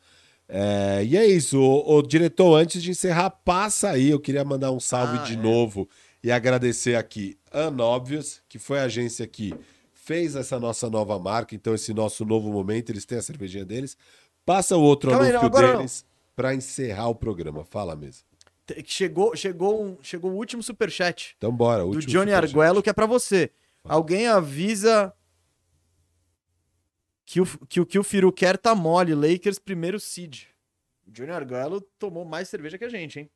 É, 0.48 1.02
e 1.04 1.16
é 1.16 1.26
isso, 1.26 1.60
o, 1.60 1.98
o 1.98 2.02
diretor, 2.02 2.56
antes 2.56 2.82
de 2.82 2.90
encerrar, 2.90 3.30
passa 3.30 3.90
aí. 3.90 4.10
Eu 4.10 4.18
queria 4.20 4.44
mandar 4.44 4.70
um 4.72 4.80
salve 4.80 5.18
Ah, 5.18 5.22
de 5.22 5.34
é. 5.34 5.36
novo 5.36 5.88
e 6.22 6.30
agradecer 6.30 6.96
aqui 6.96 7.38
Unobvious, 7.52 8.42
que 8.48 8.58
foi 8.58 8.78
a 8.78 8.84
agência 8.84 9.26
que 9.26 9.54
fez 9.92 10.34
essa 10.34 10.58
nossa 10.58 10.88
nova 10.88 11.18
marca, 11.18 11.54
então 11.54 11.74
esse 11.74 11.92
nosso 11.92 12.24
novo 12.24 12.50
momento, 12.50 12.90
eles 12.90 13.04
têm 13.04 13.18
a 13.18 13.22
cervejinha 13.22 13.64
deles. 13.64 13.96
Passa 14.44 14.76
o 14.76 14.82
outro 14.82 15.10
Calma 15.10 15.26
anúncio 15.26 15.50
não, 15.50 15.76
deles 15.76 16.04
para 16.34 16.54
encerrar 16.54 17.08
o 17.08 17.14
programa. 17.14 17.64
Fala 17.64 17.94
mesmo. 17.94 18.24
Chegou, 18.86 19.36
chegou, 19.36 19.84
um, 19.84 19.98
chegou 20.00 20.30
o 20.30 20.36
último 20.36 20.62
superchat 20.62 21.34
Então 21.36 21.50
bora, 21.50 21.84
do 21.84 21.98
Johnny. 22.00 22.32
Arguello, 22.32 22.82
que 22.82 22.88
é 22.88 22.92
pra 22.92 23.04
você. 23.04 23.50
Alguém 23.82 24.28
avisa 24.28 25.12
que 27.26 27.40
o, 27.40 27.46
que, 27.68 27.80
o, 27.80 27.86
que 27.86 27.98
o 27.98 28.04
Firu 28.04 28.32
quer 28.32 28.56
tá 28.56 28.74
mole. 28.74 29.14
Lakers 29.14 29.58
primeiro 29.58 29.98
seed. 29.98 30.44
O 31.06 31.10
Johnny 31.10 31.32
Arguello 31.32 31.80
tomou 31.98 32.24
mais 32.24 32.48
cerveja 32.48 32.78
que 32.78 32.84
a 32.84 32.88
gente, 32.88 33.20
hein? 33.20 33.30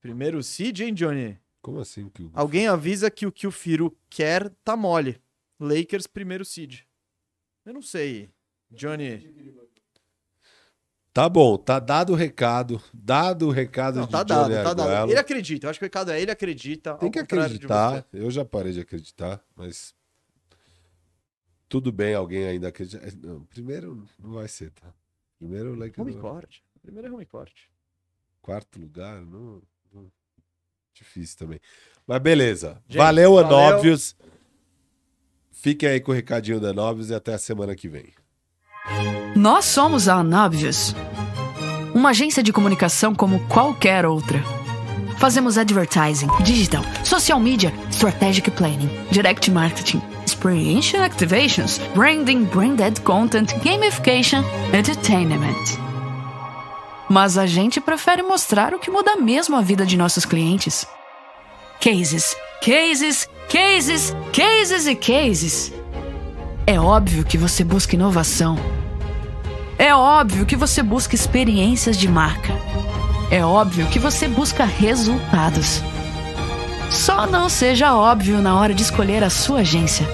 Primeiro 0.00 0.42
seed, 0.42 0.80
hein, 0.80 0.94
Johnny? 0.94 1.38
Como 1.68 1.80
assim? 1.80 2.08
Que 2.08 2.22
o... 2.22 2.30
Alguém 2.32 2.66
avisa 2.66 3.10
que 3.10 3.26
o 3.26 3.30
que 3.30 3.46
o 3.46 3.50
Firu 3.50 3.94
quer 4.08 4.48
tá 4.64 4.74
mole. 4.74 5.20
Lakers 5.60 6.06
primeiro 6.06 6.42
seed. 6.42 6.80
Eu 7.62 7.74
não 7.74 7.82
sei. 7.82 8.30
Johnny. 8.70 9.28
Tá 11.12 11.28
bom, 11.28 11.58
tá 11.58 11.78
dado 11.78 12.14
o 12.14 12.16
recado. 12.16 12.82
Dado 12.94 13.48
o 13.48 13.50
recado 13.50 13.96
Não, 13.96 14.06
de 14.06 14.12
tá 14.12 14.22
Johnny 14.22 14.54
dado, 14.54 14.64
tá 14.64 14.72
dado. 14.72 15.10
Ele 15.10 15.18
acredita. 15.18 15.66
Eu 15.66 15.70
acho 15.70 15.78
que 15.78 15.84
o 15.84 15.88
recado 15.88 16.10
é 16.10 16.18
ele 16.22 16.30
acredita. 16.30 16.94
Tem 16.94 17.10
que 17.10 17.18
acreditar. 17.18 18.06
Eu 18.14 18.30
já 18.30 18.46
parei 18.46 18.72
de 18.72 18.80
acreditar, 18.80 19.44
mas 19.54 19.94
tudo 21.68 21.92
bem 21.92 22.14
alguém 22.14 22.46
ainda 22.46 22.68
acreditar. 22.68 23.12
Não, 23.22 23.44
primeiro 23.44 24.08
não 24.18 24.30
vai 24.32 24.48
ser, 24.48 24.70
tá? 24.70 24.94
Primeiro 25.38 25.72
o 25.72 25.74
Lakers 25.74 25.98
Home 25.98 26.16
court. 26.16 26.60
Primeiro 26.80 27.08
é 27.08 27.10
home 27.10 27.26
court. 27.26 27.52
quarto 28.40 28.80
lugar, 28.80 29.20
não- 29.20 29.60
difícil 30.98 31.38
também. 31.38 31.60
Mas 32.06 32.20
beleza. 32.20 32.80
Gente, 32.88 32.98
valeu. 32.98 33.38
Anóbios. 33.38 34.16
Fiquem 35.50 35.88
aí 35.88 36.00
com 36.00 36.12
o 36.12 36.14
recadinho 36.14 36.60
da 36.60 36.70
Anóbios 36.70 37.10
e 37.10 37.14
até 37.14 37.34
a 37.34 37.38
semana 37.38 37.74
que 37.74 37.88
vem. 37.88 38.12
Nós 39.34 39.64
somos 39.64 40.08
a 40.08 40.16
Anobvious, 40.16 40.94
uma 41.94 42.10
agência 42.10 42.42
de 42.42 42.52
comunicação 42.52 43.14
como 43.14 43.46
qualquer 43.48 44.06
outra. 44.06 44.42
Fazemos 45.18 45.58
advertising, 45.58 46.28
digital, 46.44 46.82
social 47.04 47.40
media, 47.40 47.72
strategic 47.90 48.50
planning, 48.52 48.88
direct 49.10 49.50
marketing, 49.50 50.00
experiential 50.24 51.02
activations, 51.02 51.78
branding, 51.94 52.44
branded 52.44 53.00
content, 53.02 53.52
gamification, 53.64 54.44
entertainment. 54.72 55.87
Mas 57.08 57.38
a 57.38 57.46
gente 57.46 57.80
prefere 57.80 58.22
mostrar 58.22 58.74
o 58.74 58.78
que 58.78 58.90
muda 58.90 59.16
mesmo 59.16 59.56
a 59.56 59.62
vida 59.62 59.86
de 59.86 59.96
nossos 59.96 60.24
clientes. 60.24 60.86
Cases, 61.80 62.36
cases, 62.60 63.28
cases, 63.48 64.14
cases 64.32 64.86
e 64.86 64.94
cases. 64.94 65.72
É 66.66 66.78
óbvio 66.78 67.24
que 67.24 67.38
você 67.38 67.64
busca 67.64 67.94
inovação. 67.94 68.58
É 69.78 69.94
óbvio 69.94 70.44
que 70.44 70.56
você 70.56 70.82
busca 70.82 71.14
experiências 71.14 71.96
de 71.96 72.08
marca. 72.08 72.52
É 73.30 73.44
óbvio 73.44 73.86
que 73.86 73.98
você 73.98 74.28
busca 74.28 74.64
resultados. 74.64 75.82
Só 76.90 77.26
não 77.26 77.48
seja 77.48 77.94
óbvio 77.94 78.38
na 78.38 78.58
hora 78.58 78.74
de 78.74 78.82
escolher 78.82 79.22
a 79.22 79.30
sua 79.30 79.60
agência. 79.60 80.06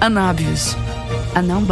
Anábios. 0.00 0.76
A 1.34 1.42
não 1.42 1.64